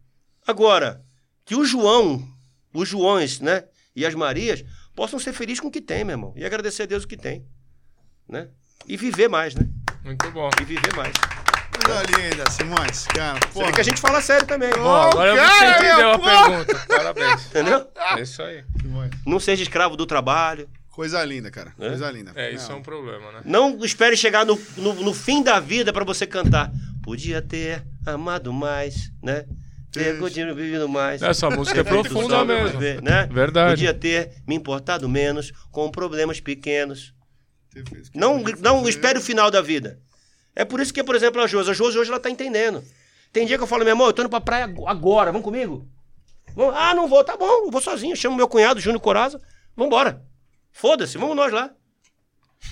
Agora, 0.47 1.03
que 1.45 1.55
o 1.55 1.65
João, 1.65 2.27
os 2.73 2.87
Joões, 2.87 3.39
né? 3.39 3.65
E 3.95 4.05
as 4.05 4.15
Marias 4.15 4.63
possam 4.95 5.19
ser 5.19 5.33
felizes 5.33 5.59
com 5.59 5.67
o 5.67 5.71
que 5.71 5.81
tem, 5.81 6.03
meu 6.03 6.13
irmão. 6.13 6.33
E 6.35 6.45
agradecer 6.45 6.83
a 6.83 6.85
Deus 6.85 7.03
o 7.03 7.07
que 7.07 7.17
tem. 7.17 7.45
Né? 8.27 8.49
E 8.87 8.95
viver 8.95 9.27
mais, 9.27 9.53
né? 9.53 9.67
Muito 10.03 10.31
bom. 10.31 10.49
E 10.61 10.65
viver 10.65 10.95
mais. 10.95 11.13
Coisa 11.71 12.03
linda, 12.03 12.49
Simões. 12.51 13.05
Cara, 13.07 13.39
Você 13.39 13.59
porra. 13.59 13.71
que 13.71 13.81
a 13.81 13.83
gente 13.83 13.99
fala 14.01 14.21
sério 14.21 14.45
também. 14.47 14.69
Bom, 14.71 14.93
agora 14.95 15.35
cara, 15.35 15.49
você 15.77 15.85
entendeu 15.85 16.11
a 16.11 16.19
porra! 16.19 16.49
pergunta. 16.49 16.85
Parabéns. 16.87 17.45
Entendeu? 17.47 17.87
É 18.17 18.21
isso 18.21 18.41
aí. 18.41 18.63
Simões. 18.81 19.11
Não 19.25 19.39
seja 19.39 19.63
escravo 19.63 19.95
do 19.95 20.05
trabalho. 20.05 20.69
Coisa 20.89 21.23
linda, 21.23 21.49
cara. 21.49 21.73
É? 21.79 21.87
Coisa 21.87 22.11
linda. 22.11 22.31
É, 22.35 22.51
isso 22.51 22.67
é 22.67 22.69
Não. 22.73 22.79
um 22.79 22.83
problema, 22.83 23.31
né? 23.31 23.41
Não 23.45 23.83
espere 23.83 24.17
chegar 24.17 24.45
no, 24.45 24.59
no, 24.77 24.93
no 24.95 25.13
fim 25.13 25.41
da 25.41 25.59
vida 25.59 25.93
pra 25.93 26.03
você 26.03 26.27
cantar. 26.27 26.69
Podia 27.01 27.41
ter 27.41 27.83
amado 28.05 28.51
mais, 28.51 29.09
né? 29.23 29.45
Ter 29.91 30.17
continuado 30.19 30.55
vivendo 30.57 30.87
mais. 30.87 31.21
Essa 31.21 31.49
música 31.49 31.79
é 31.79 31.83
profunda 31.83 32.45
mesmo. 32.45 32.79
viver, 32.79 33.01
né? 33.01 33.27
Verdade. 33.31 33.71
Podia 33.71 33.93
ter 33.93 34.31
me 34.47 34.55
importado 34.55 35.07
menos 35.09 35.51
com 35.71 35.89
problemas 35.89 36.39
pequenos. 36.39 37.13
Não, 38.13 38.41
não 38.61 38.87
espere 38.87 39.17
o 39.17 39.21
final 39.21 39.49
da 39.49 39.61
vida. 39.61 39.97
É 40.55 40.65
por 40.65 40.79
isso 40.79 40.93
que, 40.93 41.03
por 41.03 41.15
exemplo, 41.15 41.41
a 41.41 41.47
Josi, 41.47 41.71
a 41.71 41.73
Josi 41.73 41.97
hoje 41.97 42.09
ela 42.11 42.19
tá 42.19 42.29
entendendo. 42.29 42.83
Tem 43.31 43.45
dia 43.45 43.57
que 43.57 43.63
eu 43.63 43.67
falo, 43.67 43.83
meu 43.83 43.91
irmão, 43.93 44.07
eu 44.07 44.13
tô 44.13 44.21
indo 44.21 44.29
pra 44.29 44.41
praia 44.41 44.65
ag- 44.65 44.83
agora, 44.85 45.31
vamos 45.31 45.45
comigo? 45.45 45.87
Vamos- 46.55 46.75
Ah, 46.77 46.93
não 46.93 47.07
vou, 47.07 47.23
tá 47.23 47.37
bom, 47.37 47.65
eu 47.65 47.71
vou 47.71 47.81
sozinho. 47.81 48.15
Chamo 48.15 48.35
meu 48.35 48.47
cunhado, 48.47 48.79
Júnior 48.79 48.99
Coraza, 49.01 49.41
vambora. 49.75 50.21
Foda-se, 50.73 51.17
vamos 51.17 51.35
nós 51.35 51.51
lá. 51.53 51.69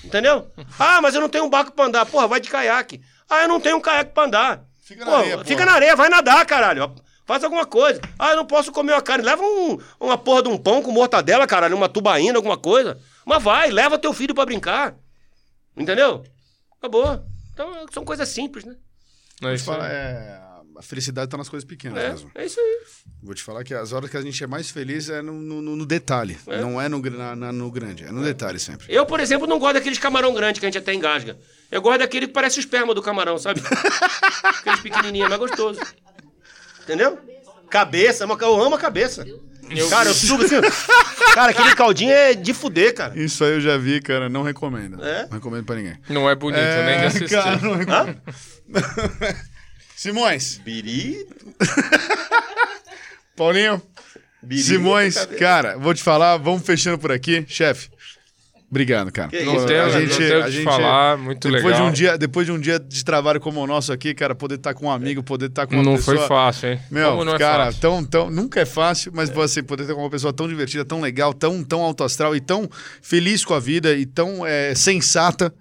Entendeu? 0.04 0.50
Ah, 0.78 1.00
mas 1.00 1.14
eu 1.14 1.20
não 1.20 1.28
tenho 1.28 1.44
um 1.44 1.50
barco 1.50 1.72
pra 1.72 1.86
andar. 1.86 2.04
Porra, 2.06 2.26
vai 2.28 2.40
de 2.40 2.48
caiaque. 2.50 3.00
Ah, 3.28 3.42
eu 3.42 3.48
não 3.48 3.60
tenho 3.60 3.76
um 3.76 3.80
caiaque 3.80 4.12
pra 4.12 4.24
andar. 4.24 4.64
Fica 4.82 5.04
na 5.04 5.10
Pô, 5.10 5.16
areia, 5.18 5.38
Fica 5.38 5.54
porra. 5.56 5.66
na 5.66 5.72
areia, 5.72 5.96
vai 5.96 6.08
nadar, 6.08 6.44
caralho. 6.46 6.94
Faz 7.24 7.44
alguma 7.44 7.64
coisa. 7.64 8.00
Ah, 8.18 8.30
eu 8.30 8.36
não 8.36 8.44
posso 8.46 8.72
comer 8.72 8.92
uma 8.92 9.00
carne. 9.02 9.24
Leva 9.24 9.42
um- 9.42 9.78
uma 10.00 10.18
porra 10.18 10.42
de 10.42 10.48
um 10.48 10.58
pão 10.58 10.82
com 10.82 10.90
mortadela, 10.90 11.46
caralho, 11.46 11.76
uma 11.76 11.88
tubaína, 11.88 12.36
alguma 12.38 12.56
coisa. 12.58 12.98
Mas 13.24 13.42
vai, 13.42 13.70
leva 13.70 13.98
teu 13.98 14.12
filho 14.12 14.34
pra 14.34 14.44
brincar. 14.44 14.94
Entendeu? 15.76 16.24
Acabou. 16.78 17.24
Então, 17.60 17.86
são 17.92 18.04
coisas 18.04 18.28
simples, 18.28 18.64
né? 18.64 18.74
É 19.42 19.54
isso 19.54 19.64
falar, 19.64 19.86
aí. 19.86 19.92
é, 19.92 20.40
a 20.78 20.82
felicidade 20.82 21.30
tá 21.30 21.36
nas 21.36 21.48
coisas 21.48 21.66
pequenas 21.66 22.02
mesmo. 22.02 22.30
É, 22.34 22.42
é 22.42 22.46
isso 22.46 22.58
aí. 22.60 22.80
Vou 23.22 23.34
te 23.34 23.42
falar 23.42 23.64
que 23.64 23.74
as 23.74 23.92
horas 23.92 24.08
que 24.10 24.16
a 24.16 24.22
gente 24.22 24.42
é 24.42 24.46
mais 24.46 24.70
feliz 24.70 25.08
é 25.10 25.20
no, 25.22 25.32
no- 25.34 25.60
no 25.76 25.86
detalhe. 25.86 26.38
Não 26.46 26.80
é 26.80 26.88
no, 26.88 27.00
na- 27.02 27.36
na- 27.36 27.52
no 27.52 27.70
grande, 27.70 28.04
é 28.04 28.10
no 28.10 28.22
detalhe 28.22 28.58
sempre. 28.58 28.86
Eu, 28.88 29.04
por 29.04 29.20
exemplo, 29.20 29.46
não 29.46 29.58
gosto 29.58 29.74
daqueles 29.74 29.98
camarão 29.98 30.32
grande 30.32 30.58
que 30.60 30.66
a 30.66 30.68
gente 30.68 30.78
até 30.78 30.94
engasga. 30.94 31.38
Eu 31.70 31.82
gosto 31.82 31.98
daquele 31.98 32.26
que 32.26 32.32
parece 32.32 32.58
o 32.58 32.60
esperma 32.60 32.94
do 32.94 33.02
camarão, 33.02 33.38
sabe? 33.38 33.60
Aqueles 34.42 34.80
pequenininhos, 34.80 35.26
é 35.26 35.28
mais 35.28 35.40
gostoso. 35.40 35.80
Entendeu? 36.82 37.18
Cabeça, 37.68 38.26
mas 38.26 38.40
eu 38.40 38.60
amo 38.62 38.74
a 38.74 38.78
cabeça. 38.78 39.26
Cara, 39.88 40.08
eu 40.08 40.14
subo 40.14 40.44
assim. 40.44 40.56
Cara, 41.34 41.50
aquele 41.52 41.74
caldinho 41.74 42.10
é 42.12 42.34
de 42.34 42.52
fuder, 42.52 42.92
cara. 42.94 43.16
Isso 43.18 43.44
aí 43.44 43.52
eu 43.52 43.60
já 43.60 43.76
vi, 43.78 44.00
cara. 44.00 44.28
Não 44.28 44.42
recomendo. 44.42 45.02
É? 45.04 45.22
Não 45.26 45.34
recomendo 45.34 45.64
pra 45.64 45.76
ninguém. 45.76 45.96
Não 46.08 46.28
é 46.28 46.34
bonito 46.34 46.60
nem 46.60 46.98
de 47.00 47.04
assistir. 47.06 47.30
cara, 47.36 47.56
não 47.58 47.74
Hã? 47.74 47.76
recomendo. 47.76 48.20
Simões, 49.94 50.58
Biri. 50.64 51.26
Paulinho, 53.36 53.80
Biri 54.42 54.62
Simões, 54.62 55.26
cara, 55.38 55.78
vou 55.78 55.94
te 55.94 56.02
falar, 56.02 56.36
vamos 56.38 56.62
fechando 56.62 56.98
por 56.98 57.12
aqui. 57.12 57.44
Chefe, 57.48 57.90
obrigado, 58.70 59.10
cara. 59.12 59.28
Que 59.28 59.42
Não 59.42 59.66
tenho, 59.66 59.82
a 59.82 59.86
não 59.86 59.92
gente, 60.00 60.22
a 60.32 60.48
gente- 60.50 60.64
falar, 60.64 61.18
muito 61.18 61.48
depois 61.48 61.64
legal. 61.64 61.80
De 61.82 61.88
um 61.88 61.92
dia, 61.92 62.16
depois 62.18 62.46
de 62.46 62.52
um 62.52 62.58
dia 62.58 62.78
de 62.78 63.04
trabalho 63.04 63.40
como 63.40 63.60
o 63.60 63.66
nosso 63.66 63.92
aqui, 63.92 64.14
cara, 64.14 64.34
poder 64.34 64.54
estar 64.54 64.72
com 64.74 64.86
um 64.86 64.90
amigo, 64.90 65.22
poder 65.22 65.46
estar 65.46 65.66
com 65.66 65.74
uma 65.74 65.82
Não 65.82 65.96
pessoa... 65.96 66.16
foi 66.18 66.26
fácil, 66.28 66.70
hein? 66.70 66.80
Meu, 66.90 67.10
Como 67.10 67.24
não 67.24 67.34
é 67.34 67.38
cara, 67.38 67.66
fácil? 67.66 67.80
tão, 67.80 68.04
tão, 68.04 68.30
nunca 68.30 68.60
é 68.60 68.66
fácil, 68.66 69.12
mas 69.14 69.28
você 69.28 69.62
poder 69.62 69.86
ter 69.86 69.92
uma 69.92 70.08
pessoa 70.10 70.32
tão 70.32 70.46
divertida, 70.48 70.84
tão 70.84 71.00
legal, 71.00 71.34
tão, 71.34 71.62
tão 71.64 71.80
alto 71.82 72.04
astral 72.04 72.34
e 72.36 72.40
tão 72.40 72.68
feliz 73.02 73.44
com 73.44 73.54
a 73.54 73.60
vida 73.60 73.94
e 73.94 74.06
tão 74.06 74.46
é, 74.46 74.74
sensata. 74.74 75.52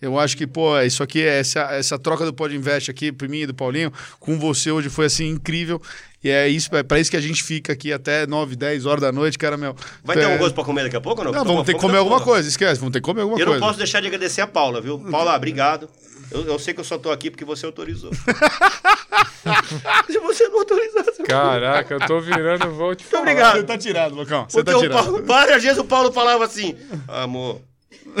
Eu 0.00 0.18
acho 0.18 0.36
que, 0.36 0.46
pô, 0.46 0.78
isso 0.80 1.02
aqui, 1.02 1.22
essa, 1.22 1.60
essa 1.72 1.98
troca 1.98 2.24
do 2.24 2.32
Pod 2.32 2.54
Invest 2.54 2.88
aqui, 2.90 3.10
pra 3.10 3.26
mim 3.26 3.40
e 3.40 3.46
do 3.46 3.54
Paulinho, 3.54 3.92
com 4.20 4.38
você 4.38 4.70
hoje 4.70 4.88
foi 4.88 5.06
assim 5.06 5.26
incrível. 5.28 5.80
E 6.22 6.30
é 6.30 6.48
isso, 6.48 6.74
é 6.76 6.82
pra 6.82 6.98
isso 7.00 7.10
que 7.10 7.16
a 7.16 7.20
gente 7.20 7.42
fica 7.42 7.72
aqui 7.72 7.92
até 7.92 8.26
9, 8.26 8.54
10 8.56 8.86
horas 8.86 9.00
da 9.02 9.10
noite, 9.12 9.36
cara, 9.38 9.56
meu. 9.56 9.74
Vai 10.04 10.16
ter 10.16 10.22
É, 10.22 10.24
alguma 10.24 10.38
coisa 10.40 10.54
pra 10.54 10.64
comer 10.64 10.82
daqui 10.84 10.96
a 10.96 11.00
pouco 11.00 11.20
ou 11.20 11.24
não? 11.26 11.32
Não, 11.32 11.44
vamos 11.44 11.64
ter 11.64 11.74
que 11.74 11.80
comer 11.80 11.98
alguma 11.98 12.18
porra. 12.18 12.30
coisa, 12.32 12.48
esquece, 12.48 12.78
vamos 12.80 12.92
ter 12.92 13.00
que 13.00 13.04
comer 13.04 13.22
alguma 13.22 13.40
Eu 13.40 13.46
coisa. 13.46 13.60
não 13.60 13.66
posso 13.66 13.78
deixar 13.78 14.00
de 14.00 14.06
agradecer 14.08 14.40
a 14.40 14.46
Paula, 14.46 14.80
viu? 14.80 14.98
Paula, 15.10 15.34
obrigado. 15.36 15.88
Eu, 16.30 16.44
eu 16.44 16.58
sei 16.58 16.74
que 16.74 16.80
eu 16.80 16.84
só 16.84 16.98
tô 16.98 17.10
aqui 17.10 17.30
porque 17.30 17.44
você 17.44 17.64
autorizou. 17.66 18.10
Se 20.06 20.18
você 20.18 20.48
não 20.48 20.58
autorizasse. 20.60 21.22
Caraca, 21.24 21.94
eu 21.94 22.00
tô 22.06 22.20
virando, 22.20 22.70
vou 22.72 22.94
te 22.94 23.00
Muito 23.02 23.10
falar. 23.10 23.22
obrigado. 23.22 23.56
Você 23.56 23.62
tá 23.64 23.78
tirado, 23.78 24.14
Lucão. 24.14 24.46
Você 24.48 24.58
Porque 24.62 24.70
tá 24.72 24.76
o 24.78 24.80
tirado. 24.82 25.04
Paulo, 25.04 25.24
várias 25.24 25.62
vezes 25.62 25.78
o 25.78 25.84
Paulo 25.84 26.12
falava 26.12 26.44
assim: 26.44 26.76
Amor, 27.06 27.60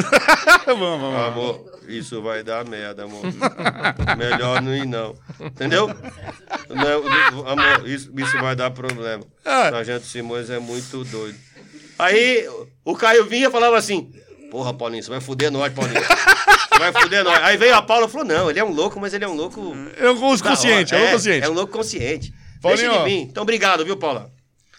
vamos, 0.66 1.00
vamos, 1.00 1.20
amor, 1.20 1.80
isso 1.88 2.22
vai 2.22 2.42
dar 2.42 2.64
merda, 2.64 3.04
amor. 3.04 3.22
Melhor 4.16 4.62
não 4.62 4.74
ir, 4.74 4.86
não. 4.86 5.14
Entendeu? 5.40 5.88
Não, 6.68 7.46
amor, 7.46 7.88
isso, 7.88 8.10
isso 8.16 8.38
vai 8.38 8.54
dar 8.54 8.70
problema. 8.70 9.24
Ah. 9.44 9.70
Sargento 9.70 10.06
Simões 10.06 10.50
é 10.50 10.58
muito 10.58 11.04
doido. 11.04 11.38
Aí 11.98 12.48
o 12.84 12.94
Caio 12.94 13.24
vinha 13.24 13.48
e 13.48 13.50
falava 13.50 13.76
assim: 13.76 14.12
Porra, 14.50 14.72
Paulinho, 14.72 15.02
você 15.02 15.10
vai 15.10 15.20
fuder 15.20 15.50
nós, 15.50 15.72
Paulinho. 15.72 16.00
Você 16.00 16.78
vai 16.78 16.92
fuder 16.92 17.24
nós. 17.24 17.42
Aí 17.42 17.56
veio 17.56 17.74
a 17.74 17.82
Paula 17.82 18.06
e 18.06 18.08
falou: 18.08 18.26
Não, 18.26 18.50
ele 18.50 18.58
é 18.58 18.64
um 18.64 18.72
louco, 18.72 19.00
mas 19.00 19.12
ele 19.12 19.24
é 19.24 19.28
um 19.28 19.34
louco. 19.34 19.60
É 19.96 20.08
um 20.08 20.18
louco 20.18 20.42
da 20.42 20.50
consciente, 20.50 20.94
é 20.94 20.96
um 20.96 21.00
hora. 21.00 21.10
louco 21.10 21.16
consciente. 21.16 21.44
É 21.44 21.50
um 21.50 21.52
louco 21.52 21.72
consciente. 21.72 22.34
Paulinho, 22.62 22.90
Deixa 22.90 23.04
ele 23.04 23.16
vir. 23.16 23.22
Então, 23.22 23.42
obrigado, 23.42 23.84
viu, 23.84 23.96
Paula? 23.96 24.30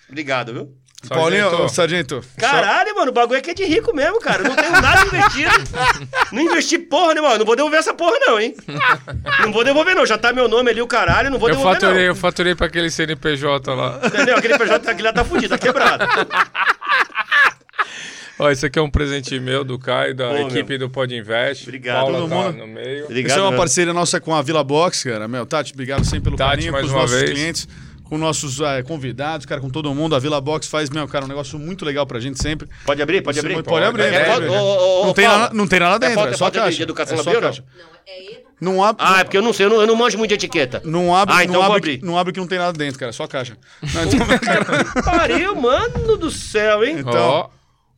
Obrigado, 0.08 0.54
viu? 0.54 0.79
Paulinho, 1.08 1.44
Sargento, 1.50 1.64
ô, 1.64 1.70
Sargento. 1.70 2.24
Caralho, 2.38 2.94
mano, 2.94 3.12
o 3.12 3.14
bagulho 3.14 3.40
aqui 3.40 3.52
é 3.52 3.54
de 3.54 3.64
rico 3.64 3.96
mesmo, 3.96 4.20
cara. 4.20 4.44
Eu 4.44 4.50
não 4.50 4.56
tenho 4.56 4.72
nada 4.72 5.06
investido. 5.06 5.50
não 6.34 6.42
investi 6.42 6.78
porra 6.78 7.14
nenhuma. 7.14 7.38
Não 7.38 7.46
vou 7.46 7.56
devolver 7.56 7.80
essa 7.80 7.94
porra, 7.94 8.18
não, 8.28 8.38
hein? 8.40 8.54
Não 9.42 9.54
vou 9.54 9.64
devolver, 9.64 9.96
não. 9.96 10.06
Já 10.06 10.18
tá 10.18 10.34
meu 10.34 10.50
nome 10.50 10.70
ali, 10.72 10.82
o 10.82 10.88
caralho. 10.88 11.30
Não 11.32 11.40
vou 11.40 11.48
Eu 11.48 11.56
devolver, 11.56 11.80
faturei, 11.80 12.02
não. 12.04 12.08
eu 12.10 12.16
faturei 12.16 12.54
pra 12.56 12.68
aquele 12.68 12.92
CNPJ 12.92 13.74
lá. 13.74 14.00
Entendeu? 14.04 14.36
Aquele 14.36 14.58
PJ 14.58 14.90
aqui 14.92 15.02
lá 15.02 15.14
tá 15.14 15.24
fudido, 15.24 15.50
tá 15.50 15.58
quebrado. 15.58 16.06
Ó, 18.38 18.50
esse 18.50 18.66
aqui 18.66 18.80
é 18.80 18.82
um 18.82 18.90
presente 18.90 19.38
meu, 19.38 19.66
do 19.66 19.78
Caio, 19.78 20.16
da 20.16 20.30
Pô, 20.30 20.36
equipe 20.48 20.78
do 20.78 20.90
Pod 20.90 21.14
Invest. 21.14 21.64
Obrigado. 21.64 22.04
Paula 22.04 22.20
Todo 22.20 22.30
tá 22.30 22.36
mundo- 22.36 22.58
no 22.58 22.68
meio. 22.68 23.06
Obrigado. 23.06 23.30
Isso 23.32 23.40
é 23.40 23.42
uma 23.42 23.52
meu. 23.52 23.60
parceria 23.60 23.94
nossa 23.94 24.22
com 24.22 24.34
a 24.34 24.42
Vila 24.42 24.64
Box, 24.64 25.04
cara. 25.10 25.28
Meu, 25.28 25.46
Tati, 25.46 25.74
obrigado 25.74 26.06
sempre 26.06 26.22
pelo 26.22 26.38
Tati, 26.38 26.50
carinho, 26.52 26.72
mais 26.72 26.84
com 26.84 26.88
os 26.88 26.94
uma 26.94 27.02
nossos 27.02 27.20
vez. 27.20 27.32
clientes, 27.32 27.68
com 28.10 28.18
nossos 28.18 28.60
eh, 28.60 28.82
convidados, 28.84 29.46
cara, 29.46 29.62
com 29.62 29.70
todo 29.70 29.94
mundo. 29.94 30.16
A 30.16 30.20
Vila 30.20 30.42
Box 30.42 30.68
faz, 30.68 30.90
meu, 30.90 31.08
cara, 31.08 31.26
um 31.26 31.28
negócio 31.28 31.60
muito 31.60 31.86
legal 31.86 32.06
pra 32.08 32.20
gente 32.20 32.42
sempre. 32.42 32.68
Pode 32.86 33.02
abrir? 33.02 33.22
Pode 33.22 33.38
é 33.38 33.42
abrir? 33.42 33.62
pode 33.64 33.86
abrir, 33.86 34.04
É, 34.04 34.12
pode 34.12 34.26
foto- 34.26 34.38
abrir. 34.38 34.50
ô, 34.50 34.54
ô, 34.56 35.02
ô, 35.02 35.06
não, 35.06 35.14
tem 35.14 35.26
Paulo, 35.26 35.40
nada, 35.42 35.54
não 35.56 35.68
tem 35.68 35.80
nada 35.80 36.00
dentro, 36.00 36.26
é, 36.28 36.32
só 36.34 36.46
foto 36.46 36.54
de- 36.56 36.60
caixa. 36.60 36.78
de 36.78 36.84
educação 36.84 37.20
é 37.20 37.24
só 37.24 37.32
não? 37.34 37.42
caixa. 37.42 37.64
Não, 37.78 37.84
é 38.08 38.20
educação. 38.24 38.50
Não 38.62 38.84
abre, 38.84 39.06
Ah, 39.08 39.20
é 39.22 39.24
porque 39.24 39.38
eu 39.38 39.42
não 39.42 39.54
sei, 39.54 39.68
eu 39.68 39.70
não, 39.70 39.80
eu 39.82 39.88
não 39.88 39.96
manjo 39.96 40.18
muito 40.18 40.30
de 40.30 40.36
etiqueta. 40.36 40.82
não 40.84 41.16
abre, 41.16 41.34
Ah, 41.34 41.44
então 41.46 41.56
não 41.56 41.64
abre, 41.64 41.78
abrir. 41.78 42.02
não 42.04 42.18
abre 42.18 42.34
que 42.34 42.40
não 42.42 42.48
tem 42.48 42.58
nada 42.60 42.74
dentro, 42.78 43.00
cara, 43.00 43.12
é 43.12 43.14
só 43.14 43.26
caixa. 43.26 43.56
Não, 43.94 44.04
então, 44.04 44.20
Pariu, 45.04 45.56
mano 45.56 46.18
do 46.18 46.30
céu, 46.30 46.84
hein? 46.84 46.98
Então, 47.00 47.14
Ó, 47.30 47.50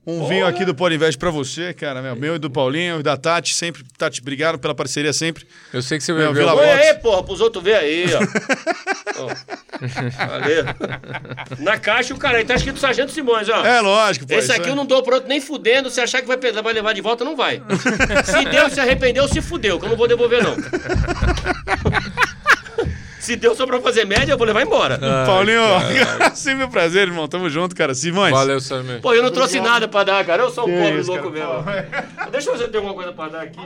um 0.06 0.28
vinho 0.28 0.46
aqui 0.48 0.66
do 0.66 0.74
Pod 0.74 0.94
Invest 0.96 1.18
pra 1.18 1.30
você, 1.30 1.74
cara, 1.74 2.02
meu, 2.02 2.16
meu 2.16 2.36
e 2.36 2.40
do 2.40 2.50
Paulinho 2.50 3.00
e 3.00 3.04
da 3.04 3.16
Tati, 3.16 3.54
sempre. 3.54 3.84
Tati, 3.98 4.20
obrigado 4.22 4.58
pela 4.58 4.74
parceria 4.74 5.14
sempre. 5.14 5.46
eu 5.72 5.82
sei 5.82 5.98
que 5.98 6.04
você 6.04 6.12
Meu, 6.12 6.34
bebeu. 6.34 6.48
Vila 6.48 6.56
Box. 6.56 6.68
aí, 6.88 6.94
porra, 6.96 7.24
pros 7.24 7.40
outros 7.42 7.64
ver 7.64 7.76
aí, 7.76 8.06
ó. 8.16 8.20
Ó. 9.22 9.28
Valeu. 10.28 10.64
Na 11.60 11.78
caixa 11.78 12.14
o 12.14 12.18
cara 12.18 12.38
aí 12.40 12.46
tá 12.46 12.56
escrito 12.56 12.80
Sargento 12.80 13.12
Simões, 13.12 13.50
ó. 13.50 13.64
É, 13.66 13.80
lógico, 13.82 14.26
pô. 14.26 14.34
Esse 14.34 14.52
aqui 14.52 14.68
é- 14.68 14.72
eu 14.72 14.76
não 14.76 14.86
dou 14.86 15.04
pro 15.04 15.16
outro 15.16 15.30
nem 15.30 15.40
fudendo. 15.42 15.90
Se 15.92 16.00
achar 16.02 16.22
que 16.22 16.28
vai, 16.28 16.38
vai 16.38 16.74
levar 16.74 16.94
de 16.94 17.02
volta, 17.02 17.24
não 17.24 17.36
vai. 17.36 17.62
Se 18.26 18.46
Deus 18.46 18.74
se 18.74 18.80
arrependeu, 18.80 19.28
se 19.28 19.42
fudeu, 19.42 19.80
que 19.80 19.86
eu 19.86 19.90
não 19.90 19.98
vou 19.98 20.08
devolver, 20.08 20.42
não. 20.44 20.56
Se 23.22 23.36
deu 23.36 23.56
só 23.56 23.68
pra 23.68 23.80
fazer 23.80 24.04
média, 24.04 24.34
eu 24.34 24.38
vou 24.38 24.48
levar 24.48 24.64
embora. 24.64 25.00
Paulinho, 25.26 25.62
sempre 26.34 26.66
um 26.66 26.70
prazer, 26.70 27.08
irmão. 27.08 27.28
Tamo 27.28 27.50
junto, 27.50 27.76
cara. 27.76 27.94
Simões. 27.94 28.32
Valeu, 28.32 28.60
Samir. 28.60 29.00
Pô, 29.00 29.14
eu 29.14 29.22
não 29.22 29.30
trouxe 29.32 29.60
nada 29.62 29.88
pra 29.88 30.04
dar, 30.04 30.26
cara. 30.26 30.42
Eu 30.42 30.50
sou 30.50 30.68
um 30.68 30.74
pobre 30.76 31.00
isso, 31.00 31.12
louco 31.12 31.32
cara. 31.32 31.62
mesmo. 31.62 32.32
Deixa 32.32 32.50
eu 32.50 32.54
ver 32.54 32.58
se 32.58 32.66
eu 32.66 32.72
tenho 32.72 32.88
alguma 32.88 32.96
coisa 32.96 33.12
pra 33.14 33.28
dar 33.28 33.42
aqui. 33.44 33.60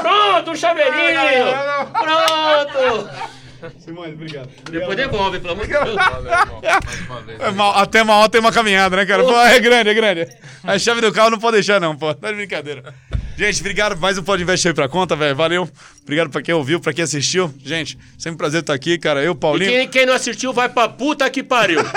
Pronto, 0.00 0.50
um 0.50 0.56
chaveirinho! 0.56 1.44
Pronto! 1.92 3.41
Simões, 3.78 4.12
obrigado. 4.14 4.48
Depois 4.70 4.96
devolve, 4.96 5.38
pelo 5.40 5.52
amor 5.52 5.66
de 5.66 5.72
Deus. 5.72 5.94
Valeu, 5.94 6.32
irmão. 6.32 6.60
Mais 6.62 7.00
uma 7.06 7.20
vez. 7.22 7.40
É 7.40 7.50
mal- 7.50 7.76
até 7.78 8.02
uma 8.02 8.14
hora 8.16 8.28
tem 8.28 8.40
uma 8.40 8.52
caminhada, 8.52 8.96
né, 8.96 9.06
cara? 9.06 9.22
Pô, 9.24 9.36
é 9.40 9.58
grande, 9.60 9.90
é 9.90 9.94
grande. 9.94 10.28
A 10.64 10.78
chave 10.78 11.00
do 11.00 11.12
carro 11.12 11.30
não 11.30 11.38
pode 11.38 11.54
deixar, 11.56 11.80
não, 11.80 11.96
pô. 11.96 12.12
Tá 12.14 12.30
de 12.30 12.36
brincadeira. 12.36 12.94
Gente, 13.36 13.60
obrigado. 13.60 13.98
Mais 13.98 14.18
um 14.18 14.22
Pode 14.22 14.42
Invest 14.42 14.68
aí 14.68 14.74
pra 14.74 14.88
conta, 14.88 15.16
velho. 15.16 15.34
Valeu. 15.34 15.68
Obrigado 16.02 16.28
pra 16.30 16.42
quem 16.42 16.54
ouviu, 16.54 16.78
pra 16.80 16.92
quem 16.92 17.02
assistiu. 17.04 17.52
Gente, 17.64 17.98
sempre 18.18 18.34
um 18.34 18.36
prazer 18.36 18.60
estar 18.60 18.74
aqui, 18.74 18.98
cara. 18.98 19.22
Eu, 19.22 19.32
E 19.32 19.34
Paulinho. 19.36 19.70
quem, 19.70 19.88
quem 19.88 20.06
não 20.06 20.12
assistiu 20.14 20.52
vai 20.52 20.68
pra 20.68 20.88
puta 20.88 21.28
que 21.30 21.42
pariu. 21.42 21.80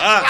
Ah, 0.00 0.22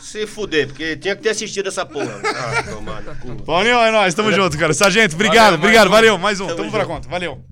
se 0.00 0.26
fuder, 0.26 0.66
porque 0.66 0.96
tinha 0.96 1.14
que 1.14 1.22
ter 1.22 1.28
assistido 1.30 1.68
essa 1.68 1.86
porra. 1.86 2.20
Ah, 2.24 2.62
tomada, 2.64 3.14
cu. 3.20 3.36
Paulinho, 3.44 3.78
é 3.78 3.90
nóis. 3.92 4.12
Tamo 4.14 4.32
junto, 4.32 4.58
cara. 4.58 4.74
Sargento, 4.74 5.14
obrigado, 5.14 5.50
Valeu, 5.52 5.58
obrigado. 5.58 5.86
um. 5.86 5.90
Valeu. 5.90 6.18
Mais 6.18 6.40
um. 6.40 6.46
Tamo 6.46 6.56
Tamo 6.58 6.70
pra 6.72 6.84
conta. 6.84 7.08
Valeu. 7.08 7.40